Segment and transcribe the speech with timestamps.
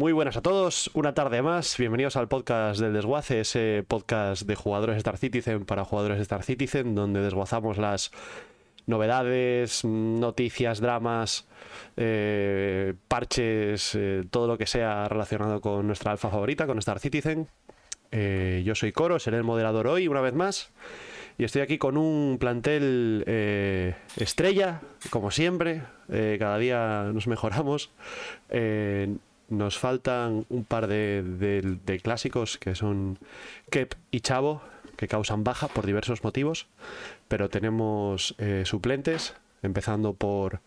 [0.00, 1.76] Muy buenas a todos, una tarde más.
[1.76, 6.94] Bienvenidos al podcast del Desguace, ese podcast de jugadores Star Citizen para jugadores Star Citizen,
[6.94, 8.10] donde desguazamos las
[8.86, 11.46] novedades, noticias, dramas,
[11.98, 17.48] eh, parches, eh, todo lo que sea relacionado con nuestra alfa favorita, con Star Citizen.
[18.10, 20.72] Eh, yo soy Coro, seré el moderador hoy, una vez más.
[21.36, 23.22] Y estoy aquí con un plantel
[24.16, 25.82] estrella, como siempre.
[26.08, 27.90] Cada día nos mejoramos.
[29.50, 33.18] Nos faltan un par de, de- de clásicos que son
[33.70, 34.62] Kep y Chavo,
[34.96, 36.66] que causan baja por diversos motivos.
[37.28, 40.60] Pero tenemos eh, suplentes, empezando por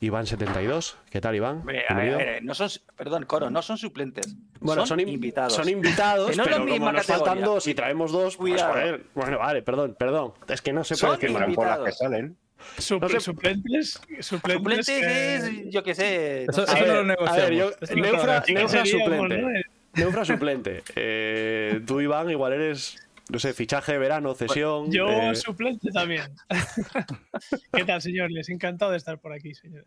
[0.00, 0.94] Iván72.
[1.10, 1.62] ¿Qué tal, Iván?
[1.62, 2.14] A ver, Bienvenido.
[2.16, 4.36] a ver, no son, perdón, Coro, no son suplentes.
[4.60, 5.52] Bueno, son, in- invitados.
[5.54, 9.04] Son invitados, no pero como nos faltan dos y traemos dos, pues joder.
[9.14, 10.32] Bueno, vale, perdón, perdón.
[10.48, 11.44] Es que no se Son puede decir nada.
[11.46, 11.76] invitados.
[11.78, 12.36] por las que salen.
[12.78, 14.26] Supl- No sé- Suplentes, suplentes.
[14.26, 16.42] Suplentes que- es, yo qué sé.
[16.44, 16.72] Eso, no sé.
[16.72, 17.38] eso A no ver, lo negociamos.
[17.38, 19.38] a ver, yo- Eso Neufra- Neufra suplente.
[19.38, 19.48] ¿no?
[19.94, 20.82] Neufra suplente.
[20.94, 22.96] Eh, tú, Iván, igual eres,
[23.30, 24.90] no sé, fichaje de verano, cesión.
[24.92, 26.22] Yo eh, suplente también.
[27.72, 28.48] ¿Qué tal, señores?
[28.48, 29.86] Encantado de estar por aquí, señores.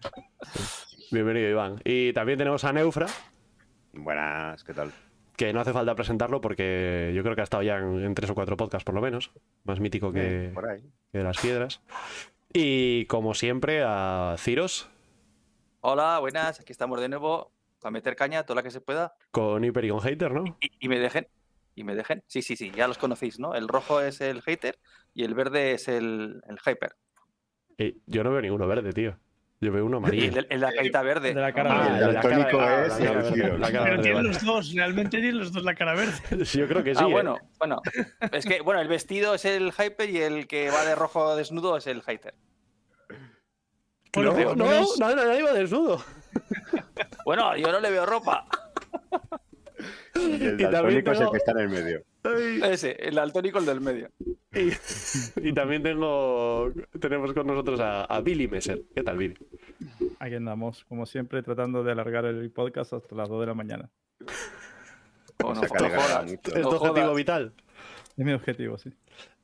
[1.11, 1.81] bienvenido, Iván.
[1.85, 3.07] Y también tenemos a Neufra,
[3.93, 4.91] Buenas, ¿qué tal?
[5.35, 8.29] que no hace falta presentarlo porque yo creo que ha estado ya en, en tres
[8.29, 9.31] o cuatro podcasts, por lo menos.
[9.63, 10.81] Más mítico que, Eh, por ahí.
[11.13, 11.81] que las piedras.
[12.53, 14.89] Y como siempre, a Ciros,
[15.81, 19.13] Hola, buenas, aquí estamos de nuevo para meter caña, toda la que se pueda.
[19.31, 20.43] con Hyper y con Hater, ¿no?
[20.61, 21.27] Y, y me dejen.
[21.75, 22.23] Y me dejen.
[22.27, 23.55] Sí, sí, sí, ya los conocéis, ¿no?
[23.55, 24.77] El rojo es el hater
[25.13, 26.95] y el verde es el, el hyper.
[27.77, 29.17] Eh, yo no veo ninguno verde, tío.
[29.61, 30.39] Yo veo uno Y amarillo.
[30.39, 31.33] el, el de la carita verde.
[31.33, 32.05] De la cara Ah, verde.
[32.05, 35.51] el daltónico ah, es la cara la cara Pero tienen los dos, realmente tienen los
[35.51, 36.13] dos la cara verde.
[36.45, 37.01] Sí, yo creo que sí.
[37.03, 37.11] ah, ¿eh?
[37.11, 37.81] bueno, bueno.
[38.31, 41.75] Es que, bueno, el vestido es el hyper y el que va de rojo desnudo
[41.75, 42.35] es el hater.
[44.13, 46.03] Bueno, No, no, menos- no, no, nadie va desnudo.
[47.25, 48.47] Bueno, yo no le veo ropa.
[50.15, 52.03] Y el Y daltónico es el que está en el medio.
[52.23, 54.09] Ese, el daltónico, el del medio.
[54.53, 54.71] Y,
[55.49, 58.81] y también tengo tenemos con nosotros a, a Billy Messer.
[58.95, 59.37] ¿Qué tal, Billy?
[60.19, 63.89] Aquí andamos, como siempre, tratando de alargar el podcast hasta las 2 de la mañana.
[65.43, 66.31] Oh, no, jodas.
[66.31, 67.15] ¿Es No tu objetivo jodas.
[67.15, 67.53] vital?
[68.17, 68.89] Es mi objetivo, sí.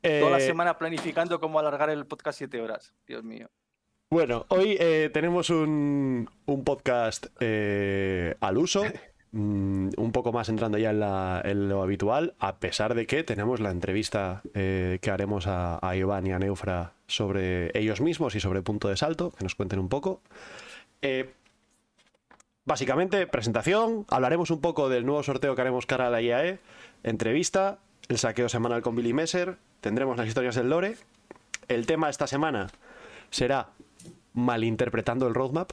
[0.02, 2.94] Toda la Eh, semana planificando cómo alargar el podcast siete horas.
[3.08, 3.50] Dios mío.
[4.10, 8.84] Bueno, hoy eh, tenemos un, un podcast eh, al uso,
[9.36, 10.92] mm, un poco más entrando ya
[11.44, 15.96] en, lo habitual, a pesar de que tenemos la entrevista eh, que haremos a, a
[15.96, 19.80] Iván y a Neufra sobre ellos mismos y sobre punto de salto, que nos cuenten
[19.80, 20.22] un poco.
[21.02, 21.34] Eh,
[22.66, 26.60] básicamente, presentación, hablaremos un poco del nuevo sorteo que haremos cara a la IAE,
[27.04, 27.80] entrevista,
[28.10, 30.98] el saqueo semanal con Billy Messer, tendremos las historias del Lore.
[31.68, 32.68] El tema esta semana
[33.30, 33.70] será
[34.34, 35.72] malinterpretando el roadmap.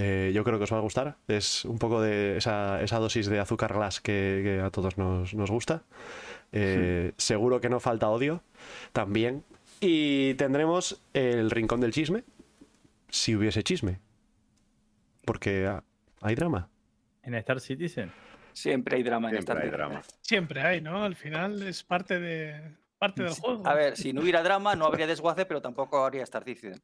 [0.00, 1.16] Eh, yo creo que os va a gustar.
[1.26, 5.34] Es un poco de esa, esa dosis de azúcar glass que, que a todos nos,
[5.34, 5.82] nos gusta.
[6.52, 8.42] Eh, Seguro que no falta odio
[8.92, 9.42] también.
[9.80, 12.22] Y tendremos el rincón del chisme.
[13.08, 13.98] Si hubiese chisme.
[15.24, 15.82] Porque ah,
[16.20, 16.68] hay drama.
[17.24, 18.12] En Star Citizen.
[18.52, 19.76] Siempre hay drama en Siempre esta hay vida.
[19.76, 20.02] drama.
[20.20, 21.02] Siempre hay, ¿no?
[21.02, 23.66] Al final es parte de parte del juego.
[23.66, 26.80] A ver, si no hubiera drama, no habría desguace, pero tampoco habría Star Citizen.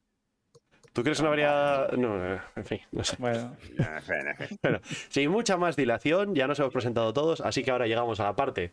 [0.94, 1.88] ¿Tú crees que no habría.?
[1.99, 3.16] No, eh, en fin, no sé.
[3.19, 4.59] Bueno, En fin, en fin.
[4.62, 8.25] Bueno, sin mucha más dilación, ya nos hemos presentado todos, así que ahora llegamos a
[8.25, 8.72] la parte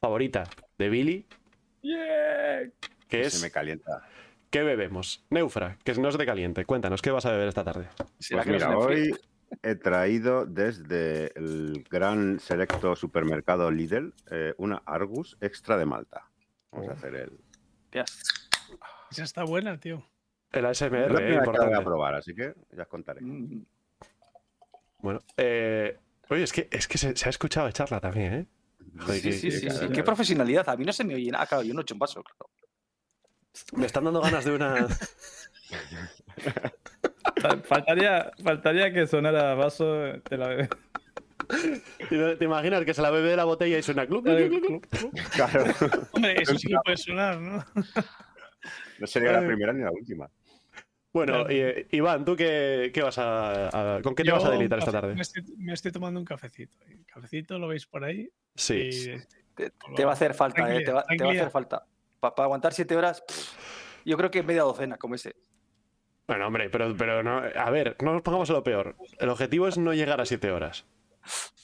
[0.00, 0.44] favorita
[0.78, 1.26] de Billy,
[3.08, 4.02] que Se me es calienta.
[4.50, 5.24] ¿qué bebemos?
[5.28, 6.64] Neufra, que no se te caliente.
[6.64, 7.86] Cuéntanos, ¿qué vas a beber esta tarde?
[8.18, 9.14] ¿Será Pues es mira, hoy
[9.62, 16.24] he traído desde el gran selecto supermercado Lidl eh, una Argus extra de Malta.
[16.70, 17.38] Vamos a hacer el...
[17.84, 18.50] Hostias.
[19.10, 20.02] Esa está buena, tío.
[20.52, 21.84] El Es la ASMR, eh, que la voy a importante.
[21.84, 23.20] probar, así que ya os contaré.
[23.22, 23.64] Mm,
[24.98, 28.46] Bueno, eh, oye, es que, es que se, se ha escuchado echarla también, ¿eh?
[29.00, 29.78] Joder, Sí, que- sí, sí, claro, sí.
[29.80, 29.94] claro.
[29.94, 30.68] Qué profesionalidad.
[30.68, 31.46] A mí no se me oye nada.
[31.46, 32.22] Claro, yo no he hecho un vaso.
[32.22, 32.50] claro.
[33.76, 34.86] Me están dando ganas de una.
[37.40, 40.68] fa- faltaría, faltaría que sonara vaso de la bebé.
[42.38, 44.24] ¿Te imaginas que se la bebe de la botella y suena club?
[44.24, 45.12] club, club, club?
[45.34, 45.64] Claro,
[46.12, 47.64] Hombre, eso sí que puede sonar, ¿no?
[48.98, 50.30] no sería la primera ni la última.
[51.12, 54.50] Bueno, eh, Iván, ¿tú qué, qué vas a, a- ¿Con qué te Yo vas a
[54.50, 55.14] deleitar esta tarde?
[55.14, 56.76] Me estoy, me estoy tomando un cafecito.
[56.88, 58.30] El cafecito lo veis por ahí.
[58.54, 58.74] Sí.
[58.74, 59.18] y-
[59.54, 61.86] Te, te va a hacer falta, eh, te, va, te va a hacer falta.
[62.20, 65.36] Para aguantar siete horas, pff, yo creo que media docena, como ese.
[66.26, 67.42] Bueno, hombre, pero, pero no.
[67.54, 68.96] A ver, no nos pongamos a lo peor.
[69.18, 70.86] El objetivo es no llegar a siete horas.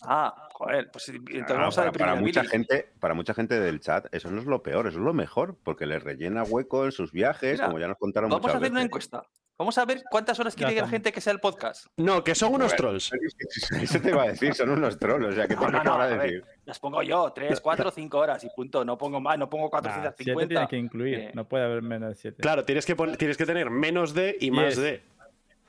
[0.03, 2.51] Ah, joder, pues entonces Ah, vamos a para, para a mucha Billy.
[2.51, 5.57] gente, para mucha gente del chat, eso no es lo peor, eso es lo mejor,
[5.65, 8.71] porque les rellena hueco en sus viajes, Mira, como ya nos contaron Vamos a hacer
[8.71, 9.23] una encuesta.
[9.59, 11.87] Vamos a ver cuántas horas quiere la gente que sea el podcast.
[11.97, 13.11] No, que son unos Bueno, trolls.
[13.83, 16.07] Eso te iba a decir, son unos trolls, o sea, que No, no, no, a
[16.07, 16.45] decir.
[16.65, 18.85] Las pongo yo, 3, 4, 5 horas y punto.
[18.85, 20.49] No pongo más, no pongo Nah, siete 450.
[20.49, 22.41] tienes que incluir, Eh, no puede haber menos de 7.
[22.41, 24.79] Claro, tienes que, tienes que tener menos de y más Diez.
[24.79, 25.03] de.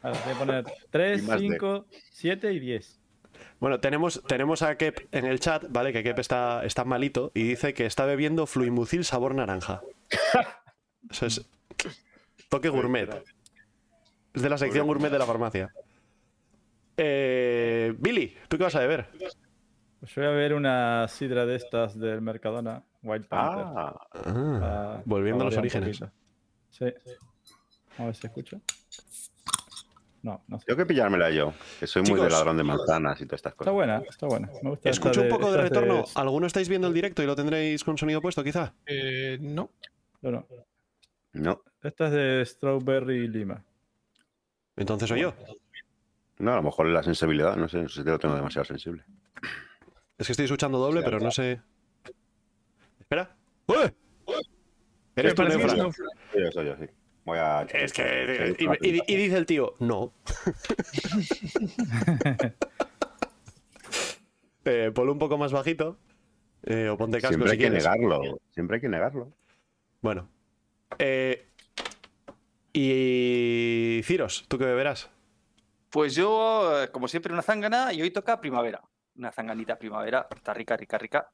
[0.03, 1.47] Ahora, tienes que poner 3, Y más de.
[1.49, 2.99] 5, 7 y 10.
[3.59, 5.91] Bueno, tenemos, tenemos a Kep en el chat, ¿vale?
[5.93, 9.81] Que Kep está, está malito y dice que está bebiendo fluimucil sabor naranja.
[11.09, 11.49] Eso es
[12.49, 13.09] toque gourmet.
[14.33, 15.69] Es de la sección gourmet de la farmacia.
[16.97, 19.07] Eh, Billy, ¿tú qué vas a beber?
[19.99, 23.65] Pues yo voy a ver una sidra de estas del Mercadona, White Panther.
[23.67, 26.01] Ah, Ah, para- volviendo a los orígenes.
[26.71, 26.85] Sí.
[27.97, 28.59] A ver si escucha.
[30.21, 30.65] No, no sé.
[30.65, 33.57] tengo que pillármela yo, que soy muy de ladrón de manzanas y todas estas Está
[33.57, 33.73] cosas.
[33.73, 34.49] buena, está buena.
[34.61, 36.03] Me gusta Escucho un poco de retorno.
[36.15, 38.73] ¿Alguno estáis viendo el directo y lo tendréis con sonido puesto, quizá?
[38.85, 39.69] Eh, no.
[40.21, 40.45] No, no.
[41.31, 43.63] No, Esta es de Strawberry Lima.
[44.79, 45.33] Entonces soy yo.
[46.39, 49.03] no, a lo mejor la sensibilidad, no sé, no sé si lo tengo demasiado sensible.
[50.17, 51.61] Es que estoy escuchando doble, pero no sé.
[52.99, 53.35] Espera.
[53.67, 53.93] ¡Ué!
[55.15, 56.01] Eres tú, no- Sí,
[56.41, 56.85] yo soy yo, sí.
[57.25, 57.61] Voy a.
[57.63, 58.55] Es que.
[58.57, 60.13] Sí, Y, y- y dice el tío, no.
[64.65, 65.97] eh, ponlo un poco más bajito.
[66.63, 67.83] eh, o ponte casco Siempre si hay que quieres.
[67.83, 69.31] negarlo, siempre hay que negarlo.
[70.01, 70.29] Bueno.
[70.97, 71.48] Eh,
[72.73, 74.01] y.
[74.03, 75.09] Ciros, ¿tú qué beberás?
[75.89, 78.81] Pues yo, como siempre, una zángana y hoy toca primavera.
[79.15, 80.27] Una zanganita primavera.
[80.29, 81.31] Está rica, rica, rica.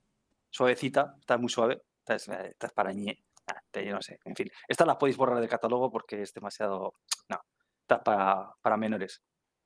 [0.49, 1.81] Suavecita, está muy suave.
[2.07, 3.23] Esta es, para ñe.
[3.47, 4.19] Ah, yo no sé.
[4.23, 6.93] En fin, estas las podéis borrar del catálogo porque es demasiado.
[7.29, 7.41] No,
[7.81, 9.21] está para, para menores.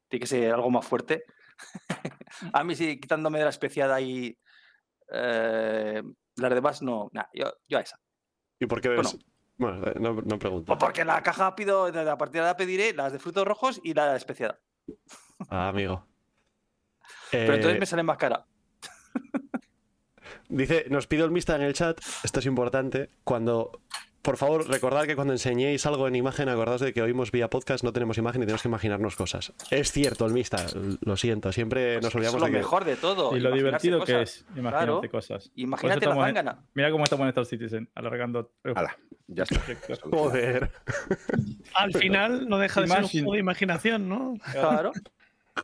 [0.07, 1.24] Tiene que ser algo más fuerte.
[2.54, 4.38] A mí sí, quitándome de la especiada y
[5.12, 6.01] eh,
[6.36, 7.10] las demás, no.
[7.12, 7.98] Nah, yo, yo a esa.
[8.60, 9.13] ¿Y por qué bebes?
[9.13, 9.25] Bueno,
[9.59, 10.67] eh, no, no pregunto.
[10.67, 13.79] Pues porque en la caja pido, a partir de ahora pediré las de frutos rojos
[13.83, 14.59] y la especiada.
[15.50, 16.06] Ah, amigo.
[17.31, 18.45] Pero Eh, entonces me sale más cara.
[20.50, 23.83] Dice, nos pide el Mista en el chat, esto es importante, cuando,
[24.21, 27.83] por favor, recordad que cuando enseñéis algo en imagen, acordaos de que oímos vía podcast,
[27.83, 29.54] no tenemos imagen y tenemos que imaginarnos cosas.
[29.71, 30.66] Es cierto, el Mista,
[31.01, 32.57] lo siento, siempre nos Pues es olvidamos lo de que...
[32.57, 33.36] mejor de todo.
[33.36, 34.38] Y lo divertido que cosas.
[34.38, 35.01] es, imagínate Claro.
[35.12, 35.51] cosas.
[35.56, 36.50] Imagínate la en-.
[36.74, 38.51] Mira cómo estamos en Star Citizen, alargando.
[38.75, 39.62] Hala, ya está.
[40.12, 40.72] Joder,
[41.75, 43.24] Al final no deja de ser un Imagine.
[43.24, 44.33] juego de imaginación, ¿no?
[44.51, 44.92] Claro.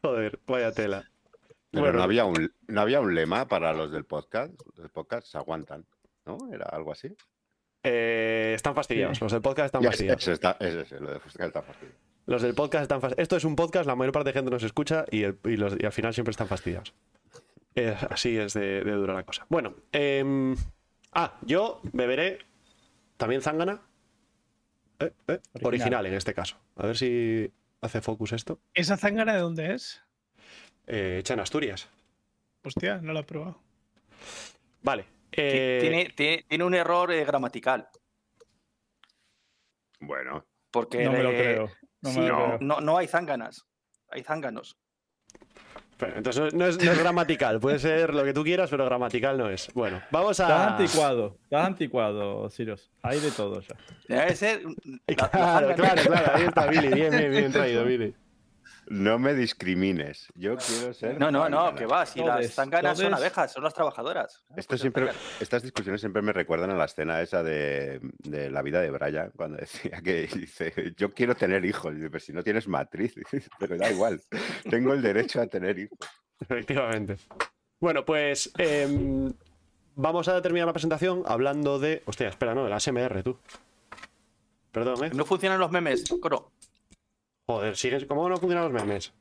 [0.01, 1.09] joder, vaya tela.
[1.71, 1.97] Pero Bueno.
[1.97, 4.53] no, había un, no había un lema para los del podcast.
[4.65, 5.85] Los del podcast se aguantan,
[6.25, 6.37] ¿no?
[6.53, 7.09] Era algo así.
[7.85, 10.21] Eh, están fastidiados, los del podcast están fastidiados.
[10.23, 11.97] ese está, ese, ese, lo de podcast está fastidiado.
[12.27, 13.23] Los del podcast están fastidiados.
[13.23, 15.75] Esto es un podcast, la mayor parte de gente nos escucha y, el- y los-
[15.79, 16.93] y al final siempre están fastidiados.
[18.09, 19.45] Así es de, de dura la cosa.
[19.49, 20.55] Bueno, em,
[21.11, 22.39] ah, yo beberé
[23.17, 23.81] también zángana.
[24.99, 25.65] Eh, eh, original.
[25.65, 26.05] Original.
[26.05, 26.57] en este caso.
[26.77, 27.51] A ver si
[27.81, 28.59] hace focus esto.
[28.73, 30.01] ¿Esa zángana de dónde es?
[30.87, 31.89] Eh, hecha en Asturias.
[32.63, 33.59] Hostia, no la he probado.
[34.81, 35.05] Vale.
[35.37, 37.87] Eh, Tiene, tiene, tiene un error eh, gramatical.
[39.99, 41.71] Bueno, Porque No me lo eh, creo.
[42.01, 42.57] No sí, me lo no, creo.
[42.61, 43.65] no, no hay zánganas.
[44.09, 44.77] Hay zánganos.
[45.97, 47.59] pero entonces no es, no es gramatical.
[47.59, 49.71] Puede ser lo que tú quieras, pero gramatical no es.
[49.73, 50.77] Bueno, vamos Estás a.
[50.77, 52.91] anticuado, estás anticuado, Sirius.
[53.01, 53.75] Hay de todo ya.
[54.07, 54.61] Debe ser.
[55.07, 56.31] la- la Claro, claro, claro.
[56.35, 56.89] Ahí está Billy.
[56.93, 58.13] Bien, bien, bien traído, Billy.
[58.87, 60.27] No me discrimines.
[60.35, 61.19] Yo quiero ser.
[61.19, 62.05] No, no, no, que va.
[62.05, 64.43] Si las Todes, zánganas son abejas, son las trabajadoras.
[64.55, 68.61] Esto Pues siempre, estas discusiones siempre me recuerdan a la escena esa de, de la
[68.61, 72.33] vida de Brian, cuando decía que dice, yo quiero tener hijos, y dice, pero si
[72.33, 73.15] no tienes matriz,
[73.59, 74.21] pero da igual,
[74.69, 75.97] tengo el derecho a tener hijos.
[76.39, 77.17] Efectivamente.
[77.79, 79.33] Bueno, pues em,
[79.95, 82.03] vamos a terminar la presentación hablando de.
[82.05, 83.37] Hostia, espera, no, de la SMR, tú.
[84.71, 85.11] Perdón, ¿eh?
[85.13, 86.51] No funcionan los memes, Coro.
[87.45, 88.05] Joder, sigues.
[88.05, 89.13] ¿Cómo no funcionan los memes?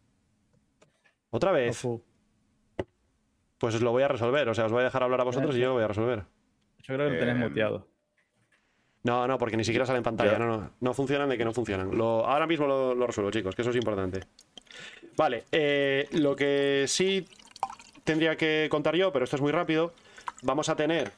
[1.30, 1.70] Otra vez.
[1.70, 2.02] Ofu.
[3.58, 4.48] Pues os lo voy a resolver.
[4.48, 6.24] O sea, os voy a dejar hablar a vosotros y yo lo voy a resolver.
[6.82, 7.86] Yo creo que lo tenés Em, muteado.
[9.02, 10.32] No, no, porque ni siquiera sale en pantalla.
[10.32, 10.38] Ya.
[10.38, 10.70] No, no.
[10.80, 11.96] No funcionan de que no funcionan.
[11.96, 14.20] Lo- ahora mismo lo, lo resuelvo, chicos, que eso es importante.
[15.16, 17.26] Vale, eh, lo que sí
[18.02, 19.92] tendría que contar yo, pero esto es muy rápido.
[20.42, 21.12] Vamos a tener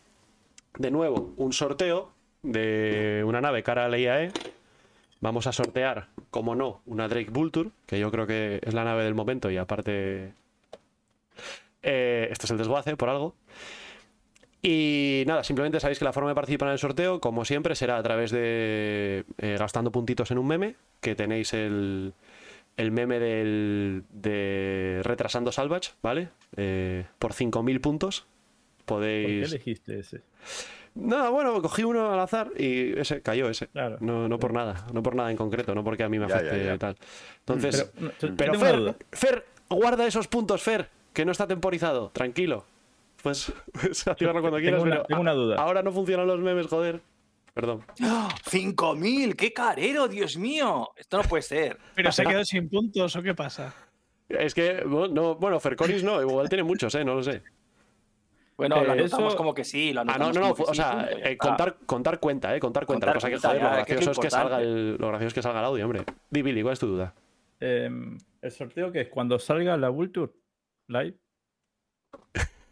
[0.79, 4.33] de nuevo un sorteo de una nave cara al IAE.
[5.27, 9.03] Vamos a sortear, como no, una Drake Vulture, que yo creo que es la nave
[9.03, 10.35] del momento y aparte.
[11.83, 13.35] eh, este es el desguace por algo.
[14.63, 17.97] Y nada, simplemente sabéis que la forma de participar en el sorteo, como siempre, será
[17.99, 22.15] a través de eh, gastando puntitos en un meme, que tenéis el,
[22.77, 26.29] el meme del, de Retrasando Salvage, ¿vale?
[26.57, 29.53] Eh, por 5.000 puntos ¿Por qué podéis...
[29.53, 30.21] elegiste ese?
[30.97, 33.69] No, bueno, cogí uno al azar y ese cayó ese.
[33.69, 33.99] Claro.
[34.01, 36.59] No, no por nada, no por nada en concreto, no porque a mí me afecte
[36.59, 36.79] ya, ya.
[36.79, 36.97] tal.
[37.41, 37.93] Entonces,
[38.37, 38.97] Pero, Fer.
[39.13, 42.65] Fer, guarda esos puntos, Fer, que no está temporizado, tranquilo.
[43.23, 45.57] Pues, pues activarlo cuando Tengo quieras, una- pero tengo una duda.
[45.57, 47.01] ahora no funcionan los memes, joder.
[47.53, 47.83] Perdón.
[47.99, 49.35] ¡5.000!
[49.35, 50.91] ¡Qué carero, Dios mío!
[50.97, 51.79] Esto no puede ser.
[51.95, 53.75] ¿Pero se ha quedado sin puntos o qué pasa?
[54.29, 57.05] Es que, bueno, no, bueno, Ferconis no, igual tiene muchos, ¿eh?
[57.05, 57.43] No lo sé.
[58.57, 59.93] Bueno, Eh, lo anotamos eso- como que sí.
[59.93, 62.61] Lo Ah, no, anotamos no, no, o sí, sea, eh, contar, contar cuenta, ¿eh?
[62.61, 63.07] Contar cuenta.
[63.13, 65.43] Contar lo que joder, lo ya, gracioso es que salga el, lo gracioso es que
[65.43, 66.05] salga el audio, hombre.
[66.31, 67.15] Di, Billy, ¿cuál es tu duda?
[67.61, 70.33] Em, el sorteo que es cuando salga la Vulture
[70.89, 71.17] Live.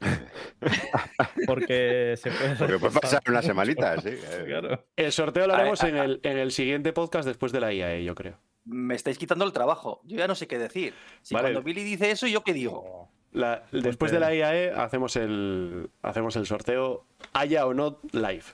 [1.47, 2.57] Porque se puede.
[2.57, 4.09] Porque puede pasar una semanita, sí.
[4.11, 4.45] eh.
[4.47, 4.85] Claro.
[4.97, 7.73] El sorteo lo A ver, haremos en el, en el siguiente podcast después de la
[7.73, 8.39] IAE, yo creo.
[8.65, 10.01] Me estáis quitando el trabajo.
[10.05, 10.95] Yo ya no sé qué decir.
[11.23, 11.49] Si Vale.
[11.53, 13.11] cuando Billy dice eso, ¿yo qué digo?
[13.35, 18.45] La- después de la IAE hacemos el, hacemos el sorteo, haya o no live.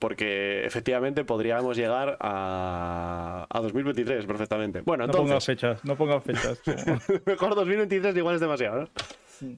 [0.00, 4.80] Porque efectivamente podríamos llegar a, a 2023 perfectamente.
[4.82, 6.60] Bueno, No pongas entonces, fechas, no pongas fechas.
[7.26, 8.88] mejor 2023 igual es demasiado, ¿no?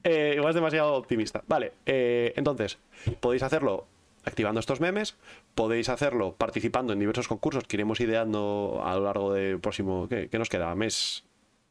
[0.03, 1.43] Eh, igual es demasiado optimista.
[1.47, 2.77] Vale, eh, entonces,
[3.19, 3.87] podéis hacerlo
[4.25, 5.17] activando estos memes,
[5.55, 10.29] podéis hacerlo participando en diversos concursos que iremos ideando a lo largo del próximo, ¿qué,
[10.29, 10.73] qué nos queda?
[10.75, 11.25] Mes,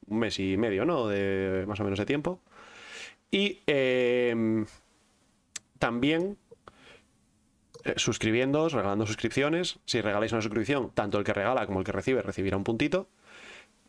[0.08, 1.08] un mes y medio, ¿no?
[1.08, 2.40] De más o menos de tiempo.
[3.30, 4.64] Y eh,
[5.78, 6.36] también
[7.84, 7.94] eh,
[8.72, 9.78] regalando suscripciones.
[9.84, 13.08] Si regaláis una suscripción, tanto el que regala como el que recibe recibirá un puntito.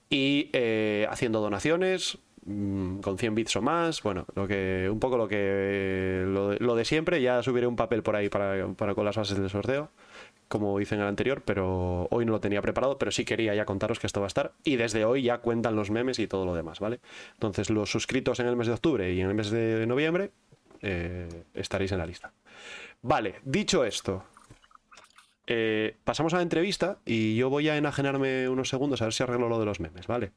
[0.10, 4.04] Y eh, haciendo donaciones mm, con 100 bits o más.
[4.04, 7.22] Bueno, lo que, un poco lo que lo de, lo de siempre.
[7.22, 9.90] Ya subiré un papel por ahí para, para con las bases del sorteo,
[10.48, 13.66] como hice en el anterior, pero hoy no lo tenía preparado, pero sí quería ya
[13.66, 14.54] contaros que esto va a estar.
[14.64, 17.00] Y desde hoy ya cuentan los memes y todo lo demás, ¿vale?
[17.34, 20.32] Entonces, los suscritos en el mes de octubre y en el mes de noviembre
[20.82, 22.32] eh, estaréis en la lista.
[23.02, 24.24] Vale, dicho esto,
[25.46, 29.24] eh, pasamos a la entrevista y yo voy a enajenarme unos segundos a ver si
[29.24, 30.32] arreglo lo de los memes, ¿vale?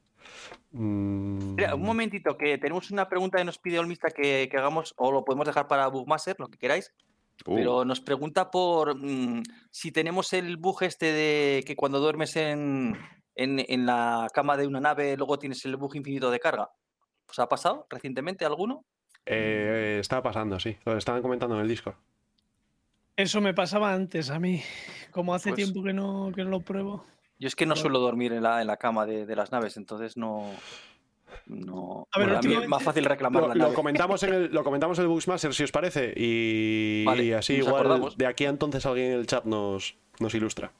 [0.72, 5.10] Mm, un momentito, que tenemos una pregunta que nos pide Olmista que, que hagamos, o
[5.10, 6.92] lo podemos dejar para Bugmaster, lo que queráis.
[7.46, 12.36] Uh, Pero nos pregunta por mm, si tenemos el bug este de que cuando duermes
[12.36, 12.98] en,
[13.34, 16.70] en, en la cama de una nave, luego tienes el bug infinito de carga.
[17.28, 18.84] ¿Os ha pasado recientemente alguno?
[19.26, 20.76] eh, estaba pasando, sí.
[20.84, 21.94] Lo estaban comentando en el Discord.
[23.16, 24.62] Eso me pasaba antes a mí.
[25.10, 27.04] Como hace Pues- tiempo que no, que no lo pruebo.
[27.38, 29.76] Yo es que no suelo dormir en la, en la cama de, de las naves,
[29.78, 30.50] entonces no.
[31.46, 33.74] No A ver, bueno, a mí es más fácil reclamar Lo, la lo nave.
[33.74, 36.12] comentamos en el, lo comentamos en el Bugsmaster, si os parece.
[36.16, 38.16] Y, Vale, y así igual acordamos.
[38.16, 40.72] de aquí a entonces alguien en el chat nos, nos ilustra.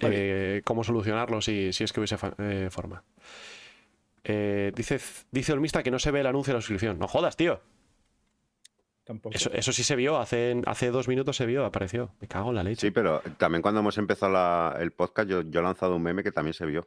[0.00, 3.02] eh, cómo solucionarlo si, si es que hubiese fa- eh, forma.
[4.24, 6.98] Eh, dice, dice Olmista que no se ve el anuncio de la suscripción.
[6.98, 7.60] No jodas, tío.
[9.04, 9.34] Tampoco.
[9.34, 12.12] Eso, eso sí se vio, hace, hace dos minutos se vio, apareció.
[12.20, 12.86] Me cago en la leche.
[12.86, 16.22] Sí, pero también cuando hemos empezado la- el podcast, yo, yo he lanzado un meme
[16.22, 16.86] que también se vio.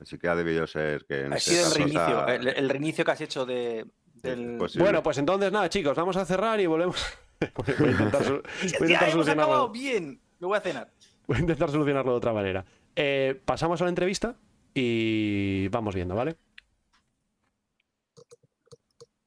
[0.00, 1.22] Así que ha debido ser que.
[1.22, 4.56] en Ha este sido el reinicio, el, el reinicio que has hecho de, del.
[4.58, 4.84] posible.
[4.84, 6.96] Bueno, pues entonces nada, chicos, vamos a cerrar y volvemos.
[7.78, 10.20] voy a intentar, voy a ¡Ya intentar solucionarlo, ¡Bien!
[10.38, 10.90] Me voy a cenar.
[11.26, 12.64] voy a intentar solucionarlo de otra manera.
[12.94, 14.36] Eh, pasamos a la entrevista
[14.74, 16.36] y vamos viendo, ¿vale?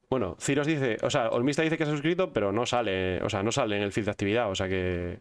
[0.09, 3.29] Bueno, Ciros dice, o sea, Olmista dice que se ha suscrito, pero no sale, o
[3.29, 5.19] sea, no sale en el feed de actividad, o sea que.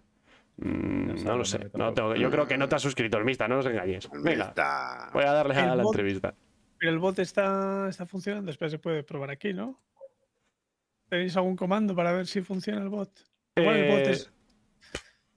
[0.59, 1.71] Mm, No lo sé.
[1.75, 4.09] no, tengo- yo creo que no te has suscrito, Olmista, no nos engañes.
[4.23, 4.53] Venga,
[5.13, 6.35] voy a darle a la bot- entrevista.
[6.79, 8.47] Pero el bot está, está funcionando.
[8.49, 9.81] Después se puede probar aquí, ¿no?
[11.09, 13.11] ¿Tenéis algún comando para ver si funciona el bot?
[13.57, 14.33] Igual el bot Eh, es.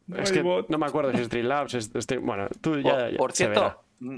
[0.08, 0.70] no Es que bot.
[0.70, 2.92] no me acuerdo si es Streamlabs, es, es- bueno, tú ya.
[2.92, 4.16] por, ya por cierto, mm,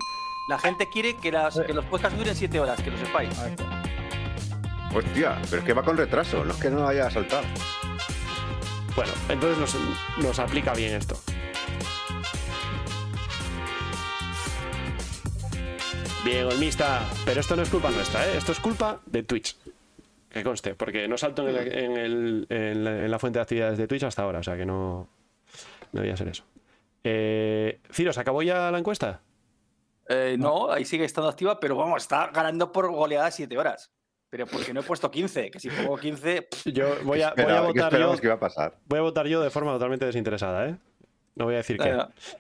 [0.50, 3.30] la gente quiere que, las, que los podcasts duren 7 horas, que lo sepáis.
[4.96, 7.44] Hostia, pero es que va con retraso, no es que no haya saltado.
[8.96, 11.18] Bueno, entonces nos, nos aplica bien esto.
[16.24, 18.38] Bien, Olmista, pero esto no es culpa nuestra, ¿eh?
[18.38, 19.58] Esto es culpa de Twitch.
[20.30, 24.24] Que conste, porque no salto en, el- en la fuente de actividades de Twitch hasta
[24.24, 25.08] ahora, o sea que no,
[25.92, 26.44] no debía ser eso.
[27.04, 29.22] Eh, Ciro, ¿se acabó ya la encuesta?
[30.08, 33.92] Eh, no, ahí sigue estando activa, pero vamos, está ganando por goleada 7 horas.
[34.34, 37.42] Pero porque no he puesto 15, que si pongo 15, pff, Yo voy a, voy
[37.44, 38.80] Espera, a ¿qué votar yo, esperabas que iba a pasar?
[38.88, 40.78] voy a votar yo de forma totalmente desinteresada, ¿eh?
[41.36, 41.90] No voy a decir qué.
[41.90, 41.98] eh,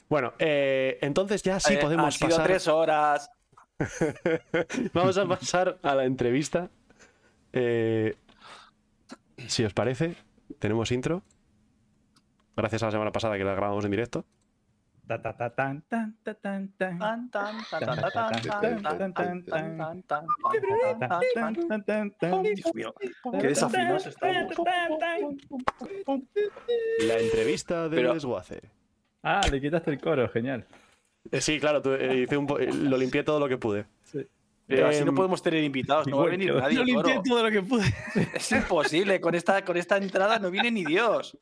[0.09, 2.47] Bueno, eh, entonces ya sí eh, podemos han sido pasar.
[2.47, 3.29] 3 horas.
[4.93, 6.71] Vamos a pasar a la entrevista.
[7.51, 8.15] Eh,
[9.47, 10.15] si os parece,
[10.57, 11.21] tenemos intro.
[12.57, 14.25] Gracias a la semana pasada que la grabamos en directo.
[23.39, 24.55] Qué desafinados estamos.
[27.07, 28.61] La entrevista de Pero- desguace.
[29.23, 30.65] Ah, le quitaste el coro, genial.
[31.31, 33.85] Eh, sí, claro, tú- eh, hice un po- eh, lo limpié todo lo que pude.
[34.65, 36.77] Pero así no Em, podemos tener invitados, no va a venir nadie.
[36.77, 37.23] Yo limpié coro.
[37.25, 37.83] todo lo que pude.
[38.33, 41.37] Es imposible, con esta, con esta entrada no viene ni Dios.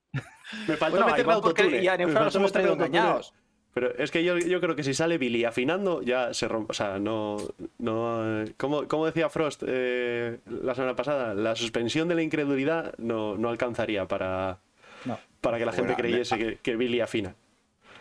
[0.67, 1.21] Me faltó Bueno, porque
[1.61, 1.83] autotune.
[1.83, 2.97] ya en Me Eufra nos faltó hemos traído autotune.
[2.97, 3.33] engañados.
[3.73, 6.71] Pero es que yo, yo creo que si sale Billy afinando, ya se rompe.
[6.71, 7.37] O sea, no.
[7.79, 11.33] no eh, ¿cómo, cómo decía Frost eh, la semana pasada?
[11.33, 14.59] La suspensión de la incredulidad no, no alcanzaría para,
[15.05, 15.17] No.
[15.39, 17.33] para que la gente me- creyese que, que Billy afina.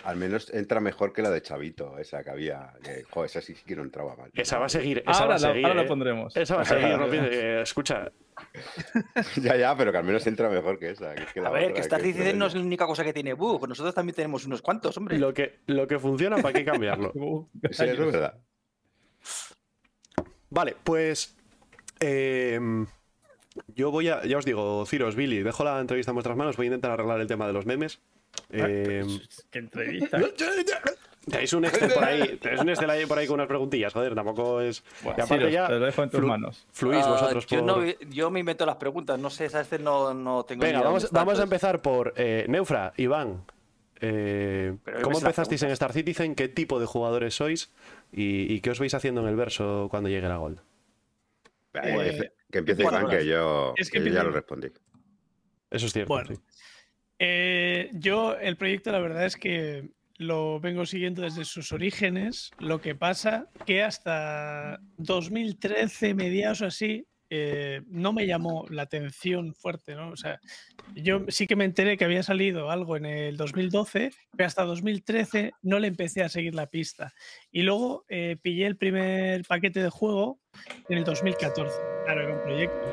[0.03, 2.73] Al menos entra mejor que la de Chavito, esa que había.
[3.11, 4.31] joder, esa sí que no entraba mal.
[4.35, 5.05] Esa va a seguir.
[5.07, 5.87] Esa Ahora, va a la, ahora la eh.
[5.87, 6.37] pondremos.
[6.37, 7.29] Esa va a seguir rompiendo.
[7.31, 8.11] eh, escucha,
[9.43, 11.15] ya, ya, pero que al menos entra mejor que esa.
[11.15, 13.05] que es que la A ver, otra, que Star Citizen no es la única cosa
[13.05, 13.69] que tiene bug.
[13.69, 15.19] Nosotros también tenemos unos cuantos, hombre.
[15.19, 17.13] lo que, lo que funciona, ¿para qué cambiarlo?
[17.71, 18.39] Sí, eso es verdad.
[20.51, 21.37] Vale, pues.
[22.01, 22.87] em,
[23.69, 24.25] yo voy a.
[24.25, 26.57] Ya os digo, Ciros, Billy, dejo la entrevista en vuestras manos.
[26.57, 28.01] Voy a intentar arreglar el tema de los memes.
[28.51, 29.21] Em,
[29.51, 30.19] Qué entrevista.
[31.29, 34.15] Tenéis un Excel por ahí, tenéis un Excel ahí por ahí con unas preguntillas, joder,
[34.15, 34.83] tampoco es.
[35.03, 36.67] Bueno, y aparte ya te lo dejo en tus flu- manos.
[36.73, 37.67] fluís Ah, vosotros yo, por.
[37.67, 40.81] no vi- yo me invento las preguntas, no sé, esa este no, no tengo Venga,
[40.81, 43.45] vamos, vamos a entonces- empezar por eh, Neufra, Iván.
[44.01, 45.71] eh, yo ¿Cómo empezasteis en.
[45.73, 46.35] Star Citizen?
[46.35, 47.71] ¿Qué tipo de jugadores sois?
[48.13, 50.59] ¿Y, y qué os vais haciendo en el verso cuando llegue la Gold?
[51.75, 54.69] Que Eh, empiece- que empiece Iván, que yo, es que que yo ya lo respondí.
[55.71, 56.15] Eso es cierto.
[56.15, 56.31] Bueno.
[56.35, 56.41] sí.
[57.19, 62.51] Eh, yo, el proyecto, la verdad es que lo vengo siguiendo desde sus orígenes.
[62.59, 69.55] Lo que pasa que hasta 2013, mediados o así, eh, no me llamó la atención
[69.55, 70.11] fuerte, ¿no?
[70.11, 70.39] O sea,
[70.95, 75.53] yo sí que me enteré que había salido algo en el 2012, pero hasta 2013
[75.63, 77.15] no le empecé a seguir la pista.
[77.51, 80.39] Y luego eh, pillé el primer paquete de juego
[80.91, 81.75] en el 2014.
[82.05, 82.87] Claro, era un proyecto.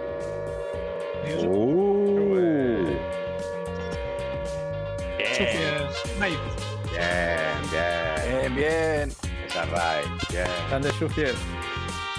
[5.34, 6.77] Sucias, Mike.
[6.98, 8.42] Bien, bien.
[8.42, 9.12] Bien, bien.
[9.48, 10.48] Esa right, bien.
[10.70, 10.92] Tan de.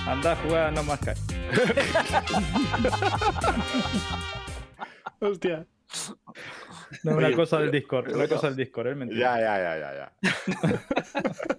[0.06, 1.12] Anda a jugar a No Más Sky.
[5.20, 5.66] Hostia.
[7.02, 8.04] No, una Oye, cosa del Discord.
[8.06, 9.20] pero Una cosa del Discord, es mentira.
[9.20, 10.12] Ya, ya, ya, ya, ya.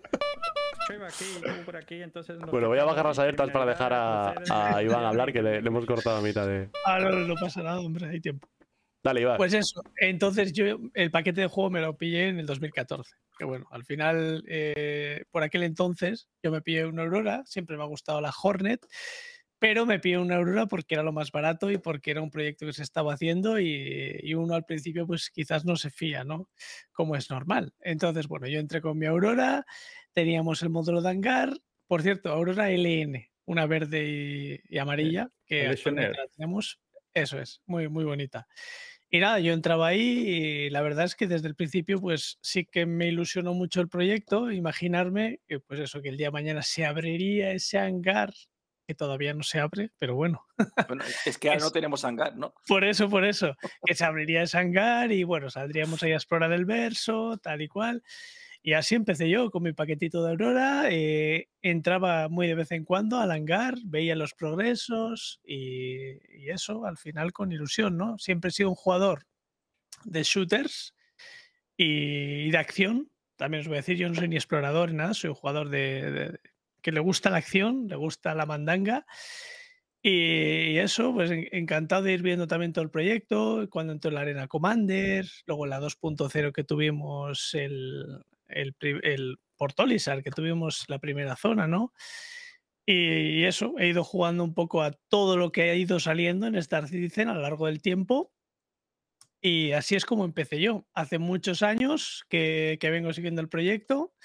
[0.89, 3.93] Yo aquí, yo por aquí, entonces nos Bueno, voy a bajar las alertas para dejar
[3.93, 6.71] a, Iván hablar, que le, le hemos cortado a mitad de.
[6.83, 8.47] Ah, no, no, no pasa nada, hombre, hay tiempo.
[9.03, 9.37] Dale, Iván.
[9.37, 13.15] Pues eso, entonces yo el paquete de juego me lo pillé en el 2014.
[13.37, 17.83] Que bueno, al final, eh, por aquel entonces, yo me pillé una Aurora, siempre me
[17.83, 18.85] ha gustado la Hornet,
[19.57, 22.65] pero me pillé una Aurora porque era lo más barato y porque era un proyecto
[22.65, 26.49] que se estaba haciendo y, y uno al principio pues quizás no se fía, ¿no?
[26.91, 27.73] Como es normal.
[27.79, 29.65] Entonces, bueno, yo entré con mi Aurora,
[30.13, 31.53] teníamos el módulo de hangar,
[31.87, 36.13] por cierto, Aurora LN, una verde y, y amarilla, que Legionnaire.
[36.13, 36.79] la tenemos.
[37.13, 38.47] Eso es, muy, muy bonita.
[39.11, 42.65] Y nada, yo entraba ahí y la verdad es que desde el principio pues sí
[42.65, 46.61] que me ilusionó mucho el proyecto, imaginarme que pues eso, que el día de mañana
[46.61, 48.31] se abriría ese hangar,
[48.87, 50.45] que todavía no se abre, pero bueno,
[50.87, 52.53] Bueno, es que ahora no tenemos hangar, ¿no?
[52.67, 56.51] por eso, por eso, que se abriría ese hangar y bueno, saldríamos ahí a explorar
[56.51, 58.03] el verso, tal y cual.
[58.61, 62.83] Y así empecé yo con mi paquetito de Aurora, eh, entraba muy de vez en
[62.83, 68.17] cuando al hangar, veía los progresos y, y eso, al final con ilusión, ¿no?
[68.17, 69.25] Siempre he sido un jugador
[70.03, 70.93] de shooters
[71.77, 73.09] y, y de acción.
[73.37, 75.69] También os voy a decir, yo no soy ni explorador ni nada, soy un jugador
[75.69, 76.39] de, de-
[76.81, 79.05] que le gusta la acción, le gusta la mandanga.
[80.01, 84.15] Y eso, pues en- encantado de ir viendo también todo el proyecto, cuando entró en
[84.15, 90.85] la Arena Commander, luego en la 2.0 que tuvimos el, el, el Portolizar, que tuvimos
[90.87, 91.93] la primera zona, ¿no?
[92.91, 96.55] Y, eso, he ido jugando un poco a todo lo que ha ido saliendo en
[96.55, 98.33] Star Citizen a lo largo del tiempo.
[99.41, 100.87] Y así es como empecé yo.
[100.95, 104.15] Hace muchos años que, que vengo siguiendo el proyecto.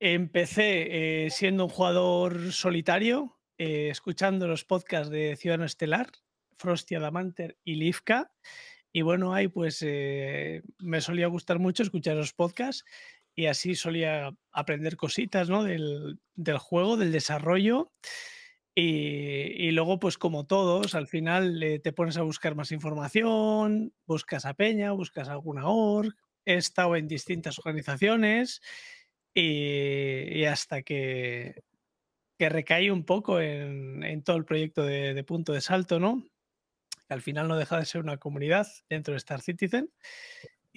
[0.00, 6.10] Empecé eh, siendo un jugador solitario, eh, escuchando los podcasts de Ciudadano Estelar,
[6.58, 8.32] Frosty Adamanter y Livka.
[8.92, 12.84] Y bueno, ahí pues eh, me solía gustar mucho escuchar los podcasts
[13.36, 15.62] y así solía aprender cositas ¿no?
[15.62, 17.92] del, del juego, del desarrollo.
[18.74, 23.94] Y, y luego, pues como todos, al final eh, te pones a buscar más información,
[24.06, 26.14] buscas a Peña, buscas alguna org.
[26.46, 28.62] He estado en distintas organizaciones
[29.34, 31.62] y, hasta que,
[32.38, 36.22] que recaí un poco en, en todo el proyecto de, de Punto de Salto, ¿no?
[37.06, 39.90] Que al final no deja de ser una comunidad dentro de Star Citizen.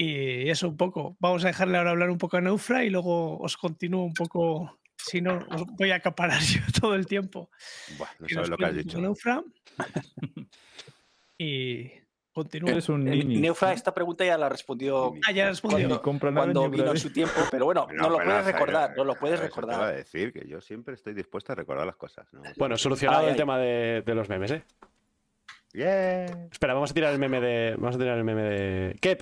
[0.02, 1.18] Y eso un poco.
[1.20, 4.80] Vamos a dejarle ahora hablar un poco a Neufra y luego os continúo un poco.
[4.96, 7.50] Si no, os voy a acaparar yo todo el tiempo.
[7.98, 9.00] Buah, no que sabes nos lo que has dicho.
[9.02, 9.44] Neufra.
[11.38, 11.92] y
[12.32, 12.70] continúo.
[12.70, 13.42] Eres un El- nini.
[13.42, 15.14] Neufra, esta pregunta ya la respondió.
[15.28, 16.02] Ah, ya respondió.
[16.02, 19.40] cuando, vino su tiempo, pero bueno, no, lo pero puedes recordar, yo- no lo puedes
[19.42, 19.96] eso te iba a recordar.
[19.96, 22.26] decir que yo siempre estoy dispuesto a recordar las cosas.
[22.34, 22.42] ¿no?
[22.58, 23.38] Bueno, solucionado Ay, el ay.
[23.38, 24.64] tema de, de los memes, ¿eh?
[25.74, 26.26] Yeah.
[26.52, 27.76] Espera, vamos a tirar el meme de.
[27.78, 28.98] Vamos a tirar el meme de.
[29.00, 29.22] Kep,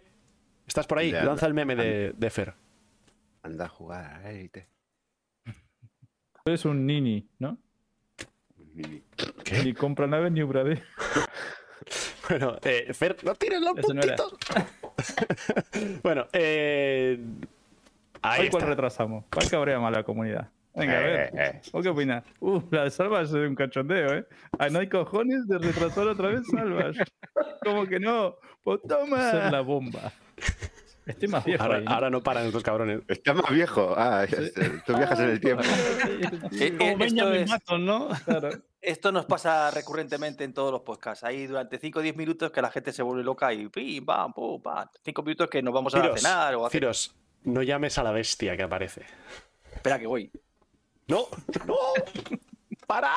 [0.68, 1.12] ¿estás por ahí?
[1.12, 2.54] Lanza el meme de, de Fer.
[3.44, 4.68] Anda a jugar a élite.
[6.46, 7.58] Eres un nini, ¿no?
[8.74, 9.02] Nini.
[9.44, 9.64] ¿Qué?
[9.64, 10.84] Ni compra nave ni Ubrade.
[12.30, 14.18] Bueno, eh, Fer, no tires los Eso no era.
[14.18, 16.02] puntitos.
[16.04, 17.18] bueno, eh.
[18.22, 18.70] Ahí Hoy cuál está.
[18.72, 19.24] retrasamos.
[19.32, 20.50] ¿Cuál cabrea más la comunidad?
[20.76, 21.32] Venga, a Eh, ver.
[21.56, 21.62] eh.
[21.72, 22.26] ¿O qué opinas?
[22.42, 24.28] Uh, la de Salvas es un cachondeo, ¿eh?
[24.60, 26.98] Ah, no hay cojones de retrasar otra vez Salvas.
[27.64, 28.36] ¿Cómo que no?
[28.62, 29.30] Pues toma.
[29.30, 30.12] Esa es la bomba.
[31.06, 31.92] Estoy más viejo Ahora, ahí, ¿no?
[31.92, 33.00] ahora no paran estos cabrones.
[33.08, 33.94] Está más viejo.
[33.96, 34.26] Ah,
[34.86, 35.64] tú viajas en el tiempo.
[36.60, 38.10] Eh, Como eh, esto, es- Button, ¿no?
[38.26, 38.50] Claro.
[38.82, 41.24] esto nos pasa recurrentemente en todos los podcasts.
[41.24, 44.34] Hay durante 5 o 10 minutos que la gente se vuelve loca y pim, pam,
[44.34, 44.88] pum, pam.
[45.04, 46.82] 5 minutos que nos vamos a Ciros, cenar o a hacer...
[46.82, 49.06] Ciros, no llames a la bestia que aparece.
[49.74, 50.30] Espera que voy.
[51.08, 51.28] ¡No!
[51.66, 51.76] ¡No!
[52.86, 53.14] ¡Para!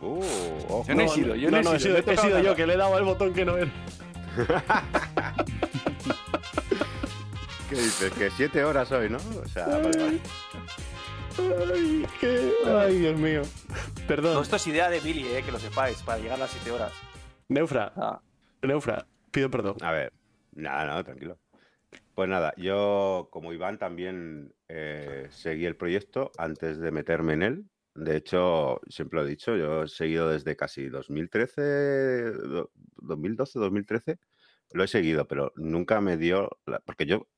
[0.00, 0.20] Uh,
[0.68, 0.84] ojo.
[0.86, 2.66] Yo no he sido, yo no no, he sido, he he tocado sido yo que
[2.66, 3.70] le he dado al botón que no era.
[7.68, 8.12] ¿Qué dices?
[8.12, 9.18] Que siete horas hoy, ¿no?
[9.18, 10.20] O sea, vale, vale.
[11.38, 12.52] Ay, qué...
[12.66, 13.42] Ay, Dios mío.
[13.42, 14.42] Todo Perdón.
[14.42, 16.92] esto es idea de Billy, eh, que lo sepáis, para llegar a las 7 horas.
[17.48, 18.20] Neufra, Ah,
[18.62, 19.76] Neufra, pido perdón.
[19.82, 20.12] A ver,
[20.52, 21.38] nada, no, tranquilo.
[22.14, 27.64] Pues nada, yo como Iván también eh, seguí el proyecto antes de meterme en él.
[27.96, 31.62] De hecho, siempre lo he dicho, yo he seguido desde casi 2013,
[32.32, 34.18] do- 2012, 2013,
[34.72, 37.28] lo he seguido, pero nunca me dio, la- porque yo,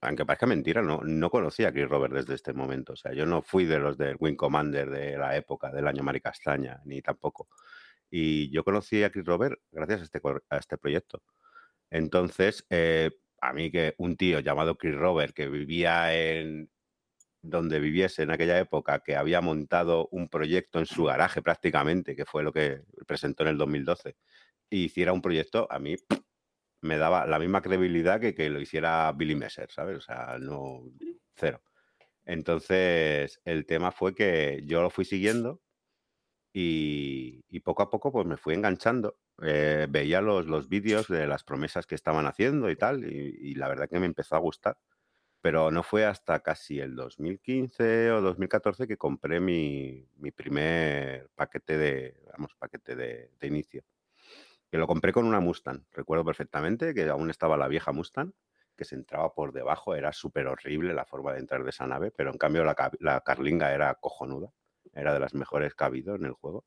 [0.00, 2.94] aunque parezca mentira, no, no conocía a Chris Robert desde este momento.
[2.94, 6.02] O sea, yo no fui de los del Wing Commander de la época del año
[6.02, 7.48] Mari Castaña, ni tampoco.
[8.10, 11.22] Y yo conocí a Chris Robert gracias a este, a este proyecto.
[11.90, 16.70] Entonces, eh, a mí que un tío llamado Chris Robert, que vivía en
[17.48, 22.24] donde viviese en aquella época, que había montado un proyecto en su garaje prácticamente, que
[22.26, 24.16] fue lo que presentó en el 2012,
[24.70, 25.96] y hiciera un proyecto, a mí
[26.82, 29.96] me daba la misma credibilidad que que lo hiciera Billy Messer, ¿sabes?
[29.98, 30.84] O sea, no,
[31.36, 31.62] cero.
[32.24, 35.62] Entonces, el tema fue que yo lo fui siguiendo
[36.52, 39.18] y, y poco a poco pues me fui enganchando.
[39.42, 43.54] Eh, veía los, los vídeos de las promesas que estaban haciendo y tal, y, y
[43.54, 44.78] la verdad que me empezó a gustar.
[45.46, 51.78] Pero no fue hasta casi el 2015 o 2014 que compré mi, mi primer paquete
[51.78, 53.84] de, vamos, paquete de, de inicio.
[54.68, 55.84] Que lo compré con una Mustang.
[55.92, 58.32] Recuerdo perfectamente que aún estaba la vieja Mustang,
[58.76, 59.94] que se entraba por debajo.
[59.94, 63.20] Era súper horrible la forma de entrar de esa nave, pero en cambio la, la
[63.20, 64.52] Carlinga era cojonuda.
[64.94, 66.64] Era de las mejores que ha habido en el juego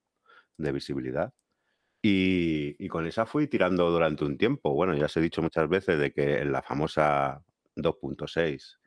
[0.55, 1.33] de visibilidad.
[2.01, 4.73] Y, y con esa fui tirando durante un tiempo.
[4.73, 7.43] Bueno, ya os he dicho muchas veces de que en la famosa
[7.81, 8.79] 2.6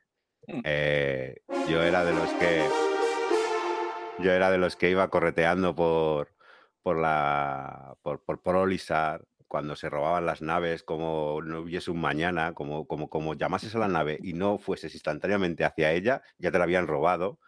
[0.47, 0.61] Mm.
[0.65, 1.35] eh,
[1.69, 2.63] yo era de los que
[4.19, 6.33] yo era de los que iba correteando por
[6.81, 8.41] por la por, por,
[9.47, 13.79] cuando se robaban las naves como no hubiese un mañana como como como llamases a
[13.79, 17.39] la nave y no fueses instantáneamente hacia ella ya te la habían robado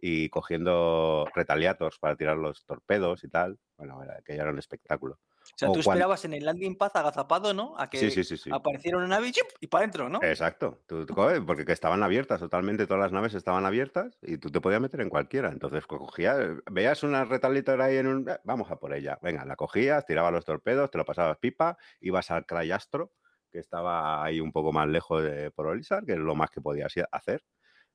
[0.00, 3.58] y cogiendo retaliators para tirar los torpedos y tal.
[3.76, 5.20] Bueno era, que ya era un espectáculo
[5.54, 7.74] O sea, O tú cuan- esperabas en el landing pad agazapado, ¿no?
[7.78, 10.20] A que sí sí sí apareciera una nave y, y para adentro, ¿no?
[10.22, 11.14] Exacto, tú, tú
[11.46, 15.00] porque que estaban abiertas, totalmente todas las naves estaban abiertas y tú te podías meter
[15.00, 15.48] en cualquiera.
[15.50, 16.38] Entonces co- cogías,
[16.70, 18.28] veías una retaliator ahí en un.
[18.28, 19.18] "Eh, Vamos a por ella.
[19.22, 23.14] Venga, la cogías, tirabas los torpedos, te lo pasabas pipa, ibas al Crayastro,
[23.50, 26.60] que estaba ahí un poco más lejos de por Olisar, que es lo más que
[26.60, 27.42] podías hacer.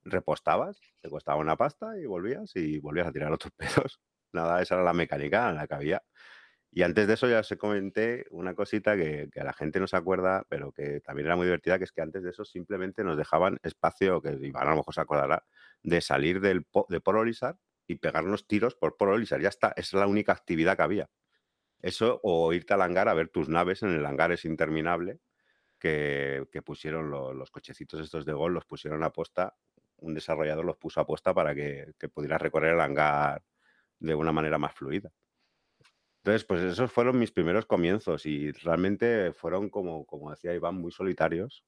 [0.04, 4.02] Repostabas, te costaba una pasta y volvías y volvías a tirar los torpedos.
[4.34, 6.04] Nada, esa era la mecánica en la que había.
[6.76, 9.96] Y antes de eso ya os comenté una cosita que, a la gente no se
[9.96, 13.18] acuerda, pero que también era muy divertida, que es que antes de eso simplemente nos
[13.18, 15.46] dejaban espacio, que Iván a lo mejor se acordará,
[15.84, 17.58] de salir del de Port Olisar
[17.88, 19.40] y pegarnos tiros por Port Olisar.
[19.42, 21.10] Ya está, esa es la única actividad que había.
[21.82, 25.20] Eso o irte al hangar a ver tus naves en el hangar es interminable,
[25.80, 29.56] que, pusieron lo- los cochecitos estos de gol, los pusieron a posta,
[29.98, 33.44] un desarrollador los puso a posta para que, que pudieras recorrer el hangar
[34.00, 35.12] de una manera más fluida.
[36.26, 40.92] Entonces, pues esos fueron mis primeros comienzos y realmente fueron, como, como decía Iván, muy
[40.92, 41.64] solitarios,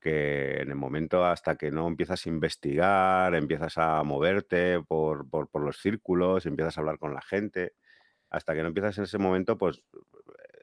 [0.00, 5.60] que en el momento hasta que no empiezas a investigar, empiezas a moverte por, por,
[5.64, 7.72] los círculos, empiezas a hablar con la gente,
[8.30, 9.82] hasta que no empiezas en ese momento, pues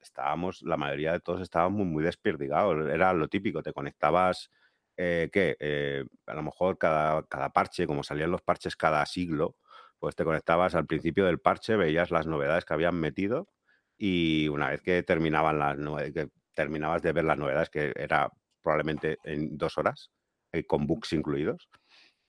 [0.01, 2.87] estábamos, la mayoría de todos estábamos muy despierdigados.
[2.89, 4.49] Era lo típico, te conectabas,
[4.95, 5.57] eh, ¿qué?
[5.59, 9.57] Eh, a lo mejor cada, cada parche, como salían los parches cada siglo,
[10.05, 13.47] pues te conectabas al principio del parche, veías las novedades que habían metido
[13.97, 15.77] y una vez que terminaban las
[16.13, 18.29] que terminabas de ver las novedades, que era
[18.61, 20.11] probablemente en dos horas,
[20.51, 21.69] eh, con bugs incluidos,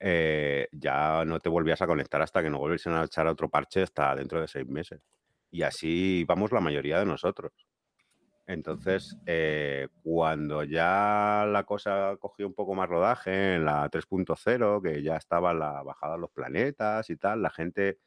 [0.00, 3.82] eh, ya no te volvías a conectar hasta que no volviesen a echar otro parche
[3.82, 5.02] hasta dentro de seis meses.
[5.50, 7.52] Y así vamos la mayoría de nosotros.
[8.46, 15.02] Entonces, eh, cuando ya la cosa cogió un poco más rodaje en la 3.0, que
[15.02, 17.98] ya estaba la bajada de los planetas y tal, la gente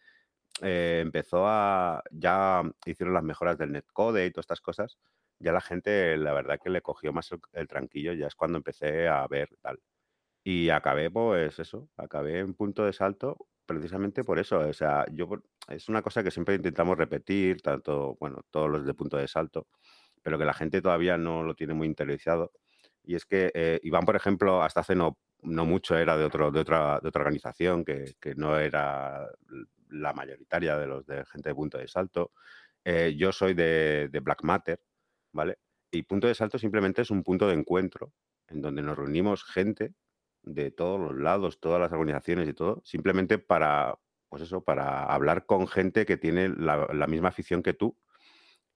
[0.62, 4.98] eh, empezó a, ya hicieron las mejoras del netcode y todas estas cosas,
[5.40, 9.08] ya la gente, la verdad que le cogió más el, tranquillo, ya es cuando empecé
[9.08, 9.80] a ver tal.
[10.44, 14.60] Y acabé, pues eso, acabé en punto de salto precisamente por eso.
[14.60, 15.30] O sea, yo
[15.70, 19.68] es una cosa que siempre intentamos repetir, tanto, bueno, todos los de punto de salto,
[20.22, 22.52] pero que la gente todavía no lo tiene muy interiorizado.
[23.04, 26.52] Y es que eh, Iván, por ejemplo, hasta hace no, no mucho era de, otro,
[26.52, 29.28] de, otra, de otra organización que, que no era
[29.90, 32.32] la mayoritaria de los de gente de punto de salto.
[32.84, 34.82] Eh, yo soy de, Black Matter,
[35.32, 35.60] ¿vale?
[35.92, 38.14] Y punto de salto simplemente es un punto de encuentro
[38.48, 39.94] en donde nos reunimos gente
[40.44, 45.46] de todos los lados, todas las organizaciones y todo, simplemente para, pues eso, para hablar
[45.46, 47.98] con gente que tiene la, misma afición que tú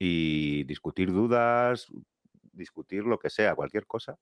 [0.06, 1.88] y discutir dudas,
[2.52, 4.18] discutir lo que sea, cualquier cosa,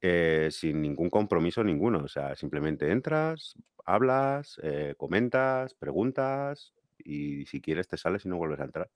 [0.00, 2.00] eh, sin ningún compromiso ninguno.
[2.00, 8.36] O sea, simplemente entras, hablas, eh, comentas, preguntas y si quieres te sales y no
[8.36, 8.90] vuelves a entrar.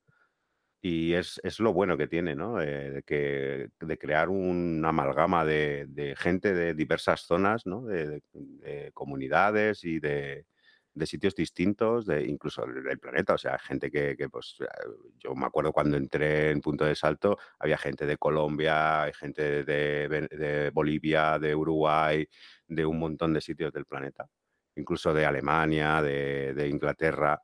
[0.81, 2.59] Y es, lo bueno que tiene, ¿no?
[2.59, 7.85] Eh, de, que, de crear una amalgama de, gente de diversas zonas, ¿no?
[7.85, 8.21] De,
[8.93, 10.45] comunidades y de,
[11.05, 13.35] sitios distintos, de incluso del planeta.
[13.35, 14.57] O sea, gente que, pues,
[15.19, 20.71] yo me acuerdo cuando entré en Punto de Salto, había gente de Colombia, gente de
[20.73, 22.27] Bolivia, de Uruguay,
[22.67, 24.29] de un montón de sitios del planeta
[24.75, 27.41] incluso de Alemania, de, Inglaterra,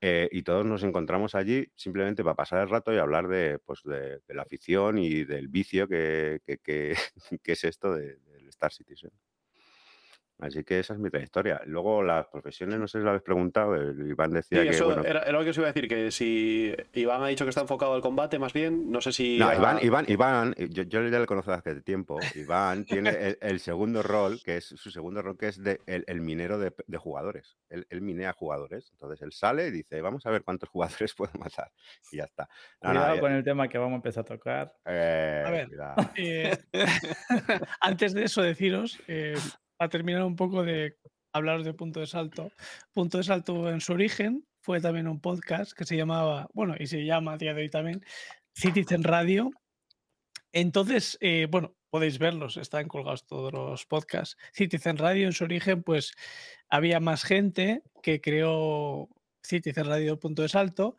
[0.00, 3.82] eh, y todos nos encontramos allí simplemente para pasar el rato y hablar de, pues
[3.84, 6.94] de, la afición y del vicio que, que,
[7.44, 9.10] es esto del Star Citizen.
[10.40, 11.60] Así que esa es mi trayectoria.
[11.66, 14.76] Luego las profesiones, no sé si lo habéis preguntado, Iván decía que...
[15.06, 17.94] era, lo que os iba a decir, que si Iván ha dicho que está enfocado
[17.94, 19.38] al combate, más bien, no sé si...
[19.38, 24.40] No, Iván, Iván, Iván yo, ya le conozco hace tiempo, Iván tiene el, segundo rol,
[24.44, 27.58] que es su segundo rol, que es de, el, minero de, jugadores.
[27.68, 28.90] Él, minea jugadores.
[28.92, 31.70] Entonces él sale y dice, vamos a ver cuántos jugadores puedo matar.
[32.10, 32.48] Y ya está.
[32.80, 34.72] cuidado con el tema que vamos a empezar a tocar.
[34.86, 35.68] Eh, a ver,
[36.16, 36.56] eh,
[37.80, 39.00] antes de eso deciros...
[39.06, 39.34] Eh,
[39.80, 40.96] a terminar un poco de
[41.32, 42.52] hablaros de Punto de Salto.
[42.92, 46.86] Punto de Salto en su origen fue también un podcast que se llamaba, bueno, y
[46.86, 48.04] se llama a día de hoy también,
[48.54, 49.50] Citizen Radio.
[50.52, 54.36] Entonces, eh, bueno, podéis verlos, están colgados todos los podcasts.
[54.52, 56.12] Citizen Radio en su origen, pues
[56.68, 59.08] había más gente que creó
[59.42, 60.96] Citizen Radio Punto de Salto.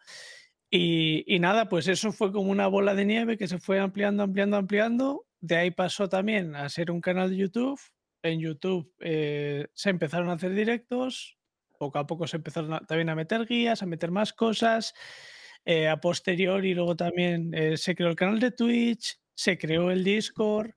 [0.74, 4.58] Y, nada, pues eso fue como una bola de nieve que se fue ampliando, ampliando,
[4.58, 5.26] ampliando.
[5.42, 7.80] De ahí pasó también a ser un canal de YouTube,
[8.24, 11.38] en YouTube eh, se empezaron a hacer directos,
[11.78, 14.94] poco a poco se empezaron también a meter guías, a meter más cosas.
[15.66, 20.04] Eh, a posteriori, luego también eh, se creó el canal de Twitch, se creó el
[20.04, 20.72] Discord,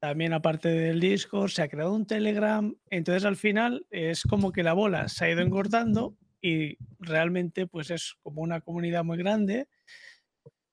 [0.00, 2.74] también aparte del Discord se ha creado un Telegram.
[2.90, 7.90] Entonces al final es como que la bola se ha ido engordando y realmente pues
[7.90, 9.66] es como una comunidad muy grande,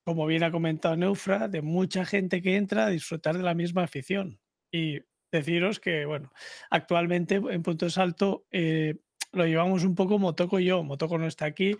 [0.04, 3.84] como bien ha comentado Neufra, de mucha gente que entra a disfrutar de la misma
[3.84, 4.38] afición.
[4.70, 5.00] Y
[5.30, 6.32] deciros que, bueno,
[6.70, 8.96] actualmente en Punto de Salto eh,
[9.32, 10.82] lo llevamos un poco Motoco y yo.
[10.82, 11.76] Motoco no está aquí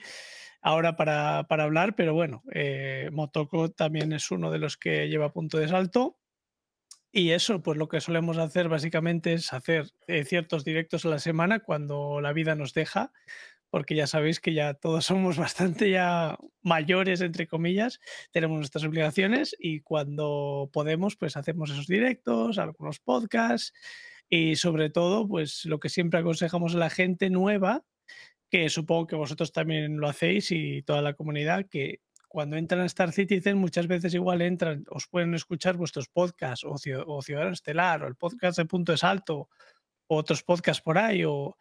[0.60, 5.58] ahora para, hablar, pero bueno, eh, Motoco también es uno de los que lleva Punto
[5.58, 6.18] de Salto.
[7.12, 11.18] Y eso, pues lo que solemos hacer básicamente es hacer eh, ciertos directos a la
[11.18, 13.12] semana cuando la vida nos deja
[13.70, 18.00] porque ya sabéis que ya todos somos bastante ya mayores, entre comillas,
[18.30, 23.72] tenemos nuestras obligaciones y cuando podemos, pues hacemos esos directos, algunos podcasts
[24.28, 27.84] y sobre todo, pues lo que siempre aconsejamos a la gente nueva,
[28.50, 32.86] que supongo que vosotros también lo hacéis y toda la comunidad, que cuando entran a
[32.86, 36.76] Star Citizen muchas veces igual entran, os pueden escuchar vuestros podcasts o,
[37.22, 39.48] Ciudadano Estelar o el podcast de Punto de Salto
[40.08, 41.56] o otros podcasts por ahí o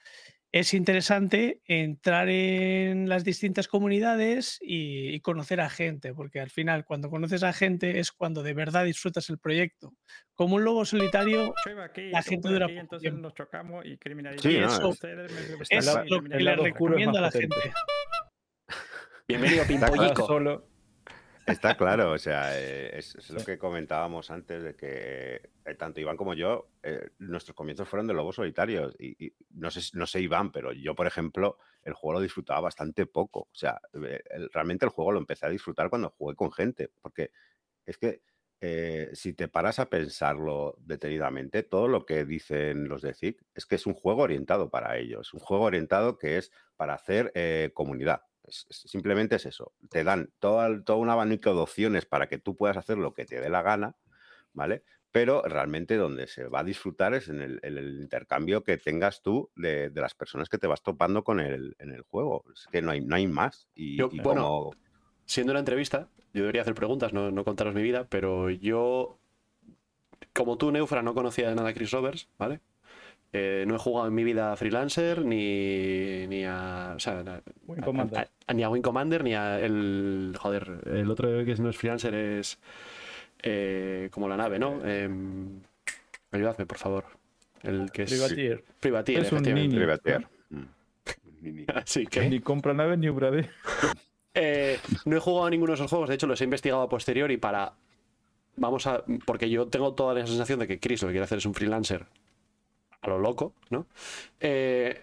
[0.51, 7.10] es interesante entrar en las distintas comunidades y, conocer a gente, porque al final cuando
[7.10, 9.93] conoces a gente es cuando de verdad disfrutas el proyecto.
[10.34, 11.53] Como un lobo solitario,
[12.12, 14.99] la gente dura poco entonces nos chocamos y criminalizamos.
[15.69, 17.73] es lo que le recomiendo a la gente.
[19.27, 20.27] Bienvenido, Pimpollico.
[20.27, 20.74] Solo.
[21.47, 25.99] Está claro, o sea, eh, es, es lo que comentábamos antes de que eh, tanto
[26.01, 28.95] Iván como yo, eh, nuestros comienzos fueron de lobos solitarios.
[28.99, 32.62] Y, y no, sé, no sé Iván, pero yo, por ejemplo, el juego lo disfrutaba
[32.62, 33.41] bastante poco.
[33.41, 37.31] O sea, el- realmente el juego lo empecé a disfrutar cuando jugué con gente, porque
[37.86, 38.21] es que
[39.13, 43.75] si te paras a pensarlo detenidamente, todo lo que dicen los de ZIC es que
[43.75, 47.31] es un juego orientado para ellos, un juego orientado que es para hacer
[47.75, 48.23] comunidad.
[48.47, 49.73] Es- es- simplemente es eso.
[49.89, 53.25] Te dan todo, todo un abanico de opciones para que tú puedas hacer lo que
[53.25, 53.95] te dé la gana,
[54.53, 54.84] ¿vale?
[55.12, 59.21] Pero realmente donde se va a disfrutar es en el, en el intercambio que tengas
[59.21, 62.43] tú de, de las personas que te vas topando con el, en el juego.
[62.53, 63.69] Es que no hay, no hay más.
[63.75, 64.71] Y, Yo- y bueno, como-
[65.27, 69.17] Siendo una entrevista, yo debería hacer preguntas, no, no contaros mi vida, pero yo,
[70.34, 72.60] como tú, Neufra, no conocía de nada a Chris Roberts, ¿vale?
[73.38, 76.93] Eh, no he jugado en mi vida a Freelancer, ni, ni a.
[76.95, 78.17] O sea, a- Wing a- Commander.
[78.19, 80.34] a- a- ni a Wing Commander, ni a el.
[80.39, 82.58] Joder, el otro que no es Freelancer es.
[83.43, 84.80] eh, como la nave, ¿no?
[84.86, 85.60] Em,
[86.32, 87.04] ayudadme, por favor.
[87.62, 88.12] El que es.
[88.12, 88.63] Privateer.
[88.80, 89.76] Privateer, Es un efectivamente.
[89.76, 90.28] Privateer.
[90.52, 90.63] Mm.
[91.41, 91.65] Nini.
[91.76, 92.30] Así que.
[92.30, 93.50] Ni compra naves ni ubrade.
[94.38, 96.89] Eh, no he jugado a ninguno de esos juegos, de hecho los he investigado a
[96.89, 97.71] posteriori para.
[98.58, 99.02] Vamos a.
[99.26, 101.54] Porque yo tengo toda la sensación de que Chris lo que quiere hacer es un
[101.54, 102.06] freelancer
[103.06, 103.86] a lo loco, ¿no?
[104.39, 105.02] Eh,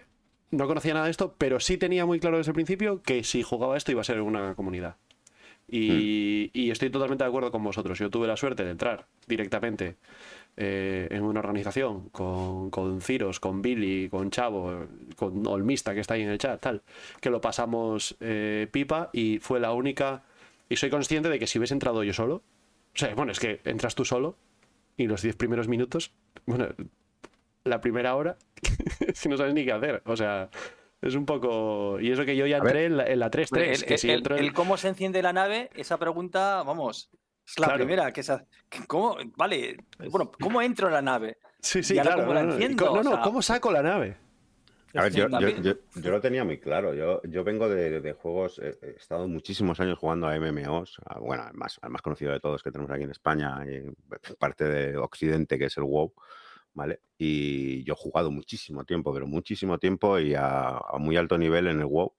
[0.51, 3.41] no conocía nada de esto, pero sí tenía muy claro desde el principio que si
[3.43, 4.97] jugaba esto iba a ser una comunidad.
[5.67, 7.97] Y, y estoy totalmente de acuerdo con vosotros.
[7.97, 9.95] Yo tuve la suerte de entrar directamente
[10.55, 14.85] eh, en una organización con, con Ciros, con Billy, con Chavo,
[15.15, 16.83] con Olmista que está ahí en el chat, tal,
[17.19, 20.23] que lo pasamos eh, pipa y fue la única.
[20.69, 23.61] Y soy consciente de que si hubiese entrado yo solo, o sea, bueno, es que
[23.65, 24.35] entras tú solo
[24.95, 26.11] y los 10 primeros minutos,
[26.45, 26.67] bueno,
[27.63, 28.37] la primera hora,
[29.21, 30.01] que no sabes ni qué hacer.
[30.05, 30.49] O sea,
[31.01, 31.99] es un poco.
[31.99, 34.09] Y eso que yo ya entré en la, en la 3-3, Hombre, el, que si
[34.09, 37.09] el- entro en- el cómo se enciende la nave, esa pregunta, vamos,
[37.45, 37.79] es la Claro.
[37.85, 38.11] primera.
[38.11, 39.17] Que esa, que ¿Cómo?
[39.37, 39.77] Vale,
[40.09, 41.37] bueno, ¿cómo entro en la nave?
[41.59, 42.21] Sí, sí, claro.
[42.21, 44.17] cómo la no, no, enciendo, no, o no, sea- ¿cómo saco la nave?
[44.95, 46.93] A ver, yo, yo- También- yo- yo lo tenía muy claro.
[46.93, 50.99] Yo, yo vengo de, de juegos, eh, he estado muchísimos años jugando a MMOs.
[51.05, 53.89] a- bueno, el más, el más conocido de todos que tenemos aquí en España, y
[54.37, 56.13] parte de Occidente, que es el WoW,
[56.73, 57.01] ¿vale?
[57.17, 61.79] Y yo he jugado muchísimo tiempo, pero muchísimo tiempo y a, muy alto nivel en
[61.79, 62.13] el WoW.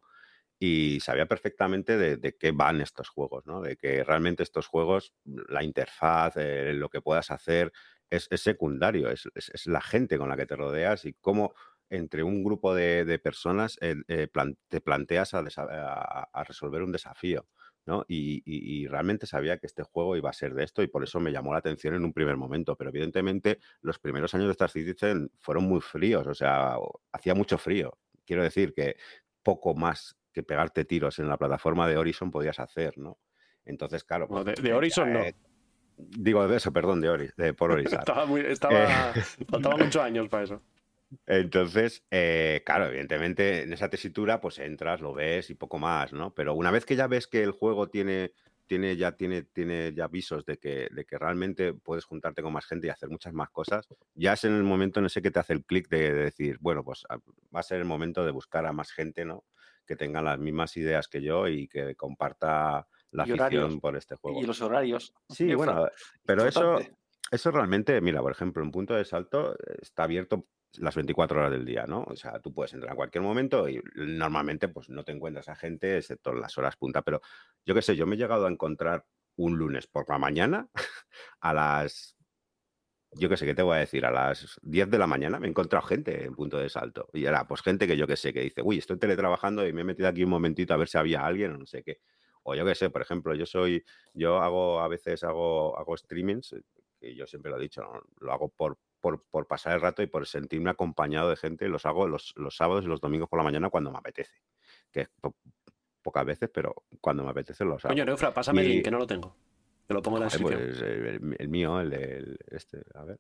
[0.59, 3.61] Y sabía perfectamente de, qué van estos juegos, ¿no?
[3.61, 7.73] De que realmente estos juegos, la interfaz, eh, lo que puedas hacer,
[8.09, 9.29] es, secundario, es,
[9.67, 11.55] la gente con la que te rodeas y cómo
[11.91, 14.29] entre un grupo de, personas eh, eh,
[14.69, 17.47] te planteas a resolver un desafío.
[17.87, 18.05] ¿No?
[18.09, 21.03] Y, y- y realmente sabía que este juego iba a ser de esto y por
[21.05, 22.77] eso me llamó la atención en un primer momento.
[22.77, 26.77] Pero evidentemente los primeros años de Star Citizen fueron muy fríos, o sea,
[27.13, 27.99] hacía mucho frío.
[28.25, 28.97] Quiero decir que
[29.43, 33.19] poco más que pegarte tiros en la plataforma de Horizon podías hacer, ¿no?
[33.65, 34.27] Entonces, claro.
[34.29, 35.21] Pues, de- de Horizon no.
[35.21, 35.35] eh,
[35.97, 38.01] Digo, de eso, perdón, de, Ori, de por Horizon.
[38.01, 39.13] Estaba muy, estaba,
[39.49, 40.61] faltaban muchos años para eso.
[41.27, 46.35] Entonces, eh, claro, evidentemente en esa tesitura pues entras, lo ves y poco más, ¿no?
[46.35, 48.33] Pero una vez que ya ves que el juego tiene,
[48.67, 52.67] tiene ya tiene, tiene ya avisos de que, de que realmente puedes juntarte con más
[52.67, 55.41] gente y hacer muchas más cosas, ya es en el momento en ese que te
[55.41, 58.31] hace el clic de, de decir, bueno, pues a- va a ser el momento de
[58.33, 59.45] buscar a más gente, ¿no?
[59.87, 64.41] Que tenga las mismas ideas que yo y que comparta la afición por este juego.
[64.41, 65.13] Y los horarios.
[65.29, 65.89] Sí, bueno,
[66.25, 66.97] pero eso, importante.
[67.31, 70.47] eso realmente, mira, por ejemplo, un punto de salto eh, está abierto
[70.79, 72.05] las 24 horas del día, ¿no?
[72.05, 75.57] O sea, tú puedes entrar en cualquier momento y normalmente pues no te encuentras a
[75.57, 77.21] gente excepto en las horas punta, pero
[77.65, 79.05] yo qué sé, yo me he llegado a encontrar
[79.37, 80.69] un lunes por la mañana
[81.41, 82.17] a las,
[83.13, 84.05] yo qué sé, ¿qué te voy a decir?
[84.07, 87.25] A las 10 de la mañana me he encontrado gente en punto de salto y
[87.25, 89.85] era pues gente que yo qué sé, que dice, uy, estoy teletrabajando y me he
[89.85, 92.01] metido aquí un momentito a ver si había alguien o no sé qué.
[92.43, 96.53] O yo qué sé, por ejemplo, yo soy, yo hago, a veces hago, hago streamings,
[96.53, 96.63] eh,
[97.01, 97.83] que yo siempre lo he dicho,
[98.21, 101.85] lo hago por, por, por pasar el rato y por sentirme acompañado de gente, los
[101.85, 104.33] hago los, los sábados y los domingos por la mañana cuando me apetece,
[104.91, 105.37] que es po-
[106.01, 107.93] pocas veces, pero cuando me apetece los hago.
[107.93, 109.37] Coño, Neufra, pásame el Y- link, que no lo tengo.
[109.87, 110.59] Te lo pongo en la descripción.
[110.65, 113.19] pues, eh, el, el mío, el de el- este, a ver.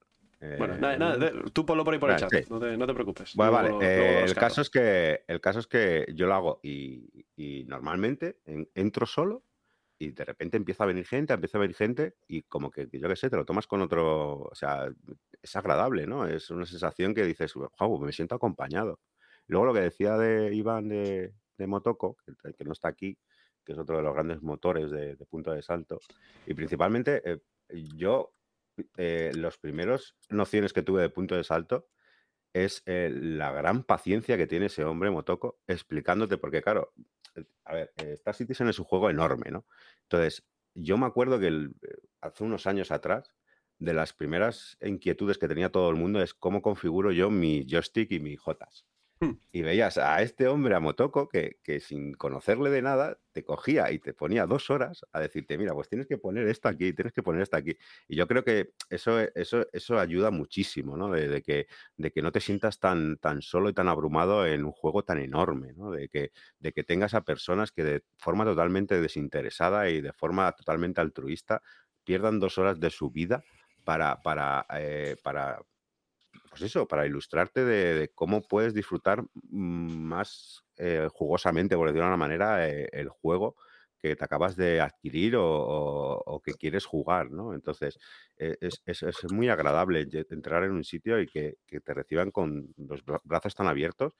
[0.56, 2.46] bueno, eh, nada, nada, de- tú ponlo por ahí por el chat, sí.
[2.48, 3.34] no, te, no te preocupes.
[3.34, 3.68] Bueno, vale.
[3.68, 7.64] lo- eh, el, caso es que, el caso es que yo lo hago y, y
[7.64, 9.42] normalmente en- entro solo
[9.98, 13.08] y de repente empieza a venir gente, empieza a venir gente y como que, yo
[13.08, 14.88] qué sé, te lo tomas con otro, o sea,
[15.40, 16.26] es agradable, ¿no?
[16.26, 19.00] Es una sensación que dices, wow, me siento acompañado.
[19.46, 22.16] Luego lo que decía de Iván de, de Motoko,
[22.56, 23.18] que, no está aquí,
[23.64, 26.00] que es otro de los grandes motores de, punto de salto,
[26.46, 27.40] y principalmente eh,
[27.96, 28.34] yo,
[28.96, 31.88] eh, los primeros nociones que tuve de punto de salto,
[32.52, 36.92] es eh, la gran paciencia que tiene ese hombre, Motoko, explicándote, porque claro,
[37.64, 39.66] a ver, Star Citizen es un juego enorme, ¿no?
[40.02, 41.70] Entonces, yo me acuerdo que eh,
[42.20, 43.34] hace unos años atrás,
[43.78, 48.10] de las primeras inquietudes que tenía todo el mundo es cómo configuro yo mi joystick
[48.12, 48.86] y mi Jotas.
[49.20, 49.32] Hmm.
[49.52, 53.92] Y veías a este hombre, a Motoko, que, que sin conocerle de nada, te cogía
[53.92, 57.12] y te ponía dos horas a decirte, mira, pues tienes que poner esto aquí, tienes
[57.12, 57.76] que poner esto aquí.
[58.08, 61.10] Y yo creo que eso, eso, eso ayuda muchísimo, ¿no?
[61.10, 64.72] De, que, de que no te sientas tan, tan solo y tan abrumado en un
[64.72, 65.92] juego tan enorme, ¿no?
[65.92, 70.50] De que, de que tengas a personas que de forma totalmente desinteresada y de forma
[70.52, 71.62] totalmente altruista
[72.02, 73.44] pierdan dos horas de su vida
[73.84, 75.60] para, para, eh, para
[76.54, 82.16] pues eso, para ilustrarte de, cómo puedes disfrutar más eh, jugosamente, por decirlo de una
[82.16, 83.56] manera, eh, el juego
[83.98, 87.54] que te acabas de adquirir o, que quieres jugar, ¿no?
[87.54, 87.98] Entonces,
[88.36, 93.20] eh, es, muy agradable entrar en un sitio y que, te reciban con los bra-
[93.24, 94.12] brazos tan abiertos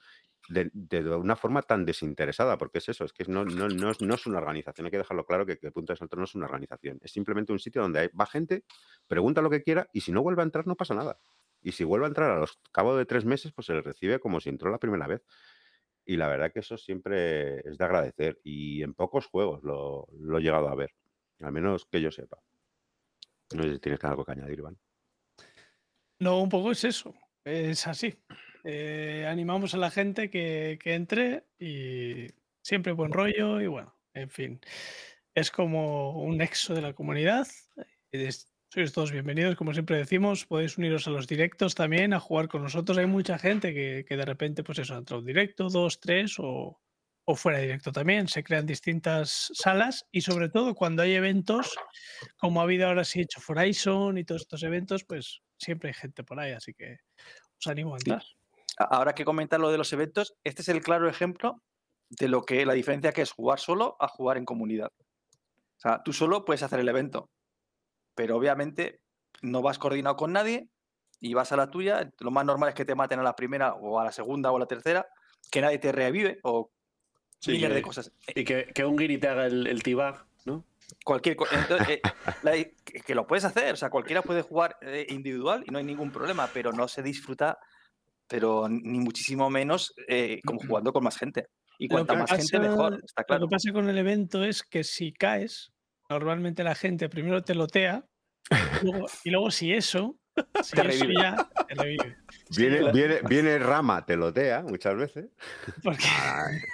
[0.49, 0.71] de,
[1.15, 4.97] una forma tan desinteresada, porque es eso, es que no, es, una organización, hay que
[4.97, 7.81] dejarlo claro que, que Punto de Salto no es una organización, es simplemente un sitio
[7.81, 8.65] donde hay- va gente,
[9.07, 11.17] pregunta lo que quiera y si no vuelve a entrar no pasa nada.
[11.67, 14.19] Y si vuelve a entrar a los cabo de tres meses, pues se le recibe
[14.19, 15.23] como si entró la primera vez.
[16.05, 18.39] Y la verdad que eso siempre es de agradecer.
[18.43, 20.93] Y en pocos juegos lo, lo he llegado a ver.
[21.39, 22.37] Al menos que yo sepa.
[23.55, 24.77] No sé si tienes algo que añadir, Iván.
[26.19, 27.15] No, un poco es eso.
[27.43, 28.15] Es así.
[28.63, 32.27] Eh, animamos a la gente que, que entre y
[32.61, 34.61] siempre buen rollo y bueno, en fin.
[35.33, 37.47] Es como un nexo de la comunidad.
[38.11, 42.19] y des- Sois todos bienvenidos, como siempre decimos, podéis uniros a los directos también, a
[42.19, 42.97] jugar con nosotros.
[42.97, 46.77] Hay mucha gente que, que de repente, pues eso, entra un directo, dos, tres o,
[47.23, 48.27] o fuera de directo también.
[48.27, 51.73] Se crean distintas salas y sobre todo cuando hay eventos,
[52.35, 56.25] como ha habido ahora sí hecho Horizon y todos estos eventos, pues siempre hay gente
[56.25, 56.97] por ahí, así que
[57.57, 58.23] os animo a entrar.
[58.77, 61.63] Ahora que comentar lo de los eventos, este es el claro ejemplo
[62.09, 64.91] de lo que la diferencia que es jugar solo a jugar en comunidad.
[64.97, 67.29] O sea, tú solo puedes hacer el evento,
[68.15, 69.01] pero obviamente
[69.41, 70.69] no vas coordinado con nadie
[71.19, 72.09] y vas a la tuya.
[72.19, 74.55] Lo más normal es que te maten a la primera o a la segunda o
[74.57, 75.07] a la tercera,
[75.51, 76.71] que nadie te revive o
[77.39, 78.11] Sí, miles de que- cosas.
[78.33, 80.63] Y que, que un guiri te haga el, el tibag, ¿no?
[81.03, 82.01] Cualquier entonces, eh,
[82.43, 82.53] la-
[83.05, 86.11] que, lo puedes hacer, o sea, cualquiera puede jugar eh, individual y no hay ningún
[86.11, 87.59] problema, pero no se disfruta,
[88.27, 91.47] pero ni muchísimo menos eh, como jugando con más gente.
[91.77, 95.11] Y cuanta más gente, mejor, está Lo que pasa con el evento es que si
[95.11, 95.71] caes,
[96.09, 98.03] normalmente la gente primero te lotea
[98.81, 100.15] y luego, y luego si eso,
[100.63, 101.13] si Te eso revive.
[101.21, 102.17] ya te revive.
[102.57, 105.25] Viene, viene, viene Rama, te lotea muchas veces.
[105.83, 106.05] Porque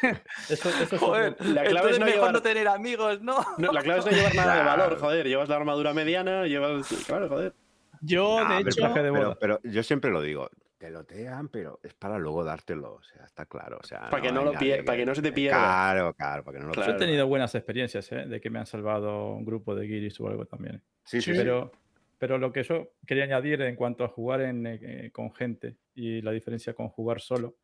[0.50, 3.38] Eso, eso es Joder, otro- La clave es no mejor llevar- no tener amigos, ¿no?
[3.58, 5.28] No, la clave es no llevar nada de valor, joder.
[5.28, 6.88] Llevas la armadura mediana, llevas.
[7.08, 7.54] Claro, joder.
[8.02, 10.50] yo, de pero- hecho, pero yo siempre lo digo,
[10.82, 12.96] te lotean, pero es para luego dártelo.
[12.96, 13.78] O sea, está claro.
[13.80, 15.60] O sea, Para que no lo pie- para que no se te pierda.
[15.60, 16.92] Claro, claro, para que no lo Claro.
[16.92, 18.26] Yo he tenido buenas experiencias, ¿eh?
[18.26, 20.82] De que me han salvado un grupo de guiris o algo también.
[21.06, 21.38] Sí, sí, sí.
[21.38, 21.72] Pero,
[22.18, 26.22] pero lo que yo quería añadir en cuanto a jugar en, eh, con gente y
[26.24, 27.58] la diferencia con jugar solo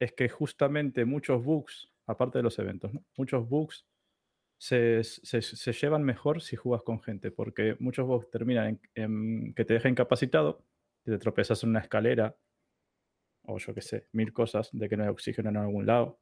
[0.00, 3.04] es que justamente muchos bugs, aparte de los eventos, ¿no?
[3.16, 3.86] muchos bugs
[4.58, 9.54] se, se- se llevan mejor si juegas con gente, porque muchos bugs terminan en, en
[9.54, 10.64] que te deja incapacitado, que
[11.04, 12.36] te tropezas en una escalera,
[13.44, 16.20] o yo qué sé, mil cosas, de que no hay oxígeno en algún lado.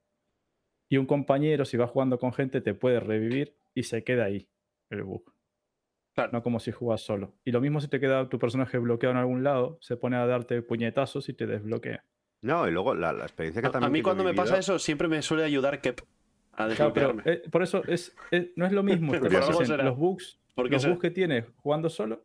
[0.90, 4.48] Y un compañero, si va jugando con gente, te puede revivir y se queda ahí
[4.90, 5.32] el bug.
[6.14, 6.30] Claro.
[6.32, 7.34] No como si jugas solo.
[7.44, 10.26] Y lo mismo si te queda tu personaje bloqueado en algún lado, se pone a
[10.26, 12.04] darte puñetazos y te desbloquea.
[12.42, 14.24] No, y luego la, la experiencia que A, a también mí que yo he cuando
[14.24, 16.00] me pasa eso, siempre me suele ayudar Kep
[16.52, 17.22] a Claro, pero desbloquearme.
[17.44, 19.84] eh, por eso es, es- no es lo mismo Pero te por algo pasen será.
[19.84, 22.24] los bugs, Porque los bugs que tienes jugando solo,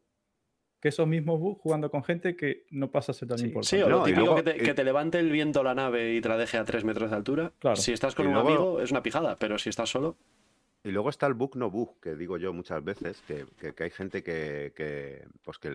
[0.83, 3.77] que esos mismos bugs jugando con gente que no pasa a ser tan Sí, importante.
[3.77, 5.73] sí, o No, lo típico luego, que, te, eh, que te levante el viento la
[5.73, 7.53] nave y te la deje a 3 metros de altura.
[7.59, 7.77] Claro.
[7.77, 10.17] Si estás con Y un luego- amigo es una pijada, pero si estás solo.
[10.83, 13.83] Y luego está el bug no bug, que digo yo muchas veces, que, que- que
[13.85, 15.69] hay gente que, que, pues que,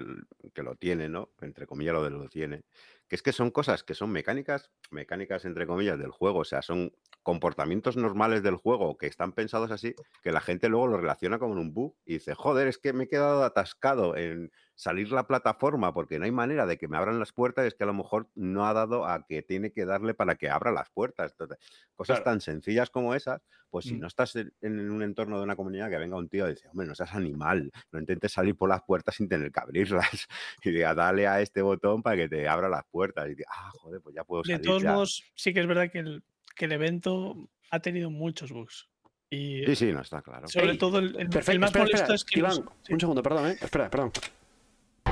[0.62, 1.30] lo tiene, ¿no?
[1.40, 2.64] Entre comillas lo de lo tiene.
[3.08, 6.60] Que es que son cosas que son mecánicas, mecánicas entre comillas del juego, o sea,
[6.60, 6.92] son
[7.22, 11.54] comportamientos normales del juego que están pensados así, que la gente luego lo relaciona como
[11.54, 15.92] un bug y dice, joder, es que me he quedado atascado en salir la plataforma
[15.92, 18.28] porque no hay manera de que me abran las puertas, es que a lo mejor
[18.36, 21.32] no ha dado a que tiene que darle para que abra las puertas.
[21.32, 21.58] Entonces,
[21.96, 22.30] cosas Claro.
[22.30, 23.98] tan sencillas como esas, pues si Mm.
[24.00, 26.68] no estás en, en un entorno de una comunidad que venga un tío y dice,
[26.68, 30.08] hombre, no seas animal, no intentes salir por las puertas sin tener que abrirlas.
[30.64, 33.26] Y diga, dale a este botón para que te abra las puertas.
[33.26, 34.64] Y diga, ah, joder, pues ya puedo de salir.
[34.64, 34.92] todos ya".
[34.92, 36.22] modos, sí que es verdad que el,
[36.54, 37.34] que el evento
[37.72, 38.88] ha tenido muchos bugs.
[39.28, 40.46] Y Sí, sí, no está claro.
[40.46, 41.60] sobre Ey, todo el, el- el Perfecto.
[41.60, 42.14] más espera, molesto espera.
[42.14, 42.92] es que Iván, los- sí.
[42.94, 43.56] un segundo, perdón, ¿eh?
[43.60, 44.12] Espera, perdón.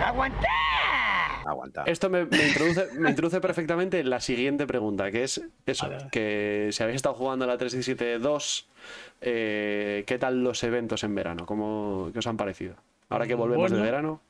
[0.05, 0.49] Aguanta.
[1.45, 1.85] aguanta.
[1.87, 6.09] Esto me, me introduce, me introduce perfectamente en la siguiente pregunta, que es eso, Vale.
[6.11, 8.69] que si habéis estado jugando a la 317 2,
[9.23, 11.47] eh, ¿qué tal los eventos en verano?
[11.47, 12.77] ¿Cómo, ¿Qué os han parecido?
[13.09, 14.21] Ahora que volvemos de verano.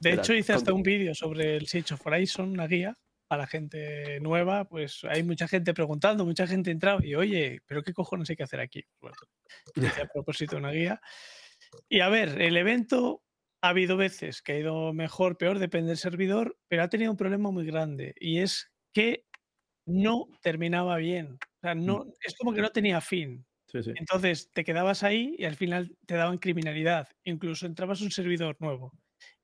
[0.00, 0.38] De ¿Qué hecho, tal?
[0.38, 2.96] hice hasta un vídeo sobre el Siege of Horizon, una guía
[3.26, 4.64] para la gente nueva.
[4.64, 8.44] Pues hay mucha gente preguntando, mucha gente entrado y, oye, ¿pero qué cojones hay que
[8.44, 8.84] hacer aquí?
[9.00, 9.16] Bueno,
[9.74, 11.00] hice a propósito una guía.
[11.88, 13.22] Y a ver, el evento
[13.62, 17.16] ha habido veces que ha ido mejor, peor, depende del servidor, pero ha tenido un
[17.16, 19.24] problema muy grande y es que
[19.86, 21.34] no terminaba bien.
[21.34, 23.46] O sea, no, es como que no tenía fin.
[23.66, 23.92] Sí, sí.
[23.94, 27.08] Entonces te quedabas ahí y al final te daban criminalidad.
[27.24, 28.92] Incluso entrabas a un servidor nuevo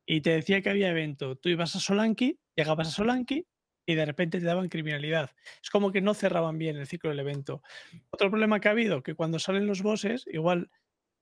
[0.06, 1.36] y te decía que había evento.
[1.36, 3.46] Tú ibas a Solanki, llegabas a Solanki
[3.86, 5.30] y de repente te daban criminalidad.
[5.62, 7.62] Es como que no cerraban bien el ciclo del evento.
[8.10, 10.70] Otro problema que ha habido, que cuando salen los bosses, igual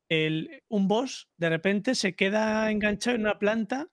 [0.09, 3.89] el, un boss de repente se queda enganchado en una planta,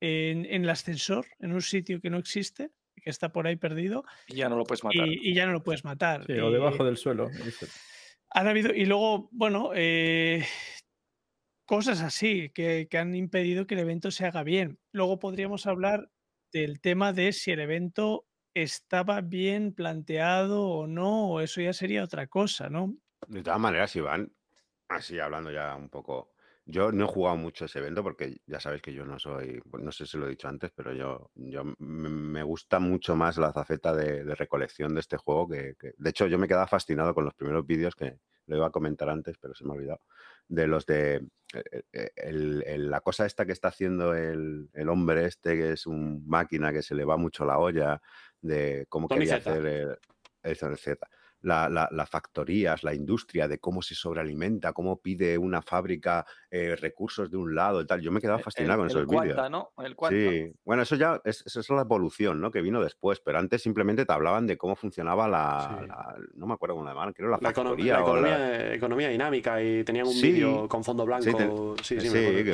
[0.00, 4.04] en, en el ascensor, en un sitio que no existe, que está por ahí perdido,
[4.28, 5.08] Y ya no lo puedes matar.
[5.08, 6.24] y, y ya no lo puedes matar.
[6.26, 7.30] Sí, o Y- debajo del suelo.
[8.30, 10.44] han habido, y luego, bueno, eh,
[11.66, 14.78] cosas así que, que han impedido que el evento se haga bien.
[14.92, 16.10] Luego podríamos hablar
[16.52, 22.02] del tema de si el evento estaba bien planteado o no, o eso ya sería
[22.02, 22.96] otra cosa, ¿no?
[23.28, 24.32] De todas maneras, Iván,
[24.90, 26.32] así hablando ya un poco.
[26.66, 29.90] Yo no he jugado mucho ese evento porque ya sabéis que yo no soy, no
[29.90, 33.94] sé si lo he dicho antes, pero yo, yo me gusta mucho más la faceta
[33.94, 37.24] de, de recolección de este juego que, que- De hecho, yo me quedaba fascinado con
[37.24, 40.00] los primeros vídeos que lo iba a comentar antes, pero se me ha olvidado.
[40.48, 44.88] De los de eh, eh, el- el- la cosa esta que está haciendo el, el
[44.90, 48.00] hombre este, que es un máquina que se le va mucho la olla,
[48.40, 49.50] de cómo Tony quería Zeta.
[49.52, 49.98] hacer el,
[50.42, 51.08] el Zeta
[51.42, 56.74] la- la- las factorías, la industria, de cómo se sobrealimenta, cómo pide una fábrica eh,
[56.76, 58.00] recursos de un lado y tal.
[58.00, 59.50] Yo me quedaba El- fascinado con esos vídeos.
[59.50, 59.70] ¿no?
[59.78, 60.18] El Cuanta.
[60.18, 62.50] Sí, bueno, eso ya es, eso es la evolución, ¿no?
[62.50, 65.86] Que vino después, pero antes simplemente te hablaban de cómo funcionaba la, Sí.
[65.86, 69.08] la- no me acuerdo cómo la llamaban, creo la factoría la o la- economía, economía
[69.10, 70.32] dinámica y tenían un Sí.
[70.32, 71.22] vídeo con fondo blanco.
[71.24, 71.36] Sí, Sí,
[71.96, 72.04] te-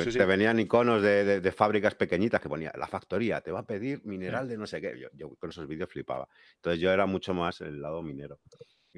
[0.03, 3.51] sí, que te venían iconos de, de- de fábricas pequeñitas que ponía la factoría, te
[3.51, 4.93] va a pedir mineral de no sé qué.
[4.99, 6.27] Yo, yo con esos vídeos flipaba.
[6.55, 8.39] Entonces yo era mucho más el lado minero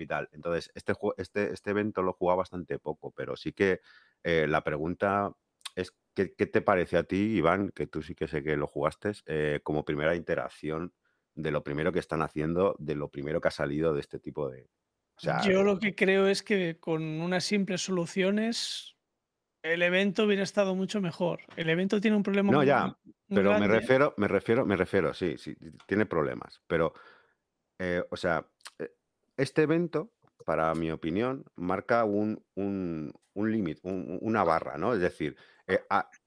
[0.01, 0.29] y tal.
[0.31, 3.81] Entonces este, este, este evento lo jugaba bastante poco, pero sí que
[4.23, 5.31] eh, la pregunta
[5.75, 8.67] es, ¿qué, qué te parece a ti, Iván, que tú sí que sé que lo
[8.67, 10.93] jugaste, eh, como primera interacción
[11.35, 14.49] de lo primero que están haciendo, de lo primero que ha salido de este tipo
[14.49, 14.69] de...
[15.15, 18.95] O sea, Yo lo que creo es que con unas simples soluciones
[19.61, 21.41] el evento hubiera estado mucho mejor.
[21.57, 24.75] El evento tiene un problema No, muy- ya, muy Pero me refiero, me refiero, me
[24.75, 26.61] refiero, sí, sí, tiene problemas.
[26.67, 26.93] Pero,
[27.77, 28.49] eh, o sea,
[29.39, 30.11] este evento,
[30.45, 34.93] para mi opinión, marca un, un, un límite, un- una barra, ¿no?
[34.93, 35.35] Es decir,
[35.67, 35.81] eh,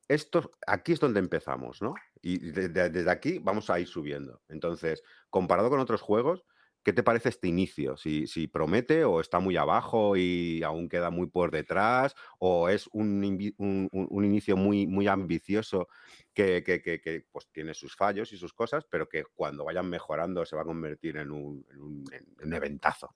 [0.09, 1.95] esto, aquí es donde empezamos, ¿no?
[2.21, 4.43] Y de- de- desde aquí vamos a ir subiendo.
[4.49, 6.45] Entonces, comparado con otros juegos,
[6.85, 7.97] ¿qué te parece este inicio?
[7.97, 12.89] Si, si promete o está muy abajo y aún queda muy por detrás, o es
[12.93, 13.22] un,
[13.59, 15.89] un- un- inicio muy, muy ambicioso
[16.35, 19.89] que, que- que- que, pues, tiene sus fallos y sus cosas, pero que cuando vayan
[19.89, 23.14] mejorando se va a convertir en un, en un- en un eventazo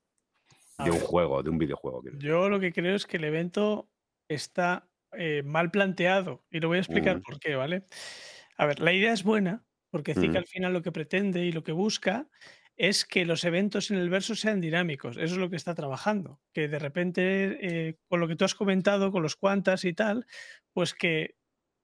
[0.79, 1.01] A de un ver.
[1.01, 2.03] juego, de un videojuego.
[2.11, 3.93] Yo lo que creo es que el evento
[4.29, 7.23] está eh, mal planteado y lo voy a explicar Mm.
[7.23, 7.87] por qué, ¿vale?
[8.57, 10.41] A ver, la idea es buena porque Zika Mm.
[10.41, 12.31] al final lo que pretende y lo que busca
[12.77, 15.17] es que los eventos en el verso sean dinámicos.
[15.17, 16.41] Eso es lo que está trabajando.
[16.53, 17.59] Que de repente,
[17.89, 20.27] eh, con lo que tú has comentado, con los cuantas y tal,
[20.73, 21.37] pues que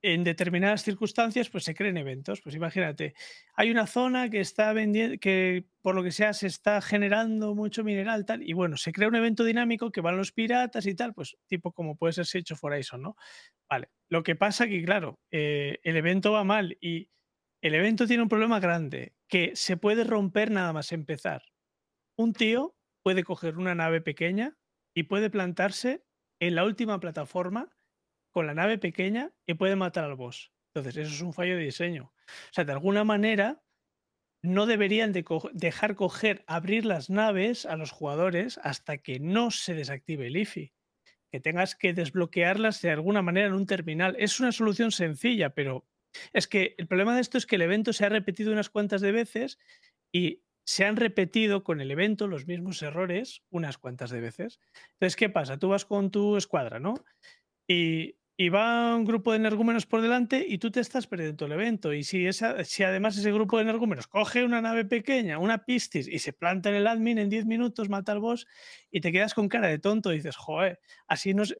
[0.03, 2.41] en determinadas circunstancias pues se creen eventos.
[2.43, 3.15] Pues imagínate,
[3.55, 7.85] hay una zona que está vendiendo, que por lo que sea se está generando mucho
[7.85, 11.15] mineral tal, y bueno, se crea un evento dinámico que van los piratas y tal,
[11.15, 13.17] pues tipo como puede ser hecho Horizon, ¿no?
[13.71, 17.09] Vale, lo que pasa que claro, eh, el evento va mal y
[17.63, 21.43] el evento tiene un problema grande, que se puede romper nada más empezar.
[22.19, 24.59] Un tío puede coger una nave pequeña
[24.95, 26.05] y puede plantarse
[26.39, 27.75] en la última plataforma
[28.31, 30.53] con la nave pequeña y puede matar al boss.
[30.75, 32.13] Entonces, eso es un fallo de diseño.
[32.27, 33.65] O sea, de alguna manera,
[34.43, 35.25] no deberían de
[35.55, 40.75] dejar coger, abrir las naves a los jugadores hasta que no se desactive el IFI.
[41.31, 44.15] Que tengas que desbloquearlas de alguna manera en un terminal.
[44.19, 45.87] Es una solución sencilla, pero
[46.33, 49.01] es que el problema de esto es que el evento se ha repetido unas cuantas
[49.01, 49.59] de veces
[50.13, 54.61] y se han repetido con el evento los mismos errores unas cuantas de veces.
[54.93, 55.59] Entonces, ¿qué pasa?
[55.59, 56.95] Tú vas con tu escuadra, ¿no?
[57.67, 61.53] Y, y va un grupo de energúmenos por delante y tú te estás perdiendo el
[61.53, 61.93] evento.
[61.93, 66.09] Y si, esa, si además ese grupo de energúmenos coge una nave pequeña, una pistis,
[66.09, 68.47] y se planta en el admin en 10 minutos, mata al boss
[68.91, 71.57] y te quedas con cara de tonto, y dices, joder, así no es.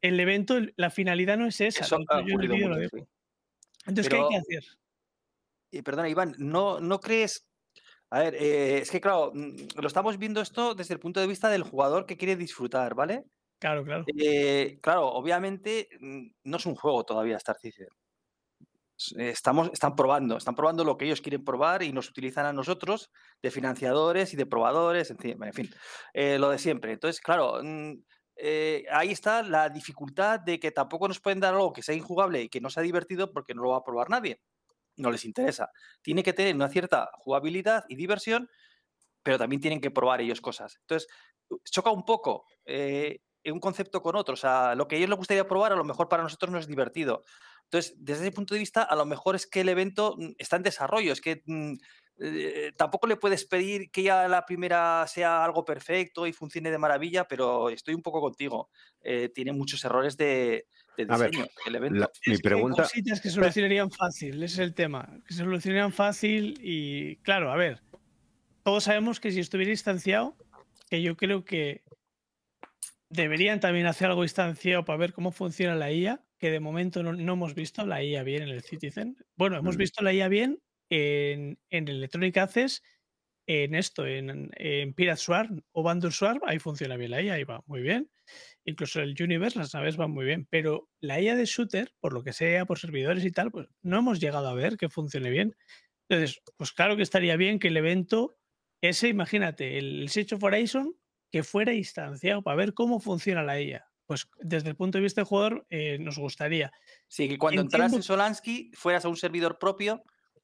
[0.00, 1.84] El evento, la finalidad no es esa.
[1.84, 3.08] Eso ha ocurrido mucho,
[3.86, 4.64] Entonces, ¿qué hay que hacer?
[5.72, 7.48] eh, perdona, Iván, ¿no, no crees?
[8.10, 11.26] A ver, eh, es que claro, mm, lo estamos viendo esto desde el punto de
[11.26, 13.24] vista del jugador que quiere disfrutar, ¿vale?
[13.58, 14.04] Claro, claro.
[14.18, 17.88] Eh, claro, obviamente mm, no es un juego todavía Star Citizen.
[19.16, 22.52] Eh, Estamos, están probando, están probando lo que ellos quieren probar y nos utilizan a
[22.52, 23.10] nosotros
[23.42, 25.70] de financiadores y de probadores, en fin, en fin,
[26.12, 26.92] eh, lo de siempre.
[26.92, 27.94] Entonces, claro, mm,
[28.44, 32.42] eh, ahí está la dificultad de que tampoco nos pueden dar algo que sea injugable
[32.42, 34.40] y que no sea divertido porque no lo va a probar nadie.
[34.96, 35.70] No les interesa.
[36.02, 38.50] Tiene que tener una cierta jugabilidad y diversión,
[39.22, 40.76] pero también tienen que probar ellos cosas.
[40.80, 41.08] Entonces,
[41.70, 44.34] choca un poco eh, un concepto con otro.
[44.34, 46.58] O sea, lo que a ellos les gustaría probar, a lo mejor para nosotros no
[46.58, 47.22] es divertido.
[47.66, 50.56] Entonces, desde ese punto de vista, a lo mejor es que el evento mm, está
[50.56, 51.12] en desarrollo.
[51.12, 51.74] Es que mm,
[52.24, 56.78] eh, tampoco le puedes pedir que ya la primera sea algo perfecto y funcione de
[56.78, 58.70] maravilla, pero estoy un poco contigo.
[59.02, 60.66] Eh, tiene muchos errores de,
[60.96, 61.98] de A ver, diseño el evento.
[62.00, 65.18] La- mi Es que hay pregunta, cositas que solucionarían fácil, ese es el tema.
[65.26, 67.82] Que se solucionarían fácil y, claro, a ver,
[68.62, 70.36] todos sabemos que si estuviera instanciado,
[70.88, 71.82] que yo creo que
[73.08, 77.12] deberían también hacer algo instanciado para ver cómo funciona la IA, que de momento no,
[77.12, 79.16] no hemos visto la IA bien en el Citizen.
[79.36, 80.60] Bueno, hemos visto la IA bien
[80.94, 82.82] en, en Electronic Access,
[83.46, 87.44] en esto, en, en Pirate Swarm o Bandur Swarm, ahí funciona bien la IA, ahí
[87.44, 88.10] va muy bien.
[88.64, 92.22] Incluso el Universe, las naves van muy bien, pero la IA de Shooter, por lo
[92.22, 95.56] que sea, por servidores y tal, pues no hemos llegado a ver que funcione bien.
[96.08, 98.36] Entonces, pues claro que estaría bien que el evento,
[98.82, 100.94] ese, imagínate, el Siege of Horizon,
[101.30, 103.86] que fuera instanciado para ver cómo funciona la IA.
[104.06, 106.70] Pues desde el punto de vista del jugador, eh, nos gustaría.
[107.08, 110.02] Sí, que cuando entiendo- en Solansky fueras a un servidor propio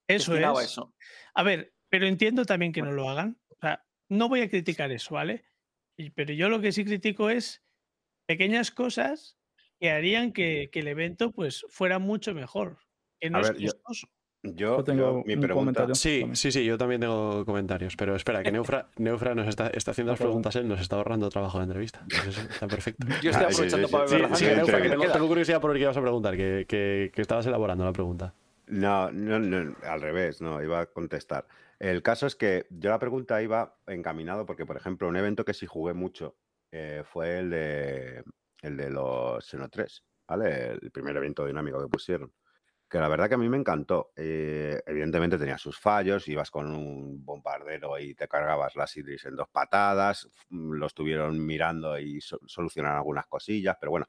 [0.08, 0.64] Eso es.
[0.64, 0.94] eso.
[1.34, 3.38] A ver, pero entiendo también que no lo hagan.
[3.50, 5.44] O sea, no voy a criticar eso, ¿vale?
[6.14, 7.62] Pero yo lo que sí critico es
[8.26, 9.36] pequeñas cosas
[9.80, 12.78] que harían que, que el evento pues fuera mucho mejor.
[13.20, 14.08] Que no A es ver, yo- costoso.
[14.44, 15.94] yo, Yo tengo yo- mi un pregunta, comentario.
[15.94, 16.36] Sí, también.
[16.36, 20.12] sí, sí, yo también tengo comentarios, pero espera, que Neufra, Neufra nos está, está haciendo
[20.12, 22.04] las preguntas él, nos está ahorrando trabajo de entrevista.
[22.08, 23.06] Pues está perfecto.
[23.22, 25.76] Yo estoy Ah, sí, aprovechando sí, para la Sí, Neufra, que tengo, curiosidad por el
[25.78, 28.34] que ibas a preguntar, que, que- que estabas elaborando la pregunta.
[28.70, 31.46] No, no, no, al revés, no, iba a contestar.
[31.78, 35.54] El caso es que yo la pregunta iba encaminado porque, por ejemplo, un evento que
[35.54, 36.36] sí jugué mucho
[36.70, 38.24] eh, fue el de,
[38.62, 40.72] el de los Xeno 3, ¿vale?
[40.72, 42.32] El primer evento dinámico que pusieron.
[42.90, 44.12] Que la verdad que a mí me encantó.
[44.16, 49.36] Eh, evidentemente tenía sus fallos, ibas con un bombardero y te cargabas las Idris en
[49.36, 54.08] dos patadas, mm, lo estuvieron mirando y so- solucionaron algunas cosillas, pero bueno,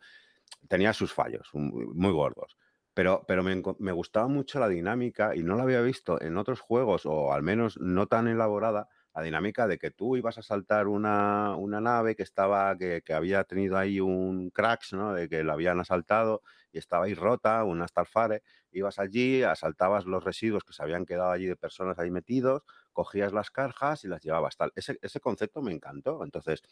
[0.68, 2.58] tenía sus fallos muy gordos.
[3.00, 6.60] Pero, pero me, me gustaba mucho la dinámica y no la había visto en otros
[6.60, 10.90] juegos, o al menos no tan elaborada, la dinámica de que tú ibas a saltar
[10.90, 15.14] una, una nave que estaba, que, que había tenido ahí un cracks, ¿no?
[15.14, 16.42] De que la habían asaltado
[16.74, 21.32] y estaba ahí rota, una Starfare, ibas allí, asaltabas los residuos que se habían quedado
[21.32, 24.74] allí de personas ahí metidos, cogías las carjas y las llevabas tal.
[24.76, 26.22] Ese, ese concepto me encantó.
[26.26, 26.64] Entonces,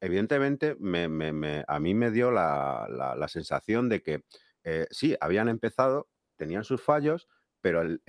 [0.00, 4.24] evidentemente, me, me- a mí me dio la- la sensación de que
[4.64, 7.28] eh, sí, habían empezado, tenían sus fallos,
[7.60, 8.02] pero el,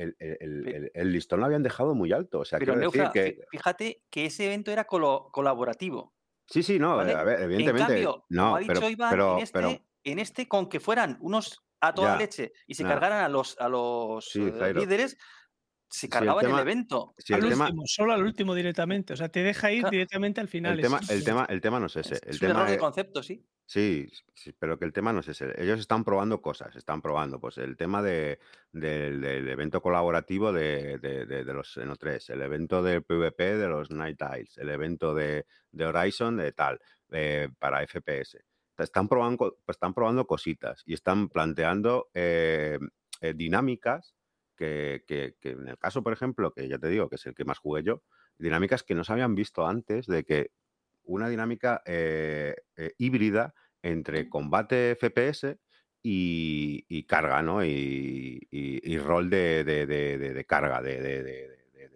[1.11, 2.39] listón lo habían dejado muy alto.
[2.39, 3.37] O sea, Pero quiero decir que.
[3.37, 6.13] fí- fíjate que ese evento era colo- colaborativo.
[6.47, 7.13] Sí, sí, no, ¿vale?
[7.13, 7.81] a ver, evidentemente.
[7.99, 10.69] En cambio, no, como ha dicho pero, Iván, pero, en, este, pero- en este, con
[10.69, 12.89] que fueran unos a toda Ya, leche y se no.
[12.89, 15.17] cargaran a los, a los Sí, eh, líderes,
[15.91, 17.13] se el cargaban el, tema- evento.
[17.17, 19.13] si al el tema, último, solo al último directamente.
[19.13, 19.91] O sea, te deja ir Claro.
[19.91, 20.73] directamente al final.
[20.73, 22.15] el es tema, el tema, el tema no es ese.
[22.15, 23.45] Es, El es un tema error de concepto, sí.
[23.65, 25.53] Sí, sí, pero que el tema no es ese.
[25.61, 27.39] Ellos están probando cosas, están probando.
[27.39, 28.39] Pues el tema de,
[28.71, 33.57] del- del evento colaborativo de, de- de- de los Xeno 3, el evento del PvP
[33.57, 36.79] de los Night Isles, el evento de, de Horizon de tal,
[37.11, 38.39] eh, para FPS.
[38.77, 42.79] Están probando, pues están probando cositas y están planteando eh,
[43.21, 44.15] eh, dinámicas
[44.61, 47.35] que, que- que en el caso, por ejemplo, que ya te digo que es el
[47.35, 48.03] que más jugué yo,
[48.37, 50.51] dinámicas que no se habían visto antes de que
[51.03, 55.57] una dinámica eh, eh, híbrida entre combate FPS
[56.03, 57.63] y, y carga, ¿no?
[57.65, 61.01] Y, y- y rol de, de- de- carga, de,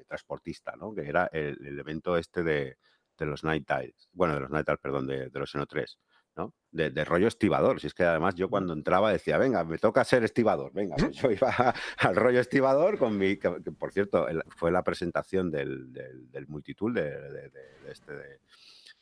[0.08, 0.94] transportista, ¿no?
[0.94, 2.78] Que era el, el evento este de,
[3.20, 6.00] los Night Tiles, bueno, de los Night Tiles, perdón, de, de los Xeno 3,
[6.36, 6.54] ¿no?
[6.72, 7.80] De, de rollo estibador.
[7.80, 11.12] Si es que además yo cuando entraba decía, venga, me toca ser estibador, venga, pues
[11.16, 11.50] yo iba
[12.00, 16.30] al rollo estibador con mi, que, que, por cierto, el- fue la presentación del, del,
[16.32, 18.40] del multitool de, de- de- de este de,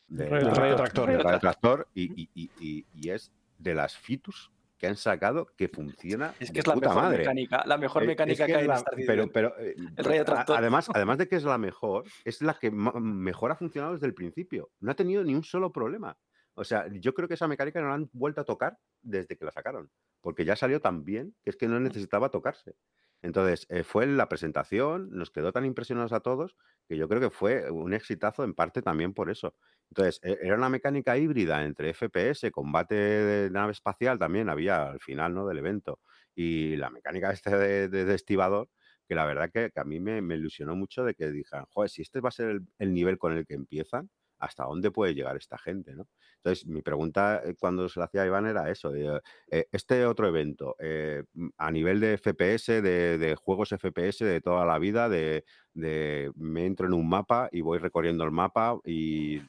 [0.08, 1.10] de- Radio Tractor.
[1.10, 5.70] Radio Tractor, y, y- y- y- y es de las fitus que han sacado que
[5.70, 7.18] funciona Es que de es la puta mejor madre.
[7.20, 10.22] mecánica, la mejor Eh, mecánica es que, hay en la- pero, pero eh, El rayo
[10.22, 10.58] a- tractor.
[10.58, 14.14] además, además de que es la mejor, es la que mejor ha funcionado desde el
[14.14, 14.70] principio.
[14.82, 16.16] No ha tenido ni un solo problema.
[16.56, 19.46] O sea, yo creo que esa mecánica no la han vuelto a tocar desde que
[19.46, 19.92] la sacaron,
[20.22, 22.76] porque ya salió tan bien que es que no necesitaba tocarse.
[23.22, 27.30] Entonces, eh, fue la presentación, nos quedó tan impresionados a todos que yo creo que
[27.30, 29.56] fue un exitazo en parte también por eso.
[29.90, 35.00] Entonces, e- era una mecánica híbrida entre FPS, combate de nave espacial también había al
[35.00, 35.48] final ¿no?
[35.48, 36.02] del evento,
[36.36, 38.70] y la mecánica este de, de- de estibador,
[39.08, 41.90] que la verdad que, que a mí me, me ilusionó mucho de que dijeran, joder,
[41.90, 44.10] si este va a ser el, el nivel con el que empiezan,
[44.44, 45.96] ¿hasta dónde puede llegar esta gente?
[45.96, 46.08] ¿no?
[46.38, 50.28] Entonces, mi pregunta eh, cuando se la hacía a Iván era eso, eh, este otro
[50.28, 55.44] evento, eh, m- a nivel de FPS, de, juegos FPS de toda la vida, de,
[55.74, 59.40] me entro en un mapa y voy recorriendo el mapa y,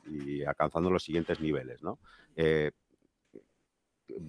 [0.44, 1.98] alcanzando los siguientes niveles, ¿no?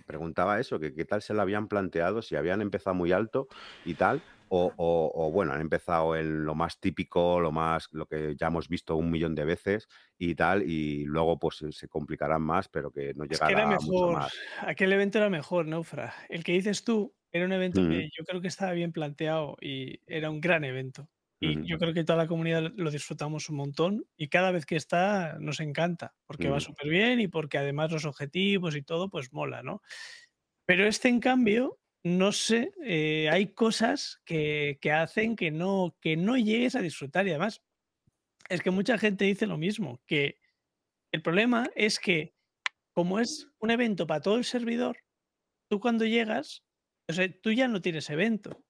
[0.08, 3.48] Preguntaba eso, que qué tal se lo habían planteado, si habían empezado muy alto
[3.84, 8.08] y tal, o, o- o, bueno, han empezado en lo más típico, lo más, lo
[8.08, 9.88] que ya hemos visto un millón de veces
[10.18, 13.66] y tal, y luego pues se- complicarán más, pero que no Es que llegará era
[13.80, 14.44] mucho mejor, más.
[14.62, 16.14] aquel evento era mejor, ¿no, Fra?
[16.30, 17.86] El que dices tú era un evento Ujú.
[17.86, 21.10] que yo creo que estaba bien planteado y era un gran evento.
[21.42, 24.76] Y yo creo que toda la comunidad lo disfrutamos un montón y cada vez que
[24.78, 26.62] está nos encanta, porque va Ujú.
[26.62, 29.82] súper bien y porque además los objetivos y todo, pues mola, ¿no?
[30.66, 36.16] Pero este, en cambio, no sé, eh, hay cosas que, que hacen que no, que
[36.16, 37.64] no llegues a disfrutar y además
[38.48, 40.40] es que mucha gente dice lo mismo, que
[41.12, 42.36] el problema es que
[42.94, 45.00] como es un evento para todo el servidor,
[45.68, 46.64] tú cuando llegas,
[47.10, 48.64] o sea, tú ya no tienes evento.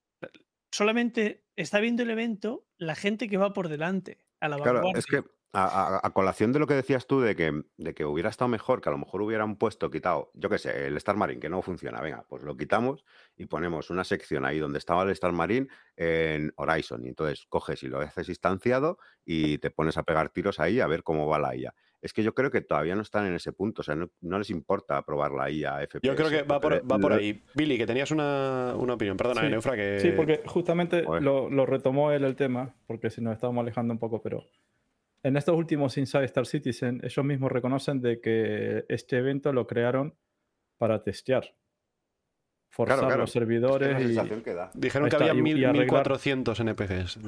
[0.72, 5.06] Solamente está viendo el evento la gente que va por delante, a la Claro, es
[5.06, 5.24] que
[5.56, 8.50] a, a- a colación de lo que decías tú de que, de que hubiera estado
[8.50, 11.50] mejor, que a lo mejor hubieran puesto, quitado, yo qué sé, el Star Marine, que
[11.50, 13.06] no funciona, venga, pues lo quitamos
[13.38, 17.06] y ponemos una sección ahí donde estaba el Star Marine en Horizon.
[17.06, 20.88] Y entonces coges y lo haces instanciado y te pones a pegar tiros ahí a
[20.88, 21.74] ver cómo va la IA.
[22.02, 24.38] Es que yo creo que todavía no están en ese punto, o sea, no, no
[24.38, 26.02] les importa probar la IA FPS.
[26.06, 27.44] Yo creo que va por, va por ahí.
[27.56, 29.18] Billy, que tenías una, una opinión.
[29.18, 29.48] Perdona, Sí.
[29.48, 30.00] eh, Neufra, que...
[30.02, 34.00] Sí, porque justamente lo, lo retomó él el tema, porque si nos estábamos alejando un
[34.00, 34.44] poco, pero
[35.28, 40.16] en estos últimos Inside Star Citizen, ellos mismos reconocen de que este evento lo crearon
[40.78, 41.56] para testear,
[42.72, 43.18] forzar claro.
[43.22, 44.72] los Es que es servidores la y, sensación que da.
[44.74, 47.20] Dijeron que había y- mil- y arreglar- 1400 NPCs.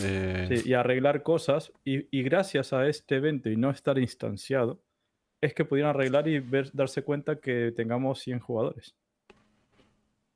[0.61, 1.71] sí, y arreglar cosas.
[1.85, 4.83] Y, y gracias a este evento y no estar instanciado,
[5.41, 8.95] es que pudieron arreglar y ver, darse cuenta que tengamos 100 jugadores.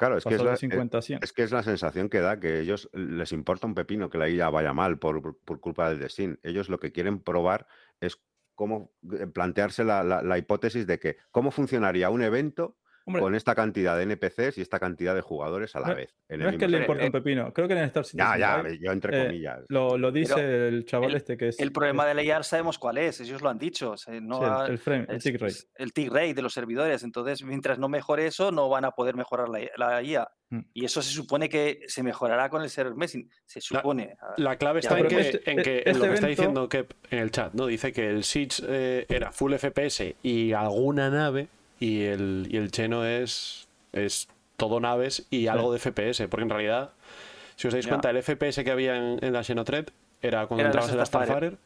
[0.02, 1.20] Claro, es que es la, de 50 a 100.
[1.22, 4.28] Es que es la sensación que da, que ellos les importa un pepino que la
[4.30, 6.38] IA vaya mal por, por- por culpa del destino.
[6.42, 7.68] Ellos lo que quieren probar
[8.00, 8.20] es
[8.56, 13.36] cómo eh, plantearse la, la- la hipótesis de que cómo funcionaría un evento Hombre, con
[13.36, 16.16] esta cantidad de NPCs y esta cantidad de jugadores a la No- vez.
[16.30, 17.52] en no el es que le importa un pepino.
[17.54, 19.60] Creo que en el Star Ya, Citizen ya, Live, yo entre eh, comillas.
[19.70, 21.60] Lo, lo dice Pero el chaval el- este que es.
[21.60, 23.92] El problema de la IA sabemos cuál es, ellos lo han dicho.
[23.92, 25.56] o sea, no sí, el- ha- el, frame, el tick rate.
[25.76, 27.04] el tick rate de los servidores.
[27.04, 30.28] Entonces, mientras no mejore eso, no van a poder mejorar la, la IA.
[30.50, 30.60] Mm.
[30.74, 33.30] Y eso se supone que se mejorará con el server messing.
[33.46, 34.16] Se supone.
[34.38, 36.42] La clave Ya, está en que, este- en que este en lo que está evento-
[36.42, 37.66] diciendo Kep en el chat, ¿no?
[37.68, 41.48] Dice que el Siege eh, era full FPS y alguna nave,
[41.82, 46.50] y el, y el Cheno es, es todo naves y algo de FPS, porque en
[46.50, 46.92] realidad,
[47.58, 49.88] si os dais cuenta, el FPS que había en, en la Xenothread
[50.22, 51.58] era cuando Eran entrabas en la.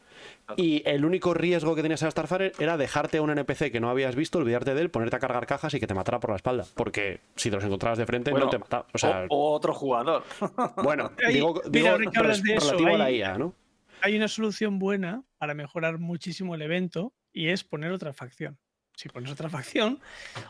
[0.56, 3.80] Y el único riesgo que tenías en la Starfarer era dejarte a un NPC que
[3.80, 6.30] no habías visto, olvidarte de él, ponerte a cargar cajas y que te matara por
[6.30, 6.64] la espalda.
[6.74, 8.86] Porque si te los encontrabas de frente, Bueno, no te mataba.
[8.94, 10.24] O sea, o, otro jugador.
[10.82, 13.54] bueno, Ahí- digo, mira, digo hablas res- de eso, relativo a la IA, ¿no?
[14.00, 18.58] Hay una solución buena para mejorar muchísimo el evento y es poner otra facción.
[18.96, 20.00] Si pones otra facción,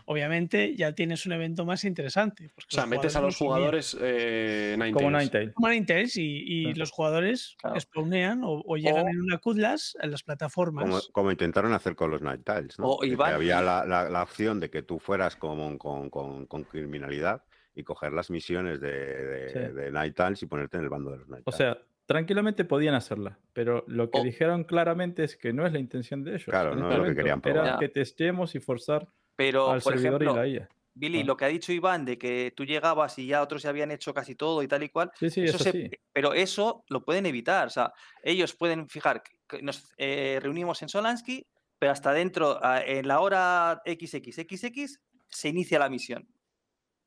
[0.04, 2.52] obviamente ya tienes un evento más interesante.
[2.56, 4.94] O sea, metes a los jugadores jugadores eh, Ninetales.
[4.94, 5.48] Como Ninetale.
[5.52, 6.78] toman interés y, y Claro.
[6.78, 7.80] los jugadores Claro.
[7.80, 10.84] spawnean o, o llegan O- en una Cutlass en las plataformas.
[10.84, 12.86] Como, como intentaron hacer con los Night Tiles, ¿no?
[12.88, 16.64] O Iván, había la, la- la opción de que tú fueras con, con- con- con
[16.64, 17.42] criminalidad
[17.74, 19.74] y coger las misiones de, de, Sí.
[19.74, 21.58] de Night Tiles y ponerte en el bando de los Night O Tiles.
[21.74, 26.22] sea, tranquilamente podían hacerla, pero lo que dijeron claramente es que no es la intención
[26.24, 26.44] de ellos.
[26.46, 27.72] Claro, no es lo que querían Era probar.
[27.74, 27.78] Ya.
[27.78, 30.68] que testemos y forzar Pero, al por servidor ejemplo, y la IA.
[30.94, 31.24] Billy, Ah.
[31.24, 34.14] lo que ha dicho Iván de que tú llegabas y ya otros ya habían hecho
[34.14, 35.90] casi todo y tal y cual, Sí, sí, eso eso, se- sí.
[36.12, 37.66] pero eso lo pueden evitar.
[37.66, 37.92] O sea,
[38.22, 41.46] ellos pueden fijar que nos eh, reunimos en Solansky,
[41.78, 46.26] pero hasta dentro, ah, en la hora XXXX, se inicia la misión.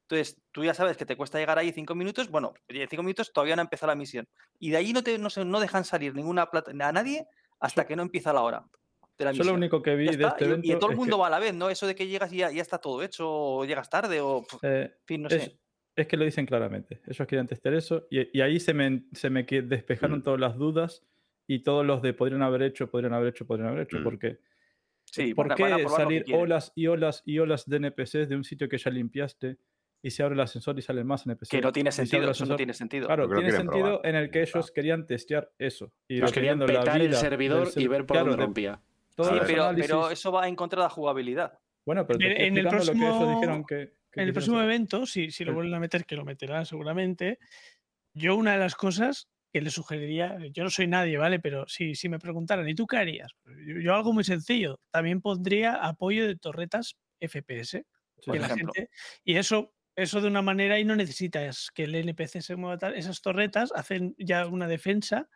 [0.10, 2.32] Entonces, tú ya sabes que te cuesta llegar ahí cinco minutos.
[2.32, 4.28] Bueno, en cinco minutos todavía no ha empezado la misión.
[4.58, 7.28] Y de allí no, te, no, se- no dejan salir ninguna plata a nadie
[7.60, 8.66] hasta que no empieza la hora
[9.20, 9.58] de la Yo lo misión.
[9.58, 11.30] único que vi de este y- y, evento todo el es mundo que, va a
[11.30, 11.70] la vez, ¿no?
[11.70, 14.44] Eso de que llegas y ya, ya está todo hecho, o llegas tarde, o.
[14.64, 15.60] eh, En fin, no es, sé.
[15.96, 17.02] es que lo dicen claramente.
[17.06, 20.24] Ellos querían testear eso y, y ahí se me, se me despejaron Mm.
[20.24, 21.04] todas las dudas
[21.46, 24.00] y todos los de podrían haber hecho, podrían haber hecho, podrían haber hecho.
[24.00, 24.04] Mm.
[24.04, 24.40] Porque
[25.12, 28.70] Sí, ¿por qué lo salir olas y olas y olas de NPCs de un sitio
[28.70, 29.58] que ya limpiaste
[30.02, 31.50] y se abre el ascensor y salen más NPC.
[31.50, 33.08] Que no tiene sentido, eso no tiene sentido.
[33.08, 34.06] Claro, Porque tiene sentido probar.
[34.08, 35.92] en el que ellos querían testear eso.
[36.08, 38.82] Y Nos querían petar el servidor y ver por claro, dónde de- rompía.
[39.18, 39.24] Sí,
[39.76, 41.60] pero, eso va en contra de la jugabilidad.
[41.86, 43.94] Bueno, pero te En- el explicando lo que próximo- ellos dijeron que.
[44.12, 46.66] que En el próximo evento, si, si lo El- vuelven a meter, que lo meterán
[46.66, 47.38] seguramente,
[48.14, 51.40] yo una de las cosas que le sugeriría, yo no soy nadie, ¿vale?
[51.40, 53.32] Pero si, si me preguntaran, ¿y tú qué harías?
[53.66, 57.84] Yo, yo algo muy sencillo, también pondría apoyo de torretas FPS.
[58.22, 58.72] Sí, que la ejemplo.
[58.74, 58.92] gente-
[59.24, 62.96] y eso, eso de una manera y no necesitas que el NPC se mueva tal.
[62.96, 65.28] Esas torretas hacen ya una defensa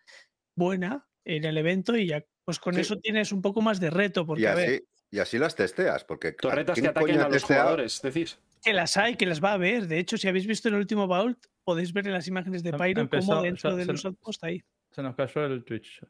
[0.56, 2.82] buena en el evento y ya pues con Sí.
[2.82, 5.56] eso tienes un poco más de reto, porque Y a ver, así, y así las
[5.56, 8.38] testeas, porque ¿a Torretas que ataquen a los jugadores, decís.
[8.62, 9.88] que las hay, que las va a ver.
[9.88, 12.72] De hecho, si habéis visto en el último Vault, podéis ver en las imágenes de
[12.72, 14.62] ha Pyro empezado- cómo dentro de se- los outposts ahí.
[14.91, 16.01] Se nos cayó el Twitch.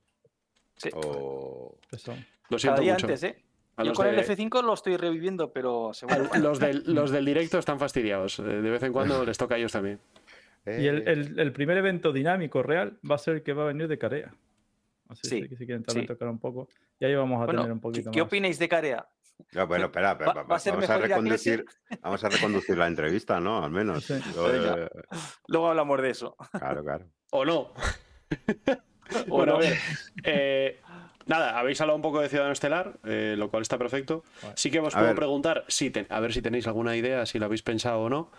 [0.76, 0.90] Sí.
[0.94, 2.16] O- Empezó.
[2.50, 3.06] Lo siento Cada día mucho.
[3.06, 3.44] antes, ¿eh?
[3.76, 6.30] A Yo con el de- F5 lo estoy reviviendo, pero seguro.
[6.32, 8.40] a los del, los del directo están fastidiados.
[8.40, 10.00] Eh, De vez en cuando les toca a ellos también.
[10.66, 13.64] Y el, Eh, el- el primer evento dinámico real va a ser el que va
[13.64, 14.34] a venir de Carea.
[15.10, 16.14] Así Sí, que si quieren también sí.
[16.14, 16.70] tocar un poco.
[17.00, 18.28] Y ahí vamos a Bueno, tener un ¿qué, poquito qué más.
[18.28, 19.08] opináis de Carea?
[19.52, 21.66] Ya, bueno, espera, ¿Va- va a ser vamos, a mejor ir a reconducir,
[22.02, 23.64] vamos a reconducir la entrevista, ¿no?
[23.64, 24.06] Al menos.
[24.06, 24.14] Sí.
[24.36, 24.76] Yo, Venga.
[24.86, 24.90] eh,
[25.48, 26.36] Luego hablamos de eso.
[26.52, 27.06] claro, claro.
[27.32, 27.74] ¿O no?
[29.30, 29.58] O bueno, no.
[29.58, 29.74] a ver.
[30.24, 30.80] eh,
[31.26, 34.24] nada, habéis hablado un poco de Ciudadano Estelar, eh, lo cual está perfecto.
[34.42, 34.54] Vale.
[34.58, 35.16] Sí que os A puedo ver.
[35.16, 38.32] preguntar, si te- a ver si tenéis alguna idea, si lo habéis pensado o no.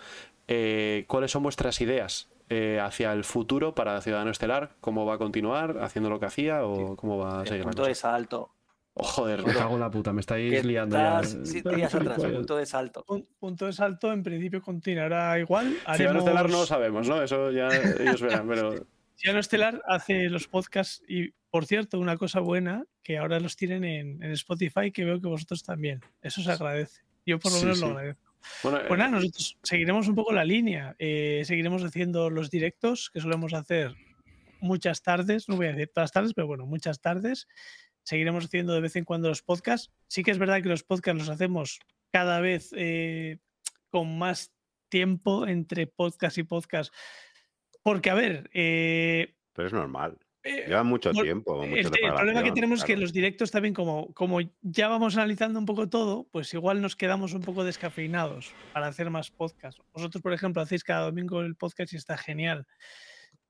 [0.48, 4.72] eh, ¿Cuáles son vuestras ideas eh, hacia el futuro para Ciudadano Estelar?
[4.80, 7.84] ¿Cómo va a continuar haciendo lo que hacía o cómo va a El seguir punto
[7.86, 8.50] de salto.
[8.96, 11.20] Oh, joder, me cago en la puta, me estáis Que liando ya.
[11.20, 13.04] estás siete días atrás, punto de salto.
[13.04, 15.74] Pun- Punto de salto, en principio continuará igual.
[15.96, 17.22] Ciudadano Estelar no lo Haremos- sabemos, ¿no?
[17.22, 17.68] Eso ya
[17.98, 18.74] ellos verán, pero
[19.16, 23.84] Ciudadano Estelar hace los podcasts y, por cierto, una cosa buena, que ahora los tienen
[23.84, 26.00] en, en Spotify, que veo que vosotros también.
[26.22, 27.02] Eso se agradece.
[27.24, 27.84] Yo por lo Sí, menos sí.
[27.84, 28.34] lo agradezco.
[28.64, 30.94] bueno, Pues nada, eh, nosotros seguiremos un poco la línea.
[30.98, 33.94] eh, seguiremos haciendo los directos que solemos hacer
[34.60, 37.46] muchas tardes, no voy a decir todas las tardes, pero bueno, muchas tardes.
[38.02, 39.90] Seguiremos haciendo de vez en cuando los podcasts.
[40.08, 41.78] Sí que es verdad que los podcasts los hacemos
[42.10, 43.38] cada vez eh,
[43.90, 44.52] con más
[44.88, 46.92] tiempo entre podcast y podcast.
[47.84, 50.16] Porque, a ver, eh, Pero es normal.
[50.42, 51.62] eh, Lleva mucho tiempo.
[51.62, 55.66] el, problema que tenemos es que los directos también, como, como ya vamos analizando un
[55.66, 59.82] poco todo, pues igual nos quedamos un poco descafeinados para hacer más podcasts.
[59.92, 62.66] Vosotros, por ejemplo, hacéis cada domingo el podcast y está genial.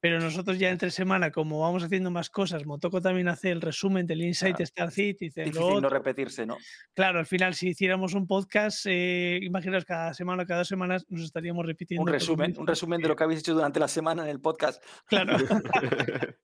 [0.05, 4.07] Pero nosotros ya entre semana, como vamos haciendo más cosas, Motoco también hace el resumen
[4.07, 4.65] del Insight Claro.
[4.65, 6.59] Star lo Difícil no repetirse, ¿no?
[6.93, 11.07] Claro, al final, si hiciéramos un podcast, eh, imaginaos cada semana o cada dos semanas
[11.09, 12.03] nos estaríamos repitiendo.
[12.03, 14.85] Un resumen, un resumen de lo que habéis hecho durante la semana en el podcast.
[15.07, 15.39] Claro.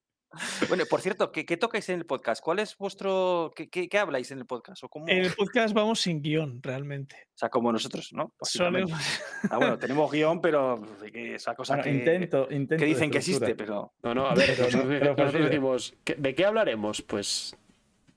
[0.69, 2.41] Bueno, por cierto, ¿qué, qué tocáis en el podcast?
[2.43, 3.51] ¿Cuál es vuestro.
[3.55, 4.83] ¿Qué, qué- qué habláis en el podcast?
[4.83, 5.05] ¿O, cómo?
[5.09, 7.15] En el podcast vamos sin guion, realmente.
[7.35, 8.33] o sea, como nosotros, ¿no?
[8.41, 8.91] Solemos-
[9.51, 13.17] Ah, bueno, tenemos guion, pero que esa cosa Bueno, que, intento, intento que dicen que
[13.17, 13.91] existe, pero.
[14.03, 15.45] no, no, a ver, Pero nosotros, pero nosotros fácil.
[15.49, 17.01] decimos, ¿qué- ¿de qué hablaremos?
[17.01, 17.55] Pues.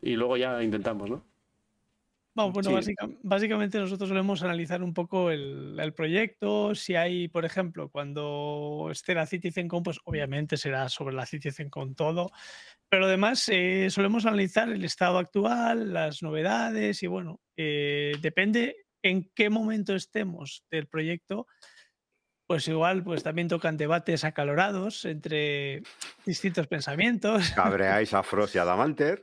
[0.02, 1.24] Y luego ya intentamos, ¿no?
[2.34, 2.72] Bueno, Sí.
[2.74, 6.74] básica- básicamente nosotros solemos analizar un poco el, el proyecto.
[6.74, 12.32] Si hay, por ejemplo, cuando esté la CitizenCon, pues obviamente será sobre la CitizenCon todo.
[12.88, 19.30] Pero además eh, solemos analizar el estado actual, las novedades y bueno, eh, depende en
[19.34, 21.46] qué momento estemos del proyecto.
[22.46, 25.82] Pues igual, pues también tocan debates acalorados entre
[26.26, 27.50] distintos pensamientos.
[27.54, 29.22] Cabreáis a Frost y a Damanter.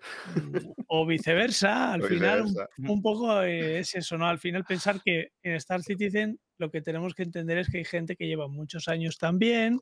[0.88, 2.92] o viceversa, al O final un, viceversa.
[2.92, 4.28] un poco eh, es eso, ¿no?
[4.28, 7.86] Al final pensar que en Star Citizen lo que tenemos que entender es que hay
[7.86, 9.80] gente que lleva muchos años también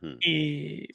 [0.00, 0.16] Mm.
[0.20, 0.88] y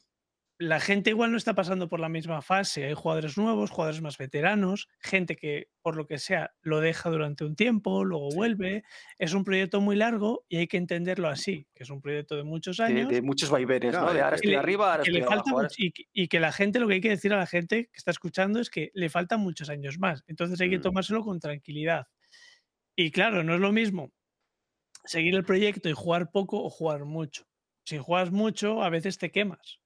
[0.62, 2.86] la gente igual no está pasando por la misma fase.
[2.86, 7.45] Hay jugadores nuevos, jugadores más veteranos, gente que por lo que sea lo deja durante
[7.45, 8.84] un tiempo, luego vuelve.
[9.18, 12.43] Es un proyecto muy largo y hay que entenderlo así, que es un proyecto de
[12.43, 13.07] muchos años.
[13.10, 14.14] de muchos vaivenes, No, ¿no?
[14.14, 15.55] De y ahora que estoy le- arriba, ahora que estoy le falta abajo.
[15.57, 15.70] ahora
[16.14, 18.60] y que la gente, lo que hay que decir a la gente que está escuchando
[18.60, 20.24] es que le faltan muchos años más.
[20.28, 20.82] Entonces hay que Mm.
[20.82, 22.07] tomárselo con tranquilidad.
[22.97, 24.12] Y claro, no es lo mismo
[25.05, 27.45] seguir el proyecto y jugar poco o jugar mucho.
[27.86, 29.80] Si juegas mucho, a veces te quemas.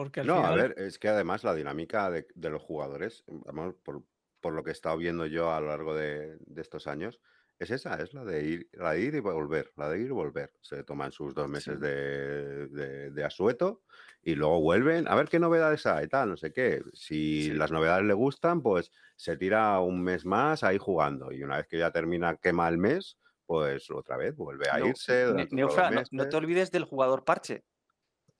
[0.00, 3.74] Porque al No, a ver, es que además la dinámica de, de los jugadores, vamos,
[3.84, 4.02] por,
[4.40, 7.20] por lo que he estado viendo yo a lo largo de, de estos años,
[7.58, 10.10] es esa, es la de ir, la de ir y volver, la de ir y
[10.12, 10.54] volver.
[10.62, 11.80] Se toman sus dos meses Sí.
[11.82, 13.82] de, de- asueto
[14.22, 16.82] y luego vuelven a ver qué novedades hay, tal, no sé qué.
[16.94, 17.52] Si Sí.
[17.52, 21.66] las novedades le gustan, pues se tira un mes más ahí jugando y una vez
[21.66, 25.46] que ya termina, quema el mes, pues otra vez vuelve a No, irse.
[25.50, 27.64] Neufra, no, no te olvides del jugador parche.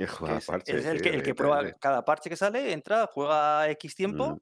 [0.04, 2.72] Y que juega es, parche, es el, que, el que prueba cada parche que sale,
[2.72, 4.40] entra, juega X tiempo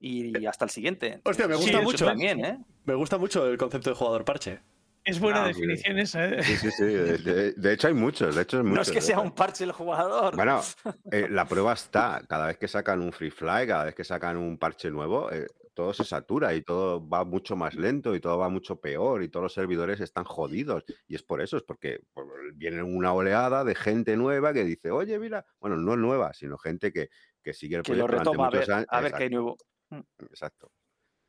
[0.00, 0.36] Mm.
[0.40, 1.20] y hasta el siguiente.
[1.24, 2.04] Hostia, me gusta mucho.
[2.04, 2.58] También, ¿eh?
[2.84, 4.60] Me gusta mucho el concepto de jugador parche.
[5.04, 6.42] Es buena Ah, definición esa, ¿eh?
[6.42, 6.84] Sí, sí, sí.
[6.84, 8.34] De, hecho, hay muchos.
[8.34, 10.34] De hecho, hay No es que sea un parche el jugador.
[10.34, 10.62] Bueno,
[11.12, 12.22] eh, la prueba está.
[12.26, 15.46] Cada vez que sacan un free fly, cada vez que sacan un parche nuevo, eh,
[15.74, 19.28] todo se satura y todo va mucho más lento y todo va mucho peor y
[19.28, 20.84] todos los servidores están jodidos.
[21.08, 24.90] Y es por eso, es porque pues, viene una oleada de gente nueva que dice,
[24.90, 27.10] oye, mira, bueno, no nueva, sino gente que,
[27.42, 28.86] que sigue el que lo proyecto retoma a durante ver, muchos años.
[28.90, 29.42] a ver qué hay Exacto,
[29.90, 30.06] nuevo.
[30.30, 30.72] exacto.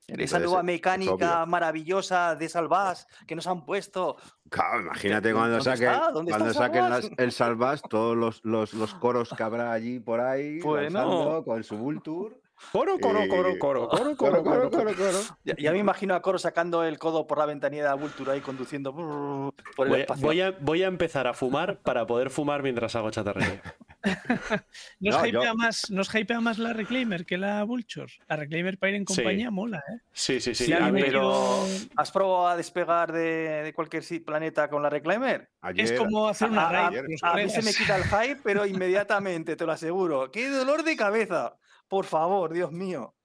[0.07, 4.17] Esa nueva mecánica maravillosa de Salvas que nos han puesto.
[4.51, 5.89] Claro, imagínate ¿Dó- cuando, saque,
[6.29, 10.59] cuando saquen las- el Salvas, todos los, los, los coros que habrá allí por ahí,
[10.59, 11.43] Bueno.
[11.43, 12.35] con su Vulture.
[12.71, 14.71] Coro, coro, Eh, coro, coro, coro, Coro, coro, coro, coro.
[14.71, 15.19] coro, coro.
[15.43, 18.41] Ya, ya me imagino a Coro sacando el codo por la ventanilla de Vulture ahí
[18.41, 20.25] conduciendo brrr, por el Voy, espacio.
[20.25, 23.61] voy a, voy a empezar a fumar para poder fumar mientras hago chatarrería.
[24.99, 28.11] ¿Nos, No, hypea yo- más, ¿Nos hypea más la Reclaimer que la Vulture?
[28.27, 29.15] La Reclaimer para ir en Sí.
[29.15, 29.99] compañía mola, ¿eh?
[30.13, 30.71] Sí, sí, sí.
[30.73, 35.49] A pero ¿has probado a despegar de, de cualquier planeta con la Reclaimer?
[35.75, 36.99] Es como hacer una A- raid.
[37.21, 40.31] a, a mí se me quita el hype, pero inmediatamente, te lo aseguro.
[40.31, 41.55] ¡Qué dolor de cabeza!
[41.87, 43.15] Por favor, Dios mío.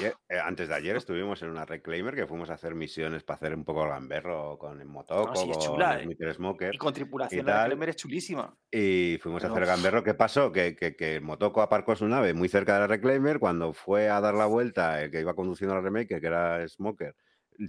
[0.00, 3.54] Eh, antes de ayer estuvimos en una Reclaimer que fuimos a hacer misiones para hacer
[3.54, 6.34] un poco el gamberro con el Motoco, No, sí, es con chula, el eh.
[6.34, 6.74] Smoker.
[6.74, 7.62] Y con tripulación, y la.
[7.62, 8.56] Reclaimer es chulísima.
[8.70, 10.04] Y fuimos a hacer el gamberro.
[10.04, 10.52] ¿Qué pasó?
[10.52, 13.40] Que, que, que Motoco aparcó su nave muy cerca de la Reclaimer.
[13.40, 17.16] Cuando fue a dar la vuelta, el que iba conduciendo la Remake, que era Smoker,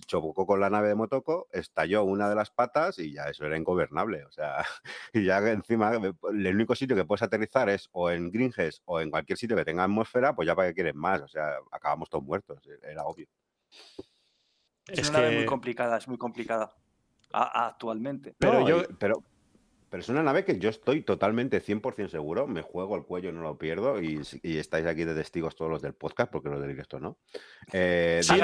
[0.06, 3.58] chocó con la nave de Motoco, estalló una de las patas y ya eso era
[3.58, 4.24] ingobernable.
[4.26, 4.58] O sea,
[5.14, 9.10] y ya encima el único sitio que puedes aterrizar es o en Gringes o en
[9.12, 11.22] cualquier sitio que tenga atmósfera, pues ya para qué quieres más.
[11.22, 12.60] O sea, acabamos todos muertos.
[12.84, 13.28] Era obvio.
[14.88, 16.74] Es, Es una nave muy complicada, es muy complicada.
[17.34, 18.36] A- a- actualmente.
[18.40, 19.22] Pero No, yo- pero,
[19.90, 23.42] pero es una nave que yo estoy totalmente 100% seguro, me juego el cuello, no
[23.42, 27.00] lo pierdo, y, estáis aquí de testigos todos los del podcast, porque los del directo
[27.00, 27.18] no.
[27.72, 28.36] Eh, Sí,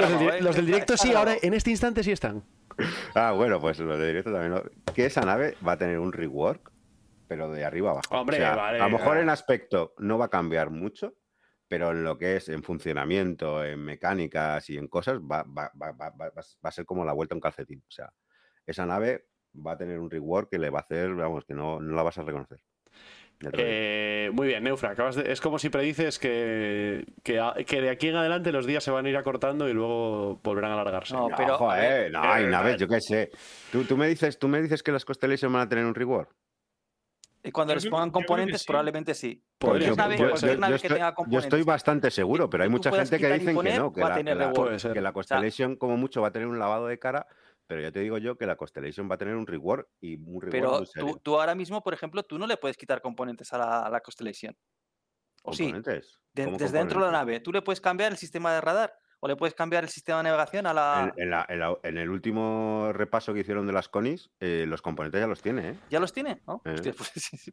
[0.41, 2.44] los del, directo sí, ahora en este instante sí están.
[3.16, 4.52] Ah, bueno, pues los del directo también.
[4.54, 6.72] lo- Que esa nave va a tener un rework,
[7.28, 8.08] pero de arriba abajo.
[8.16, 11.14] Hombre, O sea, vale, a lo mejor en aspecto no va a cambiar mucho,
[11.68, 15.72] pero en lo que es en funcionamiento, en mecánicas y en cosas, va- va
[16.64, 17.84] a ser como la vuelta a un calcetín.
[17.88, 18.12] O sea,
[18.66, 21.80] esa nave va a tener un rework que le va a hacer, vamos, que no,
[21.80, 22.60] no la vas a reconocer.
[23.51, 24.91] Eh, muy bien, Neufra.
[24.91, 28.66] Acabas de- es como si predices que, que, a- que de aquí en adelante los
[28.66, 31.14] días se van a ir acortando y luego volverán a alargarse.
[31.14, 33.32] No, No, pero, joder, no, hay eh, naves, yo qué sé.
[33.72, 36.34] Tú, tú me dices, tú me dices que las Constellation van a tener un rework.
[37.45, 38.68] Y cuando Yo les pongan yo componentes, sí.
[38.68, 39.43] probablemente sí.
[39.60, 43.18] Cualquier ser, nave, yo, que estoy, tenga yo estoy bastante seguro, pero hay mucha gente
[43.20, 44.56] que dicen que no, que la, que la- rework.
[44.56, 44.93] Puede ser.
[44.93, 47.28] que la Constellation como mucho va a tener un lavado de cara,
[47.74, 50.39] pero ya te digo yo que la Constellation va a tener un rework y un
[50.39, 51.13] rework Pero muy serio.
[51.13, 53.89] tú, tú ahora mismo, por ejemplo, tú no le puedes quitar componentes a la, a
[53.89, 54.55] la Constellation.
[55.41, 55.63] ¿O sí?
[55.63, 56.19] ¿Componentes?
[56.34, 57.39] De- ¿Cómo desde dentro de la nave.
[57.39, 58.93] Tú le puedes cambiar el sistema de radar
[59.24, 61.13] o le puedes cambiar el sistema de navegación a la.
[61.15, 64.65] En, en la- en la- en el último repaso que hicieron de las conis, eh,
[64.67, 65.76] los componentes ya los tiene, ¿eh?
[65.89, 66.41] ¿Ya los tiene?
[66.45, 66.61] ¿No?
[66.65, 66.74] Eh.
[66.74, 67.51] Hostia, pues sí, sí.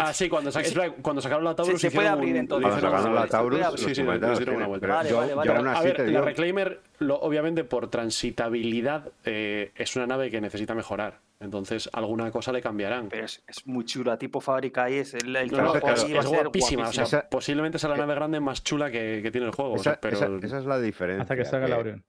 [0.00, 0.74] Ah, sí, cuando, sa- Sí.
[1.02, 4.40] cuando sacaron la Taurus se puede abrir entonces, Cuando sacaron la Taurus, los Sí, componentes
[4.46, 4.86] los una vuelta.
[4.88, 5.70] Vale, yo- vale, yo vale.
[5.70, 10.74] a ver, te la Reclaimer, lo- obviamente por transitabilidad, eh, es una nave que necesita
[10.74, 11.20] mejorar.
[11.44, 13.08] Entonces, alguna cosa le cambiarán.
[13.08, 16.20] Pero es, es muy chula, tipo fábrica ahí, es el, el No, no, trabajo claro,
[16.20, 16.88] es, guapísima.
[16.88, 19.74] O sea, posiblemente sea la nave grande más chula que, que tiene el juego.
[19.74, 21.22] o sea, Esa, pero esa- esa es la diferencia.
[21.22, 22.04] Hasta que salga la Orión.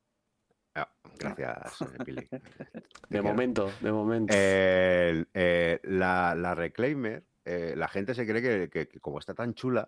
[0.77, 2.27] Ah, gracias, eh, Pili.
[2.31, 3.23] De quiero.
[3.23, 4.33] momento, de momento.
[4.35, 9.53] Eh, la, la Reclaimer, eh, la gente se cree que, que- que como está tan
[9.53, 9.87] chula,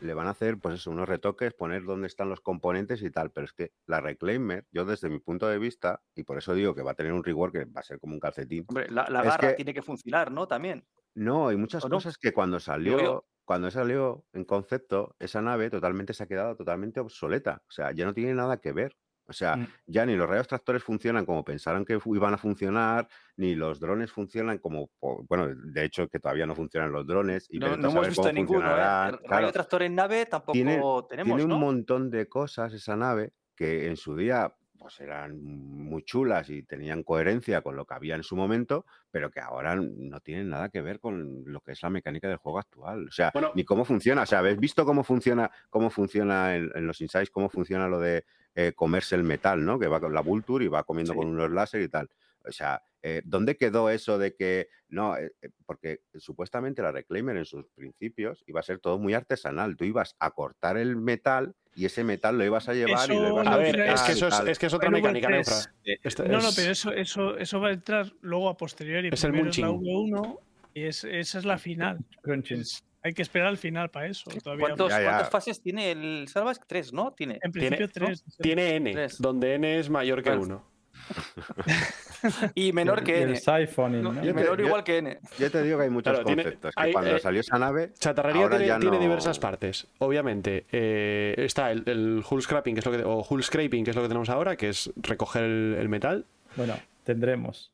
[0.00, 3.30] le van a hacer pues eso, unos retoques, poner dónde están los componentes y tal.
[3.32, 6.74] Pero es que la Reclaimer, yo desde mi punto de vista, y por eso digo
[6.74, 8.64] que va a tener un rigor que va a ser como un calcetín.
[8.68, 10.46] Hombre, la, que- tiene que funcionar, ¿no?
[10.46, 10.86] También.
[11.14, 13.26] No, hay muchas cosas que cuando salió, yo.
[13.44, 17.62] cuando salió en concepto, esa nave totalmente se ha quedado totalmente obsoleta.
[17.68, 18.96] O sea, ya no tiene nada que ver.
[19.26, 19.66] O sea, Mm.
[19.86, 24.12] ya ni los rayos tractores funcionan como pensaron que iban a funcionar, ni los drones
[24.12, 24.90] funcionan como,
[25.28, 29.18] bueno, de hecho que todavía no funcionan los drones y No, hemos visto ninguno, ¿eh?
[29.26, 33.86] Claro, tractor en nave tampoco tiene- tenemos, tiene un montón de cosas esa nave que
[33.88, 38.22] en su día pues eran muy chulas y tenían coherencia con lo que había en
[38.22, 41.88] su momento, pero que ahora no tienen nada que ver con lo que es la
[41.88, 43.08] mecánica del juego actual.
[43.08, 43.50] O sea, Bueno.
[43.54, 44.24] ni cómo funciona.
[44.24, 47.98] O sea, ¿habéis visto cómo funciona, cómo funciona en, en los insights, cómo funciona lo
[47.98, 49.78] de eh, comerse el metal, ¿no?
[49.78, 51.18] Que va con la Vulture y va comiendo Sí.
[51.18, 52.08] con unos láser y tal.
[52.46, 55.16] O sea, eh, ¿dónde quedó eso de que no?
[55.16, 59.76] eh, eh, porque supuestamente la Reclaimer en sus principios iba a ser todo muy artesanal.
[59.76, 63.28] Tú ibas a cortar el metal y ese metal lo ibas a llevar y lo
[63.30, 65.54] ibas a a ver, es que, eso es, es que es otra mecánica, Neufra.
[65.84, 69.08] Este No, no, pero eso, eso, eso va a entrar luego a posteriori.
[69.12, 70.12] Es el Primero es la munching.
[70.14, 70.38] V1
[70.74, 71.98] y es, esa es la final.
[72.22, 72.62] Crunching.
[73.04, 74.30] Hay que esperar al final para eso.
[74.42, 75.08] Todavía ¿Cuántos- Ya, ya.
[75.10, 76.58] ¿Cuántas fases tiene el Salvas?
[76.66, 77.12] Tres, ¿no?
[77.12, 77.38] Tiene.
[77.42, 78.24] En Tiene- principio tres.
[78.40, 79.20] Tiene N, Tres.
[79.20, 80.64] donde N es mayor que Bueno.
[80.64, 80.74] 1.
[82.54, 83.36] Y menor que el N.
[83.36, 84.24] siphoning, No, ¿no?
[84.24, 85.18] y menor yo- igual que N.
[85.38, 86.72] Yo te digo que hay muchos Claro, tiene- conceptos.
[86.76, 87.92] hay- cuando eh, salió esa nave.
[87.98, 89.86] Chatarrería tiene, ya tiene no- diversas partes.
[89.98, 93.90] Obviamente, eh, está el, el hull scraping, que es lo que, o hull scraping, que
[93.90, 96.24] es lo que tenemos ahora, que es recoger el, el metal.
[96.56, 97.70] Bueno, tendremos.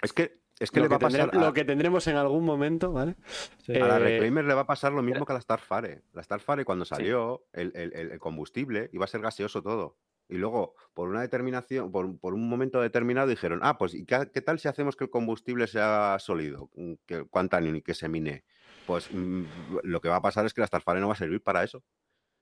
[0.00, 1.30] Es que, es que lo, le va que a pasar.
[1.30, 3.16] tendré- a- lo que tendremos en algún momento, ¿vale?
[3.64, 3.74] Sí.
[3.74, 6.02] A la Eh, Reclaimer le va a pasar lo mismo que a la Starfare.
[6.12, 9.96] La Starfare, cuando salió, el, el- el- el combustible iba a ser gaseoso todo.
[10.28, 14.30] Y luego, por una determinación, por, por un momento determinado, dijeron: Ah, pues, ¿y qué,
[14.32, 16.70] qué tal si hacemos que el combustible sea sólido?
[16.76, 18.44] Mm, Que, Quantum y que se mine.
[18.86, 19.44] Pues mm,
[19.82, 21.82] lo que va a pasar es que la Starfare no va a servir para eso.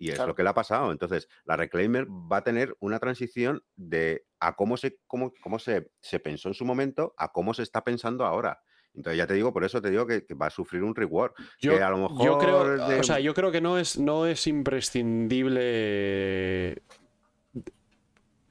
[0.03, 0.31] Y es Claro.
[0.31, 0.91] lo que le ha pasado.
[0.91, 5.93] Entonces, la Reclaimer va a tener una transición de a cómo se, cómo, cómo se,
[6.01, 8.63] se pensó en su momento a cómo se está pensando ahora.
[8.95, 11.33] Entonces, ya te digo, por eso te digo que, que va a sufrir un reward.
[11.61, 12.27] Yo, que a lo mejor.
[12.27, 16.83] yo creo, de- o sea, yo creo que no es, no es imprescindible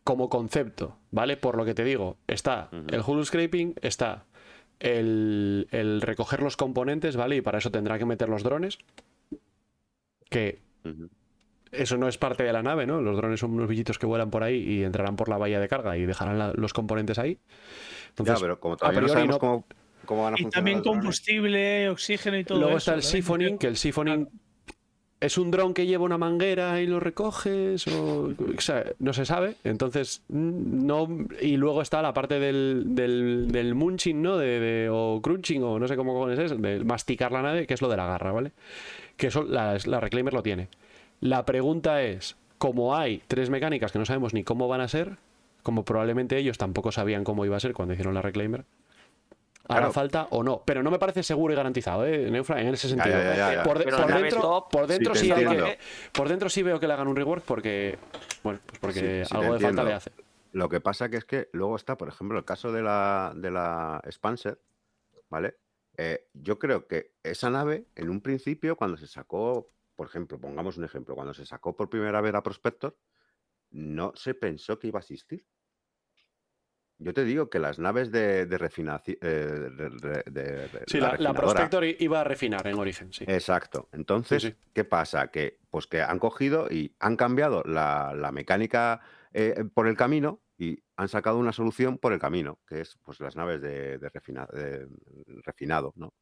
[0.03, 1.37] como concepto, ¿vale?
[1.37, 4.25] Por lo que te digo, está el hull scraping, está
[4.79, 7.35] el, el recoger los componentes, ¿vale?
[7.35, 8.77] Y para eso tendrá que meter los drones.
[10.29, 10.61] Que.
[11.72, 13.01] Eso no es parte de la nave, ¿no?
[13.01, 15.67] Los drones son unos bichitos que vuelan por ahí y entrarán por la valla de
[15.67, 17.38] carga y dejarán la- los componentes ahí.
[18.17, 19.65] Ya, pero como todavía no sabemos no- cómo,
[20.05, 20.53] cómo van a Y funcionar.
[20.53, 20.99] también los drones.
[21.01, 22.78] combustible, oxígeno y todo Luego eso.
[22.78, 24.28] está el siphoning, que el siphoning
[25.22, 29.24] es un dron que lleva una manguera y lo recoges, o, o sea, no se
[29.24, 29.55] sabe.
[29.63, 31.07] Entonces, mm, no.
[31.39, 34.38] Y luego está la parte del, del, del munching, ¿no?
[34.38, 37.82] De, de- o crunching, o no sé cómo es, de masticar la nave, que es
[37.84, 38.51] lo de la garra, ¿vale?
[39.15, 40.67] Que eso la, la Reclaimer lo tiene.
[41.22, 45.17] La pregunta es: como hay tres mecánicas que no sabemos ni cómo van a ser,
[45.63, 48.65] como probablemente ellos tampoco sabían cómo iba a ser cuando hicieron la Reclaimer.
[49.67, 49.93] ¿Hará Claro.
[49.93, 50.63] falta o no?
[50.65, 52.59] Pero no me parece seguro y garantizado, ¿eh, Neufra?
[52.59, 53.15] En ese sentido.
[53.15, 53.63] ya, ya, ya.
[53.63, 55.65] Por, de- dentro, top- por dentro Sí, sí, te hay entiendo.
[55.65, 55.78] que-
[56.11, 57.97] por dentro sí veo que le hagan un rework porque
[58.43, 60.11] bueno, pues porque Sí, sí, te algo de falta le hace.
[60.51, 63.51] Lo que pasa que es que luego está, por ejemplo, el caso de la, de
[63.51, 64.59] la Spancer,
[65.30, 65.55] ¿vale?
[65.95, 70.77] Eh, yo creo que esa nave, en un principio, cuando se sacó, por ejemplo, pongamos
[70.77, 72.97] un ejemplo, cuando se sacó por primera vez a Prospector,
[73.71, 75.45] no se pensó que iba a existir.
[76.97, 79.17] Yo te digo que las naves de, de refinación.
[79.21, 79.69] de,
[80.29, 83.25] de- Sí, la, Prospector iba a refinar en origen, sí.
[83.27, 83.89] Exacto.
[83.91, 84.55] Entonces, sí.
[84.71, 85.29] ¿qué pasa?
[85.31, 89.01] Que, pues que han cogido y han cambiado la, la mecánica
[89.33, 93.19] eh, por el camino y han sacado una solución por el camino, que es pues
[93.19, 94.87] las naves de, de refina- de
[95.43, 96.13] refinado, ¿no?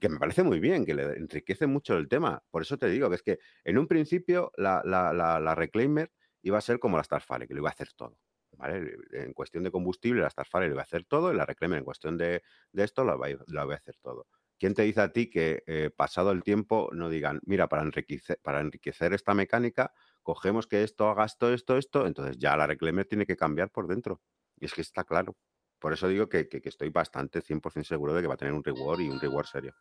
[0.00, 2.42] Que me parece muy bien, que le enriquece mucho el tema.
[2.50, 6.12] Por eso te digo que es que en un principio la, la, la, la Reclaimer
[6.42, 8.18] iba a ser como la Starfire, que lo iba a hacer todo.
[8.52, 8.96] ¿vale?
[9.12, 11.84] En cuestión de combustible, la Starfire lo iba a hacer todo y la Reclaimer en
[11.84, 14.26] cuestión de, de esto lo va, a- lo va a hacer todo.
[14.58, 18.38] ¿Quién te dice a ti que eh, pasado el tiempo no digan, mira, para enriquecer,
[18.42, 19.92] para enriquecer esta mecánica,
[20.22, 23.86] cogemos que esto haga esto, esto, esto, entonces ya la Reclaimer tiene que cambiar por
[23.86, 24.20] dentro?
[24.58, 25.36] Y es que está claro.
[25.78, 28.54] Por eso digo que, que- que estoy bastante 100% seguro de que va a tener
[28.54, 29.74] un reward y un reward serio.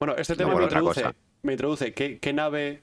[0.00, 2.82] Bueno, este tema me introduce, me introduce ¿qué, qué nave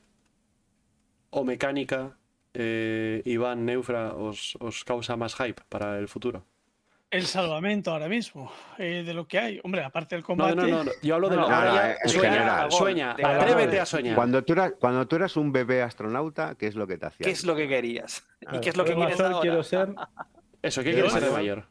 [1.30, 2.18] o mecánica
[2.54, 6.46] eh, Iván Neufra os, os causa más hype para el futuro.
[7.14, 9.60] El salvamento ahora mismo, eh, de lo que hay.
[9.64, 10.56] Hombre, aparte del combate.
[10.56, 12.72] no, no, no, yo hablo de No, lo no, eh, en sueña, general.
[12.72, 14.16] sueña, De atrévete a soñar.
[14.16, 17.24] Cuando tú, eras, cuando tú eras un bebé astronauta, ¿qué es lo que te hacía?
[17.26, 18.26] ¿Qué es lo que querías?
[18.52, 19.42] ¿Y qué es lo que quieres mayor ahora?
[19.42, 19.90] quiero ser
[20.64, 21.68] Eso, ¿qué quieres ser de mayor-?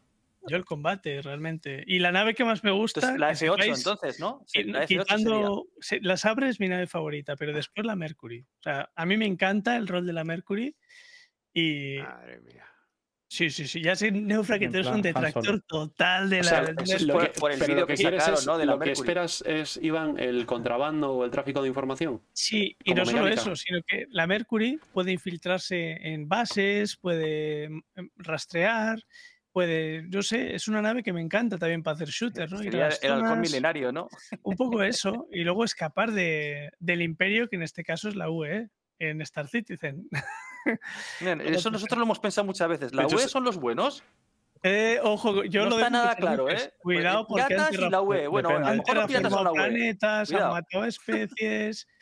[0.49, 1.85] Yo el combate, realmente.
[1.87, 2.99] Y la nave que más me gusta.
[3.01, 4.43] Entonces, la que F8 sepáis, entonces, ¿no?
[4.47, 5.05] Sí, qui- la F8 sería.
[5.05, 5.67] quitando.
[6.03, 8.41] La Sabre es mi nave favorita, pero después la Mercury.
[8.41, 10.75] O sea, a mí me encanta el rol de la Mercury.
[11.55, 11.99] Y.
[11.99, 12.65] Madre mía.
[13.33, 13.81] Sí, sí, sí.
[13.81, 16.49] Ya sé, Neufra, que tú eres un detractor total de O la.
[16.51, 18.41] sea, de la eso es lo por- que- por el vídeo que que quieres sacaron,
[18.41, 18.59] es, ¿no?
[18.59, 22.21] de la lo que esperas es, Iván, el contrabando o el tráfico de información.
[22.35, 27.81] Sí, y no solo eso, sino que la Mercury puede infiltrarse en bases, puede mm,
[28.17, 28.99] rastrear,
[29.51, 32.63] puede, yo sé, es una nave que me encanta también para hacer shooters, ¿no?
[32.63, 34.09] Las el halcón zonas, milenario, ¿no?
[34.43, 38.29] un poco eso, y luego escapar de, del imperio, que en este caso es la
[38.29, 38.69] UE,
[38.99, 40.07] en Star Citizen.
[41.21, 42.95] Eso nosotros lo hemos pensado muchas veces.
[42.95, 44.03] ¿La hecho, UE son los buenos?
[44.65, 46.49] Eh, ojo, yo No lo está nada claro.
[46.49, 46.73] ¿eh?
[46.79, 48.27] Cuidado Pues, porque han piratas y la UE.
[48.29, 48.69] Bueno, Depende.
[48.69, 49.79] a lo mejor los piratas son la terraformado UE.
[49.79, 50.53] planetas, han Cuidado.
[50.55, 51.87] matado especies.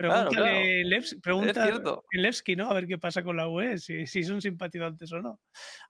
[0.00, 1.68] Claro, Pregúntale, Levs- pregunta
[2.12, 2.70] Levski, ¿no?
[2.70, 5.38] A ver qué pasa con la UE, si, si son simpatizantes o no.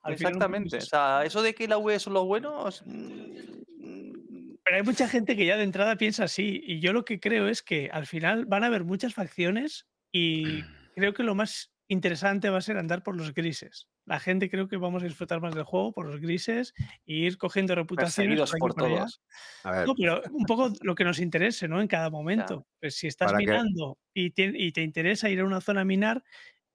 [0.03, 0.75] Al poco Exactamente.
[0.75, 0.87] O eso.
[0.89, 2.83] sea, eso de que la UE son los buenos.
[2.87, 6.61] mm, Pero hay mucha gente que ya de entrada piensa así.
[6.65, 10.43] Y yo lo que creo es que al final van a haber muchas facciones y
[10.97, 13.89] creo que lo más interesante va a ser andar por los grises.
[14.07, 16.73] La gente creo que vamos a disfrutar más del juego por los grises
[17.07, 19.23] e ir cogiendo reputaciones Perseguidos por y todos.
[19.65, 21.81] A ver, No, pero un poco lo que nos interese, ¿no?
[21.81, 22.67] En cada momento.
[22.81, 26.23] Pues si estás minando y, tien- y te interesa ir a una zona a minar,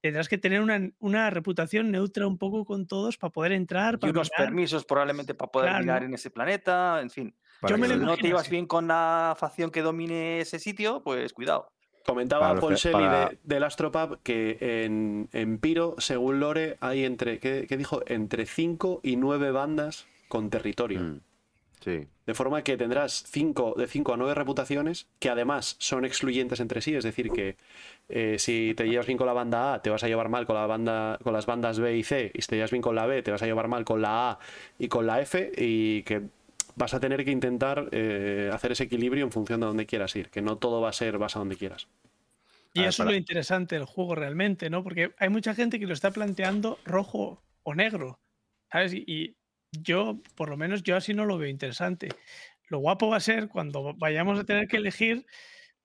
[0.02, 4.00] tendrás que tener una, una reputación neutra un poco con todos para poder entrar, Y
[4.00, 4.48] para unos mirar.
[4.48, 5.84] permisos probablemente para poder Claro.
[5.84, 7.38] mirar en ese planeta, en fin.
[7.68, 11.34] Yo me Si no te ibas bien con la facción que domine ese sitio, pues
[11.34, 11.75] cuidado.
[12.06, 17.40] Comentaba Paul Shelley para- de, del Astropub que en, en Piro, según Lore, hay entre,
[17.40, 18.02] ¿qué, qué dijo?
[18.07, 20.99] Entre 5 y 9 bandas con territorio.
[21.02, 21.19] Mm,
[21.84, 22.07] Sí.
[22.26, 26.82] De forma que tendrás cinco, de 5 a 9 reputaciones que además son excluyentes entre
[26.82, 26.95] sí.
[26.95, 27.57] Es decir, que
[28.10, 30.56] eh, si te llevas bien con la banda A, te vas a llevar mal con,
[30.56, 32.32] la banda, con las bandas B y C.
[32.34, 34.32] Y si te llevas bien con la B, te vas a llevar mal con la
[34.32, 34.40] A
[34.80, 35.52] y con la F.
[35.57, 36.23] Y que
[36.76, 40.30] vas a tener que intentar eh, hacer ese equilibrio en función de donde quieras ir.
[40.30, 41.88] Que no todo va a ser basado donde quieras.
[42.74, 44.84] Y A ver, eso es lo interesante del juego realmente, ¿no?
[44.84, 48.20] Porque hay mucha gente que lo está planteando rojo o negro,
[48.72, 48.94] ¿sabes?
[48.94, 49.36] Y, y
[49.72, 52.10] yo, por lo menos yo así no lo veo interesante.
[52.68, 55.26] Lo guapo va a ser cuando vayamos a tener que elegir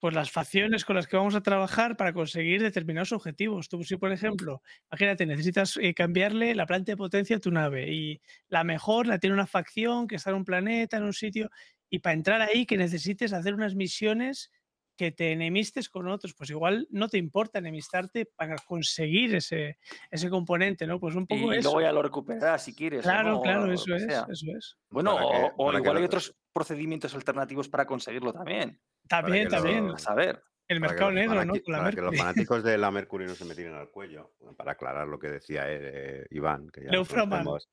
[0.01, 3.69] pues las facciones con las que vamos a trabajar para conseguir determinados objetivos.
[3.69, 7.93] Tú, si por ejemplo, imagínate, necesitas eh, cambiarle la planta de potencia a tu nave
[7.93, 8.19] y
[8.49, 11.51] la mejor la tiene una facción que está en un planeta, en un sitio,
[11.91, 14.51] y para entrar ahí que necesites hacer unas misiones
[14.97, 19.77] que te enemistes con otros, pues igual no te importa enemistarte para conseguir ese,
[20.11, 20.99] ese componente, ¿no?
[20.99, 21.63] Pues un Y, poco eso.
[21.63, 23.01] luego ya lo recuperarás si quieres.
[23.01, 24.77] Claro, no, claro, eso es, eso es.
[24.89, 28.79] Bueno, que- o, o igual hay otros procedimientos alternativos para conseguirlo también.
[29.07, 29.89] También, lo- también.
[29.89, 30.43] A saber.
[30.67, 31.53] El mercado los negro, ¿no?
[31.63, 34.31] Con la para que los fanáticos de la Mercury no se me tiren al cuello,
[34.55, 36.91] para aclarar lo que decía eh, Iván, que ya.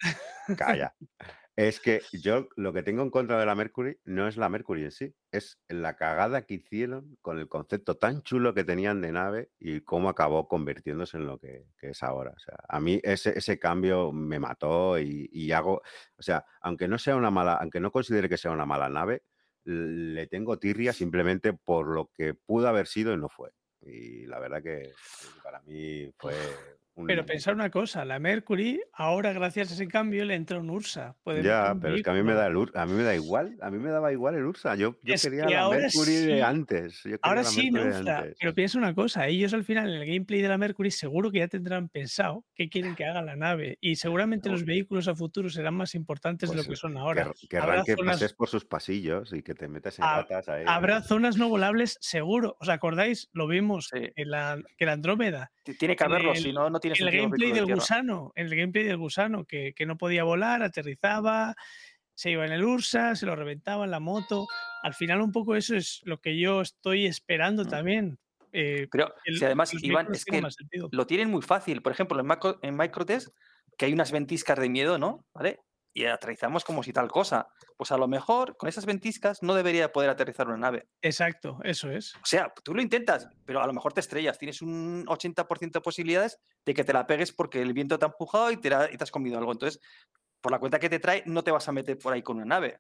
[0.59, 0.95] Calla.
[1.59, 4.85] Es que yo lo que tengo en contra de la Mercury no es la Mercury
[4.85, 9.11] en sí, es la cagada que hicieron con el concepto tan chulo que tenían de
[9.11, 12.31] nave y cómo acabó convirtiéndose en lo que, que es ahora.
[12.31, 15.83] O sea, a mí ese, ese cambio me mató y, y hago,
[16.17, 19.25] o sea, aunque no sea una mala, aunque no considere que sea una mala nave,
[19.65, 23.51] le tengo tirria simplemente por lo que pudo haber sido y no fue.
[23.81, 24.93] Y la verdad que
[25.43, 26.35] para mí fue
[26.99, 27.07] un...
[27.07, 31.17] Pero pensar una cosa, la Mercury, ahora gracias a ese cambio le entra un Ursa.
[31.23, 33.03] puede Ya, un pero es que a mí me da el Ur- a mí me
[33.03, 34.75] da igual, a mí me daba igual el Ursa.
[34.75, 37.03] Yo, yo quería que la Mercury sí- de antes.
[37.05, 38.37] yo Ahora sí, Neufra, antes.
[38.41, 41.39] pero piensa una cosa, ellos al final en el gameplay de la Mercury seguro que
[41.39, 45.49] ya tendrán pensado qué quieren que haga la nave y seguramente los vehículos a futuro
[45.49, 47.33] serán más importantes de Pues, lo que son quer- ahora.
[47.49, 50.65] Querrán Habrá que zonas- pases por sus pasillos y que te metas en ratas ahí.
[50.67, 52.57] Habrá zonas no volables seguro.
[52.61, 53.29] ¿Os acordáis?
[53.33, 54.11] Lo vimos Sí.
[54.17, 55.53] en la, que la Andrómeda.
[55.79, 57.23] Tiene que haberlo, el- si no, no tiene el sentido.
[57.25, 61.55] gameplay de del gusano, en el gameplay del gusano, que, que no podía volar, aterrizaba,
[62.15, 64.47] se iba en el Ursa, se lo reventaba en la moto.
[64.83, 67.69] Al final, un poco eso es lo que yo estoy esperando Mm.
[67.69, 68.19] también.
[68.53, 70.43] eh, Pero el- si además, Iván, es que
[70.91, 71.83] lo tienen muy fácil.
[71.83, 73.29] Por ejemplo, en, Macro, en Microtest,
[73.77, 75.27] que hay unas ventiscas de miedo, ¿no?
[75.35, 75.61] ¿Vale?
[75.99, 77.49] Y aterrizamos como si tal cosa.
[77.77, 80.89] Pues a lo mejor con esas ventiscas no debería poder aterrizar una nave.
[81.03, 82.15] Exacto, eso es.
[82.15, 84.39] O sea, tú lo intentas, pero a lo mejor te estrellas.
[84.39, 88.09] Tienes un 80% de posibilidades de que te la pegues porque el viento te ha
[88.09, 89.51] empujado y te, la- y te has comido algo.
[89.51, 89.81] Entonces,
[90.41, 92.45] por la cuenta que te trae, no te vas a meter por ahí con una
[92.47, 92.79] nave.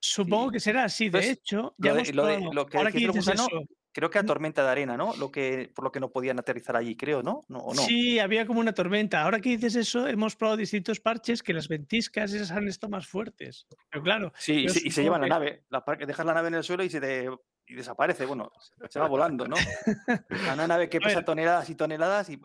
[0.00, 0.52] Supongo Sí.
[0.54, 1.08] que será así.
[1.10, 3.62] De hecho, ya Lo, de- lo de- lo que ahora que dices gusano, eso,
[3.92, 5.14] creo que a tormenta de arena, ¿no?
[5.16, 7.44] Lo que, por lo que no podían aterrizar allí, creo, ¿no?
[7.48, 7.58] ¿No?
[7.58, 7.82] ¿O no?
[7.82, 9.22] Sí, había como una tormenta.
[9.22, 13.06] Ahora que dices eso, hemos probado distintos parches que las ventiscas esas han estado más
[13.06, 13.66] fuertes.
[13.90, 15.64] Pero claro, Sí, se, y se llevan la nave.
[15.68, 17.28] La, dejas la nave en el suelo y se te
[17.66, 18.26] y desaparece.
[18.26, 18.50] Bueno,
[18.88, 19.56] se va volando, ¿no?
[20.54, 22.38] Una nave que pesa toneladas y toneladas y.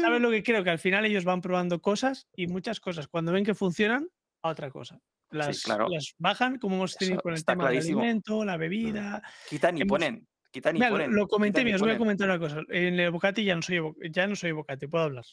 [0.00, 0.64] ¿sabes lo que creo?
[0.64, 4.08] Que al final ellos van probando cosas y muchas cosas, cuando ven que funcionan,
[4.42, 5.00] a otra cosa.
[5.30, 5.88] Las, claro.
[5.90, 9.22] las bajan, como hemos tenido Eso con el tema del alimento, la bebida.
[9.50, 10.26] Quitan y Hemos- ponen.
[10.50, 11.14] Quitan y Mira, lo, ponen.
[11.14, 12.62] lo comenté, mira, os voy a comentar una cosa.
[12.70, 13.80] En el Bocati ya no soy,
[14.10, 15.24] ya no soy Bocati, puedo hablar.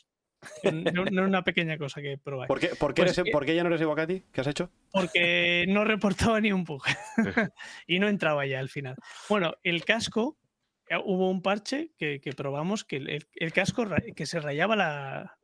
[0.94, 2.48] No, no es una pequeña cosa que probáis.
[2.48, 4.24] ¿Por qué, por qué, Pues eres- que- por qué ya no eres Evocati?
[4.32, 4.70] ¿Qué has hecho?
[4.92, 6.84] porque no reportaba ni un bug
[7.88, 8.96] y no entraba ya al final.
[9.30, 10.38] Bueno, el casco,
[10.88, 15.38] eh, hubo un parche que, que probamos que el, el- casco que se rayaba la,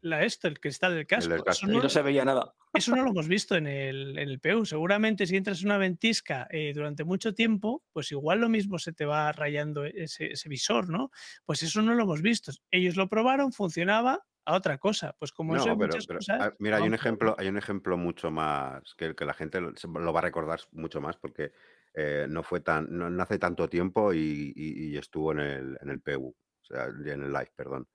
[0.00, 1.28] la esto, el cristal del casco.
[1.30, 1.66] del Eso casco.
[1.70, 2.54] Y no, no se veía nada.
[2.72, 4.64] eso no lo hemos visto en el, en el PU.
[4.64, 8.92] Seguramente si entras en una ventisca eh, durante mucho tiempo, pues igual lo mismo se
[8.92, 11.10] te va rayando ese, ese visor, ¿no?
[11.44, 12.52] Pues eso no lo hemos visto.
[12.70, 15.14] Ellos lo probaron, funcionaba a otra cosa.
[15.18, 16.40] Pues como eso hay No, pero, muchas pero, cosas.
[16.40, 19.74] ah, mira, hay un ejemplo, hay un ejemplo mucho más que, que la gente lo,
[19.76, 21.52] se- lo va a recordar mucho más porque
[21.94, 25.78] eh, no fue tan, no, no hace tanto tiempo y, y- y estuvo en el,
[25.80, 27.88] en el PU, o sea, en el live, perdón,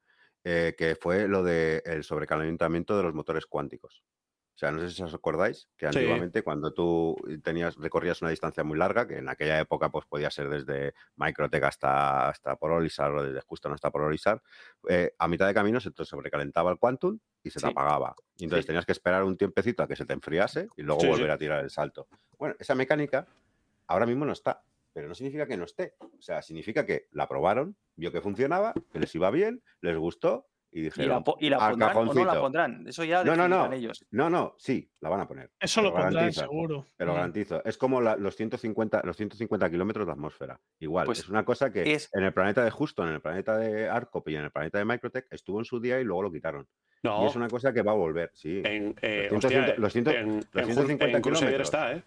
[0.43, 4.03] eh, que fue lo del sobrecalentamiento de los motores cuánticos.
[4.53, 5.97] O sea, no sé si os acordáis que Sí.
[5.97, 10.29] antiguamente cuando tú tenías, recorrías una distancia muy larga, que en aquella época pues podía
[10.29, 14.41] ser desde Microtech hasta, hasta Pololisar o desde justo hasta Pololisar,
[14.87, 18.13] eh, a mitad de camino se te sobrecalentaba el Quantum y se te apagaba.
[18.37, 18.67] Y entonces Sí.
[18.67, 21.63] tenías que esperar un tiempecito a que se te enfriase y luego volver a tirar
[21.63, 22.07] el salto.
[22.37, 23.25] Bueno, esa mecánica
[23.87, 24.63] ahora mismo no está.
[24.93, 25.93] Pero no significa que no esté.
[25.99, 30.47] O sea, significa que la probaron, vio que funcionaba, que les iba bien, les gustó
[30.73, 32.41] y ¿Y la, dijeron, y la al pondrán o no la cajoncito.
[32.41, 32.87] pondrán?
[32.87, 33.73] Eso ya No, no, no.
[33.73, 34.05] ellos.
[34.11, 35.51] no, no, sí, la van a poner.
[35.59, 36.85] Eso lo pondrán garantizo, seguro.
[36.95, 37.15] Te lo Mm.
[37.15, 37.65] garantizo.
[37.65, 40.61] Es como la- los 150, los 150 kilómetros de atmósfera.
[40.79, 43.57] Igual, Pues es una cosa que es- en el planeta de Houston, en el planeta
[43.57, 46.31] de Arcop y en el planeta de Microtech estuvo en su día y luego lo
[46.31, 46.65] quitaron.
[47.03, 48.61] No, Y es una cosa que va a volver, sí.
[48.63, 51.67] en, eh, los hostia, 150 los ciento- en, los en Jus- 150 en Crusader kilómetros.
[51.67, 52.03] está, ¿eh?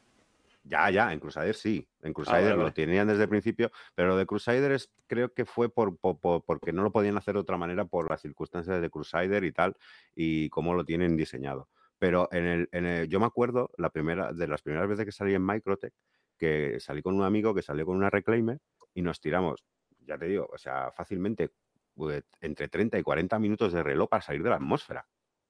[0.66, 1.86] Ya, ya, en Crusader sí.
[2.00, 5.32] En Ah, Crusader vale, lo tenían desde el principio, pero lo de Crusader es, creo
[5.34, 8.22] que fue por, por- por- porque no lo podían hacer de otra manera por las
[8.22, 9.76] circunstancias de Crusader y tal,
[10.14, 11.68] y cómo lo tienen diseñado.
[11.98, 15.12] Pero en el, en el- yo me acuerdo la primera, de las primeras veces que
[15.12, 15.92] salí en Microtech,
[16.38, 18.58] que salí con un amigo que salió con una Reclaimer
[18.94, 19.64] y nos tiramos,
[20.00, 21.50] ya te digo, o sea, fácilmente
[21.94, 25.06] pues, entre 30 y 40 minutos de reloj para salir de la atmósfera.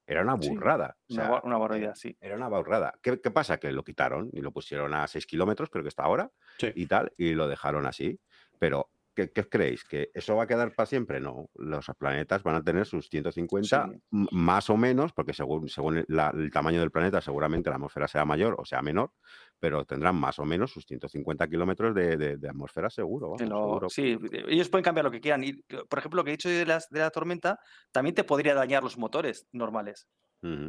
[0.07, 0.97] Era una Sí, burrada.
[1.09, 2.17] o Una, sea, una barbaridad, sí.
[2.21, 2.93] era una burrada.
[3.03, 3.59] ¿Qué, qué pasa?
[3.59, 6.73] Que lo quitaron y lo pusieron a 6 kilómetros, creo que está ahora, Sí.
[6.75, 8.21] y tal, y lo dejaron así.
[8.59, 9.85] Pero, ¿qué, qué os creéis?
[9.85, 11.20] ¿Que eso va a quedar para siempre?
[11.20, 11.49] No.
[11.55, 14.01] Los planetas van a tener sus 150, Sí.
[14.12, 17.77] m- más o menos, porque según, según el, la- el tamaño del planeta, seguramente la
[17.77, 19.12] atmósfera sea mayor o sea menor,
[19.59, 23.36] pero tendrán más o menos sus 150 kilómetros de, de- de atmósfera seguro.
[23.39, 24.19] vamos, sí,
[24.49, 25.43] ellos pueden cambiar lo que quieran.
[25.45, 25.53] Y,
[25.89, 27.59] por ejemplo, lo que he dicho de, las, de la tormenta
[27.93, 30.07] también te podría dañar los motores normales.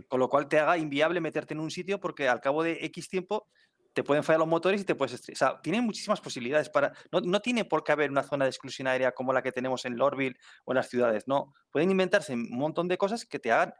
[0.08, 3.10] Con lo cual te haga inviable meterte en un sitio porque al cabo de X
[3.10, 3.50] tiempo
[3.96, 6.92] te pueden fallar los motores y te puedes O sea, tiene muchísimas posibilidades para.
[7.14, 9.86] No, no tiene por qué haber una zona de exclusión aérea como la que tenemos
[9.86, 10.36] en Lorville
[10.66, 11.24] o en las ciudades.
[11.28, 11.54] No.
[11.72, 13.74] Pueden inventarse un montón de cosas que te hagan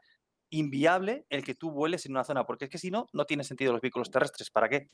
[0.48, 2.46] inviable el que tú vueles en una zona.
[2.46, 4.50] Porque es que si no, no tiene sentido los vehículos terrestres.
[4.50, 4.88] ¿Para qué?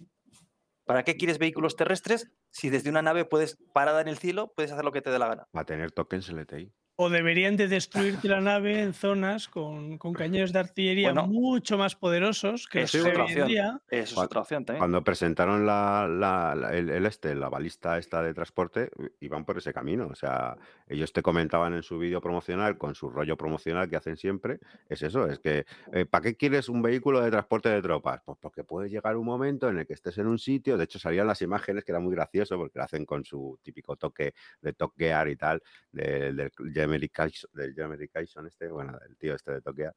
[0.85, 4.73] ¿Para qué quieres vehículos terrestres si desde una nave puedes, parada en el cielo, puedes
[4.73, 5.47] hacer lo que te dé la gana?
[5.57, 6.73] Va a tener tokens LTI.
[6.97, 11.79] O deberían de destruirte la nave en zonas con, con cañones de artillería Bueno, mucho
[11.79, 13.49] más poderosos que eso es otra hoy en opción.
[13.49, 13.81] día.
[13.91, 14.79] Eso es otra opción también.
[14.81, 18.91] Cuando presentaron la, la- la- el, el este, la balista esta de transporte,
[19.21, 20.07] iban por ese camino.
[20.11, 20.57] O sea,
[20.87, 25.03] ellos te comentaban en su vídeo promocional, con su rollo promocional que hacen siempre, es
[25.03, 25.65] eso, es que,
[25.95, 28.21] eh, ¿para qué quieres un vehículo de transporte de tropas?
[28.25, 30.99] Pues porque puede llegar un momento en el que estés en un sitio, de hecho
[30.99, 34.73] salían las imágenes que era muy gracioso porque lo hacen con su típico toque de
[34.75, 36.51] Top Gear y tal, de- del
[36.99, 39.95] Jeremy del Jeremy Kyson este, bueno, del tío este de Top Gear,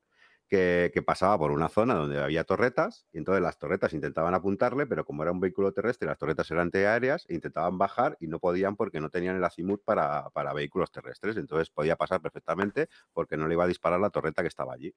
[0.47, 4.85] que, que pasaba por una zona donde había torretas y entonces las torretas intentaban apuntarle,
[4.87, 8.39] pero como era un vehículo terrestre, las torretas eran antiaéreas, e intentaban bajar y no
[8.39, 11.37] podían porque no tenían el azimut para, para vehículos terrestres.
[11.37, 14.93] Entonces podía pasar perfectamente porque no le iba a disparar la torreta que estaba allí.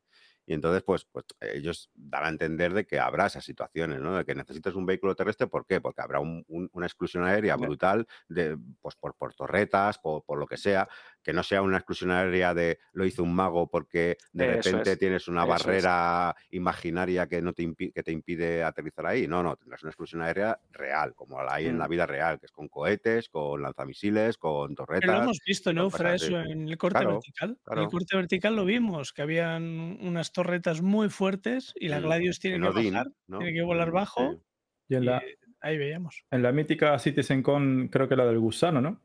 [0.46, 4.16] Y entonces, pues, pues ellos dan a entender de que habrá esas situaciones, ¿no?
[4.16, 5.80] De que necesitas un vehículo terrestre, ¿por qué?
[5.80, 10.38] Porque habrá un- un- una exclusión aérea brutal de, pues, por, por torretas, por, por
[10.38, 10.88] lo que sea,
[11.22, 14.78] que no sea una exclusión aérea de lo hizo un mago porque de Eso repente
[14.80, 15.58] es, tienes una eso es.
[15.64, 19.26] barrera imaginaria que no te, impi- que te impide aterrizar ahí.
[19.28, 21.78] No, no, tendrás una exclusión aérea real, como la hay en Mm.
[21.78, 25.22] la vida real, que es con cohetes, con lanzamisiles, con Pero lo torretas.
[25.22, 27.58] hemos visto Eufra cosas eso de- en el corte Claro, vertical.
[27.70, 29.62] En el corte vertical lo vimos, que habían
[30.00, 33.38] unas torretas muy fuertes y la Mm, Gladius tiene en que Odín, bajar, ¿no?
[33.38, 34.32] tiene que volar Mm, bajo.
[34.32, 34.42] sí.
[34.90, 35.22] Y en y la,
[35.60, 36.24] ahí veíamos.
[36.30, 39.00] en la mítica CitizenCon, creo que la del gusano, ¿no?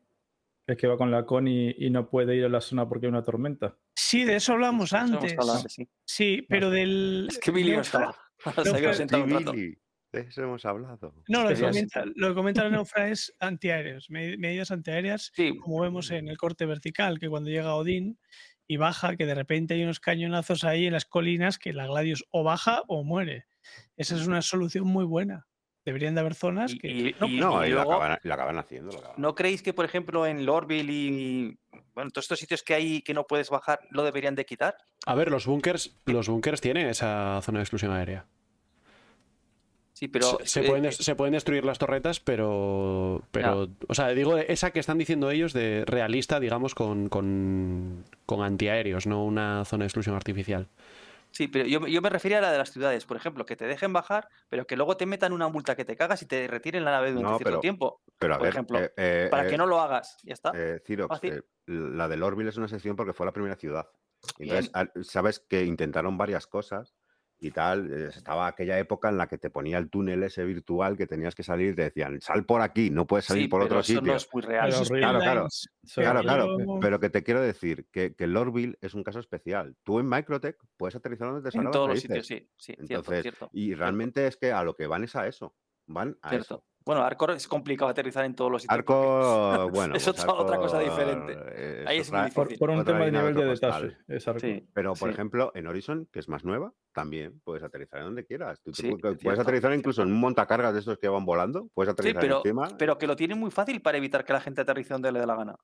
[0.65, 3.05] Es que va con la con y, y no puede ir a la zona porque
[3.07, 3.77] hay una tormenta.
[3.95, 5.33] Sí, de eso hablamos antes.
[5.37, 5.87] hablado sí.
[6.05, 7.27] Sí, pero del.
[7.29, 8.15] Es que Billy no estaba.
[10.13, 11.15] De eso hemos hablado.
[11.27, 15.57] No, lo que, comenta, lo que comenta la Neufra es antiaéreos, me- medidas antiaéreas, Sí,
[15.57, 18.19] como vemos en el corte vertical, que cuando llega Odín
[18.67, 22.25] y baja, que de repente hay unos cañonazos ahí en las colinas que la Gladius
[22.29, 23.47] o baja o muere.
[23.97, 25.47] Esa es una solución muy buena.
[25.85, 26.87] Deberían de haber zonas y, que.
[26.87, 28.91] y- no, y- No, y y lo luego, acaban, lo acaban haciendo.
[28.93, 31.57] lo acaban ¿no creéis que, por ejemplo, en Lorville y
[31.93, 34.75] bueno, todos estos sitios que hay que no puedes bajar, lo deberían de quitar?
[35.05, 38.25] A ver, los bunkers, los bunkers tienen esa zona de exclusión aérea.
[39.91, 43.21] Sí, pero se, se eh, pueden, eh, se pueden destruir las torretas, pero.
[43.31, 48.41] pero O sea, digo, esa que están diciendo ellos de realista, digamos, con, con, con
[48.41, 50.67] antiaéreos, no una zona de exclusión artificial.
[51.33, 53.65] Sí, pero yo, yo me refería a la de las ciudades, por ejemplo, que te
[53.65, 56.85] dejen bajar, pero que luego te metan una multa que te cagas y te retiren
[56.85, 59.47] la nave durante No, cierto pero- tiempo, Pero a por ver, ejemplo, eh, eh, para
[59.47, 60.17] eh, que no lo hagas.
[60.23, 60.51] Ya está.
[60.55, 63.87] Eh, eh, la de Lorville es una sección porque fue la primera ciudad.
[64.39, 66.95] Entonces, sabes que intentaron varias cosas
[67.43, 67.91] y tal.
[67.91, 71.35] eh, Estaba aquella época en la que te ponía el túnel ese virtual que tenías
[71.35, 73.79] que salir y te decían, sal por aquí, no puedes salir sí, por pero otro
[73.81, 74.11] eso sitio.
[74.11, 74.61] no es muy real.
[74.69, 75.07] Pero esos horrible.
[75.95, 76.57] Claro, claro.
[76.81, 79.75] pero- que te quiero decir que, que Lorville es un caso especial.
[79.83, 82.93] Tú en Microtech puedes aterrizar donde te salga En todos los sitios, sí, sí, cierto,
[82.95, 83.49] Entonces, cierto.
[83.51, 85.55] y realmente es que a lo que van es a eso.
[85.85, 86.55] Van a Cierto.
[86.55, 86.65] eso.
[86.85, 88.77] Bueno, Arcor es complicado aterrizar en todos los sitios.
[88.83, 89.95] porque Arco, bueno.
[89.95, 91.83] Eso pues es otra cosa Arco, diferente.
[91.87, 92.59] Ahí es otra- muy Por, difícil.
[92.59, 93.97] por un otra tema de nivel de detalle.
[94.07, 94.23] es.
[94.37, 94.67] Sí.
[94.73, 95.13] Pero, por Sí.
[95.13, 98.61] ejemplo, en Horizon, que es más nueva, también puedes aterrizar en donde quieras.
[98.61, 101.69] Tú Sí, puedes cierto, aterrizar incluso en un montacargas de estos que van volando.
[101.73, 102.67] Puedes Sí, aterrizar pero, encima.
[102.77, 105.25] pero que lo tienen muy fácil para evitar que la gente aterrice donde le dé
[105.25, 105.55] la gana.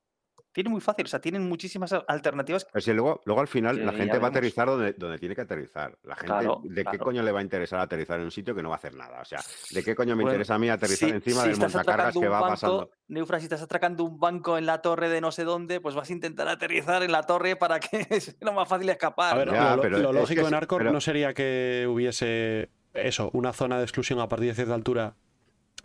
[0.51, 2.65] Tienen muy fácil, o sea, tienen muchísimas alternativas.
[2.71, 5.35] Pero si luego, luego al final Sí, la gente va a aterrizar donde, donde tiene
[5.35, 5.97] que aterrizar.
[6.03, 8.63] La gente, Claro, ¿de qué coño le va a interesar aterrizar en un sitio que
[8.63, 9.21] no va a hacer nada?
[9.21, 9.39] O sea,
[9.71, 12.27] ¿de qué coño me Bueno, interesa a mí aterrizar Si, encima si del montacargas que
[12.27, 12.91] va banco, pasando?
[13.09, 16.09] Neufra, si estás atracando un banco en la torre de no sé dónde, pues vas
[16.09, 19.33] a intentar aterrizar en la torre para que sea lo más fácil escapar.
[19.35, 19.53] A ver, ¿no?
[19.53, 23.29] Ya, lo, pero lo es lógico que en Arcor pero- no sería que hubiese eso,
[23.33, 25.13] una zona de exclusión a partir de cierta altura.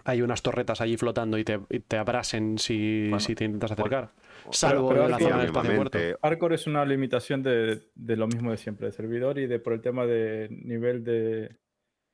[0.07, 3.71] Hay unas torretas allí flotando y te, y te abrasen si, Bueno, si te intentas
[3.77, 4.24] bueno, acercar.
[4.51, 5.71] Salvo pero en la zona del espacio.
[5.71, 9.59] Mínimamente, Arcor es una limitación de, de lo mismo de siempre, de servidor y de
[9.59, 11.57] por el tema de nivel de,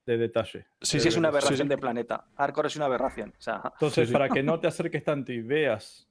[0.05, 0.67] de detalle.
[0.81, 1.67] Sí, Sí, es una aberración sí.
[1.67, 2.27] de planeta.
[2.35, 3.33] Arcor es una aberración.
[3.37, 4.13] O sea, Entonces, sí.
[4.13, 6.07] para que no te acerques tanto y veas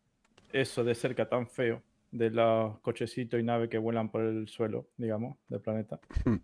[0.53, 4.89] eso de cerca tan feo de los cochecitos y naves que vuelan por el suelo,
[4.97, 6.37] digamos, del planeta, Hmm.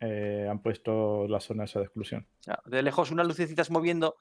[0.00, 2.26] eh, han puesto la zona esa de exclusión.
[2.64, 4.16] de lejos unas lucecitas moviendo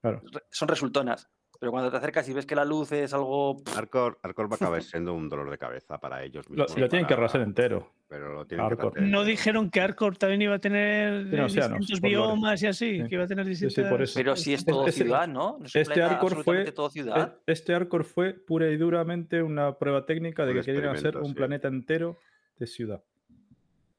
[0.00, 0.22] Claro.
[0.32, 1.28] re- son resultonas.
[1.60, 3.62] Pero cuando te acercas y ves que la luz es algo.
[3.76, 6.78] Arcor, Arcor va a acabar siendo un dolor de cabeza para ellos Lo, mismos.
[6.78, 7.92] lo tienen que arrasar entero.
[8.08, 8.94] Pero lo tienen Arcor.
[8.94, 12.26] que hacer No dijeron que Arcor también iba a tener eh, océanos, distintos por lore.
[12.32, 13.08] biomas y así, Sí.
[13.08, 13.90] que iba a tener sí, distintas...
[13.90, 14.14] por eso.
[14.18, 15.58] Pero si es Este- todo este- ciudad, ¿no?
[15.58, 17.36] ¿No Este Arcor fue, absolutamente todo ciudad.
[17.46, 21.18] e- este Arcor fue pura y duramente una prueba técnica de Un que querían hacer
[21.18, 21.34] un sí.
[21.34, 22.18] planeta entero
[22.56, 23.04] de ciudad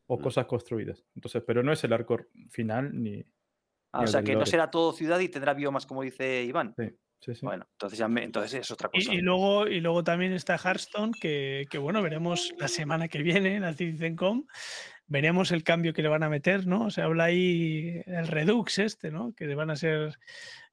[0.08, 0.22] o Mm.
[0.24, 1.06] cosas construidas.
[1.16, 3.24] Entonces, pero no es el Arcor final ni.
[3.94, 6.74] Ah, ni o sea, que no será todo ciudad y tendrá biomas, como dice Iván.
[6.76, 6.90] Sí,
[7.22, 7.46] sí, sí.
[7.46, 9.14] Bueno, entonces, ya me- entonces es otra cosa.
[9.14, 13.22] Y, y luego, y luego también está Hearthstone, que, que, bueno, veremos la semana que
[13.24, 14.46] viene en la CitizenCom,
[15.08, 16.90] veremos el cambio que le van a meter, ¿no?
[16.90, 19.34] Se habla ahí el Redux este, ¿no?
[19.34, 20.18] Que van a ser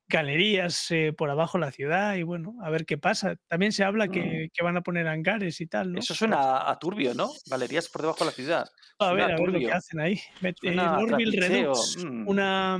[0.08, 3.36] galerías eh, por abajo de la ciudad y bueno, a ver qué pasa.
[3.46, 5.98] También se habla que, que van a poner hangares y tal, ¿no?
[5.98, 7.30] Eso suena a, turbio, ¿no?
[7.46, 8.68] Galerías por debajo de la ciudad.
[8.98, 10.18] A ver, a ver lo que hacen ahí.
[10.40, 12.26] Met- eh, Redux, mm.
[12.26, 12.78] una,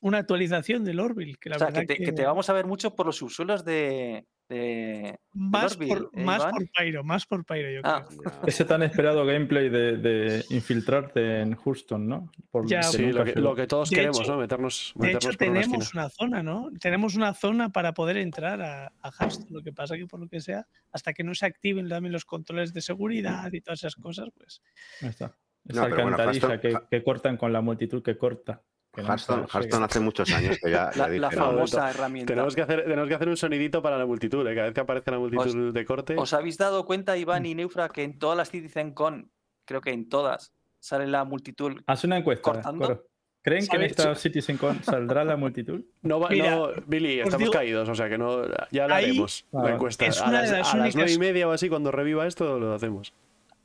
[0.00, 2.52] una actualización del Orville, que la o sea, verdad que te, que te vamos a
[2.52, 4.26] ver mucho por los subsuelos de.
[4.48, 8.32] de- más, Orville, por, ¿eh, más por Pyro, más por Pyro, yo Ah, creo.
[8.46, 12.30] Ese tan esperado gameplay de, de infiltrarte en Houston, ¿no?
[12.50, 13.40] Por- Ya, Sí, lo que, llegó.
[13.50, 14.38] lo que todos De queremos, hecho- ¿no?
[14.38, 16.70] Meternos, De meternos hecho, una tenemos una zona, ¿no?
[16.80, 19.50] Tenemos una zona para poder entrar a, a Hearthstone.
[19.50, 22.24] Lo que pasa que, por lo que sea, hasta que no se activen también los
[22.24, 24.62] controles de seguridad y todas esas cosas, pues.
[25.02, 25.36] Ahí está.
[25.64, 28.62] No, Esa bueno, alcantarilla que cortan con la multitud que corta.
[28.96, 29.46] Hearthstone,
[29.84, 32.32] hace muchos años que ya, ya la, famosa herramienta.
[32.32, 34.54] Tenemos que, hacer, tenemos que hacer un sonidito para la multitud, ¿eh?
[34.54, 36.14] Cada vez que aparece la multitud de corte.
[36.18, 37.46] ¿Os habéis dado cuenta, Iván Mm.
[37.46, 39.30] y Neufra, que en todas las CitizenCon,
[39.64, 41.80] creo que en todas, sale la multitud?
[41.86, 42.42] Haz una encuesta.
[42.42, 42.86] cortando.
[42.86, 43.04] Coro.
[43.40, 45.80] ¿Creen que en esta CitizenCon saldrá la multitud?
[46.02, 48.42] No, va- Mira, no, Billy, os estamos digo- caídos, o sea que no,
[48.72, 50.06] ya la Ahí- haremos, Ah, la encuesta.
[50.06, 52.26] es a una las, de las a las nueve y media o así, cuando reviva
[52.26, 53.14] esto, lo hacemos.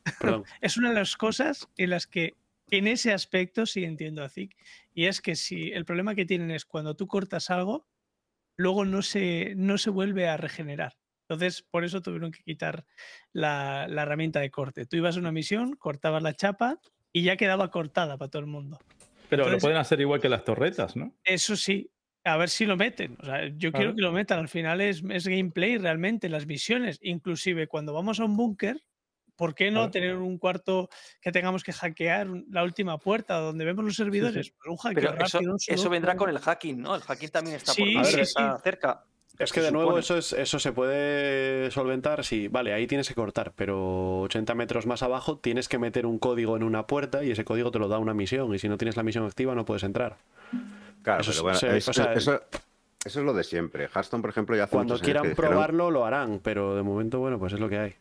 [0.21, 0.43] Perdón.
[0.61, 2.35] Es una de las cosas en las que,
[2.77, 4.55] en ese aspecto, sí entiendo a Zik.
[4.93, 7.87] Y es que si el problema que tienen es cuando tú cortas algo,
[8.55, 10.97] luego no se, no se vuelve a regenerar.
[11.27, 12.85] Entonces, por eso tuvieron que quitar
[13.31, 14.85] la, la herramienta de corte.
[14.85, 16.79] Tú ibas a una misión, cortabas la chapa
[17.11, 18.79] y ya quedaba cortada para todo el mundo.
[19.29, 21.15] Pero Entonces- lo pueden hacer igual que las torretas, ¿no?
[21.23, 21.89] Eso sí,
[22.23, 23.17] a ver si lo meten.
[23.21, 24.39] O sea, yo quiero que lo metan.
[24.39, 26.99] Al final es, es gameplay realmente, las misiones.
[27.01, 28.83] Inclusive cuando vamos a un búnker,
[29.43, 29.91] ¿por qué no Claro.
[29.91, 30.89] tener un cuarto
[31.19, 34.53] que tengamos que hackear la última puerta donde vemos los servidores?
[34.65, 36.95] Un hackeo Pero eso, rápido, vendrá con el hacking, ¿no?
[36.95, 39.03] El hacking también está, Sí, a ver, sí, está cerca.
[39.37, 43.15] Es que de nuevo eso, es, eso se puede solventar si, vale, ahí tienes que
[43.15, 47.31] cortar, pero 80 metros más abajo tienes que meter un código en una puerta y
[47.31, 49.65] ese código te lo da una misión y si no tienes la misión activa no
[49.65, 50.15] puedes entrar.
[51.01, 52.41] Claro, Eso pero es- bueno, se- es- o sea, eso,
[53.03, 53.89] eso es lo de siempre.
[53.93, 56.75] Hearthstone, por ejemplo, ya hace Cuando muchos años que quieran dijeron- probarlo lo harán, pero
[56.75, 57.95] de momento, bueno, pues es lo que hay.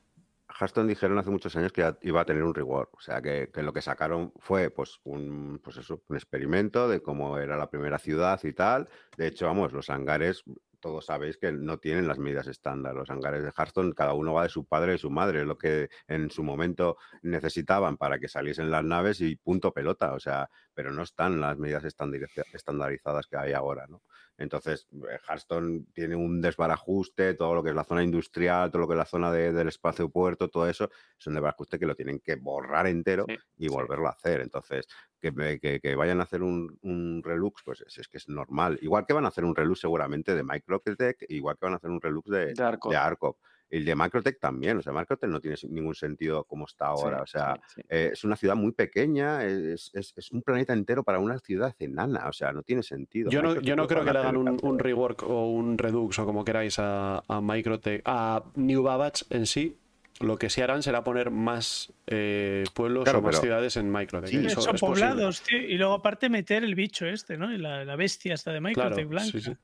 [0.62, 2.89] Hearthstone dijeron hace muchos años que iba a tener un rigor.
[2.93, 7.36] O sea, que, lo que sacaron fue pues un, pues eso, un experimento de cómo
[7.39, 8.89] era la primera ciudad y tal.
[9.16, 10.44] De hecho, vamos, los hangares,
[10.78, 12.94] todos sabéis que no tienen las medidas estándar.
[12.94, 15.89] Los hangares de Hearthstone, cada uno va de su padre y su madre, lo que
[16.06, 20.14] en su momento necesitaban para que saliesen las naves y punto pelota.
[20.14, 24.02] O sea, pero no están las medidas estandariza- estandarizadas que hay ahora, ¿no?
[24.38, 28.88] Entonces, eh, Hearthstone tiene un desbarajuste, todo lo que es la zona industrial, todo lo
[28.88, 31.94] que es la zona de- del espacio puerto, todo eso, es un desbarajuste que lo
[31.94, 34.40] tienen que borrar entero Sí, y volverlo a hacer.
[34.40, 34.86] Entonces,
[35.20, 38.28] que, me- que- que vayan a hacer un, un relux, pues es, es que es
[38.28, 38.78] normal.
[38.82, 41.90] Igual que van a hacer un relux seguramente de Microtech, igual que van a hacer
[41.90, 42.90] un relux de, De Arco.
[42.90, 43.38] de Arcop.
[43.73, 44.77] El de Microtech también.
[44.78, 47.16] O sea, Microtech no tiene ningún sentido como está ahora.
[47.19, 47.81] Sí, o sea, sí, sí.
[47.89, 51.74] eh, es una ciudad muy pequeña, es, es- es un planeta entero para una ciudad
[51.78, 52.28] enana.
[52.28, 53.31] O sea, no tiene sentido.
[53.31, 56.24] Yo no, yo no creo que a le hagan un, rework o un redux o
[56.27, 59.78] como queráis a, a Microtech, a New Babbage en sí.
[60.20, 63.90] Lo que sí harán será poner más eh, pueblos Claro, o más pero- ciudades en
[63.90, 64.28] Microtech.
[64.31, 65.59] Sí, eso Eso Son es poblados, tío.
[65.59, 67.53] Y luego aparte meter el bicho este, ¿no?
[67.53, 69.31] Y la, la bestia esta de Claro, Microtech blanca.
[69.32, 69.57] sí, sí.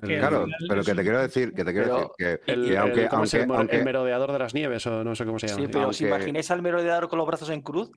[0.00, 2.70] Que Claro, pero que te quiero decir, que te quiero Pero decir que, El, que
[2.72, 5.38] el- aunque, ¿cómo es el, aunque, el merodeador de las nieves o no sé cómo
[5.38, 5.60] se llama.
[5.62, 7.90] Sí, pero ¿os imagináis al merodeador con los brazos en cruz?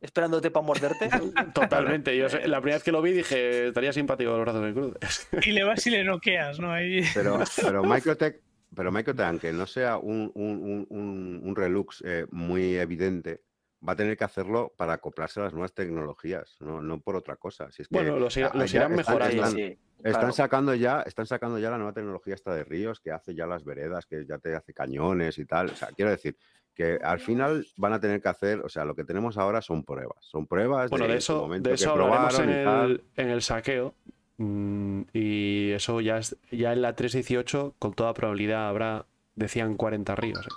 [0.00, 1.08] Esperándote para morderte.
[1.54, 2.16] Totalmente.
[2.16, 4.94] Yo sé- la primera vez que lo vi dije, estaría simpático los brazos en cruz.
[5.46, 6.72] Y le vas y le noqueas, ¿no?
[6.72, 7.02] Ahí...
[7.14, 8.40] Pero, pero Microtech,
[8.74, 13.42] pero Microtech, aunque no sea un, un, un- un- relux eh, muy evidente,
[13.86, 17.36] va a tener que hacerlo para acoplarse a las nuevas tecnologías, no, no por otra
[17.36, 17.70] cosa.
[17.72, 19.34] Si es que Bueno, los, irán están- mejorando.
[19.34, 20.32] están- Sí, Están claro.
[20.32, 23.64] sacando ya, están sacando ya la nueva tecnología esta de ríos que hace ya las
[23.64, 25.66] veredas, que ya te hace cañones y tal.
[25.70, 26.36] O sea, quiero decir
[26.74, 29.84] que al final van a tener que hacer, o sea, lo que tenemos ahora son
[29.84, 30.16] pruebas.
[30.20, 33.94] Son pruebas Bueno, de su eso, momento de eso hablaremos en el, en el saqueo.
[34.38, 39.04] mm, Y eso ya, es, ya en la 318, con toda probabilidad, habrá,
[39.34, 40.46] decían 40 ríos.
[40.46, 40.50] ¿eh?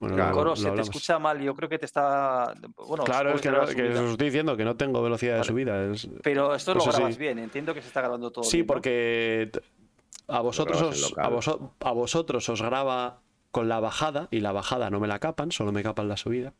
[0.00, 0.30] Bueno, Claro.
[0.30, 1.40] lo- Coro, lo se te escucha mal.
[1.40, 2.54] Yo creo que te está.
[2.86, 5.84] Bueno, Claro, es que, no- que os estoy diciendo que no tengo velocidad de subida.
[5.92, 6.98] es- Pero esto Pues lo sí.
[6.98, 7.38] grabas bien.
[7.40, 8.44] Entiendo que se está grabando todo.
[8.44, 9.50] Sí, porque
[10.28, 13.20] a vosotros, os, a, voso- a vosotros os graba
[13.50, 16.52] con la bajada y la bajada no me la capan, solo me capan la subida.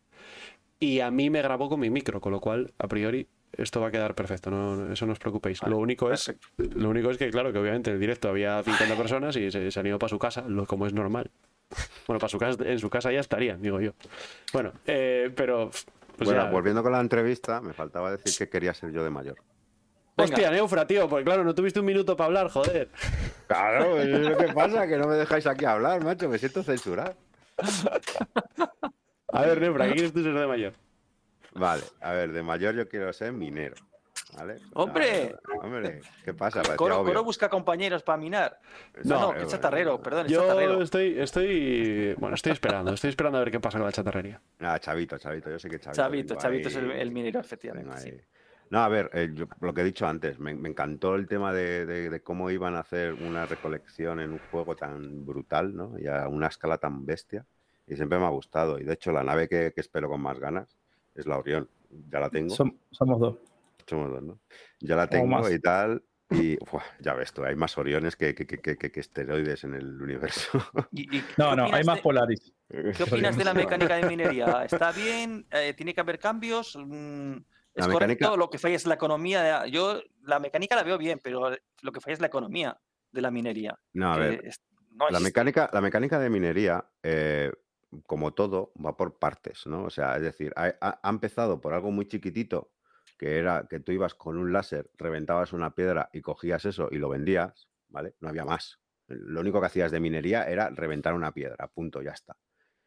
[0.81, 3.89] Y a mí me grabó con mi micro, con lo cual, a priori, esto va
[3.89, 5.61] a quedar perfecto, no, eso no os preocupéis.
[5.61, 6.79] Vale, lo, único es, perfecto.
[6.79, 9.71] lo único es que, claro, que obviamente en el directo había 50 personas y se,
[9.71, 11.31] se han ido para su casa, lo, como es normal.
[12.07, 13.93] Bueno, para su casa, en su casa ya estarían, digo yo.
[14.53, 15.71] Bueno, eh, pero...
[16.17, 19.11] pues bueno, ya- volviendo con la entrevista, me faltaba decir que quería ser yo de
[19.11, 19.37] mayor.
[20.17, 20.35] Venga.
[20.35, 22.89] Hostia, Neufra, tío, porque claro, no tuviste un minuto para hablar, joder.
[23.47, 27.15] Claro, es lo que pasa, que no me dejáis aquí hablar, macho, me siento censurado.
[29.33, 30.73] A ver, Neufra, ¿qué quieres tú ser de mayor?
[31.55, 33.77] Vale, a ver, de mayor yo quiero ser minero.
[34.75, 35.35] ¡Hombre!
[36.25, 36.63] ¿qué pasa?
[36.77, 37.13] Coro, obvio.
[37.13, 38.61] Coro busca compañeros para minar.
[39.05, 40.83] No, no, eh, que chatarrero, perdón, Yo chatarrero.
[40.83, 44.41] estoy, estoy, bueno, estoy esperando, estoy esperando a ver qué pasa con la chatarrería.
[44.61, 46.03] Ah, Chavito, Chavito, yo sé que Chavito.
[46.03, 47.99] Chavito, Chavito es el, minero, efectivamente.
[47.99, 48.13] sí.
[48.71, 51.55] No, a ver, eh, yo- lo que he dicho antes, me, me encantó el tema
[51.55, 55.99] de, de- de cómo iban a hacer una recolección en un juego tan brutal, ¿no?
[55.99, 57.47] Y a una escala tan bestia.
[57.87, 58.79] Y siempre me ha gustado.
[58.79, 60.77] Y de hecho, la nave que, que espero con más ganas
[61.15, 61.67] es la Orión.
[62.11, 62.55] Ya la tengo.
[62.55, 63.37] Som- somos dos.
[63.97, 64.41] ¿No?
[64.81, 66.03] Ya la tengo y tal.
[66.31, 66.59] Y
[67.01, 70.63] ya ves tú, hay más Oriones que, que, que- que- esteroides en el universo.
[70.93, 72.53] Y- y No, ¿qué no, hay más de- Polaris.
[72.69, 74.63] ¿Qué opinas de la mecánica de minería?
[74.71, 75.47] ¿Está bien?
[75.51, 76.77] Eh, ¿Tiene que haber cambios?
[76.77, 77.97] Mm, ¿Es La correcto?
[78.27, 79.67] mecánica- Lo que falla es la economía.
[79.69, 81.51] Yo la mecánica la veo bien, pero
[81.81, 82.79] lo que falla es la economía
[83.11, 83.79] de la minería.
[83.95, 84.61] No, a ver, es-
[84.91, 87.51] no la mecánica, la mecánica de minería, eh,
[88.05, 89.85] como todo, va por partes, ¿no?
[89.85, 92.71] O sea, es decir, ha empezado por algo muy chiquitito,
[93.19, 96.99] que era que tú ibas con un láser, reventabas una piedra y cogías eso y
[96.99, 98.15] lo vendías, ¿vale?
[98.21, 98.81] No había más.
[99.09, 102.37] Lo único que hacías de minería era reventar una piedra, punto, ya está.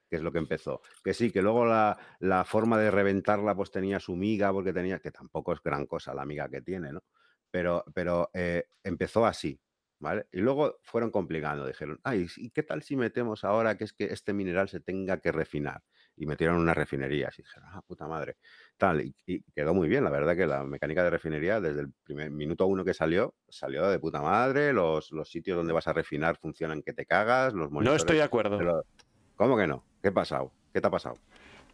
[0.09, 0.81] Que es lo que empezó.
[1.03, 4.99] Que sí, que luego la, la forma de reventarla pues tenía su miga, porque tenía,
[4.99, 7.03] que tampoco es gran cosa la miga que tiene, ¿no?
[7.49, 9.59] Pero, pero eh, empezó así,
[9.99, 10.27] ¿vale?
[10.31, 14.05] Y luego fueron complicando, dijeron, ay, ¿y qué tal si metemos ahora que es que
[14.05, 15.83] este mineral se tenga que refinar?
[16.22, 18.35] Y metieron unas refinerías y dijeron, ah, puta madre,
[18.77, 21.91] tal, y, y quedó muy bien, la verdad que la mecánica de refinería desde el
[22.03, 25.93] primer minuto uno que salió, salió de puta madre, los, los sitios donde vas a
[25.93, 28.85] refinar funcionan que te cagas, los No estoy de acuerdo.
[29.35, 29.84] ¿Cómo que no?
[30.03, 30.52] ¿Qué ha pasado?
[30.72, 31.18] ¿Qué te ha pasado?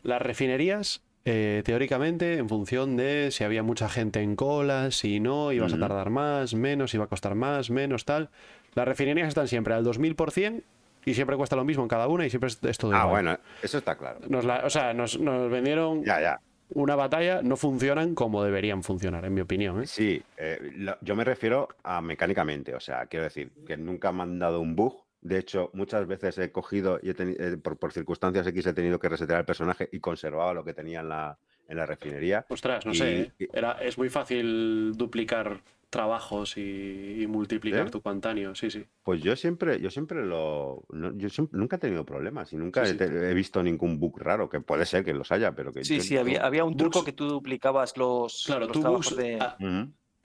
[0.04, 5.52] Las refinerías, eh, teóricamente, en función de si había mucha gente en cola, si no,
[5.52, 8.30] ibas a tardar más, menos, iba a costar más, menos, tal.
[8.76, 10.64] Las refinerías están siempre al 2000%
[11.08, 13.10] y siempre cuesta lo mismo en cada una y siempre es, es todo Ah, igual.
[13.10, 14.20] bueno, eso está claro.
[14.28, 16.42] Nos la- o sea, nos, nos vendieron Ya, ya.
[16.72, 19.82] una batalla, no funcionan como deberían funcionar, en mi opinión.
[19.82, 19.88] ¿eh?
[19.88, 24.24] Sí, eh, lo- yo me refiero a mecánicamente, o sea, quiero decir que nunca me
[24.24, 25.02] han dado un bug.
[25.22, 29.00] De hecho, muchas veces he cogido y he eh, por, por circunstancias X he tenido
[29.00, 31.38] que resetear el personaje y conservaba lo que tenía en la,
[31.70, 32.46] en la refinería.
[32.50, 33.32] Ostras, no Y- sé.
[33.54, 38.86] Era, es muy fácil duplicar trabajos y, y multiplicar tu cuantáneo, sí, sí.
[39.04, 42.84] Pues yo siempre, yo siempre lo, no- yo siempre- nunca he tenido problemas y nunca
[42.86, 42.98] Sí, he, sí.
[42.98, 45.98] te- he visto ningún bug raro, que puede ser que los haya, pero que Sí,
[45.98, 48.82] yo sí, no- había, había un truco Bugs- que tú duplicabas los, Claro, los tú
[48.82, 49.38] trabajos bugs, de...
[49.40, 49.58] ah.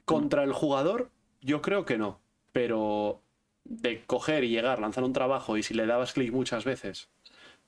[0.05, 1.11] Contra el jugador,
[1.41, 2.21] yo creo que no.
[2.51, 3.23] Pero
[3.65, 7.09] de coger y llegar, lanzar un trabajo y si le dabas clic muchas veces,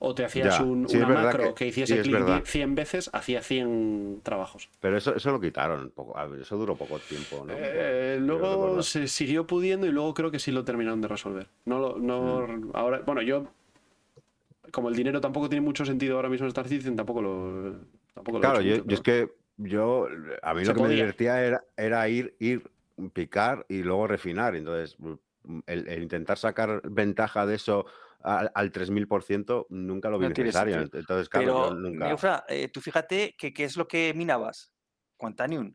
[0.04, 2.36] o te hacías Ya, un- sí, una macro que- que, hiciese sí, clic verdad.
[2.38, 4.68] 10 100 veces, hacía 100 trabajos.
[4.80, 7.54] Pero eso, eso lo quitaron, poco, eso duró poco tiempo, ¿no?
[7.56, 11.48] Eh, luego se siguió pudiendo y luego creo que sí lo terminaron de resolver.
[11.64, 13.46] No, lo- no, ahora, bueno, yo
[14.70, 17.76] como el dinero tampoco tiene mucho sentido ahora mismo en Star Citizen, tampoco lo.
[18.14, 20.08] Tampoco lo he Claro, yo, mucho, yo es que yo,
[20.42, 20.96] a mí Se lo que me podía.
[20.96, 22.70] divertía era, era ir, ir,
[23.12, 24.56] picar y luego refinar.
[24.56, 27.86] Entonces, mm, el, el intentar sacar ventaja de eso
[28.24, 30.78] al, al 3000% nunca lo vi No necesario.
[30.80, 32.06] Entonces, claro, Pero, nunca.
[32.08, 34.72] Neufra, eh, tú fíjate que qué es lo que minabas.
[35.16, 35.72] Quantanium,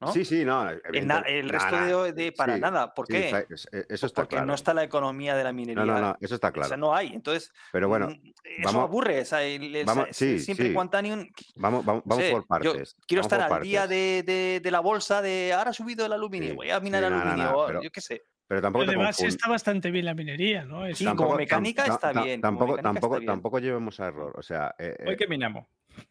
[0.00, 0.12] ¿no?
[0.12, 0.68] Sí, sí, no.
[0.68, 2.92] Evidente- el resto de, de- para sí, nada.
[2.92, 3.28] ¿Por qué?
[3.48, 4.46] es- Eso Pues está porque claro.
[4.46, 5.84] no está la economía de la minería.
[5.84, 6.68] No, no, no, eso está O claro.
[6.68, 7.12] sea, no hay.
[7.14, 8.12] Entonces, Pero bueno, mm,
[8.44, 9.20] eso vamos- aburre.
[9.20, 10.74] o sea, el- el- vamos- sí, siempre.
[10.74, 11.26] Quantanium.
[11.54, 12.96] vamos, vamos, vamos por yo partes.
[13.06, 16.54] quiero estar al día de, de- de la bolsa de ahora ha subido el aluminio.
[16.56, 17.56] Voy a minar no, aluminio.
[17.56, 18.22] o pero- yo qué sé.
[18.48, 20.84] Pero tampoco Pero además está bastante bien la minería, ¿no?
[20.86, 23.26] Es- Sí, como mecánica tam- está bien, Tampoco, mecánica tampoco, está bien.
[23.26, 24.32] tampoco llevemos a error.
[24.36, 25.66] O sea, eh, Hoy eh, que minamos.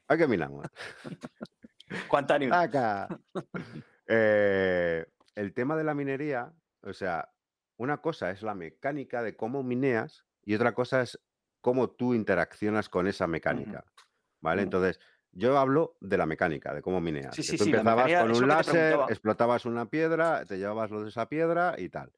[0.07, 0.65] hay que minamos.
[2.09, 2.51] Quantanium.
[2.51, 3.07] Saca.
[4.13, 5.05] Eh,
[5.35, 6.51] el tema de la minería,
[6.81, 7.29] o sea,
[7.77, 11.17] una cosa es la mecánica de cómo mineas y otra cosa es
[11.61, 13.85] cómo tú interaccionas con esa mecánica.
[14.41, 14.63] ¿Vale?
[14.63, 14.99] Entonces,
[15.31, 17.33] yo hablo de la mecánica, de cómo mineas.
[17.35, 21.03] Sí, sí, tú sí, empezabas mecánica, con un láser, explotabas una piedra, te llevabas lo
[21.03, 22.11] de esa piedra y tal.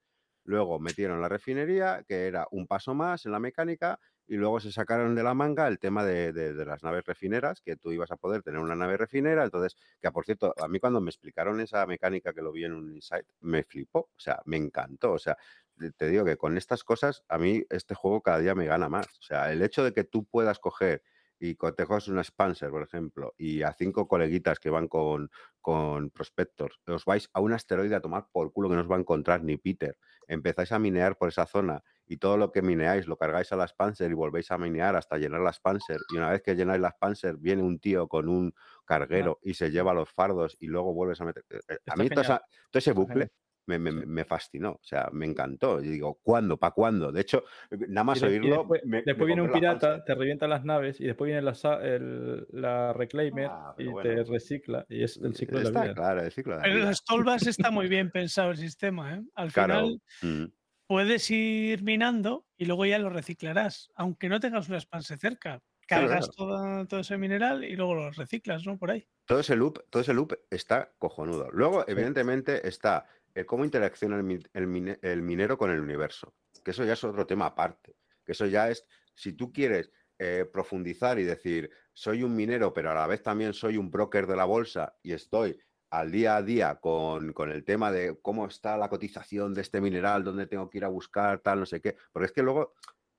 [0.44, 4.72] Luego metieron la refinería, que era un paso más en la mecánica, y luego se
[4.72, 6.34] sacaron de la manga el tema de,
[6.66, 9.44] las naves refineras, que tú ibas a poder tener una nave refinera.
[9.44, 12.74] Entonces, que por cierto, a mí cuando me explicaron esa mecánica que lo vi en
[12.74, 15.14] un insight, me flipó, o sea, me encantó.
[15.14, 15.38] O sea,
[15.78, 18.90] te- te digo que con estas cosas, a mí este juego cada día me gana
[18.90, 19.08] más.
[19.20, 21.04] O sea, el hecho de que tú puedas coger
[21.40, 25.30] y co- te coges una Spancer, por ejemplo, y a cinco coleguitas que van con,
[25.62, 28.96] con Prospectors, os vais a un asteroide a tomar por culo que no os va
[28.98, 29.98] a encontrar ni Peter,
[30.28, 33.66] empezáis a minear por esa zona y todo lo que mineáis lo cargáis a la
[33.68, 36.90] Spancer y volvéis a minear hasta llenar la Spancer y una vez que llenáis la
[36.90, 38.54] Spancer viene un tío con un
[38.86, 41.44] carguero y se lleva los fardos y luego vuelves a meter...
[41.50, 42.22] eh, eh, A mí genial.
[42.22, 42.42] esa-
[42.72, 43.32] todo ese bucle.
[43.66, 45.82] Me, me- me fascinó, o sea, me encantó.
[45.82, 46.58] Y digo, ¿cuándo?
[46.58, 47.12] ¿Para cuándo?
[47.12, 48.58] De hecho, nada más Y de- y oírlo...
[48.58, 51.54] después, me- me después viene un pirata, te revienta las naves y después viene la,
[51.82, 54.86] el- la Reclaimer Ah, y te recicla.
[54.90, 55.94] Y es el ciclo de la Está vida.
[55.96, 56.90] claro, el ciclo de la Pero en vida.
[56.90, 59.24] las tolvas está muy bien pensado el sistema, ¿eh?
[59.36, 59.74] Al Claro.
[59.76, 60.46] final mm,
[60.88, 65.62] puedes ir minando y luego ya lo reciclarás, aunque no tengas una expanse cerca.
[65.86, 68.78] Cargas todo ese mineral y luego lo reciclas, ¿no?
[68.78, 69.06] Por ahí.
[69.26, 71.50] todo ese loop, todo ese loop está cojonudo.
[71.52, 73.06] Luego, evidentemente, está
[73.36, 76.34] el cómo interacciona el, el el minero con el universo,
[76.64, 77.96] que eso ya es otro tema aparte.
[78.26, 82.92] Que eso ya es, si tú quieres eh, profundizar y decir, soy un minero, pero
[82.92, 85.58] a la vez también soy un broker de la bolsa y estoy
[85.90, 89.82] al día a día con, con el tema de cómo está la cotización de este
[89.82, 91.96] mineral, dónde tengo que ir a buscar, tal, no sé qué.
[92.12, 92.74] Porque es que luego,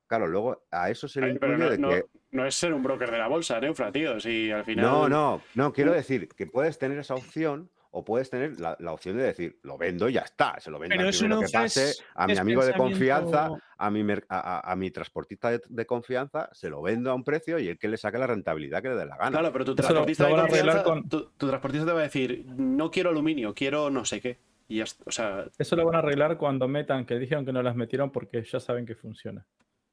[0.09, 2.73] claro, luego a eso se le Ay, incluye no, de no- que no es ser
[2.73, 4.19] un broker de la bolsa, Neufra, tío.
[4.19, 4.85] Si al final.
[4.85, 8.93] No, no, no, quiero decir que puedes tener esa opción o puedes tener la, la
[8.93, 11.47] opción de decir, lo vendo y ya está, se lo vendo Pero eso no que
[11.53, 15.51] pase, es- a mi amigo de confianza, a mi, mer- a, a- a mi transportista
[15.53, 18.27] de, de confianza, se lo vendo a un precio y el que le saque la
[18.27, 19.31] rentabilidad que le dé la gana.
[19.39, 22.03] Claro, pero tu lo- transportista, lo a confianza, con- tu, tu transportista te va a
[22.03, 24.39] decir, no quiero aluminio, quiero no sé qué.
[24.67, 27.53] Y ya está, o sea, Eso lo van a arreglar cuando metan, que dijeron que
[27.53, 29.47] no las metieron porque ya saben que funciona.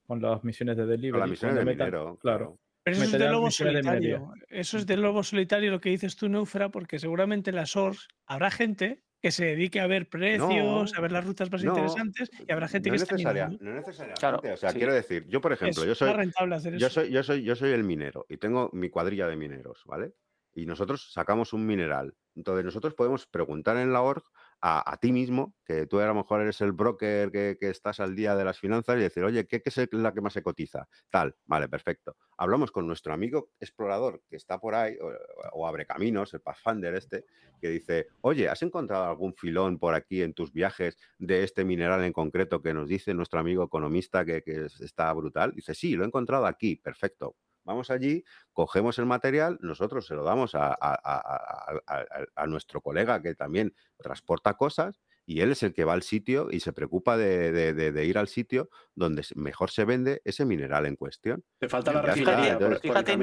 [0.07, 1.11] Con las misiones de delivery.
[1.11, 2.57] Con las misiones de metan- claro.
[2.83, 4.33] Pero eso es de lobo solitario.
[4.49, 8.07] Eso es de lobo solitario lo que dices tú, Neufra, porque seguramente en las ORS
[8.25, 11.69] habrá gente que se dedique a ver precios, No, a ver las rutas más no,
[11.75, 13.63] interesantes y habrá gente no que es esté necesaria- minando.
[13.65, 14.19] no necesariamente.
[14.19, 14.77] Claro, o sea, sí.
[14.79, 17.01] quiero decir, yo, por ejemplo, Es yo soy, rentable hacer Yo eso.
[17.01, 20.13] soy, yo soy, yo soy el minero y tengo mi cuadrilla de mineros, ¿vale?
[20.55, 22.15] Y nosotros sacamos un mineral.
[22.35, 24.23] Entonces nosotros podemos preguntar en la org
[24.61, 27.99] a, a ti mismo, que tú a lo mejor eres el broker que, que estás
[27.99, 30.43] al día de las finanzas y decir, oye, ¿qué, qué es la que más se
[30.43, 30.87] cotiza?
[31.09, 32.15] Tal, vale, perfecto.
[32.37, 35.11] Hablamos con nuestro amigo explorador que está por ahí, o,
[35.53, 37.25] o abre caminos, el Pathfinder este,
[37.59, 42.03] que dice, oye, ¿has encontrado algún filón por aquí en tus viajes de este mineral
[42.03, 45.53] en concreto que nos dice nuestro amigo economista que, que es- está brutal?
[45.55, 47.35] Dice, sí, lo he encontrado aquí, perfecto.
[47.71, 52.47] Vamos allí, cogemos el material, nosotros se lo damos a, a- a- a- a- a
[52.47, 56.59] nuestro colega que también transporta cosas y él es el que va al sitio y
[56.59, 60.85] se preocupa de, de- de- de ir al sitio donde mejor se vende ese mineral
[60.85, 61.45] en cuestión.
[61.59, 63.17] te falta la refinería entonces- Fíjate,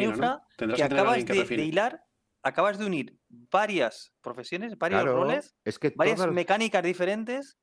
[0.77, 2.03] que acabas que de, hilar,
[2.43, 7.59] acabas de unir varias profesiones, varios Claro, roles, es que, varias todas- mecánicas diferentes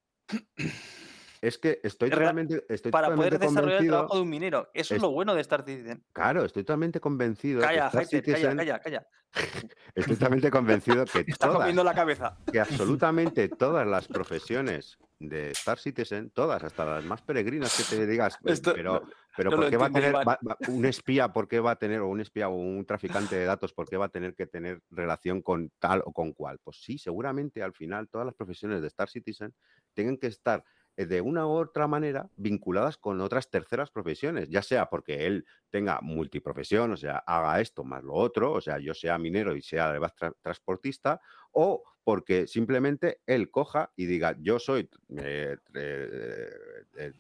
[1.47, 4.69] es que estoy Real- totalmente, estoy para poder desarrollar el trabajo de un minero.
[4.73, 6.03] Eso es, es- lo bueno de Star Citizen.
[6.13, 7.61] Claro, estoy totalmente convencido.
[7.61, 9.07] que Calla, Star Hater, calla, Citizen- calla, calla.
[9.95, 12.37] Estoy totalmente convencido que Está todas, comiendo la cabeza.
[12.51, 12.59] que
[12.89, 18.37] absolutamente todas las profesiones de Star Citizen, todas, hasta las más peregrinas que te digas,
[18.41, 19.03] "Pues, Esto- pero,
[19.37, 20.27] pero no ¿por qué va a tener Iván.
[20.27, 23.35] va- va- un espía, por qué va a tener, o un espía o un traficante
[23.35, 26.59] de datos, por qué va a tener que tener relación con tal o con cual?
[26.63, 29.53] Pues sí, seguramente al final todas las profesiones de Star Citizen
[29.93, 30.63] tienen que estar eh,
[30.97, 35.99] de una u otra manera vinculadas con otras terceras profesiones, ya sea porque él tenga
[36.01, 39.89] multiprofesión, o sea, haga esto más lo otro, o sea, yo sea minero y sea
[39.89, 41.19] además tra- transportista,
[41.51, 46.49] o porque simplemente él coja y diga, yo soy eh, eh,
[46.97, 47.13] eh,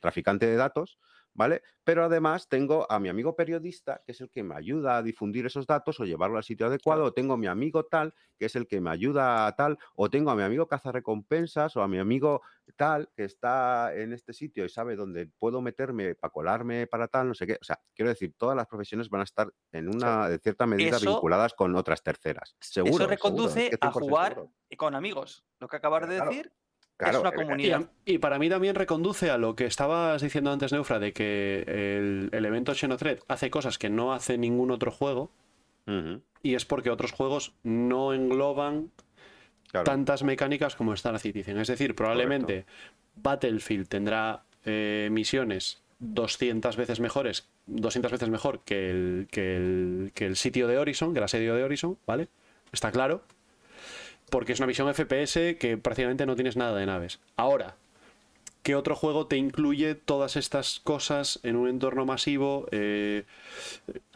[0.00, 0.98] traficante de datos,
[1.34, 1.62] ¿vale?
[1.84, 5.46] Pero además tengo a mi amigo periodista, que es el que me ayuda a difundir
[5.46, 8.56] esos datos o llevarlo al sitio adecuado, o tengo a mi amigo tal, que es
[8.56, 11.98] el que me ayuda a tal, o tengo a mi amigo cazarrecompensas, o a mi
[11.98, 12.42] amigo
[12.76, 17.28] tal, que está en este sitio y sabe dónde puedo meterme para colarme para tal,
[17.28, 17.58] no sé qué.
[17.60, 20.96] O sea, quiero decir, todas las profesiones van a estar en una, de cierta medida,
[20.96, 22.54] Eso- vinculadas con otras terceras.
[22.60, 22.90] Seguro.
[22.90, 24.52] Eso seguro, es reconduce que a 100% jugar seguro.
[24.76, 25.44] con amigos.
[25.58, 26.52] Lo que acabas de claro, decir
[27.00, 30.98] Claro, es una Y, para mí también reconduce a lo que estabas diciendo antes, Neufra,
[30.98, 35.30] de que el, el evento Xenothread hace cosas que no hace ningún otro juego,
[36.42, 38.90] y es porque otros juegos no engloban
[39.72, 39.84] claro.
[39.84, 41.58] tantas mecánicas como Star Citizen.
[41.58, 42.66] Es decir, probablemente
[43.16, 50.26] Battlefield tendrá eh, misiones 200 veces mejores, 200 veces mejor que el, que el, que
[50.26, 52.28] el sitio de Horizon, que el asedio de Horizon, ¿vale?
[52.72, 53.22] Está claro.
[54.30, 57.20] Porque es una misión FPS que prácticamente no tienes nada de naves.
[57.36, 57.76] Ahora,
[58.62, 63.24] ¿qué otro juego te incluye todas estas cosas en un entorno masivo eh,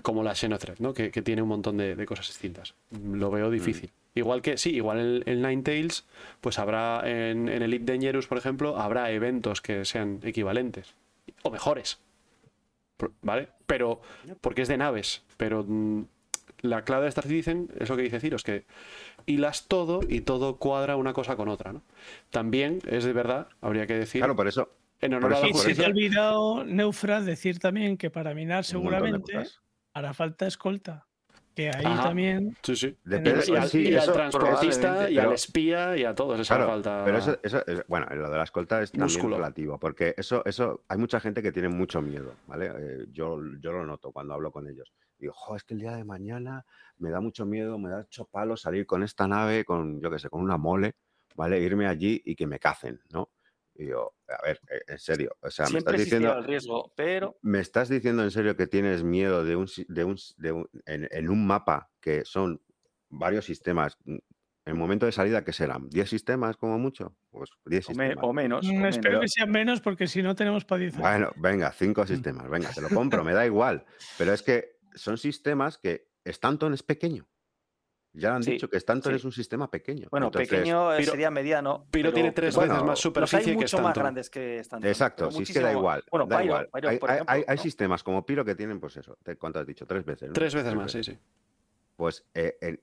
[0.03, 0.95] como la Xenothread, ¿no?
[0.95, 2.74] que, que tiene un montón de, de cosas distintas?
[2.91, 3.91] Lo veo difícil.
[4.15, 6.05] Igual que, sí, igual el Ninetales,
[6.41, 10.95] pues habrá en, en Elite Dangerous, por ejemplo, habrá eventos que sean equivalentes
[11.43, 11.99] o mejores.
[13.23, 13.49] ¿Vale?
[13.66, 14.01] Pero,
[14.41, 16.05] porque es de naves, pero mm,
[16.65, 18.65] la clave de Star Citizen es lo que dice Ciro, es que
[19.27, 21.82] hilas todo y todo cuadra una cosa con otra, ¿no?
[22.31, 24.70] También es de verdad, habría que decir, Claro, por eso.
[25.01, 27.97] en por honor a eso- la Y por se te ha olvidado, Neufra, decir también
[27.99, 29.35] que para minar seguramente
[29.93, 31.07] hará falta escolta.
[31.55, 32.03] Que ahí Ajá.
[32.03, 32.57] también.
[32.65, 32.97] Sí, sí.
[33.05, 36.65] Depende- Y, al, sí, y al transportista y al pero- espía y a todos hará
[36.65, 37.03] Claro, falta.
[37.05, 39.36] pero eso, eso es- bueno, lo de la escolta es también Músculo.
[39.36, 42.73] relativo, porque eso, eso, hay mucha gente que tiene mucho miedo, ¿vale?
[42.77, 44.93] Eh, yo, yo lo noto cuando hablo con ellos.
[45.19, 46.65] Digo, "Jo, es que el día de mañana
[46.99, 50.19] me da mucho miedo, me da ocho palos salir con esta nave, con, yo qué
[50.19, 50.97] sé, con una mole,
[51.36, 51.61] ¿vale?
[51.61, 53.31] Irme allí y que me cacen, ¿no?
[53.74, 56.45] Y yo, a ver, eh, en serio, o sea, me Siempre estás existirá diciendo, el
[56.45, 60.53] riesgo, pero ¿Me estás diciendo en serio que tienes miedo de un, de un, de
[60.53, 62.62] un- en, en un mapa que son
[63.11, 63.99] varios sistemas?
[64.05, 64.16] mm,
[64.66, 65.91] En momento de salida, ¿qué serán?
[65.91, 67.16] ¿10 sistemas como mucho?
[67.31, 68.73] Pues 10 o, me- o menos.
[68.77, 68.95] o Mm, menos.
[68.95, 71.11] espero que sean menos porque si no tenemos para 10 años.
[71.11, 71.73] Bueno, venga, Mm.
[71.73, 73.85] 5 sistemas, venga, te lo compro, me da igual.
[74.16, 77.26] Pero es que son sistemas que Stanton es pequeño.
[78.16, 79.16] Ya han Sí, dicho que Stanton sí.
[79.16, 80.06] es un sistema pequeño.
[80.08, 81.86] Bueno, Entonces, pequeño eh, Piro- sería mediano.
[81.90, 84.02] Piro tiene tres bueno, veces más Los hay superficie que mucho más Stanton.
[84.02, 84.88] grandes que Stanton.
[84.88, 86.04] Exacto, pero si es que da igual.
[86.12, 86.68] Bueno, da Pyro, igual.
[86.72, 87.62] Pyro, hay, por hay- ejemplo, hay- hay ¿no?
[87.62, 89.84] sistemas como Piro que tienen, pues eso, te- ¿cuánto has dicho?
[89.84, 90.28] Tres veces.
[90.28, 90.32] ¿no?
[90.34, 91.18] Tres veces más, sí, sí.
[91.96, 92.80] Pues eh, en-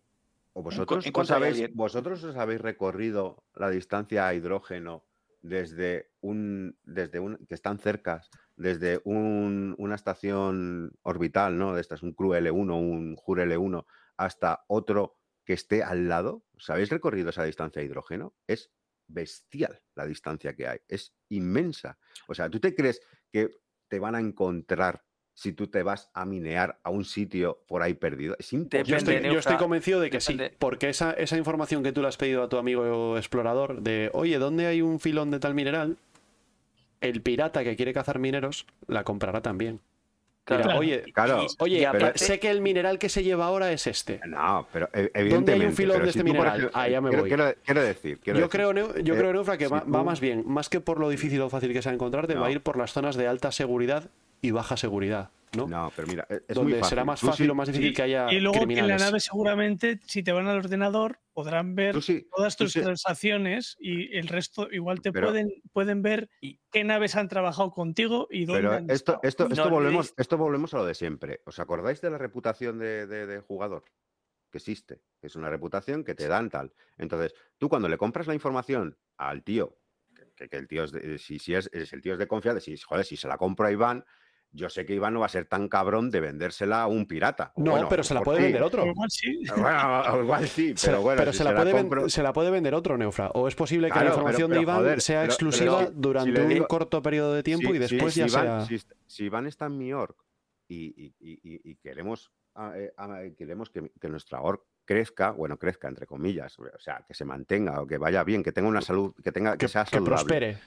[0.53, 5.05] o vosotros, en os habéis, vosotros os habéis recorrido la distancia a hidrógeno
[5.41, 8.29] desde un, desde un, que están cercas,
[8.61, 11.73] desde un- una estación orbital, ¿no?
[11.75, 13.85] De estas, un Crew L1, un Jur L1,
[14.17, 16.45] hasta otro que esté al lado.
[16.55, 18.35] ¿Os habéis recorrido esa distancia a hidrógeno?
[18.47, 18.71] Es
[19.07, 21.97] bestial la distancia que hay, es inmensa.
[22.27, 23.01] O sea, ¿tú te crees
[23.31, 23.49] que
[23.89, 27.93] te van a encontrar si tú te vas a minear a un sitio por ahí
[27.95, 28.35] perdido?
[28.39, 28.89] Es imposible.
[28.89, 31.91] Yo estoy, Depende, yo estoy Neufra, convencido de que sí, porque esa, esa información que
[31.91, 35.39] tú le has pedido a tu amigo explorador de, oye, ¿dónde hay un filón de
[35.39, 35.97] tal mineral?
[37.01, 39.79] El pirata que quiere cazar mineros la comprará también.
[40.43, 40.79] Claro.
[40.79, 44.19] Oye, Claro, oye, aparte- sé que el mineral que se lleva ahora es este.
[44.27, 45.27] No, pero e- ¿Dónde hay un
[45.67, 45.75] evidentemente.
[45.75, 46.57] filón de si este mineral?
[46.57, 47.29] ejemplo, Ahí ya me quiero, voy.
[47.29, 50.19] quiero- quiero decir, quiero Yo decir, creo, yo eh, creo, Neufra, que si va, más
[50.19, 52.75] bien, más que por lo difícil o fácil que sea encontrarte, va a ir por
[52.77, 54.09] las zonas de alta seguridad
[54.41, 55.67] y baja seguridad, ¿no?
[55.67, 56.89] No, pero mira, e- es Donde muy fácil.
[56.89, 58.87] será más Tú fácil sí- o más difícil sí, que haya Y luego que en
[58.87, 63.75] la nave seguramente, si te van al ordenador, podrán ver sí- todas tus sí- transacciones
[63.79, 68.27] y el resto igual te Pero- pueden, pueden ver Y- qué naves han trabajado contigo
[68.31, 71.41] y dónde Pero han esto, esto, No volvemos, esto volvemos a lo de siempre.
[71.45, 73.83] ¿Os acordáis de la reputación de, de- de jugador?
[74.51, 75.01] Que existe.
[75.19, 76.73] que Es una reputación que te dan tal.
[76.97, 79.77] Entonces, tú cuando le compras la información al tío,
[80.15, 82.27] que, que- que el tío es de- si, si es, es el tío es de
[82.27, 84.03] confianza, si, joder, si se la compro a Iván,
[84.53, 87.53] yo sé que Iván no va a ser tan cabrón de vendérsela a un pirata.
[87.55, 88.43] No, bueno, pero se la puede sí.
[88.43, 88.81] vender otro.
[88.81, 89.41] Pero igual sí.
[89.55, 92.33] Bueno, o igual sí, Se- pero bueno, si se, la la puede compro- se la
[92.33, 93.29] puede vender otro, Neufra.
[93.33, 95.77] O es posible que Claro, la pero- información pero, de Iván joder, sea pero- exclusiva
[95.77, 98.67] pero si- si durante un digo- corto periodo de tiempo y después ya si Iván-
[98.67, 98.79] sea.
[98.79, 100.15] Si, si Iván está en mi org
[100.67, 104.61] y, y- y- y- y queremos, ah, eh, ah, eh, queremos que, que nuestra org
[104.83, 108.51] crezca, bueno, crezca entre comillas, o sea, que se mantenga o que vaya bien, que
[108.51, 110.15] tenga una salud, que tenga que, que, sea que saludable.
[110.15, 110.57] prospere.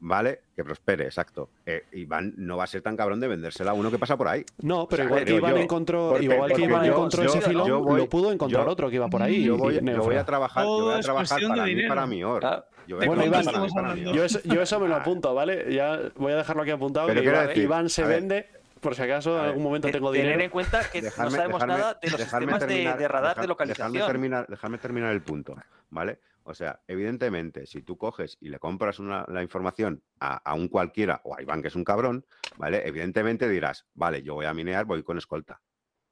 [0.00, 0.40] ¿Vale?
[0.54, 1.48] Que prospere, exacto.
[1.64, 4.28] Eh, Iván no va a ser tan cabrón de vendérsela a uno que pasa por
[4.28, 4.44] ahí.
[4.62, 5.60] No, pero O sea, igual que Iván yo.
[5.62, 8.64] encontró, Porque- igual que Iván yo- encontró yo- ese filón, yo voy- lo pudo encontrar
[8.64, 9.42] yo- otro que iba por ahí.
[9.44, 10.04] Yo voy, y yo Neufra.
[10.04, 11.88] voy a trabajar, yo voy Todo a es trabajar cuestión para de mí, dinero.
[11.94, 12.40] para mi or.
[12.40, 12.64] Claro.
[12.86, 14.12] Yo voy ¿De a Bueno, trabajar Iván, mí.
[14.14, 15.74] Yo eso, yo eso me lo apunto, ¿vale?
[15.74, 17.06] Ya voy a dejarlo aquí apuntado.
[17.08, 18.46] Pero que quiero Iván, decir, Iván se vende,
[18.80, 20.44] por si acaso en algún momento Te- tengo tener dinero.
[20.44, 23.46] en cuenta que no sabemos dejarme- nada de los sistemas de- terminar- de, radar de
[23.48, 23.92] localización.
[23.92, 25.56] Dejarme terminar, dejarme terminar el punto,
[25.90, 26.18] ¿vale?
[26.48, 30.68] O sea, evidentemente, si tú coges y le compras una- la información a, a un
[30.68, 32.24] cualquiera o a Iván, que es un cabrón,
[32.56, 32.86] ¿vale?
[32.86, 35.60] Evidentemente dirás, vale, yo voy a minear, voy con escolta.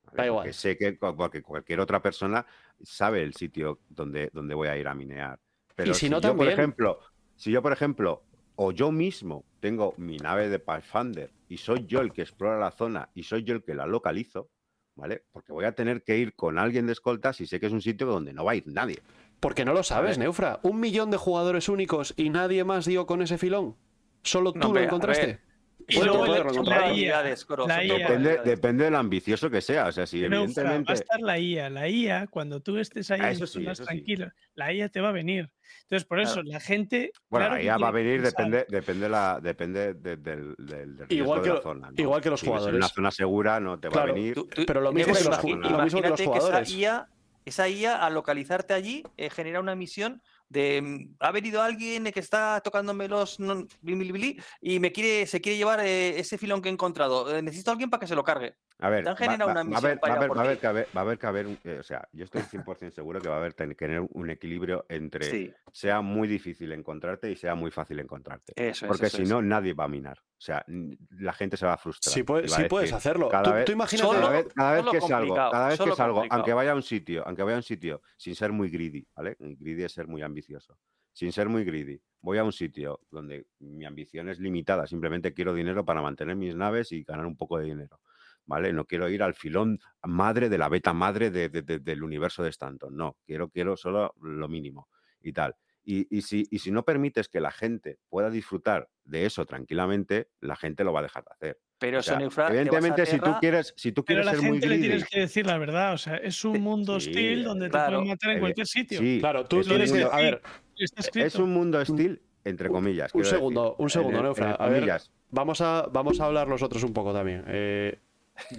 [0.02, 0.16] ¿vale?
[0.16, 0.42] Da igual.
[0.46, 2.44] Porque sé que porque cualquier otra persona
[2.82, 5.38] sabe el sitio donde, donde voy a ir a minear.
[5.76, 6.98] Pero si no, yo, por ejemplo,
[7.36, 8.24] si yo, por ejemplo,
[8.56, 12.72] o yo mismo tengo mi nave de Pathfinder y soy yo el que explora la
[12.72, 14.50] zona y soy yo el que la localizo,
[14.96, 15.24] ¿vale?
[15.30, 17.82] Porque voy a tener que ir con alguien de escolta si sé que es un
[17.82, 19.00] sitio donde no va a ir nadie.
[19.40, 20.18] Porque no lo sabes.
[20.18, 20.60] Neufra.
[20.62, 23.76] Un millón de jugadores únicos y nadie más dio con ese filón.
[24.22, 25.40] Solo tú No, lo encontraste.
[25.86, 27.22] Y luego puede la- IA,
[27.66, 27.98] la IA.
[27.98, 29.88] Depende, depende de lo ambicioso que sea.
[29.88, 30.92] O sea, si Neufra, va a evidentemente.
[30.94, 31.68] estar la IA.
[31.68, 33.88] La IA, cuando tú estés ahí Ah, en eso sí, zonas eso sí.
[33.88, 35.50] tranquilas, la IA te va a venir.
[35.82, 36.48] Entonces, por eso, Claro.
[36.48, 37.12] la gente.
[37.28, 41.08] Bueno, claro la IA va a venir, depende, depende, la, depende de- del, del, del
[41.08, 41.90] riesgo Igual que de la lo- zona.
[41.90, 41.94] ¿no?
[42.02, 42.94] igual que los Si vives En una jugadores.
[42.94, 44.34] zona segura no te va a venir.
[44.34, 46.68] Tú- tú- Pero lo mismo que los lo mismo que los jugadores.
[46.70, 47.08] esa IA,
[47.44, 52.20] esa IA, al localizarte allí, eh, genera una misión de mm, ha venido alguien que
[52.20, 53.38] está tocándome los
[53.80, 57.34] bili, y me quiere, se quiere llevar eh, ese filón que he encontrado.
[57.34, 58.56] Eh, necesito a alguien para que se lo cargue.
[58.80, 61.18] A ver, va, una a haber, va a va a que haber, va a haber
[61.18, 63.66] que haber, un- eh, o sea, yo estoy 100% seguro que va a haber que
[63.74, 68.52] tener un equilibrio entre Sí, sea muy difícil encontrarte y sea muy fácil encontrarte.
[68.56, 68.86] eso.
[68.88, 70.18] Porque eso si no, nadie va a minar.
[70.18, 70.64] O sea,
[71.10, 72.12] la gente se va a frustrar.
[72.12, 73.28] Sí, puede- va a sí puedes hacerlo.
[73.28, 74.06] cada Tú, vez- tú imagínate.
[74.08, 76.74] Solo- cada vez, cada vez solo que salgo, cada vez que salgo, aunque vaya a
[76.74, 79.36] un sitio, aunque vaya a un sitio, sin ser muy greedy, ¿vale?
[79.38, 80.76] Greedy es ser muy ambicioso.
[81.12, 85.54] Sin ser muy greedy, voy a un sitio donde mi ambición es limitada, simplemente quiero
[85.54, 88.00] dinero para mantener mis naves y ganar un poco de dinero.
[88.46, 88.72] ¿Vale?
[88.72, 92.42] No quiero ir al filón madre de la beta madre de- de- de- del universo
[92.42, 92.94] de Stanton.
[92.96, 94.88] No, quiero, quiero solo lo mínimo
[95.22, 95.54] y tal.
[95.86, 100.28] Y, y si, y si no permites que la gente pueda disfrutar de eso tranquilamente,
[100.40, 101.58] la gente lo va a dejar de hacer.
[101.78, 102.18] Pero O sea,
[102.48, 105.20] evidentemente, si tú quieres, si tú quieres la ser muy gente le greedy, tienes que
[105.20, 105.92] decir la verdad.
[105.94, 108.98] O sea, es un mundo Sí, hostil donde te pueden matar en cualquier sitio.
[109.00, 109.98] sí, Claro, tú es un tienes que.
[110.00, 110.42] mundo- A ver,
[110.78, 113.14] Está es un mundo hostil, entre comillas.
[113.14, 113.36] Un decir.
[113.36, 114.78] segundo, un segundo, En- Neufra, entre a ver.
[114.80, 115.10] comillas.
[115.30, 117.44] vamos a, vamos a hablar nosotros un poco también.
[117.48, 117.98] Eh,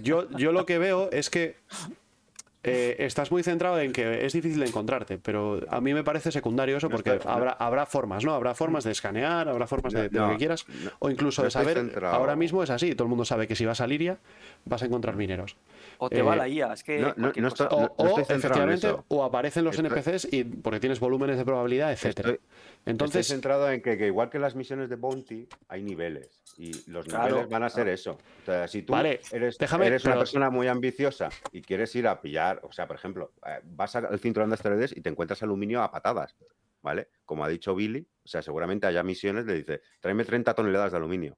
[0.02, 1.56] yo, yo lo que veo es que
[2.66, 6.30] eh, estás muy centrado en que es difícil de encontrarte, pero a mí me parece
[6.32, 8.34] secundario eso No porque habrá, habrá formas, ¿no?
[8.34, 11.42] Habrá formas de escanear, habrá formas de, de lo No, que quieras, no, o incluso
[11.42, 11.76] no de saber.
[11.78, 12.14] centrado.
[12.14, 14.18] Ahora mismo es así, todo el mundo sabe que si vas a Liria
[14.64, 15.56] vas a encontrar mineros.
[15.98, 19.24] O te va eh, la IA, es que no- estoy- O, no o, efectivamente, o
[19.24, 22.30] aparecen los Estoy- NPCs y porque tienes volúmenes de probabilidad, etcétera.
[22.32, 22.46] Estoy-
[22.84, 26.28] Entonces, Estoy centrado en que, que igual que las misiones de Bounty, hay niveles.
[26.58, 27.94] Y los Claro, niveles van a ser claro.
[27.94, 28.10] eso.
[28.42, 31.94] O sea, si tú Vale, eres, déjame- eres una pero- persona muy ambiciosa y quieres
[31.96, 35.08] ir a pillar, o sea, por ejemplo, eh, vas al cinturón de asteroides y te
[35.10, 36.36] encuentras aluminio a patadas,
[36.82, 37.08] ¿vale?
[37.24, 40.98] Como ha dicho Billy, o sea, seguramente haya misiones, le dice, tráeme 30 toneladas de
[40.98, 41.36] aluminio.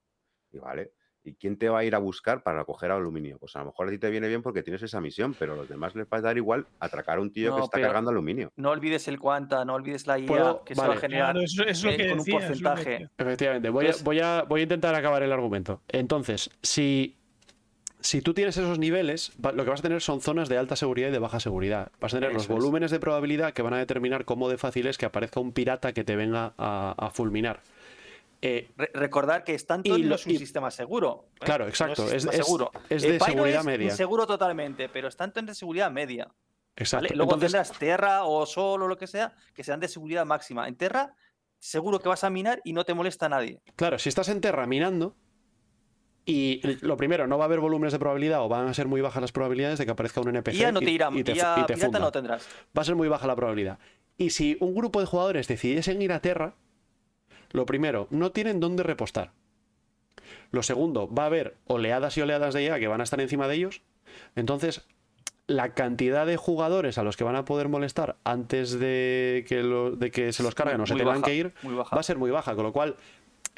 [0.50, 0.92] Y vale.
[1.24, 3.38] ¿Y quién te va a ir a buscar para coger aluminio?
[3.38, 5.56] Pues a lo mejor a ti te viene bien porque tienes esa misión, pero a
[5.56, 8.10] los demás les va a dar igual atracar a un tío que No, está cargando
[8.10, 8.50] aluminio.
[8.56, 11.36] No olvides el Quanta, no olvides la IA, que se va a generar.
[11.36, 13.10] Eso, eso eh, que con un decía, porcentaje.
[13.18, 15.82] Efectivamente, voy, a, voy, a, voy a intentar acabar el argumento.
[15.88, 17.17] Entonces, si,
[18.00, 21.08] si tú tienes esos niveles, lo que vas a tener son zonas de alta seguridad
[21.08, 21.90] y de baja seguridad.
[22.00, 22.48] Vas a tener los es.
[22.48, 25.92] volúmenes de probabilidad que van a determinar cómo de fácil es que aparezca un pirata
[25.92, 27.60] que te venga a, a fulminar.
[28.40, 31.24] Eh, Re- recordar que Stanton Y lo- no es un y- sistema seguro.
[31.34, 31.38] ¿eh?
[31.40, 32.70] Claro, exacto, es- seguro.
[32.88, 33.86] es de seguridad es media.
[33.86, 36.28] Inseguro totalmente, pero Stanton es de seguridad media.
[36.76, 37.06] exacto.
[37.06, 37.16] ¿vale?
[37.16, 40.68] Luego Entonces, tendrás Terra o Sol o lo que sea, que sean de seguridad máxima.
[40.68, 41.14] En Terra,
[41.58, 43.60] seguro que vas a minar y no te molesta nadie.
[43.74, 45.16] claro, si estás en Terra minando,
[46.30, 49.00] y lo primero, no va a haber volúmenes de probabilidad o van a ser muy
[49.00, 51.32] bajas las probabilidades de que aparezca un NPC Y ya no te irá, y te,
[51.32, 51.98] y ya y te funda.
[51.98, 52.46] no tendrás.
[52.76, 53.78] va a ser muy baja la probabilidad.
[54.18, 56.54] Y si un grupo de jugadores decidiesen ir a Terra,
[57.52, 59.32] lo primero, no tienen dónde repostar.
[60.50, 63.48] Lo segundo, va a haber oleadas y oleadas de IA que van a estar encima
[63.48, 63.80] de ellos.
[64.36, 64.86] Entonces,
[65.46, 69.92] la cantidad de jugadores a los que van a poder molestar antes de que, lo-
[69.92, 72.30] de que se los carguen o se tengan baja, que ir, va a ser muy
[72.30, 72.54] baja.
[72.54, 72.96] Con lo cual,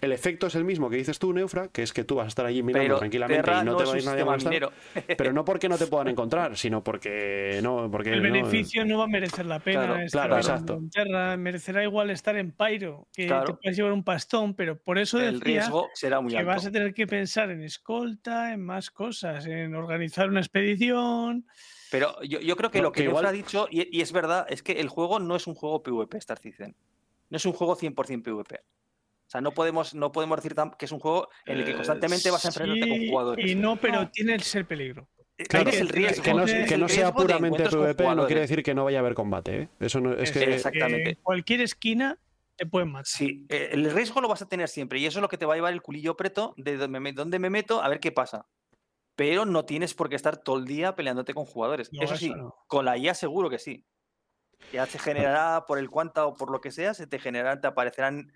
[0.01, 2.29] el efecto es el mismo que dices tú, Neufra, que es que tú vas a
[2.29, 4.25] estar allí mirando Pero tranquilamente Terra y no, no te va a ir nadie a
[4.25, 4.73] molestar.
[5.19, 7.91] Pero no porque no te puedan encontrar, sino porque no.
[7.91, 9.87] Porque El beneficio no va a merecer la pena.
[9.87, 10.81] Claro, estar claro, en exacto.
[10.93, 15.19] Terra, merecerá igual estar en Pyro, que te puedes llevar un pastón, pero por eso
[15.21, 16.49] El decía riesgo será muy que alto.
[16.49, 21.47] vas a tener que pensar en escolta, en más cosas, en organizar una expedición.
[21.91, 24.01] Pero yo, yo creo que No, lo que, que Neufra igual- ha dicho, y, y
[24.01, 26.75] es verdad, es que el juego no es un juego PvP, Star Citizen.
[27.31, 28.61] No es un juego 100% PvP.
[29.31, 32.33] O sea, no podemos, no podemos decir que es un juego en el que constantemente
[32.33, 33.49] vas a enfrentarte con jugadores.
[33.49, 34.11] Y no, pero No.
[34.11, 35.09] tiene el ser peligro.
[35.39, 36.23] Eh, Claro, tienes el riesgo.
[36.25, 39.15] que no, que no sea puramente PvP no quiere decir que no vaya a haber
[39.15, 39.57] combate.
[39.63, 39.69] ¿eh?
[39.79, 40.53] Eso no, es que.
[40.53, 41.11] Exactamente.
[41.11, 42.19] En cualquier esquina
[42.57, 43.07] te pueden matar.
[43.07, 45.47] Sí, eh, el riesgo lo vas a tener siempre y eso es lo que te
[45.47, 48.11] va a llevar el culillo preto de dónde me, dónde me meto a ver qué
[48.11, 48.47] pasa.
[49.15, 51.93] Pero no tienes por qué estar todo el día peleándote con jugadores.
[51.93, 52.57] No, eso eso sí, no.
[52.67, 53.85] con la IA seguro que sí.
[54.73, 57.69] Ya se generará por el cuanta o por lo que sea, se te generarán, te
[57.69, 58.33] aparecerán.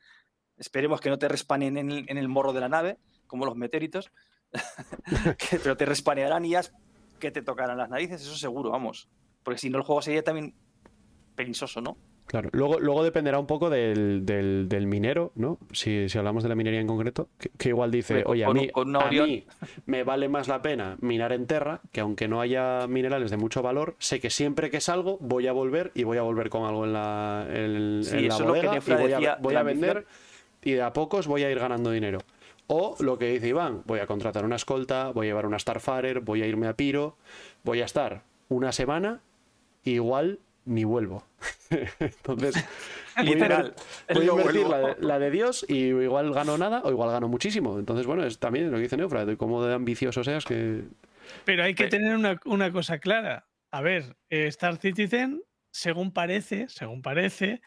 [0.58, 3.56] Esperemos que no te respanen en el, en el morro de la nave, como los
[3.56, 4.10] meteoritos,
[5.38, 6.72] que- pero te respanearán IAs
[7.18, 9.08] que te tocarán las narices, eso seguro, vamos.
[9.42, 10.54] Porque si no, el juego sería también
[11.34, 11.96] peligroso, ¿no?
[12.26, 15.58] Claro, luego, luego dependerá un poco del, del- del minero, ¿no?
[15.72, 18.54] Si, si hablamos de la minería en concreto, que, que igual dice, oye, a un-
[18.56, 19.28] mí, a Orión".
[19.28, 19.46] mí
[19.84, 23.60] me vale más la pena minar en Terra, que aunque no haya minerales de mucho
[23.60, 26.86] valor, sé que siempre que salgo voy a volver y voy a volver con algo
[26.86, 28.60] en la, en, Sí, en la eso es lo que
[28.90, 30.04] y voy, a, voy ambición.
[30.64, 32.18] Y de a pocos voy a ir ganando dinero.
[32.66, 36.20] O lo que dice Iván, voy a contratar una escolta, voy a llevar una Starfarer,
[36.20, 37.16] voy a irme a Piro,
[37.62, 39.20] voy a estar una semana,
[39.84, 41.24] igual ni vuelvo.
[42.00, 42.54] Entonces,
[43.16, 43.74] voy a Literal.
[44.14, 47.28] voy a invertir la de, la de Dios y igual gano nada o igual gano
[47.28, 47.78] muchísimo.
[47.78, 50.84] Entonces, bueno, es también lo que dice Neufra, de cómo de ambicioso seas que...
[51.44, 53.46] Pero hay que Pe- tener una, una cosa clara.
[53.72, 57.60] A ver, eh, Star Citizen, según parece, según parece,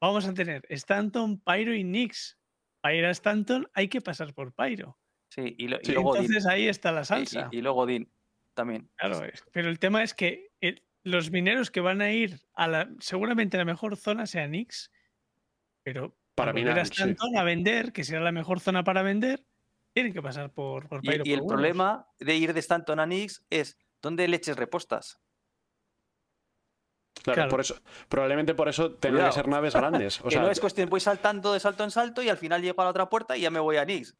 [0.00, 2.36] vamos a tener Stanton, Pyro y Nix.
[2.82, 4.98] Para ir a Stanton hay que pasar por Pyro.
[5.30, 6.22] Sí, y, lo- y Sí, luego Odín.
[6.24, 7.48] Entonces ahí está la salsa.
[7.50, 8.12] Y, y luego Odín
[8.54, 8.90] también.
[8.96, 12.68] Claro, es- pero el tema es que el- los mineros que van a ir a
[12.68, 14.90] la, seguramente la mejor zona sea Nix,
[15.84, 16.92] pero Para volver a minar, sí.
[16.92, 19.44] Stanton a vender, que será la mejor zona para vender,
[19.94, 21.22] tienen que pasar por, por Y, Pyro.
[21.26, 25.20] y el problema de ir de Stanton a Nix es ¿dónde leches repostas?
[27.22, 27.50] Claro, Claro.
[27.50, 27.76] por eso,
[28.08, 29.26] probablemente por eso Cuidado.
[29.28, 30.20] que ser naves grandes.
[30.20, 32.62] O que sea, no es cuestión, voy saltando de salto en salto y al final
[32.62, 34.16] llego a la otra puerta y ya me voy a Nix.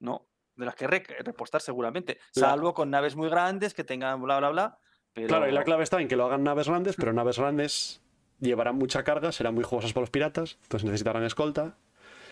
[0.00, 0.26] No,
[0.56, 2.18] de las que re- repostar seguramente.
[2.30, 4.78] Salvo con naves muy grandes que tengan bla, bla, bla.
[5.14, 5.28] Pero...
[5.28, 8.00] Claro, y la clave está en que lo hagan naves grandes, pero naves grandes
[8.40, 11.76] llevarán mucha carga, serán muy jugosas para los piratas, entonces necesitarán escolta.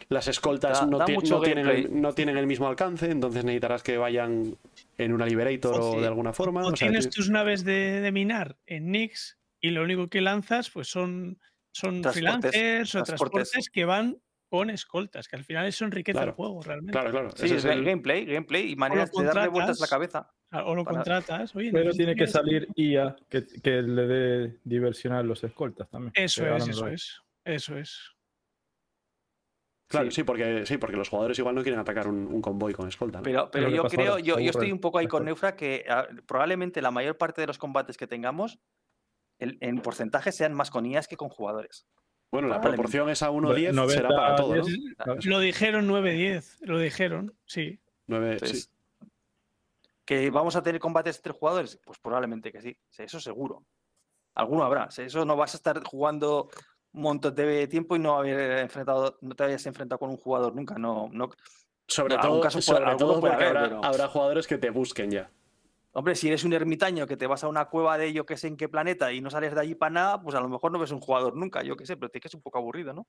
[0.09, 2.01] Las escoltas Da- no, da ti- mucho no tienen el, gameplay.
[2.01, 4.57] no tienen el mismo alcance, entonces necesitarás que vayan
[4.99, 6.01] en una Liberator o Sí.
[6.01, 6.63] de alguna forma.
[6.65, 10.09] O o sea, tienes ti- tus naves de, de minar en Nix y lo único
[10.09, 11.39] que lanzas pues son,
[11.73, 12.13] son Transportes,
[12.53, 13.51] freelancers o transportes.
[13.51, 14.19] transportes que van
[14.49, 16.93] con escoltas, que al final eso enriquece Claro, el juego realmente.
[16.93, 17.31] Claro, claro.
[17.37, 20.33] Sí, es es el- gameplay, gameplay y maneras de darle vueltas a la cabeza.
[20.65, 21.55] O lo para- contratas.
[21.55, 26.13] Oye, Pero tiene que salir IA que, que le dé diversión a los escoltas también.
[26.17, 27.21] Eso ahora es, eso es.
[27.45, 28.11] Eso es.
[29.89, 30.17] Claro, Sí.
[30.17, 33.19] sí, porque, sí, porque los jugadores igual no quieren atacar un, un convoy con escolta.
[33.21, 33.51] ¿no?
[33.51, 35.25] Pero, yo creo, ahora, yo, yo estoy un poco ahí con.
[35.25, 38.59] Neufra que ah, probablemente la mayor parte de los combates que tengamos
[39.41, 41.87] el- en porcentaje sean más con IAs que con jugadores.
[42.31, 44.63] Bueno, la proporción esa 1-10 90, será para todo, ¿no?
[44.65, 44.79] 10.
[45.05, 45.27] ¿sabes?
[45.27, 46.59] Lo dijeron 9-10.
[46.61, 47.81] Lo dijeron, sí.
[48.07, 48.45] Nueve- sí.
[48.45, 48.71] Entonces,
[50.05, 51.79] ¿Que vamos a tener combates entre jugadores?
[51.85, 53.65] Pues probablemente que sí, sí, eso seguro.
[54.35, 54.91] Alguno habrá.
[54.91, 56.49] sí, Eso no vas a estar jugando
[56.93, 60.55] un montón de tiempo y no haber enfrentado, no te hayas enfrentado con un jugador
[60.55, 60.77] nunca.
[60.79, 61.31] No, no.
[61.87, 64.59] Sobre todo, caso puede- sobre alguno todo puede porque haber, habrá, pero- habrá jugadores que
[64.59, 65.31] te busquen ya.
[65.93, 68.47] Hombre, si eres un ermitaño que te vas a una cueva de yo que sé
[68.47, 70.79] en qué planeta y no sales de allí para nada, pues a lo mejor no
[70.79, 73.07] ves un jugador nunca, yo qué sé, pero te quedas un poco aburrido, ¿no?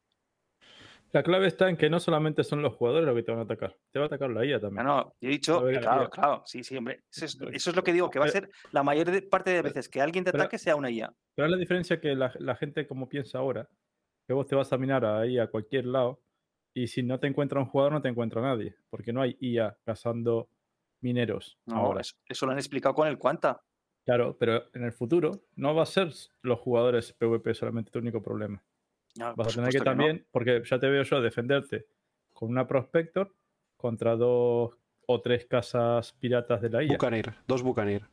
[1.12, 3.44] La clave está en que no solamente son los jugadores los que te van a
[3.44, 4.86] atacar, te va a atacar la IA No, también.
[4.88, 7.04] no, yo he dicho, claro, claro, sí, sí, hombre.
[7.12, 9.52] Eso es, eso es lo que digo, que va a ser la mayor de- parte
[9.52, 11.14] de veces que alguien te pero- ataque sea una IA.
[11.36, 13.70] Pero es la diferencia que la, la gente como piensa ahora,
[14.26, 16.22] que vos te vas a minar ahí a cualquier lado
[16.74, 19.78] y si no te encuentra un jugador no te encuentra nadie, porque no hay IA
[19.84, 20.50] cazando
[21.02, 22.02] mineros No, ahora.
[22.02, 23.62] eso, eso lo han explicado con el Quanta.
[24.06, 26.12] Claro, pero en el futuro no va a ser
[26.42, 28.64] los jugadores PvP solamente tu único problema.
[29.16, 29.84] No, Vas a tener que no.
[29.84, 31.86] también, porque ya te veo yo defenderte
[32.34, 33.36] con una Prospector
[33.76, 34.72] contra dos
[35.06, 36.94] o tres casas piratas de la IA.
[36.94, 38.08] Bucanir, dos Bucanir.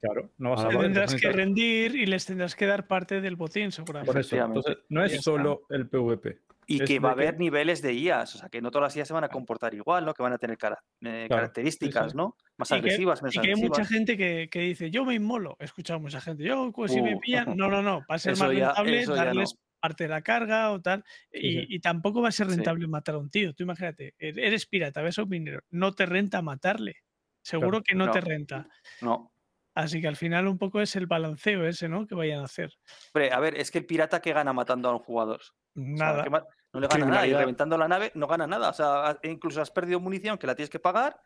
[0.00, 3.20] Claro, no vas a Te poder tendrás que rendir y les tendrás que dar parte
[3.20, 4.12] del botín, seguramente.
[4.12, 6.38] Por eso, entonces, no es solo el PvP.
[6.70, 8.88] Y es que va a que- haber niveles de IAs, o sea, que no todas
[8.88, 10.12] las IAs se van a comportar igual, ¿no?
[10.12, 12.16] Que van a tener cara- eh, Claro, características, sí.
[12.16, 12.36] ¿no?
[12.58, 15.14] Más Y que- agresivas, menos Y que hay mucha gente que, que dice, yo me
[15.14, 15.56] inmolo.
[15.58, 18.18] He escuchado mucha gente, yo pues, si me Uh, pillan, no, no, no, va a
[18.18, 19.14] ser más ya- rentable no.
[19.14, 21.04] darles parte de la carga o tal.
[21.32, 21.66] Y, sí.
[21.70, 22.54] y tampoco va a ser Sí.
[22.56, 23.54] rentable matar a un tío.
[23.54, 26.96] Tú imagínate, e- eres pirata, ves a un minero, no te renta matarle.
[27.42, 27.84] Seguro Claro.
[27.84, 28.26] que no, te No.
[28.26, 28.68] renta.
[29.00, 29.32] No.
[29.78, 32.04] Así que al final un poco es el balanceo ese, ¿no?
[32.06, 32.72] Que vayan a hacer.
[33.14, 35.40] Hombre, a ver, es que el pirata que gana matando a un jugador.
[35.40, 36.24] O sea, Nada.
[36.24, 37.26] ¿qué ma- no le gana nada.
[37.28, 38.70] Y reventando la nave no gana nada.
[38.70, 41.20] O sea, incluso has perdido munición que la tienes que pagar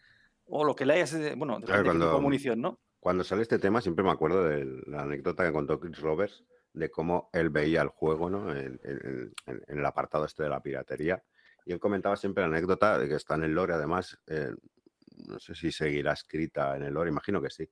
[0.45, 1.15] o lo que le hayas.
[1.15, 2.79] eh, Bueno, de cuando- munición, ¿no?
[3.01, 6.91] Cuando sale este tema, siempre me acuerdo de la anécdota que contó Chris Roberts de
[6.91, 8.55] cómo él veía el juego ¿no?
[8.55, 11.23] en, en- en- en el apartado este de la piratería
[11.65, 14.51] y él comentaba siempre la anécdota de que está en el lore, además, eh,
[15.27, 17.69] no sé si seguirá escrita en el lore, imagino que sí,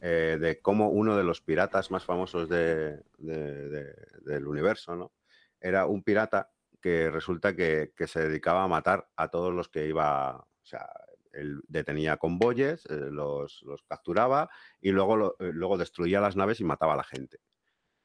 [0.00, 3.94] eh, de cómo uno de los piratas más famosos de- de- de-
[4.24, 5.12] del universo, ¿no?
[5.60, 6.50] Era un pirata
[6.80, 10.88] que resulta que, que se dedicaba a matar a todos los que iba, o sea,
[11.32, 14.50] él detenía convoyes, eh, los, los capturaba
[14.80, 17.38] y luego, eh, luego destruía las naves y mataba a la gente.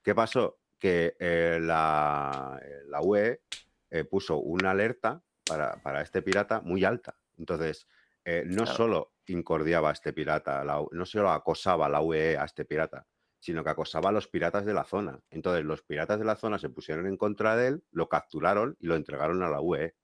[0.04, 0.60] ¿Qué pasó?
[0.80, 1.16] Que
[1.60, 3.42] la, la UE
[4.10, 7.18] puso una alerta para, para este pirata muy alta.
[7.38, 7.88] Entonces,
[8.28, 8.78] eh, no Claro.
[8.78, 13.08] solo incordiaba a este pirata, la no solo acosaba la UE a este pirata,
[13.40, 15.20] sino que acosaba a los piratas de la zona.
[15.30, 18.88] Entonces, los piratas de la zona se pusieron en contra de él, lo capturaron y
[18.88, 19.96] lo entregaron a la UE.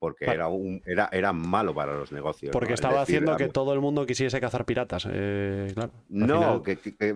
[0.00, 2.50] Porque era, un, era, era malo para los negocios.
[2.52, 2.74] Porque ¿no?
[2.74, 5.06] Es estaba decir, haciendo que todo el mundo quisiese cazar piratas.
[5.08, 5.92] eh, claro.
[6.08, 7.14] no, final- que, que- que,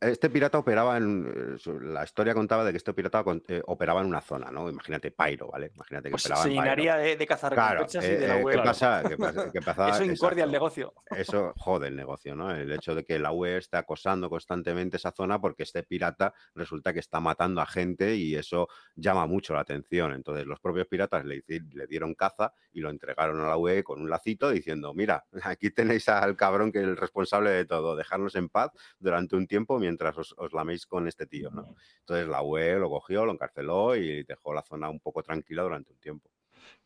[0.00, 1.30] este pirata operaba en.
[1.56, 4.68] eh, La historia contaba de que este pirata eh, operaba en una zona, ¿no?
[4.70, 5.70] Imagínate Pyro, ¿vale?
[5.74, 8.56] Imagínate que Pues operaba se llenaría de, de cazar Claro, y de la web.
[8.56, 9.02] ¿qué pasa?
[9.06, 9.52] ¿Qué pasa?
[9.52, 9.88] ¿Qué pasa?
[9.90, 10.94] Eso incordia el negocio.
[11.14, 12.50] Eso jode el negocio, ¿no?
[12.50, 16.94] El hecho de que la UE esté acosando constantemente esa zona porque este pirata resulta
[16.94, 20.14] que está matando a gente y eso llama mucho la atención.
[20.14, 24.00] Entonces los propios piratas le, le dieron caza y lo entregaron a la UE con
[24.00, 28.34] un lacito diciendo, mira, aquí tenéis al cabrón que es el responsable de todo, dejarnos
[28.36, 31.74] en paz durante un tiempo mientras os, os laméis con este tío, ¿no?
[32.00, 35.92] Entonces la UE lo cogió, lo encarceló y dejó la zona un poco tranquila durante
[35.92, 36.30] un tiempo.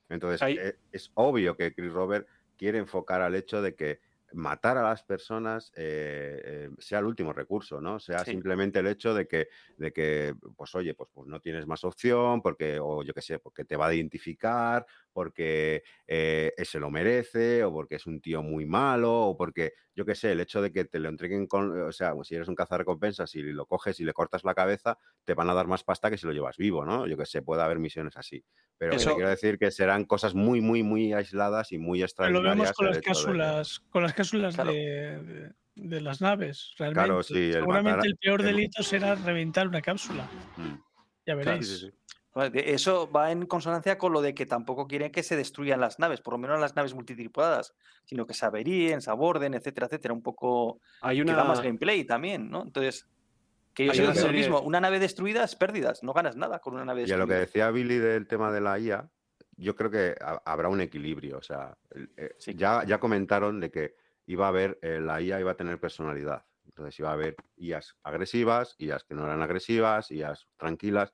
[0.08, 4.00] Entonces Ahí- eh, es obvio que Chris Robert quiere enfocar al hecho de que
[4.32, 8.00] matar a las personas eh, eh, sea el último recurso, ¿no?
[8.00, 8.32] Sea Sí.
[8.32, 12.42] simplemente el hecho de que, de que, pues oye, pues, pues no tienes más opción,
[12.42, 14.84] porque, o yo qué sé, porque te va a identificar,
[15.16, 20.04] porque eh, se lo merece, o porque es un tío muy malo, o porque, yo
[20.04, 22.54] qué sé, el hecho de que te lo entreguen con, o sea, si eres un
[22.54, 26.10] cazarrecompensas y lo coges y le cortas la cabeza, te van a dar más pasta
[26.10, 27.06] que si lo llevas vivo, ¿no?
[27.06, 28.44] Yo qué sé, puede haber misiones así.
[28.76, 32.02] Pero que Eso- quiero decir que serán cosas muy, muy, muy aisladas y muy Pero
[32.02, 32.54] lo extraordinarias.
[32.56, 34.72] vemos con el las hecho de que- cápsulas, con las cápsulas Claro.
[34.72, 37.04] de, las naves, realmente.
[37.06, 40.28] Claro, sí, el Seguramente matar- el peor el- delito será reventar una cápsula.
[40.58, 40.74] Mm,
[41.26, 41.80] Ya veréis.
[41.80, 41.90] sí.
[42.52, 46.20] Eso va en consonancia con lo de que tampoco quieren que se destruyan las naves,
[46.20, 50.12] por lo menos las naves multitripuladas, sino que se averíen, se aborden, etcétera, etcétera.
[50.14, 51.34] Un poco Hay que una.
[51.34, 52.62] da más gameplay también, ¿no?
[52.62, 53.08] Entonces,
[53.74, 57.02] que dicen lo mismo, una nave destruida es pérdidas, no ganas nada con una nave
[57.02, 57.24] Y a destruida.
[57.24, 59.10] lo que decía Billy del tema de la IA,
[59.56, 61.38] yo creo que ha- habrá un equilibrio.
[61.38, 61.76] O sea,
[62.16, 62.54] eh, Sí.
[62.54, 63.94] ya, ya comentaron de que
[64.26, 66.44] iba a haber, eh, la IA iba a tener personalidad.
[66.64, 71.12] Entonces iba a haber IAs agresivas, IAs que no eran agresivas, IAs tranquilas.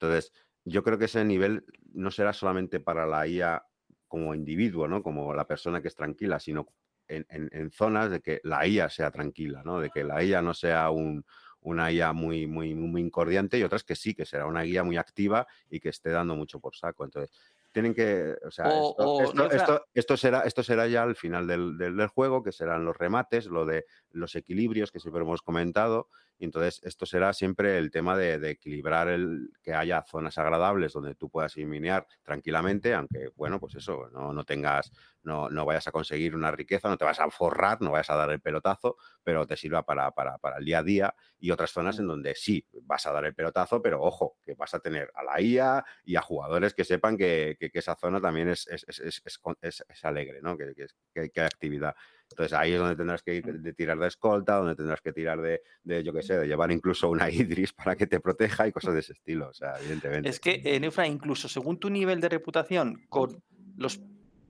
[0.00, 0.32] Entonces,
[0.64, 3.62] yo creo que ese nivel no será solamente para la IA
[4.08, 5.02] como individuo, ¿no?
[5.02, 6.68] Como la persona que es tranquila, sino
[7.08, 9.80] en, en- en zonas de que la IA sea tranquila, ¿no?
[9.80, 11.24] De que la IA no sea un,
[11.60, 14.96] una IA muy, muy, muy incordiante y otras que sí, que será una guía muy
[14.96, 17.04] activa y que esté dando mucho por saco.
[17.04, 17.30] Entonces,
[17.72, 21.02] tienen que, o sea, O- esto, o, esto- Neufra- esto- esto será, esto será ya
[21.02, 23.84] al final del, del- del juego, que serán los remates, lo de
[24.14, 26.08] los equilibrios que siempre hemos comentado.
[26.38, 30.92] Y entonces, esto será siempre el tema de, de equilibrar el que haya zonas agradables
[30.92, 34.90] donde tú puedas minear tranquilamente, aunque, bueno, pues eso, no, no tengas,
[35.22, 38.16] no, no vayas a conseguir una riqueza, no te vas a forrar, no vayas a
[38.16, 41.14] dar el pelotazo, pero te sirva para, para, para el día a día.
[41.38, 44.74] Y otras zonas en donde sí vas a dar el pelotazo, pero ojo, que vas
[44.74, 48.20] a tener a la IA y a jugadores que sepan que, que- que esa zona
[48.20, 50.56] también es, es, es- es- alegre, ¿no?
[50.56, 51.94] Que, que, es- que- que hay actividad.
[52.34, 55.40] Entonces ahí es donde tendrás que ir de tirar de escolta, donde tendrás que tirar
[55.40, 58.72] de, de, yo qué sé, de llevar incluso una Idris para que te proteja y
[58.72, 60.28] cosas de ese estilo, o sea, evidentemente.
[60.28, 63.40] Es que, eh, Neufra, incluso según tu nivel de reputación, con
[63.76, 64.00] los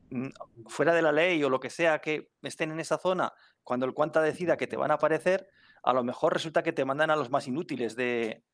[0.09, 0.28] mm,
[0.66, 3.93] fuera de la ley o lo que sea que estén en esa zona, cuando el
[3.93, 5.47] cuanta decida que te van a aparecer,
[5.82, 8.44] a lo mejor resulta que te mandan a los más inútiles de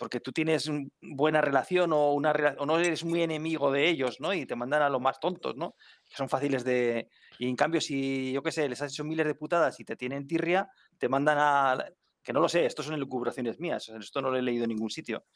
[0.00, 3.86] porque tú tienes un- buena relación o una rela- o no eres muy enemigo de
[3.86, 4.32] ellos, ¿no?
[4.32, 5.76] Y te mandan a los más tontos, ¿no?
[6.08, 9.26] Que son fáciles de y en cambio si yo qué sé, les has hecho miles
[9.26, 11.84] de putadas y te tienen tirria, te mandan a
[12.22, 14.88] que no lo sé, esto son elucubraciones mías, esto no lo he leído en ningún
[14.90, 15.26] sitio.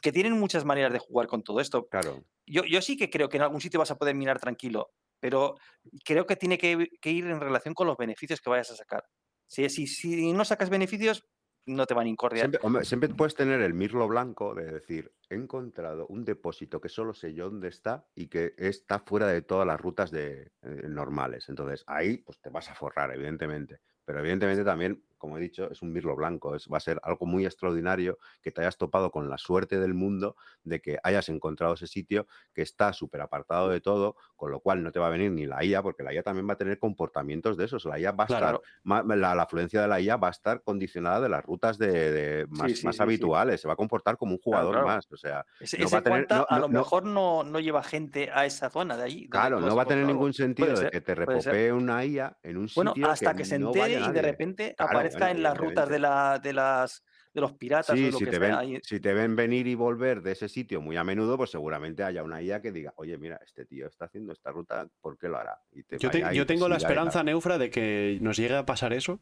[0.00, 1.86] Que tienen muchas maneras de jugar con todo esto.
[1.88, 4.92] Claro, Yo, yo sí que creo que en algún sitio vas a poder mirar tranquilo,
[5.20, 5.56] pero
[6.04, 9.04] creo que tiene que, que ir en relación con los beneficios que vayas a sacar.
[9.46, 11.24] Si, si, si no sacas beneficios,
[11.66, 12.50] no te van a incordiar.
[12.82, 17.34] Siempre, puedes tener el mirlo blanco de decir, he encontrado un depósito que solo sé
[17.34, 21.48] yo dónde está y que está fuera de todas las rutas de, eh, normales.
[21.48, 23.80] Entonces, ahí pues te vas a forrar, evidentemente.
[24.04, 26.54] Pero evidentemente también como he dicho, es un mirlo blanco.
[26.54, 29.94] Es, va a ser algo muy extraordinario que te hayas topado con la suerte del
[29.94, 34.60] mundo de que hayas encontrado ese sitio que está súper apartado de todo, con lo
[34.60, 36.56] cual no te va a venir ni la IA, porque la IA también va a
[36.56, 37.84] tener comportamientos de esos.
[37.84, 38.62] La IA va a Claro.
[38.84, 41.88] estar, la, la afluencia de la IA va a estar condicionada de las rutas de,
[42.12, 43.02] de más, sí, más sí, sí.
[43.02, 43.60] habituales.
[43.60, 44.86] Se va a comportar como un jugador claro.
[44.86, 45.06] más.
[45.12, 47.60] O sea, Ese, no va a tener- cuanta no- a no- lo mejor no, no
[47.60, 49.20] lleva gente a esa zona de allí.
[49.22, 52.36] donde Claro, no va a tener ningún sentido de ser, que te repopee una IA
[52.42, 55.42] en un Bueno, sitio hasta que, se no entere y de repente Claro, aparezca en
[55.42, 57.02] las rutas de, la, de, las,
[57.34, 58.46] de los piratas o Sí, lo si que te, sea.
[58.46, 58.80] ven, ahí.
[58.82, 62.22] si te ven venir y volver de ese sitio muy a menudo, pues seguramente haya
[62.22, 65.38] una IA que diga, oye, mira, este tío está haciendo esta ruta, ¿por qué lo
[65.38, 65.58] hará?
[65.72, 69.18] Y te Yo, te- tengo la esperanza, Neufra, de que nos llegue a pasar eso.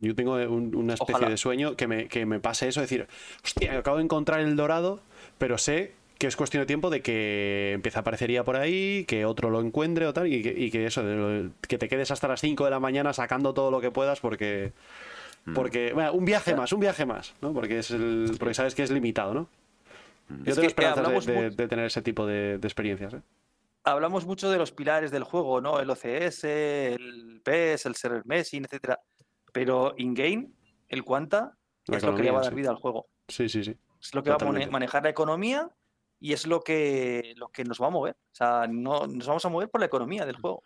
[0.00, 1.30] Yo tengo un- una especie Ojalá.
[1.30, 3.08] de sueño que me, que me pase eso, decir,
[3.42, 5.00] hostia, acabo de encontrar el dorado,
[5.38, 9.04] pero sé que es cuestión de tiempo de que empiece a aparecer ya por ahí,
[9.06, 11.88] que otro lo encuentre o tal, y que, y que eso, de lo- que te
[11.88, 14.72] quedes hasta las 5 de la mañana sacando todo lo que puedas porque...
[15.44, 15.54] Mm.
[15.54, 17.52] Porque, bueno, un viaje más, un viaje más, ¿no?
[17.52, 19.48] Porque, es el, porque sabes que es limitado, ¿no?
[20.28, 23.14] Yo Es tengo eh, esperanzas de- tener ese tipo de, de experiencias.
[23.14, 23.22] ¿eh?
[23.84, 25.80] Hablamos mucho de los pilares del juego, ¿no?
[25.80, 29.00] El OCS, el PES, el server meshing, etcétera.
[29.52, 30.50] Pero in-game,
[30.88, 31.56] el Quanta,
[31.86, 32.56] La es lo que le va a dar sí.
[32.56, 33.06] vida al juego.
[33.28, 33.74] Sí, sí, sí.
[34.00, 35.70] Es lo que va a manejar la economía
[36.20, 38.14] y es lo que, lo que nos va a mover.
[38.14, 40.62] O sea, no, nos vamos a mover por la economía del juego.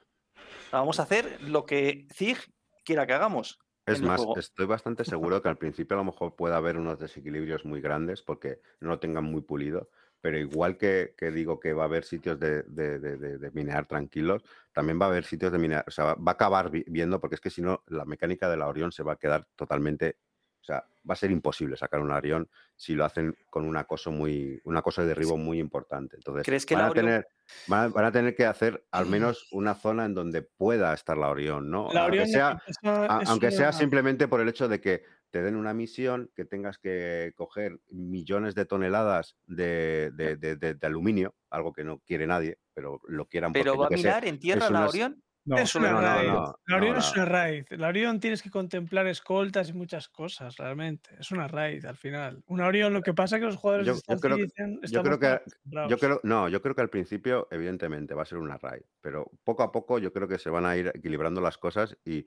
[0.73, 2.39] Vamos a hacer lo que Zig
[2.85, 3.61] quiera que hagamos.
[3.87, 4.39] Es más, juego.
[4.39, 8.23] estoy bastante seguro que al principio a lo mejor puede haber unos desequilibrios muy grandes
[8.23, 9.91] porque no lo tengan muy pulido,
[10.21, 13.51] pero igual que, que digo que va a haber sitios de, de- de- de- de
[13.51, 16.85] minear tranquilos, también va a haber sitios de minear, o sea, va a acabar vi-
[16.87, 19.49] viendo, porque es que si no, la mecánica de la Orión se va a quedar
[19.57, 20.19] totalmente,
[20.63, 24.13] o sea, va a ser imposible sacar un Orión si lo hacen con un acoso
[24.13, 26.15] muy, un acoso de derribo muy importante.
[26.17, 27.27] Entonces, ¿Crees que van, a Orión- tener,
[27.67, 31.19] van, a, van a tener que hacer al menos una zona en donde pueda estar
[31.19, 31.93] la Orión, ¿no?
[31.93, 34.69] La Aunque Orión sea, es una- a- es aunque sea una- simplemente por el hecho
[34.69, 40.37] de que te den una misión, que tengas que coger millones de toneladas de, de-
[40.37, 44.39] de- aluminio, algo que no quiere nadie, pero lo quieran Pero va a mirar en
[44.39, 45.23] tierra la Orión.
[45.45, 46.29] No, es una no, raid.
[46.29, 47.65] no, la Orión no, es una raid.
[47.71, 51.11] La Orión tienes que contemplar escoltas y muchas cosas, realmente.
[51.19, 52.43] Es una raid al final.
[52.47, 54.43] Una Orión, lo que pasa es que los jugadores Yo- de yo Star creo que-
[54.45, 55.41] Citizen yo creo que-.
[55.89, 59.31] Yo creo, no, yo creo que al principio, evidentemente, va a ser una raid, pero
[59.43, 62.25] poco a poco yo creo que se van a ir equilibrando las cosas y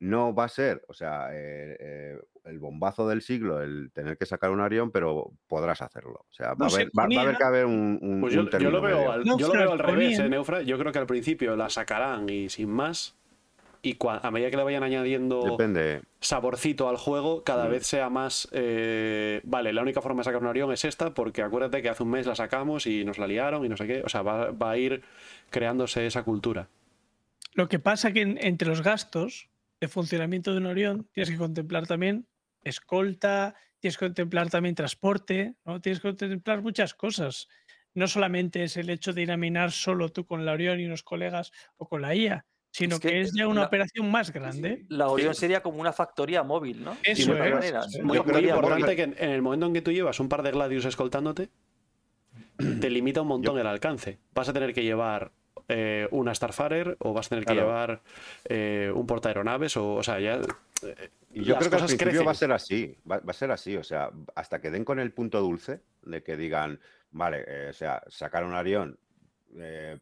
[0.00, 4.24] no va a ser, o sea, eh, eh, el bombazo del siglo, el tener que
[4.26, 6.24] sacar un avión, pero podrás hacerlo.
[6.30, 8.20] O sea, va, No a, haber, va- va a haber ponía- que haber un, un-
[8.20, 10.62] Pues yo, un yo lo veo al, No, yo lo veo al revés, ¿eh, Neufra.
[10.62, 13.14] Yo creo que al principio la sacarán y sin más.
[13.80, 16.00] Y cua- a medida que le vayan añadiendo Depende.
[16.20, 17.70] saborcito al juego, cada Mm.
[17.70, 18.48] vez sea más.
[18.50, 22.02] eh, vale, la única forma de sacar un Orión es esta, porque acuérdate que hace
[22.02, 24.02] un mes la sacamos y nos la liaron y no sé qué.
[24.04, 25.02] O sea, va, va a ir
[25.50, 26.66] creándose esa cultura.
[27.54, 29.48] Lo que pasa que en- entre los gastos
[29.80, 32.28] de funcionamiento de un Orión tienes que contemplar también
[32.62, 35.80] escolta, tienes que contemplar también transporte, ¿no?
[35.80, 37.48] tienes que contemplar muchas cosas.
[37.94, 40.86] No solamente es el hecho de ir a minar solo tú con la Orión y
[40.86, 44.10] unos colegas o con la IA, sino Es que, que es ya una la- operación
[44.10, 44.86] más grande.
[44.88, 46.98] La Orión sería como una factoría móvil, ¿no?
[47.02, 47.60] Eso de una
[48.02, 50.42] Muy, muy factoría importante que en, en el momento en que tú llevas un par
[50.42, 51.50] de Gladius escoltándote,
[52.80, 54.20] te limita un montón el alcance.
[54.32, 55.32] Vas a tener que llevar
[55.68, 58.00] eh, una Starfarer o vas a tener que llevar
[58.44, 60.40] eh, un portaaeronaves o, o sea, ya...
[60.82, 62.26] eh, Y yo creo que al principio crecen.
[62.26, 64.98] va a ser así, va, va a ser así, o sea, hasta que den con
[64.98, 66.80] el punto dulce de que digan,
[67.10, 68.98] vale, eh, o sea, sacar un avión,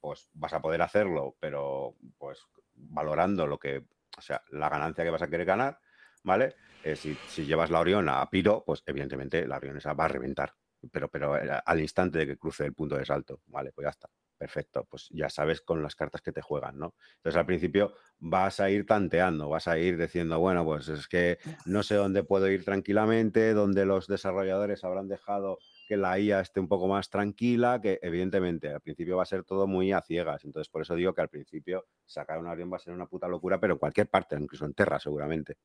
[0.00, 2.40] pues vas a poder hacerlo, pero pues
[2.74, 3.84] valorando lo que,
[4.18, 5.78] o sea, la ganancia que vas a querer ganar,
[6.24, 6.56] ¿vale?
[6.84, 10.08] Eh, si, si llevas la Orión a Piro, pues evidentemente la Orión esa va a
[10.08, 10.52] reventar,
[10.92, 11.34] pero, pero
[11.64, 13.72] al instante de que cruce el punto de salto, ¿vale?
[13.72, 14.08] Pues ya está.
[14.38, 16.94] Perfecto, pues ya sabes con las cartas que te juegan, ¿no?
[17.16, 21.38] Entonces al principio vas a ir tanteando, vas a ir diciendo, bueno, pues es que
[21.64, 26.60] no sé dónde puedo ir tranquilamente, donde los desarrolladores habrán dejado que la IA esté
[26.60, 30.44] un poco más tranquila, que evidentemente al principio va a ser todo muy a ciegas.
[30.44, 33.28] Entonces por eso digo que al principio sacar un avión va a ser una puta
[33.28, 35.56] locura, pero en cualquier parte, incluso en Terra seguramente.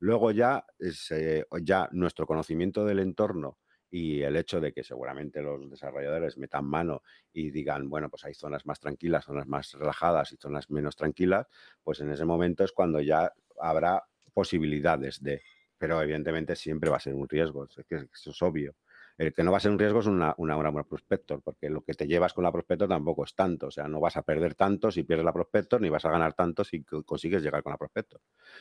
[0.00, 3.58] Luego ya, es, eh, ya nuestro conocimiento del entorno
[3.90, 7.02] y el hecho de que seguramente los desarrolladores metan mano
[7.32, 11.46] y digan, bueno, pues hay zonas más tranquilas, zonas más relajadas y zonas menos tranquilas,
[11.82, 14.02] pues en ese momento es cuando ya habrá
[14.32, 15.42] posibilidades de,
[15.78, 18.74] pero evidentemente siempre va a ser un riesgo, es que eso es obvio.
[19.18, 21.82] El que no va a ser un riesgo es una, una, una Prospector, porque lo
[21.82, 23.68] que te llevas con la Prospector tampoco es tanto.
[23.68, 26.34] O sea, no vas a perder tanto si pierdes la Prospector, ni vas a ganar
[26.34, 28.20] tanto si consigues llegar con la Prospector.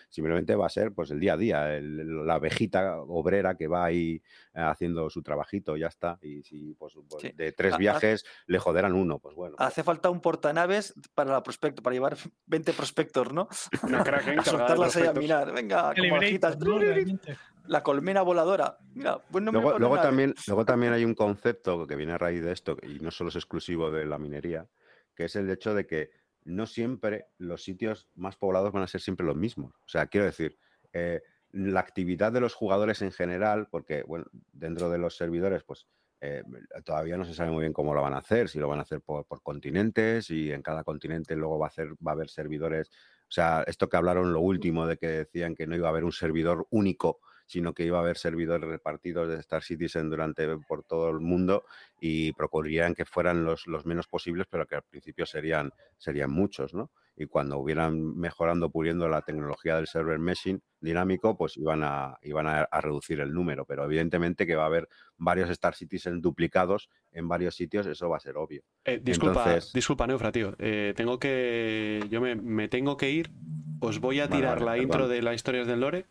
[0.10, 4.22] Simplemente va a ser pues el día a día, la abejita obrera que va ahí
[4.53, 6.18] eh, haciendo su trabajito, ya está.
[6.22, 9.56] Y si pues, pues de tres viajes le joderán uno, pues bueno.
[9.60, 13.48] Hace falta un portanaves para la Prospector, para llevar 20 Prospector, ¿no?
[14.40, 15.53] a soltarlas ahí a mirar.
[15.53, 16.18] Venga, como
[17.68, 18.78] la colmena voladora.
[18.94, 22.78] Mira, pues luego, también, luego también hay un concepto que viene a raíz de esto,
[22.82, 24.68] y no solo es exclusivo de la minería,
[25.16, 26.12] que es el hecho de que
[26.44, 29.74] no siempre los sitios más poblados van a ser siempre los mismos.
[29.74, 30.58] O sea, quiero decir,
[30.94, 31.22] eh,
[31.52, 35.88] la actividad de los jugadores en general, porque bueno, dentro de los servidores, pues
[36.22, 36.44] eh,
[36.84, 38.84] todavía no se sabe muy bien cómo lo van a hacer, si lo van a
[38.84, 42.30] hacer por, por, continentes y en cada continente luego va a, hacer, va a haber
[42.30, 42.90] servidores.
[43.24, 46.04] O sea, esto que hablaron lo último de que decían que no iba a haber
[46.04, 50.84] un servidor único sino que iba a haber servidores repartidos de Star Citizen durante por
[50.84, 51.63] todo el mundo
[51.99, 56.73] y procurarían que fueran los, los menos posibles, pero que al principio serían, serían muchos,
[56.73, 56.91] ¿no?
[57.17, 62.45] Y cuando hubieran mejorando, puliendo la tecnología del server meshing dinámico, pues iban a, iban
[62.45, 63.63] a, reducir el número.
[63.63, 68.17] Pero evidentemente que va a haber varios Star Citizen duplicados en varios sitios, eso va
[68.17, 68.63] a ser obvio.
[68.84, 70.55] Eh, disculpa, disculpa, Neufra, tío.
[70.59, 72.05] Eh, tengo que.
[72.09, 73.31] Yo me, me, tengo que ir.
[73.80, 76.05] Os voy a tirar la intro de las historias del Lore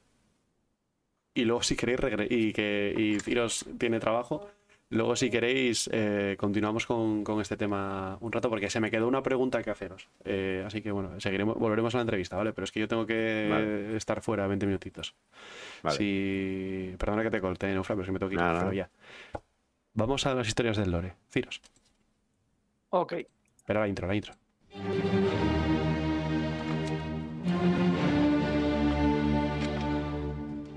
[1.34, 2.00] y luego si queréis
[2.30, 4.48] y que y Ciros tiene trabajo.
[4.90, 9.22] Luego si queréis eh, continuamos con, este tema un rato porque se me quedó una
[9.22, 10.08] pregunta que haceros.
[10.24, 13.04] Eh, así que bueno seguiremos volveremos a la entrevista vale pero es que yo tengo
[13.04, 15.14] que estar fuera 20 minutitos.
[15.90, 18.90] Si perdona que te corté Neufra pero es que me tengo que ir ya
[19.94, 21.14] vamos a las historias del lore.
[21.30, 21.60] Ciros
[22.90, 23.14] ok.
[23.56, 24.34] Espera la intro la intro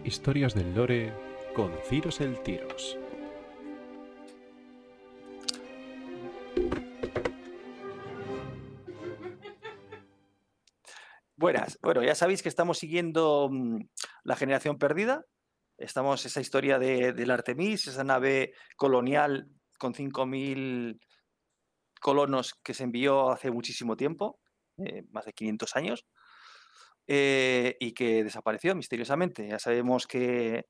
[0.07, 1.13] Historias del Lore
[1.53, 2.97] con Ciros el Tiros.
[11.35, 11.77] Buenas.
[11.81, 13.81] Bueno, ya sabéis que estamos siguiendo mm,
[14.23, 15.25] la generación perdida.
[15.77, 21.01] Estamos esa historia de, del Artemis, esa nave colonial con 5.000
[21.99, 24.39] colonos que se envió hace muchísimo tiempo,
[24.77, 26.05] eh, más de 500 años.
[27.09, 29.47] Eh, y que desapareció misteriosamente.
[29.47, 30.65] Ya sabemos que,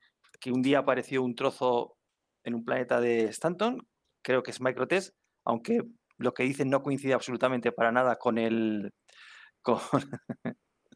[0.45, 1.97] un día apareció un trozo
[2.43, 3.87] en un planeta de Stanton,
[4.23, 5.15] creo que es Microtest,
[5.45, 5.81] aunque
[6.17, 8.93] lo que dicen no coincide absolutamente para nada con el...
[9.63, 9.79] Con,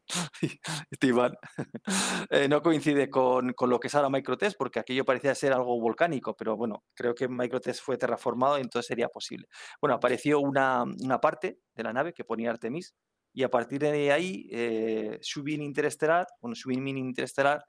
[2.30, 6.34] eh, no coincide con, lo que es ahora Microtest, porque aquello parecía ser algo volcánico,
[6.34, 9.46] pero bueno, creo que Microtest fue terraformado y entonces sería posible.
[9.80, 12.94] Bueno, apareció una, una parte de la nave que ponía Artemis,
[13.34, 17.64] y a partir de ahí, eh, Interestelar, bueno, Subin Interestelar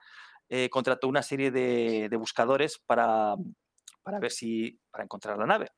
[0.49, 3.35] eh, contrató una serie de, buscadores para,
[4.01, 5.69] para, ver si, para encontrar la nave,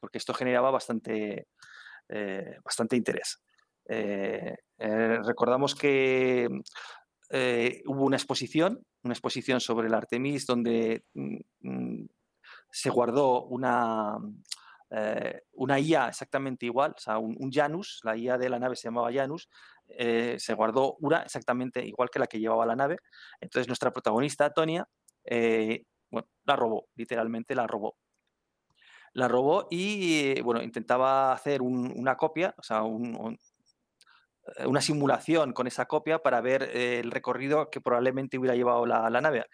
[0.00, 1.48] porque esto generaba bastante,
[2.08, 3.42] eh, bastante interés.
[3.86, 6.48] Eh, recordamos que
[7.86, 12.08] hubo una exposición, una exposición sobre el Artemis, donde mm, mm,
[12.70, 14.16] se guardó una,
[14.96, 18.84] eh, una IA exactamente igual, o sea, un, Janus, la IA de la nave se
[18.84, 19.48] llamaba Janus,
[19.88, 22.98] eh, se guardó una exactamente igual que la que llevaba la nave.
[23.40, 24.86] Entonces nuestra protagonista, Tonia,
[25.24, 27.96] eh, bueno, la robó, literalmente la robó.
[29.14, 33.38] La robó y, bueno, intentaba hacer una copia, o sea, una
[34.80, 39.46] simulación con esa copia para ver el recorrido que probablemente hubiera llevado la, nave.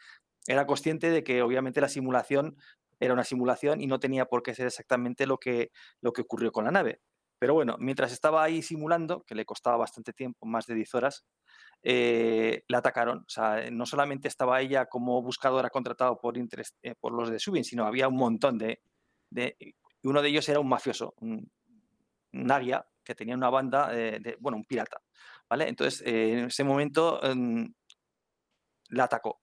[0.46, 2.56] Era consciente de que obviamente la simulación
[3.00, 6.52] era una simulación y no tenía por qué ser exactamente lo que, lo que ocurrió
[6.52, 7.00] con la nave.
[7.38, 11.24] Pero bueno, mientras estaba ahí simulando, que le costaba bastante tiempo, más de 10 horas,
[11.82, 13.20] eh, la atacaron.
[13.20, 17.64] O sea, no solamente estaba ella como buscadora contratado por, eh, por los de Subin,
[17.64, 18.82] sino había un montón de,
[19.30, 19.56] de,
[20.02, 21.50] Uno de ellos era un mafioso, un,
[22.32, 25.00] Nagia, que tenía una banda, de, bueno, un pirata.
[25.48, 25.68] ¿vale?
[25.68, 27.64] Entonces, eh, en ese momento mm,
[28.90, 29.40] la atacó.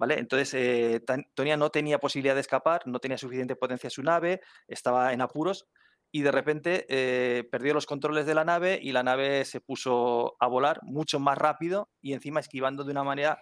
[0.00, 1.04] Entonces, eh,
[1.34, 5.68] Tonia no tenía posibilidad de escapar, no tenía suficiente potencia su nave, estaba en apuros
[6.12, 10.36] y de repente eh, perdió los controles de la nave y la nave se puso
[10.38, 13.40] a volar mucho más rápido y encima esquivando de una manera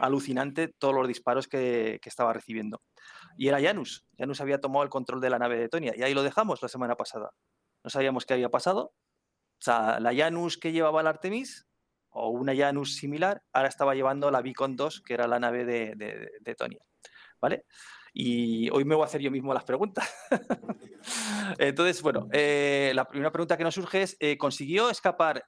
[0.00, 2.82] alucinante todos los disparos que, estaba recibiendo.
[3.36, 4.04] Y era Janus.
[4.18, 6.68] Janus había tomado el control de la nave de Tonia y ahí lo dejamos la
[6.68, 7.30] semana pasada.
[7.84, 8.92] No sabíamos qué había pasado.
[9.60, 11.69] O sea, la Janus que llevaba el Artemis
[12.10, 15.94] o una Janus similar, ahora estaba llevando la Beacon 2, que era la nave de,
[16.40, 16.80] de, Tonia.
[17.40, 17.64] ¿Vale?
[18.12, 20.12] Y hoy me voy a hacer yo mismo las preguntas.
[21.58, 25.44] Entonces, bueno, eh, la primera pregunta que nos surge es, eh, ¿consiguió escapar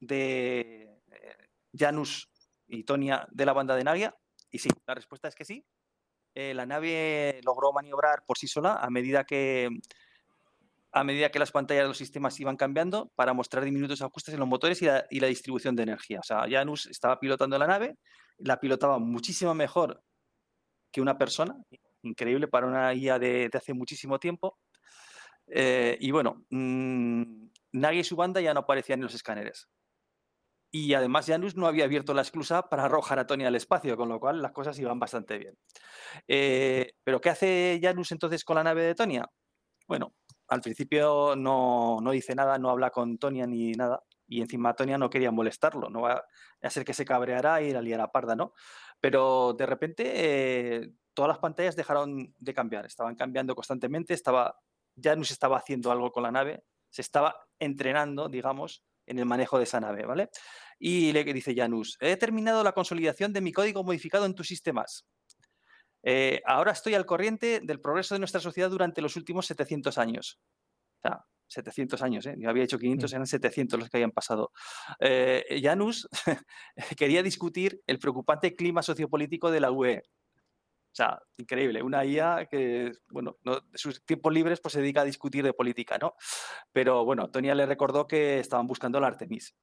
[0.00, 1.36] de eh,
[1.76, 2.30] Janus
[2.68, 4.16] y Tonia de la banda de Nagia?
[4.50, 5.66] Y sí, la respuesta es que sí.
[6.34, 9.68] la nave logró maniobrar por sí sola a medida que
[10.94, 14.40] a medida que las pantallas de los sistemas iban cambiando para mostrar diminutos ajustes en
[14.40, 16.20] los motores y la, distribución de energía.
[16.20, 17.96] O sea, Janus estaba pilotando la nave,
[18.38, 20.00] la pilotaba muchísimo mejor
[20.92, 21.56] que una persona,
[22.02, 24.56] increíble para una IA de, hace muchísimo tiempo.
[25.48, 29.68] Eh, y bueno, mmm, Nagi y su banda ya no aparecían en los escáneres.
[30.70, 34.08] Y además Janus no había abierto la esclusa para arrojar a Tony al espacio, con
[34.08, 35.58] lo cual las cosas iban bastante bien.
[36.28, 39.28] Eh, ¿Pero qué hace Janus entonces con la nave de Tonia?
[39.88, 40.14] Bueno,
[40.48, 44.02] al principio no, no, dice nada, no habla con Tonia ni nada.
[44.26, 46.24] Y encima Tonia no quería molestarlo, no va
[46.62, 48.54] a ser que se cabreara y la liara parda, ¿no?
[49.00, 54.58] Pero de repente eh, todas las pantallas dejaron de cambiar, estaban cambiando constantemente, estaba,
[55.00, 59.64] Janus estaba haciendo algo con la nave, se estaba entrenando, digamos, en el manejo de
[59.64, 60.30] esa nave, ¿vale?
[60.78, 65.06] Y le dice Janus, he terminado la consolidación de mi código modificado en tus sistemas.
[66.06, 70.38] Eh, ahora estoy al corriente del progreso de nuestra sociedad durante los últimos 700 años.
[70.98, 72.34] O sea, 700 años, ¿eh?
[72.38, 74.52] yo había hecho 500, eran 700 los que habían pasado.
[75.00, 76.08] Eh, Janus
[76.98, 80.02] quería discutir el preocupante clima sociopolítico de la UE.
[80.06, 85.04] O sea, increíble, una IA que, bueno, no, sus tiempos libres pues se dedica a
[85.04, 86.14] discutir de política, ¿no?
[86.72, 89.56] Pero bueno, Tonia le recordó que estaban buscando la Artemis.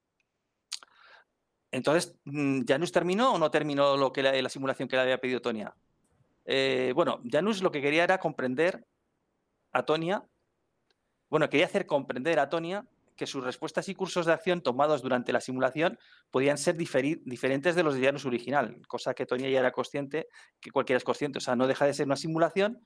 [1.71, 5.21] Entonces, mm, ¿Janus terminó o no terminó lo que la, la simulación que le había
[5.21, 5.73] pedido Tonia?
[6.45, 8.85] Eh, bueno, Janus lo que quería era comprender
[9.71, 10.25] a Tonia,
[11.29, 12.85] bueno, quería hacer comprender a Tonia
[13.15, 15.99] que sus respuestas y cursos de acción tomados durante la simulación
[16.31, 20.27] podían ser diferentes de los de Janus original, cosa que Tonia ya era consciente,
[20.59, 22.83] que cualquiera es consciente, o sea, no deja de ser una simulación,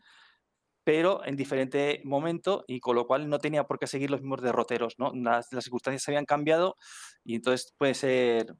[0.83, 4.41] pero en diferente momento y con lo cual no tenía por qué seguir los mismos
[4.41, 5.11] derroteros, ¿no?
[5.15, 6.75] Las, circunstancias habían cambiado
[7.23, 8.53] y entonces puede ser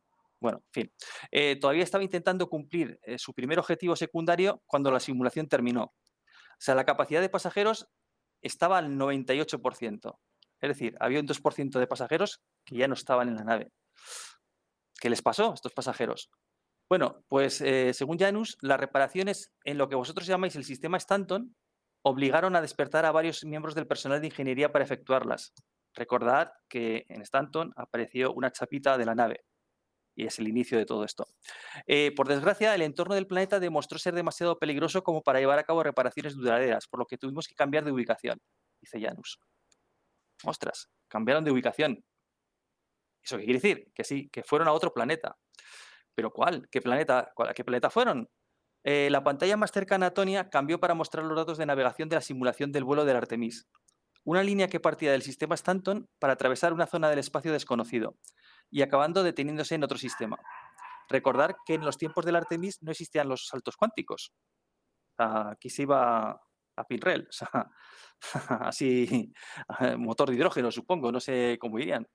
[0.46, 0.94] bueno, en fin.
[1.32, 5.86] Eh, todavía estaba intentando cumplir eh, su primer objetivo secundario cuando la simulación terminó.
[5.86, 7.88] O sea, la capacidad de pasajeros
[8.44, 10.20] estaba al 98%.
[10.62, 13.72] Es decir, había un 2% de pasajeros que ya no estaban en la nave.
[15.00, 16.30] ¿Qué les pasó a estos pasajeros?
[16.88, 21.56] Bueno, pues eh, según Janus, las reparaciones en lo que vosotros llamáis el sistema Stanton
[22.04, 25.56] obligaron a despertar a varios miembros del personal de ingeniería para efectuarlas.
[25.96, 29.44] Recordad que en Stanton apareció una chapita de la nave
[30.16, 31.28] y es el inicio de todo esto.
[31.86, 35.64] Eh, por desgracia, el entorno del planeta demostró ser demasiado peligroso como para llevar a
[35.64, 38.40] cabo reparaciones duraderas, por lo que tuvimos que cambiar de ubicación,
[38.82, 39.40] dice Janus.
[40.44, 42.04] Ostras, cambiaron de ubicación.
[43.22, 43.92] ¿Eso qué quiere decir?
[43.94, 45.38] Que sí, que fueron a otro planeta.
[46.14, 46.70] ¿Pero cuál?
[46.70, 48.30] ¿Qué planeta, ¿A qué planeta fueron?
[48.84, 52.18] Eh, la pantalla más cercana a Tonia cambió para mostrar los datos de navegación de
[52.18, 53.68] la simulación del vuelo del Artemis.
[54.24, 58.16] Una línea que partía del sistema Stanton para atravesar una zona del espacio desconocido
[58.70, 60.38] y acabando deteniéndose en otro sistema.
[61.10, 64.34] Recordar que en los tiempos del Artemis no existían los saltos cuánticos.
[65.18, 66.42] Aquí se iba
[66.78, 67.28] a Pinrel,
[68.50, 69.34] así,
[69.98, 72.08] motor de hidrógeno, supongo, no sé cómo irían.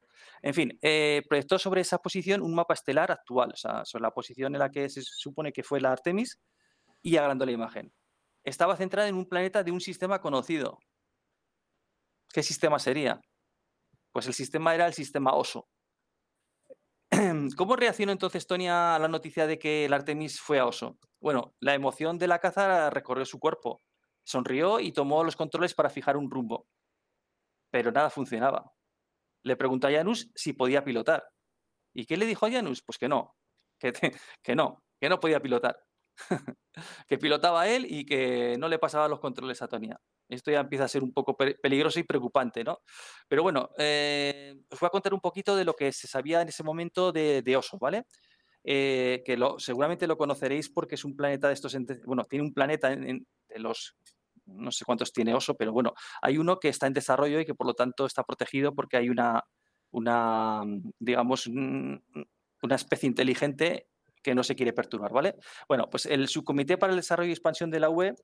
[0.43, 4.11] En fin, eh, proyectó sobre esa posición un mapa estelar actual, o sea, sobre la
[4.11, 6.39] posición en la que se supone que fue la Artemis
[7.03, 7.93] y agrandó la imagen.
[8.45, 10.79] Estaba centrada en un planeta de un sistema conocido.
[12.33, 13.21] ¿Qué sistema sería?
[14.13, 15.69] Pues el sistema era el sistema Oso,
[17.57, 20.99] ¿Cómo reaccionó entonces Tonia a la noticia de que el Artemis fue a Oso?
[21.21, 23.83] Bueno, la emoción de la caza recorrió su cuerpo.
[24.25, 26.69] Sonrió y tomó los controles para fijar un rumbo.
[27.71, 28.73] Pero nada funcionaba.
[29.43, 31.29] Le preguntó a Janus si podía pilotar.
[31.95, 32.83] ¿Y qué le dijo a Janus?
[32.83, 33.37] Pues que no,
[33.79, 33.93] que,
[34.57, 35.83] no, que no podía pilotar.
[37.09, 40.01] que pilotaba él y que no le pasaba los controles a Tonia.
[40.31, 42.81] Esto ya empieza a ser un poco peligroso y preocupante, ¿no?
[43.29, 46.49] Pero bueno, eh, os voy a contar un poquito de lo que se sabía en
[46.49, 48.07] ese momento de, Oso, ¿vale?
[48.63, 52.55] Eh, que lo, seguramente lo conoceréis porque es un planeta de estos, bueno, tiene un
[52.55, 53.27] planeta en,
[53.57, 53.97] los,
[54.47, 57.55] no sé cuántos tiene Oso, pero bueno, hay uno que está en desarrollo y que
[57.55, 59.45] por lo tanto está protegido porque hay una,
[59.91, 60.63] una
[60.99, 63.89] digamos, una especie inteligente
[64.23, 65.37] que no se quiere perturbar, ¿vale?
[65.69, 68.15] Bueno, pues el Subcomité para el Desarrollo y Expansión de la UE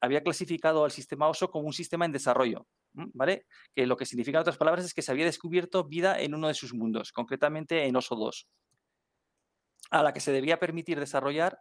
[0.00, 3.46] había clasificado al sistema OSO como un sistema en desarrollo, ¿vale?
[3.74, 6.48] Que lo que significa en otras palabras es que se había descubierto vida en uno
[6.48, 8.48] de sus mundos, concretamente en OSO 2,
[9.90, 11.60] a la que se debía permitir desarrollar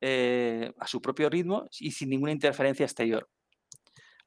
[0.00, 3.28] eh, a su propio ritmo y sin ninguna interferencia exterior.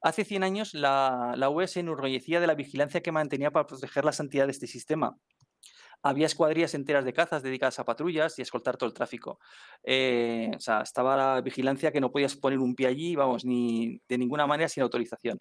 [0.02, 4.04] Hace 100 años la, la UE se enorgullecía de la vigilancia que mantenía para proteger
[4.04, 5.18] la santidad de este sistema,
[6.02, 9.38] había escuadrillas enteras de cazas dedicadas a patrullas y a escoltar todo el tráfico.
[9.82, 14.00] Eh, o sea, estaba la vigilancia que no podías poner un pie allí, vamos, ni
[14.08, 15.40] de ninguna manera sin autorización.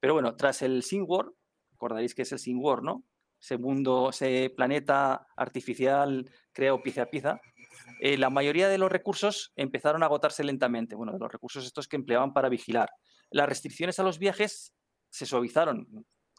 [0.00, 1.26] Pero bueno, tras el SingWar,
[1.72, 3.04] recordaréis que es el SingWar, ¿no?
[3.40, 7.40] Ese mundo, ese planeta artificial creado pieza a pieza,
[8.00, 10.94] eh, la mayoría de los recursos empezaron a agotarse lentamente.
[10.94, 12.90] Bueno, de los recursos estos que empleaban para vigilar.
[13.30, 14.74] Las restricciones a los viajes
[15.10, 15.86] se suavizaron.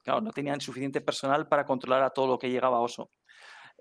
[0.03, 3.11] Claro, no tenían suficiente personal para controlar a todo lo que llegaba a Oso.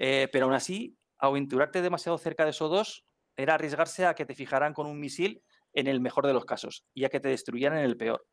[0.01, 3.05] Eh, pero aún así, aventurarte demasiado cerca de SO2
[3.37, 5.43] era arriesgarse a que te fijaran con un misil
[5.75, 8.27] en el mejor de los casos y a que te destruyeran en el peor.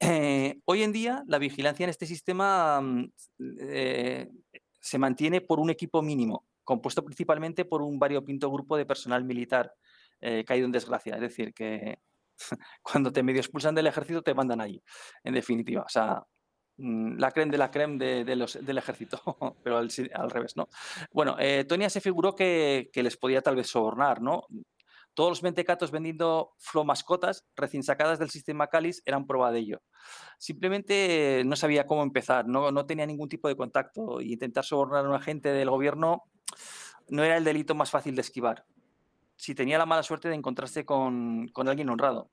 [0.00, 3.12] Eh, hoy en día, la vigilancia en este sistema mm,
[3.60, 4.28] eh,
[4.80, 9.72] se mantiene por un equipo mínimo, compuesto principalmente por un variopinto grupo de personal militar
[10.44, 11.14] caído en desgracia.
[11.14, 11.98] Es decir, que
[12.82, 14.82] cuando te medio expulsan del ejército te mandan allí,
[15.24, 15.82] en definitiva.
[15.82, 16.22] O sea,
[16.80, 19.20] la creme de la creme del ejército,
[19.62, 20.68] pero al, revés, ¿no?
[21.12, 21.36] Bueno,
[21.68, 24.46] Tonia se figuró que, que, les podía tal vez sobornar, ¿no?
[25.14, 29.82] Todos los mentecatos vendiendo flow mascotas recién sacadas del sistema Calis eran prueba de ello.
[30.38, 35.04] Simplemente no sabía cómo empezar, no, no tenía ningún tipo de contacto y intentar sobornar
[35.04, 36.24] a un agente del gobierno
[37.08, 38.64] no era el delito más fácil de esquivar.
[39.36, 42.30] Si tenía la mala suerte de encontrarse con, con alguien honrado.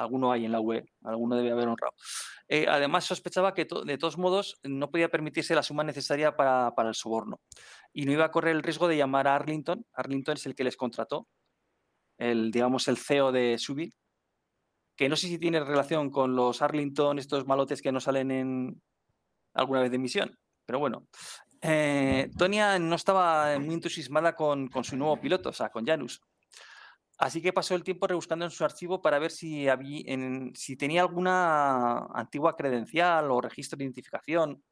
[0.00, 1.92] Alguno hay en la web, alguno debe haber honrado.
[2.48, 6.88] Eh, además, sospechaba que de todos modos no podía permitirse la suma necesaria para, para,
[6.88, 7.40] el soborno
[7.92, 9.84] y no iba a correr el riesgo de llamar a Arlington.
[9.92, 11.28] Arlington es el que les contrató
[12.18, 13.94] el, digamos, el CEO de Subil,
[14.96, 18.82] que no sé si tiene relación con los Arlington, estos malotes que no salen en
[19.54, 21.06] alguna vez de misión, pero bueno.
[21.62, 26.20] Eh, Tonia no estaba muy entusiasmada con, con, su nuevo piloto, o sea, con Janus.
[27.20, 30.02] Así que pasó el tiempo rebuscando en su archivo para ver si, había,
[30.54, 34.64] si tenía alguna antigua credencial o registro de identificación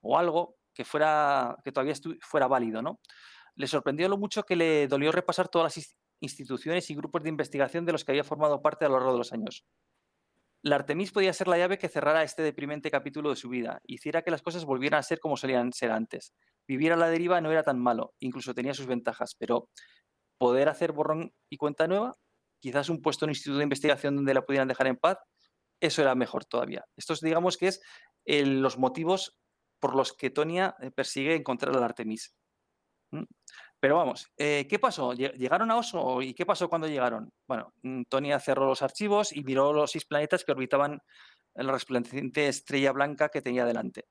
[0.00, 2.98] o algo que, fuera, que todavía fuera válido, ¿no?
[3.54, 7.86] Le sorprendió lo mucho que le dolió repasar todas las instituciones y grupos de investigación
[7.86, 9.64] de los que había formado parte a lo largo de los años.
[10.62, 14.22] La Artemis podía ser la llave que cerrara este deprimente capítulo de su vida, hiciera
[14.22, 16.34] que las cosas volvieran a ser como solían ser antes.
[16.66, 19.68] Vivir a la deriva no era tan malo, incluso tenía sus ventajas, pero
[20.38, 22.16] poder hacer borrón y cuenta nueva,
[22.60, 25.18] quizás un puesto en un instituto de investigación donde la pudieran dejar en paz,
[25.80, 26.84] eso era mejor todavía.
[26.96, 27.80] Estos digamos que es
[28.26, 29.36] los motivos
[29.80, 32.34] por los que Tonia eh, persigue encontrar a la Artemis.
[33.80, 35.12] Pero vamos, eh, ¿qué pasó?
[35.12, 36.22] ¿Llegaron a Oso?
[36.22, 37.30] ¿Y qué pasó cuando llegaron?
[37.46, 41.00] Bueno, mm, Tonia cerró los archivos y miró los seis planetas que orbitaban
[41.54, 44.06] la resplandeciente estrella blanca que tenía delante.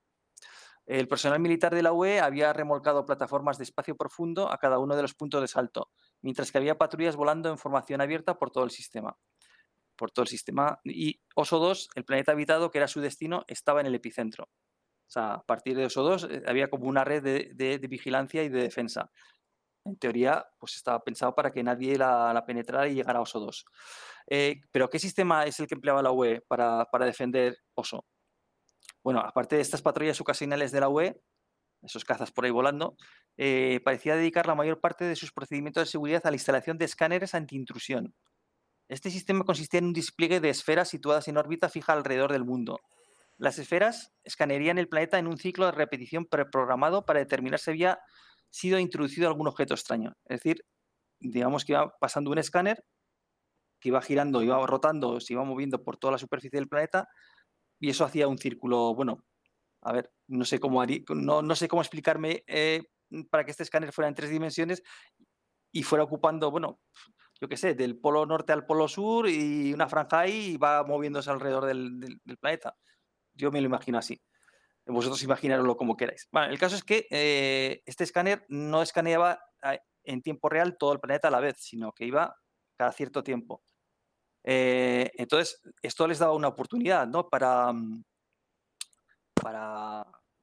[0.85, 4.95] El personal militar de la UE había remolcado plataformas de espacio profundo a cada uno
[4.95, 5.91] de los puntos de salto,
[6.21, 9.17] mientras que había patrullas volando en formación abierta por todo el sistema.
[9.95, 10.79] Por todo el sistema.
[10.83, 14.45] Y Oso 2, el planeta habitado, que era su destino, estaba en el epicentro.
[14.45, 18.49] O sea, a partir de Oso 2 eh, había como una red de vigilancia y
[18.49, 19.11] de defensa
[19.85, 23.65] en teoría, pues estaba pensado para que nadie la, penetrara y llegara a OSO 2.
[24.27, 28.05] Eh, pero ¿qué sistema es el que empleaba la UE para, defender OSO?
[29.03, 31.21] Bueno, aparte de estas patrullas ocasionales de la UE,
[31.81, 32.95] esos cazas por ahí volando,
[33.37, 36.85] eh, parecía dedicar la mayor parte de sus procedimientos de seguridad a la instalación de
[36.85, 38.15] escáneres anti-intrusión.
[38.87, 42.79] Este sistema consistía en un despliegue de esferas situadas en órbita fija alrededor del mundo.
[43.37, 47.99] Las esferas escanearían el planeta en un ciclo de repetición preprogramado para determinar si había
[48.49, 50.13] sido introducido algún objeto extraño.
[50.25, 50.63] Es decir,
[51.19, 52.85] digamos que iba pasando un escáner
[53.79, 57.09] que iba girando, iba rotando, se iba moviendo por toda la superficie del planeta
[57.83, 59.25] y eso hacía un círculo, bueno,
[59.81, 60.81] a ver, no sé cómo,
[61.15, 62.81] no, no sé cómo explicarme eh,
[63.29, 64.81] para que este escáner fuera en tres dimensiones
[65.69, 66.79] y fuera ocupando, bueno,
[67.41, 70.85] yo qué sé, del polo norte al polo sur y una franja ahí y va
[70.85, 72.77] moviéndose alrededor del planeta.
[73.33, 74.23] Yo me lo imagino así.
[74.85, 76.29] Vosotros imaginaroslo como queráis.
[76.31, 80.93] Bueno, el caso es que eh, este escáner no escaneaba ah, en tiempo real todo
[80.93, 82.33] el planeta a la vez, sino que iba
[82.77, 83.61] cada cierto tiempo.
[84.43, 87.29] Eh, entonces, esto les daba una oportunidad ¿no?
[87.29, 88.03] para, mm,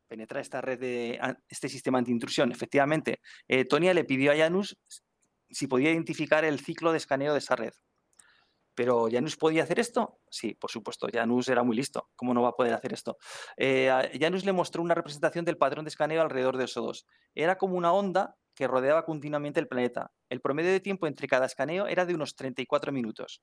[0.09, 2.51] penetrar esta red de este sistema anti-intrusión.
[2.51, 4.77] Efectivamente, eh, Tonia le pidió a Janus
[5.49, 7.73] si podía identificar el ciclo de escaneo de esa red.
[8.75, 10.21] ¿Pero Janus podía hacer esto?
[10.31, 12.09] Sí, por supuesto, Janus era muy listo.
[12.17, 13.19] ¿Cómo no va a poder hacer esto?
[13.57, 17.05] Eh, Janus le mostró una representación del patrón de escaneo alrededor de SO2.
[17.35, 20.13] Era como una onda que rodeaba continuamente el planeta.
[20.29, 23.43] El promedio de tiempo entre cada escaneo era de unos 34 minutos.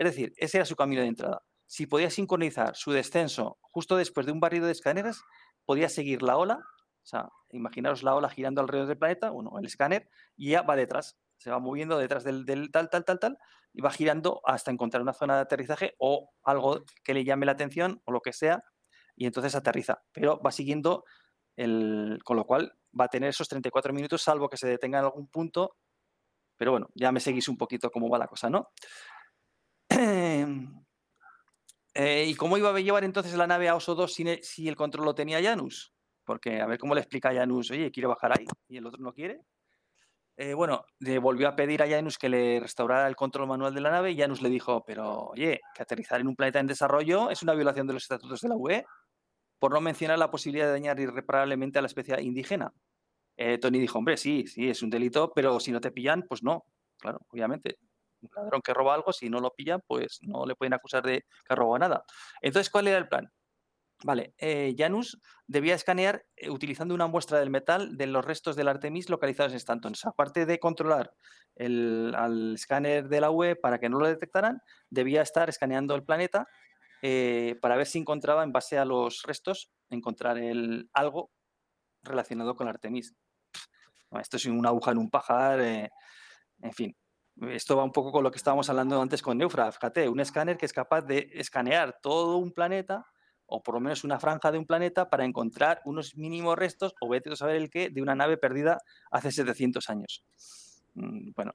[0.00, 1.42] Es decir, ese era su camino de entrada.
[1.66, 5.20] Si podía sincronizar su descenso justo después de un barrido de escáneres,
[5.66, 9.66] podía seguir la ola, o sea, imaginaros la ola girando alrededor del planeta, bueno, el
[9.66, 10.08] escáner,
[10.38, 13.38] y ya va detrás se va moviendo detrás del, tal, tal, tal, tal,
[13.72, 17.52] y va girando hasta encontrar una zona de aterrizaje o algo que le llame la
[17.52, 18.62] atención o lo que sea,
[19.16, 20.02] y entonces aterriza.
[20.12, 21.04] Pero va siguiendo,
[21.56, 25.06] el, con lo cual va a tener esos 34 minutos, salvo que se detenga en
[25.06, 25.76] algún punto.
[26.58, 28.68] Pero bueno, ya me seguís un poquito cómo va la cosa, ¿no?
[31.94, 35.06] Eh, ¿Y cómo iba a llevar entonces la nave a Oso 2 si, el control
[35.06, 35.92] lo tenía Janus?
[36.24, 39.02] Porque a ver cómo le explica a Janus, oye, quiero bajar ahí, y el otro
[39.02, 39.40] no quiere.
[40.36, 43.80] eh, bueno, le volvió a pedir a Janus que le restaurara el control manual de
[43.82, 47.30] la nave y Janus le dijo, pero oye, que aterrizar en un planeta en desarrollo
[47.30, 48.84] es una violación de los estatutos de la UE,
[49.58, 52.72] por no mencionar la posibilidad de dañar irreparablemente a la especie indígena.
[53.36, 56.42] Eh, Tony dijo, hombre, sí, sí, es un delito, pero si no te pillan, pues
[56.42, 56.64] no.
[56.98, 57.78] Claro, obviamente.
[58.22, 61.24] Un ladrón que roba algo, si no lo pillan, pues no le pueden acusar de
[61.48, 62.04] que roba nada.
[62.42, 63.30] Entonces, ¿cuál era el plan?
[64.02, 68.68] Vale, eh, Janus debía escanear eh, utilizando una muestra del metal de los restos del
[68.68, 69.92] Artemis localizados en Stanton.
[70.04, 71.12] Aparte de controlar
[71.54, 76.04] el, al escáner de la UE para que no lo detectaran, debía estar escaneando el
[76.04, 76.48] planeta
[77.02, 81.30] eh, para ver si encontraba, en base a los restos, encontrar el, algo
[82.02, 83.14] relacionado con Artemis.
[84.18, 86.96] Esto es una aguja en un pajar, en fin.
[87.48, 89.72] Esto va un poco con lo que estábamos hablando antes con Neufra.
[89.72, 93.06] Fíjate, un escáner que es capaz de escanear todo un planeta
[93.50, 97.08] o por lo menos una franja de un planeta para encontrar unos mínimos restos, o
[97.08, 98.78] vete a saber el qué, de una nave perdida
[99.10, 100.24] hace 700 años.
[100.94, 101.54] Mm, bueno,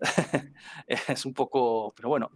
[0.86, 2.30] es un poco, pero bueno.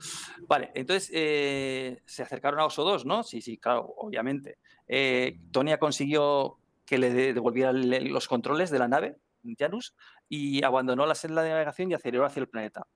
[0.49, 3.23] Vale, entonces eh, se acercaron a Oso 2, ¿no?
[3.23, 4.59] Sí, sí, claro, obviamente.
[4.89, 9.17] Eh, Tonia consiguió que le devolviera los controles de la nave,
[10.29, 12.87] Y abandonó la senda de navegación y aceleró hacia el planeta.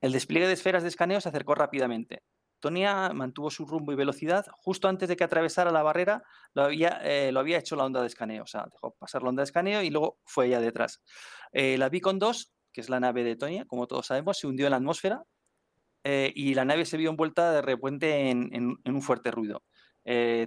[0.00, 2.22] El despliegue de esferas de escaneo se acercó rápidamente.
[2.60, 4.46] Tonia mantuvo su rumbo y velocidad.
[4.52, 6.22] Justo antes de que atravesara la barrera,
[6.54, 8.42] lo había, eh, hecho la onda de escaneo.
[8.42, 11.02] O sea, dejó pasar la onda de escaneo y luego fue ella detrás.
[11.52, 14.66] Eh, la Beacon 2, que es la nave de Tonia, como todos sabemos, se hundió
[14.66, 15.22] en la atmósfera
[16.04, 19.62] eh, y la nave se vio envuelta de repente en, un fuerte ruido.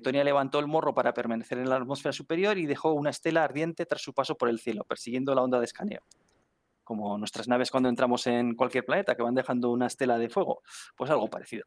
[0.03, 3.85] Tonia levantó el morro para permanecer en la atmósfera superior y dejó una estela ardiente
[3.85, 6.01] tras su paso por el cielo, persiguiendo la onda de escaneo
[6.91, 10.61] como nuestras naves cuando entramos en cualquier planeta, que van dejando una estela de fuego,
[10.97, 11.65] pues algo parecido.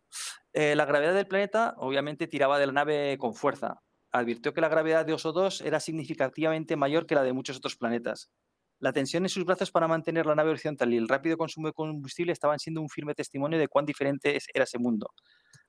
[0.53, 3.81] Eh, la gravedad del planeta obviamente tiraba de la nave con fuerza.
[4.13, 7.75] Advirtió que la gravedad de Oso 2 era significativamente mayor que la de muchos otros
[7.75, 8.31] planetas.
[8.81, 11.73] La tensión en sus brazos para mantener la nave horizontal y el rápido consumo de
[11.73, 15.11] combustible estaban siendo un firme testimonio de cuán diferente era ese mundo.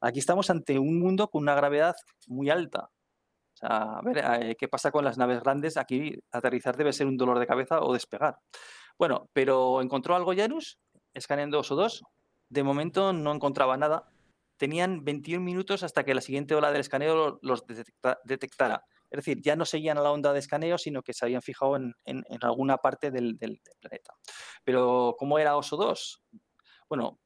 [0.02, 1.96] Aquí estamos ante un mundo con una gravedad
[2.28, 2.90] muy alta.
[3.62, 5.78] O a ver eh, qué pasa con las naves grandes.
[5.78, 8.38] Aquí aterrizar debe ser un dolor de cabeza o despegar.
[8.98, 10.80] Bueno, pero encontró algo Janus,
[11.14, 12.04] escaneando OSO 2.
[12.50, 14.10] De momento no encontraba nada.
[14.58, 17.66] Tenían 21 minutos hasta que la siguiente ola del escaneo los
[18.24, 18.86] detectara.
[19.20, 21.78] Es decir, ya no seguían a la onda de escaneo, sino que se habían fijado
[21.78, 21.96] en,
[22.42, 24.14] alguna parte del, planeta.
[24.64, 26.24] Pero, ¿cómo era OSO 2?
[26.90, 27.20] Bueno,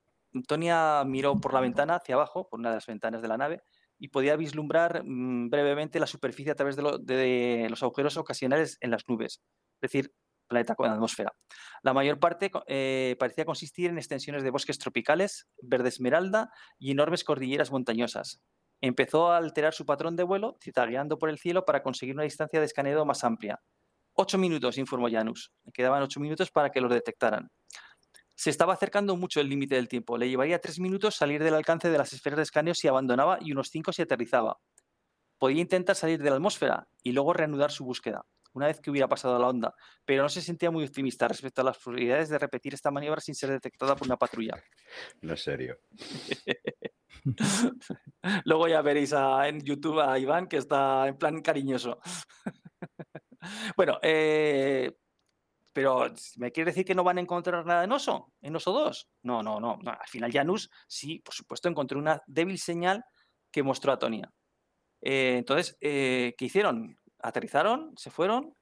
[0.48, 3.64] Tonia miró por la ventana hacia abajo, por una de las ventanas de la nave,
[3.98, 8.91] y podía vislumbrar mm, brevemente la superficie a través de, de, los agujeros ocasionales en
[8.91, 9.41] las nubes.
[9.82, 10.14] Es decir,
[10.48, 11.34] planeta con atmósfera.
[11.82, 17.24] La mayor parte eh, parecía consistir en extensiones de bosques tropicales, verde esmeralda y enormes
[17.24, 18.41] cordilleras montañosas.
[18.81, 22.60] Empezó a alterar su patrón de vuelo, citagueando por el cielo para conseguir una distancia
[22.60, 23.61] de escaneo más amplia.
[24.14, 25.51] Ocho minutos, informó Janus.
[25.65, 27.51] Le quedaban ocho minutos para que lo detectaran.
[28.35, 30.18] Se estaba acercando mucho el límite del tiempo.
[30.18, 33.51] Le llevaría tres minutos salir del alcance de las esferas de escaneo si abandonaba y
[33.51, 34.60] unos cinco si aterrizaba.
[35.38, 39.07] Podía intentar salir de la atmósfera y luego reanudar su búsqueda una vez que hubiera
[39.07, 39.76] pasado la onda,
[40.06, 43.35] pero no se sentía muy optimista respecto a las posibilidades de repetir esta maniobra sin
[43.35, 44.61] ser detectada por una patrulla.
[45.22, 45.80] No es serio.
[48.46, 52.00] Luego ya veréis en YouTube a Iván que está en plan cariñoso.
[53.78, 54.96] bueno, eh,
[55.74, 58.34] pero ¿me quiere decir que no van a encontrar nada en Oso?
[58.41, 59.10] ¿En Oso 2?
[59.24, 59.80] No, no, no.
[59.86, 63.04] Al final Janus sí, por supuesto, encontró una débil señal
[63.52, 64.32] que mostró a Tonia.
[65.02, 67.00] Eh, entonces, eh, ¿qué hicieron?
[67.22, 68.56] aterrizaron, se fueron.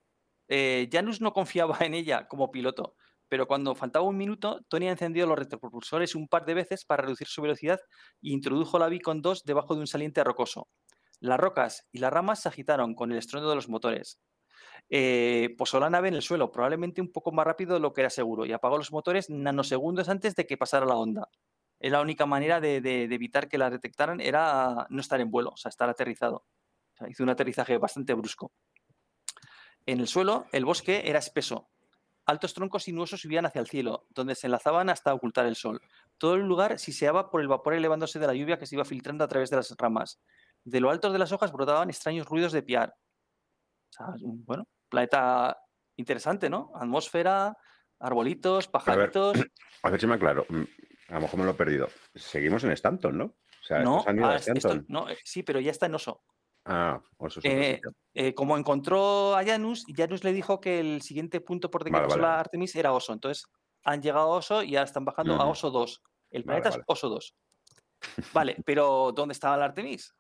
[0.47, 2.95] Eh, Janus no confiaba en ella como piloto,
[3.29, 7.27] pero cuando faltaba un minuto, Tony encendido los retropropulsores un par de veces para reducir
[7.27, 7.79] su velocidad
[8.21, 10.67] e introdujo la Beacon 2 debajo de un saliente rocoso.
[11.19, 14.19] Las rocas y las ramas se agitaron con el estruendo de los motores.
[14.89, 18.01] Eh, posó la nave en el suelo, probablemente un poco más rápido de lo que
[18.01, 21.29] era seguro, y apagó los motores nanosegundos antes de que pasara la onda.
[21.79, 25.69] la única manera de evitar que la detectaran era no estar en vuelo, o sea,
[25.69, 26.45] estar aterrizado
[27.07, 28.51] hizo un aterrizaje bastante brusco.
[29.85, 31.69] En el suelo, el bosque era espeso.
[32.27, 35.81] Altos troncos sinuosos subían hacia el cielo, donde se enlazaban hasta ocultar el sol.
[36.17, 39.23] Todo el lugar siseaba por el vapor elevándose de la lluvia que se iba filtrando
[39.23, 40.19] a través de las ramas.
[40.65, 42.93] De lo alto de las hojas brotaban extraños ruidos de piar.
[44.19, 45.57] bueno, planeta
[45.95, 46.73] interesante, ¿no?
[46.75, 47.57] Atmósfera,
[47.97, 49.37] arbolitos, pajaritos.
[49.83, 50.45] A ver, si me aclaro.
[50.49, 50.63] Mm,
[51.07, 51.87] a lo mejor me lo he perdido.
[52.13, 53.25] Seguimos en Stanton, ¿no?
[53.25, 54.13] O sea, no, ah,
[54.87, 56.23] no, eh, sí, pero ya está en oso.
[56.69, 57.01] Ah,
[57.43, 57.79] eh,
[58.13, 62.21] eh, como encontró a Janus, Janus le dijo que el siguiente punto por donde vale,
[62.21, 63.13] la Artemis era Oso.
[63.13, 63.45] Entonces
[63.85, 66.01] han llegado a Oso y ya están bajando a Oso 2.
[66.31, 67.35] El planeta es Oso 2.
[68.33, 70.13] Vale, pero ¿dónde estaba la Artemis?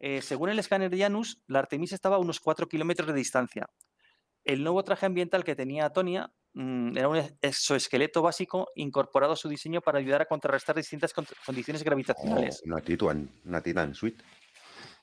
[0.00, 3.66] Eh, según el escáner de Janus, la Artemis estaba a unos 4 kilómetros de distancia.
[4.44, 9.48] El nuevo traje ambiental que tenía Tonia mm, era un exoesqueleto básico incorporado a su
[9.48, 12.62] diseño para ayudar a contrarrestar distintas con- condiciones Oh, gravitacionales.
[12.64, 14.24] una Titan, una Titan Suite.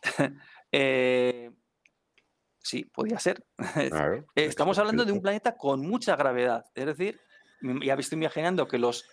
[0.72, 1.52] Eh,
[2.60, 3.44] sí, podía ser.
[3.90, 6.66] Claro, Eh, Estamos hablando de un planeta con mucha gravedad.
[6.76, 7.20] Es decir,
[7.62, 9.06] m- ya me estoy imaginando que los,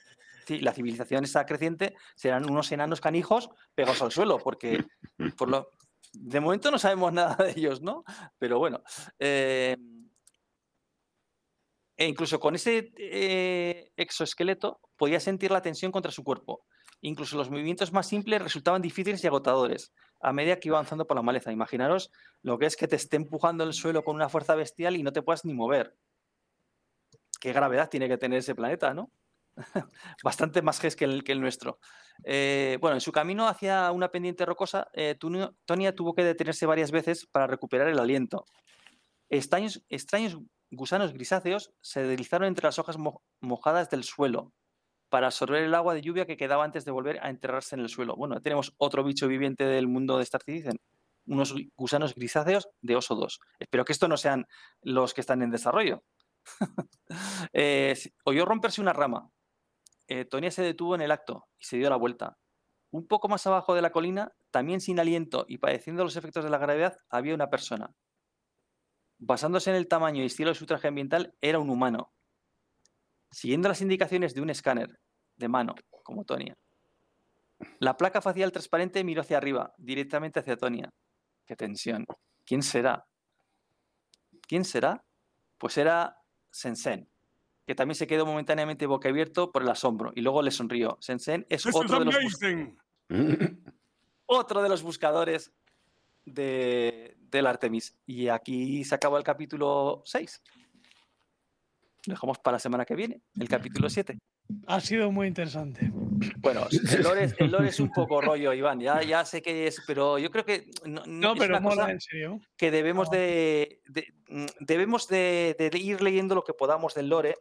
[0.48, 4.84] la civilización está creciente serán unos enanos canijos pegados al suelo, porque
[5.38, 5.70] por lo,
[6.12, 8.04] de momento no sabemos nada de ellos, ¿no?
[8.38, 8.82] Pero bueno.
[9.18, 9.76] eh,
[11.98, 16.66] e incluso con ese eh, exoesqueleto podía sentir la tensión contra su cuerpo.
[17.00, 21.16] Incluso los movimientos más simples resultaban difíciles y agotadores a medida que iba avanzando por
[21.16, 21.52] la maleza.
[21.52, 22.10] Imaginaros
[22.42, 25.12] lo que es que te esté empujando el suelo con una fuerza bestial y no
[25.12, 25.96] te puedas ni mover.
[27.40, 29.10] Qué gravedad tiene que tener ese planeta, ¿no?
[30.24, 31.78] Bastante más que el, que el nuestro.
[32.24, 36.90] Eh, bueno, en su camino hacia una pendiente rocosa, eh, Tonia tuvo que detenerse varias
[36.90, 38.44] veces para recuperar el aliento.
[39.28, 39.82] Extraños,
[40.70, 44.52] gusanos grisáceos se deslizaron entre las hojas mo- mojadas del suelo
[45.08, 47.88] para absorber el agua de lluvia que quedaba antes de volver a enterrarse en el
[47.88, 48.16] suelo.
[48.16, 50.78] Bueno, tenemos otro bicho viviente del mundo de Star Citizen,
[51.26, 53.40] unos gusanos grisáceos de oso 2.
[53.58, 54.46] Espero que estos no sean
[54.82, 56.02] los que están en desarrollo.
[57.52, 57.94] Eh,
[58.24, 59.30] oyó romperse una rama.
[60.08, 62.38] Eh, Tonia se detuvo en el acto y se dio la vuelta.
[62.90, 66.50] Un poco más abajo de la colina, también sin aliento y padeciendo los efectos de
[66.50, 67.94] la gravedad, había una persona.
[69.18, 72.12] Basándose en el tamaño y estilo de su traje ambiental, era un humano.
[73.36, 74.98] Siguiendo las indicaciones de un escáner
[75.36, 76.56] de mano, como Tonia.
[77.80, 80.88] La placa facial transparente miró hacia arriba, directamente hacia Tonia.
[81.44, 82.06] Qué tensión.
[82.46, 83.04] ¿Quién será?
[84.48, 85.04] ¿Quién será?
[85.58, 86.16] Pues era
[86.50, 87.10] Sensen,
[87.66, 90.96] que también se quedó momentáneamente boquiabierto por el asombro y luego le sonrió.
[91.02, 92.38] Sensen es otro de, los
[94.24, 95.52] otro de los buscadores
[96.24, 97.98] de, del Artemis.
[98.06, 100.40] Y aquí se acaba el capítulo 6.
[102.06, 104.16] Lo dejamos para la semana que viene, el capítulo 7.
[104.68, 105.90] Ha sido muy interesante.
[106.38, 108.78] Bueno, el lore, es, el lore es un poco rollo, Iván.
[108.78, 111.60] Ya, ya sé que es, pero yo creo que no, no- No, es pero una
[111.60, 112.40] mola, cosa en serio.
[112.56, 113.18] que debemos No.
[113.18, 117.34] de, de- mm, debemos de, de ir leyendo lo que podamos del lore,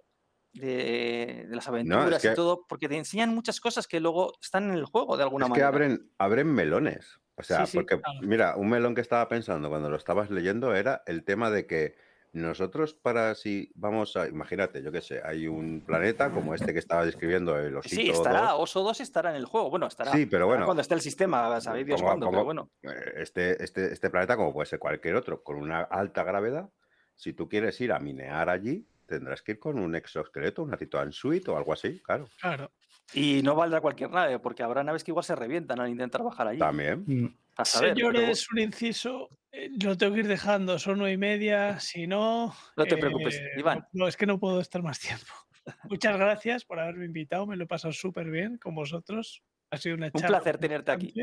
[0.53, 4.69] de, de las aventuras que- y todo, porque te enseñan muchas cosas que luego están
[4.71, 5.67] en el juego de alguna Es que manera.
[5.67, 7.19] abren, abren melones.
[7.35, 8.19] O sea, Sí, sí, porque, claro.
[8.23, 11.95] mira, un melón que estaba pensando cuando lo estabas leyendo era el tema de que
[12.35, 16.79] nosotros para si vamos a, imagínate, yo qué sé, hay un planeta como este que
[16.79, 19.69] estaba describiendo el osito Sí, estará, 2, Oso 2 estará en el juego.
[19.69, 20.11] Bueno, estará.
[20.11, 20.65] Sí, pero bueno.
[20.65, 22.69] Cuando esté el sistema, sabéis Dios cuándo, pero bueno.
[22.83, 26.69] eh, este, este, este planeta, como puede ser cualquier otro, con una alta gravedad,
[27.15, 31.13] si tú quieres ir a minear allí, tendrás que ir con un exoesqueleto, una Titan
[31.13, 32.27] Suite o algo así, claro.
[32.41, 32.71] Claro.
[33.13, 36.47] Y no valdrá cualquier nave, porque habrá naves que igual se revientan al intentar bajar
[36.47, 36.59] allí.
[36.59, 37.03] También.
[37.05, 39.29] Mm, A saber, pero Señores, un inciso.
[39.51, 41.79] eh, Lo tengo que ir dejando, son nueve y media.
[41.79, 42.53] Si no.
[42.75, 43.85] No te preocupes, eh, Iván.
[43.93, 45.33] No, es que no puedo estar más tiempo.
[45.89, 47.45] Muchas gracias por haberme invitado.
[47.47, 49.43] Me lo he pasado súper bien con vosotros.
[49.71, 51.13] Ha sido una Un charla placer muy tenerte aquí.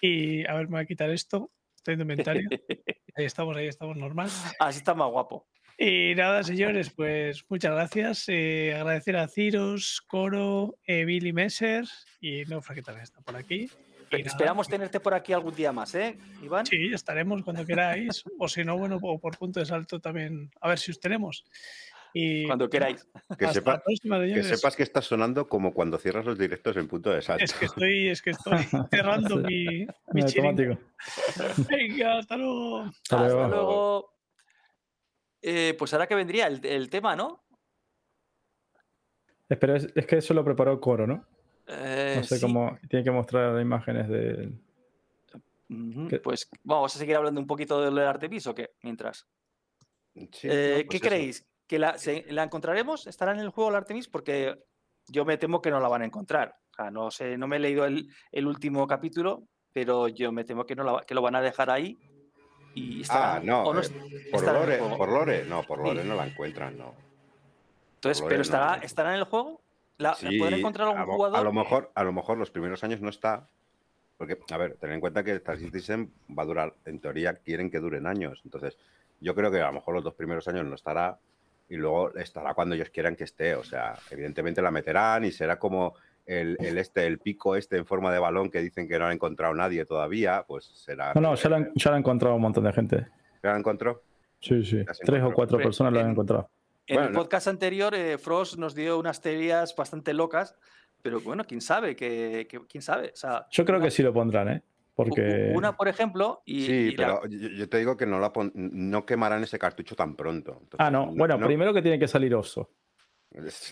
[0.00, 1.50] Y a ver, me voy a quitar esto.
[1.76, 2.48] Estoy de inventario.
[3.16, 4.30] Ahí estamos, ahí estamos normal.
[4.60, 5.48] Así está más guapo.
[5.76, 8.24] Y nada, señores, pues muchas gracias.
[8.28, 11.84] Eh, agradecer a Ciros, Coro, eh, Billy Messer
[12.20, 13.68] y Neufra, que también está por aquí.
[14.10, 16.66] Y nada, Esperamos tenerte por aquí algún día más, ¿eh, Iván?
[16.66, 18.24] Sí, estaremos cuando queráis.
[18.38, 20.50] o si no, bueno, o por punto de salto también.
[20.60, 21.44] A ver si os tenemos.
[22.12, 23.06] Y Cuando queráis.
[23.38, 23.80] Que, sepa-
[24.42, 27.44] sepas que estás sonando como cuando cierras los directos en punto de salto.
[27.44, 28.58] Es que estoy, es que estoy
[28.90, 30.22] cerrando mi, mi.
[31.68, 32.80] Venga, hasta luego.
[32.80, 33.48] Hasta Hasta luego.
[33.48, 34.14] luego.
[35.42, 37.44] Eh, pues ahora que vendría el, el tema, ¿no?
[39.48, 41.24] Espera, es, es que eso lo preparó Coro, ¿no?
[41.72, 42.40] Eh, No sé sí.
[42.42, 42.78] cómo.
[42.88, 44.52] Tiene que mostrar imágenes de.
[46.08, 46.18] ¿Qué?
[46.18, 49.26] Pues vamos a seguir hablando un poquito del Artemis o qué, mientras.
[50.14, 51.08] Sí, Eh, no, ¿Qué pues eso.
[51.08, 51.46] creéis?
[51.68, 53.06] ¿Que la, se- la encontraremos?
[53.06, 54.08] ¿Estará en el juego el Artemis?
[54.08, 54.56] Porque
[55.06, 56.56] yo me temo que no la van a encontrar.
[56.72, 60.42] O sea, no sé, no me he leído el, el último capítulo, pero yo me
[60.44, 61.96] temo que, no la- que lo van a dejar ahí.
[62.74, 66.08] Y estará, Ah, no, o eh, Por Lore, por Lore, no, por Lore Sí.
[66.08, 66.94] no la encuentran, no.
[67.96, 68.82] Entonces, ¿pero no, estará, no.
[68.82, 69.60] estará en el juego?
[70.00, 71.38] ¿La, Sí, ¿Podrá encontrar a algún lo- jugador?
[71.38, 73.46] A lo, mejor, a lo mejor los primeros años no está.
[74.16, 77.70] Porque, a ver, ten en cuenta que Star Citizen va a durar, en teoría quieren
[77.70, 78.40] que duren años.
[78.44, 78.76] Entonces,
[79.20, 81.18] yo creo que a lo mejor los dos primeros años no estará
[81.68, 83.54] y luego estará cuando ellos quieran que esté.
[83.54, 85.94] O sea, evidentemente la meterán y será como
[86.26, 89.12] el, el este, el pico este en forma de balón que dicen que no ha
[89.12, 91.12] encontrado nadie todavía, pues será.
[91.14, 93.06] No, no, ya la, han- ya la han encontrado un montón de gente.
[93.42, 94.02] ¿Ya la encontró?
[94.40, 94.84] Sí, sí.
[95.04, 96.48] Tres o cuatro personas la han en- encontrado.
[96.94, 100.56] En el no- podcast anterior, eh, Frost nos dio unas teorías bastante locas,
[101.02, 103.10] pero bueno, quién sabe, que, que- quién sabe.
[103.12, 104.62] O sea, Yo creo una- que sí lo pondrán, ¿eh?
[104.94, 108.32] Porque Una, por ejemplo, y, Sí, y pero yo, yo te digo que no, la
[108.32, 110.50] pon- no quemarán ese cartucho tan pronto.
[110.52, 111.06] Entonces, Ah, no.
[111.14, 112.70] Bueno, primero que tiene que salir oso.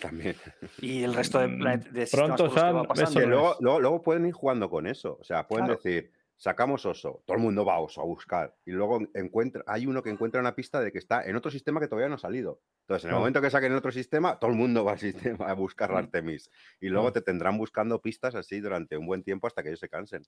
[0.01, 0.37] También.
[0.81, 3.21] y el resto de, Mm, de pronto ya va eso pasando.
[3.21, 5.19] Que luego, luego, luego pueden ir jugando con eso.
[5.21, 5.81] O sea, pueden Claro.
[5.83, 8.57] decir, sacamos oso, todo el mundo va a oso a buscar.
[8.65, 11.81] Y luego encuentra, hay uno que encuentra una pista de que está en otro sistema
[11.81, 12.63] que todavía no ha salido.
[12.83, 14.99] Entonces, en el momento que saquen otro sistema, todo el mundo va al
[15.39, 16.05] sistema a buscar la Mm.
[16.05, 16.51] Artemis.
[16.81, 19.89] Y luego te tendrán buscando pistas así durante un buen tiempo hasta que ellos se
[19.89, 20.23] cansen.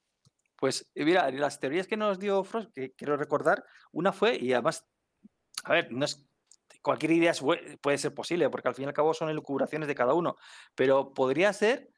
[0.56, 4.52] Pues eh, mira, las teorías que nos dio Frost, que quiero recordar, una fue, y
[4.52, 4.86] además,
[5.64, 6.28] a ver, no es,
[6.82, 7.32] cualquier idea
[7.80, 10.36] puede ser posible, porque al fin y al cabo son elucubraciones de cada uno,
[10.74, 11.90] pero podría ser,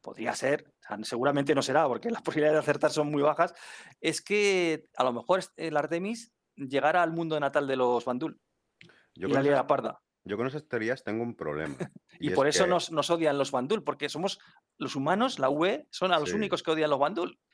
[0.00, 3.54] podría ser, o sea, seguramente no será, porque las posibilidades de acertar son muy bajas,
[4.00, 8.38] es que a lo mejor el Artemis llegara al mundo natal de los Bandul
[9.14, 10.00] Yo y la liga parda.
[10.24, 11.74] yo con esas teorías tengo un problema.
[12.20, 14.38] Y, es por eso que- nos, nos odian los Bandul, porque somos
[14.78, 16.36] los humanos, la UE, son a los Sí.
[16.36, 17.38] únicos que odian los Bandul.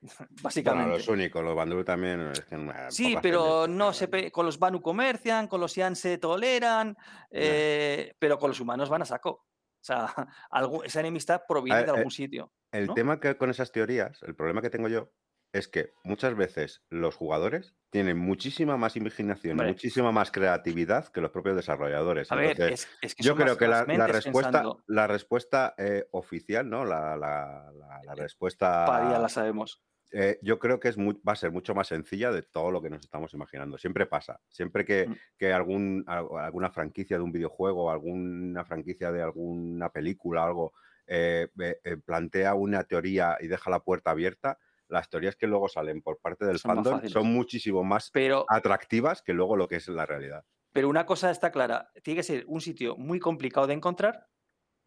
[0.00, 0.90] Bueno, Básicamente.
[0.98, 2.20] los únicos, los Bandul también.
[2.32, 2.56] Es que,
[2.90, 6.96] Sí, pero no se con los Banu comercian, con los Ian se toleran,
[7.30, 9.46] eh, pero con los humanos van a saco.
[9.84, 10.06] O sea,
[10.50, 12.52] algo- esa enemistad proviene ver, de eh, algún sitio.
[12.72, 12.94] El ¿no?
[12.94, 15.12] tema que con esas teorías, el problema que tengo yo,
[15.52, 19.68] es que muchas veces los jugadores tienen muchísima más imaginación, y Hombre.
[19.68, 22.32] muchísima más creatividad que los propios desarrolladores.
[22.32, 26.06] A ver, Entonces, es, es que yo creo que la, respuesta, pensando, la respuesta eh,
[26.10, 26.84] oficial, ¿no?
[26.84, 29.84] La, la- la- día respuesta, la sabemos.
[30.14, 32.80] Eh, yo creo que es mu- va a ser mucho más sencilla de todo lo
[32.80, 33.76] que nos estamos imaginando.
[33.78, 34.40] Siempre pasa.
[34.48, 35.14] Siempre que, Mm.
[35.36, 40.72] que algún, al- alguna franquicia de un videojuego, alguna franquicia de alguna película, algo,
[41.06, 46.00] eh, eh, plantea una teoría y deja la puerta abierta, las teorías que luego salen
[46.02, 49.88] por parte del Son fandom son muchísimo más Pero, atractivas que luego lo que es
[49.88, 50.44] la realidad.
[50.72, 54.26] pero una cosa está clara, tiene que ser un sitio muy complicado de encontrar,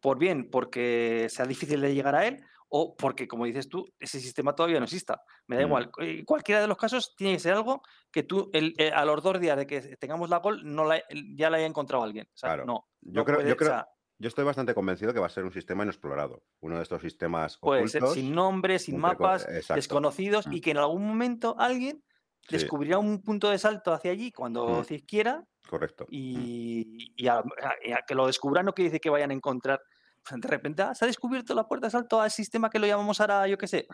[0.00, 4.20] por bien porque sea difícil de llegar a él, o porque, como dices tú, ese
[4.20, 5.22] sistema todavía no exista.
[5.46, 5.66] Me da Mm.
[5.66, 5.90] igual.
[5.98, 7.80] En cualquiera de los casos tiene que ser algo
[8.12, 11.02] que tú, el- eh, a los dos días de que tengamos la gol, no la-
[11.34, 12.26] ya la haya encontrado alguien.
[12.26, 12.66] O sea, Claro.
[12.66, 12.88] no.
[13.00, 15.30] Yo no creo, puede- yo o creo, sea, yo estoy bastante convencido que va a
[15.30, 16.42] ser un sistema inexplorado.
[16.60, 19.74] Uno de estos sistemas puede ser sin nombre, sin mapas, exacto.
[19.76, 20.52] desconocidos, Mm.
[20.52, 22.04] y que en algún momento alguien
[22.42, 24.94] Sí, descubrirá un punto de salto hacia allí cuando Mm.
[25.06, 26.06] quiera correcto.
[26.10, 27.44] Y, y a, a-
[27.84, 29.80] y a que lo descubran no quiere decir que vayan a encontrar.
[30.28, 32.86] pues, De repente ah, se ha descubierto la puerta de salto al sistema que lo
[32.86, 33.86] llamamos ahora, yo qué sé.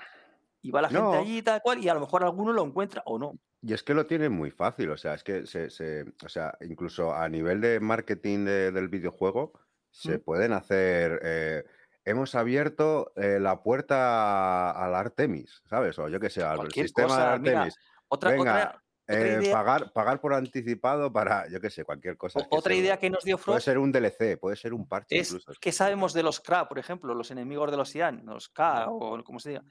[0.62, 3.02] Y va la gente allí y tal cual, y a lo mejor alguno lo encuentra
[3.04, 3.32] o no.
[3.60, 6.56] Y es que lo tienen muy fácil, o sea, es que se, se- o sea,
[6.62, 9.52] incluso a nivel de marketing de- del videojuego,
[9.90, 10.20] se Mm.
[10.22, 11.20] pueden hacer.
[11.22, 11.64] eh,
[12.06, 15.98] hemos abierto eh, la puerta al Artemis, ¿sabes?
[15.98, 17.78] O yo que sé, al sistema cosa, de mira, Artemis.
[18.08, 22.38] Otra, Venga, otra eh, idea, pagar, pagar por anticipado para, yo que sé, cualquier cosa.
[22.40, 25.18] o- otra idea que nos dio Puede Frost ser un DLC, puede ser un parche
[25.18, 25.52] es incluso.
[25.60, 29.22] qué sabemos de los Kra, por ejemplo, los enemigos de los Ian, los K o
[29.22, 29.62] como se diga.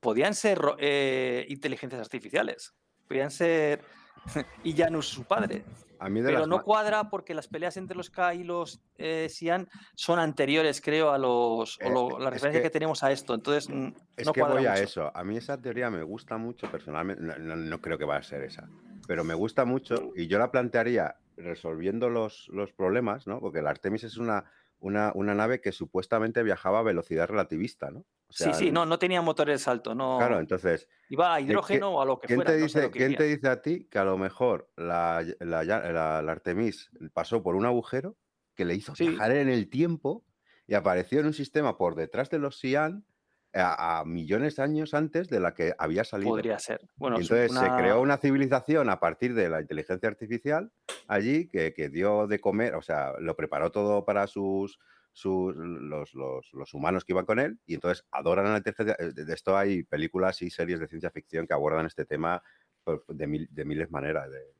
[0.00, 2.72] Podían ser eh, inteligencias artificiales,
[3.08, 3.82] podían ser
[4.64, 5.64] y Janus su padre.
[6.00, 8.80] A mí de Pero las no cuadra porque las peleas entre los K y los
[8.96, 11.78] eh, Xian son anteriores, creo, a los.
[11.80, 12.68] Eh, lo- la referencia que...
[12.68, 13.34] que- tenemos a esto.
[13.34, 13.68] Entonces,
[14.16, 15.10] Es no que cuadra voy a eso.
[15.14, 17.22] A mí esa teoría me gusta mucho personalmente.
[17.22, 18.68] No, no- no creo que vaya a ser esa.
[19.06, 23.40] Pero me gusta mucho y yo la plantearía resolviendo los, los problemas, ¿no?
[23.40, 24.44] Porque el Artemis es una,
[24.80, 28.04] una, una nave que supuestamente viajaba a velocidad relativista, ¿no?
[28.28, 29.94] O sí, sea, sí, no, no tenía motor de salto.
[29.94, 32.50] No, Claro, entonces, iba a ¿qué- hidrógeno o a lo que ¿quién, fuera.
[32.50, 33.36] te no sé dice, lo que quién te iría.
[33.36, 37.64] dice a ti que a lo mejor la, la, la- la Artemis pasó por un
[37.66, 38.16] agujero
[38.54, 39.04] que le hizo Sí.
[39.10, 40.24] viajar en el tiempo
[40.66, 43.06] y apareció en un sistema por detrás de los Xi'an
[43.54, 46.32] a, a millones de años antes de la que había salido?
[46.32, 46.80] Podría ser.
[46.96, 50.72] Bueno, entonces se una- creó una civilización a partir de la inteligencia artificial
[51.06, 54.78] allí que, que dio de comer, o sea, lo preparó todo para sus,
[55.18, 58.96] sus los, los- los humanos que iban con él y entonces adoran a la inteligencia.
[58.98, 62.42] eh, De esto hay películas y series de ciencia ficción que abordan este tema
[62.84, 64.54] pues, de, mil- de miles maneras de-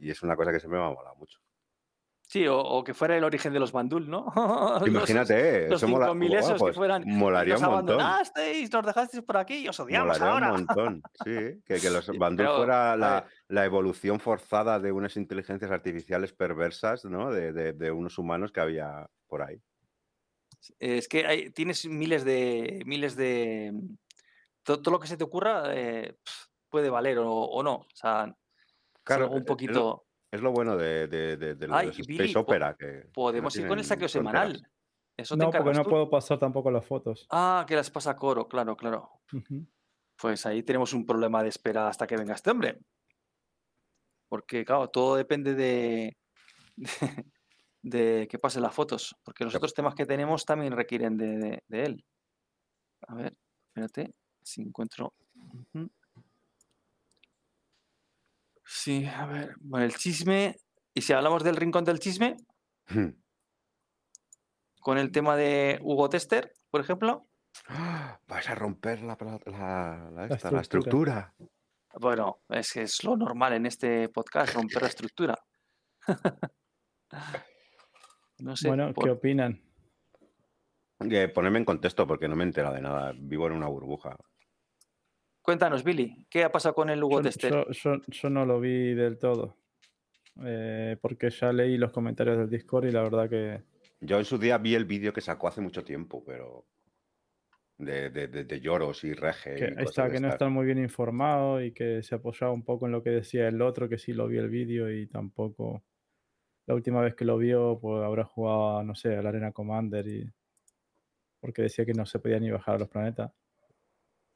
[0.00, 1.38] y, es una cosa que se me ha molado mucho.
[2.22, 4.26] Sí, o, o que fuera el origen de los Bandul, ¿no?
[4.80, 7.02] Los- Imagínate, Los eso mola- 5.000 esos pues, que fueran.
[7.06, 8.00] molaría nos un montón.
[8.00, 10.52] abandonasteis, nos dejasteis por aquí y os odiamos Molaría ahora.
[10.52, 11.62] un montón, sí.
[11.64, 12.96] Que, que los Bandul pero, fuera
[13.48, 17.30] la, evolución forzada de unas inteligencias artificiales perversas, ¿no?
[17.30, 19.62] De, de- de unos humanos que había por ahí.
[20.78, 22.82] Es que hay- tienes miles de.
[22.86, 23.72] miles de.
[24.62, 26.16] Todo, todo lo que se te ocurra eh,
[26.68, 27.74] puede valer o, o no.
[27.76, 30.04] O sea, es Claro, e- un es lo- poquito.
[30.30, 32.76] Es lo bueno de, de, de- de Ay, los Space Billy, po- Opera.
[32.78, 34.42] Que que no Podemos ir con el saqueo fronteras.
[34.52, 34.70] semanal.
[35.16, 35.90] Eso te No, porque no tú.
[35.90, 37.26] puedo pasar tampoco las fotos.
[37.30, 39.10] Ah, que las pasa Coro, claro, claro.
[40.20, 42.78] Pues ahí tenemos un problema de espera hasta que venga este hombre.
[44.28, 46.16] Porque, claro, todo depende de,
[47.82, 49.14] de, que pasen las fotos.
[49.24, 52.04] Porque los otros temas que tenemos también requieren de, de- de él.
[53.06, 53.36] A ver,
[53.68, 55.14] espérate, si encuentro.
[58.64, 60.56] Sí, a ver, bueno, el chisme.
[60.94, 62.36] Y si hablamos del rincón del chisme,
[62.90, 63.10] Hmm.
[64.80, 67.26] con el tema de Hugo Tester, por ejemplo,
[67.66, 68.18] ¡Ah!
[68.26, 69.16] Vas a romper la,
[69.46, 71.34] la- la esta, la estructura.
[72.00, 75.38] bueno, es que es lo normal en este podcast, romper la estructura.
[78.40, 79.60] No sé, bueno, por- ¿qué opinan?
[81.34, 83.12] Ponerme en contexto porque no me he enterado de nada.
[83.16, 84.16] Vivo en una burbuja.
[85.42, 87.50] cuéntanos, Billy, ¿qué ha pasado con el Hugo Yo, Tester?
[87.52, 89.56] yo- yo- yo no lo vi del todo.
[90.44, 93.62] eh, porque ya leí los comentarios del Discord y la verdad que
[94.00, 96.64] Yo en su día vi el vídeo que sacó hace mucho tiempo, pero.
[97.76, 99.54] De, de, de- de lloros y reje.
[99.56, 102.62] que y cosas está que no están muy bien informados y que se apoyaba un
[102.64, 105.82] poco en lo que decía el otro, que sí lo vio el vídeo y tampoco
[106.68, 110.06] la última vez que lo vio pues habrá jugado, no sé, a la Arena Commander
[110.06, 110.30] y
[111.40, 113.32] porque decía que no se podía ni bajar a los planetas.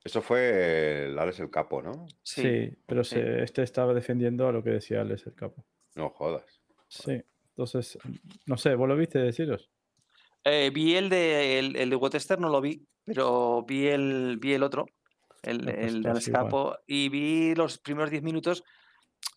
[0.02, 2.07] Eso fue el Alex el Capo, ¿no?
[2.23, 3.17] Sí, Sí, pero sí.
[3.17, 5.65] se- este estaba defendiendo a lo que decía Alex el capo.
[5.94, 6.62] No jodas.
[6.89, 7.99] Sí, entonces,
[8.47, 9.70] no sé, ¿vos lo viste deciros?
[10.44, 14.62] Eh, vi el de el, el de no lo vi, pero vi el, vi el
[14.62, 14.86] otro,
[15.43, 16.17] el, pues el de igual.
[16.17, 18.65] Escapo, y vi los primeros 10 minutos.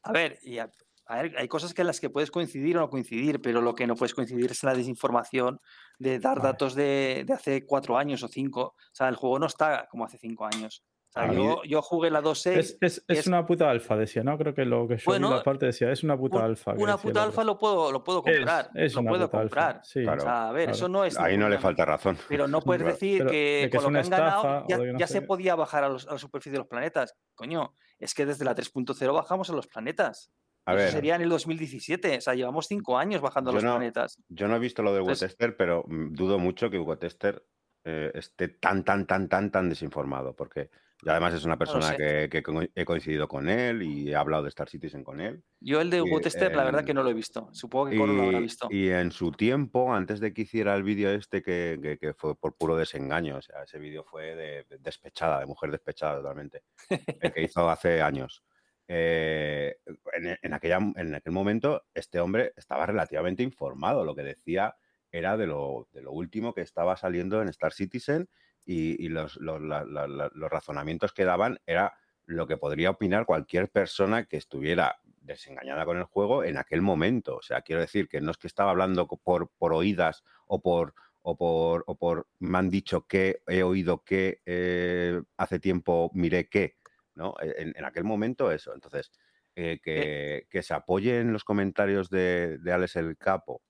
[0.03, 0.71] A ver, y a
[1.07, 3.85] ver, hay cosas que en las que puedes coincidir o no coincidir, pero lo que
[3.85, 5.59] no puedes coincidir es la desinformación
[5.99, 6.49] de dar Vale.
[6.49, 8.61] datos de, de hace cuatro años o cinco.
[8.61, 10.83] O sea, el juego no está como hace cinco años.
[11.09, 12.51] O sea, yo, yo jugué la 2.6.
[12.57, 14.37] Es, es, es es- una puta alfa, decía, ¿no?
[14.37, 16.73] Creo que lo que yo Bueno, vi la parte decía, es una puta un- alfa.
[16.73, 18.69] una puta alfa lo puedo, lo puedo comprar.
[18.73, 19.85] es lo una puedo puta alfa, comprar.
[19.85, 20.21] sí, Claro.
[20.21, 20.75] O sea, a ver, claro.
[20.75, 21.17] eso no es.
[21.17, 22.17] Ahí no le falta razón.
[22.27, 24.77] Pero no puedes decir pero que, de que es con lo que han ganado ya,
[24.77, 27.15] no se podía bajar a, los- a la superficie de los planetas.
[27.33, 30.31] Coño, es que desde la 3.0 bajamos a los planetas.
[30.65, 32.17] A Eso ver, sería en el 2017.
[32.17, 34.17] O sea, llevamos cinco años bajando Yo los no- planetas.
[34.29, 37.45] yo no he visto lo de Entonces- Tester, pero mm, dudo mucho que Hugo Tester
[37.87, 40.35] eh, esté tan, tan, tan, tan, tan desinformado.
[40.35, 40.71] Porque
[41.03, 42.29] y además es una persona que,
[42.73, 45.43] he coincidido con él y he hablado de Star Citizen con él.
[45.59, 47.47] Yo el de Hugo Y Tester, la verdad el- que no lo he visto.
[47.51, 48.67] Supongo que Coro lo habrá Y, visto.
[48.71, 52.33] y en su tiempo, antes de que hiciera el vídeo este, que, que- que fue
[52.35, 56.63] por puro desengaño, o sea, ese vídeo fue de, de despechada, de mujer despechada totalmente,
[56.89, 58.41] el que hizo hace años.
[58.87, 59.77] Eh,
[60.13, 64.05] en, e- en aquella, en aquel momento, este hombre estaba relativamente informado.
[64.05, 64.75] Lo que decía
[65.11, 68.29] era de lo, de lo último que estaba saliendo en Star Citizen
[68.65, 71.93] y, los, los- los razonamientos que daban era
[72.25, 77.37] lo que podría opinar cualquier persona que estuviera desengañada con el juego en aquel momento.
[77.37, 80.93] O sea, quiero decir que no es que estaba hablando por, por oídas o por,
[81.21, 86.49] o por, o por me han dicho que he oído que eh, hace tiempo miré
[86.49, 86.77] que,
[87.15, 87.35] ¿no?
[87.41, 88.73] E, En, en aquel momento eso.
[88.73, 89.11] Entonces,
[89.55, 93.61] eh, que, que se apoye en los comentarios de, de Alex el Capo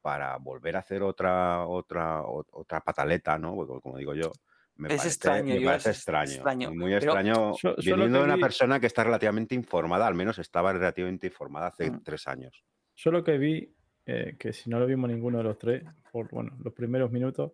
[0.00, 3.54] para volver a hacer otra, otra, ot- otra pataleta, ¿no?
[3.54, 4.32] Porque, Como digo yo.
[4.78, 6.70] Me Es parece, extraño, me parece es extraño, extraño.
[6.70, 7.52] Muy Pero extraño.
[7.56, 10.72] Yo- yo lo viniendo de una vi- persona que está relativamente informada, al menos estaba
[10.74, 12.02] relativamente informada hace Mm.
[12.02, 12.62] tres años.
[12.94, 16.28] Yo lo que vi, eh, que si no lo vimos ninguno de los tres, por
[16.30, 17.52] bueno, los primeros minutos,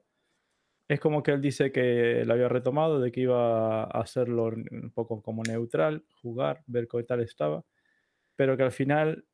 [0.92, 4.90] es como que él dice que lo había retomado, de que iba a hacerlo un
[4.94, 7.64] poco como neutral, jugar, ver qué tal estaba,
[8.36, 9.26] pero que al final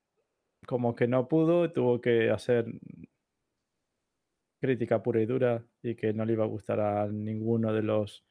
[0.66, 2.66] como que no pudo, tuvo que hacer
[4.60, 8.24] crítica pura y dura y que no le iba a gustar a ninguno de los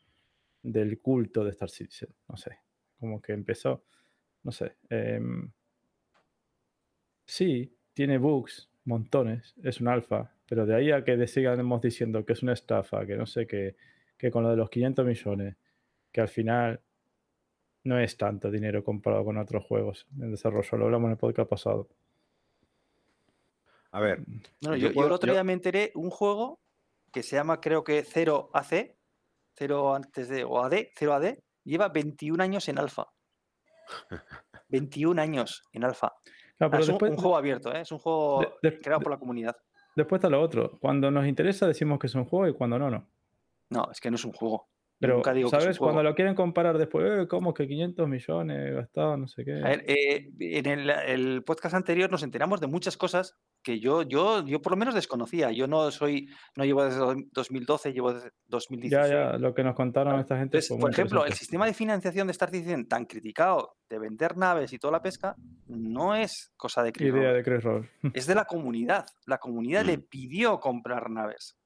[0.62, 2.60] del culto de Star Citizen, no sé,
[3.00, 3.86] como que empezó,
[4.44, 4.78] no sé.
[4.90, 5.52] em,
[7.26, 12.34] Sí, tiene bugs, montones, es un alfa, pero de ahí a que sigamos diciendo que
[12.34, 13.76] es una estafa, que no sé qué,
[14.18, 15.56] que con lo de los 500 millones,
[16.12, 16.82] que al final
[17.84, 21.50] no es tanto dinero comparado con otros juegos en desarrollo, lo hablamos en el podcast
[21.50, 21.88] pasado.
[23.92, 24.20] A ver,
[24.62, 26.60] No, Yo yo, yo puedo- el otro yo- día me enteré un juego
[27.12, 28.96] que se llama, creo que 0 AC,
[29.56, 33.08] 0 antes de, o AD, 0 AD, lleva 21 años en alfa.
[34.70, 36.14] 21 años en alfa.
[36.58, 37.82] Claro, pero es un, después, un juego abierto, ¿eh?
[37.82, 39.56] es un juego de- de- creado por la comunidad.
[39.96, 40.78] después está lo otro.
[40.80, 43.08] Cuando nos interesa decimos que es un juego y cuando no, no.
[43.70, 44.68] No, es que no es un juego.
[45.00, 45.78] Pero, nunca digo que es un ¿sabes?
[45.78, 46.10] Cuando juego.
[46.10, 49.54] lo quieren comparar después, eh, ¿cómo que 500 millones gastados, no sé qué?
[49.64, 54.04] A ver, eh, en el, el podcast anterior nos enteramos de muchas cosas que yo,
[54.04, 55.52] yo, yo por lo menos desconocía.
[55.52, 59.10] Yo no soy, no llevo desde do- 2012, llevo desde 2016.
[59.10, 60.22] ya, ya, lo que nos contaron Claro.
[60.22, 63.06] esta gente Entonces, fue muy por ejemplo, el sistema de financiación de Star Citizen tan
[63.06, 65.36] criticado de vender naves y toda la pesca
[65.68, 67.90] no es cosa de Chris Idea de Chris Roll.
[68.14, 69.06] es de la comunidad.
[69.26, 70.04] La comunidad le Mm.
[70.10, 71.58] pidió comprar naves.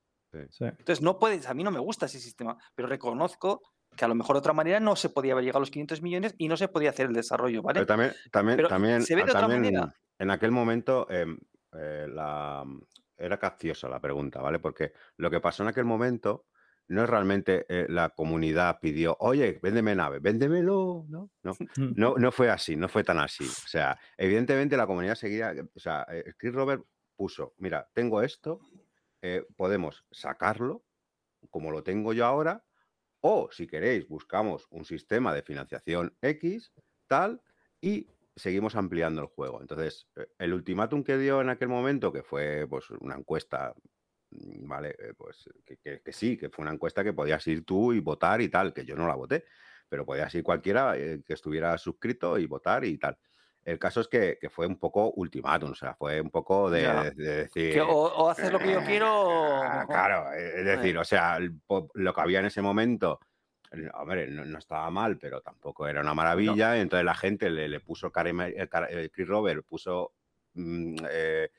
[0.49, 0.63] Sí.
[0.65, 3.61] Entonces, no puedes, a mí no me gusta ese sistema, pero reconozco
[3.95, 6.01] que a lo mejor de otra manera no se podía haber llegado a los 500
[6.01, 7.81] millones y no se podía hacer el desarrollo, ¿vale?
[7.81, 9.93] Pero también, también, Pero también, se ve de otra también manera.
[10.17, 11.37] en aquel momento em,
[11.73, 12.65] eh, la,
[13.17, 14.59] era capciosa la pregunta, ¿vale?
[14.59, 16.45] Porque lo que pasó en aquel momento
[16.87, 21.31] no es realmente eh, la comunidad pidió, oye, véndeme nave, véndemelo, ¿no?
[21.43, 21.93] No, Mm.
[21.95, 23.45] no, no fue así, no fue tan así.
[23.45, 26.83] O sea, evidentemente la comunidad seguía, o sea, eh, Chris Robert
[27.15, 28.59] puso, mira, tengo esto,
[29.21, 30.83] eh, podemos sacarlo
[31.49, 32.63] como lo tengo yo ahora,
[33.21, 36.73] o si queréis, buscamos un sistema de financiación X,
[37.07, 37.41] tal,
[37.79, 39.61] y seguimos ampliando el juego.
[39.61, 43.73] Entonces, eh, el ultimátum que dio en aquel momento, que fue pues una encuesta,
[44.31, 44.95] mm, ¿vale?
[44.99, 47.99] Eh, Pues que, que- que sí, que fue una encuesta que podías ir tú y
[47.99, 49.45] votar y tal, que yo no la voté,
[49.89, 53.17] pero podías ir cualquiera eh, que estuviera suscrito y votar y tal.
[53.63, 56.81] El caso es que, que fue un poco ultimátum, o sea, fue un poco de,
[56.81, 57.03] Ya.
[57.03, 57.81] de- de decir...
[57.81, 59.87] O, o haces lo que yo quiero o...
[59.87, 63.19] Claro, es decir, o sea, lo que había en ese momento,
[63.93, 66.77] hombre, no, no estaba mal, pero tampoco era una maravilla.
[66.77, 68.29] y entonces la gente le, le puso, cara-
[68.89, 70.13] el Chris Robert puso,
[70.53, 71.49] mm, eh,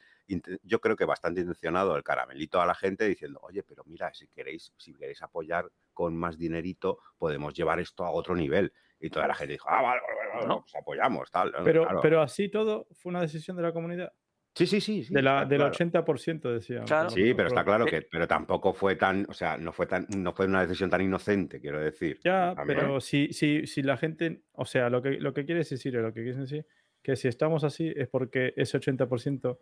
[0.63, 4.29] yo creo que bastante intencionado el caramelito a la gente diciendo, oye, pero mira, si
[4.29, 8.73] queréis, si queréis apoyar con más dinerito, podemos llevar esto a otro nivel.
[8.99, 10.61] Y toda la gente dijo, ah, vale, vale, vale, Bueno.
[10.63, 11.51] pues apoyamos, tal.
[11.53, 11.65] ¿no?
[11.65, 12.01] Pero, Claro.
[12.01, 14.13] pero así todo fue una decisión de la comunidad.
[14.55, 15.05] Sí, sí, sí.
[15.05, 15.73] sí, de la, del claro.
[15.75, 16.83] 80% decía.
[16.85, 17.11] Claro.
[17.11, 20.07] Sí, pero está claro Eh, que, pero tampoco fue tan, o sea, no fue tan,
[20.17, 22.19] no fue una decisión tan inocente, quiero decir.
[22.25, 22.79] Ya, También.
[22.81, 26.13] pero si, si, si la gente, o sea, lo que, lo que quieres decir, lo
[26.13, 26.67] que quieres decir,
[27.03, 29.59] que si estamos así es porque ese 80%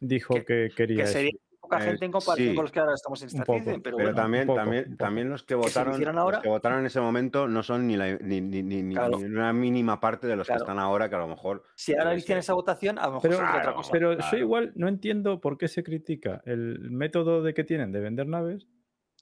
[0.00, 1.38] dijo Que- que, quería Que eso.
[1.62, 2.54] Poca Eh, gente en comparación sí.
[2.56, 3.60] con los que ahora estamos en esta poco.
[3.64, 4.14] pero, Pero bueno.
[4.14, 6.40] también, poco, también, también los que votaron, los ahora.
[6.40, 9.16] que votaron en ese momento no son ni, la- ni, ni- ni- ni- Claro.
[9.18, 10.58] ni una mínima parte de los Claro.
[10.58, 11.62] que están ahora, que a lo mejor.
[11.76, 12.46] si ahora hicieran sé.
[12.46, 13.92] esa votación, a lo mejor Pero, sería otra Claro, cosa.
[13.92, 14.32] pero claro.
[14.32, 18.26] yo igual no entiendo por qué se critica el método de que tienen de vender
[18.26, 18.66] naves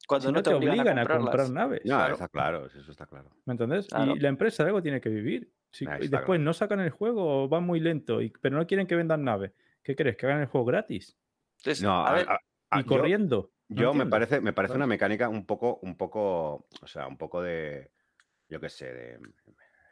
[0.09, 1.19] Cuando si no, no te obligan a, comprarlas.
[1.27, 1.81] comprar naves.
[1.85, 2.15] No, Claro.
[2.15, 3.31] está claro, eso está claro.
[3.45, 3.87] ¿Me entendés?
[3.89, 4.17] Claro.
[4.17, 5.53] Y la empresa de algo tiene que vivir.
[5.71, 6.43] Si- y después claro.
[6.43, 9.53] no sacan el juego o van muy lento, y, pero no quieren que vendan naves.
[9.85, 10.17] ¿Qué crees?
[10.17, 11.17] ¿Que hagan el juego gratis?
[11.61, 12.41] Entonces, No, a ver, a-
[12.71, 13.53] a- y yo- corriendo.
[13.69, 17.17] No Yo me parece, me parece una mecánica un poco, un poco, o sea, un
[17.17, 17.93] poco de,
[18.49, 19.19] yo qué sé, de,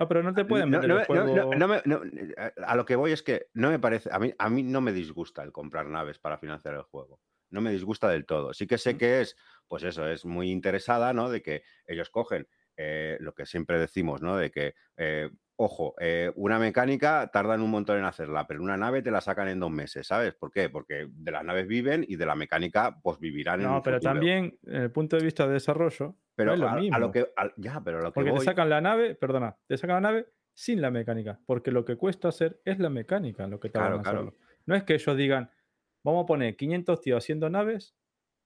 [0.01, 1.37] Ah, pero no te pueden No, vender no el me- juego.
[1.37, 4.09] no- no- no me- no, eh, a lo que voy es que no me parece,
[4.13, 7.21] a mí, a mí no me disgusta el comprar naves para financiar el juego.
[7.51, 8.53] No me disgusta del todo.
[8.55, 8.99] Sí que sé Mm.
[8.99, 9.37] que es,
[9.69, 11.31] pues eso, es muy interesada, ¿no?
[11.31, 12.49] De que ellos cogen
[12.81, 14.37] eh, lo que siempre decimos, ¿no?
[14.37, 15.31] De que, eh,
[15.61, 19.49] ojo, eh, una mecánica tardan un montón en hacerla, pero una nave te la sacan
[19.49, 20.35] en dos meses, ¿sabes?
[20.35, 20.71] ¿Por qué?
[20.71, 24.13] Porque de las naves viven y de la mecánica, pues vivirán en No, pero futuro.
[24.15, 26.99] también, desde el punto de vista de desarrollo, Pero no es lo a mismo.
[26.99, 29.57] lo que, a- ya, pero a lo que porque voy- te sacan la nave, perdona,
[29.67, 31.41] te sacan la nave sin la mecánica.
[31.45, 34.37] Porque lo que cuesta hacer es la mecánica lo que tardan Claro, claro.
[34.67, 35.51] No es que ellos digan,
[36.05, 37.97] vamos a poner 500 tíos haciendo naves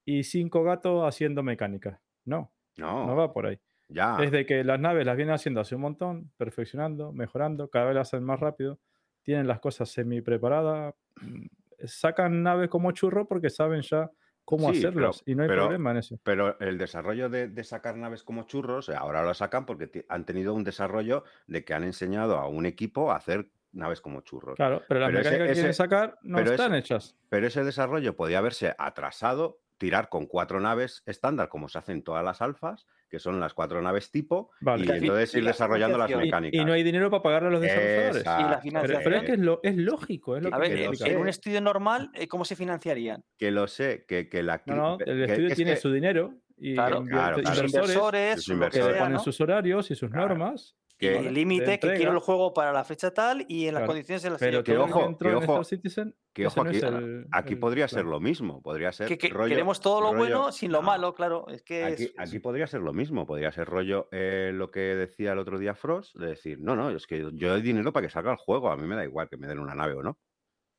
[0.05, 2.01] y 5 gatos haciendo mecánica.
[2.25, 3.59] No, no, no va por ahí.
[3.93, 4.17] Ya.
[4.21, 7.95] Es de que las naves las vienen haciendo hace un montón, perfeccionando, mejorando, cada vez
[7.95, 8.79] las hacen más rápido,
[9.21, 11.45] tienen las cosas semi preparadas, mm,
[11.85, 14.09] sacan naves como churro porque saben ya
[14.45, 16.19] cómo Sí, pero- hacerlas y no hay pero- problema en eso.
[16.23, 20.53] Pero el desarrollo de, de sacar naves como churros, ahora lo sacan porque han tenido
[20.53, 24.55] un desarrollo de que han enseñado a un equipo a hacer naves como churros.
[24.55, 27.15] Claro, pero las Pero ese- mecánicas que quieren sacar no están ese- hechas.
[27.29, 32.23] Pero ese desarrollo podía haberse atrasado, tirar con cuatro naves estándar, como se hacen todas
[32.23, 34.85] las alfas, que son las cuatro naves tipo, Vale.
[34.85, 36.23] y Que entonces ir la desarrollando las financiación.
[36.23, 36.61] Y, mecánicas.
[36.63, 38.17] y no hay dinero para pagarle a los desarrolladores.
[38.17, 39.03] Exacto, Y la Pero, financiación.
[39.03, 41.29] pero es que es, lo, es lógico, es lo a que ver, que en, un
[41.29, 43.23] estudio normal, eh, ¿cómo se financiarían?
[43.37, 44.63] Que lo sé, que, que la...
[44.65, 47.63] No, no, el que- estudio es tiene que- su dinero y Claro, claro, claro.
[47.67, 49.19] Inversores inversores, que que ponen ¿no?
[49.19, 50.29] sus horarios y sus Claro.
[50.29, 50.75] normas.
[51.07, 54.23] Que- el límite, que quiero el juego para la fecha tal y en las condiciones
[54.25, 57.53] en las que Pero que que ojo, que ojo, Citizen, que ojo, aquí, el- aquí
[57.53, 60.51] el podría ser lo mismo, podría ser Que, que- rollo- queremos todo lo rollo- bueno
[60.51, 60.87] sin lo no.
[60.87, 61.47] malo, claro.
[61.49, 64.79] Es que Aquí, es- aquí podría ser lo mismo, podría ser rollo eh, lo que
[64.79, 68.07] decía el otro día Frost, de decir, no, no, es que yo doy dinero para
[68.07, 70.03] que salga el juego, a mí me da igual que me den una nave o
[70.03, 70.17] no.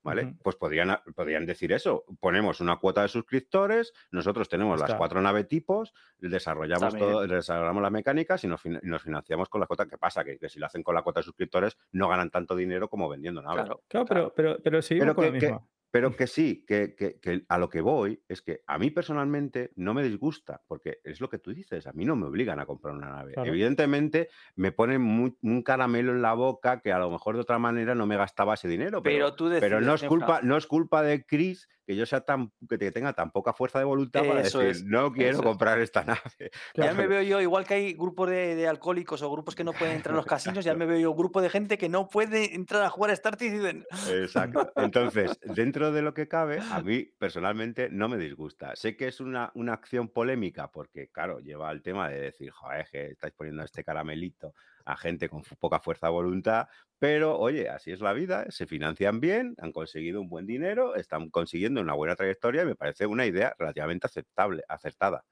[0.04, 0.34] ¿Vale?
[0.42, 2.04] Pues podrían, podrían decir eso.
[2.20, 7.10] Ponemos una cuota de suscriptores, nosotros tenemos las cuatro nave tipos, desarrollamos También.
[7.12, 9.86] todo, desarrollamos las mecánicas y nos, fin- y nos financiamos con la cuota.
[9.86, 10.22] ¿Qué pasa?
[10.22, 13.08] Que, que si lo hacen con la cuota de suscriptores, no ganan tanto dinero como
[13.08, 13.64] vendiendo naves.
[13.64, 14.32] claro, Claro, claro.
[14.34, 15.66] pero, pero, pero seguimos Pero con la misma.
[15.94, 19.70] Pero que sí, que, que- que a lo que voy es que a mí personalmente
[19.76, 22.66] no me disgusta, porque es lo que tú dices, a mí no me obligan a
[22.66, 23.34] comprar una nave.
[23.34, 23.48] Claro.
[23.48, 25.02] Evidentemente me ponen
[25.40, 28.54] un caramelo en la boca que a lo mejor de otra manera no me gastaba
[28.54, 30.08] ese dinero, pero, Pero tú decides, pero no, es Genfra.
[30.08, 33.52] culpa, no es culpa de Chris que yo sea tan, que te- tenga tan poca
[33.52, 35.42] fuerza de voluntad para Eso decir, es, no quiero es.
[35.42, 36.50] comprar esta nave.
[36.74, 39.72] Ya me veo yo, igual que hay grupos de, de alcohólicos o grupos que no
[39.72, 42.54] pueden entrar a los casinos, ya me veo yo grupo de gente que no puede
[42.54, 43.84] entrar a jugar a Star Citizen.
[44.10, 44.72] Exacto.
[44.76, 48.74] Entonces, dentro de lo que cabe, a mí personalmente no me disgusta.
[48.76, 52.86] Sé que es una, una acción polémica porque, claro, lleva al tema de decir, joder,
[52.90, 54.54] que estáis poniendo este caramelito
[54.84, 59.54] a gente con poca fuerza voluntad, pero oye, así es la vida, se financian bien,
[59.58, 63.54] han conseguido un buen dinero, están consiguiendo una buena trayectoria y me parece una idea
[63.58, 65.24] relativamente aceptable, acertada.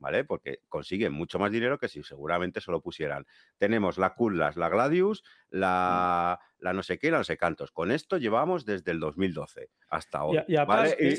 [0.00, 0.24] ¿Vale?
[0.24, 3.26] Porque consiguen mucho más dinero que si seguramente solo pusieran.
[3.58, 7.70] Tenemos la Kullas, la Gladius, la, la no sé qué, la no sé cantos.
[7.70, 10.38] Con esto llevamos desde el 2012 hasta hoy.
[10.98, 11.16] Y-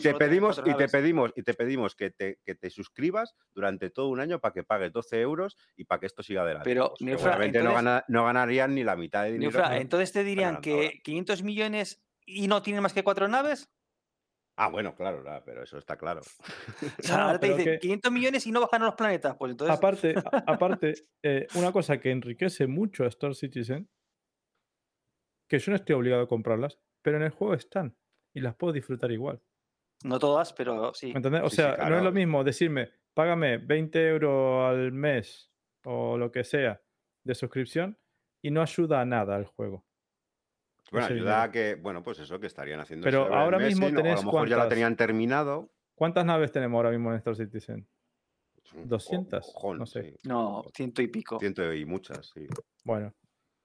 [0.00, 4.08] te- pedimos, y te pedimos, y te pedimos que te, que te suscribas durante todo
[4.08, 6.68] un año para que pagues 12 euros y para que esto siga adelante.
[6.70, 9.50] Pero, Pues Neufra, seguramente no, gana- no ganarían ni la mitad de dinero.
[9.52, 10.60] Neufra, entonces te dirían ahora.
[10.60, 13.70] que 500 millones y no tienen más que cuatro naves.
[14.58, 16.20] Ah, bueno, claro, claro, pero eso está claro.
[16.22, 16.24] O
[17.02, 19.36] sea, ahora te dicen que- 500 millones y no bajan a los planetas.
[19.36, 19.76] Pues entonces.
[19.76, 23.88] Aparte, a- aparte eh, una cosa que enriquece mucho a Star Citizen,
[25.48, 27.96] que yo no estoy obligado a comprarlas, pero en el juego están
[28.34, 29.42] y las puedo disfrutar igual.
[30.04, 31.08] No todas, pero sí.
[31.12, 31.42] ¿Me entendés?
[31.42, 35.50] O Sí, sí, sea, no es lo mismo decirme, págame 20 euros al mes
[35.84, 36.82] o lo que sea
[37.24, 37.98] de suscripción
[38.44, 39.86] y no ayuda a nada al juego.
[40.92, 43.04] Bueno, ayuda a que, bueno, pues eso, que estarían haciendo.
[43.04, 45.70] Pero ahora mismo o a tenés lo mejor ya la tenían terminado.
[45.94, 47.88] ¿Cuántas naves tenemos ahora mismo en Star Citizen?
[48.64, 50.02] Es un 200, cojón, no sé.
[50.02, 50.28] sí.
[50.28, 51.38] No, ciento y pico.
[51.40, 52.46] Ciento y muchas, sí.
[52.84, 53.14] Bueno,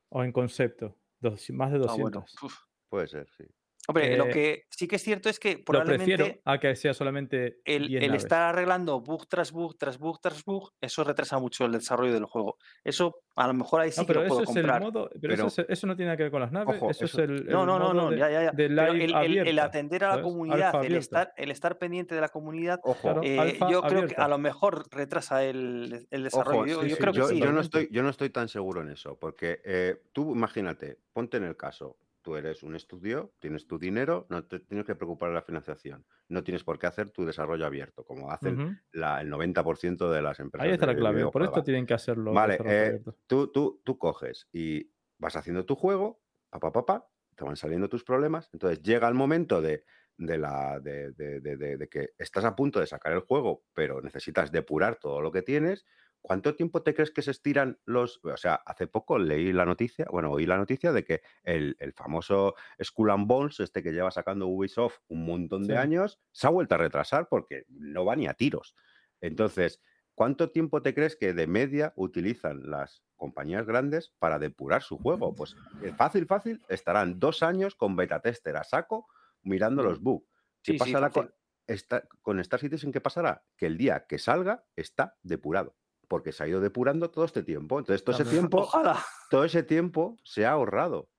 [0.09, 1.99] o en concepto, dos- más de Ah, 200.
[2.01, 2.25] bueno.
[2.43, 2.55] Uf.
[2.89, 3.45] Puede ser, sí.
[3.91, 6.75] Hombre, lo Eh, que sí que es cierto es que Lo probablemente prefiero a que
[6.75, 8.23] sea solamente el, 10 el naves.
[8.23, 12.25] estar arreglando bug tras bug, tras bug, tras bug, eso retrasa mucho el desarrollo del
[12.25, 12.57] juego.
[12.83, 14.81] Eso a lo mejor ahí sí No, que pero lo puedo comprar.
[14.81, 17.05] modo, pero, Pero- eso, es- eso no tiene que ver con las naves, Ojo, eso,
[17.05, 18.51] eso- es el, No, el no, no, modo no, ya, ya, ya.
[18.51, 20.23] de Pero live el, el- el abierta, atender a la ¿sabes?
[20.25, 24.27] comunidad, el estar, el estar pendiente de la comunidad, Ojo, eh, yo creo que a
[24.27, 26.59] lo mejor retrasa el, el desarrollo.
[26.59, 27.39] Ojo, yo sí, yo sí, creo que yo, sí.
[27.39, 31.37] yo no estoy, yo no estoy tan seguro en eso, porque eh, tú imagínate, ponte
[31.37, 35.29] en el caso, tú eres un estudio, tienes tu dinero, no te tienes que preocupar
[35.29, 39.29] de la financiación, no tienes por qué hacer tu desarrollo abierto, como hacen la- el
[39.29, 40.65] 90% de las empresas.
[40.65, 42.31] Ahí está la clave, por esto tienen que hacerlo.
[42.33, 47.55] Vale, eh, tú, tú, tú coges y vas haciendo tu juego, papá, papá, te van
[47.55, 49.83] saliendo tus problemas, entonces llega el momento de,
[50.17, 54.97] de la, de- de que estás a punto de sacar el juego, pero necesitas depurar
[54.97, 55.85] todo lo que tienes.
[56.21, 58.19] ¿Cuánto tiempo te crees que se estiran los...?
[58.23, 61.93] O sea, hace poco leí la noticia, bueno, oí la noticia de que el, el
[61.93, 65.79] famoso Skull and Bones, este que lleva sacando Ubisoft un montón de Sí.
[65.79, 68.75] años, se ha vuelto a retrasar porque no va ni a tiros.
[69.19, 69.81] Entonces,
[70.13, 75.33] ¿cuánto tiempo te crees que de media utilizan las compañías grandes para depurar su juego?
[75.35, 79.07] Pues eh, fácil, fácil, estarán dos años con beta tester a saco
[79.41, 80.27] mirando los bugs.
[80.63, 81.33] ¿Qué Sí, pasará con,
[81.65, 82.91] esta- con Star Citizen?
[82.91, 83.43] ¿Qué pasará?
[83.57, 85.75] Que el día que salga está depurado,
[86.11, 87.79] porque se ha ido depurando todo este tiempo.
[87.79, 89.01] Entonces, todo ese tiempo, Ojalá.
[89.29, 91.09] todo ese tiempo se ha ahorrado.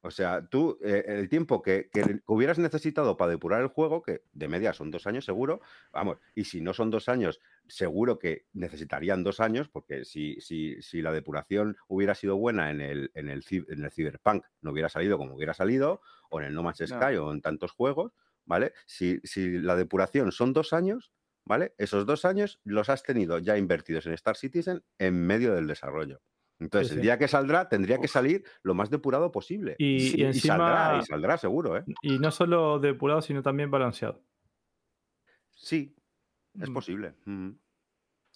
[0.00, 4.24] O sea, tú, eh, el tiempo que, que hubieras necesitado para depurar el juego, que
[4.32, 5.60] de media son dos años seguro,
[5.92, 7.38] vamos, y si no son dos años,
[7.68, 12.80] seguro que necesitarían dos años, porque si, si, si la depuración hubiera sido buena en
[12.80, 16.54] el, en, el, en el Cyberpunk, no hubiera salido como hubiera salido, o en el
[16.54, 16.86] No Man's No.
[16.88, 18.10] Sky, o en tantos juegos,
[18.46, 18.72] ¿vale?
[18.86, 21.12] Si, si la depuración son dos años,
[21.50, 21.74] ¿vale?
[21.78, 26.20] Esos dos años los has tenido ya invertidos en Star Citizen en medio del desarrollo.
[26.60, 29.74] Entonces, Sí, el día que saldrá, tendría que salir lo más depurado posible.
[29.78, 31.84] Y, sí, y y encima, saldrá, y saldrá seguro, ¿eh?
[32.02, 34.22] y no solo depurado, sino también balanceado.
[35.50, 35.96] Sí,
[36.60, 36.74] es Mm.
[36.74, 37.14] posible.
[37.24, 37.50] Mm.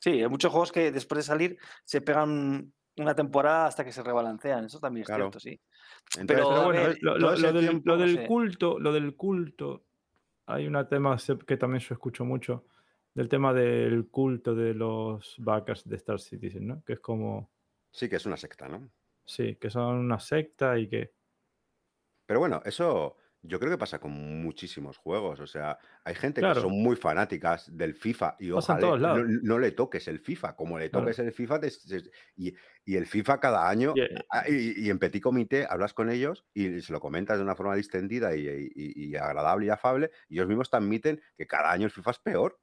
[0.00, 4.02] Sí, hay muchos juegos que después de salir se pegan una temporada hasta que se
[4.02, 4.64] rebalancean.
[4.64, 5.24] Eso también es Claro.
[5.30, 5.60] cierto, sí.
[6.18, 9.84] Entonces, Pero, Pero a bueno, ver, lo, del, tiempo, lo del culto, lo del culto,
[10.46, 12.66] hay un tema que también yo escucho mucho,
[13.14, 16.84] del tema del culto de los backers de Star Citizen, ¿no?
[16.84, 17.50] Que es como,
[17.92, 18.90] sí que es una secta, ¿no?
[19.24, 21.14] sí, que son una secta y que...
[22.26, 24.12] Pero bueno, eso yo creo que pasa con
[24.42, 25.38] muchísimos juegos.
[25.40, 26.54] O sea, hay gente Claro.
[26.54, 30.56] que son muy fanáticas del FIFA y ojalá no, le toques el FIFA.
[30.56, 31.04] Como le Claro.
[31.04, 31.70] toques el FIFA, te-
[32.36, 32.54] y,
[32.86, 36.08] y el FIFA cada año, y, eh, ah, y, y en petit comité hablas con
[36.10, 40.10] ellos y se lo comentas de una forma distendida y, y- y agradable y afable,
[40.28, 42.58] y ellos mismos te admiten que cada año el FIFA es peor.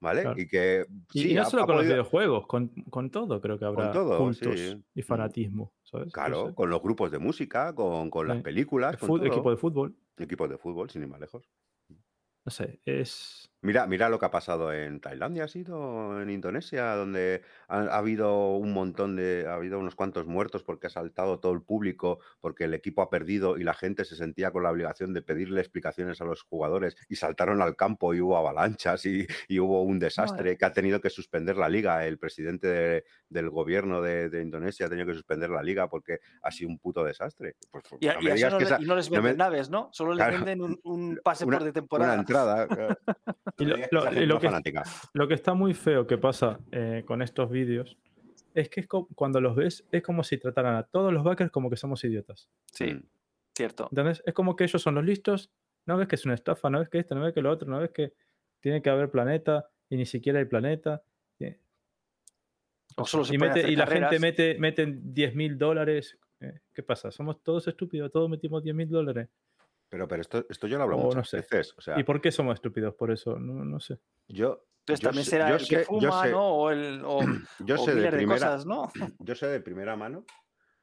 [0.00, 0.22] ¿Vale?
[0.22, 0.38] Claro.
[0.40, 0.84] Y que
[1.14, 3.64] y- sí, y no ha- solo ha con los videojuegos, con, con todo creo que
[3.64, 4.84] habrá todo, cultos sí.
[4.94, 6.12] y fanatismo, ¿sabes?
[6.12, 9.26] Claro, con los grupos de música, con, con las películas, el con fut- todo.
[9.28, 11.48] equipo de fútbol, Equipos de fútbol, sin ir más lejos.
[11.88, 13.50] no sé, es...
[13.66, 17.98] Mira, mira lo que ha pasado en Tailandia, ha sido en Indonesia, donde ha, ha
[17.98, 22.20] habido un montón de, ha habido unos cuantos muertos porque ha saltado todo el público,
[22.40, 25.60] porque el equipo ha perdido y la gente se sentía con la obligación de pedirle
[25.60, 29.98] explicaciones a los jugadores y saltaron al campo y hubo avalanchas y, y hubo un
[29.98, 32.06] desastre que ha tenido que suspender la liga.
[32.06, 36.20] El presidente de- del gobierno de, de Indonesia ha tenido que suspender la liga porque
[36.42, 37.56] ha sido un puto desastre.
[37.72, 39.38] Pues, Y, no y eso no, que le- esa- y no les no me- venden
[39.38, 39.88] naves, ¿no?
[39.92, 42.14] Solo les venden un, un pase una, por de una temporada.
[42.14, 42.68] entrada.
[42.68, 42.96] claro.
[43.58, 44.82] Y lo- y que- fanática.
[45.14, 47.96] Lo que está muy feo que pasa eh, con estos vídeos
[48.54, 51.70] es que es cuando los ves es como si trataran a todos los backers como
[51.70, 52.48] que somos idiotas.
[52.72, 53.02] Sí, Mm.
[53.54, 53.88] cierto.
[53.90, 54.22] ¿Entendés?
[54.26, 55.50] Es como que ellos son los listos,
[55.86, 57.68] no ves que es una estafa, no ves que esto, no ves que lo otro,
[57.68, 58.12] no ves que
[58.60, 61.02] tiene que haber planeta, y ni siquiera hay planeta.
[62.98, 66.18] O solo se y, mete- y la gente mete meten 10 mil dólares.
[66.40, 67.10] eh, ¿Qué pasa?
[67.10, 68.10] ¿Somos todos estúpidos?
[68.10, 69.28] ¿Todos metimos 10 mil dólares?
[69.88, 71.36] Pero, pero esto, esto yo lo hablo O no muchas sé.
[71.38, 71.74] veces.
[71.78, 73.38] O sea, ¿Y por qué somos estúpidos por eso?
[73.38, 73.98] No, no sé.
[74.28, 76.48] yo, Entonces yo también sé- será yo el sé- que yo fuma, sé- ¿no?
[76.56, 77.20] O, el, o,
[77.60, 78.88] yo o sé de de primera, cosas, ¿no?
[79.20, 80.24] yo sé de primera mano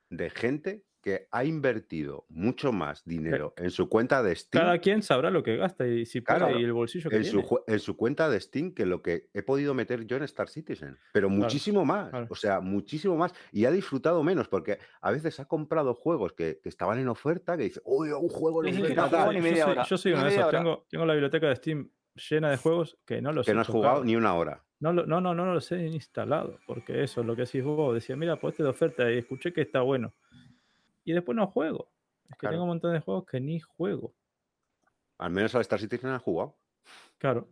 [0.10, 5.04] de gente que ha invertido mucho más dinero en su cuenta de Steam, Cada quien
[5.04, 7.42] sabrá lo que gasta y si puede Claro, y el bolsillo que en tiene.
[7.68, 10.98] en su cuenta de Steam que lo que he podido meter yo en Star Citizen.
[11.12, 12.10] Pero muchísimo más.
[12.10, 12.28] claro.
[12.30, 13.34] O sea, muchísimo más.
[13.52, 17.58] Y ha disfrutado menos porque a veces ha comprado juegos que, que estaban en oferta
[17.58, 19.64] que dice, uy, un juego en Sí, sí, oferta, no tal", juego ni yo, media
[19.66, 20.48] soy, hora, yo soy ni uno de esos.
[20.50, 23.62] Tengo, tengo la biblioteca de Steam llena de juegos que no los que he no
[23.62, 23.84] has tocado.
[23.94, 24.66] jugado ni una hora.
[24.80, 28.16] No, no, no, no, no los he instalado, porque eso, lo que decís vos, decía,
[28.18, 30.14] mira, pues este de oferta y escuché que está bueno.
[31.06, 31.92] Y después no juego.
[32.26, 32.54] Es que Claro.
[32.54, 34.14] tengo un montón de juegos que ni juego.
[35.18, 36.56] Al menos al Star Citizen has jugado.
[37.18, 37.48] Claro.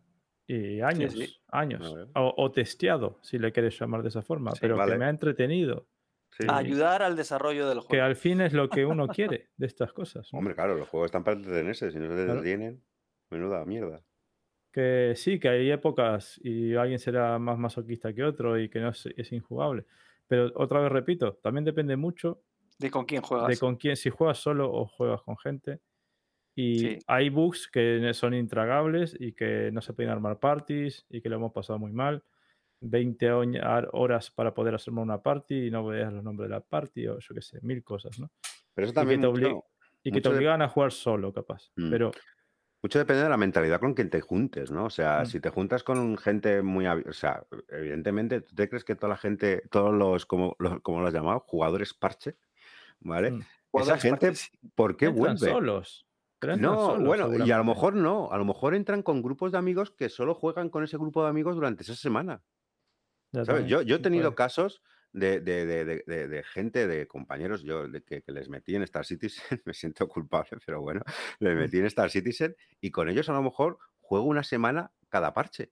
[0.48, 1.34] Y años, sí.
[1.50, 1.96] años.
[2.14, 2.22] A.
[2.22, 4.94] O, o testeado, si le quieres llamar de esa forma, Sí, pero vale.
[4.94, 5.88] que me ha entretenido.
[6.32, 6.46] Sí.
[6.50, 8.04] Ayudar al desarrollo del Que juego.
[8.06, 10.30] al fin es lo que uno quiere de estas cosas.
[10.34, 10.40] ¿no?
[10.40, 11.92] Hombre, claro, los juegos están para entretenerse.
[11.92, 12.32] Si no se Claro.
[12.32, 12.82] entretienen,
[13.30, 14.02] menuda mierda.
[14.72, 18.90] Que sí, que hay épocas y alguien será más masoquista que otro y que no
[18.90, 19.86] es, es injugable.
[20.28, 22.42] Pero otra vez repito, también depende mucho
[22.82, 23.48] De con quién juegas.
[23.48, 25.80] de con quién, si juegas solo o juegas con gente.
[26.56, 27.00] Y Sí.
[27.08, 31.38] hay bugs que son intragables y que no se pueden armar parties y que lo
[31.38, 32.24] hemos pasado muy mal.
[32.82, 36.56] 20 oñ- ar- horas para poder hacer una party y no veas los nombres de
[36.56, 38.32] la party o yo qué sé, mil cosas, ¿no?
[38.74, 39.64] Pero eso Y que también mucho,
[40.04, 41.70] y que te de- obligan a jugar solo, capaz.
[41.76, 41.90] Mm.
[41.92, 42.12] Pero
[42.84, 44.86] mucho depende de la mentalidad con quien te juntes, ¿no?
[44.86, 45.26] O sea, Mm.
[45.28, 46.88] si te juntas con gente muy...
[46.88, 51.00] O sea, evidentemente, ¿tú te crees que toda la gente, todos los, como los, como
[51.02, 52.36] los has llamado, jugadores parche,
[53.02, 53.32] ¿vale?
[53.32, 53.42] mm,
[53.74, 54.34] Esa gente.
[54.76, 55.52] ¿por qué entran vuelve?
[55.54, 56.06] solos.
[56.42, 59.60] No, solos, bueno, y a lo mejor no, a lo mejor entran con grupos de
[59.60, 62.42] amigos que solo juegan con ese grupo de amigos durante esa semana.
[63.32, 63.68] Ya ¿sabes?
[63.68, 64.82] Yo, yo he tenido casos
[65.14, 65.66] de, de-
[66.28, 70.08] de- gente, de compañeros, yo de que, que les metí en Star Citizen, me siento
[70.08, 71.02] culpable, pero bueno,
[71.40, 71.60] les Mm.
[71.60, 75.70] metí en Star Citizen y con ellos a lo mejor juego una semana cada parche.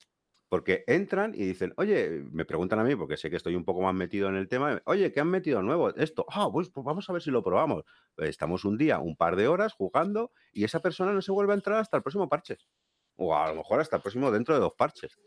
[0.50, 3.82] Porque entran y dicen, oye, me preguntan a mí, porque sé que estoy un poco
[3.82, 5.96] más metido en el tema, oye, ¿qué han metido nuevo?
[5.96, 7.84] Esto, ah, pues, pues vamos a ver si lo probamos.
[8.18, 11.56] Estamos un día, un par de horas jugando y esa persona no se vuelve a
[11.56, 12.58] entrar hasta el próximo parche.
[13.16, 15.20] O a lo mejor hasta el próximo dentro de dos parches.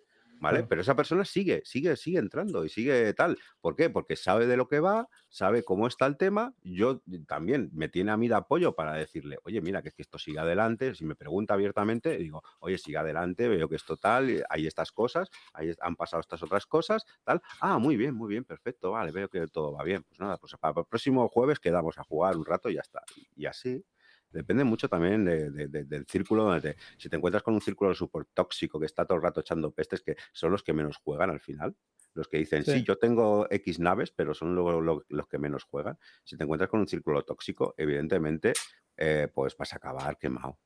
[0.42, 0.56] ¿Vale?
[0.58, 0.68] Claro.
[0.68, 3.38] Pero esa persona sigue, sigue, sigue entrando y sigue tal.
[3.60, 3.90] ¿Por qué?
[3.90, 6.52] Porque sabe de lo que va, sabe cómo está el tema.
[6.64, 10.02] Yo también me tiene a mí de apoyo para decirle, oye, mira, que es que
[10.02, 10.94] esto sigue adelante.
[10.96, 14.90] Si me pregunta abiertamente, digo, oye, sigue adelante, veo que esto tal, y hay estas
[14.90, 17.40] cosas, ahí es- han pasado estas otras cosas, tal.
[17.60, 20.02] Ah, muy bien, muy bien, perfecto, vale, veo que todo va bien.
[20.02, 23.02] Pues nada, pues para el próximo jueves quedamos a jugar un rato y ya está.
[23.36, 23.84] Y así.
[24.32, 27.60] Depende mucho también de- de- de- del círculo donde te, si te encuentras con un
[27.60, 30.96] círculo súper tóxico que está todo el rato echando pestes, que son los que menos
[30.98, 31.76] juegan al final.
[32.14, 32.84] Los que dicen, sí, Sí.
[32.84, 35.98] yo tengo X naves, pero son lo- lo- los que menos juegan.
[36.24, 38.52] Si te encuentras con un círculo tóxico, evidentemente,
[38.96, 40.58] eh, pues vas a acabar quemado.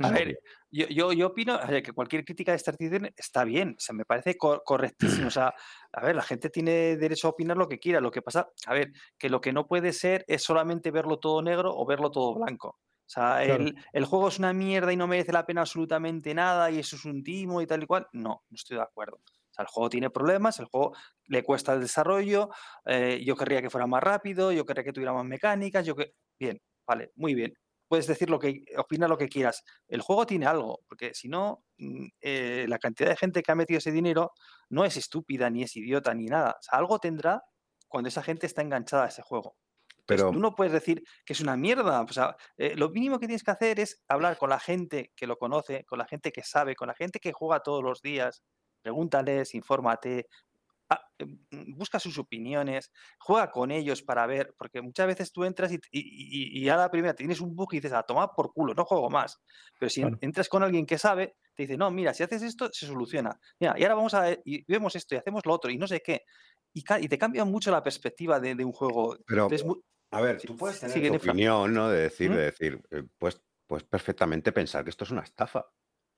[0.00, 0.38] A ver, obvio.
[0.70, 3.94] Yo, yo, yo opino ver, que cualquier crítica de Star Citizen está bien, o sea,
[3.94, 5.26] me parece co- correctísimo.
[5.28, 5.52] O sea,
[5.92, 8.00] a ver, la gente tiene derecho a opinar lo que quiera.
[8.00, 11.42] Lo que pasa, a ver, que lo que no puede ser es solamente verlo todo
[11.42, 12.78] negro o verlo todo blanco.
[13.08, 13.64] O sea, Claro.
[13.64, 16.96] el, el juego es una mierda y no merece la pena absolutamente nada y eso
[16.96, 18.06] es un timo y tal y cual.
[18.12, 19.16] No, no estoy de acuerdo.
[19.16, 20.94] O sea, el juego tiene problemas, el juego
[21.26, 22.50] le cuesta el desarrollo,
[22.84, 26.12] eh, yo querría que fuera más rápido, yo querría que tuviera más mecánicas, yo que...
[26.38, 27.54] Bien, vale, muy bien.
[27.88, 29.64] Puedes decir lo que, opinar lo que quieras.
[29.88, 33.54] El juego tiene algo, porque si no, mm, eh, la cantidad de gente que ha
[33.54, 34.32] metido ese dinero
[34.68, 36.50] no es estúpida, ni es idiota, ni nada.
[36.58, 37.42] O sea, algo tendrá
[37.88, 39.56] cuando esa gente está enganchada a ese juego.
[40.08, 42.00] Entonces, Pero tú no puedes decir que es una mierda.
[42.02, 45.26] O sea, eh, lo mínimo que tienes que hacer es hablar con la gente que
[45.26, 48.42] lo conoce, con la gente que sabe, con la gente que juega todos los días.
[48.82, 50.28] Pregúntales, infórmate,
[51.18, 55.70] eh, mm, busca sus opiniones, juega con ellos para ver, porque muchas veces tú entras
[55.72, 58.84] y, y, a la primera tienes un bug y dices, a tomar por culo, no
[58.84, 59.40] juego más.
[59.78, 60.18] Pero si Claro.
[60.20, 63.38] entras con alguien que sabe, te dice, no, mira, si haces esto, se soluciona.
[63.60, 66.00] Mira, y ahora vamos a y vemos esto y hacemos lo otro y no sé
[66.00, 66.22] qué.
[66.72, 69.16] Y, te cambia mucho la perspectiva de, de un juego.
[69.26, 69.64] Pero, Entonces,
[70.10, 71.88] a ver, tú puedes tener tu opinión, ¿no?
[71.90, 72.34] De decir, ¿Mm?
[72.34, 72.82] de decir,
[73.18, 75.66] pues, pues perfectamente pensar que esto es una estafa.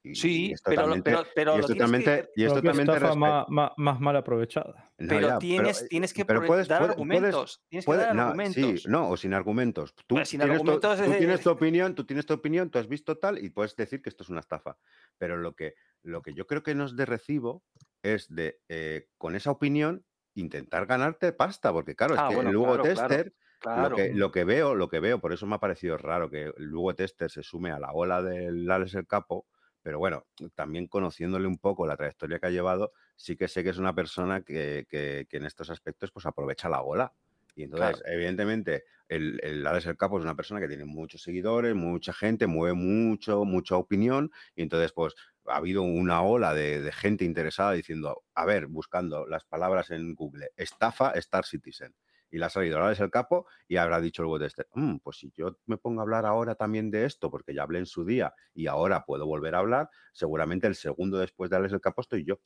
[0.02, 3.15] Y- y sí, es pero, pero, pero y es que- totalmente, y es totalmente estafa
[3.17, 4.91] más, más, más mal aprovechada.
[4.97, 7.62] No, pero ya, tienes, eh, tienes que pero pro- puedes- dar puedes- puedes- argumentos.
[7.69, 8.83] tienes que dar no, argumentos.
[8.83, 9.94] Sí, no, o sin argumentos.
[9.94, 12.70] Tú, Pues sin tienes, tu, argumentos tú es- tienes tu opinión, tú tienes tu opinión,
[12.70, 14.78] tú has visto tal y puedes decir que esto es una estafa.
[15.19, 17.62] Pero lo que, lo que yo creo que no es de recibo
[18.02, 22.49] es de, eh, con esa opinión, intentar ganarte pasta, porque claro, es Ah, que bueno,
[22.51, 23.36] el Hugo claro, claro, Tester, Claro.
[23.73, 26.53] Lo, que, lo que veo, lo que veo, por eso me ha parecido raro que
[26.57, 29.47] el Hugo Tester se sume a la ola del Alex el Capo,
[29.83, 33.71] Pero bueno, también conociéndole un poco la trayectoria que ha llevado, sí que sé que
[33.71, 37.15] es una persona que, que- que en estos aspectos pues aprovecha la gola.
[37.55, 41.75] Y entonces, evidentemente, el, el Alex El Capo es una persona que tiene muchos seguidores,
[41.75, 44.31] mucha gente, mueve mucho, mucha opinión.
[44.55, 45.15] Y entonces, pues,
[45.47, 50.15] ha habido una ola de, de gente interesada diciendo, a ver, buscando las palabras en
[50.15, 51.95] Google, estafa Star Citizen.
[52.31, 55.33] Y le ha salido Alex El Capo y habrá dicho el Webtester, "Mm, pues si
[55.36, 58.33] yo me pongo a hablar ahora también de esto, porque ya hablé en su día
[58.55, 62.25] y ahora puedo volver a hablar, seguramente el segundo después de Alex El Capo estoy
[62.25, 62.41] yo.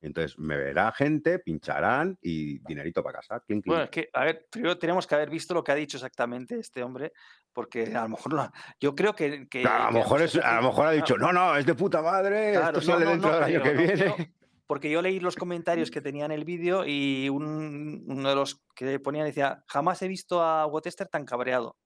[0.00, 3.40] Entonces me verá gente, pincharán y dinerito para casa.
[3.40, 3.66] Clink, clink.
[3.66, 6.56] Bueno, es que, a ver, primero tenemos que haber visto lo que ha dicho exactamente
[6.56, 7.12] este hombre,
[7.52, 9.48] porque a lo mejor no- yo creo que.
[9.48, 12.00] que- a, lo mejor es- a lo mejor ha dicho, no, no, es de puta
[12.00, 14.34] madre, Claro, esto sale no, dentro del año que viene.
[14.68, 18.60] Porque yo leí los comentarios que tenía en el vídeo y un- uno de los
[18.76, 21.76] que ponían decía, jamás he visto a Wotester tan cabreado.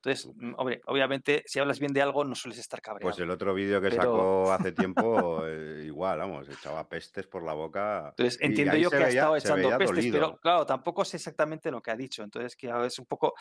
[0.00, 3.10] Entonces, mm, hombre, obviamente, si hablas bien de algo, no sueles estar cabreado.
[3.10, 4.94] Pues el otro vídeo que Pero- sacó hace tiempo,
[5.46, 8.10] eh, igual, vamos, echaba pestes por la boca.
[8.10, 10.12] Entonces, entiendo yo que ha estado echando pestes, dolido.
[10.12, 12.22] pero claro, tampoco sé exactamente lo que ha dicho.
[12.22, 13.34] Entonces, que es un poco.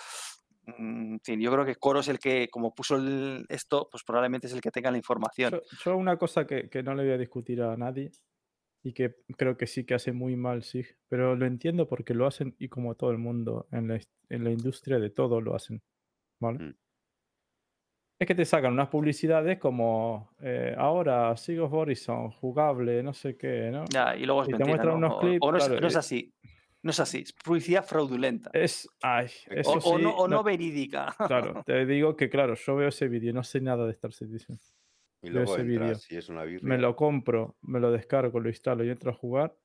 [0.66, 4.03] mm, En fin, yo creo que Coro es el que, como puso el- esto, pues
[4.03, 5.51] probablemente es el que tenga la información.
[5.51, 8.11] Yo, yo una cosa que, que no le voy a discutir a nadie
[8.88, 12.25] y que creo que sí que hace muy mal SIG, pero lo entiendo porque lo
[12.25, 15.56] hacen y como todo el mundo en la, his- en la industria de todo lo
[15.56, 15.82] hacen,
[16.40, 16.59] ¿vale?
[16.59, 16.75] Mm.
[18.19, 23.35] Es que te sacan unas publicidades como eh, ahora Sig of Horizon, jugable, no sé
[23.38, 23.85] qué, ¿no?
[23.91, 25.07] Ya, y luego es Y te muestran ¿no?
[25.07, 26.33] unos clips, o no, es, claro, no es eh, así.
[26.82, 27.17] No es así.
[27.19, 28.49] Es publicidad fraudulenta.
[28.53, 31.14] Es, ay, eso o, o sí, no, o no no- verídica.
[31.27, 34.57] claro, te digo que claro, yo veo ese vídeo, no sé nada de Star Citizen.
[35.21, 35.95] Y luego ese entras, vídeo.
[35.99, 36.67] si es una birria.
[36.67, 39.55] Me lo compro, me lo descargo, lo instalo y entro a jugar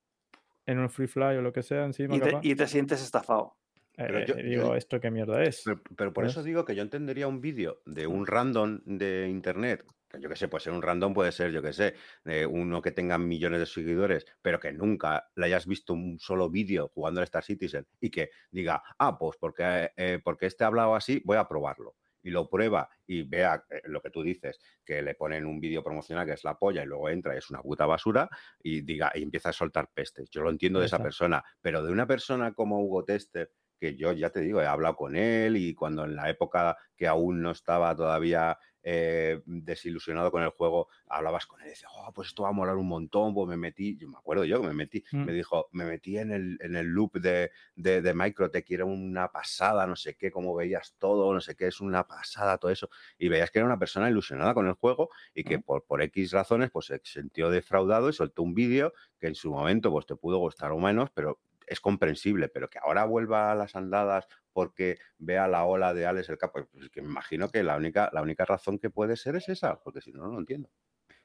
[0.67, 2.17] en un free fly o lo que sea encima.
[2.17, 2.41] y, te, capaz.
[2.45, 3.57] y te sientes estafado.
[3.95, 5.63] Pero Eh, yo- digo, yo- ¿esto qué mierda es?
[5.65, 8.13] Pero, pero por eso digo que yo entendería un vídeo de Mm.
[8.13, 11.61] un random de internet, que yo que sé, puede ser un random, puede ser, yo
[11.63, 15.93] que sé, de uno que tenga millones de seguidores, pero que nunca le hayas visto
[15.93, 20.47] un solo vídeo jugando al Star Citizen y que diga, ah, pues porque, eh, porque
[20.47, 21.95] este ha hablado así, voy a probarlo.
[22.23, 25.83] Y lo prueba y vea eh, lo que tú dices, que le ponen un vídeo
[25.83, 28.29] promocional que es la polla y luego entra y es una puta basura
[28.63, 30.31] y diga y empieza a soltar pestes.
[30.31, 34.13] Yo lo entiendo de esa persona, pero de una persona como Hugo Tester, que yo
[34.13, 37.51] ya te digo, he hablado con él y cuando en la época que aún no
[37.51, 42.43] estaba todavía eh, desilusionado con el juego, hablabas con él y decías, oh, pues esto
[42.45, 45.05] va a molar un montón, pues me metí, yo me acuerdo yo que me metí,
[45.13, 45.25] Mm.
[45.25, 48.85] me dijo, me metí en el, en el loop de, de, de Microtech y era
[48.85, 52.71] una pasada, no sé qué, cómo veías todo, no sé qué, es una pasada todo
[52.71, 52.89] eso,
[53.19, 55.63] y veías que era una persona ilusionada con el juego y que Mm.
[55.63, 59.51] por, por X razones pues se sintió defraudado y soltó un vídeo que en su
[59.51, 63.55] momento pues te pudo gustar o menos, pero es comprensible, pero que ahora vuelva a
[63.55, 67.63] las andadas porque vea la ola de Alex el Capo, pues que me imagino que
[67.63, 70.39] la única, la única razón que puede ser es esa, porque si no, no lo
[70.41, 70.71] entiendo.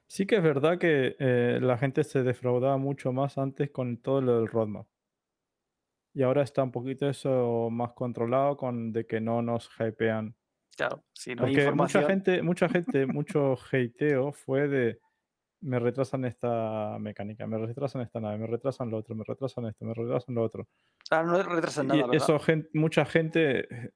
[0.08, 4.20] Sí que es verdad que eh, la gente se defraudaba mucho más antes con todo
[4.20, 4.86] lo del roadmap.
[6.14, 10.36] Y ahora está un poquito eso más controlado con de que no nos hypean.
[10.76, 11.76] Claro, si no hay Porque información.
[11.76, 15.00] mucha gente, mucha gente, mucho hateo fue de
[15.60, 19.84] me retrasan esta mecánica, me retrasan esta nave, me retrasan lo otro, me retrasan esto,
[19.84, 20.68] me retrasan lo otro.
[21.10, 22.16] Ah, no retrasan Y nada, ¿verdad?
[22.16, 22.40] eso
[22.74, 23.90] mucha gente eh,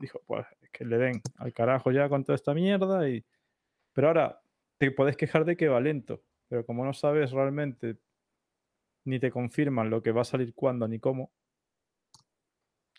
[0.00, 3.08] dijo, pues que le den al carajo ya con toda esta mierda.
[3.08, 3.24] Y...
[3.92, 4.42] Pero ahora
[4.78, 7.96] te podés quejar de que va lento, pero como no sabes realmente
[9.04, 11.32] ni te confirman lo que va a salir cuándo ni cómo,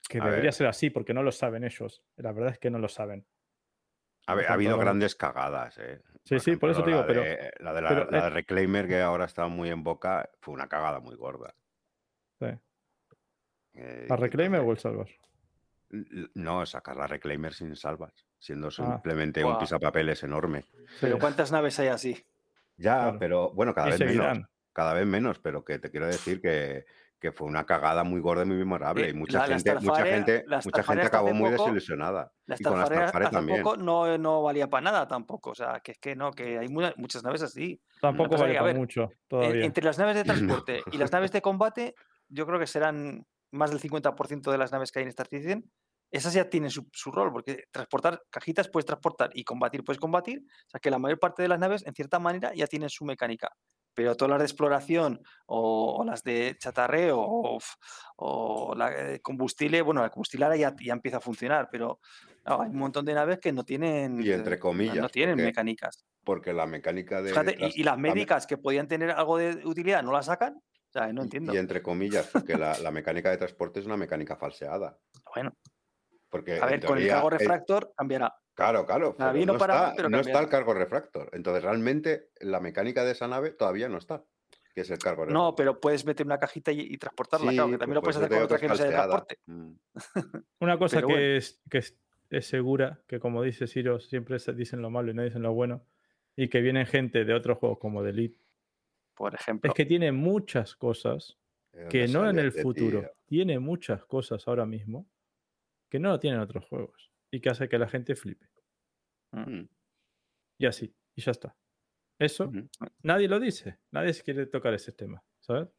[0.09, 0.53] que A debería ver.
[0.53, 2.01] ser así porque no lo saben ellos.
[2.15, 3.25] La verdad es que no lo saben.
[4.27, 6.01] Ha habido grandes cagadas, ¿eh?
[6.25, 8.29] Sí, sí, por eso te la digo, pero- de- La de la, pero, la de
[8.31, 11.55] Reclaimer, que ahora está muy en boca, fue una cagada muy gorda.
[12.39, 12.47] Sí.
[13.75, 15.09] Eh, ¿La Reclaimer o el Salvas?
[16.33, 18.71] No, sacar la Reclaimer sin salvas, siendo Ah.
[18.71, 19.59] simplemente un Buah.
[19.59, 20.65] pisapapeles enorme.
[20.99, 21.17] Pero.
[21.17, 22.25] ¿cuántas naves hay así?
[22.75, 23.19] Ya, Claro.
[23.19, 24.47] pero bueno, cada Y vez menos.
[24.73, 26.85] Cada vez menos, pero que te quiero decir que,
[27.19, 29.07] que fue una cagada muy gorda y muy memorable.
[29.07, 32.31] Eh, y mucha la- la gente, mucha gente, la mucha gente acabó muy poco- desilusionada.
[32.47, 33.63] Y con la Starfire Starfire hace también.
[33.63, 35.51] poco no, no valía para nada tampoco.
[35.51, 37.81] O sea, que es que no, que hay mu- muchas naves así.
[38.01, 39.65] Tampoco vale para mucho En- todavía.
[39.65, 40.23] entre las naves de
[40.63, 41.95] transporte y las naves de combate,
[42.29, 45.69] yo creo que serán más del 50% de las naves que hay en Star Citizen.
[46.09, 50.39] Esas ya tienen su, su rol, porque transportar cajitas puedes transportar y combatir puedes combatir.
[50.39, 53.03] O sea que la mayor parte de las naves, en cierta manera, ya tienen su
[53.03, 53.49] mecánica.
[53.97, 57.57] Pero todas las de exploración o, o las de chatarreo o,
[58.17, 61.99] o la de combustible, bueno, la combustible ahora ya, ya empieza a funcionar, pero
[62.45, 65.33] no, hay un montón de naves que no tienen, Y entre eh, comillas, no tienen
[65.37, 66.05] porque mecánicas.
[66.23, 67.29] Porque la mecánica de.
[67.29, 70.11] Fíjate, y- las- y, las la me- médicas que podían tener algo de utilidad no
[70.11, 70.53] las sacan.
[70.57, 71.51] O sea, no entiendo.
[71.55, 74.95] Y entre comillas, porque la, la mecánica de transporte es una mecánica falseada.
[75.33, 75.53] Bueno,
[76.29, 78.35] Porque a ver, con el cargo refractor cambiará.
[78.57, 79.15] Claro, claro.
[79.19, 80.43] La pero vi no está, pero no está cambiaba.
[80.45, 81.29] el cargo refractor.
[81.31, 84.25] Entonces, realmente, la mecánica de esa nave todavía no está,
[84.73, 85.43] que es el cargo refractor.
[85.43, 88.01] No, pero puedes meter una cajita y, y transportarla, Sí, claro, que pues también lo
[88.01, 89.39] por puedes hacer con otra que no sea de transporte.
[89.45, 89.71] Mm.
[90.61, 91.19] Una cosa que, bueno.
[91.19, 91.99] es, que es,
[92.31, 95.53] es segura, que como dice Ciro, siempre se dicen lo malo y no dicen lo
[95.53, 95.85] bueno,
[96.35, 98.39] y que vienen gente de otros juegos como The Elite,
[99.13, 99.69] Por ejemplo.
[99.69, 101.37] es que tiene muchas cosas
[101.73, 103.11] ¿De que no en el futuro, tío?
[103.27, 105.07] tiene muchas cosas ahora mismo
[105.89, 108.47] que no lo tienen otros juegos y que hace que la gente flipe.
[109.31, 109.63] Mm.
[110.59, 111.55] Y así, y ya está.
[112.19, 112.51] Eso
[113.03, 115.69] nadie lo dice, nadie se quiere tocar ese tema, ¿sabes?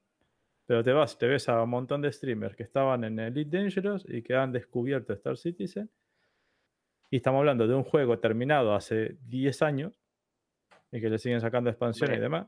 [0.67, 4.05] Pero te vas, te ves a un montón de streamers que estaban en Elite Dangerous
[4.09, 5.91] y que han descubierto Star Citizen.
[7.11, 9.95] Y estamos hablando de un juego terminado hace 10 años
[10.93, 12.47] y que le siguen sacando expansión y demás.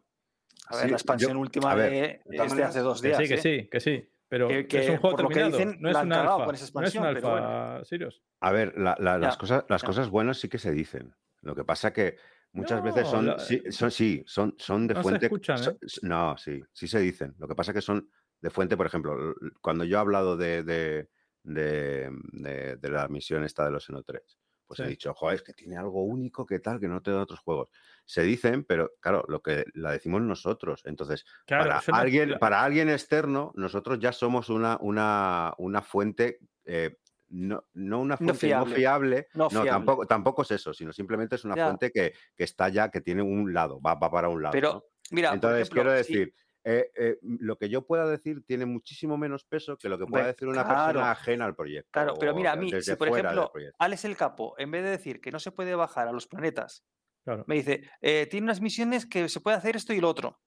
[0.69, 2.81] A ver, Sí, la expansión yo- última ver, de, de todas es de maneras, hace
[2.81, 3.19] dos Que días.
[3.19, 3.39] sí, que ¿eh?
[3.39, 4.09] sí, que sí.
[4.31, 6.45] Pero Que- es un juego por lo que terminado, dicen, no es un alfa.
[6.45, 8.23] con esa no es expansión, un alfa, Sirius.
[8.41, 11.13] A ver, la- la- las, Ya, cosas, las cosas buenas sí que se dicen.
[11.43, 12.17] Lo que pasa que
[12.53, 15.27] muchas veces son, la- sí, son, sí, son, son de No se fuente.
[15.27, 15.77] escuchan, ¿eh?
[16.03, 17.35] No, sí, sí se dicen.
[17.39, 18.09] Lo que pasa que son
[18.41, 21.09] de fuente, por ejemplo, cuando yo he hablado de, de,
[21.43, 24.39] de- de- de la misión esta de los Seno 3,
[24.71, 27.19] pues he dicho, joder, es que tiene algo único que tal, que no te dan
[27.23, 27.71] otros juegos.
[28.05, 30.83] Se dicen, pero claro, lo que la decimos nosotros.
[30.85, 36.39] Entonces, Claro, para, no- alguien, para alguien externo, nosotros ya somos una, una, una fuente,
[36.65, 36.99] eh,
[37.31, 38.75] no, no una No fuente no fiable.
[38.77, 39.69] fiable, No no, fiable.
[39.71, 41.65] tampoco, tampoco es eso, sino simplemente es una Ya.
[41.67, 44.53] fuente que, que está ya, que tiene un lado, va, va para un lado.
[44.53, 44.85] Pero, ¿no?
[45.11, 49.17] mira, Entonces, ejemplo, quiero si- decir, eh, eh, lo que yo pueda decir tiene muchísimo
[49.17, 50.87] menos peso que lo que pueda decir una claro.
[50.95, 51.91] persona ajena al proyecto.
[51.93, 53.51] Claro, pero mira, a mí, si por ejemplo.
[53.79, 56.85] Alex el Capo, en vez de decir que no se puede bajar a los planetas,
[57.25, 57.45] Claro.
[57.47, 60.41] me dice, eh, tiene unas misiones que se puede hacer esto y lo otro.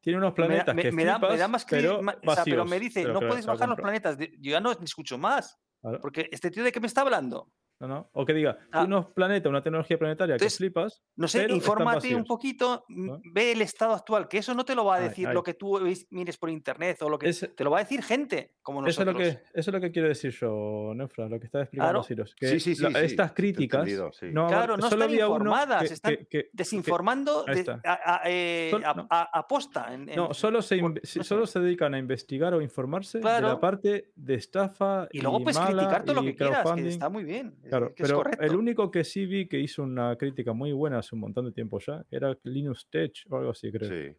[0.00, 2.34] Tiene unos Me planetas me, que me da, me da flipas, más cri- pero o
[2.34, 4.16] sea, pero me dice, pero no que puedes bajar los planetas.
[4.18, 5.58] Yo ya no escucho más.
[5.80, 6.00] Claro.
[6.00, 7.50] Porque este tío de qué me está hablando.
[7.78, 8.08] No, no.
[8.14, 8.84] O que diga, Ah.
[8.84, 11.02] unos planetas, una tecnología planetaria Entonces, que flipas.
[11.16, 13.20] No sé, infórmate un poquito, m- ¿no?
[13.34, 15.34] ve el estado actual, que eso no te lo va a decir ay.
[15.34, 15.78] lo que tú
[16.10, 19.02] mires por internet o lo que Es- te lo va a decir gente como Eso
[19.02, 19.34] es, lo nosotros.
[19.52, 22.26] que, eso es lo que quiero decir yo, Nefra, lo que está explicando Claro.
[22.40, 23.86] Que Sí, sí, sí, la- sí, estas críticas
[24.32, 27.80] no, Claro, no solo están informadas, que- están que- que- Desinformando de- está.
[27.84, 29.06] a, a- eh, Sol- no.
[29.10, 29.92] a- aposta.
[29.92, 33.22] en- No, en- solo se, por- no solo se dedican a investigar o informarse de
[33.22, 33.48] Claro.
[33.48, 37.08] la parte de estafa Y luego puedes mala criticar todo lo que quieras, que está
[37.10, 37.54] muy bien.
[37.68, 41.14] Claro, que pero el único que sí vi que hizo una crítica muy buena hace
[41.14, 43.88] un montón de tiempo ya, era Linus Tech o algo así, creo.
[43.90, 44.16] Sí.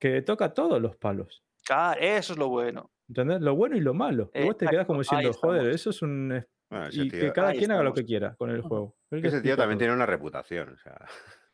[0.00, 1.42] Que toca todos los palos.
[1.64, 2.90] Claro, eso es lo bueno.
[3.08, 3.40] ¿Entendés?
[3.40, 4.30] Lo bueno y lo malo.
[4.34, 6.44] Y vos te quedás como diciendo, joder, eso es un.
[6.70, 8.96] Bueno, Y tío, que cada quien haga lo que quiera con el juego.
[9.10, 9.84] Ese tío también todo.
[9.84, 10.70] tiene una reputación.
[10.70, 10.98] O sea,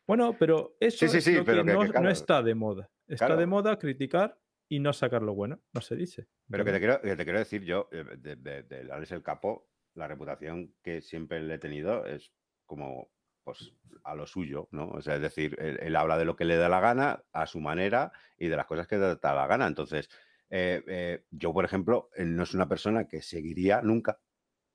[0.06, 2.10] Bueno, pero eso sí, es sí, lo pero que, que- no, que no claro.
[2.10, 2.90] está de moda.
[3.06, 3.40] Está Claro.
[3.40, 4.38] de moda criticar
[4.68, 5.60] y no sacar lo bueno.
[5.72, 6.26] No se dice.
[6.48, 9.68] Pero que te quiero, que te quiero decir yo, eh, de, de- del el Capo,
[9.94, 12.32] la reputación que siempre le he tenido es
[12.66, 13.10] como
[13.42, 13.72] pues
[14.04, 14.88] a lo suyo, ¿no?
[14.90, 17.46] O sea, es decir, él, él habla de lo que le da la gana, a
[17.46, 19.66] su manera, y de las cosas que le da la gana.
[19.66, 20.10] Entonces,
[20.50, 24.20] eh, eh, yo, por ejemplo, él no es una persona que seguiría nunca,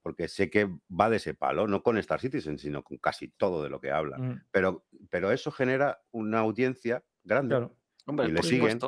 [0.02, 3.62] porque sé que va de ese palo, no con Star Citizen, sino con casi todo
[3.62, 4.18] de lo que habla.
[4.18, 7.56] Mm, Pero, pero eso genera una audiencia grande.
[7.56, 7.78] Claro.
[8.06, 8.80] Hombre, y le por siguen.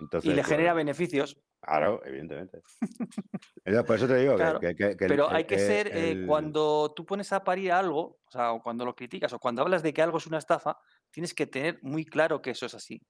[0.00, 1.40] Entonces, Y le genera pues, beneficios.
[1.64, 2.62] Claro, evidentemente.
[3.86, 6.24] Por eso te digo que- Claro, que, que- que Pero el- hay que ser, eh,
[6.26, 9.82] cuando tú pones a parir algo, o sea, o cuando lo criticas, o cuando hablas
[9.82, 10.76] de que algo es una estafa,
[11.10, 13.00] tienes que tener muy claro que eso es así.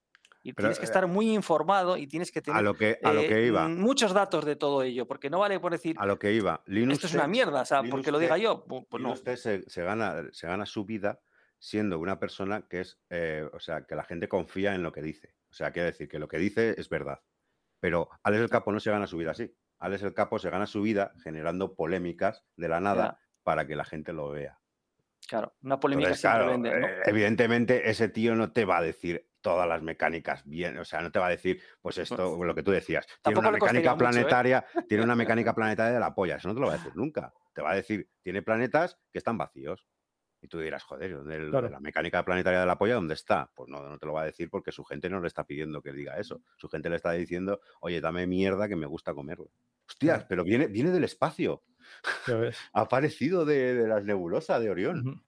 [0.47, 2.99] Y Pero, tienes que eh, estar muy informado y tienes que a tener lo que
[3.02, 5.97] a lo eh, que iba, muchos datos de todo ello, porque no vale por decir,
[5.99, 6.62] a lo que iba.
[6.66, 9.15] Linux esto es una mierda, o sea, Linux porque lo diga yo, pu- pues no.
[9.15, 11.18] Linux se, se gana, se gana su vida
[11.58, 15.00] siendo una persona que es, eh, o sea, que la gente confía en lo que
[15.00, 15.34] dice.
[15.49, 17.20] O sea, quiere decir que lo que dice es verdad.
[17.84, 19.54] Pero Alex el Capo no se gana su vida así.
[19.78, 23.84] Alex el Capo se gana su vida generando polémicas de la nada para que la
[23.84, 24.58] gente lo vea.
[25.28, 26.86] Claro, una polémica Entonces, siempre claro, vende, ¿no?
[26.86, 31.02] eh, evidentemente ese tío no te va a decir todas las mecánicas bien, o sea,
[31.02, 34.04] no te va a decir, pues esto, lo que tú decías, tiene una mecánica mucho,
[34.06, 34.10] ¿eh?
[34.10, 35.14] planetaria, tiene una
[35.44, 37.34] mecánica planetaria de la polla, eso no te lo va a decir nunca.
[37.52, 39.86] Te va a decir, tiene planetas que están vacíos.
[40.44, 41.70] Y tú dirás, joder, ¿dónde el- Claro.
[41.70, 43.50] la mecánica planetaria de la polla dónde está?
[43.55, 45.81] Pues no, no te lo va a decir porque su gente no le está pidiendo
[45.81, 46.42] que diga eso.
[46.58, 49.48] Su gente le está diciendo, oye, dame mierda que me gusta comerlo.
[49.89, 50.26] Hostias, Claro.
[50.28, 51.62] pero viene, viene del espacio.
[52.26, 52.58] Ya ves.
[52.74, 55.24] Ha aparecido de, de las nebulosas de Orión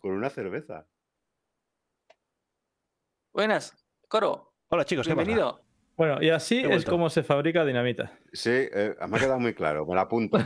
[0.00, 0.88] con una cerveza.
[3.32, 3.76] Buenas,
[4.08, 5.24] Coro, Hola chicos, ¿qué pasa?
[5.24, 5.64] bienvenido.
[5.96, 6.90] Bueno, y así es vuelto.
[6.90, 8.18] como se fabrica dinamita.
[8.32, 10.36] Sí, eh, me ha quedado muy claro, me la apunto.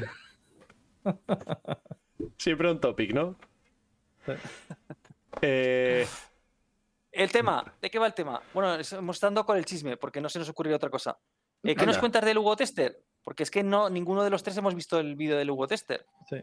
[2.37, 3.37] Siempre un topic, ¿no?
[5.43, 6.07] Eh,
[7.13, 8.41] El tema, ¿de qué va el tema?
[8.53, 11.17] Bueno, estamos estando con el chisme, porque no se nos ocurrió otra cosa.
[11.63, 13.01] Eh, ¿Qué nos cuentas del Hugo Tester?
[13.23, 16.07] Porque es que no, ninguno de los tres hemos visto el vídeo del Hugo Tester.
[16.29, 16.43] Sí.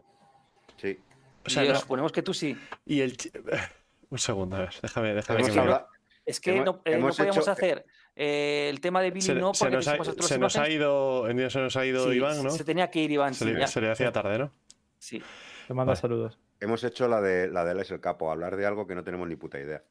[0.80, 0.98] Sí.
[1.44, 2.56] O sea, no- suponemos que tú sí.
[2.86, 3.16] y el.
[4.10, 5.80] Un segundo, a ver, déjame, déjame Hemos que me-
[6.24, 9.26] Es que Hemos- no, eh, no hemos podíamos hecho- hacer eh, el tema de Billy
[9.26, 11.28] Se, no se porque nos ha, se nos ha ido.
[11.28, 12.50] En día se nos ha ido Sí, Iván, ¿no?
[12.50, 13.66] Se tenía que ir Iván, Se sí, le, ya.
[13.66, 14.52] se le hacía tarde, ¿no?
[14.98, 15.22] Sí.
[15.66, 16.00] Te manda Vale.
[16.00, 16.38] saludos.
[16.60, 19.28] Hemos hecho la de la de Alex el Capo, hablar de algo que no tenemos
[19.28, 19.82] ni puta idea.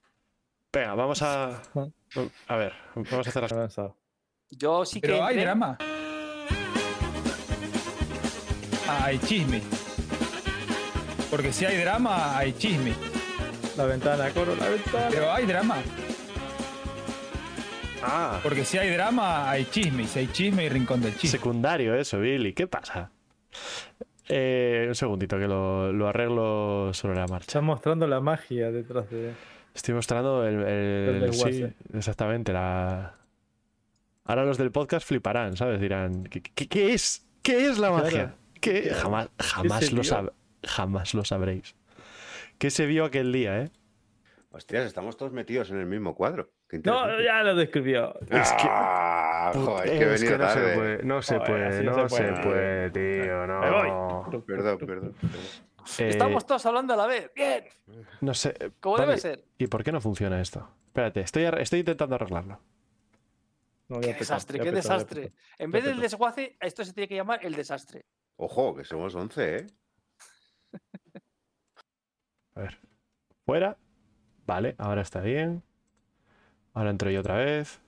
[0.73, 1.61] Venga, vamos a.
[2.47, 3.81] A ver, vamos a hacer las.
[4.51, 5.07] Yo sí que.
[5.07, 5.77] Pero hay drama.
[8.87, 9.61] Ah, hay chisme.
[11.29, 12.93] Porque si hay drama, hay chisme.
[13.75, 15.07] La ventana, coro, la ventana.
[15.09, 15.77] Pero hay drama.
[18.03, 20.03] Ah, Porque si hay drama, hay chisme.
[20.03, 21.39] Y si hay chisme, hay rincón del chisme.
[21.39, 22.53] secundario eso, Billy.
[22.53, 23.11] ¿Qué pasa?
[24.27, 27.45] Eh, un segundito que lo, lo arreglo sobre la marcha.
[27.47, 29.33] Está mostrando la magia detrás de.
[29.73, 30.55] Estoy mostrando el.
[30.61, 31.67] el- El desguace.
[31.69, 32.51] sí, exactamente.
[32.53, 33.15] La...
[34.23, 35.79] Ahora los del podcast fliparán, ¿sabes?
[35.79, 37.27] Dirán, ¿qué, qué- qué es?
[37.43, 38.09] ¿Qué es la magia?
[38.09, 38.31] Claro.
[38.59, 38.89] ¿Qué?
[38.95, 40.31] Jamás, jamás, lo sab-
[40.63, 41.75] jamás lo sabréis.
[42.57, 43.69] ¿Qué se vio aquel día, eh?
[44.49, 46.49] Hostias, estamos todos metidos en el mismo cuadro.
[46.83, 48.19] No, ya lo describió.
[48.21, 51.91] Es que- Ah, joder, es que Es no se puede, no se Joder, puede, no
[51.97, 52.89] no se se puede, puede.
[53.23, 53.59] tío, no.
[53.61, 54.41] Me voy.
[54.45, 55.13] Perdón, perdón.
[55.13, 55.15] perdón.
[55.99, 57.31] Eh, Estamos todos hablando a la vez.
[57.35, 57.63] Bien.
[58.21, 58.55] No sé.
[58.83, 59.45] Vale, debe ser.
[59.59, 60.67] ¿Y por qué no funciona esto?
[60.87, 62.59] Espérate, estoy, estoy intentando arreglarlo.
[63.87, 65.33] No, Qué desastre, qué desastre.
[65.59, 68.05] En vez del desguace, esto se tiene que llamar el desastre.
[68.37, 69.67] Ojo, que somos 11, ¿eh?
[72.55, 72.79] A ver.
[73.45, 73.77] Fuera.
[74.47, 75.61] Vale, ahora está bien.
[76.75, 77.81] Ahora entro yo otra vez.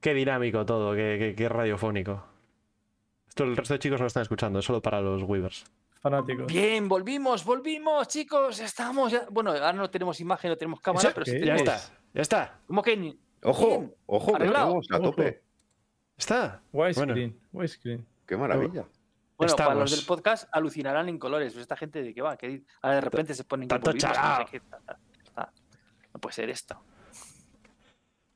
[0.00, 2.24] Qué dinámico todo, qué, qué- qué radiofónico.
[3.28, 5.64] Esto el resto de chicos no lo están escuchando, es solo para los Weavers.
[6.00, 6.46] Fanáticos.
[6.46, 8.58] Bien, volvimos, volvimos, chicos.
[8.58, 9.26] Estamos ya.
[9.30, 11.46] Bueno, ahora no tenemos imagen, no tenemos cámara, Eso, pero sí ¿qué?
[11.46, 11.74] Ya tenemos.
[11.74, 15.42] está, ya está, ¿Cómo que ni- Ojo, Bien, ojo, que estamos a tope.
[16.16, 16.62] está.
[16.72, 17.38] Widescreen.
[17.52, 18.06] Widescreen.
[18.26, 18.84] Qué maravilla.
[19.36, 21.52] Bueno, para los del podcast alucinarán en colores.
[21.52, 24.06] Pues esta gente de qué va, que ahora de repente se ponen Tanto como sé
[24.50, 24.62] qué.
[26.14, 26.80] No puede ser esto.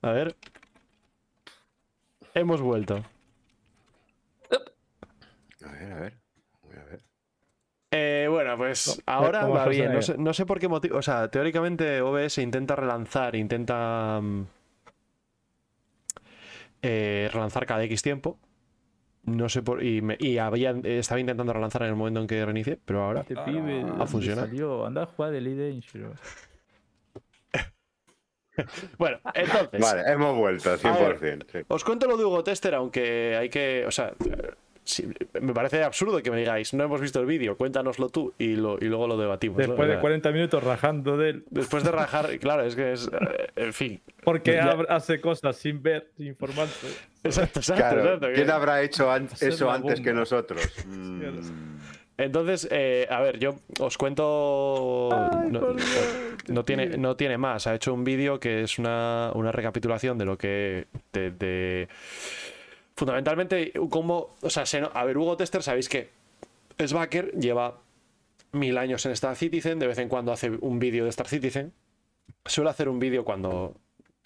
[0.07, 0.37] A ver.
[2.35, 3.03] Hemos vuelto.
[5.65, 6.15] A ver, a ver.
[6.63, 7.01] Voy a ver.
[7.91, 9.93] Eh, bueno, pues ¿Cómo- ahora va bien.
[9.93, 10.99] No sé, no sé por qué motivo.
[10.99, 14.43] O sea, teóricamente OBS intenta relanzar, intenta mm,
[16.83, 18.39] eh, relanzar cada X tiempo.
[19.25, 19.83] No sé por.
[19.83, 23.23] Y, me- y había, estaba intentando relanzar en el momento en que reinicié, pero ahora.
[23.23, 23.83] Este pibe.
[23.83, 24.43] Ah, ¿dónde funciona.
[24.43, 26.21] Salió, anda a jugar de Dangerous.
[28.99, 29.81] Bueno, entonces.
[29.81, 31.45] Vale, hemos vuelto, 100%.
[31.53, 31.59] sí.
[31.69, 33.85] Os cuento lo de Hugo Tester, aunque hay que.
[33.87, 34.13] O sea,
[34.85, 35.09] sí,
[35.41, 38.77] me parece absurdo que me digáis, no hemos visto el vídeo, cuéntanos tú y, lo,
[38.81, 39.59] y luego lo debatimos.
[39.59, 41.45] Después de sea, 40 minutos rajando de él.
[41.51, 43.09] después de rajar, claro, es que es.
[43.13, 44.01] eh, En fin.
[44.25, 46.87] Porque Ya- hace cosas sin ver, sin informarse.
[47.25, 47.83] Exacto, exacto.
[47.83, 50.63] Claro, exacto, que- ¿quién habrá hecho an- eso antes que nosotros?
[50.87, 51.21] Mm,
[52.19, 55.09] Entonces, eh, a ver, yo os cuento.
[56.49, 57.67] no, tiene, no tiene más.
[57.67, 60.87] Ha hecho un vídeo que es una, una recapitulación de lo que.
[61.13, 61.89] De, de-
[62.95, 64.35] fundamentalmente, como.
[64.43, 66.09] O sea, se no- a ver, Hugo Tester, sabéis que
[66.79, 67.79] es backer, lleva
[68.53, 71.73] mil años en Star Citizen, de vez en cuando hace un vídeo de Star Citizen.
[72.45, 73.75] Suele hacer un vídeo cuando.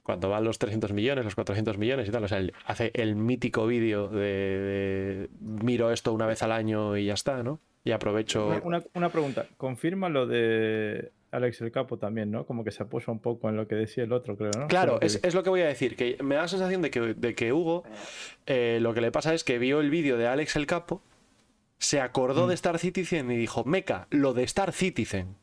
[0.02, 3.66] Cuando van los 300 millones, los 400 millones y tal, o sea, hace el mítico
[3.66, 7.60] vídeo de, de miro esto una vez al año y ya está, ¿no?
[7.84, 8.48] Y aprovecho.
[8.62, 9.46] Una, una- pregunta.
[9.56, 12.44] Confirma lo de Alex el Capo también, ¿no?
[12.44, 14.66] Como que se apoya un poco en lo que decía el otro, creo, ¿no?
[14.68, 16.90] Claro, que es, es lo que voy a decir, que me da la sensación de
[16.90, 17.84] que, de que Hugo
[18.46, 21.02] eh, lo que le pasa es que vio el vídeo de Alex el Capo,
[21.78, 22.48] se acordó Mm.
[22.48, 25.36] de Star Citizen y dijo, meca, lo de Star Citizen.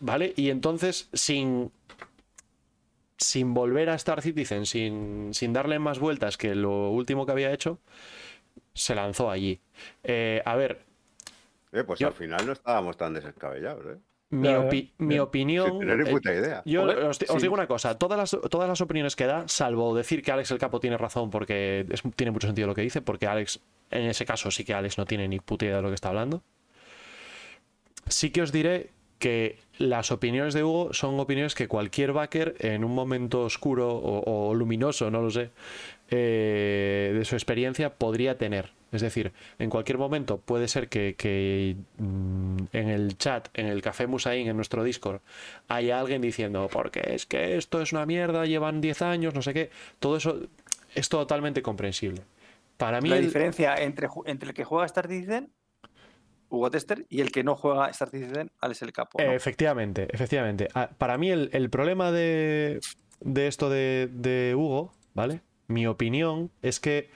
[0.00, 0.32] ¿Vale?
[0.36, 1.70] Y entonces, sin,
[3.16, 7.52] sin volver a Star Citizen, sin, sin darle más vueltas que lo último que había
[7.52, 7.78] hecho,
[8.74, 9.60] se lanzó allí.
[10.02, 10.80] Eh, a ver,
[11.72, 13.98] eh, pues Yo- al final no estábamos tan descabellados, ¿eh?
[14.30, 15.68] mi, opi- mi opinión...
[15.70, 16.62] Sin tener ni eh, puta idea.
[16.64, 17.42] Yo os, di- os sí.
[17.42, 20.58] digo una cosa, todas las, todas las opiniones que da, salvo decir que Alex el
[20.58, 23.60] Capo tiene razón porque es- tiene mucho sentido lo que dice, porque Alex,
[23.92, 26.08] en ese caso sí que Alex no tiene ni puta idea de lo que está
[26.08, 26.42] hablando.
[28.08, 32.84] Sí que os diré que las opiniones de Hugo son opiniones que cualquier backer en
[32.84, 35.50] un momento oscuro o, o luminoso, no lo sé,
[36.10, 38.72] eh, de su experiencia podría tener.
[38.92, 43.82] Es decir, en cualquier momento puede ser que, que, mm, en el chat, en el
[43.82, 45.20] Café Musaín, en nuestro Discord,
[45.66, 49.52] haya alguien diciendo, porque es que esto es una mierda, llevan 10 años, no sé
[49.52, 49.70] qué.
[49.98, 50.38] Todo eso
[50.94, 52.22] es totalmente comprensible.
[52.76, 55.50] Para mí, La el- diferencia entre, entre el que juega Star Citizen,
[56.48, 59.20] Hugo Tester, y el que no juega Star Citizen, Alex el Capo.
[59.20, 59.32] ¿no?
[59.32, 60.68] Efectivamente, efectivamente.
[60.74, 62.78] Ah, Para mí el, el problema de,
[63.20, 65.40] de esto de, de Hugo, ¿vale?
[65.66, 67.10] Mi opinión es que,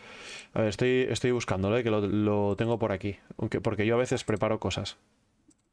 [0.55, 3.19] A ver, estoy, estoy buscándolo, eh, que lo, lo tengo por aquí.
[3.39, 4.97] Aunque, porque yo a veces preparo cosas.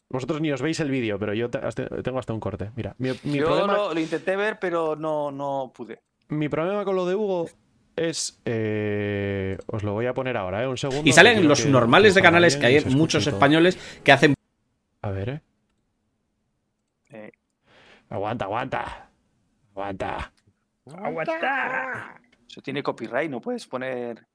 [0.09, 2.69] Vosotros ni os veis el vídeo, pero yo hasta- tengo hasta un corte.
[2.75, 5.99] Mira, mi, mi Yo problema, lo, lo intenté ver, pero no, no pude.
[6.27, 7.49] mi problema con lo de Hugo
[7.95, 8.39] es.
[8.45, 10.67] eh, os lo voy a poner ahora, ¿eh?
[10.67, 11.09] Un segundo.
[11.09, 13.33] Y salen los que- normales que de canales que hay muchos todo.
[13.35, 14.33] españoles que hacen
[15.01, 15.41] A ver, ¿eh?
[17.09, 17.31] Eh,
[18.09, 19.09] Aguanta, aguanta.
[19.71, 20.31] Aguanta.
[20.93, 22.21] ¡Aguanta!
[22.47, 24.25] Eso tiene copyright, no puedes poner.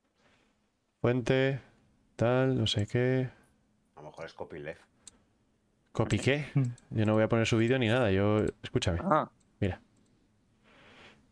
[1.00, 1.60] Fuente,
[2.16, 3.30] tal, no sé qué.
[3.96, 4.82] A lo mejor es copyleft.
[5.92, 6.46] ¿Copy qué?
[6.90, 8.10] Yo no voy a poner su vídeo ni nada.
[8.10, 8.44] Yo.
[8.62, 9.00] Escúchame.
[9.02, 9.80] Ah, Mira.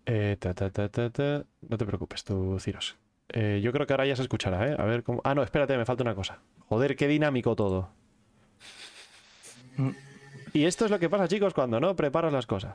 [0.06, 1.44] Eh, ta, ta, ta, ta, ta.
[1.68, 2.96] No te preocupes, tú, Ciros.
[3.28, 4.76] Eh, yo creo que ahora ya se escuchará, ¿eh?
[4.78, 5.20] A ver cómo.
[5.22, 6.40] Ah, no, espérate, me falta una cosa.
[6.68, 7.90] Joder, qué dinámico todo.
[10.52, 12.74] Y esto es lo que pasa, chicos, cuando no preparas las cosas.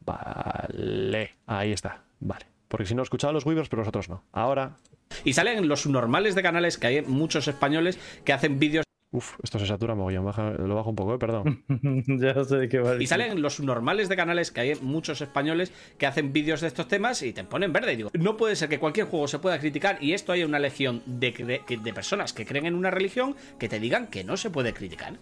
[0.00, 1.36] Vale.
[1.46, 2.04] Ahí está.
[2.20, 2.46] Vale.
[2.68, 4.24] Porque si no, he escuchado los Weavers, pero los otros no.
[4.32, 4.76] Ahora.
[5.24, 9.58] y salen los normales de canales que hay muchos españoles que hacen vídeos Uf, esto
[9.58, 10.26] se satura mogollón.
[10.26, 11.18] Baja, lo bajo un poco, ¿eh?
[11.18, 11.64] Perdón.
[12.06, 12.96] ya sé de qué va.
[13.02, 16.88] y salen los normales de canales que hay muchos españoles que hacen vídeos de estos
[16.88, 19.58] temas y te ponen verde y digo no puede ser que cualquier juego se pueda
[19.58, 23.70] criticar y esto haya una legión de, de personas que creen en una religión que
[23.70, 25.14] te digan que no se puede criticar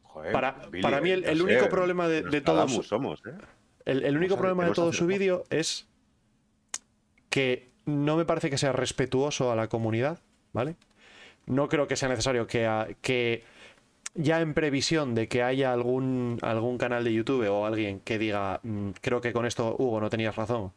[0.00, 3.32] Joder, Para- Billy, para mí el- sé, único problema de- de todos- somos, ¿eh?
[3.84, 5.86] El, el único problema de todo su vídeo es
[7.36, 10.20] que no me parece que sea respetuoso a la comunidad,
[10.54, 10.76] ¿vale?
[11.44, 13.44] No creo que sea necesario que, que
[14.14, 18.60] ya en previsión de que haya algún, algún canal de YouTube o alguien que diga,
[18.62, 20.72] "Mm, creo que con esto, Hugo, no tenías razón,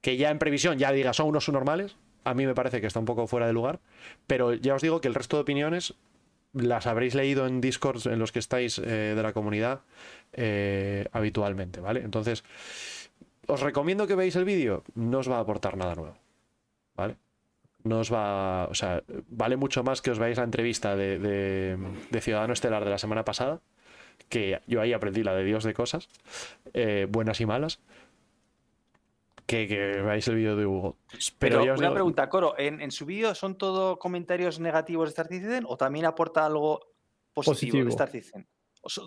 [0.00, 2.98] que ya en previsión ya diga, son unos normales, a mí me parece que está
[2.98, 3.78] un poco fuera de lugar,
[4.26, 5.94] pero ya os digo que el resto de opiniones
[6.54, 9.82] las habréis leído en Discords en los que estáis eh, de la comunidad
[10.32, 12.00] eh, habitualmente, ¿vale?
[12.00, 12.42] Entonces,
[13.46, 16.16] os recomiendo que veáis el vídeo, no os va a aportar nada nuevo,
[16.94, 17.16] ¿vale?
[17.84, 21.76] No os va, o sea, vale mucho más que os veáis la entrevista de, de-
[22.10, 23.60] de Ciudadano Estelar de la semana pasada,
[24.28, 26.08] que yo ahí aprendí la de Dios de cosas,
[26.74, 27.80] eh, buenas y malas,
[29.46, 30.96] que, que veáis el vídeo de Hugo.
[31.38, 35.26] Pero, una digo- pregunta, Coro, ¿en, en su vídeo son todo comentarios negativos de Star
[35.26, 36.80] Citizen o también aporta algo
[37.34, 37.84] positivo, Positivo.
[37.84, 38.46] de Star Citizen?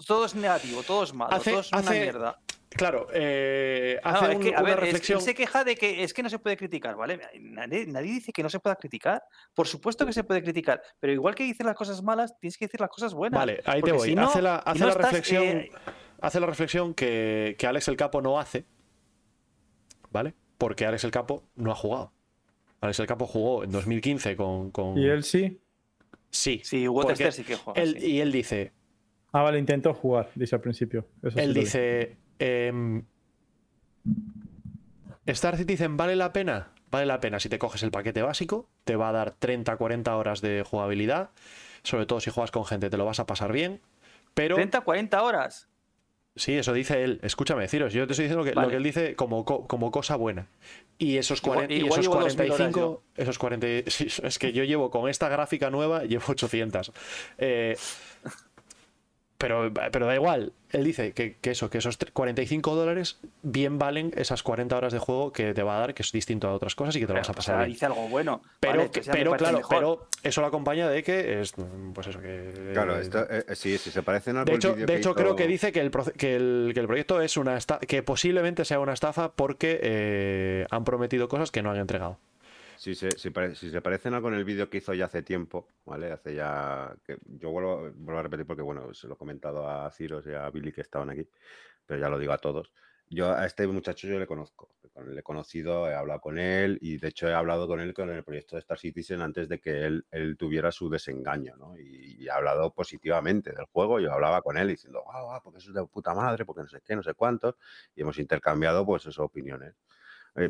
[0.05, 2.39] Todo es negativo, todo es malo, Hace- todo es una hace- mierda.
[2.75, 5.19] Claro, eh, No, hace es que, un- a una ver, es que reflexión.
[5.19, 7.19] él se queja de que es que no se puede criticar, ¿vale?
[7.39, 9.23] Nadie, nadie dice que no se pueda criticar.
[9.53, 12.65] Por supuesto que se puede criticar, pero igual que dices las cosas malas, tienes que
[12.65, 13.39] decir las cosas buenas.
[13.39, 14.09] Vale, ahí te voy.
[14.09, 15.71] si no- hace la, si hace no la estás, reflexión, eh,
[16.19, 18.65] hace la reflexión que, que Alex el Capo no hace,
[20.11, 20.33] ¿vale?
[20.57, 22.11] Porque Alex el Capo no ha jugado.
[22.81, 24.71] Alex el Capo jugó en 2015 con.
[24.71, 25.59] con- Y él sí.
[26.29, 26.61] Sí.
[26.63, 27.81] Sí, Hugo porque Tester sí que juega.
[27.81, 28.11] él- sí.
[28.11, 28.73] Y él dice:
[29.31, 31.07] Ah, vale, intentó jugar, dice al principio.
[31.23, 33.03] Eso Él dice: em,
[35.25, 36.69] Star Citizen vale la pena.
[36.91, 40.15] Vale la pena si te coges el paquete básico, te va a dar 30, 40
[40.15, 41.31] horas de jugabilidad.
[41.83, 43.81] Sobre todo si juegas con gente, te lo vas a pasar bien.
[44.33, 45.67] Pero 30, 40 horas.
[46.37, 47.19] Sí, eso dice él.
[47.23, 50.15] Escúchame, deciros, yo te estoy diciendo que, lo que él dice como, co- como cosa
[50.17, 50.47] buena.
[50.97, 54.51] Y esos, Igual- 40, y esos llevo 2000 horas 45, esos 40, sí, es que
[54.51, 56.91] yo llevo con esta gráfica nueva, llevo 800.
[57.37, 57.77] Eh,
[59.37, 63.77] pero, pero da igual, él dice que, que eso, que esos tre- 45 dólares bien
[63.77, 66.53] valen esas 40 horas de juego que te va a dar, que es distinto a
[66.53, 67.73] otras cosas y que te lo vas a O pasar sea, bien.
[67.73, 68.41] dice algo bueno.
[68.59, 69.75] Pero, Vale, que- pero claro, mejor.
[69.77, 71.53] pero eso lo acompaña de que es,
[71.93, 72.71] pues eso, que...
[72.73, 75.13] Claro, esto, eh, eh, sí, si se parecen algo De al hecho, de que hecho
[75.15, 78.63] creo que dice que el, que el, que el proyecto es una esta- que posiblemente
[78.65, 82.17] sea una estafa porque eh, han prometido cosas que no han entregado.
[82.77, 85.67] Si se, si si se parecen algo en el vídeo que hizo ya hace tiempo,
[85.85, 86.11] ¿vale?
[86.11, 86.95] Hace ya.
[87.25, 90.49] Yo vuelvo, vuelvo a repetir porque, bueno, se lo he comentado a Ciros y a
[90.49, 91.27] Billy que estaban aquí,
[91.85, 92.73] pero ya lo digo a todos.
[93.07, 96.97] Yo a este muchacho yo le conozco, le he conocido, he hablado con él y
[96.97, 99.85] de hecho he hablado con él con el proyecto de Star Citizen antes de que
[99.85, 101.77] él, él tuviera su desengaño, ¿no?
[101.77, 105.59] Y, y he hablado positivamente del juego, yo hablaba con él diciendo, guau, guau, porque
[105.59, 107.55] eso es de puta madre, porque no sé qué, no sé cuántos,
[107.95, 109.75] y hemos intercambiado pues esas opiniones.
[110.35, 110.49] Eh,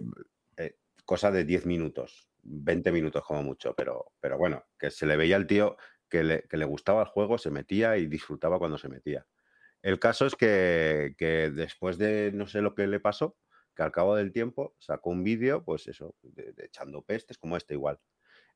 [1.06, 5.35] cosa de 10 minutos, 20 minutos como mucho, pero, pero bueno, que se le veía
[5.38, 5.77] al tío
[6.09, 9.27] que le, que le gustaba el juego, se metía y disfrutaba cuando se metía.
[9.82, 13.38] El caso es que, que después de no sé lo que le pasó,
[13.75, 17.75] que al cabo del tiempo sacó un vídeo, pues eso, de, echando pestes, como este
[17.75, 18.00] igual.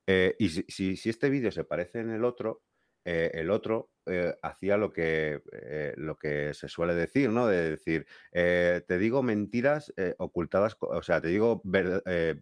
[0.07, 2.63] Eh, y si- si este vídeo se parece en el otro,
[3.05, 7.47] eh, el otro eh, hacía lo que, eh, lo que se suele decir, ¿no?
[7.47, 11.61] De decir, te digo mentiras ocultadas, o sea, te digo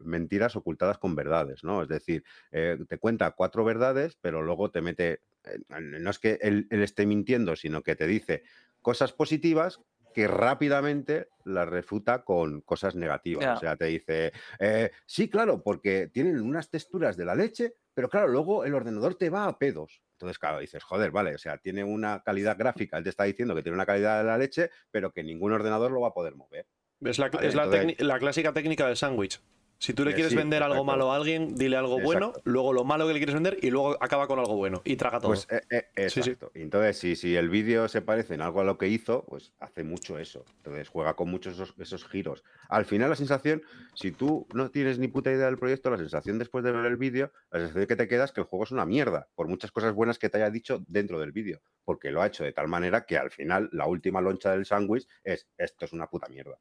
[0.03, 1.83] mentiras ocultadas con verdades, ¿no?
[1.83, 5.21] Es decir, te cuenta cuatro verdades, pero luego te mete,
[5.69, 8.43] no es que él esté mintiendo, sino que te dice
[8.81, 9.81] cosas positivas
[10.17, 13.55] que rápidamente las refuta con cosas negativas.
[13.55, 18.09] O sea, te dice, eh, sí, claro, porque tienen unas texturas de la leche, pero
[18.09, 20.01] claro, luego el ordenador te va a pedos.
[20.13, 23.53] Entonces, claro, dices, joder, vale, o sea, tiene una calidad gráfica, él te está diciendo
[23.53, 26.33] que tiene una calidad de la leche, pero que ningún ordenador lo va a poder
[26.33, 26.65] mover.
[26.99, 29.39] Es la, Vale, es la, entonces- la clásica técnica del sándwich.
[29.79, 32.73] Si tú le Eh, quieres sí, vender algo malo a alguien, dile algo bueno, luego
[32.73, 35.29] lo malo que le quieres vender y luego acaba con algo bueno y traga todo.
[35.29, 35.61] Pues eh,
[35.95, 36.31] eh, Sí, sí.
[36.31, 36.51] exacto.
[36.55, 39.83] Entonces, si, si el vídeo se parece en algo a lo que hizo, pues hace
[39.83, 40.45] mucho eso.
[40.57, 42.43] Entonces juega con muchos esos, esos giros.
[42.69, 43.61] Al final, la sensación,
[43.93, 46.97] si tú no tienes ni puta idea del proyecto, la sensación después de ver el
[46.97, 49.71] vídeo, la sensación que te queda es que el juego es una mierda, por muchas
[49.71, 51.61] cosas buenas que te haya dicho dentro del vídeo.
[51.83, 55.07] Porque lo ha hecho de tal manera que al final la última loncha del sándwich
[55.23, 56.59] es esto es una puta mierda.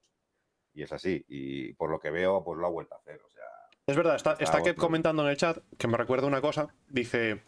[0.77, 1.25] Y es así.
[1.29, 3.19] Y por lo que veo, pues lo ha vuelto a hacer.
[3.27, 3.43] O sea,
[3.87, 6.69] Es verdad, está, Está Kev comentando en el chat que me recuerda una cosa.
[6.89, 7.41] Dice: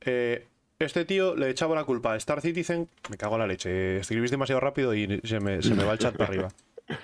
[0.00, 2.88] eh, Este tío le echaba la culpa a Star Citizen.
[3.10, 3.98] Me cago en la leche.
[3.98, 6.48] Escribís demasiado rápido y se me, se me va el chat para arriba.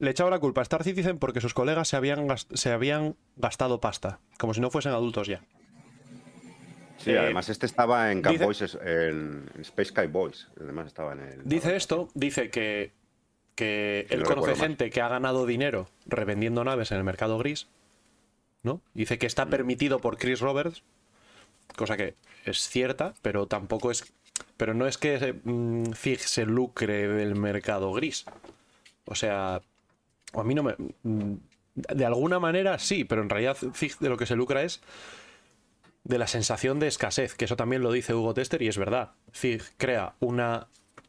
[0.00, 3.80] Le echaba la culpa a Star Citizen porque sus colegas se habían, se habían gastado
[3.80, 4.20] pasta.
[4.38, 5.42] Como si no fuesen adultos ya.
[6.98, 10.46] sí, Eh, además este estaba en, Camp dice- Boys, en, en Space Sky Boys.
[10.60, 11.40] Además estaba en el.
[11.48, 12.92] Dice esto, dice que,
[13.58, 17.66] que él conoce gente que ha ganado dinero revendiendo naves en el mercado gris.
[18.62, 18.80] ¿No?
[18.94, 19.50] Dice que está Mm.
[19.50, 20.82] permitido por Chris Roberts,
[21.76, 22.14] cosa que
[22.44, 24.12] es cierta, pero tampoco es.
[24.56, 28.24] Pero no es que mm, Zig se lucre del mercado gris.
[29.06, 29.60] O sea,
[30.34, 30.74] a mí no me.
[31.02, 31.34] mm,
[31.74, 34.80] De alguna manera sí, pero en realidad Zig de lo que se lucra es
[36.04, 39.12] de la sensación de escasez, que eso también lo dice Hugo Tester y es verdad.
[39.32, 40.66] Zig crea una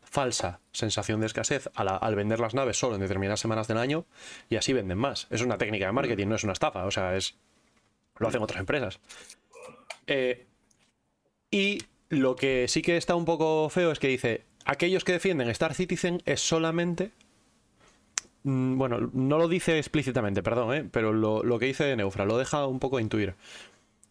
[0.09, 4.05] falsa sensación de escasez la- al vender las naves solo en determinadas semanas del año
[4.49, 5.27] y así venden más.
[5.29, 7.35] Es una técnica de marketing, no es una estafa, o sea, es
[8.17, 8.99] lo hacen otras empresas.
[10.07, 10.45] Eh,
[11.51, 15.49] y lo que sí que está un poco feo es que dice, aquellos que defienden
[15.49, 17.11] Star Citizen es solamente...
[18.43, 20.89] Mm, Bueno, no lo dice explícitamente, perdón, ¿eh?
[20.91, 23.35] pero lo, lo que dice Neufra lo deja un poco intuir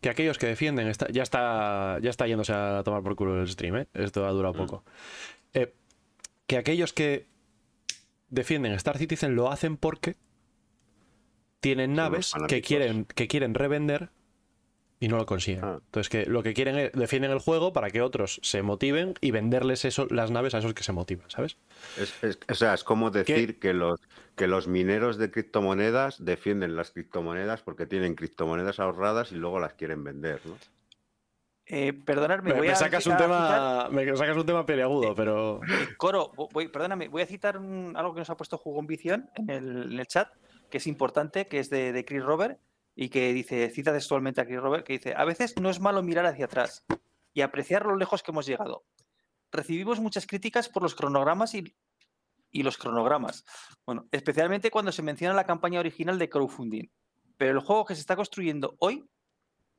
[0.00, 3.48] que aquellos que defienden esta- ya está ya está yéndose a tomar por culo el
[3.48, 3.86] stream, ¿eh?
[3.94, 4.84] esto ha durado poco.
[5.54, 5.72] Eh,
[6.48, 7.28] que aquellos que
[8.30, 10.16] defienden Star Citizen lo hacen porque
[11.60, 14.10] tienen naves que quieren que quieren revender
[15.00, 15.64] y no lo consiguen.
[15.64, 15.78] Ah.
[15.84, 19.30] Entonces que lo que quieren es defienden el juego para que otros se motiven y
[19.30, 21.56] venderles eso, las naves a esos que se motivan, ¿sabes?
[22.00, 24.00] Es, es- o sea, es como decir que los,
[24.36, 29.74] que los mineros de criptomonedas defienden las criptomonedas porque tienen criptomonedas ahorradas y luego las
[29.74, 30.56] quieren vender, ¿no?
[31.70, 35.14] Eh, perdonadme, Me, voy me a, sacas a un tema me sacas un tema peleagudo,
[35.14, 38.86] pero Eh, Coro, voy, perdóname, voy a citar un- algo que nos ha puesto Jugón
[38.86, 40.32] Visión en el, en el chat,
[40.70, 42.58] que es importante, que es de, de Chris Robert,
[42.96, 46.02] y que dice, cita textualmente a Chris Robert, que dice, a veces no es malo
[46.02, 46.84] mirar hacia atrás
[47.34, 48.84] y apreciar lo lejos que hemos llegado.
[49.52, 51.76] Recibimos muchas críticas por los cronogramas y,
[52.50, 53.44] y los cronogramas,
[53.86, 56.86] bueno, especialmente cuando se menciona la campaña original de crowdfunding,
[57.36, 59.04] pero el juego que se está construyendo hoy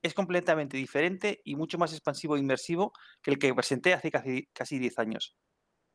[0.02, 4.48] es completamente diferente y mucho más expansivo e inmersivo que el que presenté hace casi,
[4.53, 5.36] casi 10 años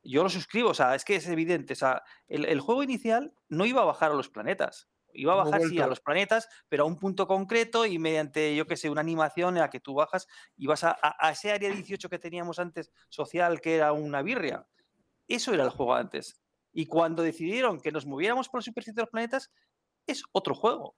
[0.03, 1.73] yo lo suscribo, o sea, es que es evidente.
[1.73, 4.89] O sea, el, el juego inicial no iba a bajar a los planetas.
[5.13, 8.67] Iba a bajar, sí, a los planetas, pero a un punto concreto y mediante, yo
[8.67, 10.27] qué sé, una animación en la que tú bajas
[10.57, 14.23] y vas a, a- a ese área 18 que teníamos antes social, que era una
[14.23, 14.67] birria.
[15.29, 16.41] Eso era el juego antes.
[16.73, 19.53] Y cuando decidieron que nos moviéramos por la superficie de los planetas,
[20.07, 20.97] es otro juego.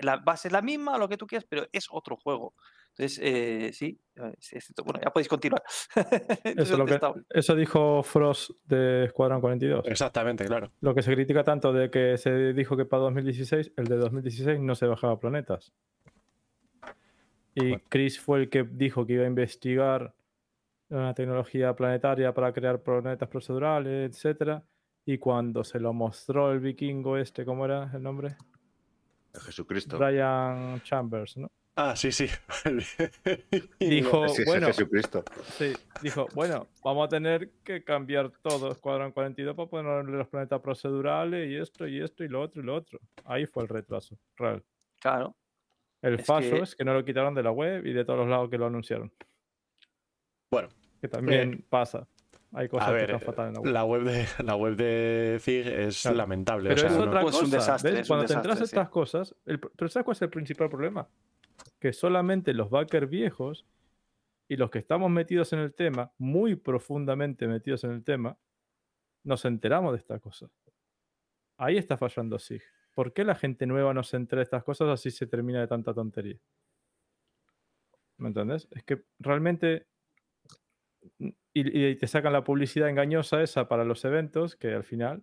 [0.00, 2.54] La base es la misma, lo que tú quieras, pero es otro juego.
[2.96, 5.62] Entonces, eh, sí, eh, es bueno, ya podéis continuar.
[6.44, 7.00] Eso, lo que,
[7.56, 9.84] dijo Frost de Escuadrón 42.
[9.86, 10.70] exactamente, claro.
[10.80, 14.60] Lo que se critica tanto de que se dijo que para 2016, el de 2016
[14.60, 15.72] no se bajaba planetas.
[17.56, 17.84] Y Bueno.
[17.88, 20.14] Chris fue el que dijo que iba a investigar
[20.88, 24.64] una tecnología planetaria para crear planetas procedurales, etcétera.
[25.04, 28.36] Y cuando se lo mostró el vikingo este, ¿cómo era el nombre?
[29.40, 29.98] Jesucristo.
[29.98, 31.50] Brian Chambers, ¿no?
[31.76, 32.28] Ah, sí, sí.
[33.80, 35.24] Dijo, bueno, Jesucristo.
[35.58, 35.72] sí,
[36.02, 41.50] dijo, bueno, vamos a tener que cambiar todo Escuadrón 42 para ponerle los planetas procedurales
[41.50, 43.00] y esto y esto y lo otro y lo otro.
[43.24, 44.62] Ahí fue el retraso, real.
[45.00, 45.34] Claro.
[46.00, 48.20] El Es falso que- es que no lo quitaron de la web y de todos
[48.20, 49.12] los lados que lo anunciaron.
[50.50, 50.68] Bueno,
[51.00, 52.06] Que también pasa.
[52.54, 53.72] Hay cosas a que están fatal en la web.
[53.72, 56.16] la web de la web de Zig es Claro.
[56.18, 56.68] lamentable.
[56.70, 57.44] Pero o sea, es otra cosa.
[57.44, 58.00] un desastre, ¿ves?
[58.00, 60.68] es un Cuando te entras a estas cosas, el, pero ¿sabes cuál es el principal
[60.70, 61.08] problema?
[61.80, 63.66] Que solamente los backers viejos
[64.48, 68.36] y los que estamos metidos en el tema, muy profundamente metidos en el tema,
[69.24, 70.50] nos enteramos de estas cosas.
[71.56, 72.62] Ahí está fallando SIG.
[72.94, 75.66] ¿Por qué la gente nueva no se entera de estas cosas así se termina de
[75.66, 76.38] tanta tontería?
[78.18, 78.68] ¿Me entendés?
[78.70, 79.86] Es que realmente
[81.54, 85.22] y, y te sacan la publicidad engañosa esa para los eventos, que al final.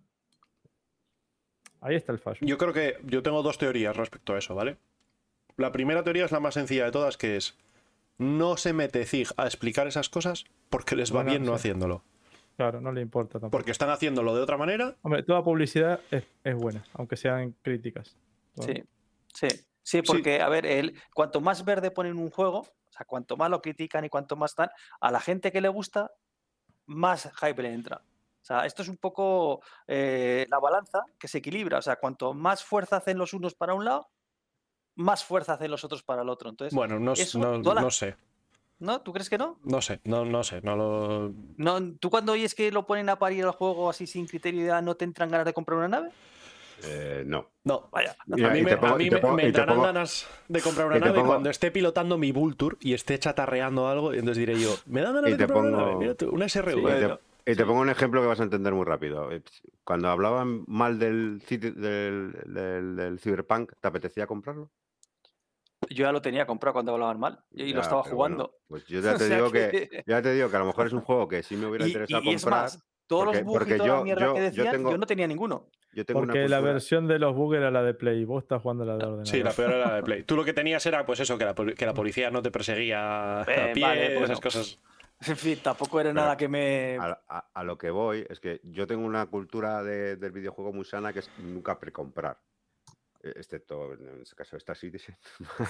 [1.80, 2.38] Ahí está el fallo.
[2.40, 4.78] Yo creo que yo tengo dos teorías respecto a eso, ¿vale?
[5.56, 7.58] La primera teoría es la más sencilla de todas, que es
[8.18, 11.54] no se mete Zig a explicar esas cosas porque les va Bueno, bien no sí.
[11.56, 12.04] haciéndolo.
[12.56, 13.50] Claro, no le importa tampoco.
[13.50, 14.96] Porque están haciéndolo de otra manera.
[15.02, 18.16] Hombre, toda publicidad es, es buena, aunque sean críticas.
[18.60, 18.84] Sí,
[19.32, 19.48] sí,
[19.82, 23.50] sí, porque, a ver, el, cuanto más verde ponen un juego, o sea, cuanto más
[23.50, 24.68] lo critican y cuanto más dan,
[25.00, 26.12] a la gente que le gusta,
[26.86, 28.02] más hype le entra.
[28.04, 31.78] O sea, esto es un poco eh, la balanza que se equilibra.
[31.78, 34.08] O sea, cuanto más fuerza hacen los unos para un lado,
[34.96, 36.50] más fuerza hacen los otros para el otro.
[36.50, 38.16] Entonces, Bueno, no, eso, no, la- no sé.
[38.80, 39.00] ¿no?
[39.00, 39.58] ¿Tú crees que no?
[39.62, 40.60] No sé, no, no sé.
[40.62, 41.32] No lo...
[41.56, 41.94] no?
[42.00, 44.96] ¿Tú cuando oyes que lo ponen a parir el juego así sin criterio ya no
[44.96, 46.10] te entran ganas de comprar una nave?
[46.84, 47.50] Eh, no.
[47.64, 47.88] No.
[47.92, 48.16] Vaya.
[48.26, 49.36] Mira, a mí me, pongo- a mí me- pongo-
[49.66, 53.88] pongo- ganas de comprar una nave pongo- cuando esté pilotando mi Vulture y esté chatarreando
[53.88, 54.12] algo.
[54.14, 55.96] y Entonces diré yo, me dan ganas de comprar una nave.
[55.96, 56.80] Mira tú, una SRV.
[56.80, 59.28] Y te, y te pongo un ejemplo que vas a entender muy rápido.
[59.84, 64.70] Cuando hablaban mal del, del, del, del Cyberpunk, ¿te apetecía comprarlo?
[65.90, 68.54] Yo ya lo tenía comprado cuando hablaban mal y Ya, lo estaba bueno, jugando.
[68.68, 70.04] pues yo ya O te sea digo que- que...
[70.06, 71.88] ya te digo que a lo mejor es un juego que sí me hubiera Y,
[71.88, 72.62] interesado y- y es comprar.
[72.62, 72.84] más,
[73.16, 74.98] todos porque- los bugs y toda la yo- mierda yo- que yo decían, yo, tengo-
[74.98, 75.66] no tenía ninguno.
[75.94, 78.84] Yo tengo Porque la versión de los bugs era la de Play vos estás jugando
[78.84, 79.26] la de ordenador.
[79.26, 80.22] Sí, la peor era la de Play.
[80.22, 83.44] Tú lo que tenías era, pues eso, que la, que la policía no te perseguía
[83.46, 84.40] Eh, a pie, vale, esas bueno.
[84.40, 84.78] cosas.
[85.24, 86.96] En fin, tampoco era Pero nada que me...
[86.98, 90.72] A, a- a lo que voy es que yo tengo una cultura de- del videojuego
[90.72, 92.38] muy sana que es nunca precomprar.
[93.24, 95.16] Eh, Excepto en este caso Star Citizen.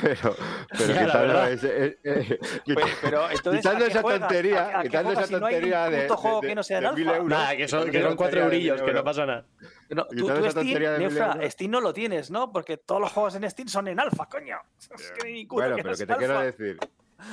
[0.00, 0.36] pero,
[0.78, 1.52] pero Ya, la quitando, verdad.
[1.52, 4.88] ese- eh, eh, Pero, pero entonces, quitando ¿a qué esa tontería, ¿A qué- a qué
[4.88, 7.16] quitando esa si no tontería de, puto juego de- que no sea de mil alfa?
[7.16, 9.46] euros, Nada, que son, que cuatro eurillos, que no pasa nada.
[9.90, 11.50] No, tú, tú Steam, tontería de mil Nefra.
[11.50, 12.52] Steam no lo tienes, ¿no?
[12.52, 14.58] Porque todos los juegos en Steam son en alfa, coño.
[14.78, 16.78] Es que Bueno, que pero no que te quiero decir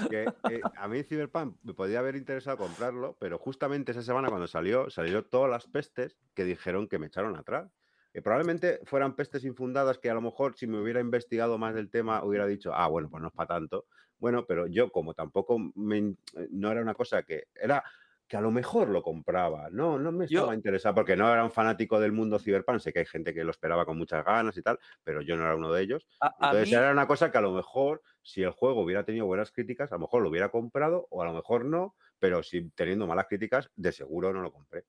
[0.10, 4.48] que eh, a mí Cyberpunk me podía haber interesado comprarlo, pero justamente esa semana cuando
[4.48, 7.70] salió, salió todas las pestes que dijeron que me echaron atrás.
[8.16, 11.90] Que probablemente fueran pestes infundadas que a lo mejor si me hubiera investigado más del
[11.90, 13.88] tema hubiera dicho, ah, bueno, pues no es para tanto.
[14.18, 17.84] Bueno, pero yo como tampoco me eh, no era una cosa que era
[18.26, 21.44] que a lo mejor lo compraba, no, no me Yo- estaba interesado porque no era
[21.44, 24.56] un fanático del mundo Cyberpunk, sé que hay gente que lo esperaba con muchas ganas
[24.58, 26.08] y tal, pero yo no era uno de ellos.
[26.19, 29.03] A, a Entonces mí, era una cosa que a lo mejor, si el juego hubiera
[29.03, 32.42] tenido buenas críticas, a lo mejor lo hubiera comprado o a lo mejor no, pero
[32.44, 34.85] si teniendo malas críticas, de seguro no lo compré.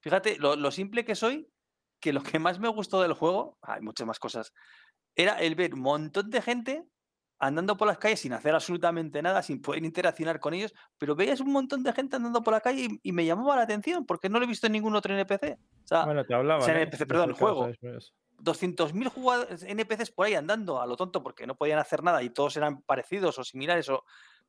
[0.00, 1.50] fíjate, lo, lo simple que soy,
[2.00, 4.52] que lo que más me gustó del juego, hay muchas más cosas,
[5.16, 6.84] era el ver un montón de gente
[7.40, 11.40] andando por las calles sin hacer absolutamente nada, sin poder interaccionar con ellos, pero veías
[11.40, 14.28] un montón de gente andando por la calle y, y me llamaba la atención, porque
[14.28, 15.56] no lo he visto en ningún otro NPC.
[15.84, 16.60] O sea, Bueno, te hablaba.
[16.60, 17.68] o sea, NPC, perdón, juego.
[18.38, 22.30] 200.000 jugadores NPCs por ahí andando a lo tonto porque no podían hacer nada y
[22.30, 24.04] todos eran parecidos o similares o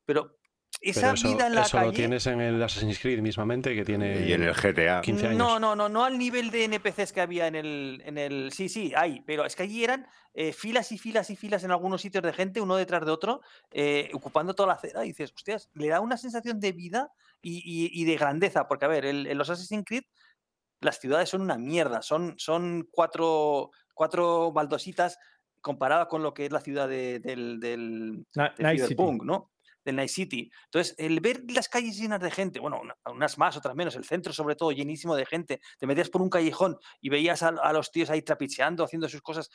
[0.06, 0.38] pero
[0.82, 3.76] esa Pero eso, vida en la eso calle lo tienes en el Assassin's Creed mismamente,
[3.76, 5.02] que tiene Y en el GTA.
[5.02, 5.38] 15 años.
[5.38, 8.52] no, no, no, no al nivel de NPCs que había en el, en el.
[8.54, 11.72] Sí, sí, hay, pero es que allí eran eh, filas y filas y filas en
[11.72, 13.42] algunos sitios de gente, uno detrás de otro,
[13.72, 15.04] eh, ocupando toda la acera.
[15.04, 18.68] Y dices, hostias, le da una sensación de vida y, y- y de grandeza.
[18.68, 20.04] Porque, a ver, el- en los Assassin's Creed,
[20.82, 22.02] las ciudades son una mierda.
[22.02, 25.18] Son, son cuatro, cuatro baldositas
[25.60, 28.94] comparadas con lo que es la ciudad de- del, del, Na- de Night City.
[28.96, 29.52] Cyberpunk, ¿no?
[29.90, 30.52] Del Night City.
[30.66, 34.04] Entonces, el ver las calles llenas de gente, bueno, una- unas más, otras menos, el
[34.06, 37.74] centro sobre todo llenísimo de gente, te metías por un callejón y veías a, a
[37.74, 39.50] los tíos ahí trapicheando, haciendo sus cosas.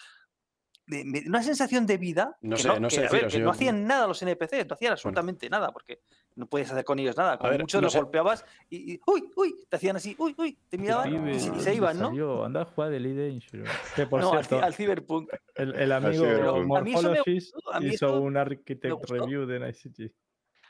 [0.87, 3.33] de- una sensación de vida No que, sé, no, no que, sé a ver, deciros,
[3.33, 6.03] que yo- no hacían nada los NPCs, no hacían absolutamente nada porque
[6.37, 7.39] no podías hacer con ellos nada.
[7.39, 8.01] Como ver, mucho no los sé.
[8.01, 11.61] golpeabas y, y, uy, uy, te hacían así, uy, uy, te miraban y, se- y
[11.61, 12.45] se iban, ¿no?
[12.45, 13.71] Anda a jugar Elite Dangerous.
[13.97, 15.31] Que por no, al, al Cyberpunk.
[15.55, 20.13] el, el amigo me Morphologist hizo un architect review de Night City.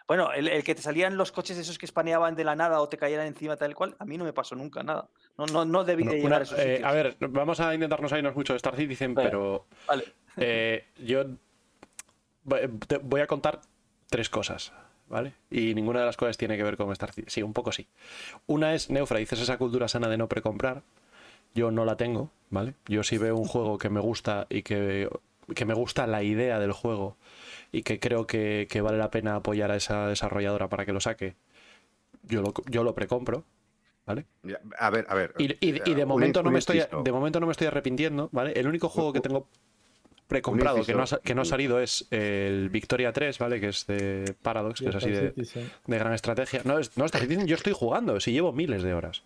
[0.07, 2.89] Bueno, el, el que te salían los coches esos que espaneaban de la nada o
[2.89, 5.09] te cayeran encima tal cual, a mí no me pasó nunca nada.
[5.39, 8.37] No, no, no debí de llegar a esos eh, a ver, vamos a intentarnos irnos
[8.37, 9.31] mucho de Star Citizen, Venga.
[9.31, 10.05] pero Vale.
[10.37, 11.25] eh, yo
[12.45, 13.61] voy- a contar
[14.09, 14.73] tres cosas,
[15.09, 15.33] ¿vale?
[15.51, 17.31] Y ninguna de las cosas tiene que ver con Star Citizen.
[17.31, 17.87] Sí, un poco sí.
[18.47, 20.83] Una es, Neufra, dices esa cultura sana de no precomprar.
[21.55, 22.75] Yo no la tengo, ¿vale?
[22.87, 25.09] Yo si veo un juego que me gusta y que,
[25.55, 27.17] que me gusta la idea del juego
[27.75, 31.01] y que creo que, que vale la pena apoyar a esa desarrolladora para que lo
[31.01, 31.35] saque,
[32.23, 33.45] yo lo, yo lo precompro,
[34.07, 34.27] ¿vale?
[34.79, 35.35] A ver, a ver.
[35.39, 38.29] Y, y- y de momento no un me estoy de momento no me estoy arrepintiendo,
[38.33, 38.53] ¿vale?
[38.53, 39.49] El único juego que tengo
[40.27, 43.61] precomprado que no, ha, que no ha salido es el Victoria 3, ¿vale?
[43.61, 45.33] Que es de Paradox, que es así de,
[45.87, 46.63] de gran estrategia.
[46.65, 49.23] No, es, no, Citizen yo estoy jugando, si llevo miles de horas.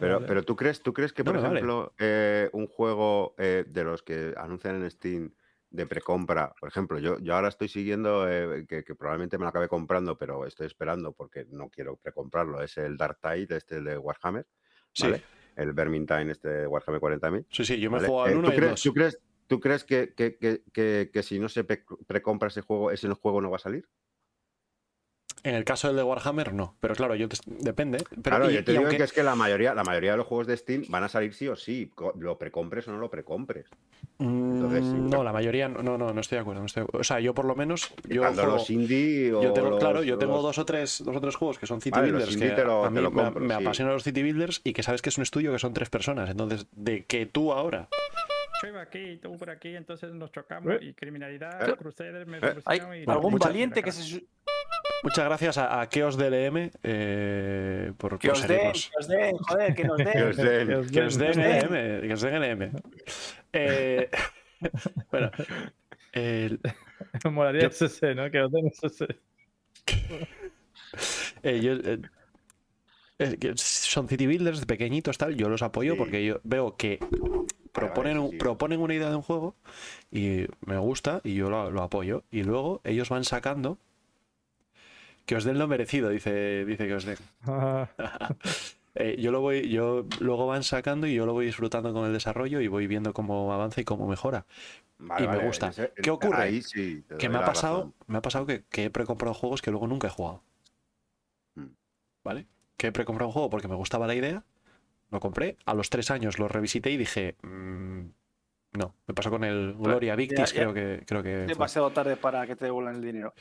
[0.00, 0.26] Pero, Vale.
[0.26, 1.54] pero ¿tú crees, tú crees que, No por vale.
[1.60, 5.30] ejemplo, eh, un juego eh, de los que anuncian en Steam
[5.72, 6.54] de precompra.
[6.60, 10.16] Por ejemplo, yo, yo ahora estoy siguiendo, eh, que, que probablemente me lo acabe comprando,
[10.18, 12.62] pero estoy esperando porque no quiero precomprarlo.
[12.62, 14.46] Es el Dark Tide, este de Warhammer.
[14.92, 15.04] Sí.
[15.04, 15.22] ¿vale?
[15.56, 17.46] El Vermintide, este de Warhammer 40.000.
[17.50, 18.08] Sí, sí, yo me ¿vale?
[18.08, 18.82] juego al Eh, 1 ¿tú, y crees, 2.
[18.82, 22.90] tú crees, tú crees que, que- que- que- que si no se precompra ese juego,
[22.90, 23.88] ese juego no va a salir?
[25.44, 26.76] En el caso del de Warhammer, no.
[26.78, 27.98] Pero claro, yo te- depende.
[28.10, 30.12] Pero, claro, y- yo te y digo aunque- que es que la mayoría, la mayoría
[30.12, 32.98] de los juegos de Steam van a salir sí o sí, lo precompres o no
[32.98, 33.66] lo precompres.
[34.20, 35.24] Entonces, sí, Mm, no, claro.
[35.24, 36.60] la mayoría no, no, no, estoy de acuerdo.
[36.60, 37.00] no estoy de acuerdo.
[37.00, 37.92] O sea, yo por lo menos.
[38.08, 41.02] Yo, juego- los indie o yo tengo, los- claro, yo tengo los- dos o tres,
[41.04, 43.00] dos o tres juegos que son City Vale, Builders que te lo- a te mí
[43.00, 43.62] lo me, compro, me sí.
[43.62, 46.30] apasionan los City Builders y que sabes que es un estudio que son tres personas.
[46.30, 47.88] Entonces, de que tú ahora
[48.62, 50.78] Yo iba aquí, tú por aquí, entonces nos chocamos Eh.
[50.82, 51.74] y criminalidad, Eh.
[51.76, 52.54] cruceres, me Eh.
[52.64, 54.24] Hay y- algún valiente que se.
[55.02, 59.74] Muchas gracias a, a Keos DLM eh, por, Que os den, que os den, joder,
[59.74, 60.28] que nos que den.
[60.28, 60.66] os den.
[60.68, 61.32] Que os Que os den.
[61.40, 62.70] LM, que os den LM.
[63.52, 64.08] Eh,
[65.10, 65.30] bueno,
[66.12, 66.60] el-
[67.30, 68.30] Molaría Yo- SC, ¿no?
[68.30, 69.08] Que os den SC.
[71.42, 72.00] eh, yo, eh,
[73.18, 75.34] eh, que son city builders de pequeñitos, tal.
[75.36, 75.98] Yo los apoyo Sí.
[75.98, 76.98] porque yo veo que
[77.72, 79.56] proponen, un- proponen una idea de un juego
[80.12, 82.22] y me gusta y yo lo, lo apoyo.
[82.30, 83.78] Y luego ellos van sacando.
[85.26, 87.18] Que os den lo merecido, dice, dice que os den.
[87.46, 87.88] Ah,
[88.94, 92.12] Eh, yo lo voy, yo luego van sacando y yo lo voy disfrutando con el
[92.12, 94.44] desarrollo y voy viendo cómo avanza y cómo mejora.
[94.98, 95.68] Vale, y me vale, gusta.
[95.68, 96.36] ese- ¿Qué ocurre?
[96.42, 97.02] Ahí sí.
[97.08, 97.94] te Que me ha pasado, razón.
[98.06, 100.42] me ha pasado que, que he precomprado juegos que luego nunca he jugado.
[101.54, 101.68] Mm.
[102.22, 102.46] ¿Vale?
[102.76, 104.44] Que he precomprado un juego porque me gustaba la idea,
[105.10, 108.00] lo compré, a los tres años lo revisité y dije, mm,
[108.72, 110.60] no, me pasó con el Gloria Victis, ya.
[110.62, 111.46] creo que creo que fue.
[111.46, 113.34] Demasiado tarde para que te devuelvan el dinero.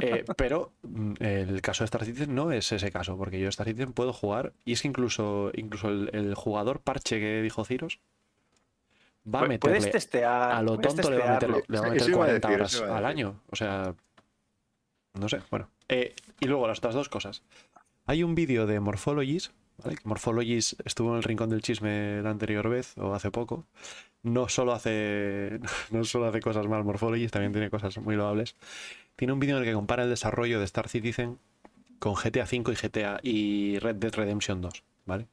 [0.00, 3.66] Eh, pero mm, el caso de Star Citizen no es ese caso, porque yo Star
[3.66, 8.00] Citizen puedo jugar y es que incluso, incluso el, el jugador parche que dijo Ciros
[9.24, 10.52] va a Pu- Puedes meterle testear.
[10.52, 11.64] a lo tonto le va a meter, testearlo.
[11.68, 13.40] le va a Eso meter iba a 40 decir, horas a al año.
[13.50, 13.94] O sea,
[15.14, 15.68] no sé, bueno.
[15.88, 17.42] Eh, y luego las otras dos cosas.
[18.06, 19.96] Hay un vídeo de Morphologies, ¿vale?
[19.96, 23.66] Que Morphologies estuvo en el rincón del chisme la anterior vez o hace poco.
[24.22, 25.60] No solo hace,
[25.90, 28.56] no solo hace cosas mal Morphologies, también tiene cosas muy loables.
[29.16, 31.38] Tiene un vídeo en el que compara el desarrollo de Star Citizen
[31.98, 35.26] con GTA V y GTA y Red Dead Redemption 2, ¿vale?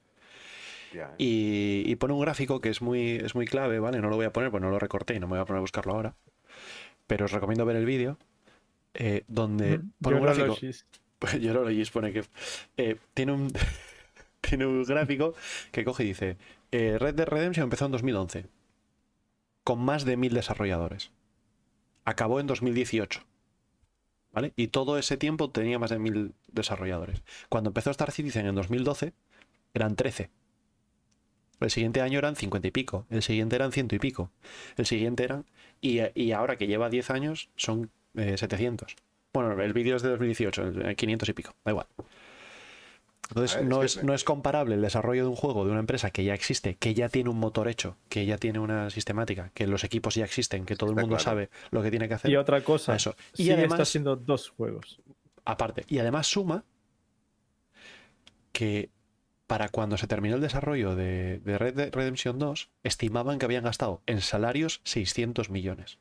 [0.94, 1.06] ¿eh?
[1.18, 4.00] Y, y pone un gráfico que es muy, es muy clave, ¿vale?
[4.00, 5.60] No lo voy a poner, pues no lo recorté y no me voy a poner
[5.60, 6.16] a buscarlo ahora.
[7.08, 8.18] Pero os recomiendo ver el vídeo
[8.94, 10.58] eh, donde pone un gráfico.
[11.20, 12.24] Pues Yorologis pone que
[12.78, 13.52] eh, tiene un
[14.42, 15.34] tiene un gráfico
[15.72, 16.38] que coge y dice
[16.72, 18.46] eh, Red Dead Redemption empezó en 2011
[19.64, 21.12] con más de mil desarrolladores.
[22.06, 23.22] Acabó en 2018.
[24.32, 24.54] ¿Vale?
[24.56, 27.24] Y todo ese tiempo tenía más de mil desarrolladores.
[27.50, 29.14] Cuando empezó Star Citizen en 2012,
[29.74, 30.30] eran 13.
[31.60, 33.06] El siguiente año eran 50 y pico.
[33.10, 34.32] El siguiente eran ciento y pico.
[34.78, 35.46] El siguiente eran.
[35.82, 38.96] Y, y ahora que lleva 10 años, son eh, 700.
[39.34, 41.88] Bueno, el vídeo es de 2018, el- el 500 y pico, da igual.
[43.30, 45.80] Entonces, A ver, no, es no es comparable el desarrollo de un juego de una
[45.80, 49.52] empresa que ya existe, que ya tiene un motor hecho, que ya tiene una sistemática,
[49.54, 51.24] que los equipos ya existen, que todo el mundo claro.
[51.24, 52.32] sabe lo que tiene que hacer.
[52.32, 53.16] Y otra cosa, Eso.
[53.36, 55.00] Y sí además- está haciendo dos juegos.
[55.46, 56.64] Aparte, y además suma
[58.52, 58.90] que
[59.48, 63.64] para cuando se terminó el desarrollo de, de Red Dead Redemption 2, estimaban que habían
[63.64, 65.98] gastado en salarios 600 millones.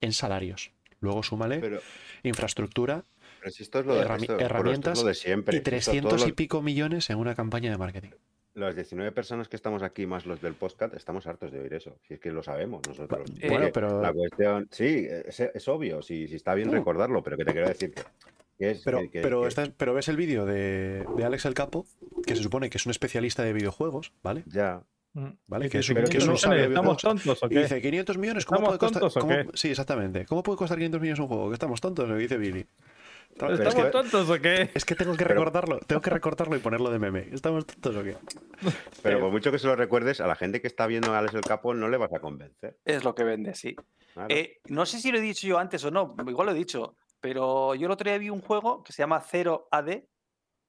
[0.00, 0.72] En salarios.
[1.00, 1.80] Luego súmale Pero,
[2.22, 3.04] infraestructura
[3.42, 5.54] pero si esto es lo de, herrami- esto- bueno, esto es herramientas lo de siempre.
[5.54, 8.10] y Esto, 300 todos y los- pico millones en una campaña de marketing.
[8.54, 11.96] Las 19 personas que estamos aquí, más los del podcast, estamos hartos de oír eso.
[12.06, 13.30] Si es que lo sabemos nosotros.
[13.40, 16.72] Eh, bueno, Que pero- La cuestión, sí, es, es obvio, si, si está bien Uh.
[16.72, 18.82] recordarlo, pero que te quiero decir que, es.
[18.84, 21.86] Pero, que- que- pero, que- esta- pero ves el vídeo de, de Alex el Capo,
[22.26, 24.44] que se supone que es un especialista de videojuegos, ¿ale?
[24.46, 24.82] Ya.
[25.46, 25.66] ¿Vale?
[25.66, 27.48] Y Que es un- que es un 500 sabe de millones, ¿Estamos tontos o Y
[27.50, 27.58] qué?
[27.62, 29.00] dice, 500 millones, ¿cómo ¿Estamos puede costar?
[29.00, 29.56] tontos o cómo-?
[29.56, 30.24] Sí, exactamente.
[30.26, 31.48] ¿Cómo puede costar 500 millones un juego?
[31.48, 32.08] ¿Que estamos tontos?
[32.08, 32.66] Lo dice Billy.
[33.50, 34.70] ¿Estamos Pero es que- tontos o qué?
[34.74, 37.28] Es que tengo que Pero- recordarlo, tengo que recortarlo y ponerlo de meme.
[37.32, 38.16] ¿Estamos tontos o qué?
[39.02, 41.34] Pero por mucho que se lo recuerdes, a la gente que está viendo a Alex
[41.34, 42.78] el Capo no le vas a convencer.
[42.84, 43.74] Es lo que vende, sí.
[44.14, 44.28] Claro.
[44.34, 46.96] Eh, no sé si lo he dicho yo antes o no, igual lo he dicho,
[47.20, 50.04] pero yo el otro día vi un juego que se llama 0 AD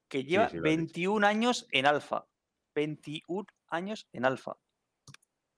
[0.08, 0.76] que lleva sí, lo has dicho.
[0.76, 2.26] 21 años en alfa.
[2.74, 4.56] 21 años en alfa.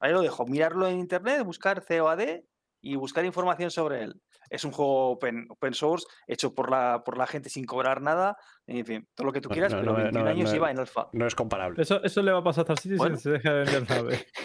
[0.00, 2.42] Ahí lo dejo, mirarlo en internet, buscar 0 AD
[2.80, 4.20] y buscar información sobre él.
[4.48, 8.36] Es un juego open, open source, hecho por la, por la gente sin cobrar nada,
[8.66, 10.70] en fin, todo lo que tú quieras, no, pero no, 21 no, años no, lleva
[10.70, 11.08] en alfa.
[11.12, 11.82] No es comparable.
[11.82, 13.16] Eso, eso le va a pasar a Star Bueno.
[13.16, 14.26] si se deja de vender nave.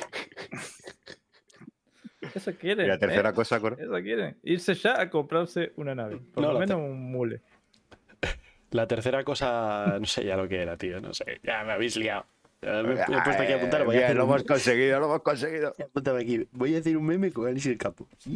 [2.34, 2.86] Eso quiere.
[2.86, 4.38] y la tercera cosa, Coro, Eso quiere.
[4.44, 6.18] Irse ya a comprarse una nave.
[6.34, 7.42] Por No, lo menos un mule.
[8.72, 11.02] La tercera cosa, no sé ya lo que era, tío.
[11.02, 12.26] No sé, ya me habéis liado.
[12.64, 13.84] Eh, Me, me he puesto aquí a apuntar.
[13.86, 15.74] Voy a hacer lo un- hemos conseguido, lo hemos conseguido.
[15.84, 16.48] Apúntame aquí.
[16.52, 18.08] Voy a hacer un meme con Alice el Capo.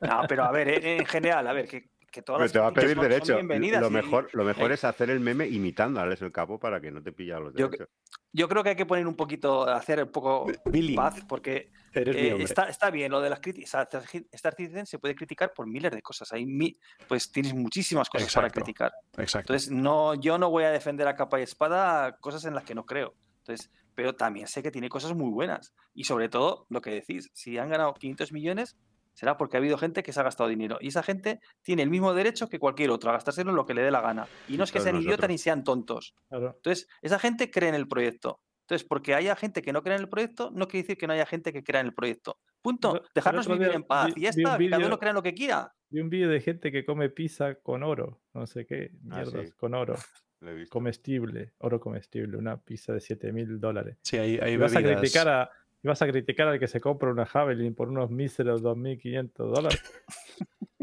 [0.00, 2.58] No, pero a ver, eh, en general, a ver, que, que todas Pero las te
[2.60, 3.34] va a críticas pedir son- son derecho.
[3.34, 6.32] bienvenidas Lo y- mejor, lo mejor eh, es hacer el meme imitando a Alex el
[6.32, 7.88] Capo para que no te pilla los Yo- derechos.
[8.32, 12.36] Yo creo que hay que poner un poquito, hacer un poco Billy, paz, porque eh,
[12.40, 13.86] está, está bien lo de las críticas.
[14.32, 16.32] Star Citizen se puede criticar por miles de cosas.
[16.32, 16.76] Hay mi-
[17.06, 18.92] pues tienes muchísimas cosas para criticar.
[19.18, 19.52] Exacto.
[19.52, 22.74] Entonces, no, yo no voy a defender a capa y espada cosas en las que
[22.74, 23.14] no creo.
[23.38, 25.72] Entonces, pero también sé que tiene cosas muy buenas.
[25.94, 28.76] Y sobre todo, lo que decís, si han ganado 500 millones,
[29.14, 30.76] será porque ha habido gente que se ha gastado dinero.
[30.80, 33.74] Y esa gente tiene el mismo derecho que cualquier otro a gastárselo en lo que
[33.74, 34.26] le dé la gana.
[34.48, 36.14] Y no es que sean idiotas ni sean tontos.
[36.28, 36.52] Claro.
[36.56, 38.40] Entonces, esa gente cree en el proyecto.
[38.66, 41.12] Entonces, porque haya gente que no cree en el proyecto, no quiere decir que no
[41.12, 42.38] haya gente que crea en el proyecto.
[42.62, 43.02] Punto.
[43.14, 44.14] Dejarnos vivir día en paz.
[44.14, 44.56] vi- y ya está.
[44.58, 45.74] Cada uno crea en lo que quiera.
[45.90, 49.48] Vi un vídeo de gente que come pizza con oro, no sé qué, Ah, mierdas,
[49.48, 49.52] sí.
[49.58, 49.94] con oro,
[50.70, 53.98] comestible, oro comestible, una pizza de 7 mil dólares.
[54.02, 55.00] Sí, Y vas, a bebidas.
[55.00, 55.50] criticar a,
[55.84, 59.82] y vas a criticar al que se compra una Javelin por unos míseros 2.500 dólares.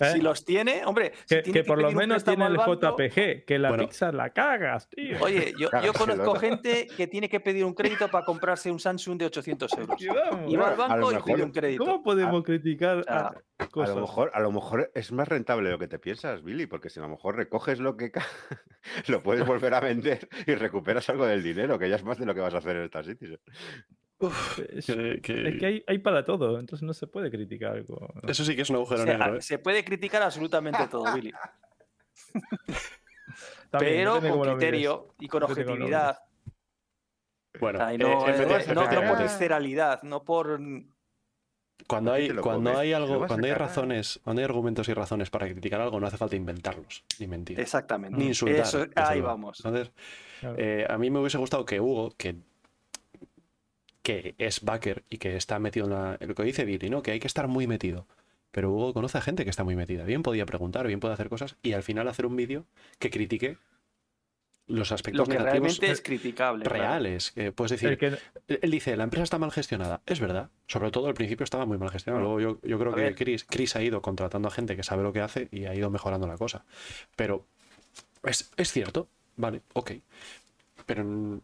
[0.00, 0.12] ¿Eh?
[0.12, 1.12] Si los tiene, hombre.
[1.24, 3.84] si que, tiene que por lo menos tiene el banco- JPG, que la Bueno.
[3.88, 5.16] pizza la cagas, tío.
[5.20, 6.40] Oye, yo, yo conozco ¿no?
[6.40, 9.96] gente que tiene que pedir un crédito para comprarse un Samsung de 800 euros.
[10.48, 11.84] Y va al banco y pide un crédito.
[11.84, 13.94] ¿Cómo podemos criticar sea, a A cosas?
[13.94, 17.00] lo, mejor, a lo mejor es más rentable lo que te piensas, Billy, porque si
[17.00, 18.12] a lo mejor recoges lo que
[19.08, 22.26] lo puedes volver a vender y recuperas algo del dinero, que ya es más de
[22.26, 23.04] lo que vas a hacer en Star
[24.18, 28.08] Es, que- que- es que hay, hay para todo, entonces no se puede criticar algo.
[28.22, 28.28] ¿no?
[28.28, 29.36] Eso sí que es un O agujero sea, negro.
[29.36, 29.42] ¿eh?
[29.42, 31.32] se puede criticar absolutamente todo, Billy.
[33.70, 36.18] Pero con criterio y con objetividad.
[37.60, 37.98] Bueno, O sea, y eh,
[38.74, 40.60] no, por visceralidad, no por.
[41.86, 45.46] Cuando hay, cuando comes, hay algo, cuando hay razones, cuando hay argumentos y razones para
[45.46, 48.18] criticar algo, no hace falta inventarlos, ni mentir, Exactamente.
[48.18, 48.60] ni insultar.
[48.60, 49.60] Eso- ahí vamos.
[49.64, 49.92] Entonces,
[50.40, 50.56] Claro.
[50.58, 52.36] eh, a mí me hubiese gustado que Hugo, que,
[54.06, 57.02] que es backer y que está metido en la- en lo que dice Billy, ¿no?
[57.02, 58.06] Que hay que estar muy metido.
[58.52, 60.04] Pero Hugo conoce a gente que está muy metida.
[60.04, 62.66] Bien podía preguntar, bien puede hacer cosas y al final hacer un vídeo
[63.00, 63.58] que critique
[64.68, 66.64] los Lo aspectos que negativos realmente es criticable.
[66.64, 66.78] claro.
[66.78, 67.32] reales.
[67.32, 68.16] que puedes decir, que-
[68.62, 70.00] él dice, la empresa está mal gestionada.
[70.06, 70.50] Es verdad.
[70.68, 72.22] Sobre todo al principio estaba muy mal gestionada.
[72.24, 73.14] Luego yo, yo creo A que.
[73.16, 75.90] Chris, Chris ha ido contratando a gente que sabe lo que hace y ha ido
[75.90, 76.64] mejorando la cosa.
[77.16, 77.44] Pero
[78.22, 79.92] es, es cierto, vale, ok.
[80.86, 81.40] Pero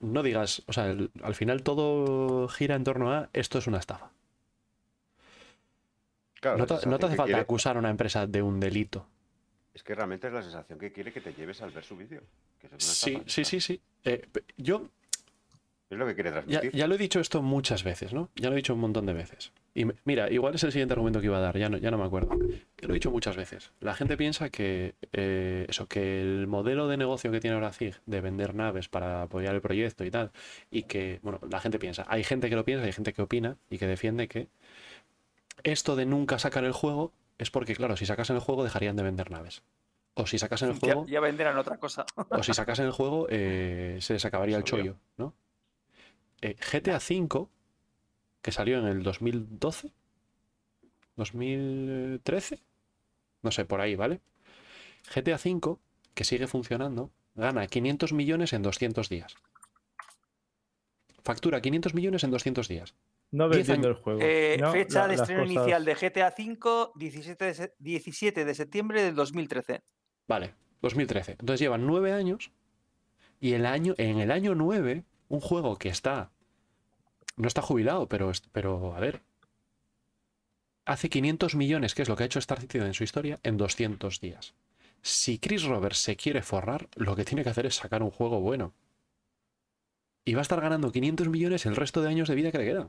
[0.00, 3.78] no digas, o sea, el- al final todo gira en torno a esto es una
[3.78, 4.10] estafa.
[6.40, 8.60] Claro, No te, no te sensación hace falta quiere- acusar a una empresa de un
[8.60, 9.06] delito.
[9.74, 12.22] Es que realmente es la sensación que quiere que te lleves al ver su vídeo.
[12.78, 13.80] Sí, sí, sí, sí.
[14.04, 14.88] Eh, pe- yo
[15.90, 16.72] Es lo que quiere Ya, transmitir.
[16.72, 18.30] ya lo he dicho esto muchas veces, ¿no?
[18.36, 19.52] Ya lo he dicho un montón de veces.
[19.74, 21.90] Y me- mira, igual es el siguiente argumento que iba a dar, ya no, ya
[21.90, 22.30] no me acuerdo.
[22.80, 23.72] Ya lo he dicho muchas veces.
[23.80, 27.96] La gente piensa que eh, eso, que el modelo de negocio que tiene ahora CIG
[28.06, 30.30] de vender naves para apoyar el proyecto y tal,
[30.70, 33.56] y que, bueno, la gente piensa, hay gente que lo piensa, hay gente que opina
[33.68, 34.46] y que defiende que
[35.64, 39.02] esto de nunca sacar el juego es porque, claro, si sacasen el juego dejarían de
[39.02, 39.62] vender naves.
[40.14, 42.04] O si sacas en el Ya, juego, ya venderán otra cosa.
[42.28, 45.34] o si sacas en el juego, eh, se les acabaría el chollo, ¿no?
[46.42, 47.48] Eh, GTA V,
[48.42, 49.92] que salió en el 2012,
[51.16, 52.60] 2013,
[53.42, 54.20] no sé, por ahí, ¿vale?
[55.14, 55.76] GTA V,
[56.14, 59.34] que sigue funcionando, gana 500 millones en 200 días.
[61.22, 62.94] Factura 500 millones en 200 días.
[63.32, 64.20] No 10 vendiendo el juego.
[64.22, 68.44] Eh, No, fecha la- de estreno cosas- inicial de GTA V, 17 de, se- 17
[68.44, 69.82] de septiembre del 2013.
[70.26, 71.32] Vale, 2013.
[71.32, 72.50] Entonces llevan nueve años
[73.38, 76.30] y el año, en el año 9, un juego que está.
[77.36, 79.22] No está jubilado, pero, es- pero a ver.
[80.84, 83.56] Hace 500 millones, que es lo que ha hecho Star Citizen en su historia, en
[83.56, 84.54] 200 días.
[85.02, 88.40] Si Chris Roberts se quiere forrar, lo que tiene que hacer es sacar un juego
[88.40, 88.74] bueno.
[90.24, 92.64] Y va a estar ganando 500 millones el resto de años de vida que le
[92.64, 92.88] queda.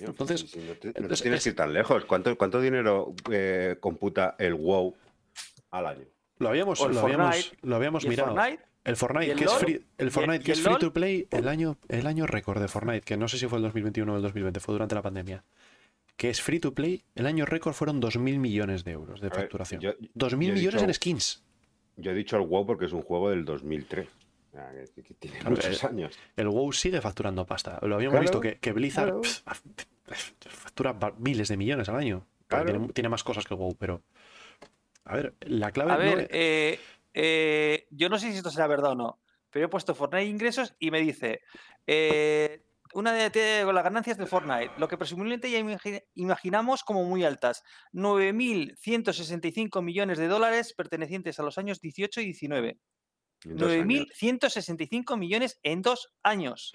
[0.00, 2.04] Entonces- si- no te, no te entonces tienes es- que ir tan lejos.
[2.06, 4.94] ¿Cuánto, cuánto dinero eh, computa el WoW
[5.70, 6.06] al año?
[6.38, 8.34] Lo habíamos, lo habíamos, lo habíamos ¿Y el mirado.
[8.34, 8.64] Fortnite?
[8.84, 10.80] El Fortnite, ¿Y el que es free, el Fortnite, y que el es free LOL?
[10.80, 13.62] to play, el año, el año récord de Fortnite, que no sé si fue el
[13.64, 15.42] 2021 o el 2020, fue durante la pandemia.
[16.16, 19.80] Que es free to play, el año récord fueron 2.000 millones de euros de facturación.
[19.80, 21.42] yo- 2.000 yo he millones dicho- en skins.
[21.96, 24.06] Yo he dicho el WoW porque es un juego del 2003.
[24.06, 26.18] O sea, que- que tiene Claro, muchos años.
[26.36, 27.78] El WoW sigue facturando pasta.
[27.82, 29.22] Lo habíamos Claro, visto que, que Blizzard claro.
[29.22, 29.42] pf,
[30.06, 32.26] pf, factura miles de millones al año.
[32.48, 34.02] Tiene, tiene más cosas que el WoW, pero.
[35.06, 35.90] A ver, la clave.
[35.92, 36.80] A no ver, es- eh,
[37.14, 39.20] eh, yo no sé si esto será verdad o no,
[39.50, 41.40] pero he puesto Fortnite ingresos y me dice,
[41.86, 47.24] eh, una de, las ganancias de Fortnite, lo que presumiblemente ya imagi- imaginamos como muy
[47.24, 47.64] altas.
[47.92, 52.78] 9.165 millones de dólares pertenecientes a los años 18 y 19.
[53.44, 54.06] En dos años.
[54.20, 56.74] 9.165 millones en dos años.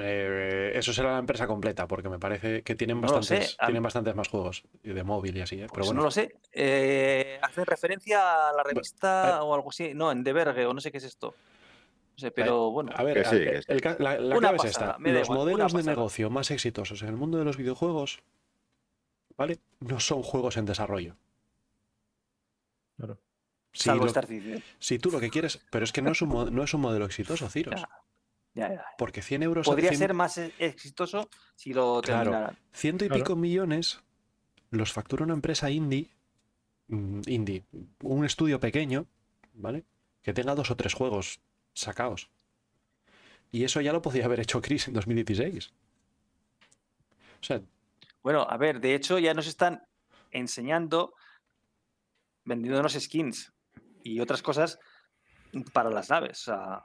[0.00, 4.14] Eh, eso será la empresa completa, porque me parece que tienen No bastantes, tienen bastantes
[4.14, 5.60] más juegos de móvil y así, ¿eh?
[5.62, 6.00] pero Pues bueno.
[6.00, 6.34] no lo sé.
[6.52, 9.92] Eh, hacen referencia a la revista o algo así.
[9.94, 11.34] No, en De Verge o no sé qué es esto.
[12.12, 12.92] No sé, pero bueno.
[12.94, 14.98] A ver, sí, el la, clave es pasada, esta.
[14.98, 18.20] me da Los igual, modelos de negocio más exitosos en el mundo de los videojuegos,
[19.36, 19.58] ¿vale?
[19.80, 21.16] No son juegos en desarrollo.
[23.76, 24.12] Si, salvo lo-
[24.78, 27.04] si tú lo que quieres, pero es que no es un, no es un modelo
[27.04, 27.80] exitoso, Ciros.
[27.80, 27.88] Ya.
[28.54, 28.84] Ya, ya.
[28.96, 29.66] Porque 100 euros...
[29.66, 32.30] Podría 100 ser más e- exitoso si lo Claro.
[32.30, 32.58] terminaran.
[32.72, 33.22] Ciento y Claro.
[33.22, 34.00] pico millones
[34.70, 36.08] los factura una empresa indie,
[36.88, 37.64] mm, indie,
[38.02, 39.06] un estudio pequeño,
[39.52, 39.84] ¿vale?
[40.22, 41.38] Que tenga dos o tres juegos
[41.74, 42.30] sacados.
[43.52, 45.72] Y eso ya lo podía haber hecho Chris en 2016.
[47.40, 47.60] O sea,
[48.22, 49.86] Bueno, a ver, de hecho ya nos están
[50.30, 51.12] enseñando
[52.44, 53.52] vendiéndonos skins
[54.14, 54.78] y otras cosas
[55.72, 56.40] para las naves.
[56.42, 56.84] O sea,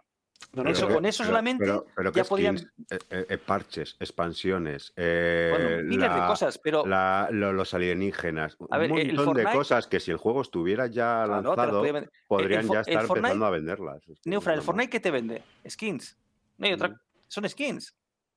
[0.54, 2.74] no, no, Eso- pero- con eso solamente pero, pero ya ¿qué podían- skins?
[2.92, 8.58] Eh, eh, eh, parches, expansiones, eh, bueno, miles de cosas, pero la- lo- los alienígenas,
[8.72, 11.92] A ver, un montón de cosas que si el juego estuviera ya las lanzado, podía
[11.94, 12.12] vender.
[12.28, 14.08] podrían ya estar Fortnite- empezando a venderlas.
[14.10, 15.44] Es que Neufra, ¿el Fortnite qué te vende?
[15.70, 16.18] Skins.
[16.58, 16.90] No hay otra.
[16.90, 17.00] Mm.
[17.28, 17.96] Son skins.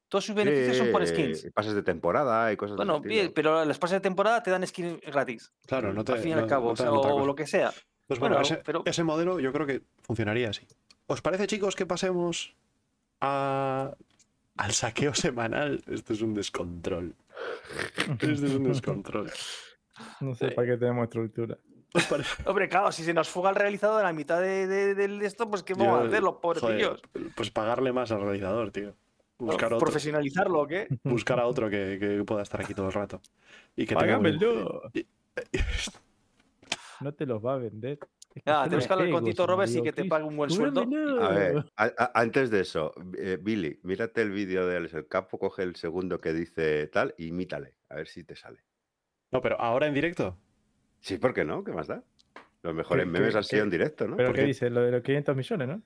[0.08, 1.48] Todos sus beneficios son por skins.
[1.54, 3.02] Pases de temporada y cosas de Bueno,
[3.34, 5.52] pero los pases de temporada te dan skins gratis.
[5.66, 6.90] Claro, no te, al fin y no- al cabo, no o, sea,
[7.26, 7.72] lo que sea.
[8.06, 10.66] Pues bueno, bueno, ese, pero- ese modelo yo creo que funcionaría así.
[11.06, 12.54] ¿Os parece, chicos, que pasemos
[13.20, 13.94] a-
[14.56, 15.82] al saqueo semanal?
[15.90, 17.14] Esto es un descontrol.
[18.20, 19.30] Esto es un descontrol.
[20.20, 21.56] No sé para qué tenemos estructura.
[22.46, 25.48] Hombre, claro, si se nos fuga el realizador a la mitad de, de- de esto,
[25.48, 27.02] pues ¿qué vamos a Yo- hacer, los joder, pobrecillos?
[27.36, 28.94] pues pagarle más al realizador, tío.
[29.38, 30.86] Buscar otro, ¿Profesionalizarlo o qué?
[31.04, 33.20] buscar a otro que, que pueda estar aquí todo el rato.
[33.76, 33.94] Y que.
[37.00, 37.98] No te los va a vender.
[38.34, 40.36] Es que Nada, yo tenemos que hablar con Tito Roberts y que te pague un
[40.36, 40.82] buen sueldo.
[41.20, 45.06] A ver, a- a- antes de eso, eh, Billy, mírate el vídeo de Alex el
[45.08, 48.64] Capo, coge el segundo que dice tal, y imítale, a ver si te sale.
[49.30, 50.36] No, pero ahora en directo.
[51.00, 51.62] Sí, ¿por qué no?
[51.64, 52.02] ¿Qué más da?
[52.62, 53.64] Los mejores ¿Qué- memes qué- han sido qué?
[53.64, 54.16] en directo, ¿no?
[54.16, 54.46] ¿Pero ¿Por qué qué?
[54.48, 54.70] dice?
[54.70, 55.82] Lo de los 500 millones, ¿no?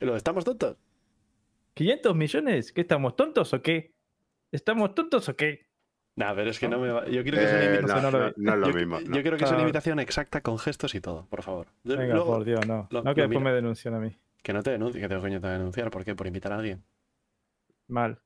[0.00, 0.76] ¿Lo estamos tontos?
[1.74, 2.72] ¿500 millones?
[2.72, 3.92] ¿Qué estamos tontos o qué?
[4.52, 5.63] ¿Estamos tontos o qué?
[6.16, 7.06] Nah, pero es que no me va.
[7.06, 8.02] Yo quiero que sea una Eh, imitación.
[8.02, 8.32] no, no lo no- vi.
[8.44, 9.00] no es lo yo, mismo.
[9.00, 9.22] yo no.
[9.22, 11.66] quiero que sea una imitación exacta con gestos y todo, por favor.
[11.82, 12.86] Yo- Venga, luego- por Dios, no.
[12.90, 13.50] lo- no, que después mira.
[13.50, 14.16] me denuncian a mí.
[14.42, 15.90] Que no te denuncie, que tengo coño te a denunciar.
[15.90, 16.14] ¿Por qué?
[16.14, 16.84] Por invitar a alguien.
[17.88, 18.18] Mal.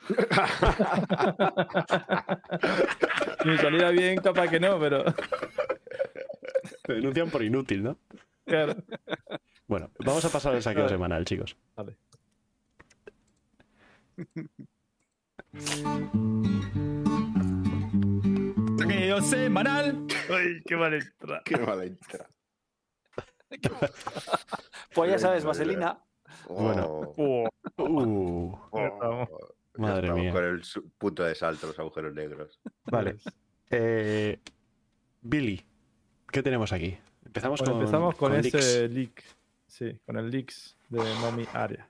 [3.42, 5.04] Si me saliera bien, capaz que no, pero.
[6.82, 7.98] Te denuncian por inútil, ¿no?
[8.46, 8.74] Claro.
[9.66, 11.56] Bueno, vamos a pasar al saqueo semanal, chicos.
[11.76, 11.96] Vale.
[18.84, 20.06] Saqueo semanal.
[20.30, 21.40] Ay, qué mal entra.
[21.44, 22.28] Qué mala entrada.
[24.94, 25.44] Pues ya sabes.
[25.44, 25.98] Vaselina.
[26.48, 27.12] Bueno.
[27.16, 29.28] Oh, Uh, oh,
[29.78, 30.32] Madre estamos mía.
[30.32, 30.62] Con el
[30.98, 32.60] punto de salto, los agujeros negros.
[32.84, 33.16] vale.
[33.70, 34.38] Eh,
[35.22, 35.64] Billy,
[36.30, 36.96] ¿qué tenemos aquí?
[37.24, 37.80] Empezamos Bueno, con.
[37.82, 38.54] empezamos con, leaks.
[38.54, 39.24] ese leak.
[39.66, 41.88] Sí, con el leaks de Momi Aria.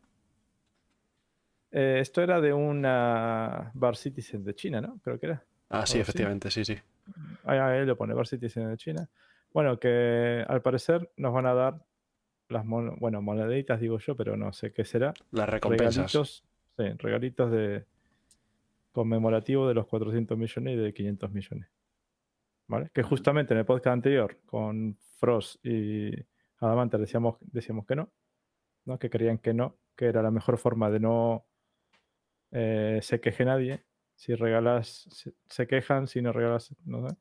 [1.72, 4.98] Eh, esto era de una Bar Citizen de China, ¿no?
[5.02, 5.44] Creo que era.
[5.70, 6.76] Ah, sí, efectivamente, sí, sí.
[7.44, 9.08] Ahí, ahí lo pone, Citizen de China.
[9.52, 11.84] Bueno, que al parecer nos van a dar
[12.48, 15.12] las mon- bueno, moneditas, digo yo, pero no sé qué será.
[15.30, 16.12] Las recompensas.
[16.12, 16.44] Regalitos,
[16.76, 17.84] sí, regalitos de
[18.92, 21.68] conmemorativo de los 400 millones y de 500 millones.
[22.66, 22.90] ¿Vale?
[22.94, 26.10] Que justamente en el podcast anterior con Frost y
[26.58, 28.10] Adamante decíamos, decíamos que no,
[28.86, 28.98] ¿no?
[28.98, 31.44] Que creían que no, que era la mejor forma de no
[32.52, 33.84] eh, se queje nadie.
[34.24, 37.14] Si regalas, se, se quejan, si no regalas, no sé.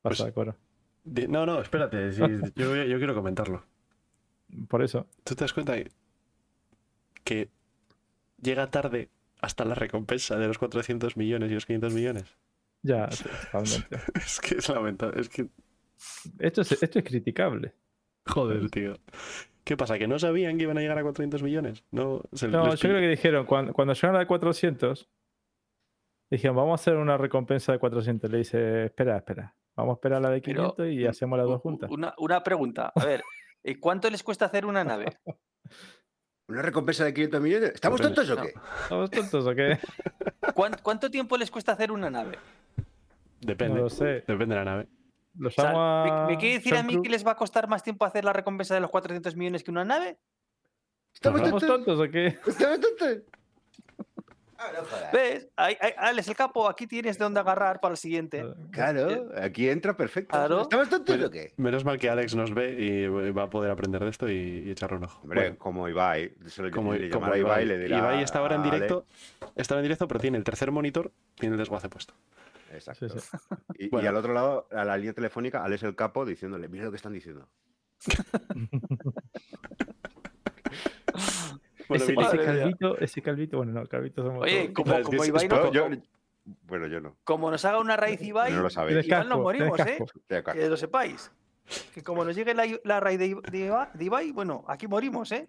[0.00, 0.56] Pasa, Pues- Coro.
[1.04, 2.10] Di- No, no, espérate.
[2.56, 3.64] yo, yo quiero comentarlo.
[4.68, 5.06] Por eso.
[5.22, 5.74] ¿Tú te das cuenta
[7.24, 7.50] que
[8.40, 9.10] llega tarde
[9.42, 12.24] hasta la recompensa de los 400 millones y los 500 millones?
[12.82, 13.08] Ya,
[13.52, 13.98] totalmente.
[14.14, 15.20] Es que es lamentable.
[15.20, 15.48] Es que,
[16.38, 17.74] Esto es, esto es criticable.
[18.26, 18.94] joder, tío.
[19.66, 19.98] ¿Qué pasa?
[19.98, 21.82] ¿Que no sabían que iban a llegar a 400 millones?
[21.90, 25.10] No, se No, yo creo que dijeron, cuando, cuando llegaron a 400,
[26.30, 28.30] dijeron, vamos a hacer una recompensa de 400.
[28.30, 31.60] Le dice, espera, espera, vamos a esperar la de Pero, 500 y hacemos las dos
[31.60, 31.90] juntas.
[31.90, 32.92] Una, una pregunta.
[32.94, 33.24] A ver,
[33.64, 35.18] ¿eh, ¿cuánto les cuesta hacer una nave?
[36.48, 37.72] ¿Una recompensa de 500 millones?
[37.74, 38.14] ¿Estamos Depende.
[38.24, 38.42] tontos o No.
[38.42, 38.54] qué?
[38.84, 39.78] ¿Estamos tontos o qué?
[40.54, 42.38] ¿Cuán- ¿Cuánto tiempo les cuesta hacer una nave?
[43.40, 43.74] Depende.
[43.74, 44.22] No lo sé.
[44.28, 44.86] Depende de la nave.
[45.38, 47.36] Lo O sea, llamo a ¿me, me quiere decir a mí que les va a
[47.36, 50.18] costar más tiempo hacer la recompensa de los 400 millones que una nave?
[51.14, 51.84] ¿Estamos ¿Estamos tontos?
[51.86, 52.26] tontos o qué?
[52.46, 53.18] ¿Estamos tontos?
[54.58, 55.12] Ah, no jodas.
[55.12, 55.48] ¿Ves?
[55.56, 58.42] Ahí- ahí- Alex, el capo, aquí tienes de dónde agarrar para el siguiente.
[58.70, 60.30] Claro, aquí entra perfecto.
[60.30, 60.62] Claro.
[60.62, 61.52] ¿Estamos tontos Pero- o qué?
[61.58, 64.70] Menos mal que Alex nos ve y va a poder aprender de esto y, y
[64.70, 65.20] echarle un ojo.
[65.22, 67.40] Hombre, Bueno, como Ibai, se le, como, le como Ibai.
[67.40, 69.04] Ibai, le dirá Ibai está ahora en directo.
[69.56, 72.14] Estaba en directo, pero tiene el tercer monitor, tiene el desguace puesto.
[72.72, 73.08] Exacto.
[73.08, 73.18] Sí,
[73.78, 73.88] sí.
[73.92, 76.96] Y, al otro lado, a la línea telefónica, Alex el capo diciéndole, mira lo que
[76.96, 77.48] están diciendo.
[81.88, 84.74] Bueno, ese, calvito, ese calvito, bueno, no, calvito somos Oye, todos.
[84.74, 85.88] como, como Ibai no- Yo-
[86.62, 87.16] bueno, yo no.
[87.24, 89.06] como nos haga una raíz Ibai, No lo sabéis.
[89.06, 89.98] Igual nos morimos, ¿eh?
[90.28, 91.30] Que lo sepáis.
[91.94, 95.30] Que como nos llegue la, la raíz de, de Ibai, de Ibai, bueno, aquí morimos,
[95.32, 95.48] ¿eh?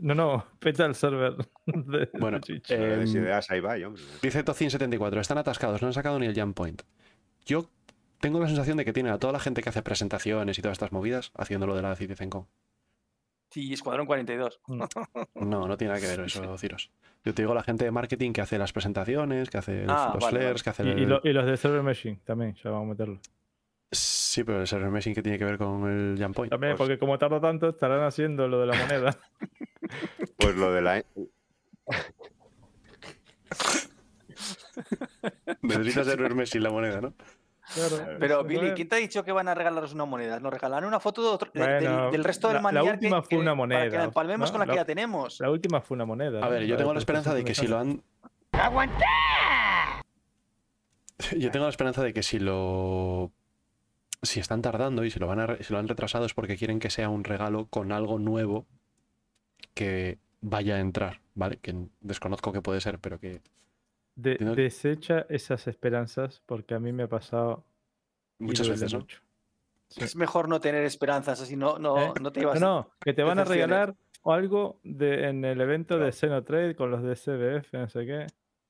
[0.00, 1.36] No, no, peta el server
[1.66, 4.02] de, Bueno, de eh, si ideas a Ibai, hombre.
[4.22, 6.82] Dice Tocin74, están atascados, no han sacado ni el jump point.
[7.46, 7.70] Yo
[8.20, 10.76] tengo la sensación de que tienen a toda la gente que hace presentaciones y todas
[10.76, 12.46] estas movidas haciéndolo de la CitizenCon.
[13.50, 14.60] Sí, Escuadrón 42.
[15.34, 16.90] No, no tiene nada que ver eso, Ciros.
[17.24, 20.24] Yo te digo la gente de marketing que hace las presentaciones, que hace Ah, los
[20.24, 20.84] vale, flares, que hace...
[20.84, 23.20] Y, el- y lo- y los de Server Machine también, ya vamos a meterlo.
[23.98, 26.50] Sí, pero el server meshing que tiene que ver con el jump point.
[26.50, 29.18] También, Pues- porque como tarda tanto, estarán haciendo lo de la moneda.
[30.38, 31.04] Pues lo de la.
[35.62, 37.14] Necesitas server meshing la moneda, ¿no?
[37.74, 38.72] Claro, Pero, Billy.
[38.74, 40.38] ¿quién te ha dicho que van a regalaros una moneda?
[40.38, 43.22] Nos regalan una foto de otro- de- del- del, resto del la- la última que,
[43.22, 44.52] fue que- una Para que moneda, la empalmemos ¿no?
[44.52, 45.40] con la que La- ya tenemos.
[45.40, 46.44] La última fue una moneda.
[46.44, 48.04] A ver, yo La tengo de la esperanza de que si lo 360.
[48.52, 48.64] han.
[51.40, 53.32] Yo tengo la esperanza de que si lo.
[54.24, 56.90] Si están tardando y si lo, van a lo han retrasado es porque quieren que
[56.90, 58.66] sea un regalo con algo nuevo
[59.74, 61.56] que vaya a entrar, ¿vale?
[61.58, 63.40] Que desconozco que puede ser, pero que
[64.16, 67.64] De- Entiendo que- desecha esas esperanzas porque a mí me ha pasado
[68.38, 69.00] muchas veces, ¿no?
[69.00, 69.20] mucho.
[69.88, 70.02] Sí.
[70.04, 72.12] Es mejor no tener esperanzas, así no, no, ¿Eh?
[72.20, 72.60] no te No, llevas.
[72.60, 73.94] no, que te van a regalar
[74.24, 78.26] algo de, en el evento de Xenotrade con los de CDF, no sé qué.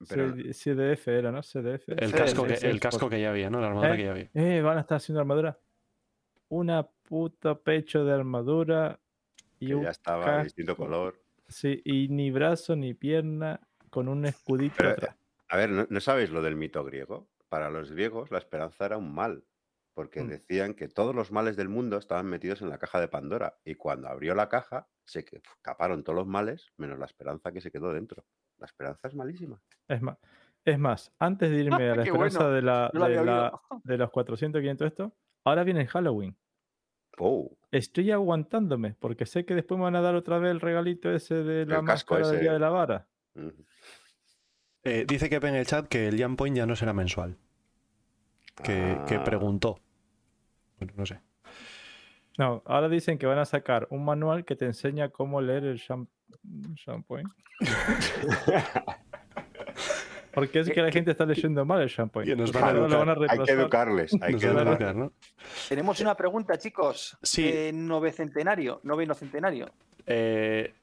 [0.08, 1.42] Pero- CDF era, ¿no?
[1.42, 1.88] CDF.
[1.88, 3.60] El casco, que, sí, el casco que ya había, ¿no?
[3.60, 3.96] La armadura ¿Eh?
[3.96, 4.30] que ya había.
[4.34, 5.58] Eh, van a estar haciendo armadura.
[6.48, 9.00] Una puta pecho de armadura
[9.58, 10.38] y que un ya estaba casco.
[10.38, 11.20] de distinto color.
[11.48, 13.60] Sí, y ni brazo ni pierna
[13.90, 15.16] con un escudito Pero, atrás.
[15.48, 17.28] A ver, ¿no, no sabéis lo del mito griego?
[17.48, 19.44] Para los griegos la esperanza era un mal,
[19.94, 20.28] porque Mm.
[20.28, 23.74] decían que todos los males del mundo estaban metidos en la caja de Pandora, y
[23.74, 27.92] cuando abrió la caja se escaparon todos los males, menos la esperanza que se quedó
[27.92, 28.24] dentro.
[28.64, 29.60] La esperanza es malísima.
[29.88, 30.16] Es más,
[30.64, 33.60] es más, antes de irme a la esperanza bueno, de, la, no de, la-
[33.98, 35.12] los 400, 500 esto,
[35.44, 36.34] ahora viene Halloween.
[37.18, 41.10] Oh, Estoy aguantándome porque sé que después me van a dar otra vez el regalito
[41.12, 43.06] ese de la El máscara del día de la vara.
[44.84, 47.36] Eh, dice que en el chat que el jump point ya no será mensual.
[48.62, 49.80] Que, que Ah, preguntó.
[50.78, 51.20] Bueno, no sé.
[52.38, 55.78] No, ahora dicen que van a sacar un manual que te enseña cómo leer el
[55.78, 57.28] Shampoing.
[60.34, 62.26] Porque es que la gente está leyendo mal el Shampoing.
[62.26, 65.12] Que nos van a ahora lo van a Hay que educarles, hay que educar, ¿no?
[65.68, 67.16] Tenemos una pregunta, chicos.
[67.22, 67.44] Sí.
[67.44, 69.70] De novecentenario, noveno centenario.
[70.06, 70.74] Eh,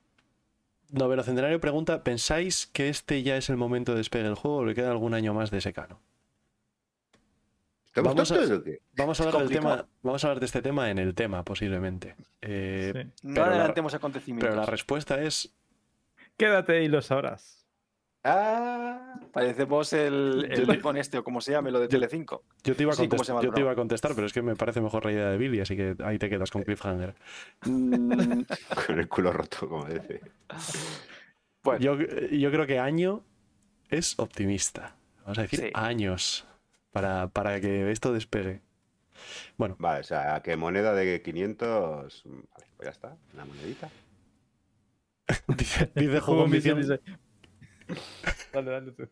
[0.92, 4.66] Noveno Centenario pregunta: ¿Pensáis que este ya es el momento de despegue del juego o
[4.66, 6.02] le queda algún año más de secano?
[7.94, 8.82] ¿Estamos Vamos a- tontos o qué?
[8.96, 12.16] Vamos a, hablar del tema, vamos a hablar de este tema en el tema, posiblemente.
[12.42, 13.12] Eh, Sí.
[13.24, 14.50] No adelantemos acontecimientos.
[14.50, 15.54] Pero la respuesta es:
[16.38, 17.58] Quédate y lo sabrás.
[18.24, 22.44] Ah, Parecemos el, Yo el con este o como se llame, lo de Telecinco.
[22.64, 24.14] Yo te, iba a Sí, ¿cómo contest- se llama el yo te iba a contestar,
[24.14, 26.52] pero es que me parece mejor la idea de Billy, así que ahí te quedas
[26.52, 27.16] con Cliffhanger.
[27.66, 28.42] Mm,
[28.88, 30.22] con el culo roto, como dice.
[31.64, 33.24] bueno, Yo, yo creo que año
[33.90, 34.96] es optimista.
[35.24, 35.72] Vamos a decir Sí.
[35.74, 36.46] años
[36.92, 38.62] para, para que esto despegue.
[39.58, 42.24] Bueno, Vale, o sea, que moneda de 500.
[42.26, 42.44] Vale,
[42.78, 43.90] pues ya está, una monedita.
[45.58, 47.00] dice, dice Juego dice-
[48.54, 49.10] Dale, dale tú.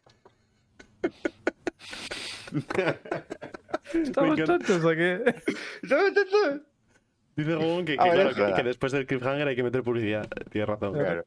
[3.93, 5.23] ¿Estamos tontos o qué?
[5.83, 6.61] ¿Estamos tontos?
[7.35, 8.55] Dice Juego que, que, Ah, bueno, claro, que- joda.
[8.55, 10.27] que después del Cliffhanger hay que meter publicidad.
[10.51, 10.93] Tienes razón.
[10.93, 11.25] Claro.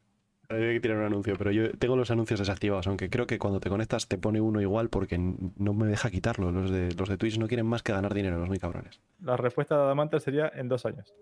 [0.49, 3.59] Hay que tirar un anuncio, pero yo tengo los anuncios desactivados, aunque creo que cuando
[3.59, 6.51] te conectas te pone uno igual porque no me deja quitarlo.
[6.51, 9.01] Los de, los de Twitch no quieren más que ganar dinero, los muy cabrones.
[9.21, 11.13] La respuesta de Adamante sería en dos años.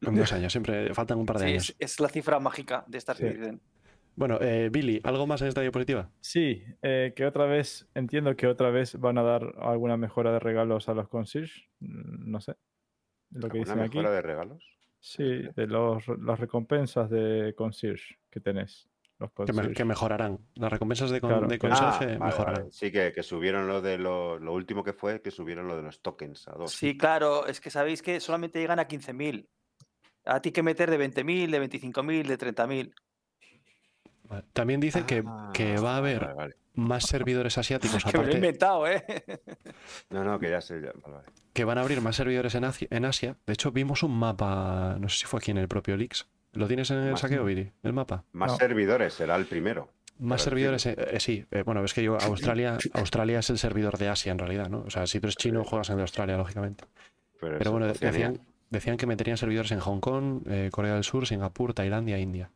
[0.00, 1.70] En dos años, siempre faltan un par de sí, años.
[1.78, 3.28] es, es la cifra mágica de Star Sí.
[3.28, 3.60] Citizen.
[4.16, 6.10] Bueno, eh, Billy, ¿algo más en esta diapositiva?
[6.20, 10.38] Sí, eh, que otra vez, entiendo que otra vez van a dar alguna mejora de
[10.38, 11.68] regalos a los concierge.
[11.80, 12.56] No sé.
[13.30, 13.96] Lo que ¿Una dicen aquí.
[13.98, 14.71] mejora de regalos?
[15.04, 15.24] Sí,
[15.56, 18.88] de los, las recompensas de concierge que tenés.
[19.18, 19.74] Los Que, me- concierge.
[19.74, 20.38] que mejorarán.
[20.54, 22.54] Las recompensas de, con- Claro, de que- conserje Ah, vale, mejorarán.
[22.62, 22.70] vale.
[22.72, 25.82] Sí, que, que subieron lo de lo, lo último que fue, que subieron lo de
[25.82, 26.70] los tokens a dos.
[26.72, 29.48] Sí, claro, es que sabéis que solamente llegan a 15.000.
[30.24, 32.94] A ti que meter de 20.000, de 25.000, de 30.000.
[34.32, 34.44] Vale.
[34.52, 35.22] También dice que,
[35.54, 36.54] que va a Ah, haber vale, vale.
[36.74, 39.04] más servidores asiáticos Que me lo he inventado, ¿eh?
[40.10, 40.80] No, no, que ya sé.
[40.80, 41.28] ya- vale, vale.
[41.52, 43.36] que van a abrir más servidores en Asia, en Asia.
[43.46, 46.26] De hecho, vimos un mapa, no sé si fue aquí en el propio Leaks.
[46.54, 47.72] ¿Lo tienes en el Más- saqueo, Billy?
[47.82, 48.24] El mapa.
[48.32, 48.56] Más No.
[48.58, 49.88] servidores será el primero.
[50.18, 51.44] Más servidores, eh, eh, sí.
[51.50, 54.82] Eh, bueno, es que yo, Australia, Australia es el servidor de Asia en realidad, ¿no?
[54.86, 56.84] O sea, si tú eres chino, juegas en Australia, lógicamente.
[57.40, 58.38] Pero, bueno, decían,
[58.70, 62.50] decían que meterían servidores en Hong Kong, eh, Corea del Sur, Singapur, Tailandia, India.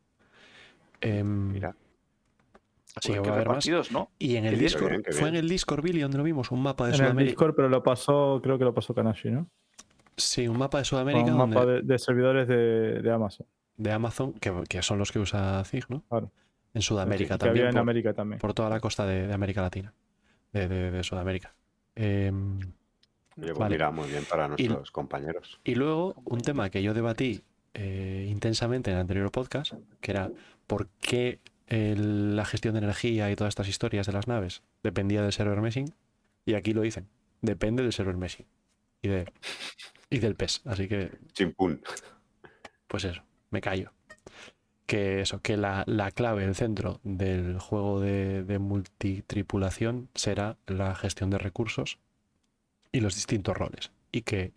[1.07, 1.75] Em, Mira,
[3.01, 3.55] sí, Joder, va a haber más.
[3.57, 4.11] repartidos, ¿no?
[4.19, 6.85] Y en el Discord, bien, fue en el Discord, Billy, donde lo vimos, un mapa
[6.87, 7.31] de En el Sudamérica.
[7.31, 9.49] Discord, pero lo pasó, creo que lo pasó Kanashi, ¿no?
[10.17, 13.47] Sí, un mapa de Sudamérica un mapa donde- de, de servidores de, de Amazon.
[13.77, 16.03] de Amazon, que, que son los que usa ZIG, ¿no?
[16.09, 16.31] Claro.
[16.73, 17.67] En Sudamérica que también.
[17.67, 18.39] había en por- América también.
[18.41, 19.93] por toda la costa de, de América Latina,
[20.53, 21.55] de, de- de Sudamérica.
[21.95, 23.75] Em, Oye, pues vale.
[23.75, 25.61] mira, muy bien para nuestros compañeros.
[25.65, 27.43] y luego, un tema que yo debatí
[27.75, 30.31] eh, intensamente en el anterior podcast, que era
[30.67, 35.23] por qué el- la gestión de energía y todas estas historias de las naves dependía
[35.23, 35.93] del server meshing,
[36.45, 37.09] y aquí lo dicen,
[37.43, 38.47] depende del server meshing
[39.03, 39.33] y, de,
[40.11, 40.63] y del PES.
[40.65, 41.83] Así que, Chimpún.
[42.89, 43.93] pues eso, me callo.
[44.87, 50.95] Que eso, que la, la clave, el centro del juego de, de multitripulación será la
[50.95, 51.99] gestión de recursos
[52.93, 53.91] y los distintos roles.
[54.13, 54.53] Y que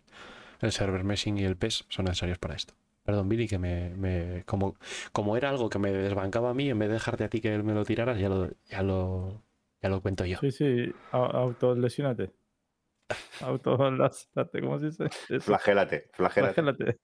[0.60, 2.74] el server meshing y el PES son necesarios para esto.
[3.10, 4.76] Perdón, Billy, que me, me- como,
[5.10, 7.58] como era algo que me desbancaba a mí, en vez de dejarte a ti que
[7.60, 9.42] me lo tiraras, ya lo, ya lo,
[9.82, 10.38] ya lo cuento yo.
[10.38, 12.30] Sí, sí, autolesionate.
[13.40, 15.06] Autolásate, ¿cómo se dice?
[15.28, 16.54] Eso, Flagélate, flagélate.
[16.62, 16.98] flagélate.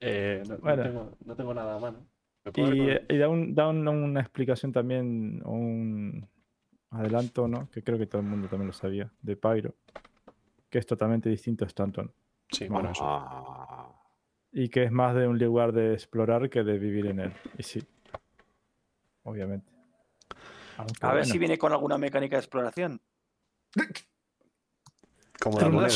[0.00, 0.82] Eh, no, no Bueno.
[0.82, 2.06] tengo, no tengo nada a mano.
[2.44, 6.28] ¿Me puedo Y, da, un- da un- una explicación también, un
[6.90, 7.70] adelanto, ¿no?
[7.70, 9.72] Que creo que todo el mundo también lo sabía, de Pyro,
[10.68, 12.12] que es totalmente distinto a Stanton.
[12.50, 13.04] Sí, bueno, eso.
[14.52, 17.32] Y que es más de un lugar de explorar que de vivir en él.
[17.56, 17.82] Y sí,
[19.22, 19.70] obviamente.
[20.76, 23.00] Aunque A ver bueno, si viene con alguna mecánica de exploración.
[25.40, 25.88] Como la moneda.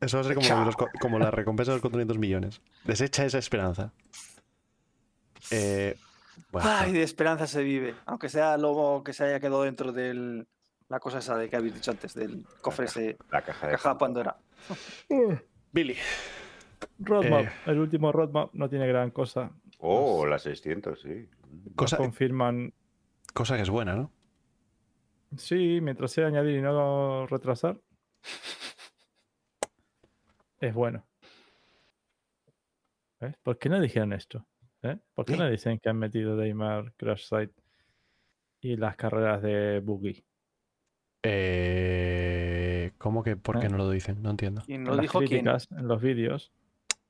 [0.00, 2.60] Eso va a ser como, los como la recompensa de los 400 millones.
[2.84, 3.92] Desecha esa esperanza.
[5.50, 5.96] Eh,
[6.50, 7.94] bueno, Ay, de esperanza se vive.
[8.04, 10.44] Aunque sea lobo que se haya quedado dentro de
[10.88, 13.88] la cosa esa de que habéis dicho antes, del cofre ese, la caja de caja
[13.90, 14.36] de Pandora.
[15.72, 15.96] Billy.
[16.98, 19.50] Roadmap, eh, el último roadmap no tiene gran cosa.
[19.78, 21.28] Oh, la 600, sí.
[21.66, 22.72] Nos Cosa, confirman,
[23.32, 24.12] cosa que es buena, ¿no?
[25.36, 27.80] sí, mientras sea añadir y no retrasar,
[30.60, 31.04] es bueno.
[33.20, 33.36] ¿Ves?
[33.42, 34.46] ¿Por qué no dijeron esto?
[34.82, 34.96] ¿Eh?
[35.14, 37.54] ¿Por qué no dicen que han metido Daymar, Crash Site
[38.60, 40.24] y las carreras de Boogie?
[41.22, 43.70] Eh, ¿Cómo que por qué Eh.
[43.70, 44.22] no lo dicen?
[44.22, 44.62] No entiendo.
[44.66, 45.28] Y En no las dijo quién.
[45.30, 46.52] críticas, en los vídeos.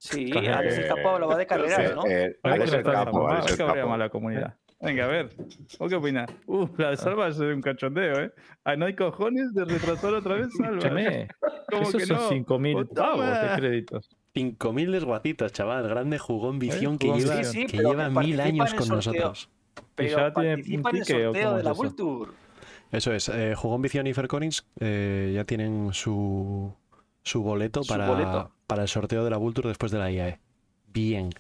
[0.05, 0.31] Sí.
[0.37, 2.07] Alex el Capo hablaba de carreras, Eh, ¿no?
[2.07, 3.89] eh, Alex que el está capo, Alex el que capo.
[3.89, 4.55] mala comunidad.
[4.81, 5.31] Venga, a ver.
[5.79, 6.31] ¿O qué opinas?
[6.47, 8.33] Uh, la de Salva es un cachondeo, ¿eh?
[8.65, 10.79] Ah, no hay cojones de retrasar otra vez Salva.
[11.71, 12.31] ¿Cómo esos que son no?
[12.31, 14.11] 5.000 ¡Oh, pavos de créditos.
[14.35, 15.89] 5.000 desguacitos, chaval.
[15.89, 17.45] Grande jugón visión que Jugón lleva.
[17.45, 18.97] Sí, sí, que lleva que mil años con sorteo.
[18.97, 19.49] nosotros.
[19.95, 22.35] Pero ya tiene participa en el un ticket, ¿o sorteo de la Tour.
[22.93, 23.29] Eso es.
[23.31, 26.75] Eh, jugón Visión y Ferconins eh, ya tienen su,
[27.25, 28.53] su boleto, Su para, boleto.
[28.67, 30.39] para el sorteo de la Vulture después de la IAE.
[30.93, 31.31] Bien.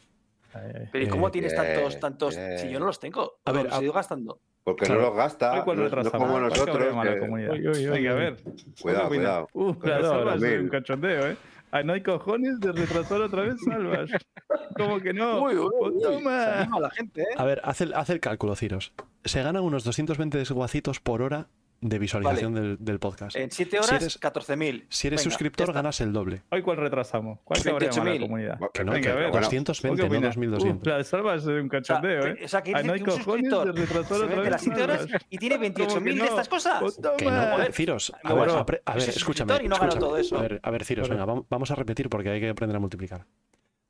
[0.92, 2.34] Pero ¿y cómo Eh, tienes bien, tantos, tantos?
[2.34, 2.68] Si bien.
[2.70, 4.40] yo no los tengo, A ver, a- ido gastando.
[4.62, 5.02] Porque Claro.
[5.02, 6.94] no los gasta, no, no como ¿por qué nosotros.
[6.94, 8.36] mala que- a ver.
[8.80, 9.48] Cuidado, cuidado.
[9.52, 11.36] Uh, Salva es un cachondeo, ¿eh?
[11.70, 14.10] Ah, no hay cojones de retrasar otra vez Salvas.
[14.78, 15.42] ¿Cómo que no?
[15.42, 16.44] Uy, uy, Pues uy, toma.
[16.44, 17.26] se anima la gente, ¿eh?
[17.36, 18.92] A ver, haz el, haz el cálculo, Ciros.
[19.24, 21.48] Se ganan unos 220 desguacitos por hora
[21.80, 23.36] de visualización del, del podcast.
[23.36, 24.86] En 7 horas, eres- 14.000.
[24.88, 25.78] Si eres Venga, suscriptor, ya está.
[25.80, 26.42] ganas el doble.
[26.50, 27.40] Hoy cuál retrasamos.
[27.44, 28.20] ¿Cuál que habría mala 28.000.
[28.20, 28.58] comunidad?
[28.72, 29.30] Que no, Venga, que a ver.
[29.30, 30.34] bueno, 220, ¿Qué no opinas?
[30.36, 30.86] 2200.
[30.86, 32.40] Uh, la de Salva es un O sea, cachondeo, ¿eh?
[32.44, 34.50] o sea, que Ah, dice no hay que un suscriptor de se otra mete vez
[34.50, 36.24] las 7 horas y tiene 28.000 de no?
[36.24, 36.80] estas cosas.
[36.80, 37.56] Pues Que no.
[37.72, 39.12] Ciros, a Bueno, ver, a soy ver, escúchame.
[39.52, 40.00] suscriptor y no gano escúchame.
[40.00, 40.38] todo eso.
[40.38, 41.26] A ver, a ver, Ciros, Bueno.
[41.26, 43.26] venga, vam- vamos a repetir porque hay que aprender a multiplicar.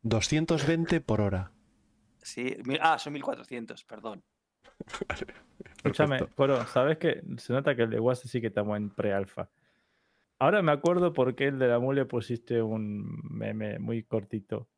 [0.03, 1.53] 220 por hora.
[2.23, 4.23] Sí, ah, son 1.400, perdón.
[5.77, 6.19] Escúchame.
[6.35, 9.49] Coro, ¿sabes que Se nota que el de Wase sí que estamos en pre-alfa.
[10.39, 14.69] Ahora me acuerdo por qué el de la mule pusiste un meme muy cortito.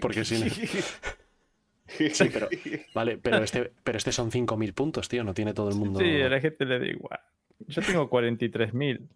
[0.00, 0.24] Porque no-
[1.88, 2.48] Sí, pero,
[2.94, 5.22] vale, pero este, pero este son 5.000 puntos, tío.
[5.22, 6.00] No tiene todo el mundo.
[6.00, 7.20] Sí, a la gente le da igual.
[7.68, 9.08] Yo tengo 43.000.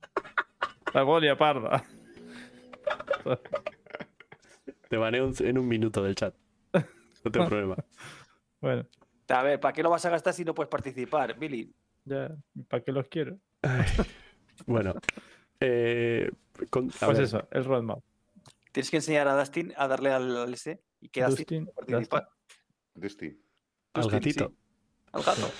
[0.94, 1.84] La golia parda.
[4.88, 6.34] Te baneo en un minuto del chat.
[7.24, 7.76] No tengo problema.
[8.60, 8.86] Bueno,
[9.30, 11.72] A ver, ¿para qué lo vas a gastar si no puedes participar, Billy?
[12.04, 12.34] ya,
[12.68, 13.38] ¿para qué los quiero?
[14.66, 14.94] Bueno.
[15.60, 16.30] eh,
[16.70, 18.00] con- Pues ver, eso, el roadmap.
[18.72, 22.28] Tienes que enseñar a Dustin a darle al, al ese y que Dustin Dustin, participar.
[22.94, 23.40] Dusty.
[23.94, 24.48] al Dustin, gatito.
[24.48, 24.56] sí.
[25.12, 25.50] al gato.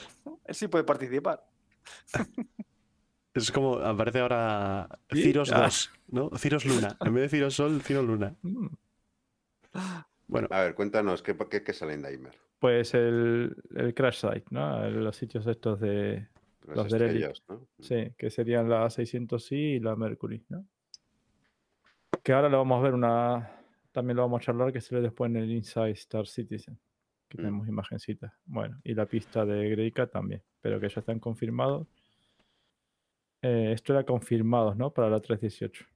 [0.44, 1.44] Él sí puede participar.
[3.32, 5.62] Es como aparece ahora Ciros ah.
[5.62, 6.30] 2, ¿no?
[6.36, 6.96] Ciros Luna.
[7.00, 8.34] En vez de Ciros Sol, Ciros Luna.
[8.42, 8.66] Mm.
[10.30, 12.34] Bueno, A ver, cuéntanos, ¿qué, qué, qué sale en Daimer?
[12.58, 14.88] Pues el, el crash site, ¿no?
[14.90, 16.28] Los sitios estos de.
[16.66, 17.66] Las Los de ¿no?
[17.80, 20.64] Sí, que serían la 600i y la Mercury, ¿no?
[22.22, 23.56] Que ahora lo vamos a ver una.
[23.92, 26.78] También lo vamos a charlar que se ve después en el Inside Star Citizen.
[27.28, 27.40] Que Mm.
[27.40, 28.32] tenemos imagencitas.
[28.44, 30.42] Bueno, y la pista de Greycat también.
[30.60, 31.88] Pero que ya están confirmados.
[33.42, 34.92] Eh, esto era confirmados, ¿no?
[34.92, 35.86] Para la 318.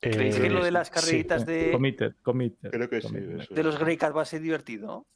[0.00, 0.94] ¿Creéis que eh, lo de las sí.
[0.94, 2.70] carreritas Sí, de, Committed, committed.
[2.70, 3.06] Creo que sí.
[3.08, 3.40] committed.
[3.40, 3.78] eso de los.
[3.78, 5.06] Greycat va a ser divertido?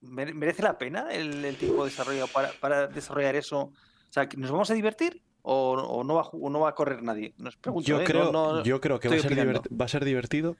[0.00, 3.60] ¿Mere- ¿Merece la pena el, el tiempo de desarrollo para, para desarrollar eso?
[3.60, 3.72] O
[4.10, 6.70] sea, ¿que ¿nos vamos a divertir o, o no, va, a ju- o no va
[6.70, 7.34] a correr nadie?
[7.38, 8.04] Nos pregunto, yo, ¿eh?
[8.04, 9.60] Creo, no- yo creo que va a, ser opinando.
[9.62, 10.56] divert- va a ser divertido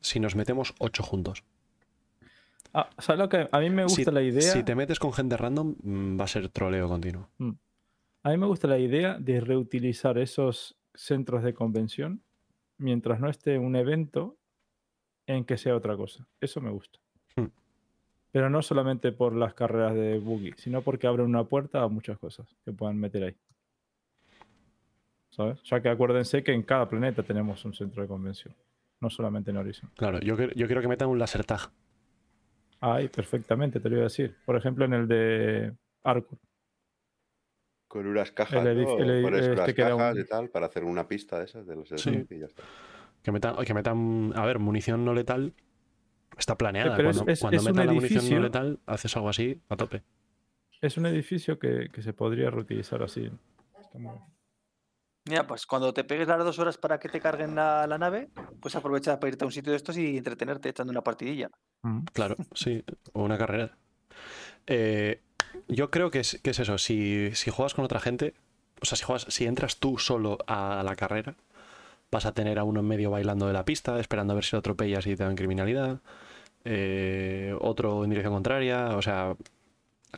[0.00, 1.44] si nos metemos ocho juntos.
[2.74, 3.48] Ah, ¿sabes lo que?
[3.50, 4.52] A mí me gusta si, la idea.
[4.52, 7.30] si te metes con gente random, mm, va a ser troleo continuo.
[8.22, 12.22] A mí me gusta la idea de reutilizar esos centros de convención
[12.78, 14.36] mientras no esté un evento
[15.26, 16.26] en que sea otra cosa.
[16.40, 16.98] Eso me gusta.
[17.36, 17.46] Hmm.
[18.32, 22.18] Pero no solamente por las carreras de buggy, sino porque abre una puerta a muchas
[22.18, 23.36] cosas que puedan meter ahí.
[25.30, 25.62] ¿Sabes?
[25.64, 28.54] Ya que acuérdense que en cada planeta tenemos un centro de convención,
[29.00, 29.90] no solamente en Horizon.
[29.96, 31.70] Claro, yo, quiero- yo quiero que metan un laser tag.
[32.80, 34.36] Ahí, perfectamente, te lo iba a decir.
[34.46, 35.74] Por ejemplo, en el de
[36.04, 36.38] Arcur.
[37.88, 38.98] Con unas cajas, El edif- ¿no?
[39.02, 41.66] el edi- Pones este unas cajas un- y tal para hacer una pista de esas
[41.66, 42.26] de los Sí.
[42.30, 42.62] Y ya está.
[43.22, 45.54] Que metan, que metan, a ver, munición no letal
[46.36, 46.94] está planeada.
[46.96, 50.02] pero cuando es- cuando es metan la munición no letal, haces algo así a tope.
[50.80, 53.28] Es un edificio que, que se podría reutilizar así.
[55.28, 58.30] Mira, pues cuando te pegues las dos horas para que te carguen la, la nave,
[58.60, 61.50] pues aprovecha para irte a un sitio de estos y entretenerte echando una partidilla.
[61.82, 62.04] Mm.
[62.12, 63.76] Claro, sí, o una carrera.
[64.66, 65.20] Eh,
[65.68, 68.34] yo creo que es, es eso, si, si juegas con otra gente,
[68.80, 71.36] o sea, si, juegas, si entras tú solo a la carrera,
[72.10, 74.52] vas a tener a uno en medio bailando de la pista, esperando a ver si
[74.56, 76.00] lo atropellas y te dan criminalidad,
[76.64, 79.36] eh, otro en dirección contraria, o sea,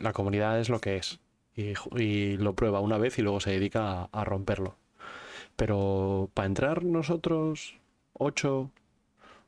[0.00, 1.20] la comunidad es lo que es.
[1.57, 4.76] Y, lo prueba una vez y luego se dedica a, a romperlo.
[5.57, 7.76] Pero para entrar nosotros,
[8.15, 8.70] ocho,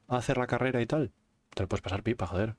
[0.09, 1.12] a hacer la carrera y tal,
[1.55, 2.55] te lo puedes pasar pipa, joder.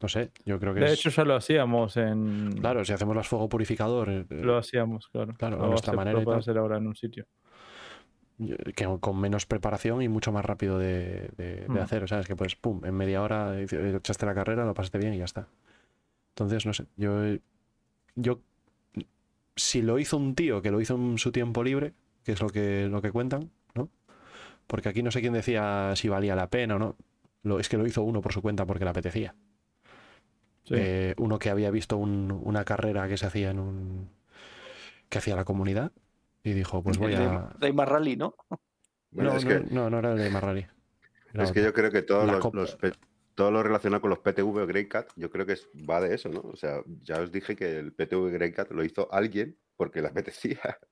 [0.00, 0.92] No sé, yo creo que De es...
[0.92, 2.52] hecho, ya lo hacíamos en.
[2.60, 5.32] Claro, si hacemos las fuego purificador, eh, Lo hacíamos, claro.
[5.34, 7.26] Claro, a Lo nuestra hace- manera Lo puedes hacer ahora en un sitio.
[8.74, 11.78] que con menos preparación y mucho más rápido de, de- de Mm.
[11.78, 12.26] hacer, ¿sabes?
[12.26, 15.48] Que pues, pum, en media hora echaste la carrera, lo pasaste bien y ya está.
[16.34, 17.22] Entonces, no sé, yo,
[18.14, 18.40] yo,
[19.54, 21.94] si lo hizo un tío que lo hizo en su tiempo libre,
[22.24, 23.88] que es lo que, lo que cuentan, ¿no?
[24.66, 26.96] Porque aquí no sé quién decía si valía la pena o no.
[27.42, 29.34] Lo, es que lo hizo uno por su cuenta porque le apetecía.
[30.66, 30.74] Sí.
[30.76, 34.10] Eh, uno que había visto un- una carrera que se hacía en un.
[35.08, 35.92] que hacía la comunidad
[36.42, 37.54] y dijo: Pues voy a.
[37.58, 38.34] de Aymar Rally, ¿no?
[39.12, 40.66] Bueno, no, es no, que, no, no era el de Marrari.
[41.32, 42.78] Era es que yo creo que todos los, los
[43.34, 46.28] todo lo relacionado con los PTV o Greycat, yo creo que es- va de eso,
[46.28, 46.40] ¿no?
[46.40, 50.58] O sea, ya os dije que el PTV Greycat lo hizo alguien porque le apetecía.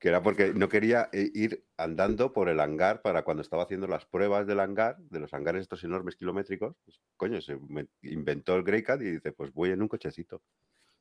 [0.00, 3.86] Que era porque no quería eh, ir andando por el hangar para cuando estaba haciendo
[3.86, 6.74] las pruebas del hangar, de los hangares estos enormes kilométricos.
[6.84, 10.40] Pues, coño, se me- inventó el Greycat y dice, pues voy en un cochecito.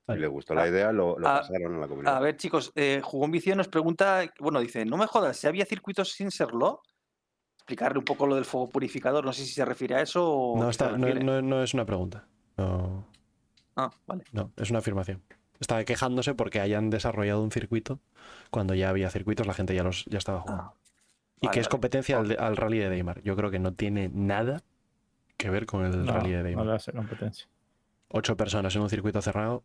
[0.10, 2.18] Y le gustó la idea, lo, lo Ah, pasaron a la comunidad.
[2.18, 5.66] A ver, chicos, eh, Jugón Vicio nos pregunta, bueno, dice, no me jodas, si había
[5.66, 6.82] circuitos sin serlo,
[7.56, 10.58] explicarle un poco lo del fuego purificador, no sé si se refiere a eso o...
[10.60, 12.28] No, está, no, no- no es una pregunta.
[12.58, 13.06] No,
[13.76, 14.24] Ah, vale.
[14.34, 15.22] no, es una afirmación.
[15.60, 18.00] Estaba quejándose porque hayan desarrollado un circuito
[18.50, 20.64] cuando ya había circuitos, la gente ya los ya estaba jugando.
[20.64, 20.74] Ah,
[21.42, 21.72] y vale, que es vale.
[21.72, 23.22] competencia al, rally de Deimar.
[23.24, 24.62] Yo creo que no tiene nada
[25.38, 26.66] que ver con el no, rally de no Deimar.
[26.66, 27.48] le hace competencia.
[28.10, 29.64] Ocho personas en un circuito cerrado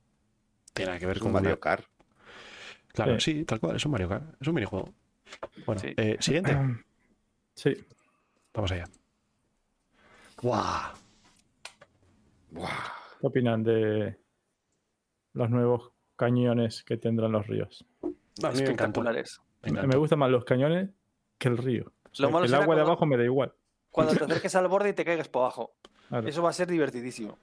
[0.73, 1.86] tiene nada que ver Es con un Mario una- Kart.
[2.92, 3.32] Claro, Sí.
[3.39, 4.92] sí, tal cual, es un Mario Kart, es un minijuego.
[5.66, 5.94] Bueno, Sí.
[5.97, 6.56] eh, siguiente,
[7.55, 7.74] Sí.
[8.52, 8.84] vamos allá.
[10.42, 10.92] ¡Guau!
[12.50, 12.68] Buah.
[13.20, 14.16] ¿Qué opinan de
[15.34, 17.84] los nuevos cañones que tendrán los ríos?
[18.42, 18.48] Me.
[18.48, 19.40] Espectaculares.
[19.62, 20.90] me Me, gustan más los cañones
[21.38, 21.92] que el río.
[22.10, 23.52] O sea, Lo malo que el agua de abajo me da igual.
[23.90, 25.74] Cuando te acerques al borde y te caigas por abajo.
[26.08, 26.26] Claro.
[26.28, 27.38] Eso va a ser divertidísimo.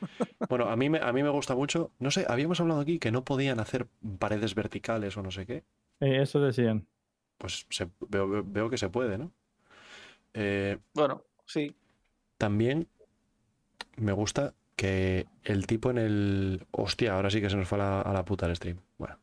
[0.48, 1.90] Bueno, a mí, me, a mí me gusta mucho.
[1.98, 3.88] No sé, habíamos hablado aquí que no podían hacer
[4.20, 5.64] paredes verticales o no sé qué.
[6.00, 6.86] Eh, eso decían.
[7.36, 9.32] Pues se- veo- veo que se puede, ¿no?
[10.34, 11.74] Eh, Bueno, sí.
[12.36, 12.86] también
[13.96, 16.66] me gusta que el tipo en el.
[16.70, 18.78] Hostia, ahora sí que se nos fue a la, a la puta el stream.
[18.96, 19.18] Bueno.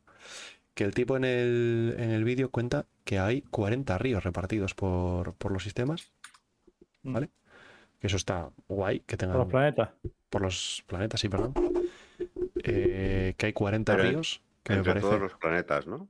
[0.74, 5.32] Que el tipo en el, en el vídeo cuenta que hay 40 ríos repartidos por,
[5.32, 6.12] por los sistemas.
[7.02, 7.12] Mm.
[7.14, 7.30] ¿Vale?
[7.98, 9.90] Que Eso está guay, que tengan Por los planetas.
[10.28, 11.54] por los planetas, sí, perdón.
[12.62, 15.06] Eh, que hay 40 Pero ríos, que me Entre parece.
[15.08, 16.08] todos los planetas, ¿no?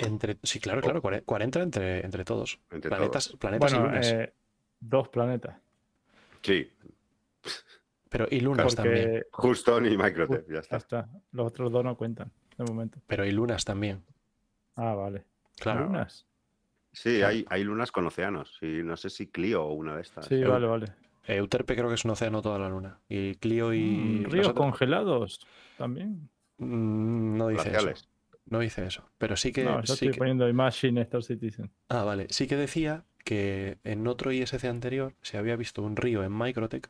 [0.00, 2.58] Entre, sí, claro, claro, cuare- 40 entre, entre todos.
[2.72, 4.10] Entre planetas, planetas y Bueno, lunas.
[4.12, 4.32] eh,
[4.80, 5.56] dos planetas.
[6.42, 6.68] Sí,
[8.08, 9.24] pero y lunas también.
[9.32, 10.76] Houston y Microtech, ya ya está.
[10.76, 11.08] está.
[11.32, 12.98] Los otros dos no cuentan de momento.
[13.06, 14.02] Pero y lunas también.
[14.76, 15.24] Ah, vale.
[15.58, 15.86] Claro.
[15.86, 16.26] Lunas.
[16.92, 17.28] Sí, Claro.
[17.34, 18.56] hay, hay lunas con océanos.
[18.60, 20.26] Sí, no sé si Clio o una de estas.
[20.26, 20.86] Sí, Eu- vale, vale.
[21.26, 23.00] Euterpe creo que es un océano toda la luna.
[23.08, 23.82] Y Clio y.
[23.82, 25.46] Mm, Ríos congelados
[25.76, 26.30] también.
[26.56, 28.08] Mm, No dice eso.
[28.46, 29.10] No dice eso.
[29.18, 29.62] Pero sí que.
[29.64, 31.70] no, yo sí estoy que- poniendo Imagine Star Citizen.
[31.88, 32.26] Ah, vale.
[32.30, 36.88] Sí que decía que en otro ISC anterior se había visto un río en Microtech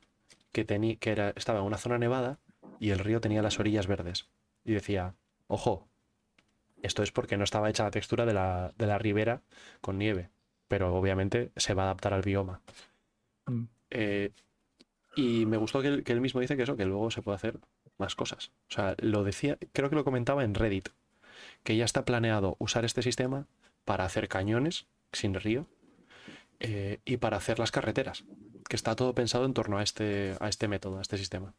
[0.52, 2.38] que, tenía, que era, estaba en una zona nevada
[2.78, 4.28] y el río tenía las orillas verdes.
[4.64, 5.14] Y decía,
[5.46, 5.88] ojo,
[6.82, 9.42] esto es porque no estaba hecha la textura de la, de la ribera
[9.80, 10.30] con nieve.
[10.68, 12.60] Pero obviamente se va a adaptar al bioma.
[13.46, 13.64] Mm.
[13.90, 14.32] Eh,
[15.16, 17.36] y me gustó que él, que él mismo dice que eso, que luego se puede
[17.36, 17.58] hacer
[17.96, 18.52] más cosas.
[18.70, 20.90] O sea, lo decía, creo que lo comentaba en Reddit,
[21.64, 23.46] que ya está planeado usar este sistema
[23.84, 25.66] para hacer cañones sin río
[26.60, 28.24] eh, y para hacer las carreteras,
[28.68, 31.54] que está todo pensado en torno a este, a este método, a este sistema.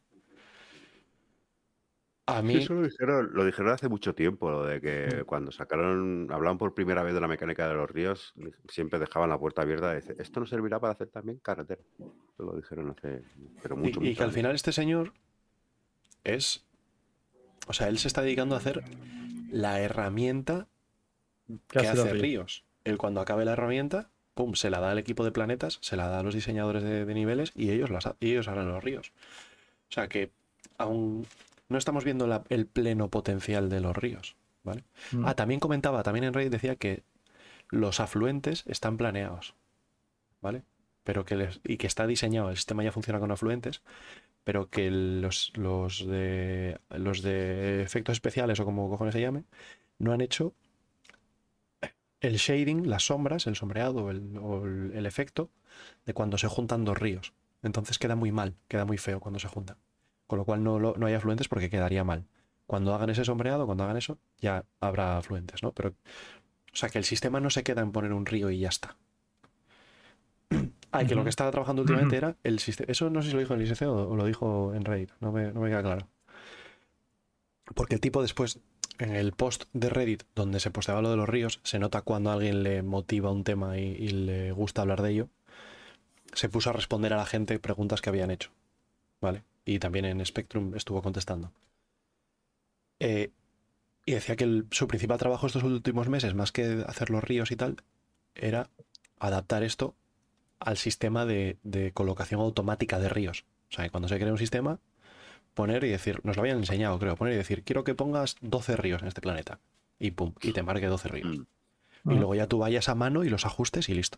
[2.28, 4.82] A mí, eso lo dijeron, lo dijeron hace mucho tiempo, lo de Mm.
[4.82, 8.36] que cuando sacaron, hablaban por primera vez de la mecánica de los ríos,
[8.68, 9.90] siempre dejaban la puerta abierta.
[9.90, 11.82] de decir, esto no servirá para hacer también carretera.
[11.98, 13.24] Eso lo dijeron hace,
[13.64, 15.14] pero y, mucho, y mucho que al final este señor
[16.24, 16.68] es,
[17.68, 18.84] o sea, él se está dedicando a hacer
[19.52, 20.68] la herramienta
[21.48, 22.22] ¿Qué que hace hace ríos?
[22.22, 22.66] ríos.
[22.84, 26.08] Él cuando acabe la herramienta, pum, se la da al equipo de planetas, se la
[26.08, 29.12] da a los diseñadores de, de niveles y ellos, las, ellos harán los ríos.
[29.90, 30.32] O sea que
[30.78, 31.26] aún
[31.68, 34.86] no estamos viendo la- el pleno potencial de los ríos, ¿vale?
[35.12, 35.26] Mm.
[35.28, 37.04] Ah, también comentaba, también en Reddit decía que
[37.70, 39.56] los afluentes están planeados,
[40.42, 40.64] ¿vale?
[41.04, 43.82] Pero que les, y que está diseñado, el sistema ya funciona con afluentes,
[44.46, 49.44] pero que los, los de los de efectos especiales o como cojones se llame,
[49.98, 50.54] no han hecho
[52.22, 55.50] el shading, las sombras, el sombreado el- o el, el efecto
[56.06, 57.34] de cuando se juntan dos ríos.
[57.64, 59.78] Entonces queda muy mal, queda muy feo cuando se juntan.
[60.28, 62.26] Con lo cual no, no hay afluentes porque quedaría mal.
[62.68, 65.72] Cuando hagan ese sombreado, cuando hagan eso, ya habrá afluentes, ¿no?
[65.74, 68.70] Pero, o sea, que el sistema no se queda en poner un río y ya
[68.70, 68.98] está.
[70.92, 72.92] Ah, y que lo que estaba trabajando últimamente era el sistema.
[72.92, 75.12] Eso no sé si lo dijo en el ISC o, o lo dijo en Reddit,
[75.20, 76.08] no me, no me queda claro.
[77.76, 78.60] Porque el tipo después,
[79.00, 82.32] en el post de Reddit, donde se posteaba lo de los ríos, se nota cuando
[82.32, 85.30] alguien le motiva un tema y, le gusta hablar de ello.
[86.34, 88.52] Se puso a responder a la gente preguntas que habían hecho.
[89.22, 89.44] ¿Vale?
[89.66, 91.52] Y también en Spectrum estuvo contestando.
[93.00, 93.32] Eh,
[94.06, 97.56] y decía que su principal trabajo estos últimos meses, más que hacer los ríos y
[97.56, 97.78] tal,
[98.36, 98.70] era
[99.18, 99.96] adaptar esto
[100.60, 103.46] al sistema de, de colocación automática de ríos.
[103.70, 104.80] O sea, que cuando se crea un sistema,
[105.54, 108.76] poner y decir, nos lo habían enseñado, creo, poner y decir, quiero que pongas 12
[108.78, 109.60] ríos en este planeta.
[110.00, 111.38] Y pum, y te marque 12 ríos.
[111.38, 111.42] Mm.
[112.12, 112.18] Y Mm.
[112.20, 114.18] luego ya tú vayas a mano y los ajustes y listo.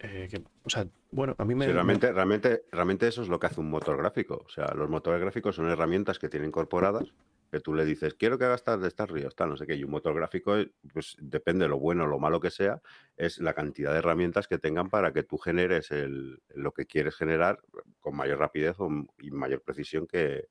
[0.00, 1.64] Eh, que- o sea, bueno, a mí me.
[1.64, 4.42] Sí, me- realmente, realmente, realmente eso es lo que hace un motor gráfico.
[4.44, 7.04] O sea, los motores gráficos son herramientas que tienen incorporadas,
[7.52, 9.76] que tú le dices, quiero que hagas de estas ríos, tal, no sé qué.
[9.76, 12.80] Y un motor gráfico, eh, pues depende de lo bueno o lo malo que sea,
[13.16, 17.14] es la cantidad de herramientas que tengan para que tú generes el- lo que quieres
[17.16, 17.60] generar
[18.00, 20.48] con mayor rapidez o y mayor precisión que,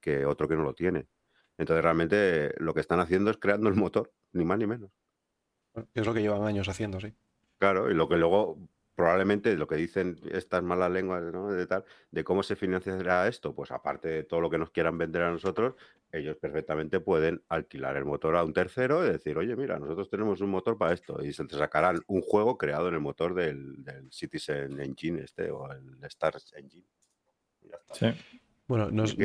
[0.00, 1.08] que otro que no lo tiene.
[1.58, 4.92] Entonces, realmente lo que están haciendo es creando el motor, ni más ni menos.
[5.94, 7.14] Es lo que llevan años haciendo, sí.
[7.58, 8.68] Claro, y lo que luego
[8.98, 11.52] probablemente lo que dicen estas malas lenguas ¿no?
[11.52, 14.98] de tal, de cómo se financiará esto, pues aparte de todo lo que nos quieran
[14.98, 15.76] vender a nosotros,
[16.10, 20.40] ellos perfectamente pueden alquilar el motor a un tercero y decir, oye, mira, nosotros tenemos
[20.40, 23.84] un motor para esto, y se te sacarán un juego creado en el motor del,
[24.10, 26.88] Citizen Engine este o el Stars Engine.
[27.70, 27.94] Ya está.
[27.94, 28.40] Sí.
[28.68, 29.16] Bueno, nos-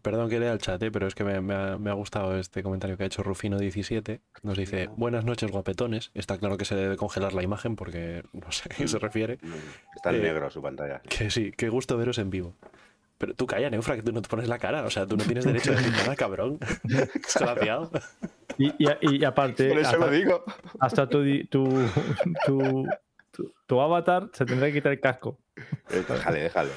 [0.00, 2.38] perdón, que lea el chat, eh, pero es que me, me ha, me ha gustado
[2.38, 4.20] este comentario que ha hecho Rufino17.
[4.44, 6.12] Nos dice, buenas noches, guapetones.
[6.14, 9.38] Está claro que se debe congelar la imagen porque no sé a qué se refiere.
[9.42, 9.56] No,
[9.94, 11.00] Está en Eh, negro su pantalla.
[11.00, 12.54] Que sí, qué gusto veros en vivo.
[13.18, 14.84] Pero tú calla, Neufra, que tú no te pones la cara.
[14.84, 16.58] O sea, tú no tienes derecho a decir nada, cabrón.
[16.84, 17.90] Desgraciado.
[18.58, 18.86] Y, y,
[19.20, 20.44] y aparte, Por eso hasta, lo digo.
[20.78, 21.88] hasta tu, tu,
[22.46, 22.86] tu,
[23.32, 25.38] tu- tu avatar se tendrá que quitar el casco.
[25.90, 26.70] Déjale, déjale.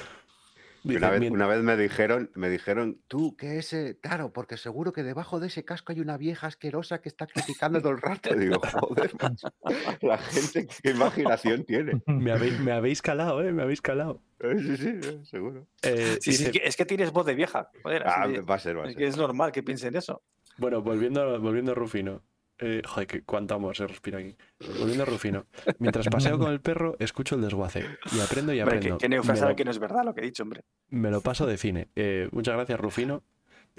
[0.82, 4.92] Una vez, "Mien- una vez me dijeron, me dijeron, tú, que ese, claro, porque seguro
[4.92, 8.30] que debajo de ese casco hay una vieja asquerosa que está criticando todo el rato.
[8.58, 9.48] Digo, joder, macho,
[10.02, 12.00] la gente, qué imaginación tiene.
[12.06, 13.52] me, habéis, me habéis calado, ¿eh?
[13.52, 14.22] Me habéis calado.
[14.40, 15.66] Sí, sí, eh, seguro.
[15.82, 17.70] Eh, Sí, sí, es que tienes voz de vieja.
[17.82, 18.98] Joder, Ah, va a ser, va a es ser.
[18.98, 20.22] que es normal que piensen eso.
[20.56, 22.22] Bueno, volviendo, volviendo a Rufino.
[22.62, 24.36] Eh, joder, que cuánto amor se respira aquí.
[24.78, 25.46] Volviendo a Rufino.
[25.78, 27.84] Mientras paseo con el perro, escucho el desguace.
[28.12, 28.98] Y aprendo y Hombre, aprendo.
[28.98, 30.62] que, lo, que no es verdad lo que he dicho, hombre.
[30.90, 31.88] me lo paso de cine.
[31.96, 33.22] Eh, muchas gracias, Rufino.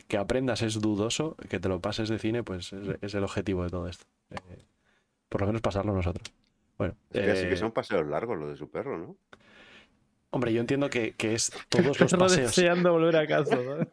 [0.08, 1.36] Que aprendas es dudoso.
[1.50, 4.06] Que te lo pases de cine, pues es, es el objetivo de todo esto.
[4.32, 4.66] Eh,
[5.30, 6.34] por lo menos pasarlo nosotros.
[6.78, 9.16] Bueno, Es que sí eh, que son paseos largos lo de su perro, ¿no?
[10.32, 12.32] Hombre, yo entiendo que, que es todos los paseos.
[12.56, 13.56] deseando volver a casa.
[13.56, 13.88] ¿no?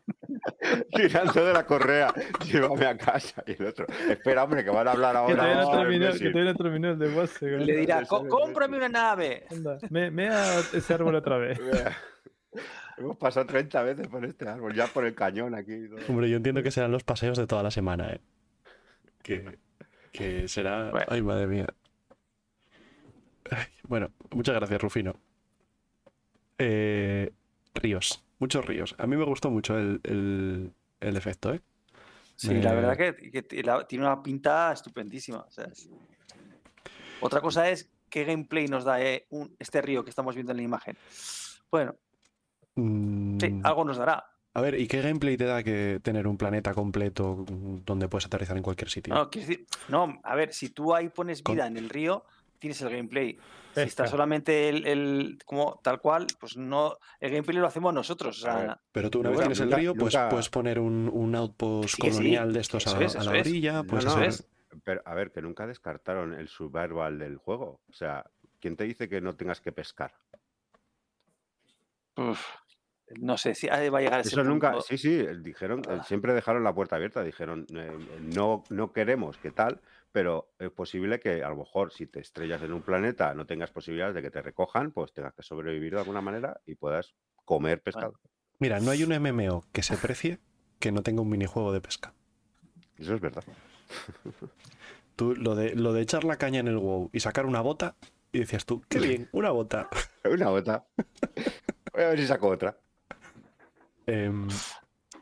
[0.95, 2.13] Tirando de la correa,
[2.45, 3.43] llévame a casa.
[3.47, 5.35] Y el otro, espera, hombre, que van a hablar Que ahora.
[5.37, 7.47] todavía no Oh, terminó, que todavía no terminó el desguace.
[7.59, 9.45] Le dirá, sí, "Co- sí, cómprame una nave.
[9.51, 11.59] Anda, me, me a ese árbol otra vez.
[12.99, 15.73] Hemos pasado 30 veces por este árbol, ya por el cañón aquí.
[15.73, 16.01] y todo.
[16.09, 18.21] Hombre, yo entiendo que serán los paseos de toda la semana, ¿eh?
[19.23, 19.59] Que,
[20.13, 20.91] que será.
[20.91, 21.07] Bueno.
[21.09, 21.67] Ay, madre mía.
[23.51, 25.15] Ay, bueno, muchas gracias, Rufino.
[26.59, 27.33] Eh,
[27.75, 28.95] ríos, muchos ríos.
[28.99, 31.61] A mí me gustó mucho el, el- el efecto, ¿eh?
[32.37, 35.39] Sí, Me- la verdad que, que t- la- tiene una pinta estupendísima.
[35.41, 35.89] o sea, es-
[37.21, 40.57] Otra cosa es qué gameplay nos da eh, un- este río que estamos viendo en
[40.59, 40.97] la imagen.
[41.71, 41.95] Bueno,
[42.77, 44.25] Mm, sí, algo nos dará.
[44.55, 48.27] A ver, ¿y qué gameplay te da que tener un planeta completo mm, donde puedes
[48.27, 49.15] aterrizar en cualquier sitio?
[49.15, 52.25] No, decir- no, a ver, si tú ahí pones Con- vida en el río,
[52.59, 53.39] tienes el gameplay.
[53.75, 54.07] Si está Pesca.
[54.09, 58.43] solamente el, el- como tal cual, pues no, el gameplay lo hacemos nosotros.
[58.45, 60.49] O A ver, sea, Pero tú una vez tienes el nunca- río, pues nunca- puedes
[60.51, 63.83] poner un, un outpost Sí, que sí, colonial de estos a, es, a la orilla,
[63.85, 64.49] pues no, eso es.
[64.85, 67.81] Pero a ver, que nunca descartaron el survival del juego.
[67.89, 68.25] O sea,
[68.61, 70.13] ¿quién te dice que no tengas que pescar?
[72.17, 72.41] uf,
[73.21, 74.87] no sé si va a llegar ese Eso nunca, punto.
[74.87, 76.05] sí, sí, dijeron, eh, Ah.
[76.05, 79.81] siempre dejaron la puerta abierta, dijeron, eh, no, no queremos que tal,
[80.13, 83.71] pero es posible que a lo mejor si te estrellas en un planeta no tengas
[83.71, 87.15] posibilidades de que te recojan, pues tengas que sobrevivir de alguna manera y puedas
[87.45, 88.19] comer pescado.
[88.59, 90.41] Mira, no hay un MMO que se precie
[90.79, 92.15] que no tenga un minijuego de pesca.
[92.99, 93.45] Eso es verdad.
[95.17, 97.97] Tú, lo de, lo de echar la caña en el WoW y sacar una bota,
[98.33, 99.89] y decías tú, qué bien, una bota.
[100.25, 100.87] Una bota.
[101.93, 102.79] Voy a ver si saco otra.
[104.07, 104.47] Em,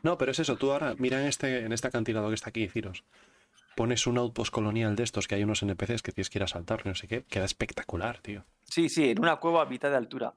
[0.03, 2.67] no, pero es eso, tú ahora, mira en este, en este acantilado que está aquí,
[2.67, 3.05] Ciros.
[3.77, 6.47] Pones un outpost colonial de estos que hay unos NPCs que tienes que ir a
[6.47, 8.43] saltar, no sé qué, queda espectacular, tío.
[8.63, 10.33] Sí, sí, en una cueva a mitad de altura.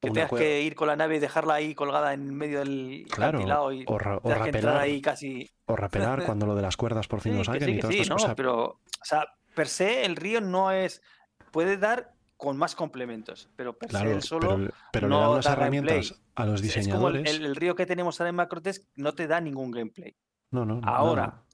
[0.00, 0.44] Que Una tengas cueva.
[0.46, 3.98] que ir con la nave y dejarla ahí colgada en medio del Claro, y o,
[3.98, 5.46] ra- rapelar, ahí casi.
[5.66, 7.80] o rapelar cuando lo de las cuerdas por fin Sí, lo que saquen sí, y
[7.80, 8.14] todas sí, estas ¿no?
[8.16, 8.34] cosas.
[8.34, 11.02] Pero, o sea, per se el río no es.
[11.50, 14.56] Puede dar con más complementos, pero per se él solo.
[14.56, 17.34] pero, pero le no dan unas da herramientas a los es como el, diseñadores.
[17.36, 20.16] el- el río que tenemos ahora en Macrotesk no te da ningún gameplay.
[20.50, 21.44] No, no, Ahora, nada.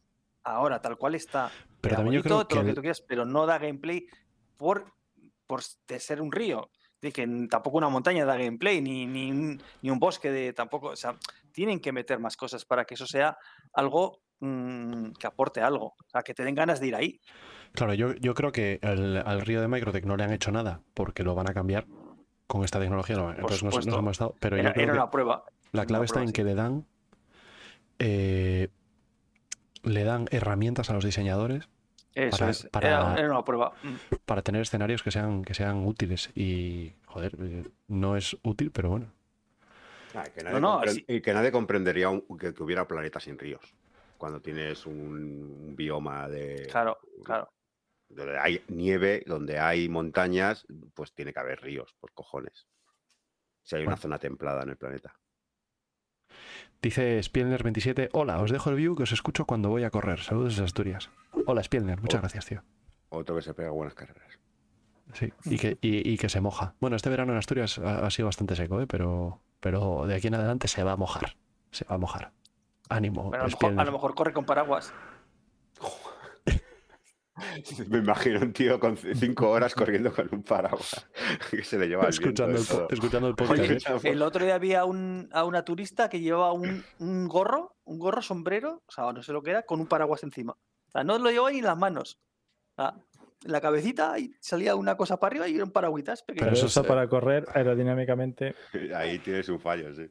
[0.47, 1.51] Ahora, tal cual está.
[1.81, 4.07] Pero también yo creo todo que lo que tú quieras, pero no da gameplay
[4.57, 4.93] por,
[5.47, 6.71] por de ser un río.
[7.01, 10.89] De que tampoco una montaña da gameplay, ni, ni, un, ni un bosque de tampoco.
[10.89, 11.15] O sea,
[11.53, 13.37] tienen que meter más cosas para que eso sea
[13.75, 15.89] algo mm, que aporte algo.
[15.89, 17.21] O sea, que te den ganas de ir ahí.
[17.73, 20.81] Claro, yo, yo creo que el- al río de Microtech no le han hecho nada
[20.95, 21.87] porque lo van a cambiar
[22.47, 23.17] con esta tecnología.
[23.17, 24.35] no, entonces nos, hemos estado.
[24.41, 25.45] Pero Era, yo creo era que una prueba.
[25.73, 26.33] la una clave está prueba, en sí.
[26.33, 26.87] que le dan.
[27.99, 28.69] eh,
[29.87, 31.69] le dan herramientas a los diseñadores
[32.15, 32.67] Eso para- es.
[32.71, 33.73] para- Era, era una prueba.
[33.83, 33.95] Mm.
[34.25, 36.31] para tener escenarios que sean, que sean útiles.
[36.35, 37.33] Y, joder,
[37.89, 39.07] no es útil, pero bueno.
[40.15, 40.81] Ah, que nadie no.
[41.09, 43.75] Y que nadie comprendería un- que, que hubiera planetas sin ríos.
[44.19, 44.95] Cuando tienes un,
[45.67, 47.53] un bioma de, Claro, claro.
[48.09, 52.67] donde hay nieve, donde hay montañas, pues tiene que haber ríos, por cojones.
[53.63, 55.15] Si hay una zona templada en el planeta.
[56.83, 60.21] Dice Spielner27, hola, os dejo el view que os escucho cuando voy a correr.
[60.21, 61.11] Saludos desde Asturias.
[61.47, 62.23] Hola Spielner, muchas Oh.
[62.23, 62.63] gracias, tío.
[63.09, 64.39] Otro que se pega buenas carreras.
[65.13, 66.75] Sí, y que, y, y que se moja.
[66.81, 68.87] Bueno, este verano en Asturias ha, ha sido bastante seco, ¿eh?
[68.87, 71.37] pero, pero de aquí en adelante se va a mojar.
[71.71, 72.33] Se va a mojar.
[72.89, 73.87] Ánimo, Bueno, a, lo mejor, a Spielner.
[73.87, 74.93] lo mejor corre con paraguas.
[77.89, 81.07] Me imagino un tío con cinco horas corriendo con un paraguas
[81.51, 83.61] que se le lleva escuchando, el, escuchando el podcast.
[83.61, 84.13] Oye, ¿eh?
[84.13, 88.23] El otro día había un, a una turista que llevaba un, un gorro, un gorro
[88.23, 90.53] sombrero, o sea, no sé lo que era, con un paraguas encima.
[90.53, 92.19] O sea, no lo llevaba ni en las manos.
[92.77, 92.95] O sea,
[93.45, 96.67] en la cabecita y salía una cosa para arriba y eran paragüitas Pero Pero eso
[96.67, 98.55] eso es, eh, para correr aerodinámicamente.
[98.95, 100.07] Ahí tienes un fallo, sí.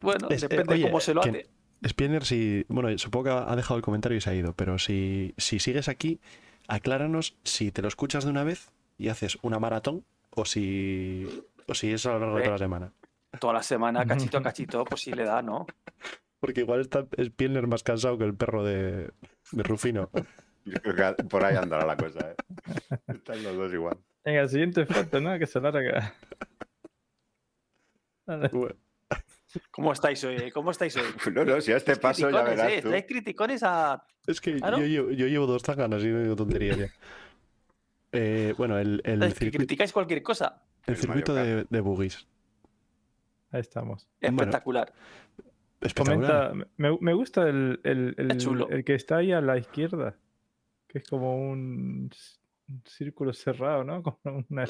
[0.00, 1.46] Bueno, Es- eh, depende oye, cómo se lo que- hace.
[1.86, 2.64] Spielner, si.
[2.68, 5.88] Bueno, supongo que ha dejado el comentario y se ha ido, pero si, si sigues
[5.88, 6.20] aquí,
[6.68, 11.74] acláranos si te lo escuchas de una vez y haces una maratón o si, o
[11.74, 12.92] si es a lo largo de toda la semana.
[13.40, 15.66] Toda la semana, cachito a cachito, pues sí le da, ¿no?
[16.40, 19.10] Porque igual está Spielner más cansado que el perro de,
[19.52, 20.10] de Rufino.
[20.64, 22.36] Yo creo que por ahí andará la cosa, ¿eh?
[23.06, 23.98] Están los dos igual.
[24.24, 25.38] Venga, siguiente foto, ¿no?
[25.38, 26.14] Que se larga.
[28.26, 28.48] Vale.
[28.48, 28.74] Bueno,
[29.70, 30.50] ¿Cómo estáis hoy?
[30.50, 31.04] ¿Cómo estáis hoy?
[31.34, 32.82] No, no, si a este paso ya verás ¿eh?
[32.82, 32.88] tú.
[32.88, 34.04] Estáis criticones a.
[34.26, 36.86] Es que yo, llevo, yo llevo dos tanganas y no digo tonterías ya.
[38.12, 40.62] Eh, bueno, el, el, que circuito, criticáis cualquier cosa.
[40.86, 42.26] el El circuito de, de boogies.
[43.50, 44.08] Ahí estamos.
[44.22, 44.92] Bueno, Espectacular.
[45.82, 46.50] Espectacular.
[46.52, 48.70] Comenta, me, me gusta el, el, el- chulo.
[48.70, 50.14] el que está ahí a la izquierda,
[50.88, 52.10] que es como un,
[52.68, 54.02] un círculo cerrado, ¿no?
[54.22, 54.64] Como una-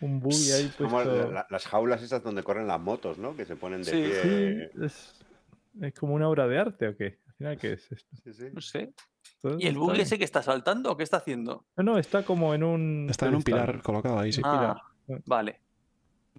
[0.00, 1.14] un buggy ahí Como puesto.
[1.14, 3.34] la- la- las jaulas esas donde corren las motos, ¿no?
[3.36, 3.96] Que se ponen de Sí.
[4.02, 4.70] pie.
[4.72, 5.24] Sí, es,
[5.80, 7.18] es como una obra de arte o qué.
[7.26, 8.16] Al final, ¿qué es esto?
[8.24, 8.44] Sí, sí.
[8.52, 8.92] No sé.
[9.58, 11.64] ¿Y el buggy ese que está saltando o qué está haciendo?
[11.76, 13.06] No, no, está como en un.
[13.08, 14.40] Está en un pilar colocado ahí, sí.
[14.44, 15.22] Ah, pilar.
[15.26, 15.60] vale.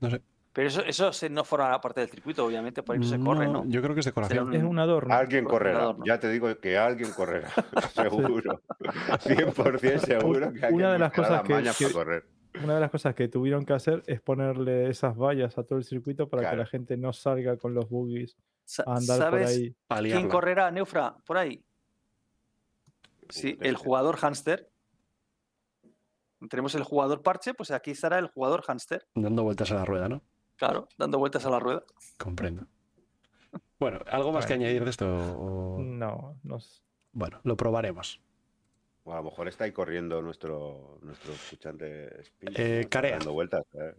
[0.01, 0.21] No sé.
[0.51, 3.47] Pero eso, eso se- no forma parte del circuito, obviamente, por ahí no se corre,
[3.47, 3.63] ¿no?
[3.67, 4.53] Yo creo que es decoración.
[4.53, 5.13] Es un adorno.
[5.13, 5.95] Alguien correrá.
[6.05, 7.49] Ya te digo que alguien correrá.
[7.93, 8.61] seguro.
[8.79, 12.23] 100% seguro que alguien Una de las cosas que- que-.
[12.63, 15.85] Una de las cosas que tuvieron que hacer es ponerle esas vallas a todo el
[15.85, 16.55] circuito para Claro.
[16.55, 18.35] que la gente no salga con los buggies
[18.85, 19.75] a andar por ¿Sabes ahí.
[19.89, 21.63] A quién correrá, Neufra, por ahí?
[23.29, 24.69] Sí, el jugador hámster.
[26.49, 30.07] Tenemos el jugador parche, pues aquí estará el jugador hámster, Dando vueltas a la rueda,
[30.09, 30.21] ¿no?
[30.55, 31.83] claro, dando vueltas a la rueda.
[32.17, 32.65] Comprendo.
[33.79, 35.05] Bueno, ¿algo más que añadir de esto?
[35.07, 36.81] o- No, no sé.
[37.13, 38.21] Bueno, lo probaremos.
[39.09, 43.13] O a lo mejor está ahí corriendo nuestro, nuestro escuchante Spin, Eh, Carea.
[43.17, 43.63] Dando vueltas.
[43.73, 43.95] ¿eh?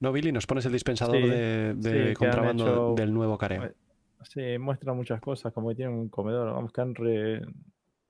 [0.00, 3.64] No, Billy, nos pones el dispensador Sí, de, que contrabando hecho- del nuevo careo.
[3.64, 3.74] Eh,
[4.22, 6.52] Sí, muestra muchas cosas, como que tienen un comedor.
[6.52, 7.40] Vamos, que han re-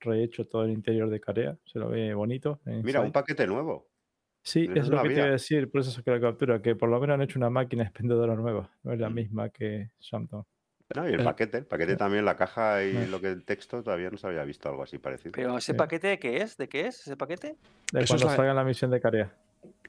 [0.00, 1.57] rehecho todo el interior de Carea.
[1.65, 2.60] Se lo ve bonito.
[2.67, 3.89] en Mira, un paquete nuevo.
[4.42, 6.75] Sí, eso es lo que te iba a decir, por eso saqué la captura, que
[6.75, 8.70] por lo menos han hecho una máquina expendedora nueva.
[8.84, 9.15] No es la Mm.
[9.15, 10.44] misma que Shampton.
[10.94, 13.07] No, y el Eh, paquete, el paquete también, la caja y eh.
[13.09, 15.33] lo que el texto todavía no se había visto algo así parecido.
[15.33, 16.57] Pero ese paquete, ¿qué es?
[16.57, 17.57] ¿De qué es ese paquete?
[17.93, 19.33] De Eso es cuando la- salga la misión de Carea.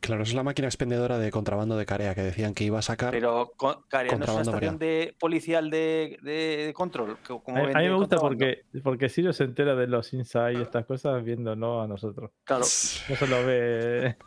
[0.01, 3.11] Claro, es la máquina expendedora de contrabando de carea que decían que iba a sacar.
[3.11, 3.51] Pero
[3.87, 7.17] Carea no es una estación de policial de, de- de control.
[7.43, 10.61] como A, a mí me gusta porque, porque Sirio se entera de los inside y
[10.61, 12.31] estas cosas viéndonos a nosotros.
[12.43, 14.17] Claro, No se lo ve.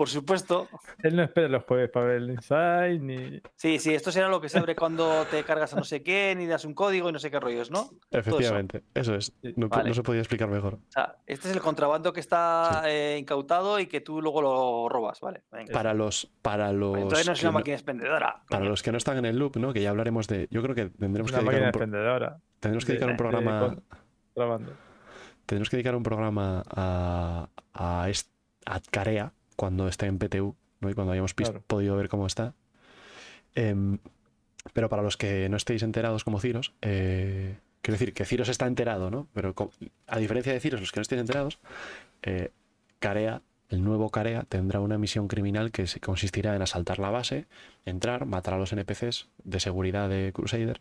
[0.00, 0.66] Por supuesto.
[1.02, 3.42] Él no espera los jueves para ver el inside ni.
[3.54, 6.34] Sí, sí, esto será lo que se abre cuando te cargas a no sé qué,
[6.34, 7.90] ni das un código y no sé qué rollos, ¿no?
[8.10, 9.14] Efectivamente, eso.
[9.14, 9.34] es.
[9.56, 9.90] No, vale.
[9.90, 10.76] no se podía explicar mejor.
[10.76, 14.88] O sea, este es el contrabando que está eh, incautado y que tú luego lo
[14.88, 15.42] robas, ¿vale?
[15.52, 15.70] Venga.
[15.70, 18.42] Para los, para los, Entonces no es una no- máquina expendedora.
[18.48, 19.74] para los que no están en el loop, ¿no?
[19.74, 20.48] Que ya hablaremos de.
[20.50, 23.16] Yo creo que tendremos que Una dedicar máquina un, pro- tendremos que de- dedicar un
[23.16, 23.76] de programa.
[24.32, 24.72] Contrabando.
[25.44, 28.30] Tendremos que dedicar un programa a, a, est-
[28.64, 30.88] a Carea cuando esté en PTU, ¿no?
[30.88, 31.62] Y cuando hayamos Claro.
[31.66, 32.54] podido ver cómo está.
[33.54, 33.98] Em,
[34.72, 38.66] pero para los que no estéis enterados como Ciros, eh, quiero decir que Ciros está
[38.66, 39.28] enterado, ¿no?
[39.34, 39.54] Pero
[40.06, 41.58] a diferencia de Ciros, los que no estéis enterados,
[42.22, 42.52] eh,
[43.00, 47.44] Carea, el nuevo Carea, tendrá una misión criminal que consistirá en asaltar la base,
[47.84, 50.80] entrar, matar a los NPCs de seguridad de Crusader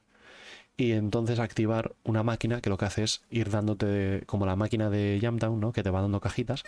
[0.79, 4.89] y entonces activar una máquina que lo que hace es ir dándote como la máquina
[4.89, 5.73] de Jamdown, ¿no?
[5.73, 6.63] Que te va dando cajitas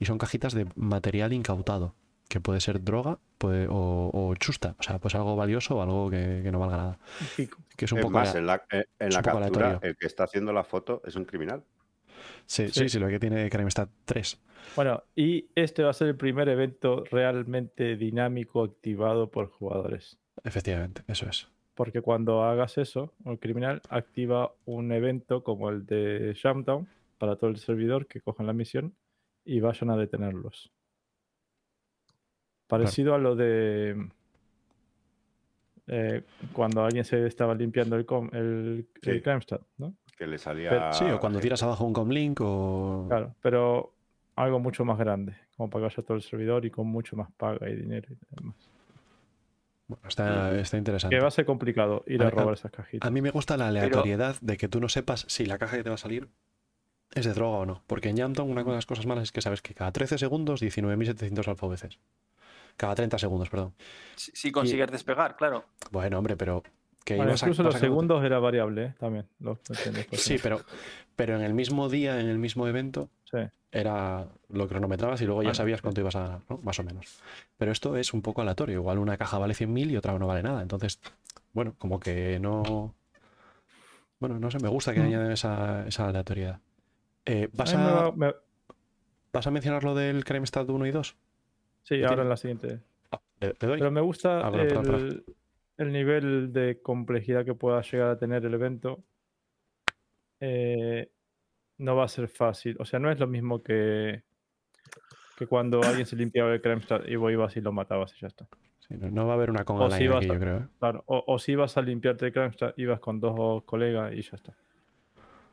[0.00, 1.94] y son cajitas de material incautado,
[2.28, 6.08] que puede ser droga puede, o, o chusta, o sea, pues algo valioso o algo
[6.10, 6.98] que, que no valga nada.
[7.76, 8.14] Que es un es poco...
[8.14, 9.80] más, en la, en- la captura, aleatorio.
[9.82, 11.62] el que está haciendo la foto es un criminal.
[12.46, 12.88] Sí, sí, Sí.
[12.88, 14.40] sí, lo que tiene CrimeStat 3.
[14.76, 20.16] Bueno, y este va a ser el primer evento realmente dinámico activado por jugadores.
[20.42, 21.48] Efectivamente, eso es.
[21.74, 26.86] Porque cuando hagas eso, el criminal activa un evento como el de Shampdown
[27.18, 28.94] para todo el servidor que cojan la misión
[29.44, 30.70] y vayan a detenerlos.
[32.66, 34.08] Parecido a lo de
[35.86, 36.22] eh,
[36.52, 39.20] cuando alguien se estaba limpiando el, com- el, el Sí.
[39.20, 39.94] Crimestat, ¿no?
[40.16, 40.70] Que le salía.
[40.70, 43.06] Pero- Sí, o cuando tiras abajo un comlink o...
[43.08, 43.92] Claro, pero
[44.36, 47.30] algo mucho más grande, como para que vaya todo el servidor y con mucho más
[47.32, 48.54] paga y dinero y demás.
[49.86, 51.14] Bueno, está, está interesante.
[51.16, 53.06] Que va a ser complicado ir A a mí- a- robar esas cajitas.
[53.06, 55.82] A mí me gusta la aleatoriedad de que tú no sepas si la caja que
[55.82, 56.28] te va a salir
[57.12, 57.82] es de droga o no.
[57.86, 60.60] Porque en Jamton una de las cosas malas es que sabes que cada 13 segundos
[60.62, 61.98] 19.700 alfabeces.
[62.76, 63.74] Cada 30 segundos, perdón.
[64.16, 65.64] Si, si consigues despegar, claro.
[65.92, 66.62] Bueno, hombre, pero...
[67.04, 68.94] Que a- incluso los segundos era variable ¿eh?
[68.98, 69.26] también.
[69.38, 70.60] Pues, Sí, pero,
[71.16, 73.38] pero en el mismo día, en el mismo evento, sí.
[73.70, 75.82] era lo cronometrabas y luego ya Ah, sabías sí.
[75.82, 76.58] cuánto ibas a ganar, ¿no?
[76.62, 77.20] Más o menos.
[77.58, 78.76] Pero esto es un poco aleatorio.
[78.76, 80.62] Igual una caja vale 100.000 y otra no vale nada.
[80.62, 81.00] Entonces,
[81.52, 82.94] bueno, como que no...
[84.18, 85.04] Bueno, no sé, me gusta que Mm.
[85.06, 86.60] añaden esa, esa aleatoriedad.
[87.26, 88.32] Eh, ¿vas, A me-
[89.32, 91.16] ¿Vas a mencionar lo del Crime Stat 1 y 2?
[91.82, 92.80] sí, tiene- ahora en la siguiente.
[93.10, 93.78] Ah, ¿le, le doy?
[93.78, 94.50] Pero me gusta Ah,
[95.76, 99.02] el nivel de complejidad que pueda llegar a tener el evento.
[100.40, 101.10] Eh,
[101.78, 102.76] no va a ser fácil.
[102.80, 104.22] O sea, no es lo mismo que,
[105.36, 108.28] que cuando alguien se limpiaba el Kremstad y vos ibas y lo matabas y ya
[108.28, 108.46] está.
[108.86, 110.56] Sí, no, no va a haber una con O si aquí, a- yo creo.
[110.58, 110.66] ¿eh?
[110.78, 114.32] Claro, o, o si ibas a limpiarte el Crankstad, ibas con dos colegas y ya
[114.36, 114.54] está.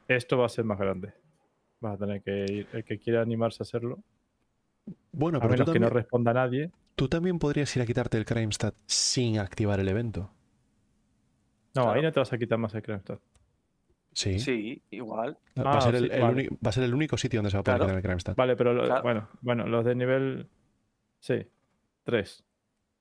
[0.07, 1.13] Esto va a ser más grande.
[1.79, 4.03] Vas a tener que ir, el que quiera animarse a hacerlo,
[5.11, 6.71] Bueno, a pero que no responda nadie.
[6.95, 10.31] tú también podrías ir a quitarte el crime stat sin activar el evento.
[11.75, 13.19] No, ahí no te vas a quitar más el Crankstad.
[14.13, 14.39] Sí.
[14.39, 15.37] Sí, igual.
[15.57, 16.33] Va, a Ah, ser el, sí, el vale.
[16.33, 17.87] único- va a ser el único sitio donde se va a poder Claro.
[17.91, 18.35] quitar el crime stat.
[18.35, 19.03] Vale, pero lo- Claro.
[19.03, 20.47] bueno, bueno, los de nivel.
[21.21, 21.47] Sí,
[22.03, 22.43] tres.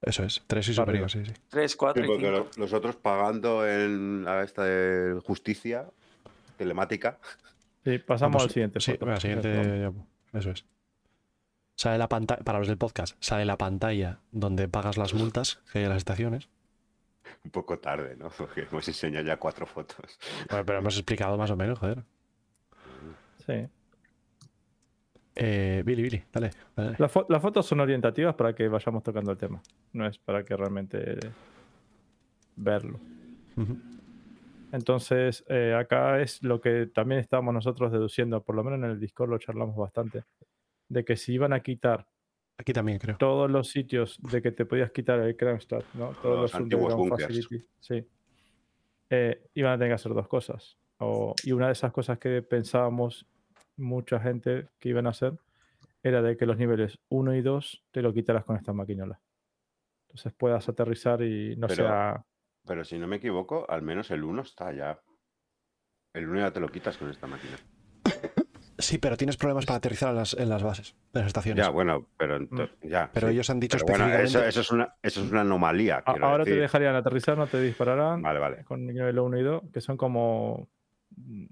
[0.03, 1.33] Eso es, tres y Para superior, sí, sí.
[1.49, 2.39] 3, 4 Sí, y porque 5.
[2.57, 5.87] lo- los otros pagando en a esta de justicia
[6.57, 7.19] telemática.
[7.85, 8.81] Sí, pasamos Vamos, al siguiente.
[8.81, 9.81] Sí, Ya siguiente.
[10.33, 10.65] ya, Eso es.
[11.81, 15.79] Sale la pantalla, para los del podcast, sale la pantalla donde pagas las multas que
[15.79, 16.51] hay en las estaciones.
[17.43, 18.29] Un poco tarde, ¿no?
[18.37, 20.19] Porque hemos enseñado ya cuatro fotos.
[20.51, 22.05] Bueno, pero hemos explicado más o menos, joder.
[23.47, 23.67] Sí.
[25.37, 26.51] Eh, Billy, Billy, dale.
[26.77, 26.97] dale.
[26.99, 29.63] Las, fo- las fotos son orientativas para que vayamos tocando el tema.
[29.95, 31.19] No es para que realmente
[32.57, 33.01] verlo.
[34.71, 39.01] Entonces, eh, acá es lo que también estábamos nosotros deduciendo, por lo menos en el
[39.01, 40.25] Discord lo charlamos bastante,
[40.91, 42.07] de que si iban a quitar
[42.59, 43.17] Aquí también creo.
[43.17, 46.09] todos los sitios de que te podías quitar el Cramstad, ¿no?
[46.21, 48.07] Todos Los los, antiguos facilities, sí.
[49.09, 50.77] Eh, iban a tener que hacer dos cosas.
[50.99, 53.27] O- y una de esas cosas que pensábamos
[53.79, 55.39] mucha gente que iban a hacer
[56.03, 59.19] era de que los niveles 1 y 2 te lo quitaras con esta maquinola.
[60.09, 62.25] Entonces puedas aterrizar y no Pero- sea...
[62.67, 65.01] Pero si no me equivoco, al menos el 1 está ya.
[66.13, 67.57] El 1 ya te lo quitas con esta máquina.
[68.81, 71.65] Sí, pero tienes problemas para aterrizar en las, en las bases, en las estaciones.
[71.65, 73.07] Ya, bueno, pero ento- ya.
[73.07, 73.11] Mm.
[73.13, 73.35] pero sí.
[73.35, 74.49] ellos han dicho Pero bueno, específicamente.
[74.49, 76.03] eso, eso es una, eso es una anomalía.
[76.05, 78.65] A- ahora te dejarían aterrizar, no te dispararán Vale, vale.
[78.65, 80.69] con nivel 1 y 2, que son como
[81.17, 81.45] mm,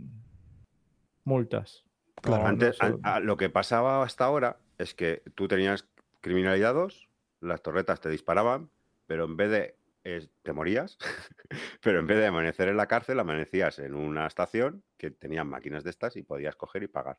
[1.24, 1.84] multas.
[2.20, 5.86] Claro, Antes, no an- son- a- lo que pasaba hasta ahora es que tú tenías
[6.20, 7.08] criminalidad 2,
[7.40, 8.70] las torretas te disparaban,
[9.06, 10.98] pero en vez de es- te morías,
[11.82, 15.84] pero en vez de amanecer en la cárcel, amanecías en una estación que tenían máquinas
[15.84, 17.18] de estas y podías coger y pagar.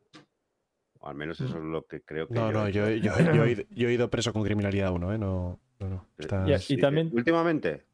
[1.00, 2.34] O al menos eso es lo que creo que.
[2.34, 5.14] No, no, he yo, yo, yo he ido, yo he ido preso con criminalidad 1,
[5.14, 5.18] ¿eh?
[5.18, 6.06] No, no,
[6.46, 7.86] Ya, y también- Últimamente,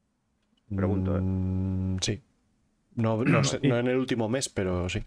[0.75, 1.21] pregunto, ¿eh?
[1.21, 2.21] Mm, sí.
[2.95, 5.03] No, no, sé- Y- no en el último mes, pero sí.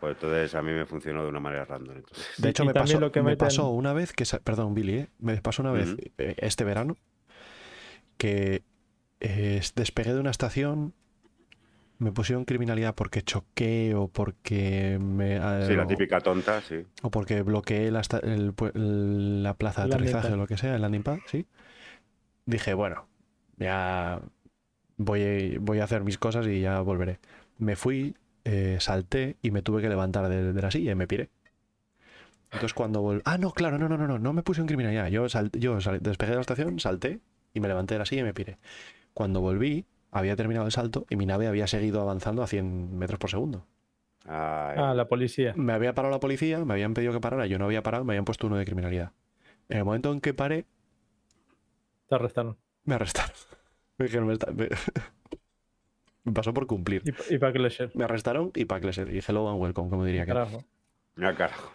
[0.00, 1.96] pues entonces a mí me funcionó de una manera random.
[1.96, 2.34] entonces.
[2.36, 4.24] De hecho, y me, pasó, lo que me meten- pasó una vez que.
[4.44, 5.08] Perdón, Billy, ¿eh?
[5.18, 6.96] Me pasó una vez eh, este verano
[8.18, 8.62] que
[9.24, 10.94] eh, despegué de una estación.
[11.98, 15.36] Me pusieron criminalidad porque choqué o porque me.
[15.36, 16.84] eh, Sí, la o- típica tonta, sí.
[17.02, 20.56] O porque bloqueé la, esta- el pu- el- la plaza de aterrizaje o lo que
[20.56, 21.46] sea, el landing pad, sí.
[22.46, 23.06] Dije, bueno,
[23.58, 24.20] ya
[24.98, 27.20] voy, voy a hacer mis cosas y ya volveré.
[27.58, 31.06] Me fui, eh, salté y me tuve que levantar de, de la silla y me
[31.06, 31.30] piré.
[32.52, 33.22] Entonces cuando volví...
[33.24, 35.08] Ah, no, claro, no, no, no, no, no me puse en criminalidad.
[35.08, 37.20] Yo, sal- yo sal- despegué de la estación, salté
[37.52, 38.58] y me levanté de la silla y me piré.
[39.14, 43.18] Cuando volví, había terminado el salto y mi nave había seguido avanzando a 100 metros
[43.18, 43.66] por segundo.
[44.26, 45.52] Ay, Ah, la policía.
[45.56, 48.12] Me había parado la policía, me habían pedido que parara, yo no había parado, me
[48.14, 49.12] habían puesto uno de criminalidad.
[49.68, 50.66] En el momento en que paré,
[52.08, 52.56] Te arrestaron.
[52.84, 53.32] me arrestaron.
[53.98, 54.68] Me dijeron, me, está- me-
[56.24, 57.02] me pasó por cumplir.
[57.30, 57.92] Y, y para que le share.
[57.94, 60.32] Me arrestaron y para que Y hello and welcome, como diría que.
[60.32, 60.64] Carajo.
[61.16, 61.70] ya, carajo.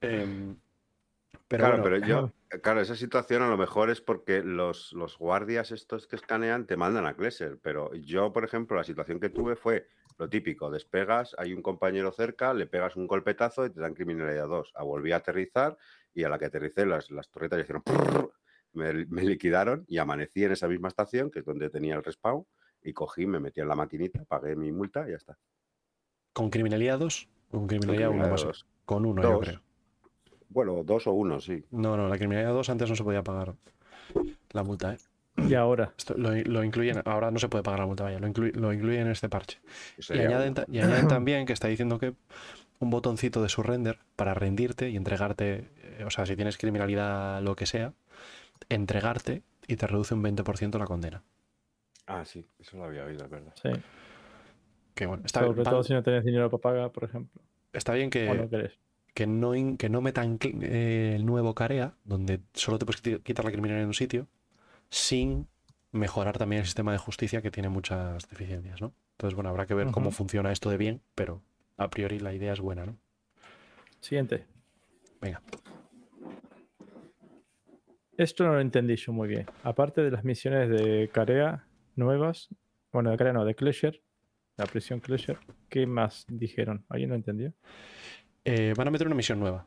[0.00, 0.56] Em,
[1.56, 5.18] pero claro, bueno, pero yo, claro, esa situación a lo mejor es porque los, los
[5.18, 9.28] guardias estos que escanean te mandan a Klesser, pero yo, por ejemplo, la situación que
[9.28, 9.86] tuve fue
[10.18, 14.48] lo típico, despegas, hay un compañero cerca, le pegas un golpetazo y te dan criminalidad
[14.48, 14.72] 2.
[14.74, 15.76] A volví a aterrizar
[16.12, 18.32] y a la que aterricé las, las torretas hicieron prrr,
[18.72, 22.46] me, me liquidaron y amanecí en esa misma estación, que es donde tenía el respawn,
[22.82, 25.38] y cogí, me metí en la maquinita, pagué mi multa y ya está.
[26.32, 28.44] con criminalidad 2, con criminalidad 1 Criminalidad más.
[28.44, 28.66] dos.
[28.84, 29.63] Con uno, yo creo.
[30.48, 31.64] Bueno, dos o uno, sí.
[31.70, 33.54] No, no, la criminalidad 2 antes no se podía pagar
[34.52, 34.98] la multa, ¿eh?
[35.48, 35.92] Y ahora.
[35.98, 38.72] Esto lo, lo incluyen, ahora no se puede pagar la multa, vaya, lo, inclu- lo
[38.72, 39.58] incluyen en este parche.
[40.08, 42.14] Y añaden, y también que está diciendo que
[42.78, 47.56] un botoncito de surrender para rendirte y entregarte, eh, o sea, si tienes criminalidad, lo
[47.56, 47.92] que sea,
[48.68, 51.22] entregarte y te reduce un 20% la condena.
[52.06, 53.52] Ah, sí, eso lo había oído, es verdad.
[53.60, 53.70] Sí.
[54.94, 57.42] Que bueno, está, Sobre todo si no tenés dinero para pagar, por ejemplo.
[57.72, 58.78] está bien que, o no querés.
[59.14, 63.44] Que, no, que no metan eh, el nuevo Carea, donde solo te puedes quit- quitar
[63.44, 64.26] la criminalidad en un sitio,
[64.90, 65.46] sin
[65.92, 68.92] mejorar también el sistema de justicia que tiene muchas deficiencias, ¿no?
[69.12, 71.40] Entonces, bueno, habrá que ver cómo funciona esto de bien, pero
[71.76, 72.96] a priori la idea es buena, ¿no?
[74.00, 74.44] Siguiente.
[75.20, 75.40] Venga.
[78.16, 79.46] Esto no lo entendí yo muy bien.
[79.62, 82.48] Aparte de las misiones de Carea nuevas,
[82.92, 84.02] bueno, de Carea no, de Clesher,
[84.56, 86.84] la prisión Clesher, ¿qué más dijeron?
[86.88, 87.52] ¿Alguien no entendió?
[88.44, 89.66] Eh, van a meter una misión nueva.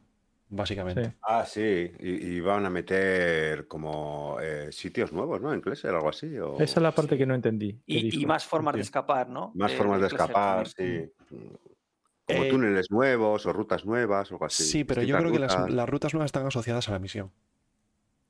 [0.50, 1.04] básicamente.
[1.06, 1.12] Sí.
[1.24, 5.54] Ah, sí, y, y van a meter como eh, sitios nuevos, ¿no?
[5.54, 6.38] En Clesser algo así.
[6.38, 7.74] o- Esa es la parte que no entendí.
[7.86, 9.52] ¿Qué Y, más formas de escapar, ¿no?
[9.56, 11.12] Más Eh, formas de escapar, sí.
[12.26, 14.64] Como Eh, túneles nuevos o rutas nuevas o algo así.
[14.64, 17.32] Sí, pero yo creo que las, rutas, las rutas nuevas están asociadas a la misión.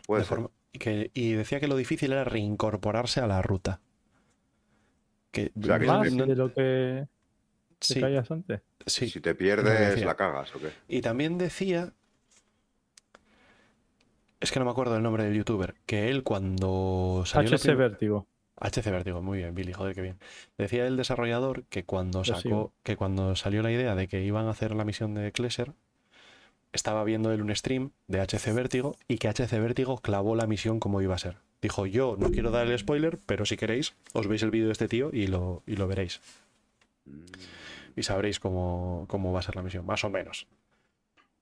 [0.08, 0.38] puede de ser.
[0.38, 3.80] forma- y, que, y decía que lo difícil era reincorporarse a la ruta.
[5.32, 7.08] Que, O sea, que no- Más no- de lo que
[7.80, 8.62] te sí, callas antes.
[8.86, 9.10] sí.
[9.10, 10.72] Si te pierdes, la cagas o qué.
[10.88, 11.94] Y también decía.
[14.40, 15.76] Es que no me acuerdo el nombre del youtuber.
[15.86, 17.56] Que él cuando salió.
[17.58, 18.28] HC prim- Vértigo.
[18.60, 20.18] HC Vertigo, muy bien, Billy, joder, qué bien.
[20.58, 24.50] Decía el desarrollador que cuando sacó, que cuando salió la idea de que iban a
[24.50, 25.74] hacer la misión de Klesser,
[26.74, 30.80] estaba viendo él un stream de HC Vértigo y que HC Vértigo clavó la misión
[30.80, 31.38] como iba a ser.
[31.62, 34.72] Dijo, yo no quiero dar el spoiler, pero si queréis, os veis el vídeo de
[34.74, 36.20] este tío y lo, y lo veréis.
[37.06, 37.12] Mm.
[37.98, 40.48] Y sabréis cómo, cómo va a ser la misión, más o menos.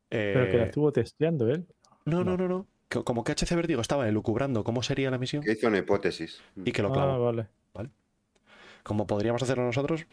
[0.09, 1.67] Pero que la Eh, estuvo testeando él.
[2.05, 2.65] no, no, no, no.
[3.03, 6.41] Como que HC Vértigo estaba elucubrando cómo sería la misión Que hizo una hipótesis.
[6.63, 7.23] y que lo Ah, clavó.
[7.25, 7.47] vale.
[8.83, 10.05] Como podríamos hacerlo nosotros,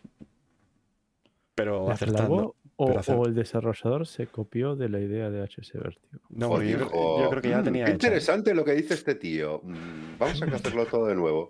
[1.54, 2.56] pero ¿La acertando.
[2.84, 6.20] O, el desarrollador se copió de la idea de HC Vértigo?
[6.30, 8.06] No, yo, creo- dijo, yo creo que ya "Mm, tenía Qué hecha".
[8.06, 9.60] interesante lo que dice este tío.
[9.64, 11.48] Mm, Vamos a hacerlo todo de nuevo.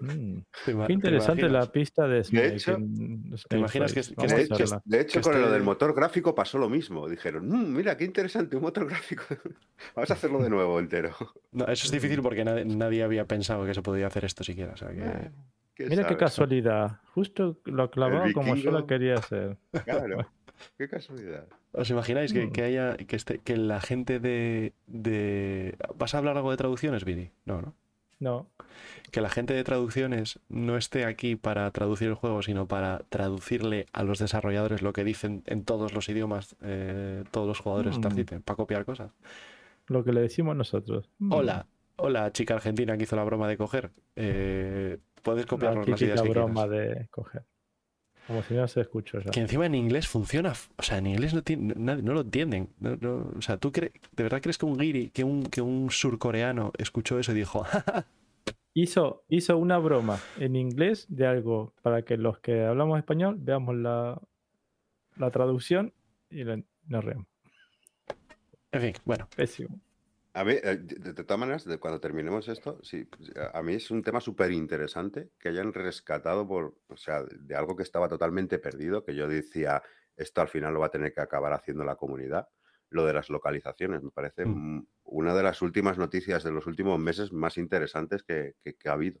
[0.00, 2.54] Mm, ¿Te ima- Qué te interesante la pista de Snake.
[2.56, 4.36] hecho, en ¿te imaginas que- Snake que Flies.
[4.36, 4.82] De hecho, hacerla.
[4.84, 7.08] de hecho, que con lo del motor gráfico pasó lo mismo.
[7.08, 9.24] Dijeron, "Mm, mira, qué interesante, un motor gráfico.
[9.96, 11.10] Vamos a hacerlo de nuevo entero.
[11.52, 14.72] No, eso es difícil porque nadie, nadie había pensado que se podía hacer esto siquiera.
[14.74, 15.30] O sea que...
[15.74, 17.00] ¿Qué Mira qué casualidad.
[17.14, 19.56] Justo lo clavó como yo lo quería hacer.
[19.84, 20.26] Claro,
[20.78, 21.46] qué casualidad.
[21.72, 22.52] ¿Os imagináis que, Mm.
[22.52, 25.76] que haya que, esté, que la gente de, de...
[25.96, 27.30] ¿Vas a hablar algo de traducciones, Vidi?
[27.44, 27.74] No, ¿no?
[28.20, 28.46] No.
[29.10, 33.86] Que la gente de traducciones no esté aquí para traducir el juego, sino para traducirle
[33.92, 38.00] a los desarrolladores lo que dicen en todos los idiomas, eh, todos los jugadores Mm.
[38.00, 39.10] Star Citizen, para copiar cosas.
[39.88, 41.10] Lo que le decimos nosotros.
[41.18, 41.32] Mm.
[41.96, 43.90] Hola, hola chica argentina que hizo la broma de coger.
[44.16, 46.98] Eh, puedes La copiarnos las ideas que broma quieras.
[46.98, 47.44] de coger.
[48.26, 49.18] Como si no se escuchó.
[49.30, 50.54] Que encima en inglés funciona.
[50.76, 52.70] O sea, en inglés no, tiene, nadie, no lo entienden.
[52.80, 55.60] No- no- o sea, ¿tú cre- de verdad crees que un guiri, que un, que
[55.60, 58.06] un surcoreano escuchó eso y dijo, "Ja, ja,
[58.76, 63.76] Hizo, hizo una broma en inglés de algo para que los que hablamos español veamos
[63.76, 64.20] la,
[65.16, 65.92] la traducción
[66.30, 67.26] y la- nos reímos.
[68.72, 69.28] En fin, bueno.
[69.36, 69.78] Pésimo.
[70.36, 73.74] A mí, eh, de, de todas maneras, de cuando terminemos esto, sí, pues, a mí
[73.74, 78.08] es un tema súper interesante que hayan rescatado por, o sea, de algo que estaba
[78.08, 79.82] totalmente perdido, que yo decía,
[80.16, 82.48] esto al final lo va a tener que acabar haciendo la comunidad,
[82.90, 84.02] lo de las localizaciones.
[84.02, 84.60] Me parece Mm.
[84.78, 88.88] mm, una de las últimas noticias de los últimos meses más interesantes que, que- que
[88.88, 89.20] ha habido.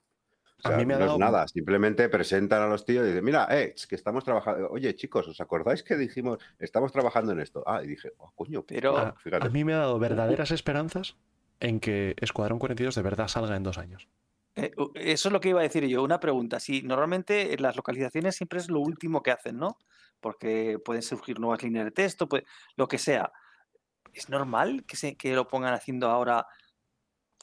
[0.62, 3.04] O A sea, mí me ha no dado- es nada, simplemente presentan a los tíos
[3.04, 6.92] y dicen, mira, eh, es que estamos trabajando, oye chicos, ¿os acordáis que dijimos, estamos
[6.92, 7.62] trabajando en esto?
[7.66, 9.46] Ah, y dije, oh, coño, Pero- A, fíjate.
[9.46, 11.16] a mí me ha dado verdaderas esperanzas
[11.60, 14.08] en que Escuadrón 42 de verdad salga en dos años.
[14.56, 16.02] Eh, eso es lo que iba a decir yo.
[16.02, 16.60] Una pregunta.
[16.60, 19.76] Si normalmente las localizaciones siempre es lo último que hacen, ¿no?
[20.20, 22.44] Porque pueden surgir nuevas líneas de texto, puede-
[22.76, 23.32] lo que sea.
[24.12, 26.46] ¿Es normal que, se, que lo pongan haciendo ahora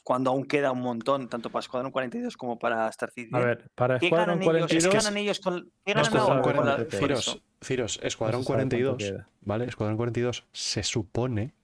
[0.02, 3.98] cuando aún queda un montón, tanto para Escuadrón 42 como para Star A ver, para
[3.98, 4.66] ¿Qué Escuadrón ganan ellos?
[4.68, 4.90] 42.
[4.92, 7.30] ¿Qué ganan ellos con qué ganan Escuadrón ahora con la- 40, por eso?
[7.32, 9.28] Ciros, Ciros, Escuadrón No se sabe cuánto 42, queda.
[9.42, 9.64] ¿vale?
[9.66, 11.54] Escuadrón 42 se supone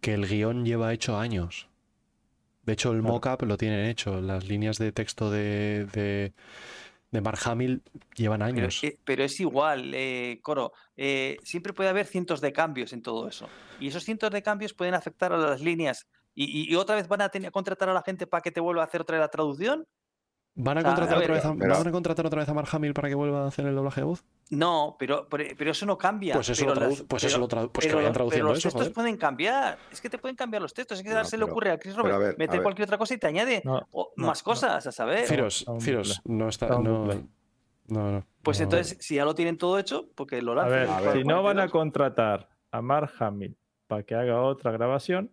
[0.00, 1.68] que el guion lleva hecho años.
[2.64, 4.20] De hecho, el mock-up lo tienen hecho.
[4.20, 6.32] Las líneas de texto de, de,
[7.10, 7.82] de Mark Hamill
[8.16, 8.80] llevan años.
[9.04, 10.72] pero es igual, eh, Coro.
[10.96, 13.48] eh, siempre puede haber cientos de cambios en todo eso.
[13.80, 16.06] Y esos cientos de cambios pueden afectar a las líneas.
[16.34, 18.60] ¿Y, y- y otra vez van a tener, contratar a la gente para que te
[18.60, 19.86] vuelva a hacer otra vez la traducción?
[20.54, 22.48] ¿Van a, o sea, contratar a otra vez a, pero- ¿Van a contratar otra vez
[22.48, 24.24] a Mark Hamill para que vuelva a hacer el doblaje de voz?
[24.50, 26.34] No, pero, pero, pero eso no cambia.
[26.34, 28.58] Pues eso pero lo las- pues pero- eso lo pues que vayan pero traduciendo los
[28.58, 28.92] eso, textos joder.
[28.94, 29.78] pueden cambiar.
[29.92, 30.98] Es que te pueden cambiar los textos.
[30.98, 32.62] Es que No, se le ocurre a Chris Roberts ver, a mete ver.
[32.62, 34.44] cualquier otra cosa y te añade No, o- no, más no.
[34.44, 35.24] cosas, a saber.
[35.26, 36.68] Firos, Firos, no está.
[36.68, 37.06] No,
[37.86, 38.26] no, no.
[38.42, 38.64] Pues no.
[38.64, 40.72] entonces, si ya lo tienen todo hecho, porque lo A lanzan.
[40.80, 41.12] ver, A ver.
[41.18, 41.72] si no van a 42.
[41.72, 45.30] contratar a Mark Hamill para que haga otra grabación,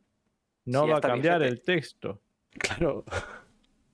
[0.67, 1.47] no Sí, va a cambiar vigente.
[1.47, 2.21] el texto.
[2.59, 3.03] Claro,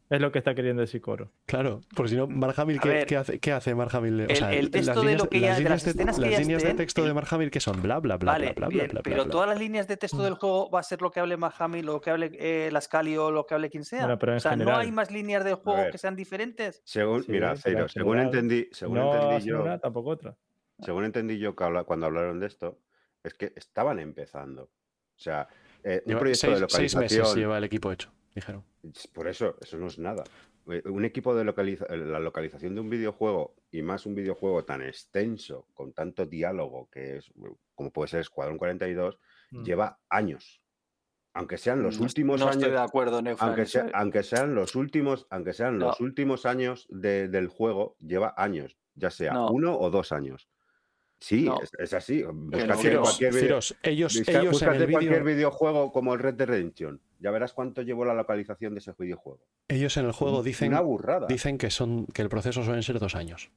[0.10, 1.32] Es lo que está queriendo decir Coro.
[1.48, 1.82] claro.
[1.96, 3.74] Porque si no, A ¿qué, ver, qué hace, ¿qué hace?
[3.74, 3.82] O
[4.30, 6.04] el- sea, el las texto de líneas lo que ya- las de líneas las que
[6.06, 8.68] las líneas de texto de el- Hamill que son bla, bla, bla, Vale, bla, bla,
[8.68, 9.32] bien, bla, bla, pero bla.
[9.32, 11.86] todas las líneas de texto del juego va a ser lo que hable Mark Hamill,
[11.86, 14.02] lo que hable eh, Lascali o lo que hable quien sea.
[14.02, 15.92] Bueno, pero en o sea, no hay más líneas del juego ver.
[15.92, 16.82] que sean diferentes.
[16.86, 20.36] Según, Sí, mira, en según general, entendí, según no entendí yo, una, tampoco otra.
[20.80, 22.78] según entendí yo que habla- cuando hablaron de esto,
[23.24, 24.64] es que estaban empezando.
[24.66, 25.48] O sea,
[25.84, 27.22] eh, un Lleva proyecto seis, de seis localización.
[27.24, 28.64] meses lleva el equipo hecho, dijeron.
[29.14, 30.24] Por eso, eso no es nada.
[30.72, 34.64] eh, un equipo de localiza- eh, la localización de un videojuego y más un videojuego
[34.64, 37.34] tan extenso, con tanto diálogo que es,
[37.76, 39.20] como puede ser Escuadrón 42,
[39.52, 39.64] Mm.
[39.64, 40.62] lleva años.
[41.34, 42.58] Aunque sean los No- últimos no años.
[42.58, 43.90] estoy de acuerdo, aunque, sea-
[44.24, 45.88] sean los últimos, aunque sean No.
[45.88, 49.50] los últimos años de- del juego, lleva años, ya sea No.
[49.52, 50.48] uno o dos años.
[51.24, 51.58] Sí, No.
[51.62, 52.20] es, es así.
[52.20, 56.34] en Ciros, cualquier video- Ciros, ellos, busca- ellos en el cualquier videojuego como el Red
[56.34, 57.00] Dead Redemption.
[57.20, 59.40] Ya verás cuánto llevó la localización de ese videojuego.
[59.70, 61.28] ellos en el juego dicen, Una burrada.
[61.28, 63.52] dicen que son que el proceso suelen ser dos años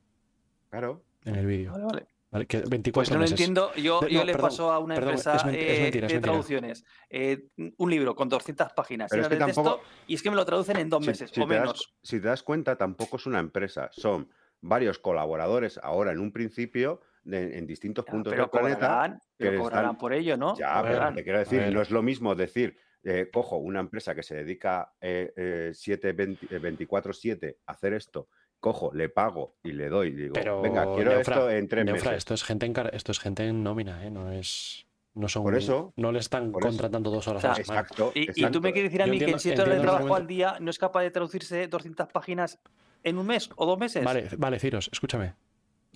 [0.71, 1.03] Claro.
[1.25, 1.73] en el vídeo.
[1.73, 2.07] Vale, vale.
[2.31, 2.47] ¿vale?
[2.47, 3.75] Que 24 Pues no lo entiendo.
[3.75, 6.21] Yo, yo le perdón, paso a una perdón, empresa es men- es eh, mentira, de
[6.21, 7.47] traducciones eh,
[7.79, 10.37] un libro con 200 páginas Pero es que de texto tampoco- y es que me
[10.37, 11.95] lo traducen en dos Si- meses si o das- menos.
[12.03, 13.89] si te das cuenta, tampoco es una empresa.
[13.93, 14.29] Son
[14.61, 18.77] varios colaboradores ahora en un principio de- en distintos Ya, puntos del planeta.
[18.79, 20.57] cobrarán, pero que cobrarán están- por ello, ¿no?
[20.57, 24.23] Ya, pero te quiero decir, no es lo mismo decir, eh, cojo una empresa que
[24.23, 29.73] se dedica eh, eh, 7, 20, eh, 24-7 a hacer esto, cojo, le pago y
[29.73, 32.13] le doy, digo, Pero venga, quiero Neufra- esto en tres meses.
[32.13, 34.11] esto es gente en car- esto es gente en nómina, ¿eh?
[34.11, 34.83] No es
[35.15, 37.81] no son Por eso- no le están contratando dos horas O a sea, la semana.
[37.81, 38.13] Exacto.
[38.15, 39.83] Y, y tú me quieres decir a mí que entiendo- en 7 horas de el
[39.83, 42.59] trabajo al día no es capaz de traducirse 200 páginas
[43.03, 44.05] en un mes o dos meses.
[44.05, 45.33] Vale, vale, Ciros, escúchame.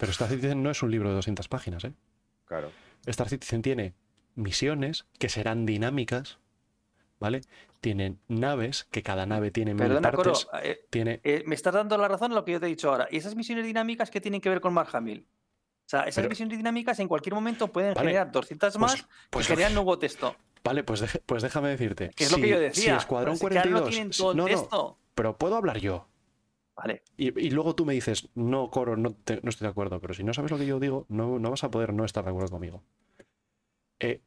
[0.00, 1.92] Pero Star Citizen no es un libro de 200 páginas, ¿eh?
[2.46, 2.72] Claro.
[3.06, 3.94] Star Citizen tiene
[4.34, 6.38] misiones que serán dinámicas,
[7.18, 7.42] ¿vale?
[7.80, 10.48] Tienen naves, que cada nave tiene mil Perdona, Coro, partes.
[10.64, 12.90] eh, Tiene, eh, me estás dando la razón en lo que yo te he dicho
[12.90, 13.08] ahora.
[13.10, 15.26] ¿Y esas misiones dinámicas qué tienen que ver con Mark Hamill?
[15.28, 19.08] O sea, esas Pero- misiones dinámicas en cualquier momento pueden Vale, generar 200 pues- más
[19.30, 20.36] pues- y generar nuevo texto.
[20.62, 22.10] Vale, pues, pues déjame decirte.
[22.14, 22.96] Que es lo si- que yo Si decía.
[22.96, 23.80] Escuadrón si ahora 42.
[23.82, 26.06] no tienen todo no, no, pero puedo hablar yo.
[27.16, 30.00] Y, luego tú me dices, no, Coro, no, no estoy de acuerdo.
[30.00, 32.24] Pero si no sabes lo que yo digo, no, no vas a poder no estar
[32.24, 32.82] de acuerdo conmigo.
[33.98, 34.20] Eh,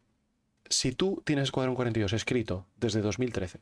[0.70, 3.60] si tú tienes Escuadrón 42 escrito desde 2013,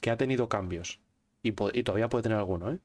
[0.00, 1.00] que ha tenido cambios,
[1.42, 2.78] y, todavía puede tener alguno, ¿eh?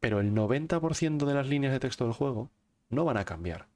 [0.00, 2.50] Pero el 90% de las líneas de texto del juego
[2.88, 3.66] no van a cambiar.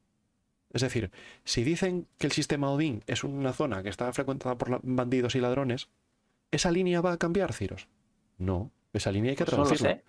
[0.72, 1.10] Es decir,
[1.44, 5.40] si dicen que el sistema Odín es una zona que está frecuentada por bandidos y
[5.40, 5.88] ladrones,
[6.50, 7.88] ¿esa línea va a cambiar, Ciros?
[8.38, 9.94] No, esa línea hay que Pues no lo traducirla.
[9.96, 10.04] sé.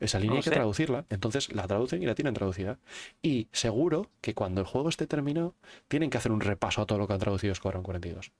[0.00, 0.54] Esa línea hay que sé.
[0.56, 1.04] traducirla.
[1.08, 2.78] Entonces la traducen y la tienen traducida.
[3.22, 5.54] Y seguro que cuando el juego esté terminado,
[5.88, 8.32] tienen que hacer un repaso a todo lo que han traducido Escuadrón 42.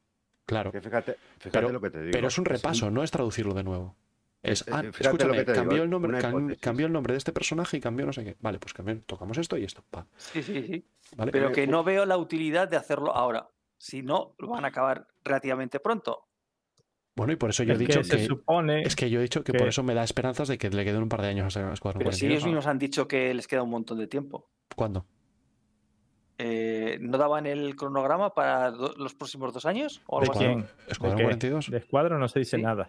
[0.47, 0.73] Claro.
[0.73, 2.13] Que fíjate, fíjate Pero- lo que te digo.
[2.13, 3.95] Pero es un repaso, no es traducirlo de nuevo.
[4.43, 6.61] Es, Eh, ah, eh, lo escúchame, digo, cambió eh, el nombre, cam- hipótesis.
[6.61, 8.37] cambió el nombre de este personaje y cambió no sé qué.
[8.41, 9.83] Vale, pues cambió- tocamos esto y esto.
[9.91, 10.85] pa, Sí, sí, sí.
[11.17, 11.33] ¿vale?
[11.33, 13.49] Pero Eh, que no veo la utilidad de hacerlo ahora.
[13.79, 16.27] Si no, lo van a acabar relativamente pronto.
[17.17, 19.23] Bueno, y por eso yo he dicho que se que, supone es que yo he
[19.23, 21.57] dicho que, por eso me da esperanzas de que le queden un par de años
[21.57, 22.31] a Escuadrón Pero si 42.
[22.33, 24.49] ellos mismos han dicho que les queda un montón de tiempo.
[24.75, 25.07] ¿Cuándo?
[26.39, 30.03] Eh, ¿No daban el cronograma para los próximos dos años?
[30.07, 30.45] ¿O ¿De algo así?
[30.45, 30.67] quién?
[30.89, 31.27] ¿Escuadrón ¿De qué?
[31.27, 31.71] 42?
[31.71, 32.63] De escuadro no se dice Sí.
[32.63, 32.89] nada.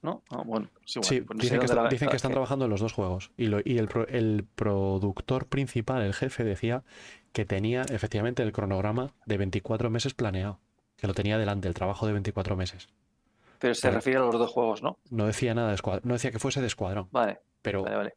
[0.00, 0.22] ¿No?
[0.30, 2.16] Ah, bueno, igual, Sí, pues no sé dicen, que, dónde está- la- dicen que la-
[2.16, 3.30] están trabajando en los dos juegos.
[3.36, 6.82] Y, lo- y el, pro- el productor principal, el jefe, decía
[7.32, 10.58] que tenía efectivamente el cronograma de 24 meses planeado.
[10.96, 12.88] Que lo tenía delante, el trabajo de 24 meses.
[13.62, 14.98] Pero se refiere a los dos juegos, ¿no?
[15.08, 17.08] No decía nada de escuadrón, no decía que fuese de escuadrón.
[17.12, 18.14] Vale, Pero vale, vale.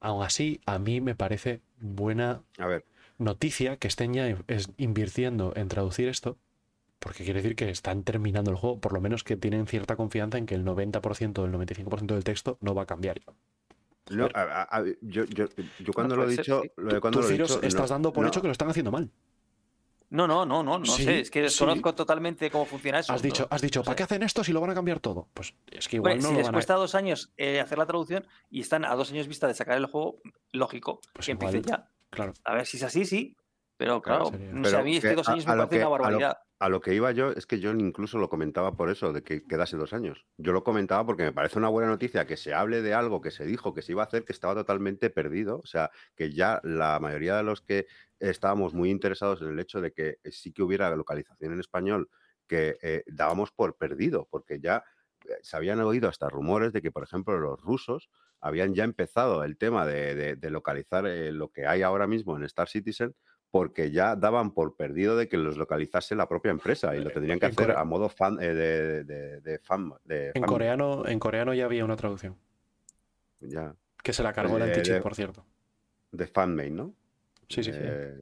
[0.00, 2.84] aún así, a mí me parece buena A ver,
[3.18, 4.36] noticia que estén ya
[4.76, 6.36] invirtiendo en traducir esto.
[6.98, 10.36] Porque quiere decir que están terminando el juego, por lo menos que tienen cierta confianza
[10.36, 13.18] en que el 90% del 95% del texto no va a cambiar.
[14.10, 15.46] no, a- a- a- yo, yo,
[15.78, 16.70] yo cuando lo he ser, dicho, sí.
[16.76, 18.48] lo de cuando Tú, lo he Ciros, dicho, estás no- dando por no, hecho que
[18.48, 19.08] lo están haciendo mal.
[20.10, 21.20] No, no, no, no, no Sí, sé.
[21.20, 21.42] Es que sí.
[21.44, 23.12] desconozco totalmente cómo funciona eso.
[23.12, 25.28] Has dicho, has dicho, ¿para qué hacen esto si lo van a cambiar todo?
[25.32, 26.56] Pues es que igual Hombre, no si lo les van a...
[26.56, 29.76] cuesta dos años eh, hacer la traducción y están a dos años vista de sacar
[29.78, 30.20] el juego,
[30.52, 31.90] lógico Pues que igual, empiecen ya.
[32.10, 32.32] Claro.
[32.44, 33.36] A ver si es así, sí.
[33.80, 35.88] Pero Claro, claro, no sé, a mí dos años a me parece que- una a
[35.88, 36.38] lo- barbaridad.
[36.62, 39.42] A lo que iba yo es que yo incluso lo comentaba por eso, de que
[39.46, 40.26] quedase dos años.
[40.36, 43.30] Yo lo comentaba porque me parece una buena noticia que se hable de algo que
[43.30, 45.60] se dijo que se iba a hacer que estaba totalmente perdido.
[45.62, 47.86] O sea, que ya la mayoría de los que
[48.18, 52.10] estábamos muy interesados en el hecho de que sí que hubiera localización en español,
[52.46, 54.84] que eh, dábamos por perdido, porque ya
[55.24, 58.10] eh, se habían oído hasta rumores de que, por ejemplo, los rusos
[58.42, 62.36] habían ya empezado el tema de, de- de localizar eh, lo que hay ahora mismo
[62.36, 63.14] en Star Citizen
[63.50, 67.40] porque ya daban por perdido de que los localizase la propia empresa y lo tendrían
[67.40, 69.92] que En hacer Corea- a modo fan eh, de, de- de fan.
[70.04, 72.36] de En fan- coreano, en coreano ya había una traducción.
[73.40, 75.44] ya, Que se la cargó el Eh, anti-cheat, de- por cierto.
[76.12, 76.94] de fanmade, ¿no?
[77.48, 77.78] Sí, sí, sí.
[77.82, 78.20] Eh,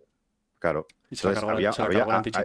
[0.58, 0.86] claro.
[1.10, 2.44] Y se la cargó, había- se la había- cargó el.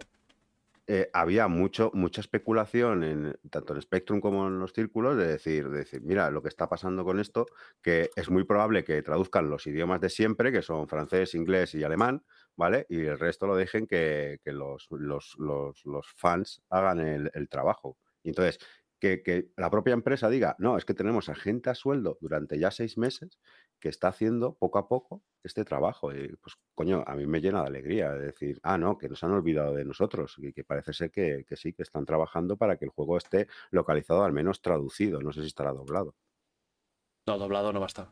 [0.88, 5.70] Eh, había mucho, mucha especulación en tanto en Spectrum como en los círculos de decir,
[5.70, 7.45] de decir, mira, lo que está pasando con esto,
[7.82, 11.84] que es muy probable que traduzcan los idiomas de siempre, que son francés, inglés y
[11.84, 12.24] alemán,
[12.56, 12.86] ¿vale?
[12.90, 17.50] Y el resto lo dejen que, que los, los- los- los fans hagan el, el
[17.50, 17.98] trabajo.
[18.24, 18.60] Y entonces,
[19.00, 22.58] que, que la propia empresa diga, no, es que tenemos a gente a sueldo durante
[22.60, 23.40] ya seis meses
[23.84, 26.16] que está haciendo poco a poco este trabajo.
[26.16, 29.22] Y pues, coño, a mí me llena de alegría de decir, ah, no, que nos
[29.26, 32.78] han olvidado de nosotros y que parece ser que, que sí, que están trabajando para
[32.78, 35.20] que el juego esté localizado, al menos traducido.
[35.22, 36.16] No sé si estará doblado.
[37.28, 38.08] No, doblado no va a estar.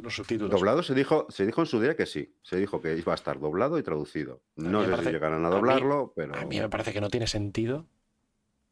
[0.00, 0.50] Los subtítulos.
[0.52, 2.34] Doblado se dijo, se dijo en su día que sí.
[2.40, 4.40] Se dijo que iba a estar doblado y traducido.
[4.56, 6.34] No sé parece- si llegarán a a mí- doblarlo, pero.
[6.34, 7.86] A mí me parece que no tiene sentido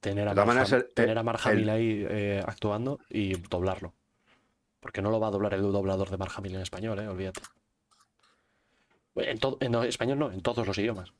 [0.00, 3.92] tener a el- tener a el- ahí eh, actuando y doblarlo.
[4.86, 7.40] Porque no lo va a doblar el doblador de Mark Hamill en español, eh, olvídate.
[9.16, 11.12] En, todo, en no, español no, en todos los idiomas.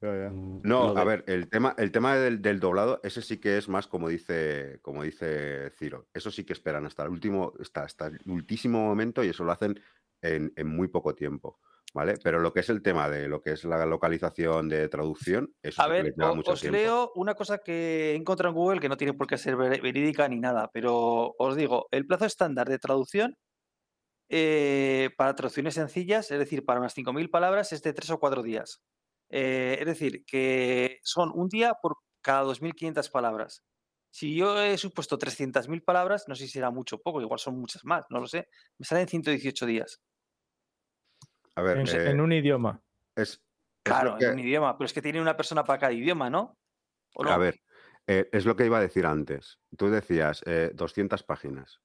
[0.00, 3.58] Mm, No, de- a ver, el tema, el tema del, del doblado, ese sí que
[3.58, 6.06] es más como dice, como dice Ciro.
[6.14, 9.50] Eso sí que esperan hasta el último, hasta, hasta el ultísimo momento y eso lo
[9.50, 9.80] hacen
[10.22, 11.58] en, en muy poco tiempo.
[11.94, 12.14] ¿Vale?
[12.22, 15.80] Pero lo que es el tema de lo que es la localización de traducción, eso
[15.82, 16.76] A ver, les lleva o- mucho os tiempo.
[16.76, 19.80] leo una cosa que he encontrado en Google que no tiene por qué ser ver-
[19.80, 23.34] verídica ni nada, pero os digo, el plazo estándar de traducción
[24.28, 28.42] eh, para traducciones sencillas, es decir, para unas 5.000 palabras, es de 3 o 4
[28.42, 28.82] días.
[29.30, 33.62] Eh, es decir, que son un día por cada 2.500 palabras.
[34.10, 37.58] Si yo he supuesto 300.000 palabras, no sé si será mucho o poco, igual son
[37.60, 38.48] muchas más, no lo sé,
[38.78, 40.00] me salen 118 días.
[41.56, 42.82] A ver, En, eh, en un idioma.
[43.16, 43.42] es,
[43.82, 46.58] Claro, que- en un idioma, pero es que tiene una persona para cada idioma, ¿no?
[47.14, 47.30] ¿O no?
[47.30, 47.60] A ver,
[48.06, 49.58] eh, es lo que iba a decir antes.
[49.76, 51.80] Tú decías eh, 200 páginas.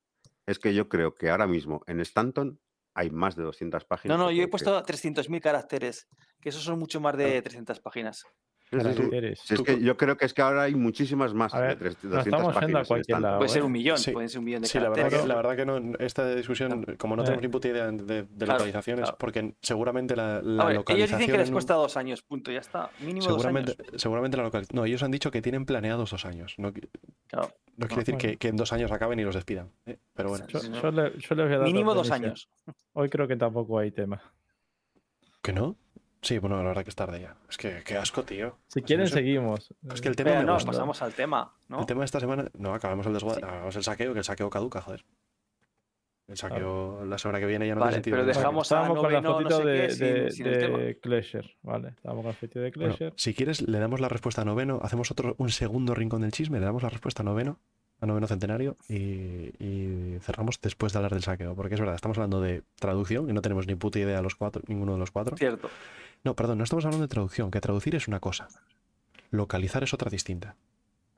[0.45, 2.59] Es que yo creo que ahora mismo en Stanton
[2.95, 4.17] hay más de 200 páginas.
[4.17, 6.07] No, no, que yo he que- puesto 300.000 caracteres,
[6.41, 8.25] que esos son mucho más de 300 páginas.
[8.71, 11.77] Si es que yo creo que es que ahora hay muchísimas más A de ver,
[11.77, 13.37] tres- nos 200 estamos yendo a páginas en cualquier lado.
[13.39, 13.65] Puede ser ¿eh?
[13.65, 14.11] un millón, Sí.
[14.11, 16.85] pueden ser un millón de Sí, la verdad, que, la verdad que no, esta discusión,
[16.97, 17.25] como no Eh.
[17.25, 19.17] tenemos ni puta idea de, de Claro, localizaciones, claro.
[19.19, 21.19] porque seguramente la, ver, ellos localización.
[21.19, 22.89] dicen que les cuesta dos años, punto, ya está.
[23.01, 24.01] Mínimo seguramente, dos años.
[24.01, 24.77] seguramente la localización.
[24.79, 26.55] No, ellos han dicho que tienen planeados dos años.
[26.57, 26.87] No, qui-
[27.27, 27.51] Claro.
[27.75, 28.29] no quiere decir bueno.
[28.31, 29.69] que, que en dos años acaben y los despidan.
[29.85, 29.97] ¿eh?
[30.13, 30.81] Pero bueno, Yo, Sí, no.
[30.81, 32.47] yo le, yo le voy a dar Mínimo dos años.
[32.93, 34.21] Hoy creo que tampoco hay tema.
[35.41, 35.75] ¿que no?
[36.21, 37.35] Sí, bueno, la verdad que es tarde ya.
[37.49, 38.57] Es que qué asco, tío.
[38.67, 39.15] Si quieren, no sé.
[39.15, 39.73] seguimos.
[39.91, 40.71] Es que el tema me no, gusta.
[40.71, 41.79] pasamos al tema, ¿no?
[41.79, 42.45] El tema de esta semana.
[42.57, 43.39] No, acabamos el desguace.
[43.39, 43.45] Sí.
[43.45, 45.03] Acabamos el saqueo, que el saqueo caduca, joder.
[46.27, 48.17] El saqueo la semana que viene ya no Vale, tiene sentido.
[48.17, 50.77] pero dejamos a con la no fotito sé de, qué, sin- de, sin el tema.
[50.77, 51.89] de Clasher, ¿vale?
[51.89, 53.13] Estábamos con la fotito de Bueno, Clasher.
[53.17, 54.79] si quieres, le damos la respuesta a noveno.
[54.81, 56.59] Hacemos otro, un segundo rincón del chisme.
[56.59, 57.59] Le damos la respuesta a noveno,
[58.01, 58.75] a noveno centenario.
[58.89, 61.55] Y, y cerramos después de hablar del saqueo.
[61.55, 64.61] Porque es verdad, estamos hablando de traducción y no tenemos ni puta idea los cuatro,
[64.67, 65.37] ninguno de los cuatro.
[65.37, 65.69] Cierto.
[66.23, 67.49] No, perdón, no estamos hablando de traducción.
[67.51, 68.49] Que traducir es una cosa.
[69.29, 70.55] Localizar es otra distinta.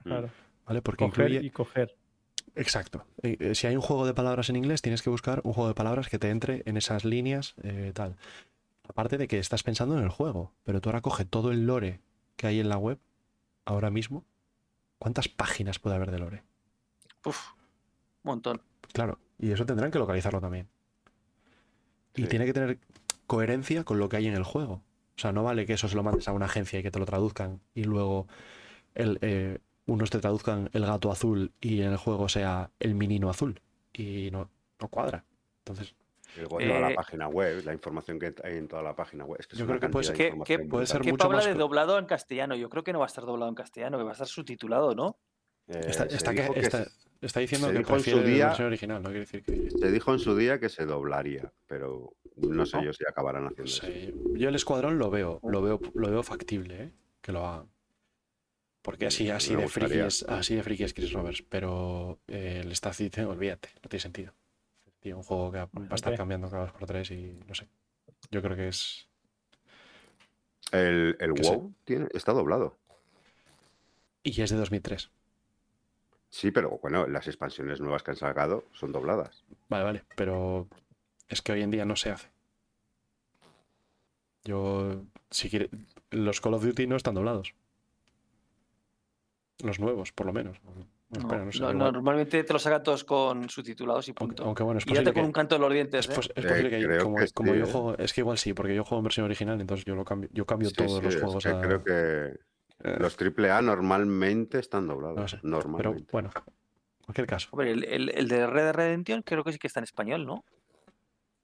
[0.04, 0.30] Claro.
[0.68, 0.82] ¿Vale?
[0.82, 1.48] Porque Coger incluye.
[1.48, 1.96] y coger.
[2.56, 3.06] Exacto.
[3.22, 5.68] Eh, eh, si hay un juego de palabras en inglés, tienes que buscar un juego
[5.68, 8.16] de palabras que te entre en esas líneas, eh, tal.
[8.88, 12.02] Aparte de que estás pensando en el juego, pero tú ahora coge todo el lore
[12.36, 13.00] que hay en la web
[13.66, 14.26] ahora mismo.
[15.00, 16.44] ¿Cuántas páginas puede haber de lore?
[17.26, 17.52] Uf,
[18.24, 18.62] un montón.
[18.94, 20.68] Claro, y eso tendrán que localizarlo también.
[22.16, 22.80] Y tiene que tener
[23.28, 24.84] coherencia con lo que hay en el juego.
[25.16, 27.00] O sea, no vale que eso se lo mandes a una agencia y que te
[27.00, 28.28] lo traduzcan y luego
[28.96, 33.30] el, eh, unos te traduzcan el gato azul y en el juego sea el menino
[33.30, 33.60] azul.
[33.94, 35.24] Y no, no cuadra.
[35.60, 35.96] Entonces,
[36.50, 39.40] toda Eh, la página web, la información que hay en toda la página web.
[39.40, 41.06] Es que Yo creo que ¿Qué- información qué- puede ser brutal.
[41.06, 42.56] ¿Qué mucho habla más de doblado en castellano?
[42.56, 44.96] Yo creo que no va a estar doblado en castellano, que va a estar subtitulado,
[44.96, 45.18] ¿no?
[45.68, 46.88] Eh, está, está que- que está-
[47.28, 49.44] está diciendo se que dijo en su prefiere la día- versión original, no quiere decir
[49.44, 49.70] que...
[49.72, 52.84] se dijo en su día que se doblaría, pero no sé ¿No?
[52.86, 53.88] yo si acabarán haciendo eso.
[54.38, 56.92] Yo el escuadrón lo veo, lo veo, lo veo factible, ¿eh?
[57.22, 57.68] que lo hagan.
[58.82, 59.88] Porque así, Mm, así de gustaría.
[59.90, 63.90] friki es, así de friki es Chris Roberts, pero eh, el Star Citizen, olvídate, no
[63.90, 64.34] tiene sentido.
[65.00, 67.68] Tío, un juego que va a estar cambiando cada dos por tres y no sé.
[68.32, 69.08] Yo creo que es.
[70.72, 72.78] El, el WoW tiene, está doblado.
[74.24, 75.12] Y es de 2003.
[76.34, 79.44] Sí, pero bueno, las expansiones nuevas que han sacado son dobladas.
[79.70, 80.68] Vale, vale, pero
[81.30, 82.32] es que hoy en día no se hace.
[84.44, 85.70] Yo, si quiere,
[86.10, 87.54] los Call of Duty no están doblados.
[89.64, 90.60] Los nuevos, por lo menos.
[90.64, 90.72] No,
[91.12, 91.92] No, espera, no sé, no.
[91.92, 94.44] Normalmente te lo sacan todos con subtitulados y Aunque, punto.
[94.46, 96.00] aunque bueno, es y date posible con que, un canto de los dientes.
[96.00, 96.16] es, ¿eh?
[96.16, 97.72] pos- es Eh, posible que como, que como sí, yo ¿eh?
[97.72, 100.32] juego, es que igual sí, porque yo juego en versión original, entonces yo lo cambio,
[100.34, 102.40] yo cambio Sí, todos sí, los es juegos que a- creo que
[103.00, 105.18] los AAA normalmente están doblados.
[105.18, 106.08] no sé, pero normalmente.
[106.12, 107.48] bueno, en cualquier caso.
[107.52, 110.26] Hombre, el, el- el de Red Dead Redemption creo que sí que está en español,
[110.26, 110.44] ¿no?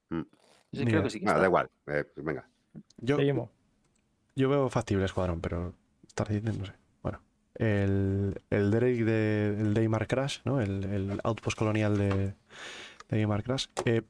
[0.10, 0.22] Mm.
[0.72, 1.42] Sí, Ni creo que sí que Nada, está.
[1.42, 1.70] da igual.
[1.88, 2.48] eh, pues venga.
[2.98, 3.18] Yo,
[4.50, 5.74] veo factible Escuadrón, pero
[6.08, 6.74] Star Citizen, no sé.
[7.02, 7.22] Bueno,
[7.56, 10.62] el, el Drake de el Daymar Crash, ¿no?
[10.62, 12.36] El, el outpost colonial de, de
[13.10, 13.68] Daymar Crash.
[13.86, 14.04] eh,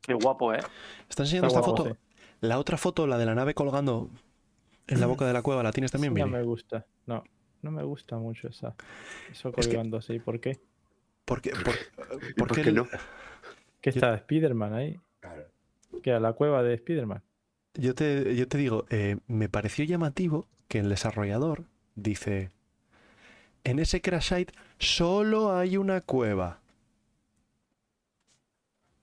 [0.00, 0.60] Qué guapo, ¿eh?
[1.08, 1.94] ¿Estás enseñando Está esta guapo, foto?
[1.94, 2.16] sí.
[2.40, 4.08] La otra foto, la de la nave colgando
[4.88, 6.30] en la boca de la cueva, ¿la tienes también, No Billy?
[6.30, 6.86] me gusta.
[7.06, 7.22] No.
[7.62, 8.74] no me gusta mucho esa,
[9.30, 10.18] eso colgando así.
[10.18, 10.58] ¿Por qué?
[11.24, 11.74] ¿Por qué, por,
[12.28, 12.88] ¿Y por por qué qué el- no?
[13.80, 15.00] ¿Qué está Spider-Man ahí?
[16.02, 17.22] Que a la cueva de Spider-Man.
[17.74, 22.50] Yo te, yo te digo, eh, me pareció llamativo que el desarrollador dice,
[23.64, 26.60] en ese crash site solo hay una cueva.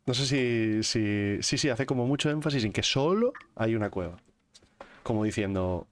[0.05, 3.89] No sé si, si, sí, sí, hace como mucho énfasis en que solo hay una
[3.89, 4.17] cueva.
[5.05, 5.87] Como diciendo,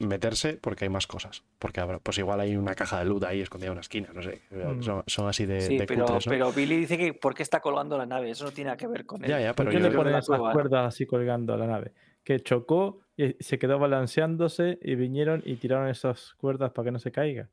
[0.00, 1.44] meterse porque hay más cosas.
[1.60, 4.20] Porque habrá, pues igual hay una caja de loot ahí escondida en una esquina, no
[4.20, 4.42] sé.
[4.50, 4.82] Mm.
[4.82, 6.30] Son, son así de, Sí, de pero, cutres, ¿no?
[6.30, 8.30] pero Billy dice que ¿por qué está colgando la nave?
[8.30, 9.30] Eso no tiene nada que ver con él.
[9.30, 11.54] Ya, ya, ¿Por pero qué yo le ponen que la esas cueva- cuerdas así colgando
[11.54, 11.92] a la nave?
[12.24, 16.98] Que chocó y se quedó balanceándose y vinieron y tiraron esas cuerdas para que no
[16.98, 17.48] se caiga.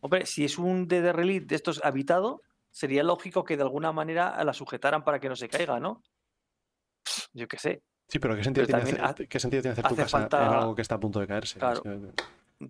[0.00, 4.42] Hombre, si es un DD Relic de estos habitado, sería lógico que de alguna manera
[4.42, 6.02] la sujetaran para que no se caiga, ¿no?
[7.34, 7.82] Yo qué sé.
[8.12, 10.46] Sí, pero ¿qué sentido, Pero tiene hacer, ¿qué sentido tiene hacer tu hace casa falta-
[10.46, 11.58] en algo que está a punto de caerse?
[11.58, 11.82] Claro.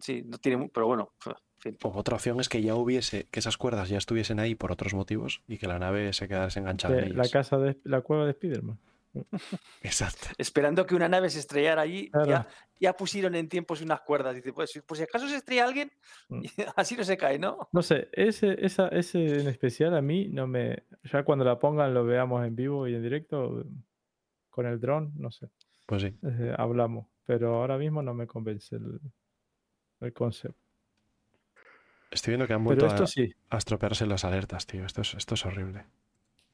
[0.01, 0.71] Sí, no tiene.
[0.73, 1.79] Pero bueno, en fin.
[1.83, 4.95] O otra opción es que ya hubiese, que esas cuerdas ya estuviesen ahí por otros
[4.95, 7.31] motivos y que la nave se quedase enganchada en la ellas.
[7.33, 8.79] casa de la cueva de Spider-Man.
[9.83, 10.29] Exacto.
[10.39, 12.31] Esperando que una nave se estrellara allí, Claro.
[12.31, 12.47] ya,
[12.81, 14.35] ya pusieron en tiempos unas cuerdas.
[14.37, 15.91] Dice, pues si- por si acaso se estrella alguien,
[16.29, 16.43] Mm.
[16.77, 17.69] así no se cae, ¿no?
[17.73, 20.85] No sé, ese, esa, ese en especial a mí no me.
[21.13, 23.65] Ya cuando la pongan lo veamos en vivo y en directo
[24.53, 25.49] con el dron, no sé.
[25.87, 26.15] Pues sí.
[26.23, 27.09] eh, hablamos.
[27.25, 29.01] Pero ahora mismo no me convence el,
[30.01, 30.57] el concepto.
[32.11, 33.35] Estoy viendo que han vuelto esto a, sí.
[33.51, 34.85] a estropearse las alertas, tío.
[34.85, 35.87] Esto es, esto es horrible.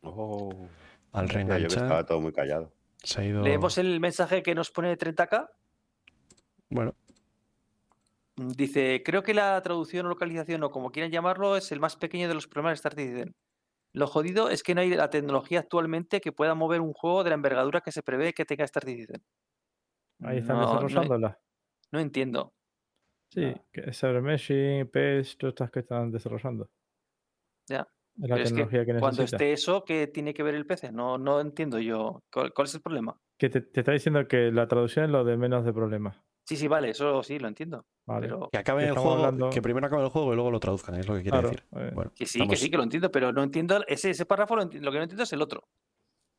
[0.02, 0.68] Oh.
[1.12, 2.72] Al Mira, yo que reenganchar estaba todo muy callado.
[3.02, 3.42] se ha ido.
[3.42, 5.50] Leemos el mensaje que nos pone 30k.
[6.70, 6.94] Bueno,
[8.38, 12.28] Dice, creo que la traducción o localización o como quieran llamarlo es el más pequeño
[12.28, 13.34] de los problemas de Star Citizen.
[13.94, 17.30] Lo jodido es que no hay la tecnología actualmente que pueda mover un juego de
[17.30, 19.22] la envergadura que se prevé que tenga Star Citizen.
[20.22, 21.38] Ahí están No, no- desarrollándola.
[21.92, 22.52] No entiendo.
[23.32, 23.64] Sí, Ah.
[23.72, 26.68] que Cybermeshing, PES, todas estas que están desarrollando.
[27.68, 27.86] Ya,
[28.20, 30.66] Es la Pero es que tecnología que, Cuando esté eso, ¿qué tiene que ver el
[30.66, 30.90] PC?
[30.92, 32.20] No, no entiendo yo.
[32.32, 33.16] ¿Cuál, cuál es el problema?
[33.38, 36.16] Que te, te está diciendo que la traducción es lo de menos de problemas.
[36.48, 37.84] Sí, sí, vale, eso sí, lo entiendo.
[38.06, 38.26] Vale.
[38.26, 40.94] Pero que acaben el juego, hablando- que primero acaben el juego y luego lo traduzcan,
[40.94, 41.66] es lo que quiere Claro, decir.
[41.76, 44.24] eh, Bueno, que sí, estamos- que sí, que lo entiendo, pero no entiendo ese, ese
[44.24, 45.68] párrafo, lo, que no entiendo es el otro.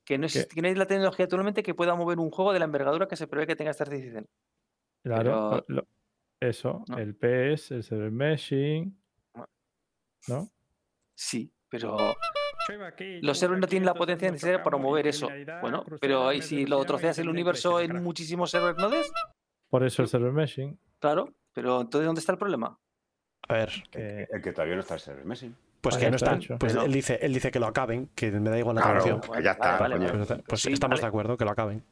[0.03, 2.57] Que no, existe, que no hay la tecnología actualmente que pueda mover un juego de
[2.57, 4.27] la envergadura que se prevé que tenga Star Citizen.
[5.03, 5.87] Claro, pero- lo-
[6.39, 6.97] eso, no.
[6.97, 8.99] el PES, el server meshing,
[10.27, 10.49] ¿no?
[11.15, 12.15] Sí, pero
[13.21, 15.27] los servers no tienen la potencia necesaria para mover eso.
[15.61, 19.11] Bueno, pero ahí si lo troceas el universo en muchísimos server nodes,
[19.69, 20.77] Por eso el server meshing.
[20.99, 22.77] claro, pero entonces ¿dónde está el problema?
[23.47, 25.53] A ver, que- El que todavía no está el server Messi.
[25.81, 26.57] pues Ah, que no está hecho.
[26.59, 29.35] Pues él dice, él dice que lo acaben, que me da igual la Claro, traducción.
[29.37, 30.25] que ya está, Vale, vale, coño.
[30.27, 30.43] vale.
[30.47, 31.01] Pues Sí, estamos vale.
[31.01, 31.83] de acuerdo, que lo acaben.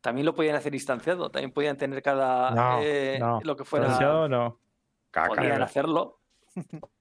[0.00, 3.40] También lo podían hacer instanciado, también podían tener cada No, eh, no.
[3.42, 3.86] lo que fuera.
[3.86, 4.58] Instanciado no.
[5.10, 5.28] Caca.
[5.28, 6.20] Podían hacerlo.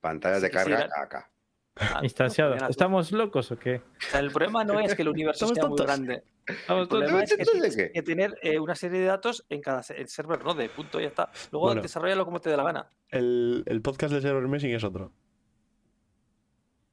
[0.01, 1.29] Pantallas de carga, caca.
[1.75, 2.51] Ah, Instanciado.
[2.51, 3.77] podían hacer- ¿Estamos locos o qué?
[3.77, 6.23] O sea, el problema no es que el universo sea muy grande.
[6.69, 7.35] El problema es
[7.75, 11.07] que tener eh, una serie de datos en cada se- el server node, punto, ya
[11.07, 11.31] está.
[11.51, 11.81] Luego Bueno.
[11.81, 12.89] desarrollalo como te dé la gana.
[13.09, 15.11] El, el podcast de Server Meshing es otro.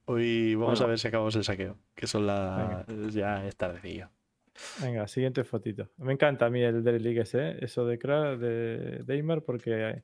[0.06, 0.86] Hoy vamos Bueno.
[0.86, 2.86] a ver si acabamos el saqueo, que son las...
[3.12, 4.08] ya es tardecillo.
[4.82, 5.88] Venga, siguiente fotito.
[5.98, 7.56] Me encanta a mí el del League ese, ¿eh?
[7.60, 10.02] eso de Kra, de Daimer, porque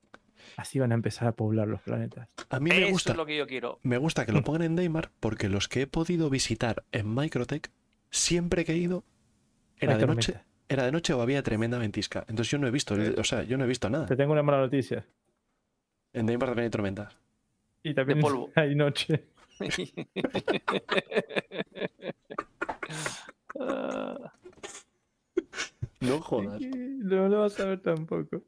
[0.57, 2.29] así van a empezar a poblar los planetas.
[2.51, 3.79] A mí me Eso gusta, es lo que yo quiero.
[3.83, 7.71] me gusta que lo pongan en Daymar porque los que he podido visitar en Microtech,
[8.11, 9.05] siempre que he ido,
[9.79, 12.21] era Hay de noche, era de noche o había tremenda ventisca.
[12.29, 14.07] Entonces yo no he visto, o sea, yo no he visto nada.
[14.07, 15.07] Te tengo una mala noticia.
[16.13, 17.17] En Daymar también hay tormentas.
[17.83, 18.51] Y también polvo.
[18.57, 19.25] hay noche.
[26.01, 26.61] No jodas.
[26.61, 28.43] No lo vas a ver tampoco.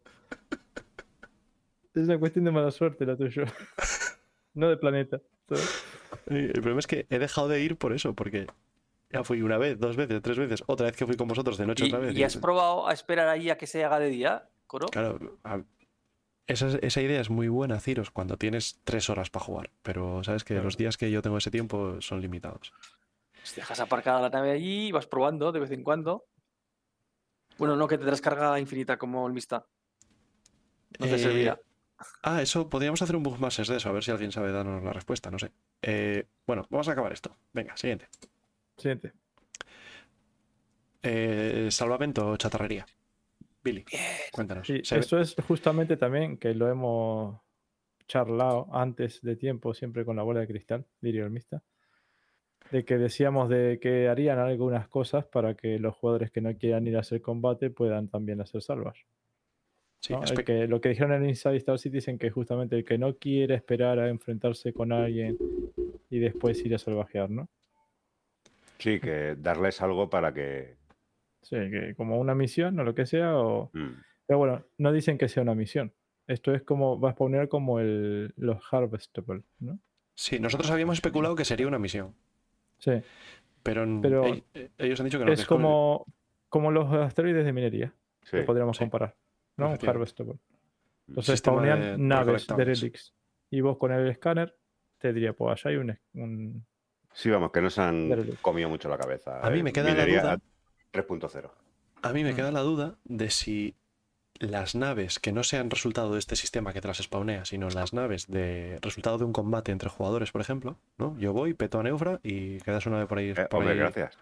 [1.98, 3.44] Es una cuestión de mala suerte la tuya.
[4.54, 5.20] No de planeta.
[5.48, 5.84] ¿sabes?
[6.26, 8.46] El problema es que he dejado de ir por eso, porque
[9.12, 11.66] ya fui una vez, dos veces, tres veces, otra vez que fui con vosotros de
[11.66, 12.16] noche ¿Y, otra vez.
[12.16, 14.86] y has probado a esperar ahí a que se haga de día, Coro?
[14.88, 15.62] Claro, a-
[16.48, 20.42] esa, esa idea es muy buena, Ciros, cuando tienes tres horas para jugar, pero sabes
[20.44, 20.64] que Claro.
[20.64, 22.72] los días que yo tengo ese tiempo son limitados.
[23.34, 26.24] Pues dejas aparcada la nave allí y vas probando de vez en cuando.
[27.58, 29.66] Bueno, no que tendrás carga infinita como el Mista.
[30.98, 31.60] No te Eh, servirá.
[32.22, 34.92] Ah, eso, podríamos hacer un Bugmasters de eso, a ver si alguien sabe darnos la
[34.92, 35.50] respuesta, no sé.
[35.82, 37.36] Eh, bueno, vamos a acabar esto.
[37.52, 38.08] Venga, siguiente.
[38.76, 39.12] Siguiente.
[41.02, 42.86] Eh, salvamento o chatarrería.
[43.62, 43.84] Billy,
[44.32, 44.66] cuéntanos.
[44.66, 47.40] Sí, ve- eso es justamente también que lo hemos
[48.06, 51.62] charlado antes de tiempo, siempre con la bola de cristal, diría el mista,
[52.70, 56.86] de que decíamos de que harían algunas cosas para que los jugadores que no quieran
[56.86, 58.98] ir a hacer combate puedan también hacer salvas.
[60.00, 60.22] Sí, ¿no?
[60.22, 63.16] El espe- que, lo que dijeron en Inside Star Citizen, que justamente el que no
[63.16, 65.36] quiere esperar a enfrentarse con alguien
[66.10, 67.48] y después ir a salvajear, ¿no?
[68.78, 70.76] Sí, que darles algo para que.
[71.42, 73.70] Sí, que como una misión o lo que sea, o...
[73.72, 73.88] mm,
[74.26, 75.92] Pero bueno, no dicen que sea una misión.
[76.26, 79.78] Esto es como, va a spawnear como el, los Harvestable, ¿no?
[80.14, 82.14] sí, nosotros habíamos especulado que sería una misión,
[82.78, 82.92] Sí,
[83.62, 84.44] pero, Pero ell-
[84.78, 85.32] ellos han dicho que no.
[85.32, 86.06] es como- como,
[86.48, 87.94] como los asteroides de minería,
[88.24, 88.36] sí.
[88.38, 88.80] que podríamos sí.
[88.84, 89.14] comparar,
[89.58, 89.70] ¿no?
[89.70, 89.88] Un.
[89.88, 90.38] Harvestable.
[91.08, 93.14] Entonces spawnean de naves de relics.
[93.50, 94.56] Y vos con el escáner
[94.98, 96.66] te diría, pues allá hay un, un-
[97.12, 98.34] Sí, vamos, que nos han Dale.
[98.42, 99.40] comido mucho la cabeza.
[99.40, 100.38] A mí eh, me queda la duda.
[100.92, 101.50] 3.0.
[102.02, 102.36] A mí me Mm.
[102.36, 103.74] queda la duda de si
[104.38, 107.92] las naves que no sean resultado de este sistema que te las spawnea, sino las
[107.92, 111.18] naves de resultado de un combate entre jugadores, por ejemplo, ¿no?
[111.18, 113.30] Yo voy, peto a Neufra y quedas una nave por ahí.
[113.30, 114.16] Eh, por hombre, ahí- gracias.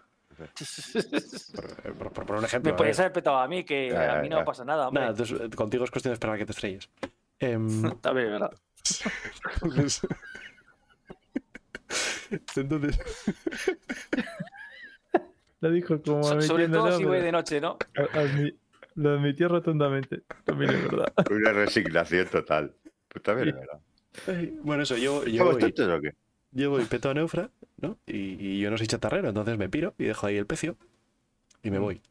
[1.97, 2.71] Por, por- un ejemplo.
[2.71, 2.77] Me ¿eh?
[2.77, 4.45] podías haber petado a mí, que a mí no ya.
[4.45, 5.01] pasa nada, hombre.
[5.01, 6.89] Nada, entonces, eh, contigo es cuestión de esperar a que te estrelles.
[7.39, 8.51] Em, También, ¿verdad?
[9.61, 10.01] entonces,
[12.55, 12.99] entonces,
[15.59, 17.77] Lo dijo como So- sobre todo si voy de noche, ¿no?
[17.95, 18.55] admi-
[18.95, 20.21] lo admitió rotundamente.
[20.43, 21.11] También es verdad.
[21.31, 22.75] Una resignación total.
[23.07, 23.79] Pues también es verdad.
[24.61, 26.15] bueno, eso, yo, yo ¿Somos voy, o qué?
[26.61, 27.49] Yo voy, peto a Neufra,
[27.81, 27.97] ¿no?
[28.05, 30.77] Y, y yo no soy chatarrero, entonces me piro y dejo ahí el pecio
[31.63, 31.81] y me Mm.
[31.81, 32.01] voy.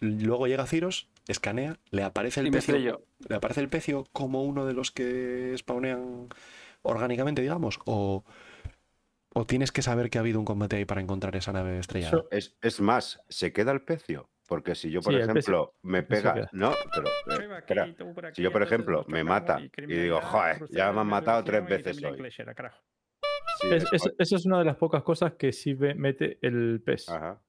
[0.00, 2.74] Luego llega Ciros, escanea, le aparece el Y pecio.
[2.76, 3.02] estrello.
[3.28, 6.28] ¿Le aparece el pecio como uno de los que spawnean
[6.82, 7.80] orgánicamente, digamos?
[7.84, 8.24] ¿O,
[9.34, 12.24] o tienes que saber que ha habido un combate ahí para encontrar esa nave estrellada?
[12.30, 14.28] Es, es más, se queda el pecio.
[14.46, 16.48] Porque si yo, por Sí, el pecio- ejemplo, me pega.
[16.52, 17.08] No, pero.
[17.42, 17.94] eh, espera.
[18.32, 22.02] Si yo, por ejemplo, me mata y digo, joder, ya me han matado tres veces
[22.02, 22.32] hoy.
[23.60, 26.80] Sí, Es- es- es- eso es una de las pocas cosas que sí mete el
[26.84, 27.08] pez.
[27.08, 27.40] Ajá.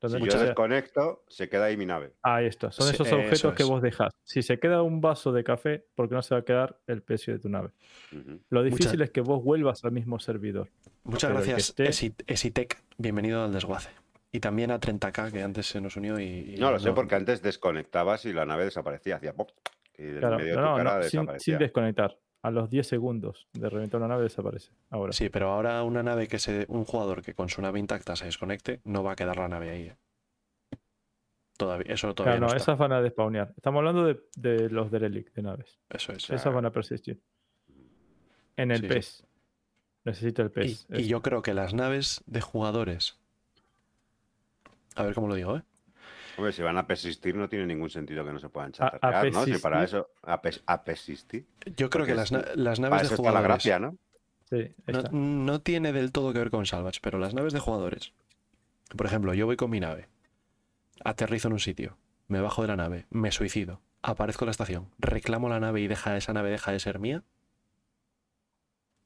[0.00, 2.12] Entonces, Si yo sea, desconecto, se queda ahí mi nave.
[2.22, 2.70] ahí está.
[2.70, 4.12] Son Sí, esos eso objetos que vos dejas.
[4.22, 7.02] Si se queda un vaso de café, ¿por qué no se va a quedar el
[7.02, 7.70] pecio de tu nave?
[8.50, 10.68] Lo difícil es que vos vuelvas al mismo servidor.
[11.02, 12.80] Muchas pero gracias, esté- Esi- Esitec.
[12.96, 13.90] Bienvenido al desguace.
[14.30, 16.54] Y también a 30K, que antes se nos unió y...
[16.54, 19.16] y No lo sé, porque antes desconectabas y la nave desaparecía.
[19.16, 19.50] Hacía pop.
[19.96, 22.16] Y Claro, medio de tu cara no, sin, desconectar.
[22.42, 24.70] A los 10 segundos de reventar una nave desaparece.
[24.90, 25.12] Ahora.
[25.12, 26.66] Sí, pero ahora una nave que se...
[26.68, 29.70] Un jugador que con su nave intacta se desconecte, no va a quedar la nave
[29.70, 29.82] ahí.
[29.88, 29.96] ¿eh?
[31.56, 32.72] Todavía, eso todavía Claro, no, no, está.
[32.72, 33.52] esas van a despawnear.
[33.56, 35.78] Estamos hablando de, de los derelict de naves.
[35.90, 36.30] Eso es.
[36.30, 37.20] Esas van a persistir.
[38.56, 39.24] En el Sí.
[40.04, 40.86] Necesita el Y, pez.
[40.90, 43.18] y yo creo que las naves de jugadores...
[44.94, 45.62] A ver cómo lo digo, ¿eh?
[46.38, 48.90] Hombre, si van a persistir, no tiene ningún sentido que no se puedan A- a
[48.92, 49.44] chatarrear, ¿no?
[49.44, 50.08] Si para eso.
[50.22, 51.46] A, pes- a persistir.
[51.76, 53.42] Yo creo Porque que las, na- las Para naves eso de está la jugadores...
[53.64, 53.96] gracia, ¿no?
[54.48, 58.12] Sí, No, no tiene del todo que ver con Salvage, pero las naves de jugadores.
[58.96, 60.08] Por ejemplo, yo voy con mi nave,
[61.04, 64.90] aterrizo en un sitio, me bajo de la nave, me suicido, aparezco en la estación,
[64.98, 67.24] reclamo la nave y deja esa nave deja de ser mía.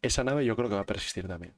[0.02, 1.54] Esa nave yo creo que va a persistir también.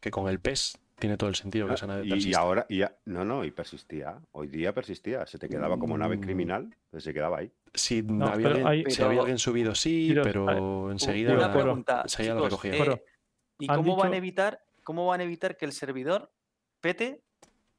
[0.00, 2.40] Que con el PES tiene todo el sentido que esa nave Ah, Y, y persista.
[2.40, 4.18] ahora, y ya- no, no, y persistía.
[4.32, 5.26] Hoy día persistía.
[5.26, 6.20] Se te quedaba como nave Mm.
[6.20, 7.52] criminal, pues se quedaba ahí.
[7.74, 11.52] Si, No, había, pero alguien, hay- si había alguien subido, sí, Pero- pero enseguida, Una
[11.52, 12.72] pregunta, enseguida lo recogía.
[12.74, 13.04] eh,
[13.58, 16.32] ¿y cómo van a evitar, cómo van a evitar que el servidor
[16.80, 17.20] pete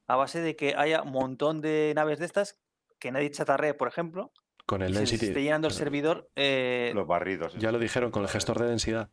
[0.06, 2.60] a base de que haya un montón de naves de estas
[3.00, 4.32] que nadie chatarree, por ejemplo,
[4.68, 5.26] con el se density.
[5.28, 6.30] esté llenando el pero servidor?
[6.36, 7.56] eh, Los barridos.
[7.58, 9.10] Ya lo dijeron con el gestor de densidad.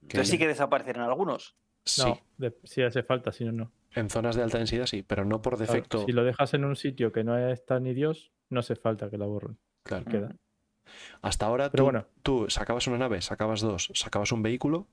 [0.00, 1.54] que entonces sí que desaparecerán algunos.
[1.84, 3.72] Sí, No, de- si hace falta, si no, no.
[3.94, 6.04] En zonas de alta densidad sí, pero no por Claro, defecto.
[6.06, 9.18] Si lo dejas en un sitio que no está ni Dios, no hace falta que
[9.18, 9.58] la borren.
[9.82, 10.04] Claro.
[10.04, 10.36] Queda.
[11.22, 12.06] Hasta ahora Pero tú, bueno.
[12.22, 14.86] tú sacabas una nave, sacabas dos, sacabas un vehículo,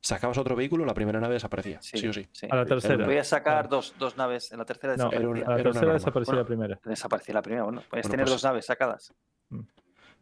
[0.00, 1.80] sacabas otro vehículo, la primera nave desaparecía.
[1.82, 2.26] Sí, o sí.
[2.32, 2.46] sí.
[2.50, 3.04] A la tercera.
[3.04, 4.96] Voy a sacar dos, dos naves en la tercera.
[4.96, 5.28] No, era desaparecía.
[5.28, 6.80] una- a la era tercera Bueno, la primera.
[6.84, 7.64] Desaparecía la primera.
[7.64, 9.12] Bueno, puedes Bueno, tener pues- dos naves sacadas.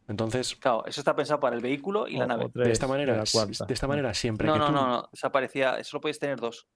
[0.07, 2.49] Entonces, Claro, eso está pensado para el vehículo y la nave.
[2.53, 5.09] tres de esta manera, de esta manera siempre No, que no, tú, no, no.
[5.11, 5.83] Desaparecía.
[5.83, 6.67] Solo puedes tener dos.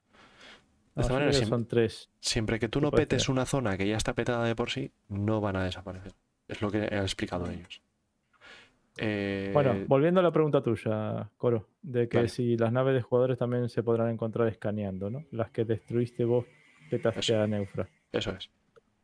[0.95, 2.09] de esta No, manera siempre, son tres.
[2.19, 3.32] siempre que tú no petes ser.
[3.32, 6.14] una zona que ya está petada de por sí, no van a desaparecer.
[6.48, 7.82] Es lo que han explicado ellos.
[8.98, 12.30] Eh, Bueno, volviendo a la pregunta tuya, Coro, de que Vale.
[12.30, 15.24] si las naves de jugadores también se podrán encontrar escaneando, ¿no?
[15.32, 16.45] Las que destruiste vos
[16.90, 17.88] que te a Neufra.
[18.11, 18.49] eso es.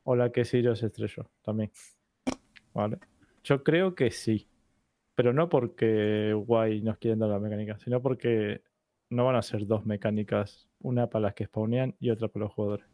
[0.03, 1.71] O la que Sirius estrelló también.
[2.73, 2.97] Vale.
[3.45, 4.47] Yo creo que sí.
[5.15, 8.63] Pero no porque guay nos quieren dar la mecánica, sino porque
[9.09, 12.53] no van a ser dos mecánicas, una para las que spawnean y otra para los
[12.53, 12.85] jugadores.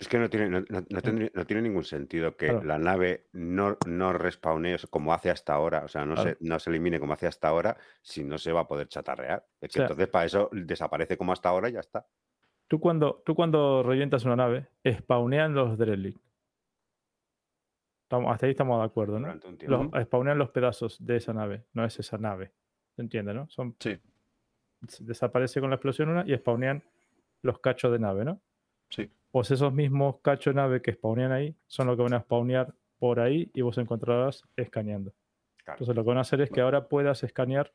[0.00, 2.64] Es que no tiene, no, no- no tendría- no tiene ningún sentido que Claro.
[2.64, 6.30] la nave no, no respawnee como hace hasta ahora, o sea, no, Claro.
[6.30, 9.44] se, no se elimine como hace hasta ahora, si no se va a poder chatarrear.
[9.60, 12.06] Es que sea- entonces para eso desaparece como hasta ahora y ya está.
[12.66, 16.18] Tú cuando, tú cuando revientas una nave, spawnean los derelict.
[18.10, 19.32] Estamos, hasta ahí estamos de acuerdo, ¿no?
[19.68, 22.50] Los, spawnean los pedazos de esa nave, no es esa nave.
[22.96, 23.48] ¿Se entiende, no?
[23.48, 24.00] Son, Sí.
[24.98, 26.82] desaparece con la explosión una y spawnean
[27.42, 28.40] los cachos de nave, ¿no?
[28.88, 29.08] Sí.
[29.30, 32.74] Pues esos mismos cachos de nave que spawnean ahí son los que van a spawnear
[32.98, 35.12] por ahí y vos encontrarás escaneando.
[35.58, 35.76] Claro.
[35.76, 37.72] Entonces lo que van a hacer es que ahora puedas escanear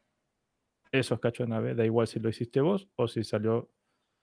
[0.91, 3.69] esos cachos de nave, da igual si lo hiciste vos o si salió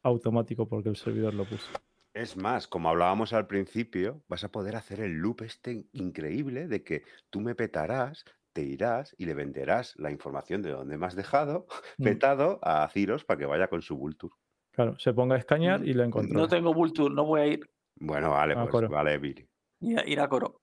[0.02, 1.70] automático porque el servidor lo puso.
[2.14, 6.84] Es más, como hablábamos al principio, vas a poder hacer el loop este increíble de
[6.84, 11.14] que tú me petarás, te irás y le venderás la información de dónde me has
[11.16, 11.66] dejado,
[11.98, 12.04] Mm.
[12.04, 14.34] petado, a Ciros para que vaya con su Vulture.
[14.72, 16.40] Claro, se ponga a escanear y lo encontrará.
[16.40, 17.70] No tengo Vulture, no voy a ir.
[17.96, 18.88] Bueno, vale, pues coro.
[18.88, 19.46] vale, Billy.
[19.80, 20.60] Ir a, ir a Coro.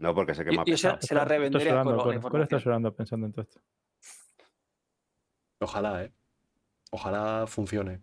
[0.00, 1.02] No, porque sé que Yo- me ha yo sé- petado.
[1.06, 2.20] se la revenderé a Coro, la Coro.
[2.30, 3.60] Coro está llorando pensando en todo esto.
[5.60, 6.12] Ojalá, ¿eh?
[6.90, 8.02] Ojalá funcione.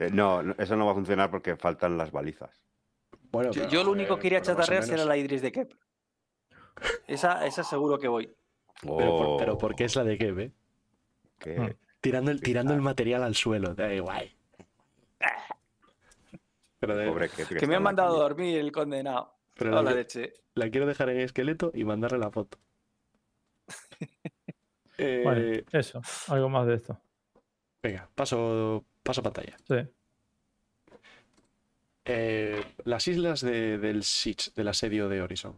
[0.00, 2.50] Eh, no, eso no va a funcionar porque faltan las balizas.
[3.32, 5.72] Bueno, Yo, pero, yo lo único que quería chatarrear será la Idris de Kep.
[7.08, 8.32] Esa, esa seguro que voy.
[8.80, 10.52] Pero, por, pero Oh, ¿por qué es la de Kev, eh?
[11.40, 11.74] qué- Mm.
[12.00, 12.84] Tirando el, tirando el Quizás.
[12.84, 13.74] material al suelo.
[13.74, 14.32] Da guay.
[16.78, 19.34] Pero, de- Pobre Kepi, Que está me han mandado a dormir el condenado.
[19.56, 20.32] pero la, la que- leche.
[20.54, 22.58] la quiero dejar en esqueleto y mandarle la foto.
[25.00, 26.00] Eh, Vale, eso.
[26.26, 27.00] Algo más de esto.
[27.80, 29.56] Venga, paso, paso pantalla.
[29.66, 29.74] Sí.
[32.04, 35.56] Eh, las islas de- del Siege, del asedio de Horizon.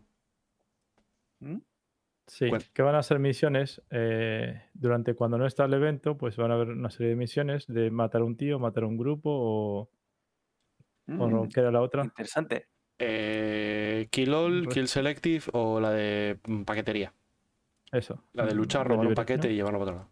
[2.26, 2.64] Sí, Bueno.
[2.72, 6.54] que van a ser misiones eh, durante cuando no está el evento, pues van a
[6.54, 9.80] haber una serie de misiones de matar a un tío, matar a un grupo o,
[11.08, 12.04] o Mm, ¿qué era la otra.
[12.04, 12.68] Interesante.
[12.98, 17.12] Eh, Kill All, Re- Kill Selective o la de mm, paquetería.
[17.90, 18.22] Eso.
[18.34, 19.52] La de mm, luchar, robar un paquete ¿no?
[19.52, 20.10] y llevarlo para otro lado.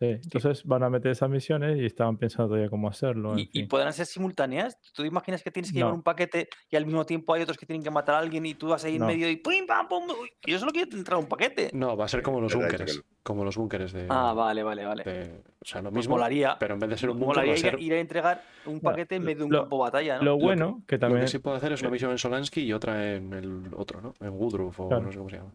[0.00, 3.34] Sí, Entonces van a meter esas misiones y estaban pensando todavía cómo hacerlo.
[3.34, 3.68] en ¿Y, y fin.
[3.68, 4.80] podrán ser simultáneas?
[4.94, 7.58] ¿Tú te imaginas que tienes que llevar un paquete y al mismo tiempo hay otros
[7.58, 9.06] que tienen que matar a alguien y tú vas ahí en No.
[9.06, 10.04] medio y ¡pum, pam, pum!
[10.22, 11.68] uy, Yo solo quiero entrar a un paquete.
[11.74, 13.02] No, va a ser como los búnkeres.
[13.22, 15.04] Como los búnkeres de, Ah, vale, vale, vale.
[15.04, 16.14] de- O sea, lo Pues mismo.
[16.14, 16.56] molaría.
[16.58, 17.80] Pero en vez de ser un búnker, Molaría a ir, a- ser.
[17.80, 20.24] ir a entregar un No, paquete en vez de un lo- campo de batalla, ¿no?
[20.24, 22.72] Lo bueno que Lo también que sí puedo hacer es una misión en Solansky y
[22.72, 24.14] otra en el otro, ¿no?
[24.20, 25.02] En Woodruff o Claro.
[25.04, 25.54] no sé cómo se llama.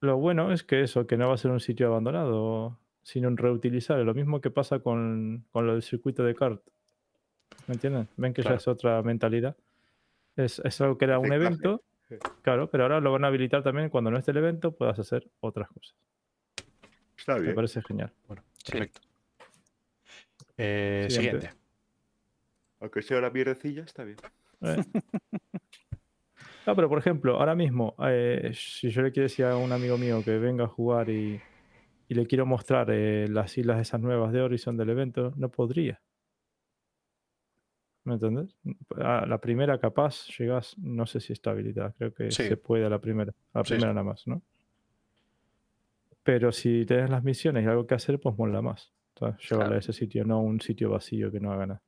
[0.00, 3.38] Lo bueno es que eso, que no va a ser un sitio abandonado, sino un
[3.38, 3.98] reutilizar.
[4.00, 6.60] Lo mismo que pasa con, con lo del circuito de kart.
[7.66, 8.06] ¿Me entienden?
[8.18, 8.56] Ven que Claro.
[8.56, 9.56] ya es otra mentalidad.
[10.36, 11.82] Es, es algo que era un evento,
[12.42, 15.26] claro, pero ahora lo van a habilitar también cuando no esté el evento, puedas hacer
[15.40, 15.96] otras cosas.
[17.16, 17.54] Está Me bien.
[17.54, 18.12] parece genial.
[18.26, 18.72] Bueno, Sí.
[18.72, 19.00] perfecto.
[20.58, 21.40] Eh, Siguiente.
[21.46, 21.60] siguiente.
[22.80, 24.18] Aunque sea la mierdecilla, está bien.
[24.60, 24.76] Eh.
[26.66, 29.96] No, pero por ejemplo, ahora mismo, eh, si yo le quiero decir a un amigo
[29.96, 31.40] mío que venga a jugar y,
[32.08, 36.00] y le quiero mostrar eh, las islas esas nuevas de Horizon del evento, no podría.
[38.04, 38.56] ¿Me entiendes?
[38.96, 42.44] A la primera capaz llegas, no sé si está habilitada, creo que Sí.
[42.48, 43.94] se puede a la primera, a la Sí, primera sí.
[43.96, 44.40] nada más, ¿no?
[46.22, 48.92] Pero si tienes las misiones y algo que hacer, pues mola más.
[49.48, 49.74] Claro.
[49.74, 51.82] a ese sitio, no a un sitio vacío que no haga nada.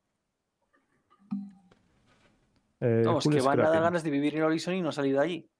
[2.81, 5.15] Eh, Vamos, Cool que van a dar ganas de vivir en Horizon y no salir
[5.15, 5.51] de allí.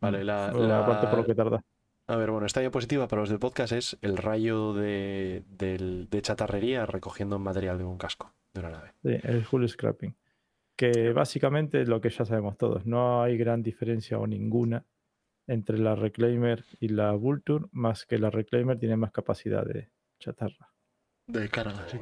[0.00, 1.64] Vale, la, la- Aparte por lo que tarda.
[2.10, 5.44] A ver, bueno, esta diapositiva para los del podcast es el rayo de,
[6.22, 8.94] chatarrería recogiendo material de un casco de una nave.
[9.04, 10.16] Sí, el full scrapping.
[10.74, 12.84] Que básicamente es lo que ya sabemos todos.
[12.84, 14.84] No hay gran diferencia o ninguna
[15.46, 20.72] entre la Reclaimer y la Vulture, más que la Reclaimer tiene más capacidad de chatarra.
[21.28, 21.98] De carga, sí.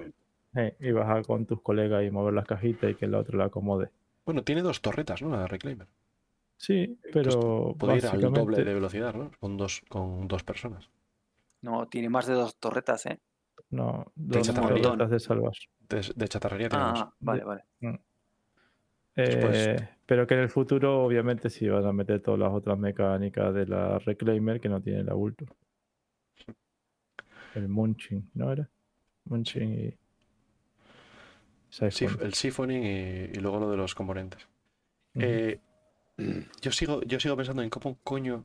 [0.55, 3.37] Eh, y vas a con tus colegas y mover las cajitas y que el otro
[3.37, 3.91] la acomode.
[4.25, 5.37] Bueno, tiene dos torretas, ¿no?
[5.37, 5.87] La Reclaimer.
[6.59, 9.31] Sí, pero Puede ir al doble básicamente de velocidad, ¿no?
[9.41, 10.91] Con dos, con dos personas.
[11.63, 13.19] No, tiene más de dos torretas, ¿eh?
[13.71, 15.69] no, dos torretas de salvage.
[15.89, 17.01] De, de chatarrería tiene dos.
[17.01, 17.65] Ah, vale, vale.
[19.15, 22.79] Después- Eh, pero que en el futuro, obviamente, sí van a meter todas las otras
[22.79, 25.53] mecánicas de la Reclaimer que no tiene la Vulture.
[27.55, 28.69] El Munching, ¿no era?
[29.25, 29.95] Munching y.
[32.21, 32.89] El siphoning y,
[33.37, 34.47] y luego lo de los componentes.
[35.15, 35.61] Eh,
[36.61, 38.45] yo, sigo, yo sigo pensando en cómo coño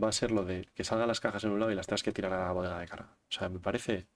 [0.00, 2.02] va a ser lo de que salgan las cajas en un lado y las tengas
[2.02, 3.08] que tirar a la bodega de carga.
[3.28, 4.06] O sea, me parece.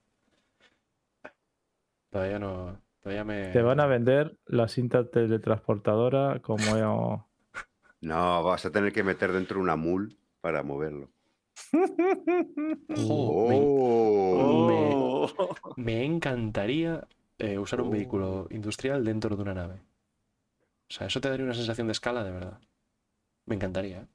[2.10, 2.80] Todavía no.
[3.02, 3.48] Todavía me.
[3.50, 7.28] Te van a vender la cinta teletransportadora como.
[8.00, 11.08] No, vas a tener que meter dentro una mul para moverlo.
[11.72, 15.26] Me- Oh.
[15.38, 15.54] Oh.
[15.76, 17.92] Me encantaría eh, usar un Oh.
[17.92, 19.76] vehículo industrial dentro de una nave.
[19.76, 22.58] O sea, eso te daría una sensación de escala de verdad.
[23.46, 24.06] Me encantaría, ¿eh?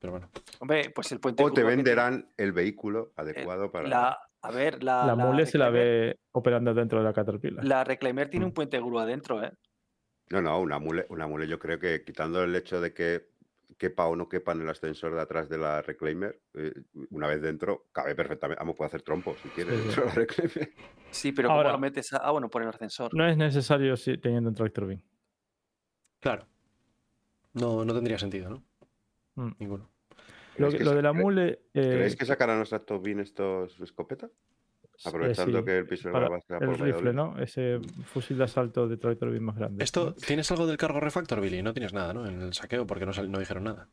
[0.00, 0.30] Pero bueno.
[0.60, 3.88] Hombre, pues el puente O te venderán el vehículo adecuado para.
[3.88, 7.64] La, a ver, la, La mule se la ve operando dentro de la Caterpillar.
[7.64, 8.48] La Reclaimer tiene Mm.
[8.48, 9.52] un puente grúa dentro, ¿eh?
[10.30, 13.30] No, no, una mule, una mule yo creo que quitando el hecho de que
[13.76, 16.72] quepa o no quepa en el ascensor de atrás de la Reclaimer, eh,
[17.10, 18.60] una vez dentro, cabe perfectamente.
[18.60, 19.82] Vamos, puede hacer trompo si quiere Sí, sí.
[19.86, 20.72] dentro de la Reclaimer.
[21.10, 22.12] Sí, pero ¿cómo Ahora- lo metes?
[22.12, 23.12] a- Ah, bueno, por el ascensor.
[23.14, 25.02] No es necesario si- teniendo un tractor beam.
[26.20, 26.46] Claro.
[27.60, 28.62] No, no tendría sentido, ¿no?
[29.36, 29.52] Mm.
[29.58, 29.90] Ninguno.
[30.56, 31.48] Lo, ¿Creéis que- que lo sa- de la mule.
[31.74, 34.26] eh, ¿Creéis que sacarán los tractor beam estos escopeta?
[34.26, 37.12] eh, Aprovechando sí, que el piso para va a el por rifle.
[37.12, 37.38] ¿no?
[37.38, 39.84] Ese fusil de asalto de tractor beam más grande.
[39.84, 41.62] Esto, ¿tienes algo del cargo refactor, Billy?
[41.62, 42.26] No tienes nada, ¿no?
[42.26, 43.88] En el saqueo, porque no, no dijeron nada.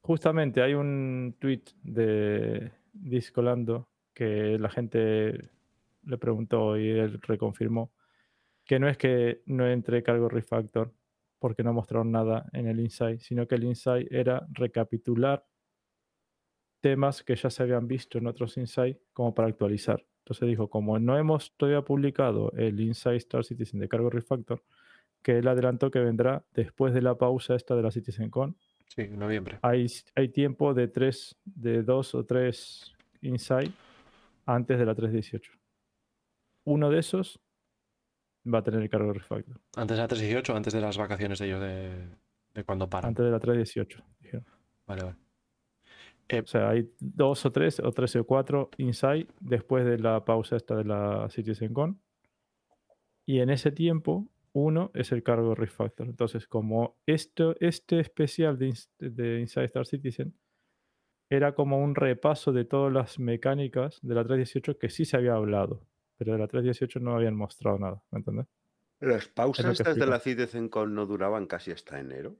[0.00, 5.50] Justamente hay un tweet de Discolando que la gente
[6.04, 7.92] le preguntó y él reconfirmó
[8.64, 10.92] que no es que no entre cargo refactor
[11.38, 15.46] porque no mostraron nada en el insight, sino que el insight era recapitular
[16.80, 20.06] temas que ya se habían visto en otros insight como para actualizar.
[20.18, 24.64] Entonces dijo, como no hemos todavía publicado el Insight Star Citizen de cargo refactor,
[25.22, 28.56] que él adelantó que vendrá después de la pausa esta de la CitizenCon,
[28.88, 29.58] Sí, en noviembre.
[29.62, 33.72] hay, hay tiempo de tres, de dos o tres insight
[34.46, 35.52] antes de la 318.
[36.64, 37.40] Uno de esos
[38.52, 39.60] va a tener el cargo refactor.
[39.76, 42.08] Antes de la 318, antes de las vacaciones de ellos de,
[42.54, 43.10] de cuando paran.
[43.10, 44.04] Antes de la 318.
[44.20, 44.46] dijeron.
[44.86, 45.16] Vale, vale.
[46.42, 50.56] O sea, hay dos o tres, o tres o cuatro insight después de la pausa
[50.56, 52.00] esta de la CitizenCon.
[53.24, 56.08] Y en ese tiempo, uno es el cargo refactor.
[56.08, 60.34] Entonces, como esto, este especial de, de Inside Star Citizen
[61.28, 65.34] era como un repaso de todas las mecánicas de la 318 que sí se había
[65.34, 68.46] hablado, pero de la 318 no habían mostrado nada, ¿me entiendes?
[69.00, 72.36] Las pausas estas de la CitizenCon no duraban casi hasta enero.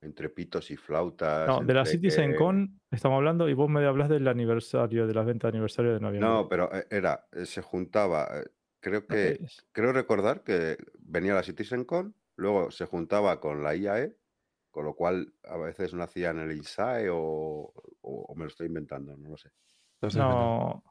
[0.00, 1.48] Entre pitos y flautas.
[1.48, 5.14] No, de la entre que- CitizenCon estamos hablando y vos me hablas del aniversario, de
[5.14, 6.28] las ventas de aniversario de noviembre.
[6.28, 8.44] No, pero eh, era, eh, se juntaba, eh,
[8.80, 9.38] creo que,
[9.72, 14.16] creo recordar que venía la CitizenCon, luego se juntaba con la IAE,
[14.70, 17.72] con lo cual a veces no hacían el INSAE o, o-
[18.02, 19.50] o me lo estoy inventando, no lo sé.
[19.94, 20.82] Entonces, No,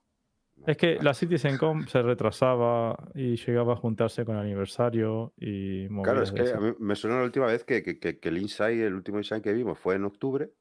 [0.66, 6.24] es que la CitizenCon se retrasaba y llegaba a juntarse con el aniversario y Claro,
[6.24, 8.80] es que a mí me suena la última vez que, que- que- que el Insight,
[8.82, 10.52] el último Insight que vimos fue en octubre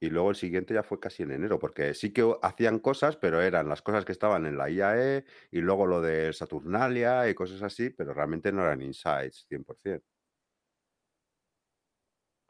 [0.00, 3.40] y luego el siguiente ya fue casi en enero, porque sí que hacían cosas, pero
[3.40, 7.62] eran las cosas que estaban en la IAE y luego lo de Saturnalia y cosas
[7.62, 10.04] así, pero realmente no eran Insights 100%.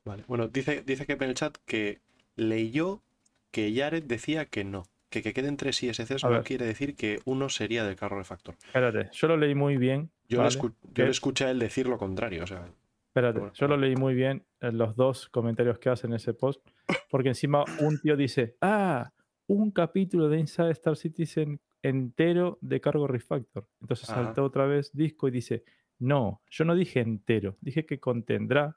[0.04, 0.24] Vale.
[0.28, 2.00] Bueno, dice, dice que en el chat que
[2.36, 3.02] leyó
[3.50, 4.84] que Jared decía que no.
[5.08, 6.44] Que que queden tres ISCs A no ver.
[6.44, 8.56] quiere decir que uno sería del carro refactor.
[8.66, 10.10] Espérate, yo lo leí muy bien.
[10.28, 10.50] Yo, ¿vale?
[10.54, 10.60] le,
[10.94, 12.42] yo le escuché a él decir lo contrario.
[12.44, 12.68] O sea,
[13.08, 16.60] Espérate, Bueno, yo lo leí muy bien en los dos comentarios que hacen ese post,
[17.08, 19.10] porque encima un tío dice, ah,
[19.46, 23.68] un capítulo de Inside Star Citizen entero de cargo refactor.
[23.80, 24.24] Entonces Ajá.
[24.24, 25.64] saltó otra vez disco y dice,
[25.98, 28.76] no, yo no dije entero, dije que contendrá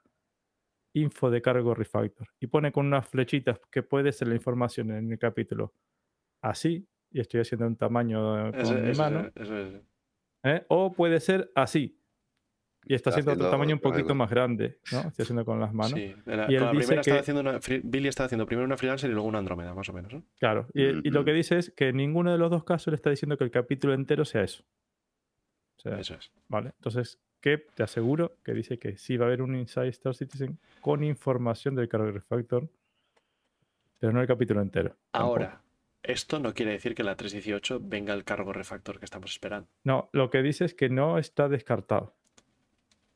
[0.94, 2.28] info de cargo refactor.
[2.40, 5.74] Y pone con unas flechitas que puede ser la información en el capítulo
[6.42, 9.54] así, y estoy haciendo un tamaño eh, con eso- mi eso- mano, eso
[10.44, 10.64] ¿eh?
[10.68, 11.96] o puede ser así.
[12.86, 14.14] Y está Está haciendo otro haciendo tamaño un poquito algo.
[14.14, 15.00] más grande, ¿no?
[15.00, 15.92] Estoy haciendo con las manos.
[15.92, 19.10] Sí, la- Y él la dice que- haciendo una, Billy estaba haciendo primero una freelancer
[19.10, 20.14] y luego una Andrómeda, más o menos.
[20.14, 20.22] ¿no?
[20.38, 21.26] Claro, y, y lo Ujú.
[21.26, 23.50] que dice es que en ninguno de los dos casos le está diciendo que el
[23.50, 24.64] capítulo entero sea eso.
[25.76, 26.32] O sea, Eso es.
[26.48, 26.72] ¿vale?
[26.78, 30.58] Entonces, que te aseguro que dice que sí va a haber un Inside Star Citizen
[30.80, 32.68] con información del cargo refactor,
[33.98, 34.96] pero no el capítulo entero.
[35.10, 35.48] tampoco.
[36.02, 39.68] Esto no quiere decir que la 318 venga el cargo refactor que estamos esperando.
[39.84, 42.14] No, lo que dice es que no está descartado.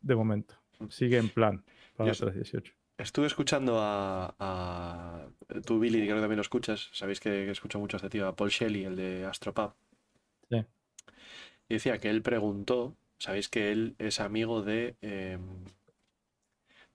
[0.01, 0.55] De momento.
[0.91, 1.65] Sigue en plan
[1.97, 2.75] para Yo la sé- 318.
[2.99, 5.27] Estuve escuchando a, a-
[5.67, 6.91] Tú, Billy, creo que también lo escuchas.
[6.93, 9.73] Sabéis que escucho mucho a este tío, a Paul Shelley, el de Astropub.
[10.51, 10.65] Sí.
[11.69, 12.95] Y decía que él preguntó.
[13.19, 14.97] Sabéis que él es amigo de.
[15.01, 15.65] em,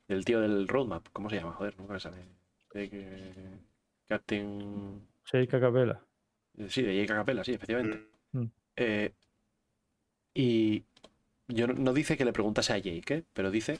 [0.07, 1.07] del tío del roadmap.
[1.11, 1.53] ¿Cómo se llama?
[1.53, 2.17] Joder, nunca me sale.
[2.73, 3.57] De
[4.07, 5.01] Captain.
[5.31, 6.01] Sheikha Capella.
[6.67, 8.07] Sí, de Jake Capella, sí, efectivamente.
[8.31, 8.45] Mm.
[8.75, 9.13] Eh,
[10.33, 10.83] y
[11.47, 13.23] yo no, no dice que le preguntase a Jake, ¿eh?
[13.33, 13.79] pero dice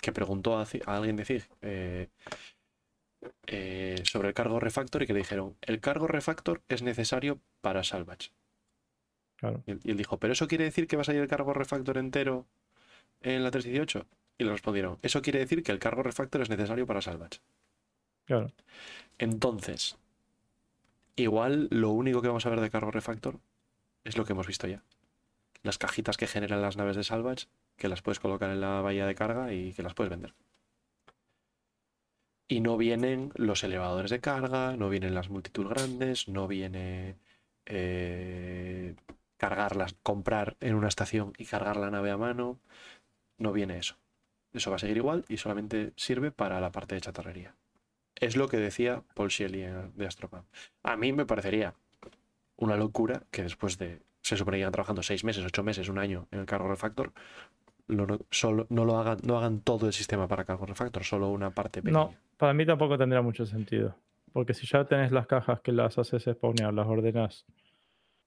[0.00, 2.08] que preguntó a, alguien de CIG eh,
[3.46, 7.84] eh, sobre el cargo refactor y que le dijeron, el cargo refactor es necesario para
[7.84, 8.30] Salvage.
[9.36, 9.62] Claro.
[9.66, 11.54] Y él, y él dijo, ¿pero eso quiere decir que va a salir el cargo
[11.54, 12.46] refactor entero
[13.22, 14.06] en la 318?
[14.36, 17.40] Y le respondieron, eso quiere decir que el cargo refactor es necesario para Salvage.
[18.26, 18.52] Claro.
[19.18, 19.96] Entonces,
[21.16, 23.40] igual lo único que vamos a ver de cargo refactor
[24.04, 24.82] es lo que hemos visto ya.
[25.62, 29.06] Las cajitas que generan las naves de salvage, que las puedes colocar en la bahía
[29.06, 30.34] de carga y que las puedes vender.
[32.46, 37.16] Y no vienen los elevadores de carga, no vienen las multitud grandes, no viene
[37.64, 38.94] eh,
[39.38, 42.60] cargarlas, comprar en una estación y cargar la nave a mano.
[43.38, 43.96] No viene eso.
[44.52, 47.56] Eso va a seguir igual y solamente sirve para la parte de chatarrería.
[48.16, 50.44] Es lo que decía Paul Shelley de Astropam.
[50.82, 51.74] A mí me parecería
[52.56, 54.02] una locura que después de.
[54.22, 57.12] Se supone que llevan trabajando seis meses, ocho meses, un año en el cargo refactor.
[57.88, 61.28] lo no, solo, no lo hagan, no hagan todo el sistema para cargo refactor, solo
[61.28, 62.04] una parte pequeña.
[62.04, 63.96] No, para mí tampoco tendría mucho sentido.
[64.32, 67.44] Porque si ya tenés las cajas que las haces spawnear, las ordenas,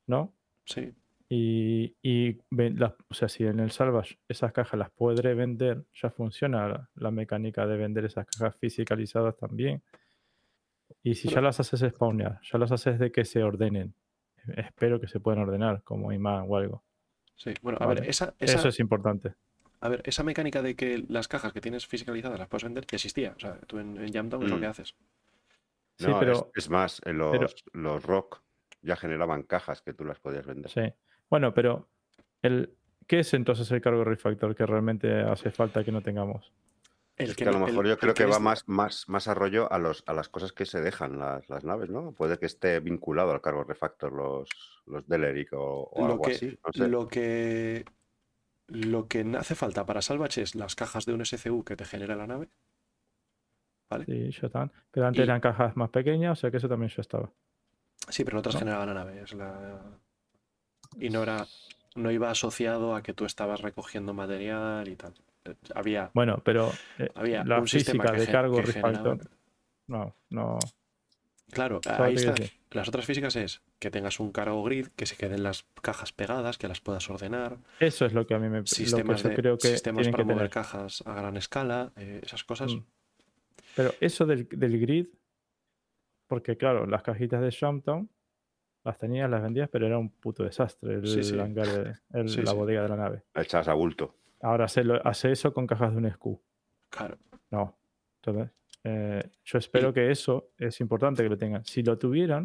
[0.05, 0.31] ¿no?
[0.65, 0.93] Sí,
[1.29, 5.83] Y, y ven- las- o sea, si en el Salvage esas cajas las podré vender,
[5.93, 9.81] ya funciona la, la mecánica de vender esas cajas fisicalizadas también.
[11.03, 13.93] Y si ya las haces spawnear, ya las haces de que se ordenen.
[14.55, 16.83] Espero que se puedan ordenar como imán o algo.
[17.35, 17.53] sí.
[17.61, 18.01] Bueno, a Vale.
[18.01, 19.33] ver, esa, esa, Eso es importante.
[19.81, 22.95] a ver, esa mecánica de que las cajas que tienes fiscalizadas las puedes vender ya
[22.95, 23.33] existía.
[23.35, 24.59] O sea, tú en, en Jamdown es lo Mm.
[24.61, 24.95] que haces.
[25.97, 28.41] Sí, No, es- pero es, más, en los, pero- los rock
[28.81, 30.71] ya generaban cajas que tú las podías vender.
[30.71, 30.81] Sí.
[31.29, 31.87] Bueno, pero
[32.41, 32.73] el,
[33.07, 36.51] ¿qué es entonces el cargo refactor que realmente hace falta que no tengamos?
[37.17, 39.27] El Es que a lo el- mejor yo creo que va eres- más, más, más
[39.27, 42.11] a rollo a, los, a las cosas que se dejan las, las naves, ¿no?
[42.11, 44.49] Puede que esté vinculado al cargo refactor los,
[44.85, 46.59] los Deleric o, o lo algo que, así.
[46.65, 46.87] No sé.
[46.87, 47.85] lo que
[48.67, 52.15] lo que hace falta para Salvage es las cajas de un SCU que te genera
[52.17, 52.49] la nave.
[53.89, 54.03] ¿Vale?
[54.05, 54.71] Sí, ya están.
[54.91, 57.31] Pero antes Y- eran cajas más pequeñas, o sea que eso también ya estaba.
[58.09, 58.59] Sí, pero no te las ¿No?
[58.59, 59.21] generaba la nave.
[59.21, 59.81] Es la...
[60.99, 61.45] Y no era.
[61.95, 65.13] No iba asociado a que tú estabas recogiendo material y tal.
[65.45, 69.17] Eh, Había, Bueno, pero eh, había la un sistema física que, de cargo que generaba-
[69.87, 70.59] no, no.
[71.49, 72.35] Claro, ¿sabes ahí está.
[72.71, 76.57] Las otras físicas es que tengas un cargo grid, que se queden las cajas pegadas,
[76.57, 79.29] que las puedas ordenar, Eso es lo que a mí me lo que sistemas, yo
[79.29, 80.51] de, creo que sistemas tienen para que mover tener.
[80.51, 82.73] cajas a gran escala, eh, esas cosas.
[82.73, 82.83] Mm.
[83.75, 85.07] Pero eso del, del grid,
[86.27, 88.09] porque claro, las cajitas de Shumtown
[88.87, 91.39] las tenías, las vendías, pero era un puto desastre el Sí, sí.
[91.39, 92.57] hangar, de- el- Sí, la sí.
[92.57, 93.23] bodega de la nave.
[93.35, 94.15] Echas a bulto.
[94.41, 96.41] Ahora hace, lo- hace eso con cajas de un SKU.
[96.89, 97.17] Claro.
[97.51, 97.77] No.
[98.21, 98.51] Entonces,
[98.83, 101.65] eh, yo espero que eso es importante que lo tengan.
[101.65, 102.43] Si lo tuvieran,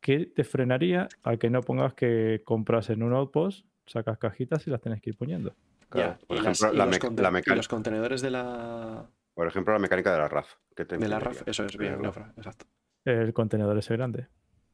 [0.00, 4.70] ¿qué te frenaría a que no pongas que compras en un outpost, sacas cajitas y
[4.70, 5.54] las tienes que ir poniendo?
[5.88, 6.12] Claro.
[6.20, 10.12] Ya, Por y, ejemplo, la, la meca- los contenedores de la, por ejemplo, la mecánica
[10.12, 10.54] de la RAF.
[10.76, 11.18] ¿qué te de la?
[11.18, 12.04] RAF, eso es bien,
[12.36, 12.66] exacto.
[13.04, 14.28] El contenedor ese grande.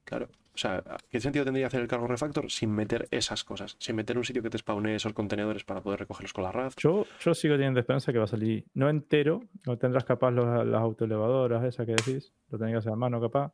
[0.07, 0.29] Claro.
[0.55, 3.77] O sea, ¿qué sentido tendría hacer el cargo refactor sin meter esas cosas?
[3.79, 6.75] Sin meter un sitio que te spawne esos contenedores para poder recogerlos con la RAF.
[6.79, 10.65] Yo, yo sigo teniendo esperanza que va a salir no entero, no tendrás capaz los-
[10.67, 13.53] las autoelevadoras, esas que decís, lo tenés que hacer a mano capaz.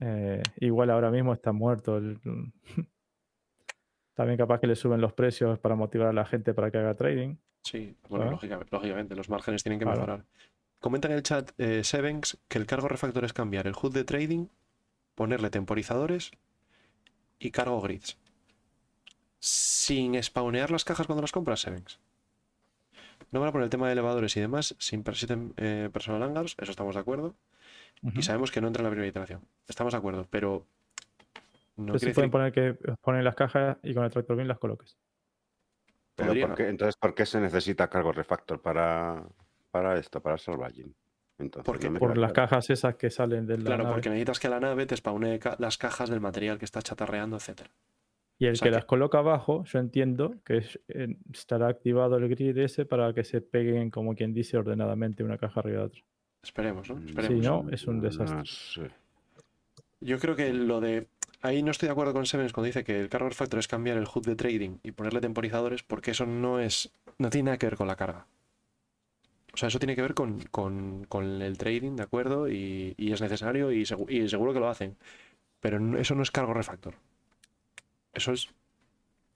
[0.00, 1.98] Eh, igual ahora mismo está muerto.
[1.98, 2.18] el-
[4.14, 6.94] También capaz que le suben los precios para motivar a la gente para que haga
[6.94, 7.36] trading.
[7.64, 8.30] Sí, bueno, Ah.
[8.30, 10.24] lógica- lógicamente, los márgenes tienen que Claro.
[10.82, 14.02] Comenta en el chat eh, Sevenx que el cargo refactor es cambiar el HUD de
[14.02, 14.48] trading,
[15.14, 16.32] ponerle temporizadores
[17.38, 18.18] y cargo grids.
[19.38, 22.00] Sin spawnear las cajas cuando las compras, Sevenx.
[23.30, 26.56] No van a poner el tema de elevadores y demás sin persisten eh, personal hangars,
[26.58, 27.34] eso estamos de acuerdo.
[28.16, 29.40] Y sabemos que no entra en la primera iteración.
[29.68, 30.66] Estamos de acuerdo, pero
[31.76, 34.58] no Pero sí pueden poner que ponen las cajas y con el tractor bien las
[34.58, 34.96] coloques.
[36.16, 36.48] Pero Podría.
[36.48, 39.22] ¿por qué- entonces, ¿por qué se necesita cargo refactor para,
[39.72, 40.94] para esto, para salvaging?
[41.38, 43.94] Entonces, Porque- no Por las cajas esas que salen de la Claro, nave.
[43.96, 47.36] porque necesitas que la nave te spawne ca- las cajas del material que está chatarreando,
[47.36, 47.70] etcétera.
[48.38, 51.68] Y el o sea que que- las coloca abajo, yo entiendo que es- eh, estará
[51.68, 55.80] activado el grid ese para que se peguen, como quien dice, ordenadamente una caja arriba
[55.80, 56.00] de otra.
[56.42, 56.96] Esperemos, ¿no?
[56.96, 57.44] Mm, Esperemos.
[57.44, 58.42] Si no, es un No desastre.
[58.44, 58.90] sé.
[60.00, 61.06] Yo creo que lo de.
[61.40, 63.96] Ahí no estoy de acuerdo con Sevens cuando dice que el cargo refactor es cambiar
[63.96, 66.92] el HUD de trading y ponerle temporizadores, porque eso no es.
[67.18, 68.26] No tiene nada que ver con la carga.
[69.54, 72.48] O sea, eso tiene que ver con, con- con el trading, ¿de acuerdo?
[72.48, 74.96] Y, y es necesario y, segu- y seguro que lo hacen.
[75.60, 76.94] Pero eso no es cargo refactor.
[78.14, 78.48] Eso es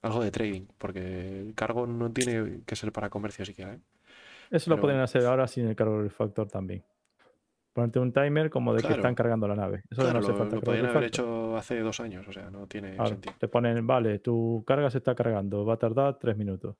[0.01, 3.73] algo de trading, porque el cargo no tiene que ser para comercio siquiera.
[3.75, 3.79] ¿eh?
[4.51, 6.83] Eso lo podrían hacer ahora sin el cargo refactor también.
[7.73, 8.95] Ponerte un timer como de Claro.
[8.95, 9.83] que están cargando la nave.
[9.89, 11.25] Eso Claro, no hace lo, falta lo cargo podrían haber refactor.
[11.25, 13.35] hecho hace dos años, o sea, no tiene sentido.
[13.39, 16.75] te ponen, vale, tu carga se está cargando, va a tardar tres minutos.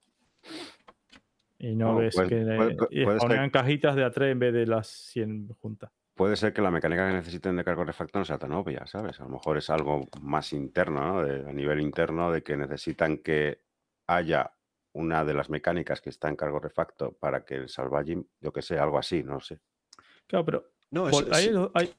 [1.60, 4.40] Y no No, ves puede- que puede- y puede ponían cajitas de a tres en
[4.40, 5.92] vez de las 100 juntas.
[6.14, 9.20] Puede ser que la mecánica que necesiten de cargo refactor no sea tan obvia, ¿sabes?
[9.20, 11.24] A lo mejor es algo más interno, ¿no?
[11.24, 13.62] De- a nivel interno, de que necesitan que
[14.08, 14.52] haya
[14.94, 18.64] una de las mecánicas que está en cargo refactor para que el salvaging, yo que
[18.64, 19.60] sé, algo así, no sé.
[20.26, 21.94] Claro, pero No, es, ahí es- lo- hay-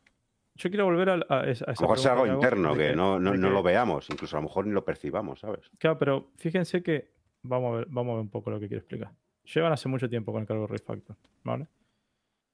[0.54, 2.96] yo quiero volver a, a esa, a A lo mejor sea algo que interno, que
[2.96, 5.70] no, no, no lo veamos, incluso a lo mejor ni lo percibamos, ¿sabes?
[5.78, 8.80] Claro, pero fíjense que vamos a ver, vamos a ver un poco lo que quiero
[8.80, 9.12] explicar.
[9.54, 11.66] Llevan hace mucho tiempo con el cargo refactor, ¿vale?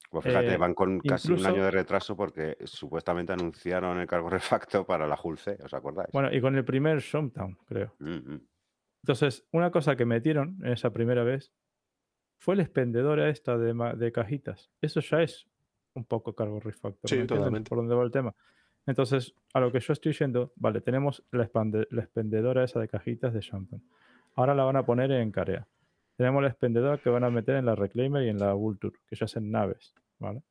[0.09, 4.07] Pues fíjate, Eh, van con casi un incluso- año de retraso porque supuestamente anunciaron el
[4.07, 6.09] cargo refactor para la Hull C, ¿os acordáis?
[6.13, 7.93] Bueno, y con el primer Showdown, creo.
[7.99, 8.41] Mm, mm.
[9.03, 11.51] Entonces, una cosa que metieron en esa primera vez
[12.37, 14.71] fue la expendedora esta de, de cajitas.
[14.81, 15.47] Eso ya es
[15.95, 17.09] un poco cargo refactor.
[17.09, 17.69] Sí, ¿me entienden totalmente.
[17.69, 18.33] Por dónde va el tema.
[18.85, 22.87] Entonces, a lo que yo estoy yendo, vale, tenemos la, expande- la expendedora esa de
[22.87, 23.83] cajitas de Champagne.
[24.35, 25.67] Ahora la van a poner en Carea.
[26.17, 29.15] Tenemos la expendedora que van a meter en la Reclaimer y en la Vulture, que
[29.15, 30.41] ya hacen naves, ¿vale?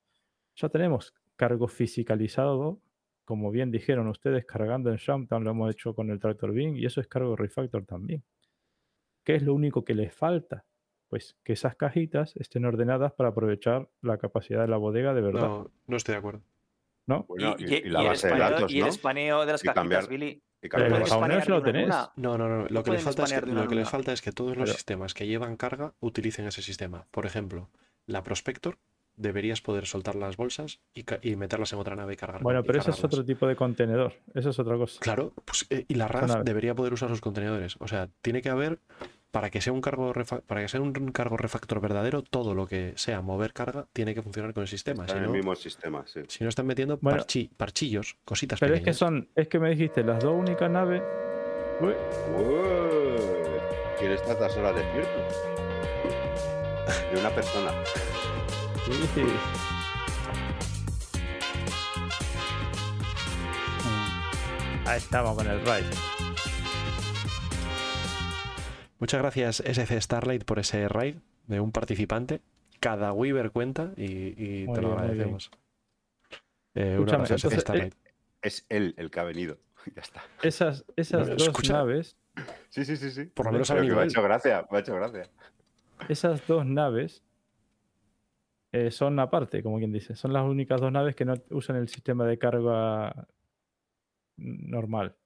[0.56, 2.80] Ya tenemos cargo fisicalizado,
[3.24, 6.84] como bien dijeron ustedes, cargando en Shamptown, lo hemos hecho con el Tractor Beam, y
[6.84, 8.22] eso es cargo refactor también.
[9.24, 10.64] ¿Qué es lo único que les falta?
[11.08, 15.48] Pues que esas cajitas estén ordenadas para aprovechar la capacidad de la bodega de verdad,
[15.48, 16.42] No, no estoy de acuerdo.
[17.06, 17.24] ¿no?
[17.24, 18.88] Bueno, y, y, y- y la y el base de espaneo- datos, y el ¿no?
[18.88, 20.42] espaneo de las cajitas, cambiar- Billy.
[20.68, 21.88] Pero el lo tenés.
[22.16, 22.66] No, no, no.
[22.68, 23.90] Lo, que, les falta es que, espanear de una lo que en les una.
[23.90, 27.06] falta es que todos los Pero- sistemas que llevan carga utilicen ese sistema.
[27.10, 27.68] Por ejemplo,
[28.06, 28.78] la Prospector
[29.16, 32.42] deberías poder soltar las bolsas y, y meterlas en otra nave y cargar.
[32.42, 33.14] Bueno, pero eso es cargarlas.
[33.14, 34.14] otro tipo de contenedor.
[34.34, 34.98] Eso es otra cosa.
[35.00, 37.76] Claro, pues, eh, y la RAF debería poder usar sus contenedores.
[37.78, 38.80] O sea, tiene que haber,
[39.34, 40.12] para que sea un cargo
[40.47, 44.22] para que sea un cargo refactor verdadero, todo lo que sea mover carga tiene que
[44.22, 45.02] funcionar con el sistema.
[45.02, 46.20] Está Si en el mismo sistema, sí.
[46.28, 47.18] si no están metiendo Bueno.
[47.20, 48.97] parchi- parchillos, cositas Pero es que pequeñas.
[48.97, 51.02] son, es que me dijiste las dos únicas naves.
[51.81, 51.88] Uy,
[52.36, 53.18] Uy,
[53.99, 55.18] ¿Quién está a estas horas despierto?
[57.12, 57.72] De una persona.
[59.15, 59.24] sí.
[64.86, 65.84] Ahí estamos con el raid.
[68.99, 72.41] Muchas gracias SC Starlight por ese raid de un participante.
[72.81, 75.51] Cada Weaver cuenta y, te lo bien, agradecemos.
[76.75, 77.94] Eh, un abrazo SC eh, Starlight.
[78.43, 79.59] Es él el que ha venido.
[79.94, 80.23] Ya está.
[80.43, 81.75] Esas, esas dos escucha.
[81.75, 82.17] naves,
[82.71, 83.27] Sí, sí, sí, sí.
[83.27, 85.31] Por lo menos ha venido me ha hecho gracia, me ha hecho gracia.
[86.09, 87.23] esas dos naves
[88.73, 90.17] eh, son aparte, como quien dice.
[90.17, 93.28] Son las únicas dos naves que no usan el sistema de carga
[94.37, 95.17] normal.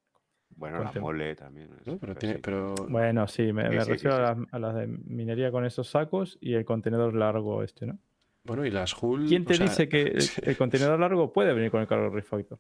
[0.59, 1.71] Bueno, Buen la mole también.
[1.81, 1.99] es- ¿no?
[1.99, 2.41] Pero, tiene, sí.
[2.43, 4.41] pero Bueno, sí, me, Sí, me sí, refiero sí, a, sí.
[4.41, 7.99] las, a las de minería con esos sacos y el contenedor largo este, ¿no?
[8.45, 9.27] bueno, y las Hull.
[9.29, 12.09] ¿Quién o te sea, dice que el, el contenedor largo puede venir con el cargo
[12.11, 12.59] refactor?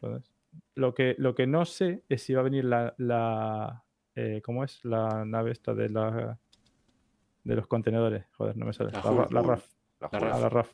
[0.00, 0.32] Entonces,
[0.74, 3.84] lo que, lo que no sé es si va a venir la, la
[4.16, 4.84] eh, ¿cómo es?
[4.84, 6.38] La nave esta de la
[7.44, 8.24] de los contenedores.
[8.32, 8.90] Joder, no me sale.
[8.92, 9.42] La La, Hull, la.
[9.42, 9.68] RAF.
[10.00, 10.08] La.
[10.12, 10.70] Ah, la RAF.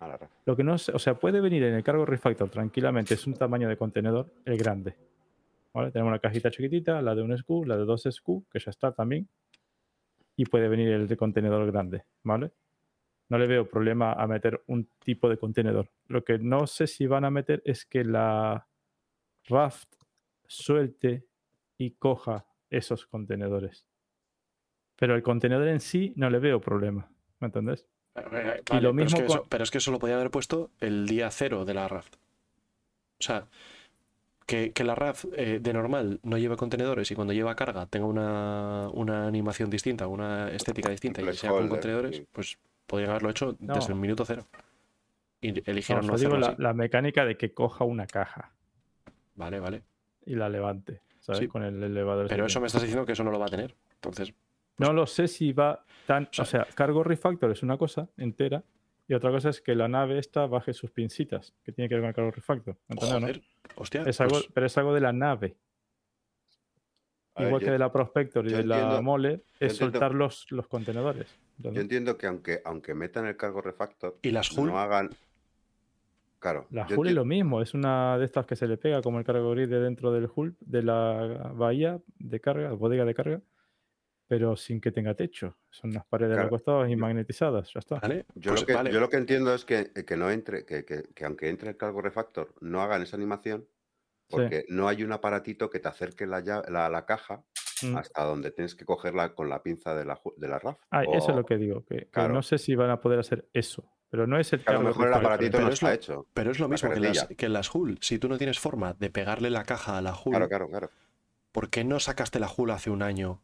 [0.00, 0.34] Ah, la Rafa.
[0.46, 3.34] Lo que no sé, o sea, puede venir en el cargo refactor tranquilamente, es un
[3.34, 4.94] tamaño de contenedor, el grande.
[5.78, 5.92] ¿Vale?
[5.92, 8.90] Tenemos una cajita chiquitita, la de un SKU, la de dos SKU, que ya está
[8.90, 9.28] también.
[10.36, 12.50] Y puede venir el de contenedor grande, ¿vale?
[13.28, 15.88] No le veo problema a meter un tipo de contenedor.
[16.08, 18.66] Lo que no sé si van a meter es que la
[19.44, 19.92] Raft
[20.48, 21.28] suelte
[21.76, 23.86] y coja esos contenedores.
[24.96, 27.86] Pero el contenedor en sí no le veo problema, ¿me entendés?
[28.16, 30.00] Eh, Y vale, lo pero, es mismo que con- eso, pero es que eso lo
[30.00, 32.08] podía haber puesto el día cero de la RAF.
[33.20, 33.46] O sea,
[34.48, 38.06] que, que la RAF eh, de normal no lleve contenedores y cuando lleva carga tenga
[38.06, 43.10] una, una animación distinta, una estética distinta y Black sea con holder, contenedores, pues podrían
[43.10, 43.74] haberlo hecho No.
[43.74, 44.46] desde el minuto cero.
[45.42, 46.62] Y eligieron No, no, digo la, así.
[46.62, 48.52] la mecánica de que coja una caja
[49.36, 49.82] Vale, vale.
[50.24, 51.40] y la levante, ¿sabes?
[51.40, 51.46] Sí.
[51.46, 52.26] Con el elevador.
[52.28, 53.76] Pero eso me estás diciendo que eso no lo va a tener.
[53.96, 54.32] Entonces,
[54.78, 56.28] No lo sé si va tan.
[56.32, 58.62] sea- O sea, cargo refactor es una cosa entera.
[59.08, 62.02] Y otra cosa es que la nave esta baje sus pincitas, que tiene que ver
[62.02, 62.76] con el cargo refactor.
[62.88, 63.42] ¿entendés, no?
[63.76, 64.02] hostia.
[64.02, 65.56] Es algo, pues, pero es algo de la nave.
[67.34, 70.46] A ver, Igual yo- que de la Prospector y de la Mole, es soltar los,
[70.50, 71.26] los contenedores.
[71.56, 75.10] Yo entiendo que aunque, aunque metan el cargo refactor, ¿Y las no hagan.
[76.38, 76.66] Claro.
[76.70, 79.24] La hull es lo mismo, es una de estas que se le pega como el
[79.24, 83.40] cargo grid de dentro del hull, de la bahía de carga, bodega de carga,
[84.28, 85.56] pero sin que tenga techo.
[85.70, 86.50] Son unas paredes Claro.
[86.50, 87.96] los costados y magnetizadas, ya está.
[88.00, 88.92] Vale, Yo, pues lo que, vale.
[88.92, 91.76] yo lo que entiendo es que, que no entre, que, que- que aunque entre el
[91.76, 93.66] cargo refactor, no hagan esa animación,
[94.28, 94.36] Sí.
[94.36, 97.42] porque no hay un aparatito que te acerque la, la, la caja
[97.82, 97.96] Mm.
[97.96, 100.78] hasta donde tienes que cogerla con la pinza de la, de la RAF.
[100.90, 102.34] Ah, eso es lo que digo, que, claro.
[102.34, 104.80] no sé si van a poder hacer eso, pero no es el que a lo
[104.80, 106.26] mejor el aparatito no es está lo- hecho.
[106.34, 107.96] Pero es lo mismo que, las, que las Hull.
[108.02, 110.90] Si tú no tienes forma de pegarle la caja a la Hull, Claro, claro, claro.
[111.52, 113.42] ¿por qué no sacaste la Hull hace un año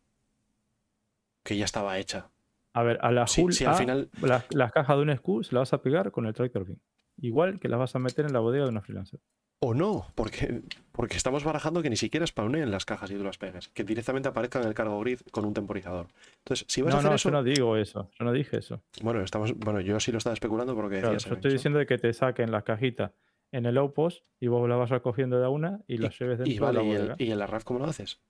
[1.44, 2.30] que ya estaba hecha?
[2.72, 5.10] A ver, a la Sí, hull sí, al A, final- las, las cajas de un
[5.10, 6.80] SKU se las vas a pegar con el tractor beam.
[7.18, 9.20] Igual que las vas a meter en la bodega de una freelancer.
[9.60, 10.62] O no, porque,
[10.92, 14.28] porque estamos barajando que ni siquiera spawneen las cajas y tú las pegues, que directamente
[14.28, 16.08] aparezca en el cargo grid con un temporizador.
[16.38, 18.58] Entonces, si vas a No, hacer no, eso, yo no digo eso, yo no dije
[18.58, 18.82] eso.
[19.00, 21.86] bueno, estamos, bueno, yo sí lo estaba especulando porque Claro, decías yo estoy diciendo de
[21.86, 23.12] que te saquen las cajitas
[23.52, 26.50] en el outpost y vos las vas recogiendo de a una y las lleves dentro
[26.52, 27.14] y de vale, la y, bodega.
[27.18, 28.20] el- y en la RAF cómo lo haces?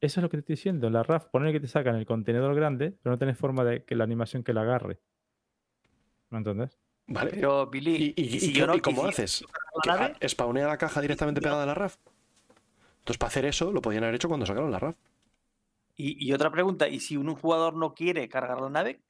[0.00, 0.86] Eso es lo que te estoy diciendo.
[0.86, 3.84] En la RAF, poner que te sacan el contenedor grande, pero no tenés forma de
[3.84, 5.00] que la animación que la agarre.
[6.30, 6.78] ¿Me entendés?
[7.08, 7.30] Vale.
[7.32, 9.42] Pero, Billy, ¿Y, y- y si qué- yo no y cómo haces?
[9.42, 11.96] la ¿Que nave, a- ¿Spawnea la caja directamente pegada a la RAF?
[13.00, 14.96] Entonces, para hacer eso, lo podían haber hecho cuando sacaron la RAF.
[15.96, 19.00] Y, y otra pregunta, ¿y si un jugador no quiere cargar la nave?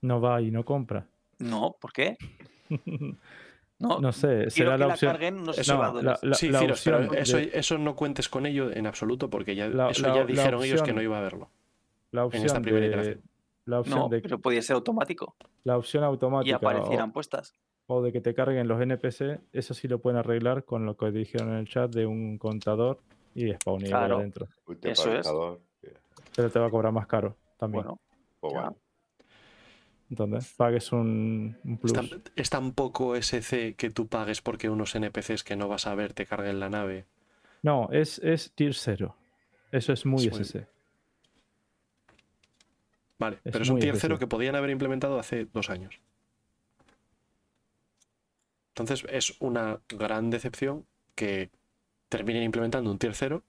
[0.00, 1.06] No va y no compra.
[1.38, 2.16] No, ¿por qué?
[3.82, 5.16] No, No sé, quiero será que la opción.
[7.16, 10.20] eso, de- eso no cuentes con ello en absoluto porque ya, La- eso la- ya
[10.20, 11.50] la dijeron ellos que no iba a haberlo.
[12.12, 13.20] La esta opción primera de, iteración.
[13.64, 15.34] la opción No, de pero podía ser automático
[15.64, 17.54] la opción y automática o, aparecieran puestas.
[17.86, 21.10] o de que te carguen los NPC, eso sí lo pueden arreglar con lo que
[21.10, 23.00] dijeron en el chat de un contador
[23.34, 24.16] y spawn igual Claro.
[24.18, 24.46] adentro.
[24.82, 25.28] Eso es.
[26.36, 27.82] Pero te va a cobrar más caro también.
[27.84, 28.00] Bueno,
[28.40, 28.76] Pues bueno.
[30.12, 31.90] Entonces, pagues un, un plus.
[31.92, 35.86] Es tan, es tan poco SC que tú pagues porque unos NPCs que no vas
[35.86, 37.06] a ver te carguen la nave.
[37.62, 39.16] No, es, es tier 0.
[39.70, 40.66] Eso es muy Es muy- SC.
[43.18, 44.18] Vale, Es pero es un tier cero excesivo.
[44.18, 45.98] que podían haber implementado hace dos años.
[48.74, 51.50] Entonces es una gran decepción que
[52.08, 53.44] terminen implementando un tier cero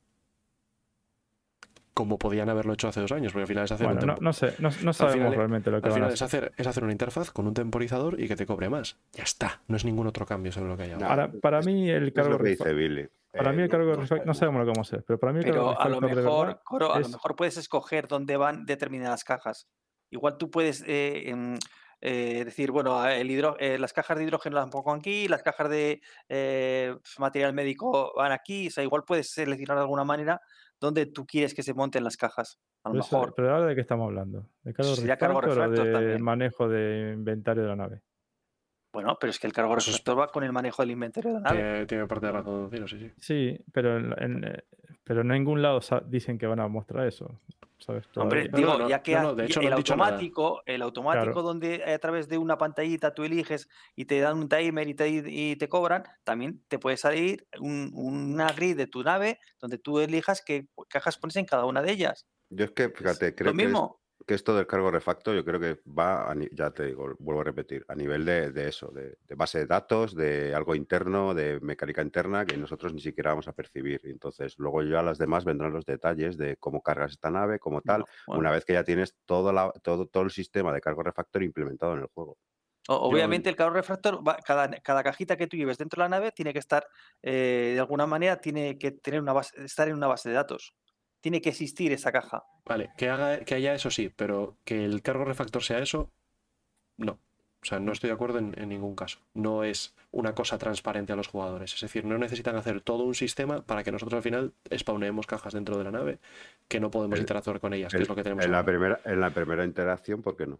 [1.93, 4.15] como podían haberlo hecho hace dos años, porque al final es hacer Bueno, un no,
[4.19, 6.51] no sé, no, no sabemos final- realmente lo que al van a final es hacer.
[6.57, 8.97] es hacer una interfaz con un temporizador y que te cobre más.
[9.13, 11.03] Ya está, no es ningún otro cambio sobre lo que hay ahora.
[11.07, 13.07] No, Para, para mí el Es cargo lo que refa- dice Billy.
[13.31, 14.59] para Eh, mí el no- cargo de no refa- no sabemos.
[14.59, 16.47] lo que vamos a hacer, pero para mí el cargo Pero a lo de mejor,
[16.47, 19.67] verdad Coro, a lo mejor puedes escoger dónde van determinadas cajas.
[20.09, 21.57] Igual tú puedes eh, em,
[22.01, 25.69] eh, decir, bueno, el hidro- eh, las cajas de hidrógeno las pongo aquí, las cajas
[25.69, 28.67] de eh, material médico van aquí.
[28.67, 30.41] O sea, igual puedes seleccionar de alguna manera
[30.83, 32.59] dónde tú quieres que se monten las cajas.
[32.83, 33.33] A lo pero, eso- mejor.
[33.35, 34.89] pero ahora de qué estamos hablando, de cargo
[35.79, 36.21] o de también.
[36.21, 38.01] manejo de inventario de la nave.
[38.93, 41.39] Bueno, pero es que el cargo refactor va con el manejo del inventario de la
[41.41, 41.57] nave.
[41.57, 43.11] Tiene, tiene parte de razón, sí, sí.
[43.17, 44.63] Sí, pero en, en, eh,
[45.03, 47.39] pero en ningún lado dicen que van a mostrar eso,
[47.77, 48.05] ¿sabes?
[48.15, 51.41] Hombre, digo, no, ya que no, ha- no, de hecho el automático, el automático Claro.
[51.43, 55.09] donde a través de una pantallita tú eliges y te dan un timer y te,
[55.09, 59.99] y te cobran, también te puede salir un, una grid de tu nave donde tú
[59.99, 62.25] elijas qué cajas pones en cada una de ellas.
[62.49, 63.99] Yo es que, fíjate, creo Lo que, es- mismo.
[64.25, 67.43] Que esto del cargo refacto, yo creo que va, a ya te digo, vuelvo a
[67.43, 71.59] repetir, a nivel de, de eso, de, de base de datos, de algo interno, de
[71.61, 74.01] mecánica interna, que nosotros ni siquiera vamos a percibir.
[74.05, 78.05] Entonces, luego ya las demás vendrán los detalles de cómo cargas esta nave, como tal,
[78.27, 78.39] bueno.
[78.41, 81.93] una vez que ya tienes todo, la, todo, todo el sistema de cargo refactor implementado
[81.93, 82.37] en el juego.
[82.89, 86.31] Obviamente el cargo refractor, va- cada, cada cajita que tú lleves dentro de la nave
[86.33, 86.85] tiene que estar,
[87.21, 90.75] eh, de alguna manera, tiene que tener una base, estar en una base de datos.
[91.23, 92.43] Tiene que existir esa caja.
[92.65, 96.11] Vale, que, haga, que haya eso sí, pero que el cargo refactor sea eso,
[96.97, 97.13] no.
[97.13, 99.19] O sea, no estoy de acuerdo en, en ningún caso.
[99.33, 101.73] No es una cosa transparente a los jugadores.
[101.73, 105.53] Es decir, no necesitan hacer todo un sistema para que nosotros al final spawneemos cajas
[105.53, 106.19] dentro de la nave
[106.67, 108.65] que no podemos El- interactuar con ellas, que El- es lo que tenemos en, la
[108.65, 110.59] primera, en la primera interacción, ¿por qué no?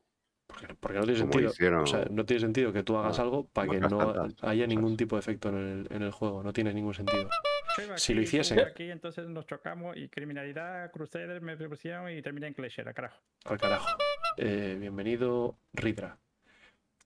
[0.53, 1.51] Porque, porque no tiene como sentido.
[1.51, 4.43] hicieron- O sea, no tiene sentido que tú hagas Ah, algo para que no tantas
[4.43, 4.97] haya ningún cosas.
[4.97, 6.43] tipo de efecto en el, en el juego.
[6.43, 7.27] No tiene ningún sentido.
[7.95, 12.53] Si lo hiciesen- Aquí entonces nos chocamos y criminalidad, Crusader, me pusieron y termina en
[12.53, 13.19] Clashera, carajo.
[13.45, 13.87] Al carajo.
[14.37, 16.17] Eh, bienvenido, Ridra.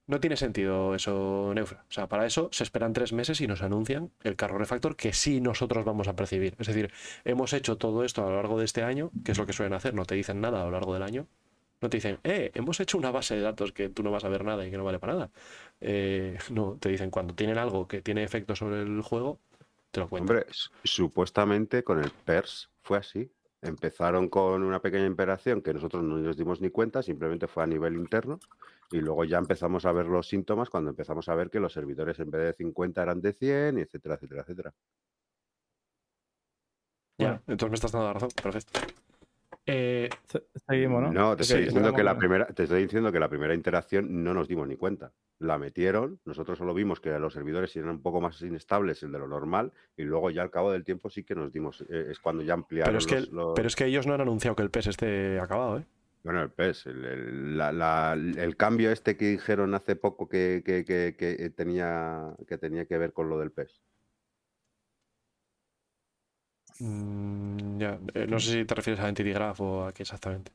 [0.08, 1.84] No tiene sentido eso, Neufra.
[1.90, 5.12] O sea, para eso se esperan tres meses y nos anuncian el carro refactor que
[5.12, 6.56] sí nosotros vamos a percibir.
[6.60, 6.92] Es decir,
[7.26, 9.74] hemos hecho todo esto a lo largo de este año, que es lo que suelen
[9.74, 11.28] hacer, no te dicen nada a lo largo del año.
[11.80, 14.30] No te dicen, eh, hemos hecho una base de datos que tú no vas a
[14.30, 15.32] ver nada y que no vale para nada.
[15.80, 19.40] Eh, no, te dicen cuando tienen algo que tiene efecto sobre el juego,
[19.92, 20.38] te lo cuentan.
[20.38, 20.52] Hombre,
[20.84, 23.32] supuestamente con el PERS fue así.
[23.62, 27.68] Empezaron con una pequeña imperación que nosotros no nos dimos ni cuenta, simplemente fue a
[27.68, 28.40] nivel interno.
[28.92, 32.20] Y luego ya empezamos a ver los síntomas cuando empezamos a ver que los servidores
[32.20, 34.74] en vez de 50 eran de 100, y etcétera, etcétera, etcétera.
[37.20, 37.44] Ya, Bueno.
[37.48, 38.30] entonces me estás dando la razón.
[38.42, 38.80] Perfecto.
[39.70, 40.10] Eh,
[40.68, 41.36] Seguimos, ¿no?
[41.36, 44.48] te estoy diciendo que la primera, te estoy diciendo que la primera interacción no nos
[44.48, 45.12] dimos ni cuenta.
[45.40, 49.28] La metieron, nosotros solo vimos que los servidores eran un poco más inestables de lo
[49.28, 52.44] normal, y luego ya al cabo del tiempo sí que nos dimos, eh, es cuando
[52.44, 54.64] ya ampliaron pero, es que, los- los- pero es que ellos no han anunciado que
[54.64, 55.86] el PES esté acabado, ¿eh?
[56.24, 60.64] Bueno, el PES, el, el- la- la- el cambio este que dijeron hace poco que,
[60.66, 63.82] que- que- que tenía, que tenía que ver con lo del PES.
[66.80, 70.52] Mm, ya, eh, no sé si te refieres a Entity Graph o a qué exactamente.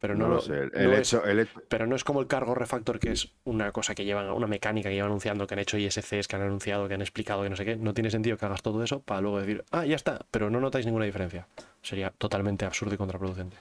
[0.00, 0.52] Pero no, No, lo sé.
[0.54, 3.10] El, no el es- hecho, el hecho- pero no es como el cargo refactor, que
[3.10, 6.36] es una cosa que llevan, una mecánica que llevan anunciando, que han hecho ISCs, que
[6.36, 7.76] han anunciado, que han explicado, que no sé qué.
[7.76, 10.60] No tiene sentido que hagas todo eso para luego decir, ah, ya está, pero no
[10.60, 11.48] notáis ninguna diferencia.
[11.82, 13.56] Sería totalmente absurdo y contraproducente.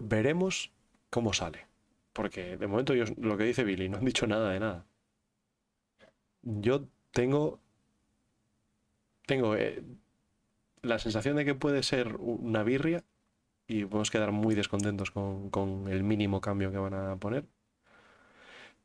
[0.00, 0.70] Veremos
[1.10, 1.66] cómo sale.
[2.12, 4.84] Porque de momento ellos, lo que dice Billy, no han dicho nada de nada.
[6.42, 7.60] Yo tengo.
[9.26, 9.82] Tengo eh,
[10.88, 13.04] la sensación de que puede ser una birria
[13.66, 17.46] y podemos quedar muy descontentos con, el mínimo cambio que van a poner.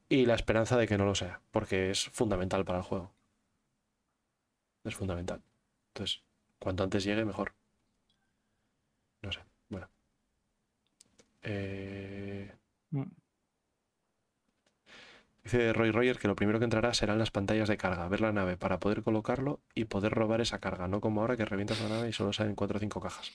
[0.09, 3.11] Y la esperanza de que no lo sea, porque es fundamental para el juego.
[4.83, 5.41] Es fundamental.
[5.93, 6.21] Entonces,
[6.59, 7.53] cuanto antes llegue, mejor.
[9.21, 9.89] No sé, bueno.
[11.41, 12.51] Eh...
[12.91, 13.22] Mm.
[15.43, 18.31] Dice Roy Roger que lo primero que entrará serán las pantallas de carga, ver la
[18.31, 21.89] nave para poder colocarlo y poder robar esa carga, no como ahora que revientas la
[21.89, 23.33] nave y solo salen 4 o 5 cajas.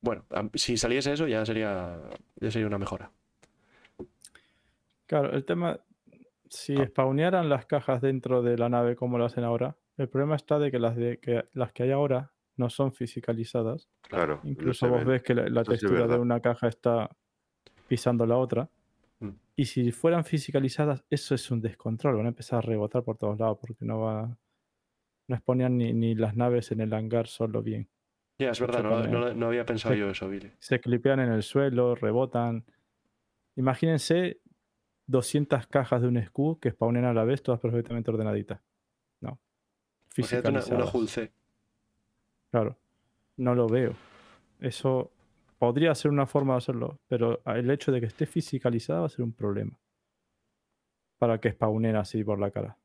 [0.00, 1.98] Bueno, si saliese eso ya sería,
[2.36, 3.10] ya sería una mejora.
[5.06, 5.80] Claro, el tema,
[6.50, 6.86] si Ah.
[6.86, 10.70] spawnearan las cajas dentro de la nave como lo hacen ahora, el problema está de
[10.70, 13.88] que las, de, que, las que hay ahora no son fisicalizadas.
[14.02, 14.40] Claro.
[14.44, 15.08] Incluso vos ven.
[15.08, 17.10] ves que la, textura de una caja está
[17.86, 18.68] pisando la otra.
[19.58, 22.14] Y si fueran fisicalizadas, eso es un descontrol.
[22.16, 24.38] Van a empezar a rebotar por todos lados porque no va.
[25.26, 27.88] No exponían ni, ni las naves en el hangar solo bien.
[28.38, 30.52] Ya, es Se verdad, no, no- no había pensado yo eso, Billy.
[30.60, 32.64] Se clipean en el suelo, rebotan.
[33.56, 34.38] Imagínense
[35.08, 38.60] 200 cajas de un SKU que spawnen a la vez, todas perfectamente ordenaditas.
[39.20, 39.40] No.
[40.16, 40.94] Imagínate una, una Fisicalizadas.
[40.94, 41.32] Hull C.
[42.52, 42.76] Claro,
[43.38, 43.92] no lo veo.
[44.60, 45.10] Eso
[45.58, 49.10] podría ser una forma de hacerlo, pero el hecho de que esté fisicalizada va a
[49.10, 49.78] ser un problema.
[51.18, 52.78] Para que spawnen así por la cara.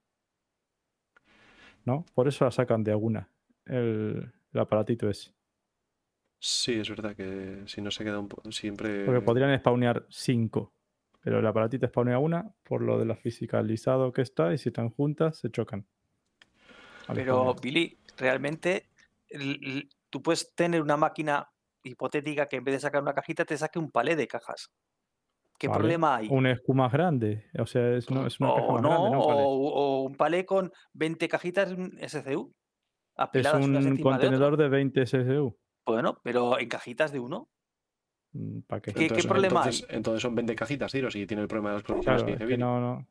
[1.85, 2.05] ¿No?
[2.13, 3.29] Por eso la sacan de alguna.
[3.65, 5.33] El, el aparatito ese.
[6.39, 9.05] Sí, es verdad que si no se queda un poco siempre.
[9.05, 10.73] Porque podrían spawnear 5.
[11.21, 14.89] Pero el aparatito spawnea una por lo de la fisicalizado que está y si están
[14.89, 15.85] juntas se chocan.
[17.07, 17.61] al Pero, spawnear.
[17.61, 18.89] Billy, realmente
[20.09, 21.52] tú puedes tener una máquina
[21.83, 24.69] hipotética que en vez de sacar una cajita te saque un palé de cajas.
[25.57, 26.27] ¿Qué Vale, problema hay?
[26.29, 27.45] Un SKU más grande.
[27.59, 29.21] O sea, es, no, es una caja o más no, grande, ¿no?
[29.21, 29.41] o, Vale.
[29.45, 32.53] o un palé con 20 cajitas SCU.
[33.33, 34.65] Es un de contenedor otras.
[34.65, 35.55] de 20 SSU.
[35.85, 37.49] Bueno, pero en cajitas de uno.
[38.67, 38.93] ¿Para qué?
[38.93, 41.83] ¿Qué- qué problema entonces, entonces son 20 cajitas, tiros, y tiene el problema de las
[41.83, 43.07] provisiones Claro, que es dice que no, no.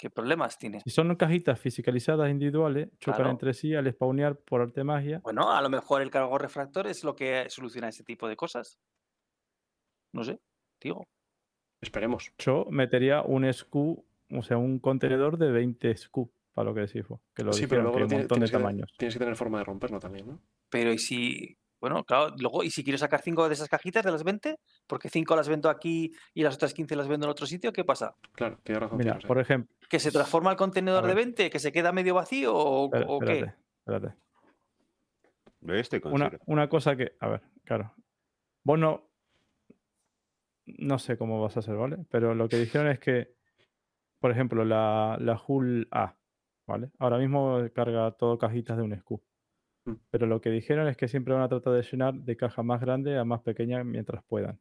[0.00, 0.80] ¿Qué problemas tiene?
[0.80, 3.30] Si son cajitas fisicalizadas individuales, chocan Claro.
[3.32, 5.20] entre sí al spawnear por arte magia.
[5.22, 8.78] Bueno, a lo mejor el cargo refractor es lo que soluciona ese tipo de cosas.
[10.14, 10.40] No sé,
[10.80, 11.06] digo.
[11.82, 12.32] Esperemos.
[12.38, 14.02] Yo metería un SKU,
[14.32, 17.82] o sea, un contenedor de 20 SKU, para lo que decís que lo Sí, pero
[17.82, 18.94] luego que lo hay un tiene- montón de que, tamaños.
[18.98, 20.40] tienes que tener forma de romperlo también, ¿no?
[20.70, 24.12] Pero y si, bueno, claro, luego, y si quiero sacar cinco de esas cajitas de
[24.12, 27.46] las 20, porque cinco las vendo aquí y las otras 15 las vendo en otro
[27.46, 28.14] sitio, ¿qué pasa?
[28.32, 28.98] Claro, tienes razón.
[28.98, 31.24] Mira, tienes por ejemplo, ¿Que se transforma el contenedor de ver.
[31.26, 31.50] 20?
[31.50, 33.32] ¿Que se queda medio vacío o, espera- o qué?
[33.32, 34.16] espérate,
[35.60, 36.00] espérate.
[36.00, 37.94] Con Una, una cosa que, a ver, claro.
[38.62, 39.10] Vos no.
[40.66, 41.98] No sé cómo vas a hacer, ¿vale?
[42.10, 43.34] Pero lo que dijeron es que,
[44.20, 46.14] por ejemplo, la, la Hull A,
[46.66, 46.90] ¿vale?
[46.98, 49.20] Ahora mismo carga todo cajitas de un SKU.
[49.86, 49.94] Mm.
[50.10, 52.80] Pero lo que dijeron es que siempre van a tratar de llenar de caja más
[52.80, 54.60] grande a más pequeña mientras puedan.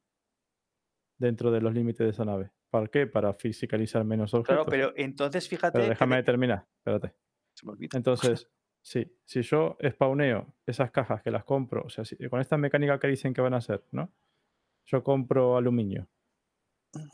[1.18, 2.52] Dentro de los límites de esa nave.
[2.70, 3.08] ¿Para qué?
[3.08, 4.66] Para fisicalizar menos objetos.
[4.66, 5.78] Claro, pero entonces fíjate.
[5.78, 7.14] Pero déjame terminar, espérate.
[7.54, 7.98] se me olvida.
[7.98, 8.50] Entonces,
[8.82, 13.00] sí, si yo spawneo esas cajas que las compro, o sea, si- con esta mecánica
[13.00, 14.14] que dicen que van a hacer, ¿no?
[14.86, 16.08] Yo compro aluminio,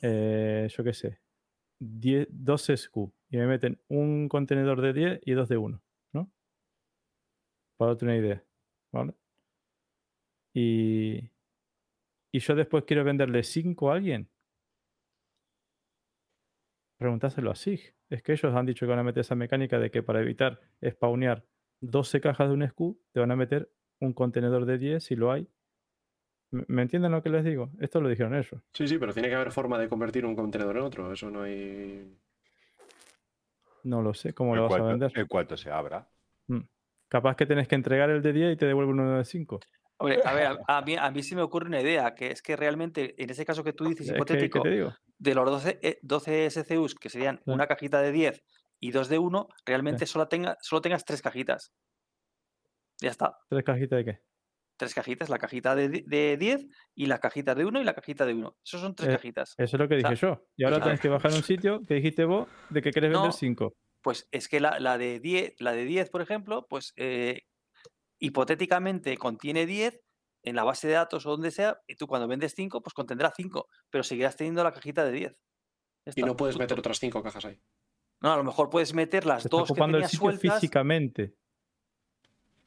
[0.02, 1.20] eh, yo qué sé,
[1.80, 5.85] 10, 12 SKU y me meten un contenedor de 10 y dos de 1, ¿no?
[7.78, 8.44] Para darte una idea,
[8.92, 9.14] ¿vale?
[10.54, 11.30] Y,
[12.32, 14.30] y yo después quiero venderle 5 a alguien.
[16.98, 17.94] Preguntáselo a SIG.
[18.10, 20.62] Es que ellos han dicho que van a meter esa mecánica de que para evitar
[20.84, 21.44] spawnear
[21.82, 25.32] 12 cajas de un SKU, te van a meter un contenedor de 10 si lo
[25.32, 25.48] hay.
[26.52, 27.72] ¿Me entienden lo que les digo?
[27.80, 28.62] Esto lo dijeron ellos.
[28.74, 31.12] Sí, sí, pero tiene que haber forma de convertir un contenedor en otro.
[31.12, 32.18] Eso no hay.
[33.84, 35.12] No lo sé, ¿cómo lo vas a vender?
[35.16, 36.08] en cuanto se abra.
[36.48, 36.62] Mm.
[37.16, 39.62] Capaz que tenés que entregar el de 10 y te devuelven uno de 5.
[40.00, 42.42] Hombre, a ver, a, a mí, a mí sí me ocurre una idea, que es
[42.42, 44.64] que realmente, en ese caso que tú dices Es que, ¿qué hipotético,
[45.18, 47.44] de los 12, eh, 12 SCUs, que serían Sí.
[47.52, 48.44] una cajita de 10
[48.82, 51.72] y dos de 1, realmente solo, tenga, solo tengas tres cajitas.
[53.02, 53.38] Ya está.
[53.50, 54.20] ¿Tres cajitas de qué?
[54.76, 58.26] Tres cajitas, la cajita de, de 10 y la cajita de 1 y la cajita
[58.26, 58.58] de 1.
[58.62, 59.56] Esos son tres Eh, cajitas.
[59.58, 60.46] Eso es lo que O sea, dije yo.
[60.58, 60.90] Y ahora claro.
[60.90, 63.32] tenés que bajar un sitio que dijiste vos de que querés vender No.
[63.32, 63.74] 5.
[64.06, 67.42] Pues es que la, la de 10, la de 10, por ejemplo, pues eh,
[68.20, 70.00] hipotéticamente contiene 10
[70.44, 73.34] en la base de datos o donde sea, y tú cuando vendes 5, pues contendrá
[73.36, 75.36] 5, pero seguirás teniendo la cajita de 10.
[76.06, 77.60] Ya Y no puedes meter otras cinco cajas ahí.
[78.22, 81.34] No, a lo mejor puedes meter las dos que ocupando el tenías sitio sueltas, físicamente.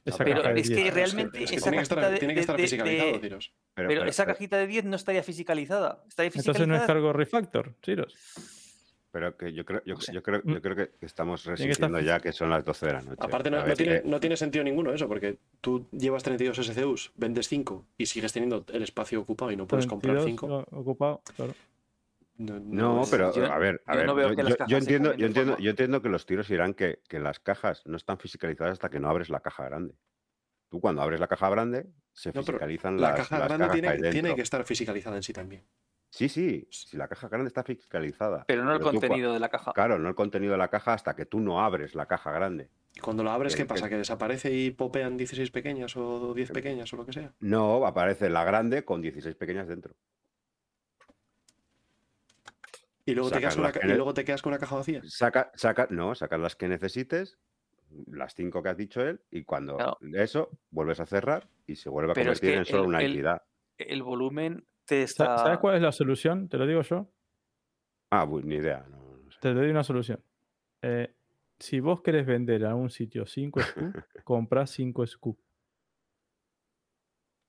[0.03, 0.83] Esa pero caja de es que 10.
[0.91, 2.63] Claro, realmente es que esa tiene que estar, cajita de- tiene que de- estar de-
[2.63, 3.53] fisicalizado, de- tiros.
[3.73, 6.03] Pero, pero pero- esa pero- cajita de 10 no estaría fisicalizada.
[6.05, 6.87] Estaría Entonces no es fisicalizada.
[6.87, 8.13] cargo refactor, Chiros.
[9.11, 10.53] Pero que yo creo, yo, creo, Mm.
[10.53, 13.17] yo creo que estamos que resistiendo ya que son las 12 de la noche.
[13.19, 17.47] Aparte, no, tiene, eh, no tiene sentido ninguno eso, porque tú llevas 32 SCUs, vendes
[17.47, 20.77] 5 y sigues teniendo el espacio ocupado y no puedes comprar 32 5.
[20.77, 21.53] ocupado, claro.
[22.37, 25.63] No, pero yo- a ver, a yo ver, yo, entiendo, cambien yo de entiendo, forma.
[25.65, 28.99] yo entiendo que los tiros irán que, que las cajas no están fiscalizadas hasta que
[28.99, 29.95] no abres la caja grande.
[30.69, 34.11] Tú cuando abres la caja grande, se fiscalizan La las, caja las grande cajas tiene,
[34.11, 35.63] tiene que estar fiscalizada en sí también.
[36.11, 38.43] Sí, sí, si la caja grande está fiscalizada.
[38.47, 39.73] Pero no el contenido de la caja.
[39.73, 42.69] Claro, no el contenido de la caja hasta que tú no abres la caja grande.
[42.95, 43.87] Y cuando la abres, ¿qué pasa?
[43.87, 47.33] ¿Que desaparece y popean 16 pequeñas o 10 pequeñas o lo que sea?
[47.39, 49.93] No, aparece la grande con 16 pequeñas dentro.
[53.05, 55.01] Y luego, te quedas con una, que y luego te quedas con una caja vacía.
[55.05, 57.39] Saca, saca, no, sacas las que necesites,
[58.07, 59.97] las cinco que has dicho él, y cuando Claro.
[60.13, 62.87] eso vuelves a cerrar y se vuelve a Pero es convertir que en solo el-
[62.89, 63.41] una el- entidad.
[63.77, 65.37] El volumen te Sa- está.
[65.37, 66.49] ¿Sabes cuál es la solución?
[66.49, 67.09] Te lo digo yo.
[68.11, 68.85] Ah, bu- ni idea.
[68.89, 69.39] no- no sé.
[69.41, 70.21] Te doy una solución.
[70.81, 71.13] Eh,
[71.59, 75.37] si vos querés vender a un sitio 5 SKU, compras 5 SKU.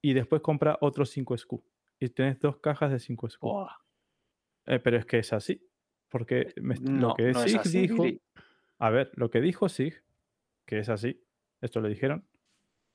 [0.03, 1.62] Y después compra otros 5 SKU.
[1.99, 3.67] Y tenés dos cajas de 5 SKU.
[4.67, 5.67] Eh, pero es que es así.
[6.08, 8.03] Porque me- no, lo que no Sig así, dijo.
[8.03, 8.21] Billy.
[8.78, 10.03] A ver, lo que dijo Sig,
[10.67, 11.23] que es así,
[11.60, 12.26] esto lo dijeron.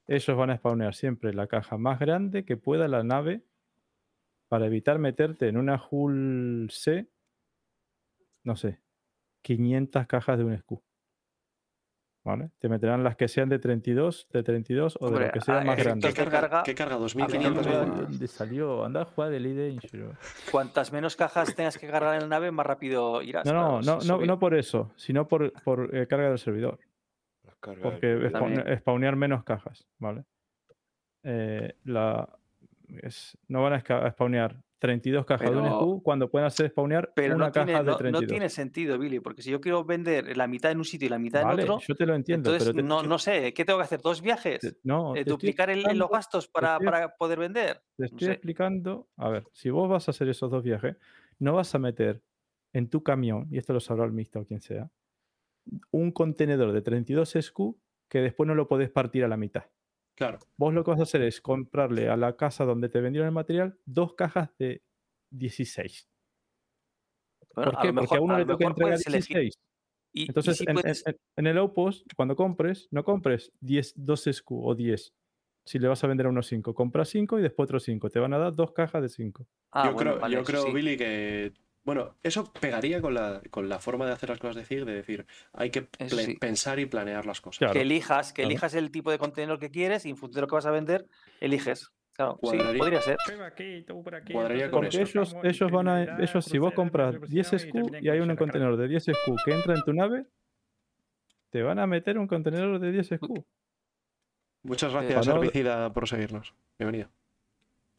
[0.08, 3.44] Ellos van a spawnear siempre la caja más grande que pueda la nave
[4.48, 7.08] para evitar meterte en una Hull C,
[8.44, 8.80] no sé,
[9.42, 10.82] 500 cajas de un SKU.
[12.24, 12.50] ¿Vale?
[12.58, 15.64] Te meterán las que sean de 32, de 32 o de lo que sea a
[15.64, 16.08] más efectos grande.
[16.08, 16.42] ¿Qué de carga?
[16.50, 16.96] carga, ¿Qué carga?
[16.96, 17.66] a mí ¿2500 no me- veces?
[17.98, 18.84] ¿De dónde salió?
[18.84, 20.18] Anda a jugar el ID Insurance.
[20.52, 23.46] Cuantas menos cajas tengas que cargar en la nave, más rápido irás.
[23.46, 26.80] No, no, no, no, por eso, sino por, por eh, carga del servidor.
[27.44, 30.26] Las cargas Porque del- spawn- spawnear menos cajas, ¿vale?
[31.22, 32.28] Eh, la,
[33.04, 37.36] es- no van a spawnear 32 cajas de un SKU cuando pueden hacer spawnear Pero
[37.36, 38.28] una no caja tiene, de no, no 32.
[38.30, 41.18] tiene sentido, Billy, porque si yo quiero vender la mitad en un sitio y la
[41.18, 43.66] mitad vale, en otro, yo te lo entiendo, entonces pero te- no, no sé, ¿qué
[43.66, 44.02] tengo que hacer?
[44.02, 44.60] ¿Dos viajes?
[44.62, 47.78] te- no, Eh, ¿Duplicar el- los gastos para, estoy- para poder vender?
[47.98, 48.32] Te No estoy sé.
[48.34, 50.98] explicando, a ver, si vos vas a hacer esos dos viajes,
[51.40, 52.22] no vas a meter
[52.74, 54.90] en tu camión, y esto lo sabrá el mixto o quien sea,
[55.92, 57.80] un contenedor de 32 SKU
[58.10, 59.64] que después no lo podés partir a la mitad.
[60.16, 60.40] Claro.
[60.58, 63.34] Vos lo que vas a hacer es comprarle a la casa donde te vendieron el
[63.34, 64.82] material dos cajas de
[65.32, 66.08] 16.
[67.54, 67.88] Bueno, ¿Por a qué?
[67.90, 69.38] lo Porque mejor- a uno a le toca entregar puedes elegir.
[69.38, 69.60] 16.
[70.14, 73.94] Y- y Entonces, si en, puedes- en- en el Outpost, cuando compres, no compres 10,
[73.98, 75.14] 2 SKU o 10.
[75.66, 78.10] Si le vas a vender a unos 5, compras 5 y después otros 5.
[78.10, 79.48] Te van a dar dos cajas de 5.
[79.72, 80.72] Ah, yo bueno, creo, vale, yo creo sí.
[80.74, 81.54] Billy, que.
[81.86, 84.96] Bueno, eso pegaría con la, con la forma de hacer las cosas de CIG, de
[84.96, 86.36] decir, hay que sí.
[86.36, 87.60] pensar y planear las cosas.
[87.60, 87.74] Claro.
[87.74, 88.50] Que elijas, que claro.
[88.50, 90.72] elijas el tipo de contenedor que quieres y en función de lo que vas a
[90.72, 91.06] vender,
[91.40, 91.92] eliges.
[92.14, 93.18] Claro, sí, podría ser.
[94.32, 95.20] Cuadraría con Porque eso.
[95.20, 96.24] ellos, ellos van a.
[96.24, 99.76] Ellos, si vos compras 10 SKU y hay un contenedor de 10 SKU que entra
[99.76, 100.26] en tu nave,
[101.52, 103.46] te van a meter un contenedor de 10 SKU.
[104.64, 106.56] Muchas gracias, Herbicida, por seguirnos.
[106.80, 107.10] Bienvenido.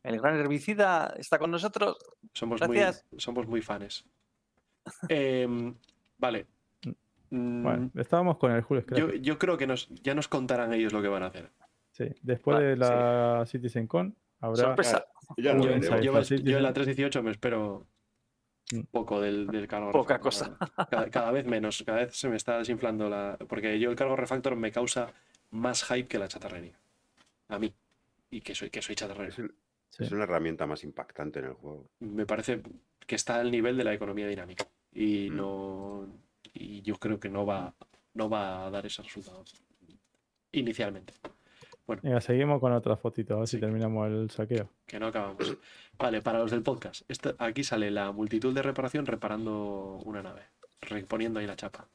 [0.07, 1.97] El gran herbicida está con nosotros.
[2.33, 3.05] Somos, Gracias.
[3.11, 4.05] muy, somos muy fans.
[5.09, 5.75] Em,
[6.19, 6.47] vale.
[7.31, 8.99] Mm, Bueno, estábamos con el Scrap.
[8.99, 11.51] yo, yo creo que nos, ya nos contarán ellos lo que van a hacer.
[11.91, 14.57] Sí, después Vale, de la CitizenCon habrá.
[14.63, 15.07] Sorpresa.
[15.39, 15.81] Ya un lo Yo, en
[16.63, 16.75] la dicen.
[16.75, 17.87] 318 me espero
[18.73, 18.81] Mm.
[18.91, 19.93] poco del, del cargo.
[19.93, 20.87] Poca refactor, cosa.
[20.91, 23.37] Cada, cada vez menos, cada vez se me está desinflando la.
[23.49, 25.13] Porque yo el cargo refactor me causa
[25.53, 26.77] más hype que la chatarrería.
[27.49, 27.73] A mí.
[28.31, 29.33] Y que soy, que soy chatarrero.
[29.91, 30.09] Es, el- Sí.
[30.09, 31.89] es una herramienta más impactante en el juego.
[32.01, 32.63] Me parece
[33.07, 34.67] que está al nivel de la economía dinámica.
[34.93, 35.37] Y Mm.
[35.37, 36.07] no.
[36.55, 37.75] Y yo creo que no va,
[38.15, 39.45] no va a dar ese resultado.
[40.53, 41.13] Inicialmente.
[42.03, 43.57] Venga, seguimos con otra fotito, a ver Sí.
[43.57, 44.69] si terminamos el saqueo.
[44.87, 45.57] que no acabamos.
[45.99, 47.09] Vale, para los del podcast.
[47.11, 50.43] esto- aquí sale la multitud de reparación reparando una nave.
[50.81, 51.89] Reponiendo ahí la chapa.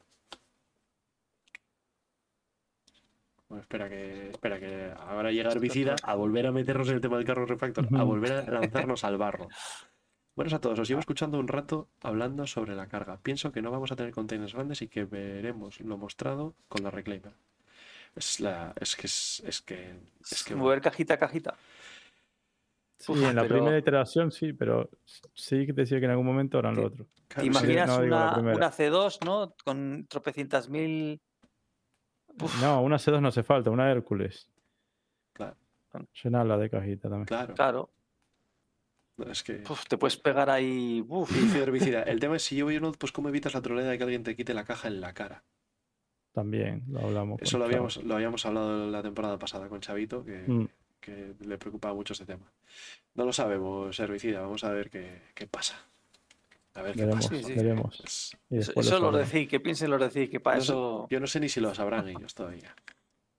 [3.52, 7.18] Bueno, espera que, espera que ahora llega Herbicida a volver a meternos en el tema
[7.18, 9.46] del carro refactor, a volver a lanzarnos al barro.
[10.34, 13.18] Buenos a todos, os llevo escuchando un rato hablando sobre la carga.
[13.22, 16.90] Pienso que no vamos a tener containers grandes y que veremos lo mostrado con la
[16.90, 17.34] Reclaimer.
[18.16, 18.72] Es la.
[18.80, 20.00] Es que es, es que.
[20.30, 21.54] Es que Mover cajita a cajita.
[22.96, 24.88] Sí, Uf, en la pero- primera iteración sí, pero
[25.34, 27.06] sí que decía que en algún momento harán lo otro.
[27.28, 29.54] ¿Te sí, imaginas no una, una C2, ¿no?
[29.62, 31.20] Con tropecientas mil.
[32.40, 34.48] Uf, No, una C2 no hace falta, una Hércules.
[35.32, 35.56] Claro.
[36.22, 37.26] Llenarla de cajita también.
[37.26, 37.54] Claro.
[37.54, 37.90] Claro.
[39.18, 39.62] No, Es que.
[39.68, 41.04] Uf, te puedes pegar ahí.
[41.06, 41.30] Uf.
[41.54, 42.02] Herbicida.
[42.02, 44.22] El tema es si yo voy uno, pues cómo evitas la troleda de que alguien
[44.22, 45.44] te quite la caja en la cara.
[46.32, 47.38] También lo hablamos.
[47.38, 47.68] con Eso lo Chavo.
[47.74, 50.66] habíamos, lo habíamos hablado la temporada pasada con Chavito, que, Mm.
[50.98, 52.50] que le preocupaba mucho ese tema.
[53.14, 54.40] No lo sabemos, herbicida.
[54.40, 55.76] Vamos a ver qué, qué pasa.
[56.74, 57.36] A ver qué Veremos, pasa.
[57.36, 57.52] Sí, sí.
[57.54, 58.00] veremos.
[58.04, 60.72] Es- Y Eso, eso lo lo decís, que piensen los decís, que para no sé-
[60.72, 61.06] eso.
[61.10, 62.74] yo no sé ni si lo sabrán ellos todavía.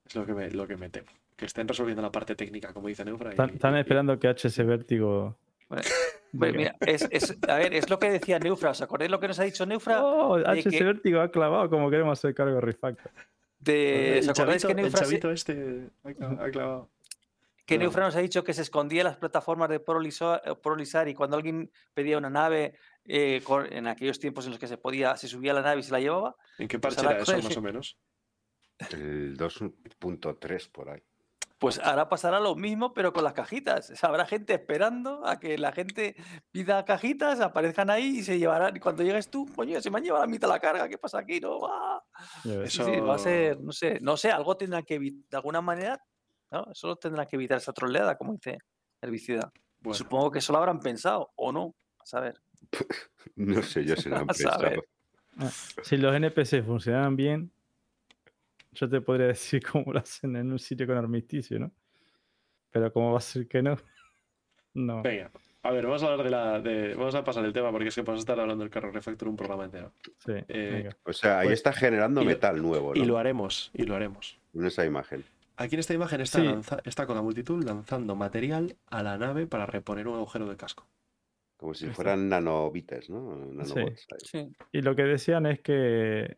[0.06, 1.08] Es lo que me, lo que me temo.
[1.36, 3.30] Que estén resolviendo la parte técnica, como dice Neufra.
[3.30, 5.36] y- Están, y- esperando que HC Vértigo.
[5.68, 5.82] Bueno,
[6.38, 8.70] Pues mira, es, es- a ver, es lo que decía Neufra.
[8.70, 10.04] ¿Os acordáis lo que nos ha dicho Neufra?
[10.04, 13.10] Oh, HC que- Vértigo ha clavado como queremos hacer cargo de refactor.
[13.58, 16.88] De, ¿Os el acordáis chavito, que el Neufra, se- chavito este ha cla- ha clavado.
[17.66, 17.78] que.
[17.78, 21.70] Neufra nos ha dicho que se escondía en las plataformas de Prolizar y cuando alguien
[21.94, 22.74] pedía una nave
[23.06, 25.80] eh, con- en aquellos tiempos en los que se podía, se subía a la nave
[25.80, 26.36] y se la llevaba?
[26.58, 27.98] ¿En qué Pues parche era eso, el- más o menos?
[28.90, 31.02] El 2.3 por ahí.
[31.58, 33.88] Pues ahora pasará lo mismo, pero con las cajitas.
[33.90, 36.16] O sea, Habrá gente esperando a que la gente
[36.50, 38.76] pida cajitas, aparezcan ahí y se llevarán.
[38.76, 41.18] Y cuando llegues tú, coño, se me han llevado a mitad la carga, ¿qué pasa
[41.20, 41.40] aquí?
[41.40, 42.04] No, va.
[42.42, 45.36] Sí, sí, va a Eso- ser, no sé, no sé, algo tendrán que evitar, de
[45.36, 45.98] alguna manera,
[46.50, 46.66] ¿no?
[46.70, 48.58] Eso lo tendrán que evitar esa troleada, como dice
[49.00, 49.50] Herbicida.
[49.78, 52.40] Bueno, Supongo que eso lo habrán pensado, o no, a saber.
[53.36, 54.84] No sé yo si lo han A pensado.
[55.82, 57.50] Si los NPC funcionaran bien,
[58.72, 61.70] yo te podría decir cómo lo hacen en un sitio con armisticio, ¿no?
[62.70, 63.76] Pero como va a ser que no,
[64.74, 65.02] no.
[65.02, 65.30] venga.
[65.62, 66.60] A ver, vamos a hablar de la.
[66.60, 69.28] de- vamos a pasar el tema porque es que podemos estar hablando del carro refactor
[69.28, 69.92] un programa entero.
[70.18, 70.96] Sí, Eh, venga.
[71.04, 73.06] O sea, ahí Pues- está generando y metal nuevo, Y ¿no?
[73.06, 74.38] lo haremos, y lo haremos.
[74.52, 75.24] En esa imagen.
[75.56, 76.44] Aquí en esta imagen está, Sí.
[76.46, 80.56] lanza- está con la multitud lanzando material a la nave para reponer un agujero de
[80.56, 80.86] casco.
[81.64, 83.36] Como si fueran nanobites, ¿no?
[83.36, 84.06] Nanobots.
[84.22, 84.52] Sí.
[84.70, 86.36] Y lo que decían es que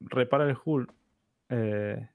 [0.00, 0.90] repara el hull
[1.50, 2.08] eh,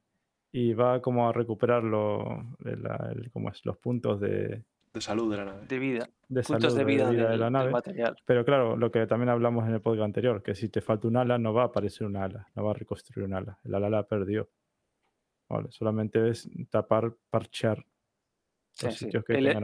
[0.52, 3.64] y va como a recuperar lo- de la- el- ¿cómo es?
[3.64, 5.68] los puntos de, De salud de la nave.
[5.68, 7.70] De vida, de puntos salud de vida, de, del, la nave.
[7.70, 8.18] material.
[8.26, 11.18] Pero claro, lo que también hablamos en el podcast anterior, que si te falta un
[11.18, 13.60] ala, no va a aparecer un ala, no va a reconstruir un ala.
[13.66, 14.50] El ala la perdió.
[15.48, 17.86] Vale, solamente es tapar, parchear
[18.78, 19.10] Sí, sí.
[19.10, 19.64] que El- el-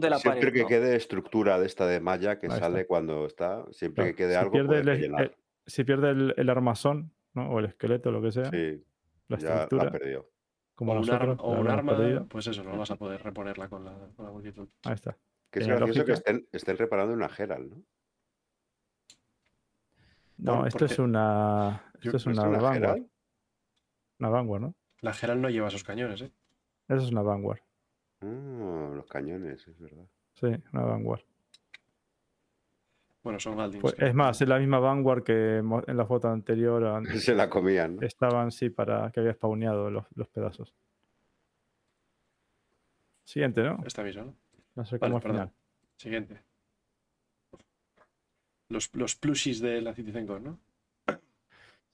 [0.00, 0.52] de la Siempre pared.
[0.52, 0.68] que ¿no?
[0.68, 2.66] quede estructura de esta de malla que Ahí está.
[2.66, 5.22] sale cuando está, siempre Claro, que quede si algo pierde, puede el, e, rellenar.
[5.22, 5.36] el-
[5.66, 7.48] si pierde el, el armazón, ¿no?
[7.50, 8.84] o el esqueleto, lo que sea, Sí,
[9.28, 10.28] la ya la estructura, ha perdido.
[10.74, 12.26] como o un, nosotros, la un habremos arma, perdido.
[12.28, 14.68] pues eso, no vas a poder reponerla con la, con la multitud.
[14.84, 15.16] Ahí está.
[15.50, 16.12] Que es gracioso que lógica.
[16.14, 17.82] estén, estén reparando una Herald, ¿no?
[20.38, 22.76] No, Bueno, esto es una, esto es que una Vanguard.
[22.76, 23.06] Herald.
[24.18, 24.74] Una Vanguard, ¿no?
[25.00, 26.32] La Gerald no lleva esos cañones, ¿eh?
[26.88, 27.60] Eso es una Vanguard.
[28.22, 30.04] Ah, los cañones, es verdad.
[30.34, 31.22] Sí, una Vanguard.
[33.22, 33.82] Bueno, son Aldins.
[33.82, 37.48] Pues, es más, es la misma Vanguard que en la foto anterior an- Se la
[37.48, 38.02] comían, ¿no?
[38.02, 40.74] estaban, sí, para que había spawneado los, los pedazos.
[43.24, 43.78] Siguiente, ¿no?
[43.86, 44.34] Esta misma, ¿no?
[44.74, 45.36] No sé Vale, cómo perdón.
[45.36, 45.52] final.
[45.96, 46.40] Siguiente.
[48.68, 50.58] Los, los plushies de la Citizen ¿no?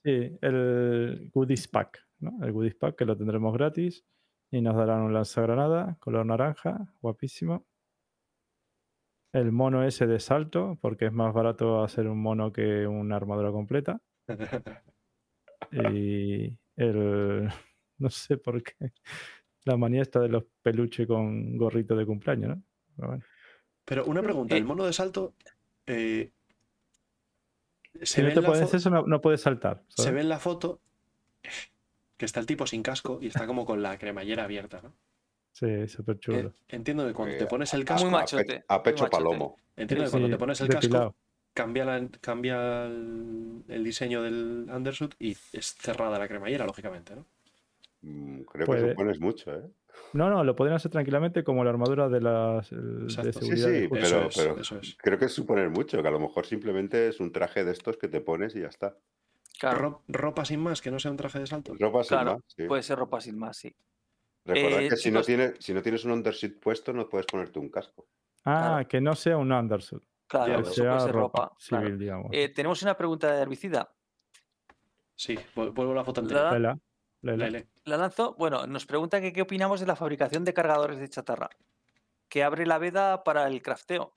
[0.03, 2.43] Sí, el Goodies Pack, ¿no?
[2.43, 4.03] El Goodies Pack que lo tendremos gratis
[4.51, 7.65] y nos darán un lanzagranada color naranja, guapísimo.
[9.31, 13.51] El mono ese de salto, porque es más barato hacer un mono que una armadura
[13.51, 14.01] completa.
[15.71, 17.49] Y el.
[17.99, 18.93] No sé por qué.
[19.65, 22.63] La manía está de los peluches con gorrito de cumpleaños, ¿no?
[22.95, 23.23] Pero bueno.
[23.83, 25.35] Pero una pregunta, Eh, el mono de salto.
[25.85, 26.31] eh,
[27.95, 29.83] Si se, no ve te en la puedes eso, no, no puedes saltar.
[29.89, 30.79] se ve en la foto
[32.19, 34.93] que está el tipo sin casco y está como con la cremallera abierta, ¿no?
[35.53, 36.53] Sí, súper Eh, chulo.
[36.67, 39.23] entiendo que cuando Eh, te pones el Muy casco, machote, pe- a muy pecho machote.
[39.23, 39.55] palomo.
[39.77, 41.15] entiendo que Sí, cuando te pones el casco,
[41.53, 47.25] cambia, la- cambia el, el diseño del undersuit y es cerrada la cremallera, lógicamente, ¿no?
[48.01, 48.83] Mm, Creo Puede.
[48.83, 49.63] que supones mucho, ¿eh?
[50.13, 53.09] No, no, lo podrían hacer tranquilamente como la armadura de las de.
[53.09, 53.35] Sí, Sí.
[53.35, 54.95] Eso pero, es, pero eso es.
[54.97, 57.97] creo que es suponer mucho, que a lo mejor simplemente es un traje de estos
[57.97, 58.97] que te pones y ya está.
[59.59, 61.73] Claro, Ro- ropa sin más, que no sea un traje de salto.
[61.77, 62.63] Ropa sin Claro, más, sí.
[62.65, 63.75] puede ser ropa sin más, sí.
[64.45, 67.59] Recordad Eh, que si, no tienes, si no tienes un undersuit puesto, no puedes ponerte
[67.59, 68.07] un casco.
[68.45, 68.87] Ah, Claro.
[68.87, 70.01] que no sea un undersuit.
[70.27, 71.55] Claro, que sea puede ser ropa, ropa.
[71.59, 71.97] civil, claro.
[71.97, 72.27] digamos.
[72.31, 73.91] Eh, tenemos una pregunta de herbicida.
[75.15, 76.45] Sí, vu- vuelvo a la foto anterior.
[76.45, 76.79] La- Lela,
[77.21, 77.45] lela.
[77.45, 77.67] Lele.
[77.83, 78.35] La lanzo.
[78.37, 81.49] Bueno, nos pregunta que qué opinamos de la fabricación de cargadores de chatarra.
[82.29, 84.13] Que abre la veda para el crafteo.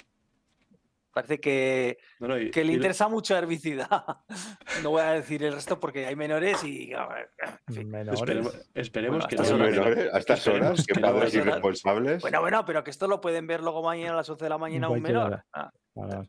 [1.12, 3.88] Parece que, No, no, y- que le y- interesa mucho a herbicida.
[4.82, 6.92] no voy a decir el resto porque hay menores y.
[6.94, 7.30] a ver,
[7.68, 7.90] en fin.
[7.90, 8.20] Menores.
[8.20, 12.22] Esperemos, esperemos Bueno, que menores, a estas Esperemos horas, que padres irresponsables.
[12.22, 14.58] Bueno, bueno, pero que esto lo pueden ver luego mañana a las 11 de la
[14.58, 15.44] mañana un menor.
[15.52, 16.28] Ah, Vale,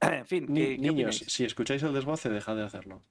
[0.00, 1.24] en fin, Ni- ¿qué, qué niños, opináis?
[1.32, 3.02] si escucháis el desguace, dejad de hacerlo.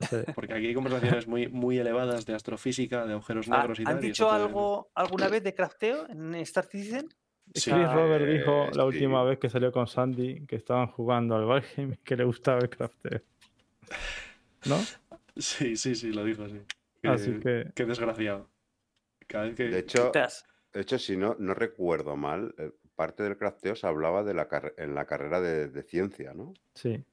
[0.00, 0.16] Sí.
[0.34, 3.94] Porque aquí hay conversaciones muy, muy elevadas de astrofísica, de agujeros Ah, negros y ¿Han
[3.94, 4.04] tal.
[4.04, 7.08] y dicho eso puede- algo alguna vez de crafteo en Star Citizen?
[7.54, 7.70] Sí.
[7.70, 8.80] Chris Robert eh, dijo la sí.
[8.80, 12.58] última vez que salió con Sandy que estaban jugando al Valheim y que le gustaba
[12.60, 13.20] el crafteo.
[14.66, 14.76] ¿No?
[15.36, 16.60] Sí, sí, sí, lo dijo, sí.
[17.02, 18.48] Así que Qué desgraciado.
[19.26, 19.64] Cada vez que...
[19.64, 20.12] De hecho,
[20.72, 24.48] de hecho, si no, no recuerdo mal, eh, parte del crafteo se hablaba de la
[24.76, 26.54] en la carrera de, de ciencia, ¿no?
[26.74, 27.04] sí.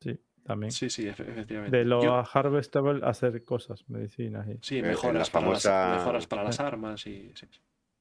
[0.00, 0.70] Sí, también.
[0.72, 1.74] Sí, sí, efe- efectivamente.
[1.76, 4.58] De lo Yo- harvestable hacer cosas, medicinas y.
[4.60, 7.32] Sí, la mejoras, para las, mejoras para las armas y...
[7.34, 7.46] sí.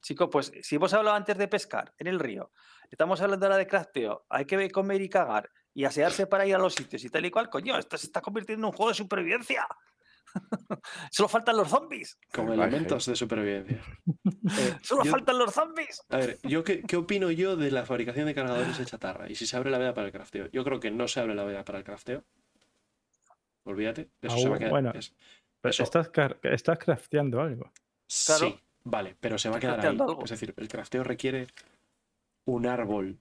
[0.06, 2.52] Chicos, pues si hemos hablado antes de pescar en el río,
[2.92, 6.60] estamos hablando ahora de crafteo, hay que comer y cagar y asearse para ir a
[6.60, 8.96] los sitios y tal y cual, coño, esto se está convirtiendo en un juego de
[8.96, 9.68] supervivencia.
[11.12, 12.20] Solo faltan los zombies.
[12.32, 12.64] Con Vaya.
[12.66, 13.82] elementos de supervivencia.
[14.58, 16.04] Eh, Solo yo- faltan los zombies.
[16.10, 19.34] A ver, yo qué, qué opino yo de la fabricación de cargadores de chatarra y
[19.36, 20.48] si se abre la veda para el crafteo.
[20.52, 22.24] Yo creo que no se abre la veda para el crafteo.
[23.64, 24.12] Olvídate.
[24.22, 24.72] Eso se Aún- va a quedar.
[24.72, 25.16] bueno, es-
[25.62, 27.72] Pero eso- estás, crafteando algo.
[28.26, 28.46] Claro.
[28.50, 29.88] Sí, vale, pero se va a quedar ahí.
[29.88, 30.24] algo.
[30.24, 31.48] Es decir, el crafteo requiere
[32.46, 33.18] un árbol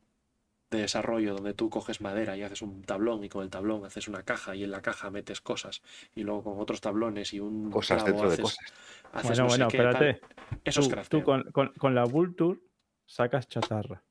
[0.71, 4.09] de desarrollo donde tú coges madera y haces un tablón y con el tablón haces
[4.09, 5.83] una caja y en la caja metes cosas
[6.15, 8.73] y luego con otros tablones y un Cosas clavo dentro de cosas.
[9.13, 9.87] haces Bueno, no sé bueno, qué, tal.
[9.89, 10.21] espérate.
[10.65, 11.21] Eso es Tú, crafteo.
[11.21, 12.59] tú con, con- con la Vulture
[13.07, 14.03] sacas chatarra.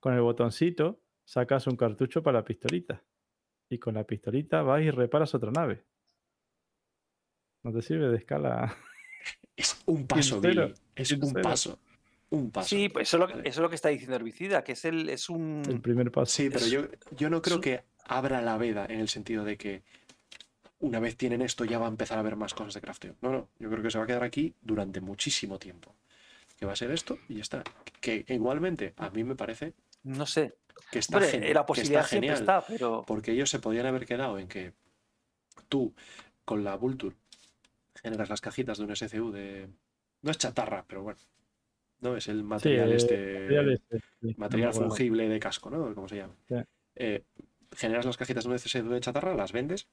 [0.00, 3.02] Con el botoncito sacas un cartucho para la pistolita.
[3.68, 5.84] Y con la pistolita vas y reparas otra nave.
[7.64, 8.74] No te sirve de escala.
[9.56, 10.74] Es un paso, Billy.
[10.94, 11.78] Es un paso.
[12.30, 12.68] Un paso.
[12.68, 13.48] Sí, pues eso es, lo, que- Vale.
[13.48, 16.32] eso es lo que está diciendo Herbicida, que es el es El un primer paso.
[16.32, 16.82] Sí, pero yo,
[17.16, 19.82] yo no creo que abra la veda en el sentido de que
[20.80, 23.14] una vez tienen esto ya va a empezar a haber más cosas de crafteo.
[23.22, 25.94] No, no, yo creo que se va a quedar aquí durante muchísimo tiempo.
[26.58, 27.62] Que va a ser esto y ya está.
[28.00, 30.54] Que igualmente a mí me parece no sé.
[30.90, 32.42] que está, Hombre, geni- la que posibilidad está siempre genial.
[32.42, 34.72] está, pero Porque ellos se podían haber quedado en que
[35.68, 35.94] tú
[36.44, 37.14] con la Vulture
[38.06, 39.68] generas las cajitas de un SCU de...
[40.22, 41.18] No es chatarra, pero bueno.
[42.00, 45.92] No es el material este material este, sí, material fungible de casco, ¿no?
[45.92, 46.34] Como se llama.
[46.46, 46.54] Sí.
[46.94, 47.24] Eh,
[47.74, 49.88] generas las cajitas de un SSD de chatarra, las vendes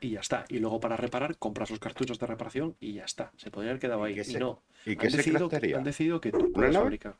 [0.00, 0.44] y ya está.
[0.48, 3.30] Y luego para reparar, compras los cartuchos de reparación y ya está.
[3.36, 4.20] Se podría haber quedado ¿Y ahí.
[4.20, 4.64] Y se- no.
[4.84, 7.16] ¿Y qué han, se decidido, han decidido que tú puedes fabricar.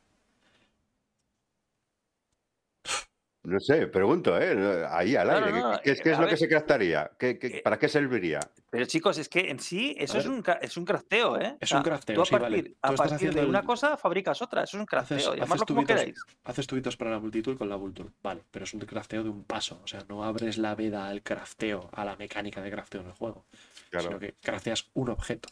[3.47, 4.85] No sé, pregunto, ¿eh?
[4.91, 5.53] Ahí al aire.
[5.53, 7.11] no, ¿Qué, qué- qué eh, es a lo que se craftaría?
[7.17, 8.41] ¿Qué, qué- Eh, para qué serviría?
[8.71, 11.57] pero chicos, es que en sí eso es un es un crafteo, ¿eh?
[11.61, 12.75] Es un crafteo, tú a sí, vale.
[12.83, 15.87] a partir de una el- cosa fabricas otra, eso es un crafteo, Haces, como tubitos,
[15.97, 16.17] queráis.
[16.45, 18.11] haces tubitos para la multitud con la Vulture.
[18.23, 19.81] Vale, pero es un crafteo de un paso.
[19.85, 23.13] O sea, no abres la veda al crafteo, a la mecánica de crafteo en el
[23.13, 23.47] juego.
[23.91, 24.09] Claro.
[24.09, 25.49] Sino que crafteas un objeto.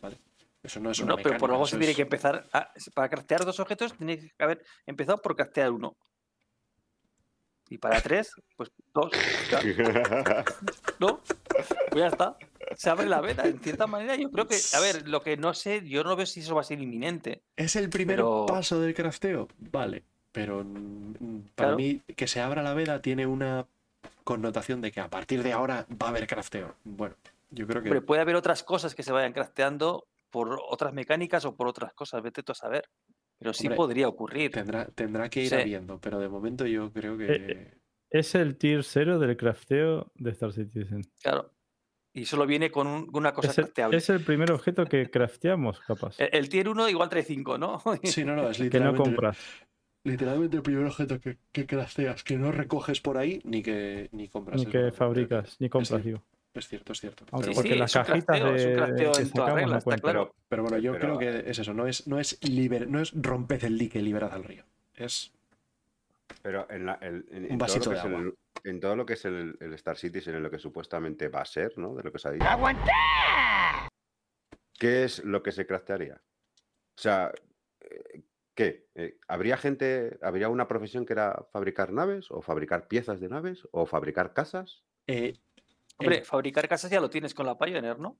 [0.00, 0.16] ¿Vale?
[0.62, 2.46] Eso no es una No, pero por eso se tiene que empezar.
[2.52, 5.96] a- para craftear dos objetos, tiene que haber empezado por craftear uno.
[7.68, 9.10] Y para tres, pues dos.
[9.50, 9.60] Ya,
[11.00, 11.20] ¿No?
[11.90, 12.36] Pues ya está.
[12.76, 13.44] Se abre la veda.
[13.46, 14.56] En cierta manera, yo creo que.
[14.74, 17.42] A ver, lo que no sé, yo no veo si eso va a ser inminente.
[17.56, 19.48] ¿Es el primer Pero- paso del crafteo?
[19.58, 21.76] Vale, pero mm, para Claro.
[21.76, 23.66] mí que se abra la veda tiene una
[24.24, 26.74] connotación de que a partir de ahora va a haber crafteo.
[26.84, 27.14] Bueno,
[27.50, 31.44] yo creo que Hombre, puede haber otras cosas que se vayan crafteando por otras mecánicas
[31.44, 32.88] o por otras cosas, vete tú a saber.
[33.38, 34.50] Pero sí Hombre, podría ocurrir.
[34.50, 35.54] tendrá, tendrá que ir Sí.
[35.56, 37.26] habiendo, pero de momento yo creo que...
[37.28, 37.74] Eh,
[38.10, 41.02] Es el tier 0 del crafteo de Star Citizen.
[41.22, 41.52] Claro.
[42.14, 43.98] Y solo viene con un- una cosa Es el, crafteable.
[43.98, 46.18] es el primer objeto que crafteamos, capaz.
[46.18, 47.82] El, el tier 1 igual trae 5, ¿no?
[48.04, 49.38] Sí, no, no, es que no literalmente, compras.
[50.04, 54.28] literalmente el primer objeto que, que crafteas, que no recoges por ahí ni que ni
[54.28, 54.60] compras.
[54.64, 56.22] Ni que fabricas, ni compras, digo.
[56.56, 57.24] Es cierto, es cierto.
[57.30, 59.46] Aunque Pero, Sí, porque sí, las cajitas crafteo, es un de, crafteo que en toda
[59.46, 60.10] sacamos regla, no está cuentan.
[60.12, 60.34] claro.
[60.48, 63.12] pero bueno, yo Pero- creo que es eso, no es, no es, liber- no es
[63.14, 64.64] romped el dique y liberad al río.
[64.94, 65.32] Es
[66.42, 68.18] Pero en, la- el- en- todo, vasito lo que de es agua.
[68.20, 68.34] el,
[68.70, 71.44] en todo lo que es el, el Star Citizen, en lo que supuestamente va a
[71.44, 71.94] ser, ¿no?
[71.94, 72.46] De lo que se ha dicho.
[74.78, 76.20] ¿Qué es lo que se craftearía?
[76.96, 77.32] O sea,
[77.80, 78.22] eh,
[78.54, 78.86] ¿qué?
[78.94, 83.66] Eh, ¿Habría gente, habría una profesión que era fabricar naves o fabricar piezas de naves
[83.72, 84.82] o fabricar casas?
[85.08, 85.38] eh,
[85.98, 88.18] Hombre, el- fabricar casas ya lo tienes con la Pioneer, ¿no?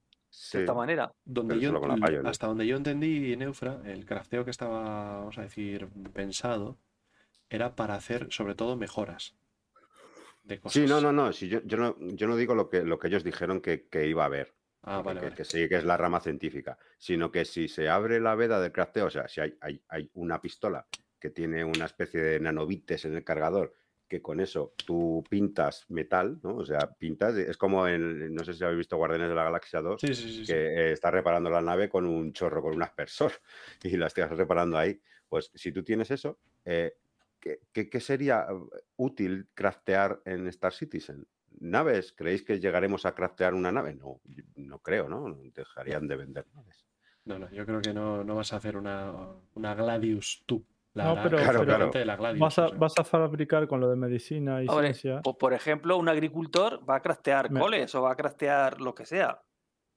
[0.53, 0.73] De Sí.
[0.75, 1.12] manera.
[1.25, 2.26] donde yo, con la Pioneer.
[2.26, 6.78] hasta donde yo entendí, Neufra, el crafteo que estaba, vamos a decir, pensado,
[7.49, 9.35] era para hacer sobre todo mejoras
[10.44, 10.73] de cosas.
[10.83, 11.33] Sí, no, no, no.
[11.33, 11.97] Si yo, yo no.
[11.99, 14.55] yo no digo lo que, lo que ellos dijeron que, que iba a haber.
[14.83, 15.37] Ah, que- vale, que, vale.
[15.37, 18.73] que sí que es la rama científica, sino que si se abre la veda del
[18.73, 20.87] crafteo, o sea, si hay, hay, hay una pistola
[21.19, 23.75] que tiene una especie de nanobites en el cargador,
[24.08, 26.56] que con eso tú pintas metal, ¿no?
[26.56, 29.81] O sea, pintas, es como en, no sé si habéis visto Guardianes de la Galaxia
[29.81, 30.47] 2, Sí, sí, sí.
[30.47, 30.53] sí.
[30.53, 33.33] que eh, está reparando la nave con un chorro, con un aspersor,
[33.83, 35.01] y la estás reparando ahí.
[35.28, 36.94] Pues si tú tienes eso, eh,
[37.40, 41.26] ¿qué, qué- qué sería eh, útil craftear en Star Citizen?
[41.58, 42.12] ¿Naves?
[42.12, 43.94] ¿Creéis que llegaremos a craftear una nave?
[43.94, 44.21] No,
[44.56, 45.35] no creo, ¿no?
[45.55, 46.85] Dejarían de vender naves.
[47.24, 49.12] No, no, yo creo que no, no vas a hacer una,
[49.55, 50.65] una Gladius tú.
[50.97, 51.91] La No, pero- el Claro, fabricante claro.
[51.99, 52.79] de la Gladius, Vas a, o sea.
[52.79, 55.21] vas a fabricar con lo de medicina y Hombre, ciencia.
[55.23, 58.95] po- por ejemplo, un agricultor va a craftear Me- coles o va a craftear lo
[58.95, 59.39] que sea.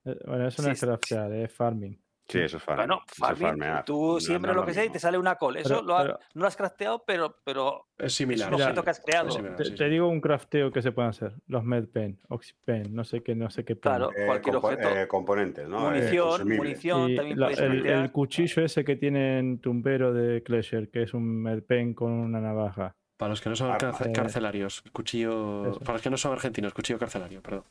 [0.05, 1.97] Eh, Bueno, eso no sí, es craftear, es farming.
[2.29, 2.87] Sí, eso es farming.
[2.87, 3.85] Bueno, es farming, farmear.
[3.85, 5.57] tú No- siempre no es lo que sea y te sale una col.
[5.57, 8.49] Eso Pero- lo ha- pero- no lo has crafteado, pero, pero Es es similar.
[8.49, 9.27] un Mira, objeto que has creado.
[9.29, 9.89] es similar, Te, sí, te sí.
[9.89, 11.33] digo un crafteo que se pueden hacer.
[11.47, 13.75] Los medpen, oxypen, no sé qué, no sé qué.
[13.75, 13.81] pen.
[13.81, 14.11] Claro.
[14.15, 14.89] Eh, cualquier compo- objeto.
[14.95, 15.87] eh, componentes, ¿no?
[15.87, 20.13] Eh, munición, munición, Y también la- puedes el, el cuchillo ese que tiene en Tumbero
[20.13, 22.95] de Clasher, que es un medpen con una navaja.
[23.17, 23.93] Para los que no son Arma.
[24.05, 25.71] Eh, carcelarios, cuchillo.
[25.71, 25.79] eso.
[25.79, 27.63] Para los que no son argentinos, cuchillo carcelario, perdón.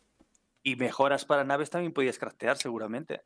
[0.64, 3.22] y mejoras para naves también podías craftear seguramente.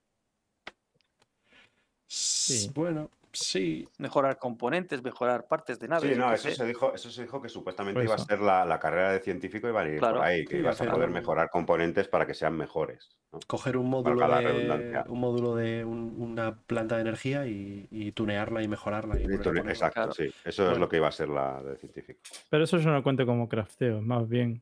[2.15, 2.71] Sí.
[2.75, 3.89] Bueno, sí.
[3.97, 6.13] Mejorar componentes, mejorar partes de naves.
[6.13, 6.55] Sí, no, eso sé.
[6.57, 9.21] se dijo, eso se dijo que supuestamente Pues iba a ser la, la carrera de
[9.21, 10.17] científico y van a ir Claro.
[10.19, 13.09] por ahí, que Sí, ibas a poder un- mejorar componentes para que sean mejores.
[13.33, 13.39] ¿no?
[13.47, 15.05] Coger un módulo de, redundancia.
[15.09, 19.19] un módulo de un- una planta de energía y, y tunearla y mejorarla.
[19.19, 19.35] Y Y.
[19.35, 20.13] Exacto, claro.
[20.13, 20.31] sí.
[20.45, 22.21] Eso es lo que iba a ser la de científico.
[22.51, 24.61] Pero eso no cuento como crafteo, más bien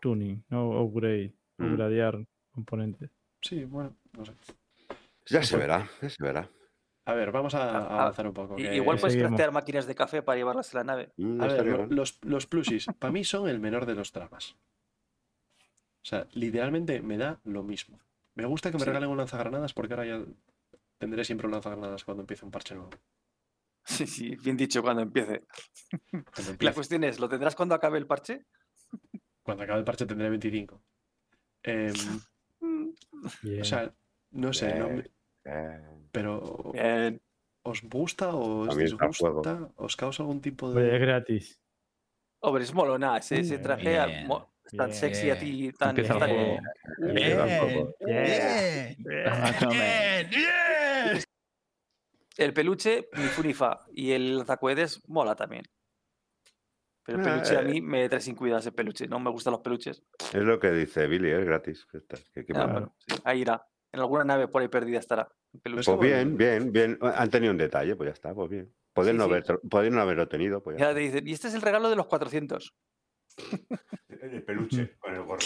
[0.00, 1.72] tuning, no upgrade, Mm.
[1.72, 3.10] upgradear componentes.
[3.40, 4.32] Sí, bueno, no sé.
[5.26, 6.48] Ya se verá, ya se verá.
[7.04, 8.56] A ver, vamos a, a Ah, avanzar un poco.
[8.56, 11.12] Que- Igual puedes craftear máquinas de café para llevarlas en la nave.
[11.16, 14.56] Mm, A ver, los, los plusis, para mí son el menor de los dramas.
[16.02, 17.98] O sea, literalmente me da lo mismo.
[18.34, 18.86] Me gusta que me Sí.
[18.86, 20.24] regalen un lanzagranadas porque ahora ya
[20.98, 22.90] tendré siempre un lanzagranadas cuando empiece un parche nuevo.
[23.84, 25.42] Sí, sí, bien dicho cuando empiece.
[26.34, 28.46] Cuando, La cuestión es, ¿lo tendrás cuando acabe el parche?
[29.42, 30.80] Cuando acabe el parche tendré 25.
[31.64, 31.92] Em,
[33.60, 33.92] o sea,
[34.30, 35.10] no sé, no me-
[36.12, 37.20] pero Bien.
[37.62, 39.70] ¿os gusta o os disgusta?
[39.76, 40.98] ¿Os causa algún tipo Hombre, es de...
[40.98, 41.62] gratis.
[42.40, 43.16] Hombre, es molona.
[43.18, 44.28] Ese, ese Bien, traje bien,
[44.76, 44.94] tan bien.
[44.94, 45.90] sexy a ti, tan...
[45.90, 46.58] Empieza tan- juego.
[46.98, 47.46] Empieza
[52.38, 53.84] el peluche, ni fu ni fa.
[53.92, 55.64] Y el lanzacohetes mola también.
[57.04, 57.64] Pero el peluche a eh.
[57.64, 59.06] mí me trae sin cuidado ese peluche.
[59.08, 60.02] No me gustan los peluches.
[60.32, 61.86] Es lo que dice Billy, es gratis.
[62.32, 62.72] que que- Ah, mal.
[62.72, 63.66] bueno, sí, ahí irá.
[63.92, 65.28] En alguna nave por ahí perdida estará.
[65.62, 66.98] Pues bien, bien, bien.
[67.02, 68.72] Han tenido un detalle, pues ya está, pues bien.
[68.94, 69.30] Pueden, Sí, no, sí.
[69.30, 71.62] haber, pueden no haberlo tenido, pues Y ya ahora te dicen, y este es el
[71.62, 72.74] regalo de los 400.
[73.26, 73.56] está.
[74.08, 75.40] El peluche con el gorro.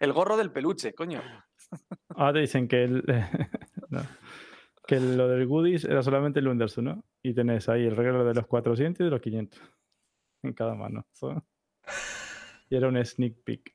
[0.00, 1.22] El gorro del peluche, coño.
[2.10, 3.04] Ahora te dicen que, el,
[3.88, 4.00] no,
[4.86, 7.04] que lo del goodies era solamente el Undersu, ¿no?
[7.22, 9.60] Y tenés ahí el regalo de los 400 y de los 500
[10.42, 11.06] en cada mano.
[11.12, 11.42] so.
[12.68, 13.74] Y era un sneak peek.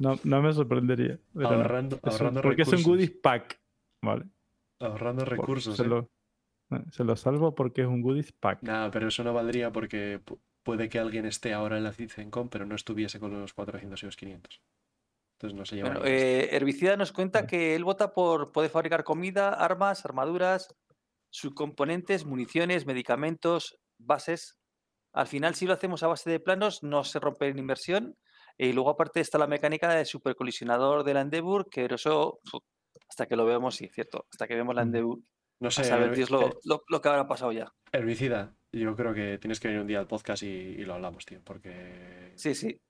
[0.14, 1.18] No, no me sorprendería.
[1.34, 1.56] pero no.
[1.56, 2.86] Ahorrando, Es un- porque es recursos.
[2.86, 3.60] un goodies pack.
[4.02, 4.24] Vale.
[4.80, 5.76] Ahorrando recursos.
[5.76, 5.86] se, ¿eh?
[5.86, 6.10] lo,
[6.70, 8.62] eh, se lo salvo porque es un goodies pack.
[8.62, 12.48] Nada, pero eso no valdría porque pu- puede que alguien esté ahora en la CICENCOM,
[12.48, 14.62] pero no estuviese con los 400 y los 500.
[15.38, 15.90] Entonces no se lleva.
[15.90, 20.68] Bueno, eh, Herbicida nos cuenta que él vota por poder fabricar comida, armas, armaduras,
[21.30, 24.58] subcomponentes, municiones, medicamentos, bases.
[25.12, 28.16] Al final, si lo hacemos a base de planos, no se rompe en inversión.
[28.58, 32.40] Y luego, aparte, está la mecánica del supercolisionador de la Endeavour, que eso,
[33.08, 34.26] hasta que lo veamos, sí, cierto.
[34.30, 34.86] Hasta que vemos la Mm.
[34.88, 35.18] Endeavour,
[35.60, 37.72] no a sé, saber Dios lo, eh, lo- lo que habrá pasado ya.
[37.92, 38.54] herbicida.
[38.72, 41.40] Yo creo que tienes que venir un día al podcast y, y lo hablamos, tío,
[41.44, 42.80] porque, Sí, sí.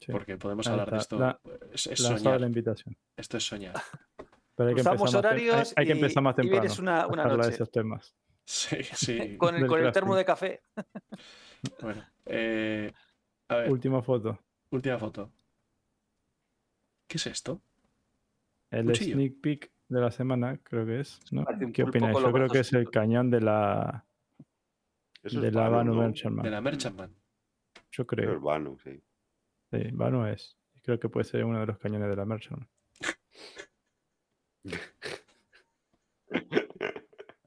[0.00, 0.12] Sí.
[0.12, 1.18] porque podemos hablar de esto.
[1.18, 1.40] la-
[1.72, 2.40] es, es soñar.
[2.40, 2.96] la invitación.
[3.16, 3.74] Esto es soñar.
[4.56, 6.36] Pero hay que, Cruzamos empezar más, tem- hay- horarios hay que y- empezar más y
[6.36, 6.62] temprano.
[6.62, 7.54] vienes una- a una hablar de noche.
[7.54, 8.14] esos temas.
[8.48, 9.36] Sí, sí.
[9.38, 10.62] Con el, del con el termo de café.
[11.82, 12.90] Bueno, eh,
[13.48, 14.38] a ver, Última foto.
[14.70, 15.32] Última foto.
[17.06, 17.62] ¿Qué es esto?
[18.70, 19.14] El Cuchillo.
[19.14, 21.20] sneak peek de la semana, creo que es.
[21.32, 21.44] ¿no?
[21.72, 22.18] ¿Qué opináis?
[22.18, 24.04] Yo creo que es el cañón de la,
[25.22, 25.94] Eso de la Vanu.
[25.94, 26.44] Merchantman.
[26.44, 27.14] De la Merchantman.
[27.90, 28.34] Yo creo.
[28.34, 29.02] es Vanu, sí.
[29.70, 30.58] Sí, Vanu es.
[30.82, 32.68] Creo que puede ser uno de los cañones de la Merchantman.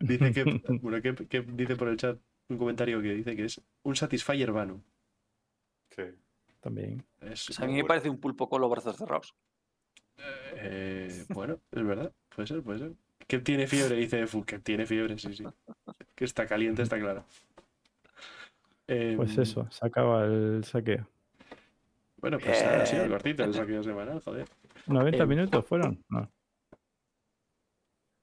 [0.02, 0.44] Dice que,
[0.82, 4.52] bueno, que, que dice por el chat un comentario que dice que es un Satisfyer
[4.52, 4.84] Vanu.
[5.96, 6.04] Sí.
[6.62, 7.04] También.
[7.20, 7.88] Es, Pues a mí me bueno.
[7.88, 9.36] parece un pulpo con los brazos cerrados.
[10.56, 12.12] eh, bueno, es verdad.
[12.36, 12.92] Puede ser, puede ser.
[13.28, 15.44] Que tiene fiebre, dice Fu, que tiene fiebre, sí, sí.
[16.16, 17.26] Que está caliente, está claro.
[18.86, 21.08] Pues Em, eso, se acaba el saqueo.
[22.18, 24.48] Bueno, pues ha sido cortito el saqueo semanal, joder.
[24.88, 26.04] ¿90 Eh, minutos fueron?
[26.10, 26.30] No.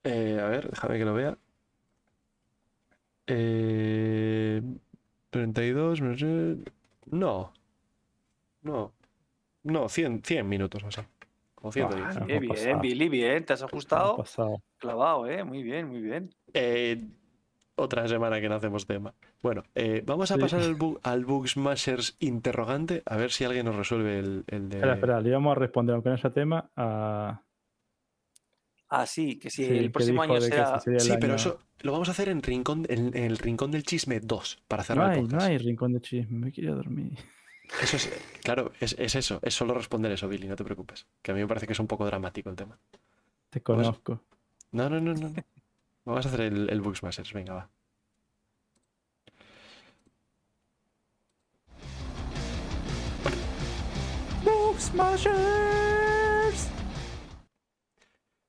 [0.05, 1.37] Eh, a ver, déjame que lo vea.
[3.27, 4.63] Eh,
[5.31, 6.57] 32, no sé.
[7.07, 7.53] No.
[8.63, 8.93] No.
[9.65, 11.09] No, 100, 100 minutos o sea.
[11.61, 12.17] O 110.
[12.17, 12.81] Ah, Eh, bien, pasado.
[12.81, 13.45] Billy, bien.
[13.45, 14.17] Te has ajustado.
[14.17, 14.63] pasado.
[14.79, 15.43] Clavado, ¿eh?
[15.45, 16.31] Muy bien, muy bien.
[16.55, 17.05] Eh,
[17.75, 19.13] otra semana que no hacemos tema.
[19.43, 20.41] Bueno, eh, vamos a Sí.
[20.41, 24.77] pasar al, bu al Bugsmashers interrogante, a ver si alguien nos resuelve el, el de.
[24.77, 27.43] Espera, espera, le íbamos a responder, aunque no sea tema, a.
[28.91, 32.09] Ah, sí, que si sí, el próximo año el Sí, pero año- eso lo vamos
[32.09, 35.19] a hacer en, rincón, en, en el rincón del chisme 2, para No cerrar hay,
[35.19, 35.47] el no podcast.
[35.51, 37.13] hay rincón de chisme, me quiero dormir.
[37.83, 38.11] Eso es,
[38.43, 41.07] claro, es, es eso, es solo responder eso, Billy, no te preocupes.
[41.23, 42.79] Que a mí me parece que es un poco dramático el tema.
[43.51, 44.23] Te conozco.
[44.73, 45.29] No, no, no, no.
[45.29, 45.45] no.
[46.05, 47.71] Vamos a hacer el, el Bugsmashers, venga, va.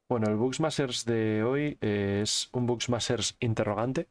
[0.07, 4.07] Bueno, el Bugsmashers de hoy es un Bugsmashers interrogante.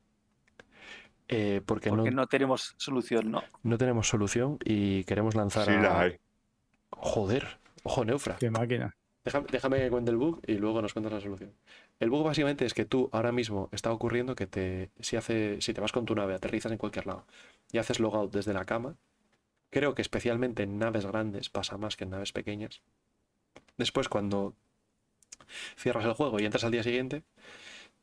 [1.29, 3.43] Eh, porque Porque no, no tenemos solución, ¿no?
[3.63, 5.81] no tenemos solución y queremos lanzar Sí a...
[5.81, 6.19] la hay.
[6.91, 8.37] Joder, Ojo, Neufra.
[8.37, 8.95] Qué máquina.
[9.25, 11.53] Déjame, déjame que cuente el bug y luego nos cuentas la solución.
[12.01, 15.75] El bug básicamente es que tú ahora mismo está ocurriendo que te, si, hace, si
[15.75, 17.27] te vas con tu nave, aterrizas en cualquier lado
[17.73, 18.97] y haces logout desde la cama,
[19.71, 22.83] creo que especialmente en naves grandes pasa más que en naves pequeñas.
[23.77, 24.55] Después cuando
[25.77, 27.23] cierras el juego y entras al día siguiente,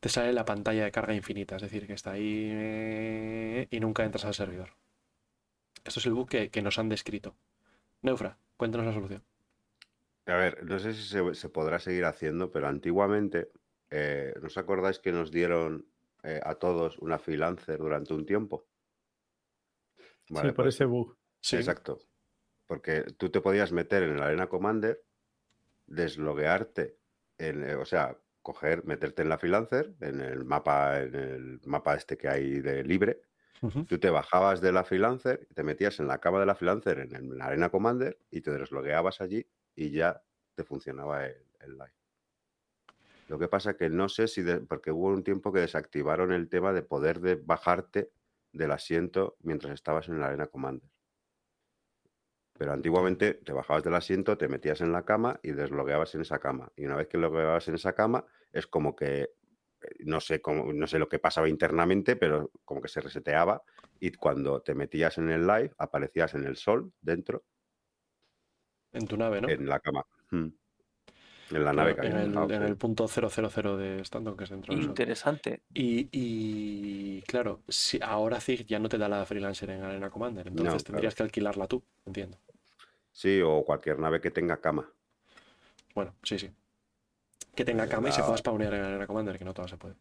[0.00, 4.04] te sale la pantalla de carga infinita, es decir, que está ahí eh, y nunca
[4.04, 4.70] entras al servidor.
[5.84, 7.36] Esto es el bug que, que nos han descrito.
[8.02, 9.24] Neufra, cuéntanos la solución.
[10.26, 13.50] A ver, no sé si se, se podrá seguir haciendo, pero antiguamente,
[13.90, 15.86] eh, ¿no os acordáis que nos dieron
[16.24, 18.66] eh, a todos una freelancer durante un tiempo?
[20.28, 21.16] Vale, sí, por pues- ese bug.
[21.40, 21.56] Sí.
[21.56, 22.00] Exacto.
[22.66, 25.04] Porque tú te podías meter en el Arena Commander,
[25.86, 26.98] desloguearte,
[27.38, 31.96] en, eh, o sea, coger, meterte en la freelancer, en el mapa, en el mapa
[31.96, 33.22] este que hay de libre.
[33.88, 37.12] Tú te bajabas de la freelancer, te metías en la cama de la freelancer en
[37.16, 40.22] el Arena Commander y te deslogueabas allí y ya
[40.54, 41.92] te funcionaba el, el live.
[43.26, 46.48] Lo que pasa que no sé si, de- porque hubo un tiempo que desactivaron el
[46.48, 48.12] tema de poder de bajarte
[48.52, 50.88] del asiento mientras estabas en la Arena Commander.
[52.58, 56.38] Pero antiguamente te bajabas del asiento, te metías en la cama y deslogueabas en esa
[56.38, 56.72] cama.
[56.76, 59.28] Y una vez que logueabas en esa cama, es como que eh,
[60.00, 63.62] no sé cómo, no sé lo que pasaba internamente, pero como que se reseteaba.
[64.00, 67.44] Y cuando te metías en el live, aparecías en el sol dentro,
[68.92, 69.48] En tu nave, ¿no?
[69.48, 70.04] en la cama.
[70.30, 70.48] Mm.
[71.48, 74.50] En la Claro, nave que en, el, en el punto 000 de Stanton, que es
[74.50, 74.74] dentro.
[74.74, 75.62] Interesante.
[75.74, 80.48] Y, y, claro, si ahora Zig ya no te da la freelancer en Arena Commander,
[80.48, 81.16] entonces No, tendrías claro.
[81.16, 82.38] que alquilarla tú, entiendo.
[83.10, 84.88] Sí, o cualquier nave que tenga cama.
[85.94, 86.50] Bueno, sí, sí.
[87.56, 89.76] Que tenga Eh, cama y se pueda spawnear en Arena Commander, que no todas se
[89.78, 89.94] puede.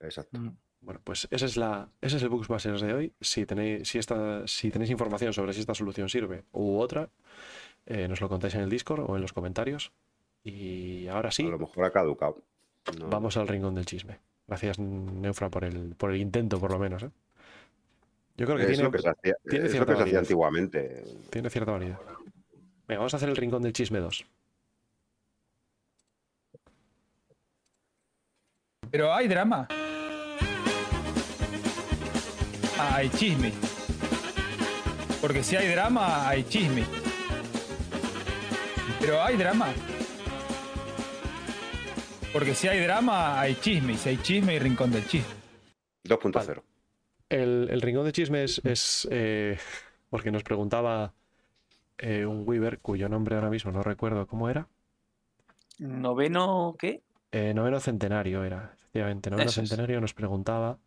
[0.00, 0.38] Exacto.
[0.38, 0.56] Mm.
[0.80, 3.12] Bueno, pues ese es, la, ese es el Bugsbusters de hoy.
[3.20, 7.10] Si tenéis, si, esta, si tenéis información sobre si esta solución sirve u otra,
[7.86, 9.92] eh, nos lo contáis en el Discord o en los comentarios.
[10.44, 12.42] Y ahora sí, A lo mejor ha caducado.
[12.98, 14.20] No- vamos al rincón del chisme.
[14.46, 17.02] Gracias, Neufra, por el, por el intento, por lo menos.
[17.02, 17.10] ¿eh?
[18.36, 20.02] Yo creo que Es tiene, lo que se hacía, tiene es lo cierta que se
[20.04, 20.18] hacía validez.
[20.20, 21.04] antiguamente.
[21.30, 21.96] tiene cierta validez.
[22.86, 24.24] Venga, vamos a hacer el rincón del chisme 2.
[28.90, 29.68] Pero hay drama.
[32.78, 33.52] Hay chisme.
[35.20, 36.84] Porque si hay drama, hay chisme.
[39.00, 39.68] Pero hay drama.
[42.32, 43.94] Porque si hay drama, hay chisme.
[43.94, 45.34] Y si hay chisme, hay rincón del chisme.
[46.04, 46.62] 2.0.
[47.28, 49.58] El, el rincón de chisme es, es, eh,
[50.08, 51.12] porque nos preguntaba
[51.98, 54.68] eh, un Weaver, cuyo nombre ahora mismo no recuerdo cómo era.
[55.78, 57.02] ¿Noveno qué?
[57.30, 59.30] Eh, noveno centenario era, efectivamente.
[59.44, 59.54] Es.
[59.54, 60.78] centenario nos preguntaba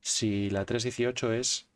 [0.00, 1.68] si la 318 es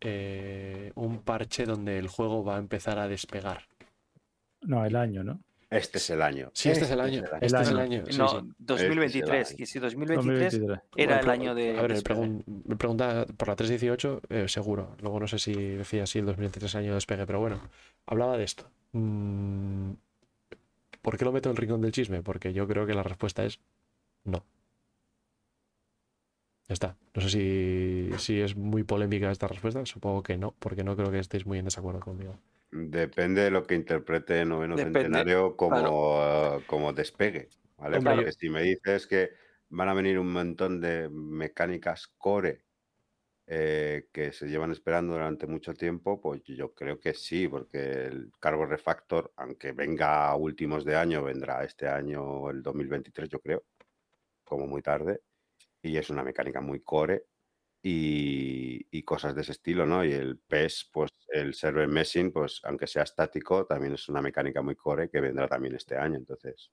[0.00, 3.62] eh, un parche donde el juego va a empezar a despegar.
[4.62, 5.40] No, el año, ¿no?
[5.68, 6.50] Este es el año.
[6.54, 7.24] Sí, este es el año.
[7.40, 8.04] Este es el año.
[8.18, 8.36] no, sí.
[8.58, 9.50] 2023.
[9.50, 10.80] Este Y si 2023 2023.
[10.96, 11.70] era el año de.
[11.76, 12.20] A ver, me, despegue.
[12.20, 14.96] pregun- me pregunta por la 318, eh, seguro.
[15.00, 17.60] Luego no sé si decía así el 2023 año de despegue, pero bueno,
[18.06, 18.70] hablaba de esto.
[18.92, 19.90] Mm,
[21.02, 22.22] ¿Por qué lo meto en el rincón del chisme?
[22.22, 23.58] Porque yo creo que la respuesta es
[24.24, 24.44] no.
[26.68, 26.96] Ya está.
[27.14, 29.84] No sé si, si es muy polémica esta respuesta.
[29.86, 32.34] Supongo que no, porque no creo que estéis muy en desacuerdo conmigo.
[32.72, 37.48] Depende de lo que interprete noveno Depende, centenario como, eh, como despegue.
[37.78, 37.98] ¿vale?
[37.98, 39.30] Hombre, Porque yo- si me dices que
[39.68, 42.64] van a venir un montón de mecánicas core
[43.46, 48.32] eh, que se llevan esperando durante mucho tiempo, pues yo creo que sí, porque el
[48.40, 53.64] cargo refactor, aunque venga a últimos de año, vendrá este año el 2023, yo creo,
[54.44, 55.22] como muy tarde,
[55.86, 57.26] y es una mecánica muy core
[57.82, 60.04] y, y cosas de ese estilo, ¿no?
[60.04, 64.62] Y el PES, pues el server meshing, pues aunque sea estático, también es una mecánica
[64.62, 66.70] muy core que vendrá también este año, entonces.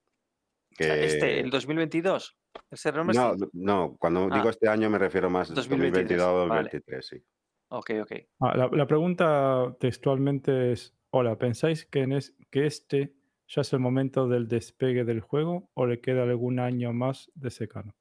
[0.71, 2.37] O sea, este, el 2022.
[2.71, 3.49] El server no, meshing?
[3.53, 4.35] no, cuando Ah.
[4.35, 6.61] digo este año me refiero más 2023, 2022 vale.
[6.63, 7.23] 2023, sí.
[7.69, 8.11] Ok, ok.
[8.39, 13.13] Ah, la, la pregunta textualmente es: Hola, ¿pensáis que, en es- que este
[13.47, 17.51] ya es el momento del despegue del juego o le queda algún año más de
[17.51, 17.95] secano?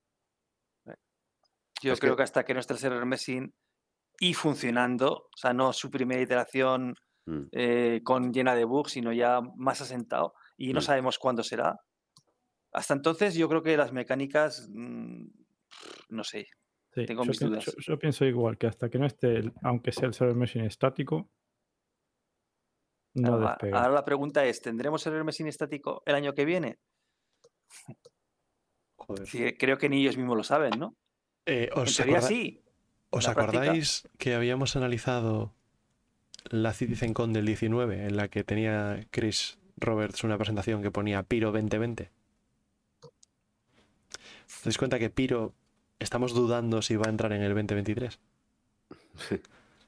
[1.82, 2.22] Yo Es creo que- que...
[2.24, 3.52] hasta que no esté el server meshing
[4.20, 6.94] y funcionando, o sea, no su primera iteración
[7.26, 7.42] Mm.
[7.52, 10.82] eh, con llena de bugs, sino ya más asentado y no Mm.
[10.82, 11.78] sabemos cuándo será.
[12.72, 15.26] Hasta entonces yo creo que las mecánicas, mm,
[16.10, 16.46] no sé,
[16.94, 17.64] Sí, Tengo mis dudas.
[17.64, 20.64] yo- yo pienso igual, que hasta que no esté, el- aunque sea el server meshing
[20.64, 21.30] estático,
[23.14, 23.78] no Ahora, despega.
[23.78, 26.78] ahora la pregunta es, ¿tendremos server meshing estático el año que viene?
[28.96, 29.26] Joder.
[29.26, 30.94] Sí, creo que ni ellos mismos lo saben, ¿no?
[31.46, 32.60] Eh, ¿os, teoría acorda- sí.
[33.10, 35.52] ¿os práctica- acordáis que habíamos analizado
[36.50, 41.50] la CitizenCon del 19 en la que tenía Chris Roberts una presentación que ponía Piro
[41.52, 42.10] 2020?
[44.62, 45.54] ¿Te das cuenta que Piro
[45.98, 48.18] estamos dudando si va a entrar en el 2023?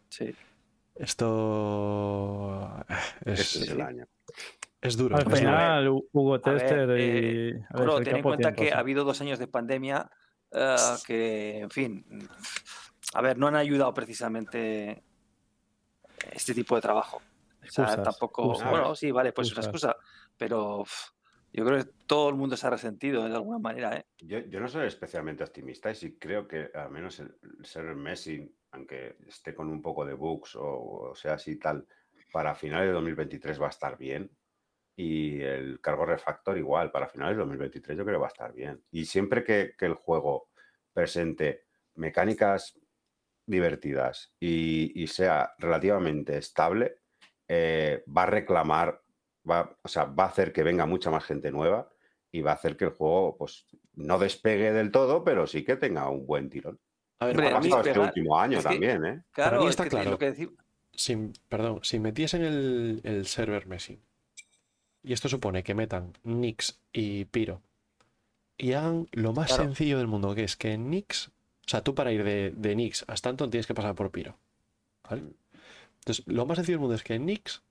[0.08, 0.34] Sí.
[0.96, 2.84] Esto
[3.24, 4.06] es, Ese es el año.
[4.80, 5.16] es duro.
[5.16, 5.36] Al es duro.
[5.36, 7.02] final, Hugo A ver, Tester y.
[7.02, 7.64] eh,
[8.04, 8.74] ten en cuenta tiempo, que sí.
[8.74, 10.10] ha habido dos años de pandemia
[10.54, 12.28] eh, que, en fin,
[13.14, 15.02] a ver, no han ayudado precisamente
[16.32, 17.16] este tipo de trabajo.
[17.16, 18.70] O sea, Excusas, tampoco, excusas.
[18.70, 19.96] bueno, sí, vale, pues es una excusa,
[20.36, 20.84] pero
[21.52, 24.06] yo creo que todo el mundo se ha resentido de alguna manera, ¿eh?
[24.18, 27.96] Yo, yo no soy especialmente optimista y sí creo que al menos el, el server
[27.96, 31.86] Messi, aunque esté con un poco de bugs o, o sea así tal,
[32.32, 34.30] para finales de 2023 va a estar bien.
[34.96, 38.52] Y el cargo refactor igual, para finales de 2023 yo creo que va a estar
[38.52, 38.82] bien.
[38.92, 40.48] Y siempre que, que el juego
[40.92, 41.64] presente
[41.96, 42.78] mecánicas
[43.46, 46.98] divertidas y, y sea relativamente estable,
[47.48, 49.02] eh, va a reclamar,
[49.48, 51.90] va, o sea, va a hacer que venga mucha más gente nueva
[52.30, 55.76] y va a hacer que el juego pues no despegue del todo, pero sí que
[55.76, 56.78] tenga un buen tirón.
[57.20, 59.22] A ver, Ha pasado este último año es que- también, ¿eh?
[59.30, 60.10] Claro, mí es está que claro.
[60.12, 60.48] lo que
[60.96, 64.00] si, perdón, si metiesen el, el server Messi,
[65.04, 67.60] y esto supone que metan Nix y Piro,
[68.58, 69.64] y hagan lo más Claro.
[69.64, 72.74] sencillo del mundo, que es que en Nix, o sea, tú para ir de, de
[72.76, 74.36] Nix a Stanton tienes que pasar por Piro.
[75.08, 75.22] ¿vale?
[76.00, 77.62] Entonces, lo más sencillo del mundo es que en Nix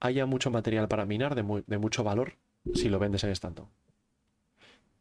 [0.00, 2.36] haya mucho material para minar de, mu- de mucho valor
[2.74, 3.68] si lo vendes en Stanton.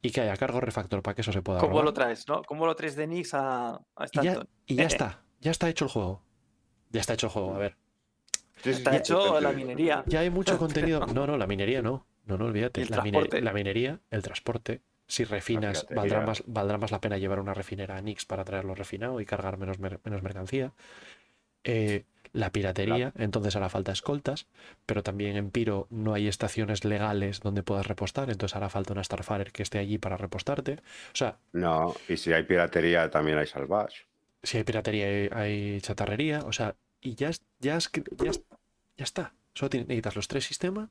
[0.01, 1.85] Y que haya cargo refactor para que eso se pueda ¿Cómo robar.
[1.85, 2.41] lo traes, no?
[2.43, 4.49] ¿Cómo lo traes de Nix a, a y ya, Stanton?
[4.65, 6.21] y ya está, ya está hecho el juego.
[6.91, 7.75] Ya está hecho el juego, a ver.
[8.65, 10.03] Está hecho la minería.
[10.07, 11.05] Ya hay mucho contenido.
[11.07, 12.05] No, no, la minería no.
[12.25, 12.81] No, no, olvídate.
[12.81, 12.89] ¿Y el
[13.43, 14.81] La, minería, el transporte.
[15.07, 18.75] Si refinas, valdrá más, valdrá más la pena llevar una refinera a Nix para traerlo
[18.75, 20.73] refinado y cargar menos, mer- menos mercancía.
[21.63, 24.45] Eh, la piratería, entonces hará falta escoltas,
[24.85, 29.03] pero también en Piro no hay estaciones legales donde puedas repostar, entonces hará falta una
[29.03, 30.73] Starfarer que esté allí para repostarte.
[31.11, 34.05] O sea, No, y si hay piratería también hay salvage.
[34.43, 37.79] si hay piratería hay, hay chatarrería, o sea, y ya, es- ya,
[38.19, 38.43] ya, es-
[38.99, 39.33] ya está.
[39.55, 40.89] Solo necesitas los tres sistemas.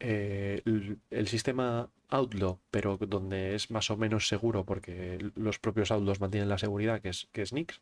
[0.00, 5.90] eh, el, el sistema Outlaw, pero donde es más o menos seguro porque los propios
[5.92, 7.80] Outlaws mantienen la seguridad, que es, que es Nix.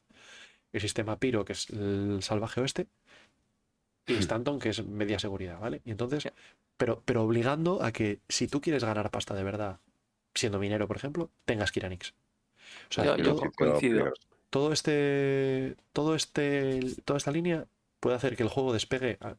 [0.72, 2.86] El sistema Piro, que es el salvaje oeste.
[4.06, 5.80] Y Stanton, que es media seguridad, ¿vale?
[5.84, 6.30] Y entonces,
[6.76, 9.78] pero, pero obligando a que si tú quieres ganar pasta de verdad,
[10.34, 12.12] siendo minero, por ejemplo, tengas que ir a Nix.
[12.90, 14.12] O sea, Yo- yo todo- co- coincido.
[14.50, 17.66] todo este todo este toda esta línea
[18.02, 19.36] puede hacer que el juego despegue a,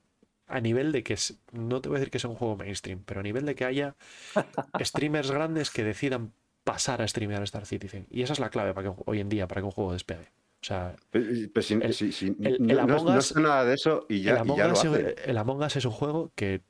[0.47, 3.03] a nivel de que es- no te voy a decir que sea un juego mainstream
[3.06, 3.96] pero a nivel de que haya
[4.81, 6.31] streamers grandes que decidan
[6.63, 8.08] pasar a streamear Star Citizen.
[8.10, 10.29] Y esa es la clave para que hoy en día para que un juego despegue.
[10.62, 13.42] O sea Pues, si- El- si- si- el- no, el no- Among no Us- sé
[13.42, 15.15] nada de eso y el, ya, y Among ya lo Us, hace.
[15.26, 16.62] el Among Us es un juego que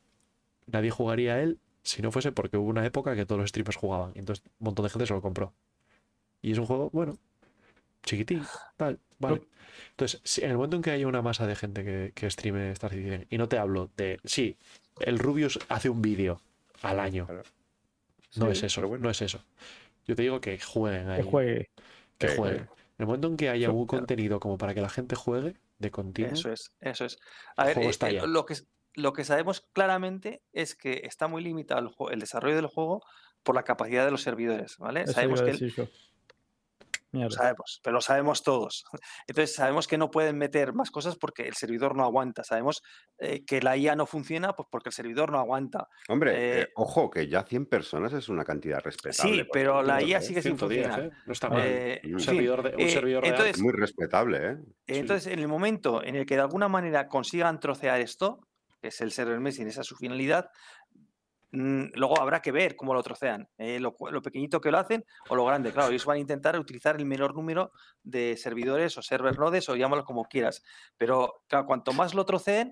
[0.66, 3.78] nadie jugaría a él si no fuese porque hubo una época que todos los streamers
[3.78, 5.54] jugaban y entonces un montón de gente se lo compró.
[6.42, 7.20] Y es un juego bueno
[8.04, 8.44] chiquitín
[8.78, 9.42] tal vale
[9.92, 12.92] entonces, en el momento en que haya una masa de gente que, que streame Star
[12.92, 14.58] Citizen, y no te hablo de, sí,
[15.00, 16.42] el Rubius hace un vídeo
[16.82, 17.44] al año, Claro.
[18.36, 19.04] no Sí, es eso, bueno.
[19.04, 19.44] no es eso.
[20.06, 21.70] Yo te digo que jueguen ahí, Que juegue.
[22.18, 22.62] que jueguen.
[22.62, 22.70] En
[23.00, 23.86] el momento en que haya claro.
[23.88, 27.18] contenido como para que la gente juegue de continuo, Eso es, eso es.
[27.58, 28.56] A ver, eh, eh, lo, que,
[28.96, 33.02] lo que sabemos claramente es que está muy limitado el, el desarrollo del juego
[33.44, 35.02] por la capacidad de los servidores, ¿vale?
[35.02, 35.74] Eso sabemos que el-
[37.14, 38.84] lo sabemos, pero lo sabemos todos.
[39.28, 42.44] Entonces sabemos que no pueden meter más cosas porque el servidor no aguanta.
[42.44, 42.82] Sabemos
[43.20, 45.88] eh, que la IA no funciona pues porque el servidor no aguanta.
[46.10, 49.44] Hombre, eh, eh, ojo, que ya 100 personas es una cantidad respetable.
[49.44, 51.12] Sí, pero la IA sigue sin 110, funcionar.
[51.26, 51.62] no está mal.
[52.04, 54.58] Un servidor, de, un servidor real, entonces- Es muy respetable, ¿eh?
[54.88, 58.40] Entonces, en el momento en el que de alguna manera consigan trocear esto,
[58.82, 60.50] que es el server Messi, esa es su finalidad,
[61.54, 65.36] mm, luego habrá que ver cómo lo trocean, eh, lo, pequeñito que lo hacen o
[65.36, 65.72] lo grande.
[65.72, 67.72] Claro, ellos van a intentar utilizar el menor número
[68.04, 70.64] de servidores o server nodes o llámalo como quieras.
[70.98, 72.72] Pero claro, cuanto más lo troceen,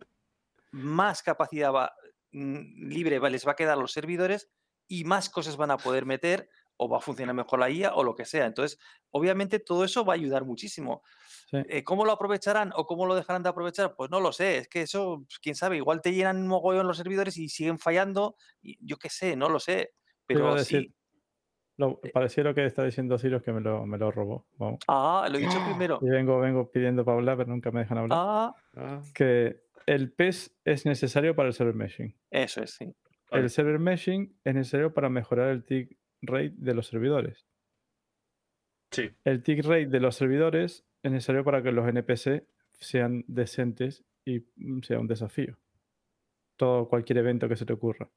[0.71, 1.93] más capacidad va-
[2.33, 4.49] mm, libre les va a quedar los servidores
[4.87, 6.49] y más cosas van a poder meter
[6.83, 8.47] o va a funcionar mejor la IA o lo que sea.
[8.47, 8.79] Entonces,
[9.11, 11.03] obviamente todo eso va a ayudar muchísimo.
[11.49, 11.57] Sí.
[11.69, 13.93] Eh, ¿Cómo lo aprovecharán o cómo lo dejarán de aprovechar?
[13.95, 14.57] Pues no lo sé.
[14.57, 17.77] Es que eso, pues, quién sabe, igual te llenan un mogollón los servidores y siguen
[17.77, 18.35] fallando.
[18.63, 19.91] y yo qué sé, no lo sé.
[20.25, 20.95] Pero decir, sí.
[21.77, 22.09] Lo, Eh.
[22.13, 24.47] parecía lo que está diciendo Ciro que me lo, me lo robó.
[24.57, 24.79] Vamos.
[24.87, 25.99] Ah, lo he dicho primero.
[26.01, 28.17] Y vengo, vengo pidiendo para hablar, pero nunca me dejan hablar.
[28.19, 32.15] Ah, Ah, Que el PES es necesario para el server meshing.
[32.31, 32.91] eso es, sí.
[33.31, 37.45] El server meshing es necesario para mejorar el tick rate de los servidores.
[38.91, 39.09] Sí.
[39.23, 44.45] El tick rate de los servidores es necesario para que los NPC sean decentes y
[44.55, 45.57] mm, sea un desafío.
[46.57, 48.09] todo cualquier evento que se te ocurra.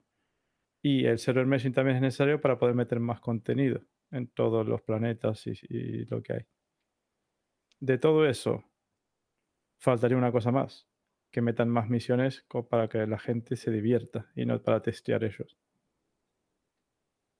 [0.82, 4.82] Y el server meshing también es necesario para poder meter más contenido en todos los
[4.82, 6.46] planetas y, y lo que hay.
[7.80, 8.64] De todo eso,
[9.78, 10.86] faltaría una cosa más,
[11.30, 15.58] que metan más misiones para que la gente se divierta y no para testear ellos.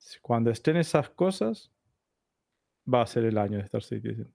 [0.04, 1.70] Si- Cuando estén esas cosas,
[2.92, 4.30] va a ser el año de Star Citizen.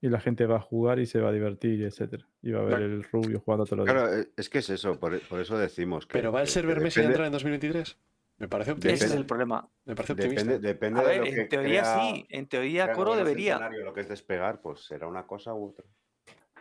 [0.00, 2.26] Y la gente va a jugar y se va a divertir, etcétera.
[2.42, 2.84] Y va a ver Claro.
[2.86, 4.02] el rubio jugando todos los días.
[4.02, 6.12] Claro, eh, es que es eso, por, por eso decimos que.
[6.14, 7.96] ¿Pero va el server Messi a depende- entrar en 2023?
[8.38, 9.04] Me parece Ese optimista.
[9.04, 9.70] es Depende- el problema.
[9.84, 10.42] Me parece optimista.
[10.44, 13.70] Depende, depende A de ver, que en teoría crea- sí, en teoría Coro debería.
[13.70, 15.84] Lo que es despegar, pues será una cosa u otra.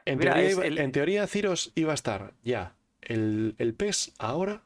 [0.06, 2.76] En, Mira, teoría es iba- el- en teoría, Ciros iba a estar ya.
[3.02, 4.64] El, el PES ahora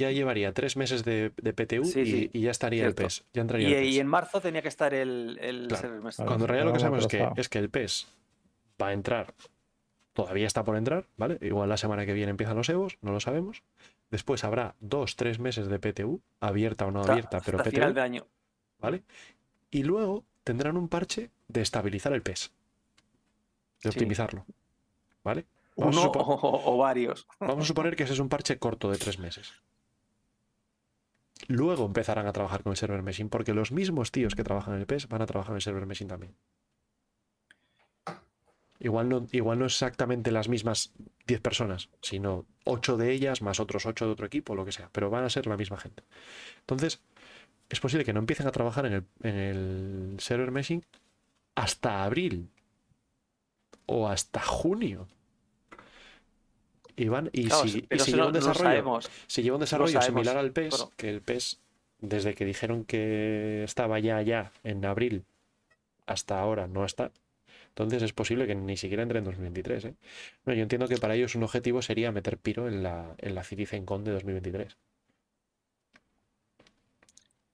[0.00, 3.02] ya llevaría tres meses de, de PTU Sí, y, sí, y ya estaría cierto.
[3.02, 3.24] el PES.
[3.32, 3.98] Ya entraría Y, el y PES.
[4.00, 6.00] en marzo tenía que estar el, el Claro.
[6.16, 8.08] Cuando en realidad lo que sabemos es que, es que el PES
[8.82, 9.34] va a entrar,
[10.12, 11.38] todavía está por entrar, ¿vale?
[11.40, 13.62] Igual la semana que viene empiezan los EVOs, no lo sabemos.
[14.10, 17.90] Después habrá dos, tres meses de PTU, abierta o no Hasta- abierta, pero hasta final
[17.90, 18.26] PTU, de año.
[18.80, 19.02] ¿vale?
[19.70, 22.50] Y luego tendrán un parche de estabilizar el PES,
[23.84, 23.96] de Sí.
[23.98, 24.44] optimizarlo,
[25.22, 25.44] ¿vale?
[25.76, 27.26] Vamos Uno o varios.
[27.38, 29.52] Vamos a suponer que ese es un parche corto de tres meses.
[31.48, 34.80] Luego empezarán a trabajar con el server meshing, porque los mismos tíos que trabajan en
[34.80, 36.34] el PES van a trabajar en el server meshing también.
[38.78, 40.92] Igual no, igual no exactamente las mismas
[41.26, 44.88] 10 personas, sino 8 de ellas más otros 8 de otro equipo, lo que sea,
[44.90, 46.02] pero van a ser la misma gente.
[46.60, 47.02] Entonces,
[47.68, 50.84] es posible que no empiecen a trabajar en el, en el server meshing
[51.54, 52.48] hasta abril
[53.84, 55.08] o hasta junio.
[57.00, 59.10] Y, van, y Claro, si, y lleva un desarrollo, sabemos.
[59.26, 61.58] si lleva un desarrollo sabemos, similar al PES, que el PES,
[62.00, 65.24] desde que dijeron que estaba ya, ya en abril,
[66.04, 67.10] hasta ahora no está,
[67.68, 69.84] entonces es posible que ni siquiera entre en 2023.
[69.86, 69.94] ¿eh?
[70.44, 73.44] No, yo entiendo que para ellos un objetivo sería meter Piro en la, en la
[73.44, 74.76] CitizenCon de 2023.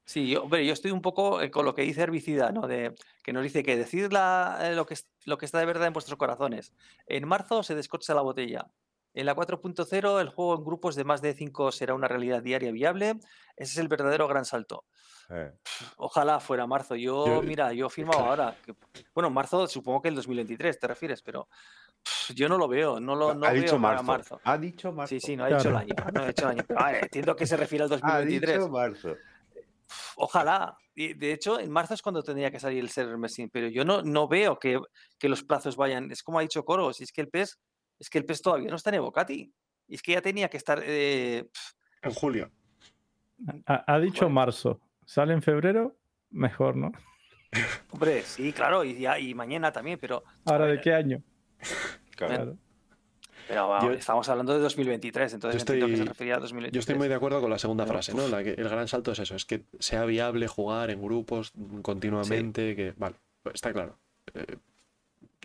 [0.04, 2.66] Sí, yo, hombre, yo estoy un poco eh, con lo que dice Herbicida, ¿no?
[2.66, 5.86] De, que nos dice que decid la- eh, lo, que, lo que está de verdad
[5.88, 6.72] en vuestros corazones.
[7.06, 8.66] En marzo se descorcha la botella.
[9.16, 12.70] En la 4.0 el juego en grupos de más de 5 será una realidad diaria
[12.70, 13.14] viable.
[13.56, 14.84] Ese es el verdadero gran salto.
[15.30, 15.52] Eh,
[15.96, 16.94] Ojalá fuera marzo.
[16.96, 18.42] Yo, Yo- mira, yo firmaba claro.
[18.42, 18.56] ahora.
[18.62, 18.74] que-
[19.14, 21.48] bueno, marzo supongo que el 2023 te refieres, pero
[22.34, 23.00] yo no lo veo.
[23.00, 24.34] No lo no ha veo dicho para marzo.
[24.34, 24.40] marzo.
[24.44, 25.08] Ha dicho marzo.
[25.14, 25.94] Sí, sí, no ha dicho el año.
[26.12, 26.64] No ha dicho el año.
[26.68, 28.58] Pero, vale, entiendo que se refiere al Ha 2023.
[28.58, 29.14] dicho marzo.
[30.16, 30.76] Ojalá.
[30.94, 34.02] De hecho, en marzo es cuando tendría que salir el server meshing, pero yo no,
[34.02, 34.78] no veo que,
[35.18, 36.10] que los plazos vayan.
[36.10, 37.58] Es como ha dicho Coro, si es que el PES,
[37.98, 39.52] es que el PES todavía no está en Evocati.
[39.88, 40.82] Y es que ya tenía que estar.
[40.84, 41.48] eh,
[42.02, 42.50] En julio.
[43.66, 44.34] Ha, ha dicho Bueno.
[44.34, 44.80] marzo.
[45.04, 45.96] Sale en febrero,
[46.30, 46.90] mejor, ¿no?
[47.90, 50.24] hombre, sí, claro, y, ya- y mañana también, pero.
[50.44, 51.22] Ahora, a ¿de qué año?
[52.16, 52.56] Claro.
[53.48, 56.74] Pero vamos, Yo- estamos hablando de 2023, entonces Yo que se estoy- refería a 2023.
[56.74, 58.26] Yo estoy muy de acuerdo con la segunda Pero, frase, ¿no?
[58.26, 62.74] La que- el gran salto es eso, es que sea viable jugar en grupos continuamente,
[62.74, 63.14] que vale,
[63.54, 63.98] está claro.
[64.34, 64.56] Eh,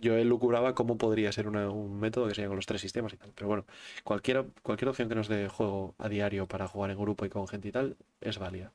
[0.02, 3.18] yo elucubraba cómo podría ser una- un método que sería con los tres sistemas y
[3.18, 3.66] tal, pero bueno,
[4.04, 7.48] cualquier, cualquier opción que nos dé juego a diario para jugar en grupo y con
[7.48, 8.72] gente y tal es válida.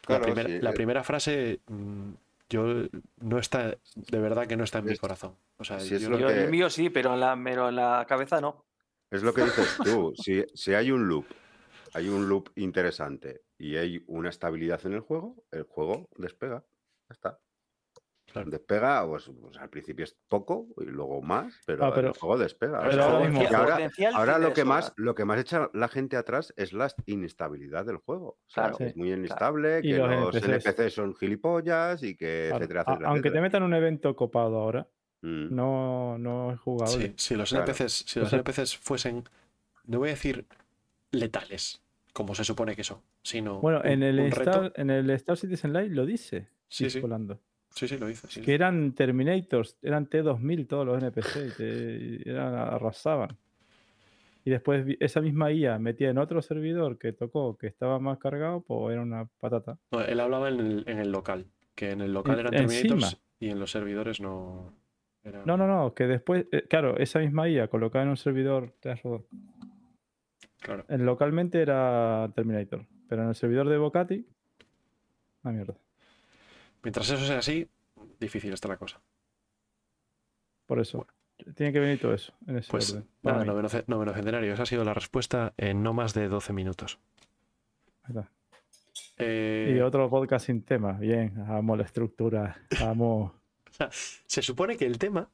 [0.00, 0.72] Claro, la, primera, sí, la eh.
[0.74, 2.10] primera frase mm,
[2.48, 2.86] yo
[3.20, 5.36] no está, de verdad que no está en mi corazón.
[5.58, 7.68] O sea, si yo lo no- Yo, que- el mío sí, pero en la, pero
[7.68, 8.64] en la cabeza no.
[9.10, 10.12] Es lo que dices tú.
[10.16, 11.26] Si, si hay un loop,
[11.94, 16.64] hay un loop interesante y hay una estabilidad en el juego, el juego despega.
[17.08, 17.38] Ya está.
[18.32, 18.50] Claro.
[18.50, 22.38] Despega, pues, pues al principio es poco y luego más, pero, Ah, pero- el juego
[22.38, 22.78] despega.
[22.78, 23.42] O pero sea, ahora mismo-
[24.38, 28.28] lo que más, lo que más echa la gente atrás es la inestabilidad del juego.
[28.28, 28.78] O sea, Claro.
[28.78, 28.98] que es Sí.
[28.98, 30.66] muy inestable, que los los NPCs.
[30.66, 32.64] NPCs son gilipollas y que Claro.
[32.64, 33.08] etcétera, etcétera.
[33.10, 34.88] Aunque te metan un evento copado ahora,
[35.20, 35.54] Mm.
[35.54, 36.92] no, no es jugable.
[37.08, 37.64] Sí, si los Claro.
[37.66, 39.24] NPCs, si O los sea- NPCs fuesen,
[39.84, 40.46] no voy a decir
[41.10, 41.82] letales,
[42.12, 44.50] como se supone que son, sino Bueno, un- en el, un reto.
[44.50, 46.48] Star, en el Star Citizen Live lo dice.
[46.68, 47.00] Sí, sí.
[47.00, 47.38] Volando.
[47.74, 48.26] Sí, sí, lo dice.
[48.28, 48.52] sí, Que sí.
[48.52, 53.36] eran Terminators, eran T2000 todos los NPC, y te- y eran, arrasaban.
[54.44, 58.60] Y después esa misma IA metía en otro servidor que tocó, que estaba más cargado,
[58.62, 59.78] pues era una patata.
[59.92, 62.82] No, él hablaba en el, en el local, que en el local En- eran encima.
[62.98, 64.74] Terminators y en los servidores no.
[65.24, 68.74] eran- No, no, no, que después, eh, claro, esa misma IA colocada en un servidor.
[70.60, 70.84] Claro.
[70.88, 74.26] En localmente era Terminator, pero en el servidor de Bocati,
[75.44, 75.74] una mierda.
[76.82, 77.68] Mientras eso sea así,
[78.18, 79.00] difícil está la cosa.
[80.66, 81.06] Por eso,
[81.54, 83.08] tiene que venir todo eso en ese Pues orden.
[83.22, 84.52] nada, noveno, noveno centenario.
[84.54, 86.98] Esa ha sido la respuesta en no más de 12 minutos.
[89.18, 90.92] Eh, Y otro podcast sin tema.
[90.92, 93.34] Bien, amo la estructura, amo.
[94.26, 95.28] se supone que el tema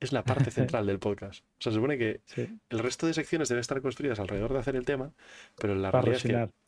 [0.00, 1.44] es la parte central del podcast.
[1.58, 4.58] O sea, se supone que Sí, el resto de secciones deben estar construidas alrededor de
[4.58, 5.12] hacer el tema,
[5.58, 6.63] pero la para realidad, es que.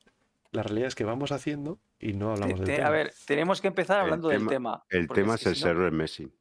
[0.52, 2.88] La realidad es que vamos haciendo y no hablamos del te- tema.
[2.88, 4.84] a ver, tenemos que empezar hablando del tema-.
[4.90, 6.32] El tema es el si no- server Messi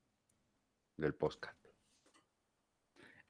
[0.98, 1.58] del podcast.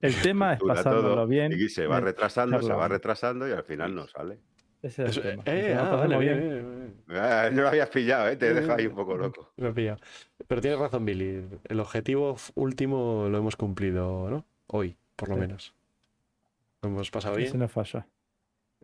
[0.01, 1.51] El tema es pasándolo todo bien.
[1.53, 4.40] y se va retrasando, se va retrasando y al final no sale.
[4.81, 5.43] Ese es Eso- el tema.
[5.47, 7.03] eh, ah, vale, bien.
[7.09, 8.35] Ah, no lo habías pillado, ¿eh?
[8.35, 9.51] te he dejado ahí un poco loco.
[9.58, 9.99] Me he pillado.
[10.47, 11.47] Pero tienes razón, Billy.
[11.65, 14.45] El objetivo último lo hemos cumplido, ¿no?
[14.67, 15.41] Hoy, por lo Sí.
[15.41, 15.75] menos.
[16.81, 17.59] Lo hemos pasado Ese bien.
[17.59, 18.08] no falla.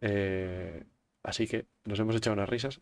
[0.01, 0.83] Eh,
[1.23, 2.81] así que nos hemos echado unas risas.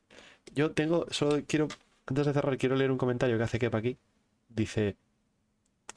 [0.53, 1.67] Yo tengo, solo quiero,
[2.05, 3.97] antes de cerrar, quiero leer un comentario que hace Kepa aquí.
[4.49, 4.95] Dice,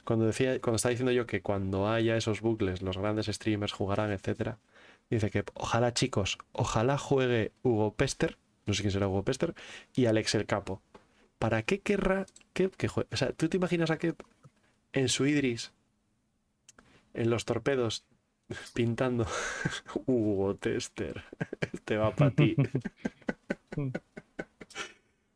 [0.03, 4.11] cuando decía, cuando está diciendo yo que cuando haya esos bucles, los grandes streamers jugarán,
[4.11, 4.59] etcétera.
[5.09, 9.53] Dice que ojalá, chicos, ojalá juegue Hugo Pester, no sé quién será Hugo Pester,
[9.95, 10.81] y Alex el Capo.
[11.39, 13.09] ¿Para qué querrá Kep que juegue?
[13.11, 14.21] O sea, ¿tú te imaginas a Kep
[14.93, 15.71] en su Idris,
[17.13, 18.03] en los torpedos,
[18.73, 19.25] pintando
[20.05, 21.23] Hugo Tester?
[21.73, 22.55] Este va para ti.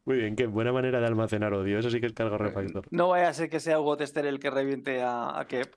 [0.06, 1.80] Muy bien, qué buena manera de almacenar odio.
[1.80, 2.86] Eso sí que es cargo refactor.
[2.92, 5.74] No vaya a ser que sea Hugo Tester el que reviente a, a Kep.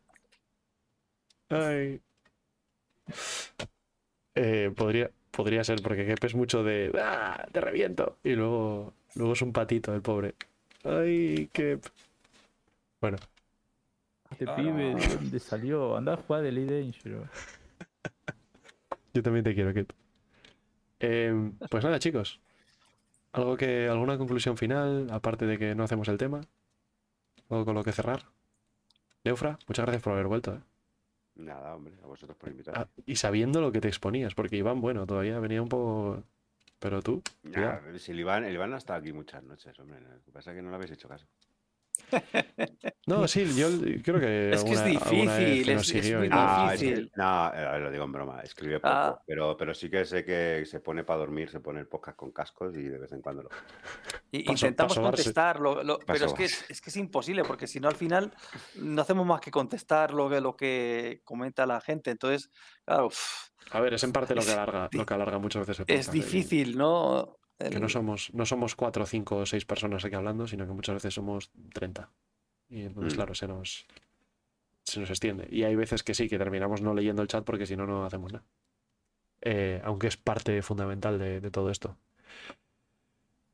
[1.49, 2.01] Ay.
[4.37, 7.45] Eh, podría, podría ser, porque Kep es mucho de ¡Ah!
[7.51, 8.19] ¡Te reviento!
[8.23, 10.35] Y luego, luego es un patito el pobre.
[10.85, 11.85] ¡Ay, Kep!
[13.01, 13.19] Bueno,
[14.41, 14.99] Este Ah, pibe, no.
[14.99, 15.97] ¿de dónde salió?
[15.97, 17.29] Anda a jugar de Elite Dangerous.
[19.13, 19.93] yo también te quiero, Kep.
[20.99, 22.41] Em, pues nada, chicos.
[23.33, 26.41] ¿Algo que, ¿Alguna conclusión final, aparte de que no hacemos el tema?
[27.51, 28.25] ¿Algo con lo que cerrar?
[29.25, 30.55] Neufra, muchas gracias por haber vuelto.
[30.55, 30.61] ¿eh?
[31.35, 32.75] Nada, hombre, a vosotros por invitar.
[32.77, 36.23] Ah, y sabiendo lo que te exponías, porque Iván, bueno, todavía venía un poco...
[36.79, 37.23] Pero tú.
[37.43, 40.01] Nah, si el Iván, el Iván ha estado aquí muchas noches, hombre.
[40.01, 41.27] Lo que pasa es que no le habéis hecho caso.
[43.07, 43.69] No, sí, yo
[44.03, 44.51] creo que.
[44.51, 46.29] Es que es vez difícil, que es- es muy.
[46.31, 47.13] Ah, es difícil.
[47.17, 49.23] no, eh, lo digo en broma, escribe poco, Ah.
[49.27, 52.31] pero, pero sí que sé que se pone para dormir, se pone el podcast con
[52.31, 53.49] cascos y de vez en cuando lo.
[54.31, 55.17] Y- Paso- Intentamos paso darse.
[55.25, 57.97] contestar, lo- lo- pero es que es, es que es imposible, porque si no al
[57.97, 58.33] final
[58.77, 62.11] no hacemos más que contestar lo que, lo que comenta la gente.
[62.11, 62.51] Entonces,
[62.85, 63.19] claro, uf,
[63.73, 65.95] A ver, es en parte lo que Es alarga, lo que alarga muchas veces el
[65.95, 66.13] es podcast, ¿eh?
[66.19, 67.37] difícil, ¿no?
[67.69, 70.95] Que no somos, no somos cuatro, cinco o seis personas aquí hablando, sino que muchas
[70.95, 72.11] veces somos 30.
[72.71, 73.17] Y entonces, Mm.
[73.17, 73.87] claro, se nos,
[74.85, 75.47] se nos extiende.
[75.51, 78.05] Y hay veces que sí, que terminamos no leyendo el chat porque si no, no
[78.05, 78.45] hacemos nada.
[79.43, 81.97] Eh, aunque es parte fundamental de, de todo esto.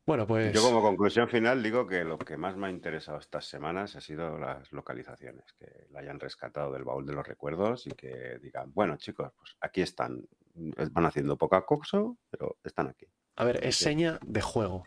[0.05, 0.53] Bueno, pues.
[0.53, 4.01] Yo como conclusión final digo que lo que más me ha interesado estas semanas ha
[4.01, 8.72] sido las localizaciones, que la hayan rescatado del baúl de los recuerdos y que digan,
[8.72, 10.24] bueno chicos, pues aquí están,
[10.55, 13.06] van haciendo poca coxo, pero están aquí.
[13.37, 13.85] A ver, es Sí.
[13.85, 14.87] seña de juego,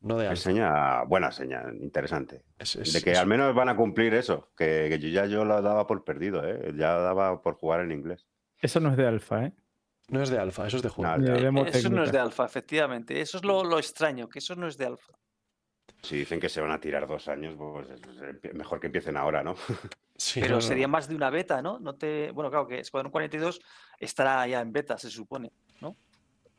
[0.00, 0.42] no de Es alfa.
[0.42, 2.42] seña, buena seña, interesante.
[2.58, 5.26] Es- es- De que es- al menos van a cumplir eso, que, que yo ya
[5.26, 6.72] yo lo daba por perdido, ¿eh?
[6.76, 8.26] ya daba por jugar en inglés.
[8.58, 9.52] Eso no es de alfa, ¿eh?
[10.08, 11.18] No es de alfa, eso es de juego.
[11.22, 13.20] De Eso no es de alfa, efectivamente.
[13.20, 15.12] Eso es lo, lo extraño, que eso no es de alfa.
[16.02, 18.00] Si dicen que se van a tirar dos años, pues es-
[18.42, 19.54] es mejor que empiecen ahora, ¿no?
[20.16, 20.92] Sí, Pero no, no, sería no.
[20.92, 21.78] más de una beta, ¿no?
[21.78, 22.30] no te...
[22.32, 23.58] Bueno, claro que Escuadrón 42
[23.98, 25.50] estará ya en beta, se supone,
[25.80, 25.96] ¿no?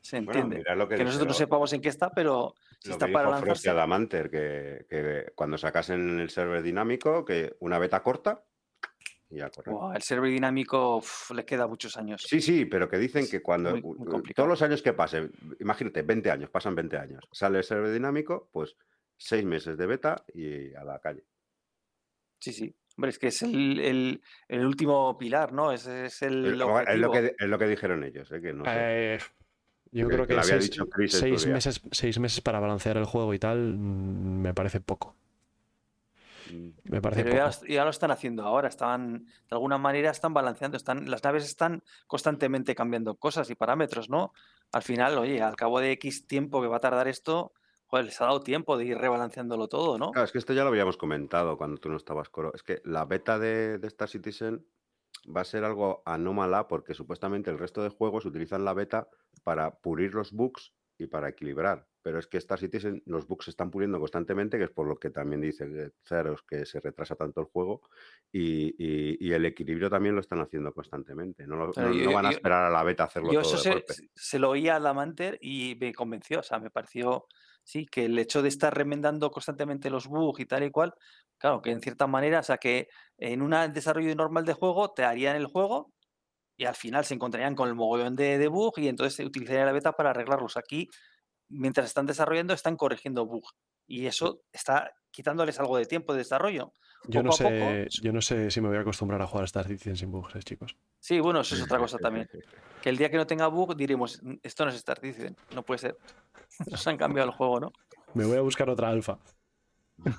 [0.01, 0.63] Se entiende.
[0.75, 3.27] lo que, que nosotros no sepamos en qué está, pero si lo está que para
[3.27, 3.69] dijo lanzarse.
[3.69, 8.43] Adamanter, que, que cuando sacasen el server dinámico, que una beta corta
[9.29, 9.71] y ya corre.
[9.71, 12.23] Buah, el server dinámico uf, le queda muchos años.
[12.27, 16.01] Sí, sí, pero que dicen que cuando muy- muy todos los años que pasen, imagínate,
[16.01, 18.75] 20 años, pasan 20 años, sale el server dinámico, pues
[19.15, 21.23] seis meses de beta y a la calle.
[22.39, 22.75] Sí, sí.
[22.97, 25.71] Hombre, es que es el, el- el último pilar, ¿no?
[25.71, 27.11] Ese es el, Es, es lo objetivo.
[27.11, 28.41] que, es lo que dijeron ellos, ¿eh?
[28.41, 28.71] que no sé.
[29.15, 29.19] Eh,
[29.91, 33.33] yo Que- creo que que seis, dicho seis meses, seis meses para balancear el juego
[33.33, 35.15] y tal mm, me parece poco.
[36.51, 37.65] Mm, Me parece Pero ya, poco.
[37.67, 41.83] ya lo están haciendo ahora, están, de alguna manera están balanceando, están, las naves están
[42.07, 44.33] constantemente cambiando cosas y parámetros, ¿no?
[44.71, 47.53] Al final, oye, al cabo de X tiempo que va a tardar esto,
[47.87, 50.11] joder, les ha dado tiempo de ir rebalanceándolo todo, ¿no?
[50.11, 52.51] Claro, es que esto ya lo habíamos comentado cuando tú no estabas, Coro.
[52.55, 54.65] Es que la beta de, de Star Citizen
[55.27, 59.07] va a ser algo anómala porque supuestamente el resto de juegos utilizan la beta
[59.43, 61.87] para pulir los bugs y para equilibrar.
[62.03, 64.95] Pero es que Star Citizen los bugs se están puliendo constantemente, que es por lo
[64.97, 67.81] que también dice Zeros que se retrasa tanto el juego
[68.31, 71.45] y, y- y el equilibrio también lo están haciendo constantemente.
[71.45, 73.41] No, lo- Pero no- yo- no van a yo- esperar a la beta hacerlo Yo
[73.41, 73.93] todo eso de se, golpe.
[74.15, 77.27] se lo oía a Lamanter y me convenció, o sea, me pareció,
[77.71, 80.93] sí, que el hecho de estar remendando constantemente los bugs y tal y cual,
[81.37, 82.87] claro, que en cierta manera, o sea, que
[83.17, 85.93] en un desarrollo normal de juego te harían el juego
[86.57, 89.65] y al final se encontrarían con el mogollón de, de bug y entonces se utilizaría
[89.65, 90.57] la beta para arreglarlos.
[90.57, 90.89] Aquí,
[91.49, 93.51] mientras están desarrollando, están corrigiendo bugs
[93.87, 96.73] y eso está quitándoles algo de tiempo de desarrollo.
[97.07, 98.01] Yo no, sé, poco.
[98.03, 100.35] yo no sé si me voy a acostumbrar a jugar a Star Citizen sin bugs,
[100.35, 100.75] eh, chicos.
[100.99, 102.29] Sí, bueno, eso es otra cosa también.
[102.81, 105.63] Que el día que no tenga bug diremos, "Mm, esto no es Star Citizen, no
[105.63, 105.97] puede ser.
[106.71, 107.71] Nos han cambiado el juego, ¿no?
[108.13, 109.17] Me voy a buscar otra alfa.
[109.97, 110.11] De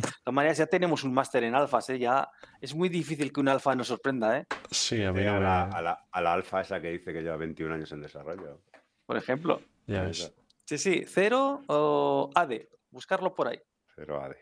[0.00, 1.98] todas maneras, ya tenemos un máster en alfas, ¿eh?
[1.98, 2.28] Ya
[2.60, 4.46] es muy difícil que un alfa nos sorprenda, ¿eh?
[4.70, 7.36] Sí, a mí a, la, a la- a la alfa esa que dice que lleva
[7.36, 8.60] 21 años en desarrollo.
[9.06, 9.60] Por ejemplo.
[9.86, 10.32] Ya ves.
[10.64, 12.68] Sí, sí, cero o AD.
[12.90, 13.60] Buscarlo por ahí.
[13.96, 14.34] Pero AD.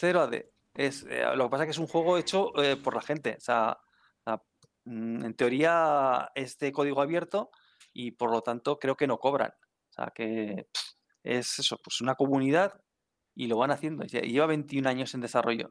[0.00, 0.50] Cero AD.
[0.74, 3.34] Es, eh, lo que pasa es que es un juego hecho eh, por la gente.
[3.36, 3.78] O sea,
[4.84, 7.50] mm, en teoría es de código abierto
[7.92, 9.50] y por lo tanto creo que no cobran.
[9.50, 10.82] O sea, que pff,
[11.22, 12.80] es eso, pues una comunidad
[13.34, 14.04] y lo van haciendo.
[14.04, 15.70] Lle- Lleva 21 años en desarrollo.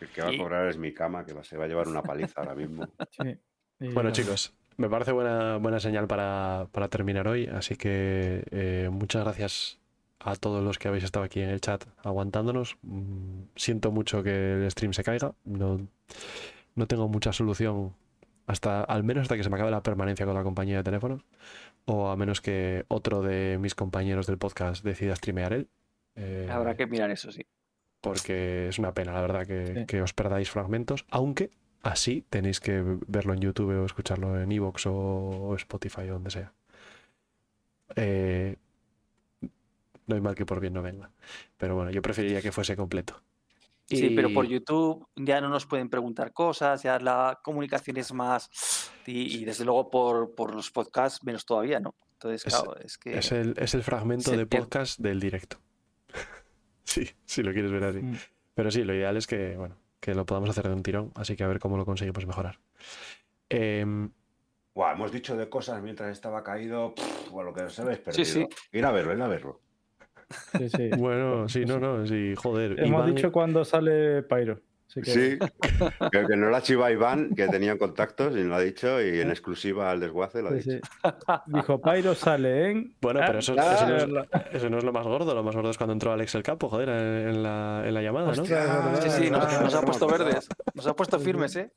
[0.00, 2.40] El que va a cobrar es mi cama, que se va a llevar una paliza
[2.40, 2.86] ahora mismo.
[3.10, 3.38] Sí.
[3.80, 8.88] Y Bueno, chicos, me parece buena, buena señal para, para terminar hoy, así que eh,
[8.90, 9.78] muchas gracias
[10.22, 12.76] a todos los que habéis estado aquí en el chat aguantándonos.
[12.82, 15.80] Mm, Siento mucho que el stream se caiga, no,
[16.74, 17.94] no tengo mucha solución
[18.46, 21.22] hasta, al menos hasta que se me acabe la permanencia con la compañía de teléfonos,
[21.86, 25.68] o a menos que otro de mis compañeros del podcast decida streamear él.
[26.16, 27.46] Eh, Habrá que mirar eso, sí.
[28.00, 29.86] porque es una pena, la verdad, que, Sí.
[29.86, 31.50] que os perdáis fragmentos, aunque
[31.82, 36.30] así tenéis que verlo en YouTube o escucharlo en Evox o, o Spotify o donde
[36.30, 36.52] sea.
[37.96, 38.56] Eh,
[40.10, 41.10] no hay mal que por bien no venga.
[41.56, 43.22] Pero bueno, yo preferiría que fuese completo.
[43.86, 48.12] Sí, pero por Y- YouTube ya no nos pueden preguntar cosas, ya la comunicación es
[48.12, 48.48] más.
[49.06, 51.94] Y, y desde luego por, por los podcasts menos todavía, ¿no?
[52.12, 53.18] Entonces, Es- claro, es que.
[53.18, 54.64] Es el, es el fragmento de pierde.
[54.66, 55.56] podcast del directo.
[56.84, 57.98] sí, si lo quieres ver así.
[57.98, 58.16] Mm.
[58.54, 61.34] Pero sí, lo ideal es que, bueno, que lo podamos hacer de un tirón, así
[61.34, 62.60] que a ver cómo lo conseguimos mejorar.
[63.48, 64.10] Em,
[64.74, 66.94] Buah, hemos dicho de cosas mientras estaba caído.
[66.94, 68.24] pff, bueno, lo que os habéis perdido.
[68.24, 68.46] Sí, sí.
[68.72, 69.60] Ir a verlo, ir a verlo.
[70.58, 70.88] Sí, sí.
[70.98, 72.78] bueno, sí, no, no, sí, joder.
[72.80, 74.56] Hemos Iván- dicho cuando sale Pyro.
[74.92, 75.38] que- Sí,
[76.10, 79.30] que, que no la chiva Iván, que tenían contactos y lo ha dicho, y en
[79.30, 80.86] exclusiva al desguace lo ha sí, dicho.
[81.04, 81.34] sí.
[81.46, 82.96] Dijo Pyro sale en.
[83.00, 85.32] Bueno, pero eso, ah, eso no es, la- eso no es lo más gordo.
[85.34, 88.26] Lo más gordo es cuando entró Alex el Capo, joder, en, la, en la llamada,
[88.34, 88.42] ¿no?
[88.42, 90.48] Hostia, Sí, sí, nos, nos ha puesto verdes.
[90.74, 91.54] Nos ha puesto firmes.
[91.56, 91.70] ¿eh?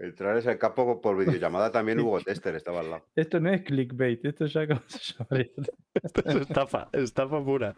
[0.00, 3.06] Entrar es el capo por videollamada también Hugo Tester estaba al lado.
[3.14, 5.52] Esto no es clickbait, esto ya como se.
[6.02, 7.74] Esto es estafa, estafa pura.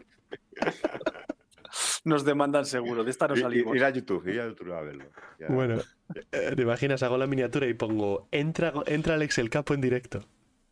[2.05, 3.03] Nos demandan seguro.
[3.03, 3.75] De esta no salimos.
[3.75, 5.05] ir a YouTube, ir a YouTube a verlo.
[5.37, 5.47] Ya.
[5.47, 5.81] Bueno,
[6.31, 10.21] eh, te imaginas, hago la miniatura y pongo entra, entra Alex el Capo en directo.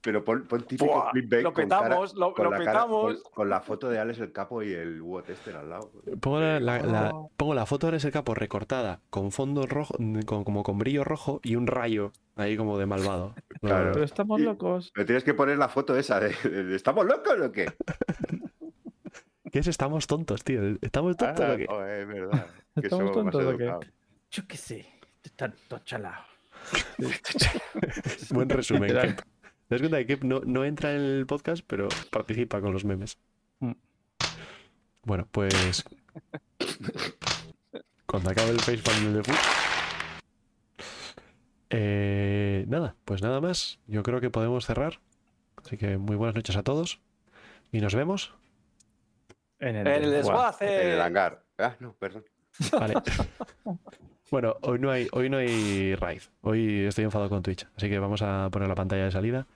[0.04, 2.72] Pero pon, pon típico Buah, clickbait lo con cara- petamos, lo- con lo la cara-
[2.72, 3.22] petamos.
[3.22, 5.92] con, con la foto de Alex el Capo y el Hugo Tester al lado.
[6.20, 7.30] Pongo la, la- la- Oh.
[7.38, 11.04] pongo la foto de Alex el Capo recortada con fondo rojo, con, como con brillo
[11.04, 13.36] rojo y un rayo ahí como de malvado.
[13.62, 13.92] Claro.
[13.94, 14.92] Pero estamos Y- locos.
[14.96, 17.68] Me tienes que poner la foto esa de, de- ¿estamos locos o qué?
[19.52, 19.68] ¿Qué es?
[19.68, 20.62] Estamos tontos, tío.
[20.82, 21.66] ¿Estamos tontos Ah, o qué?
[21.70, 22.48] oh, es verdad.
[22.74, 23.72] Que ¿Estamos tontos o qué?
[24.32, 24.88] Yo qué sé,
[25.24, 26.26] están todos chalados.
[28.32, 29.16] Buen resumen, Literal.
[29.16, 29.26] Kep.
[29.41, 29.41] ¿Te
[29.76, 33.18] das cuenta que Kep no, no entra en el podcast, pero participa con los memes?
[33.60, 33.72] Mm.
[35.04, 35.84] Bueno, pues.
[38.06, 39.32] Cuando acabe el facepalm de Fu.
[41.70, 43.80] Eh, nada, pues nada más.
[43.88, 45.00] Yo creo que podemos cerrar.
[45.56, 47.00] Así que muy buenas noches a todos.
[47.72, 48.34] Y nos vemos.
[49.60, 50.66] En el, En el desguace.
[50.66, 50.86] desguace.
[50.86, 51.44] En el hangar.
[51.58, 52.26] Ah, no, perdón.
[52.74, 52.96] Vale.
[54.32, 56.24] bueno, hoy no hay, hoy no hay raid.
[56.42, 57.66] Hoy estoy enfadado con Twitch.
[57.78, 59.48] Así que vamos a poner la pantalla de salida.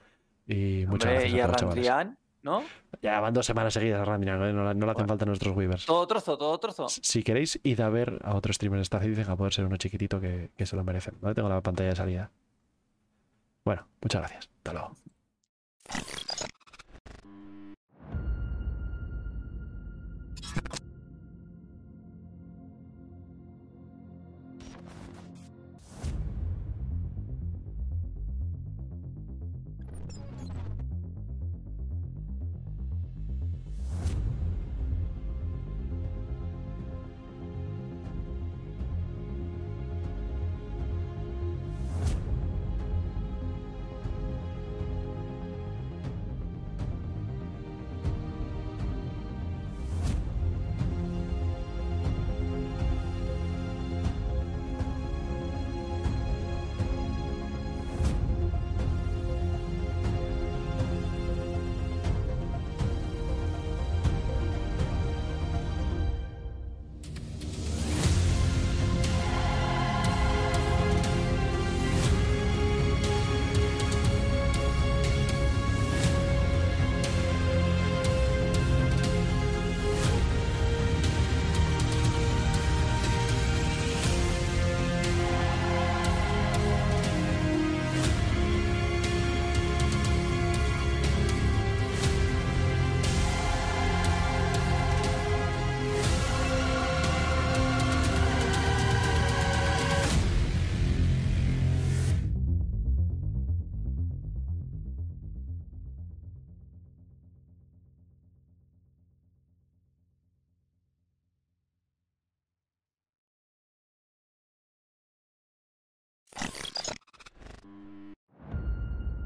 [0.46, 1.46] Y muchas Hombre, gracias y a.
[1.46, 2.62] Randrian, ¿no?
[3.02, 4.52] Ya van dos semanas seguidas a Randrian, ¿eh?
[4.52, 5.08] no, no le hacen Bueno.
[5.08, 5.86] falta nuestros Weavers.
[5.86, 6.88] Todo trozo, todo trozo.
[6.88, 9.76] Si queréis, id a ver a otro streamer de Star Citizen, a poder ser uno
[9.76, 11.14] chiquitito que, que se lo merecen.
[11.20, 11.34] ¿vale?
[11.34, 12.30] Tengo la pantalla de salida.
[13.64, 14.48] Bueno, muchas gracias.
[14.58, 14.94] Hasta luego.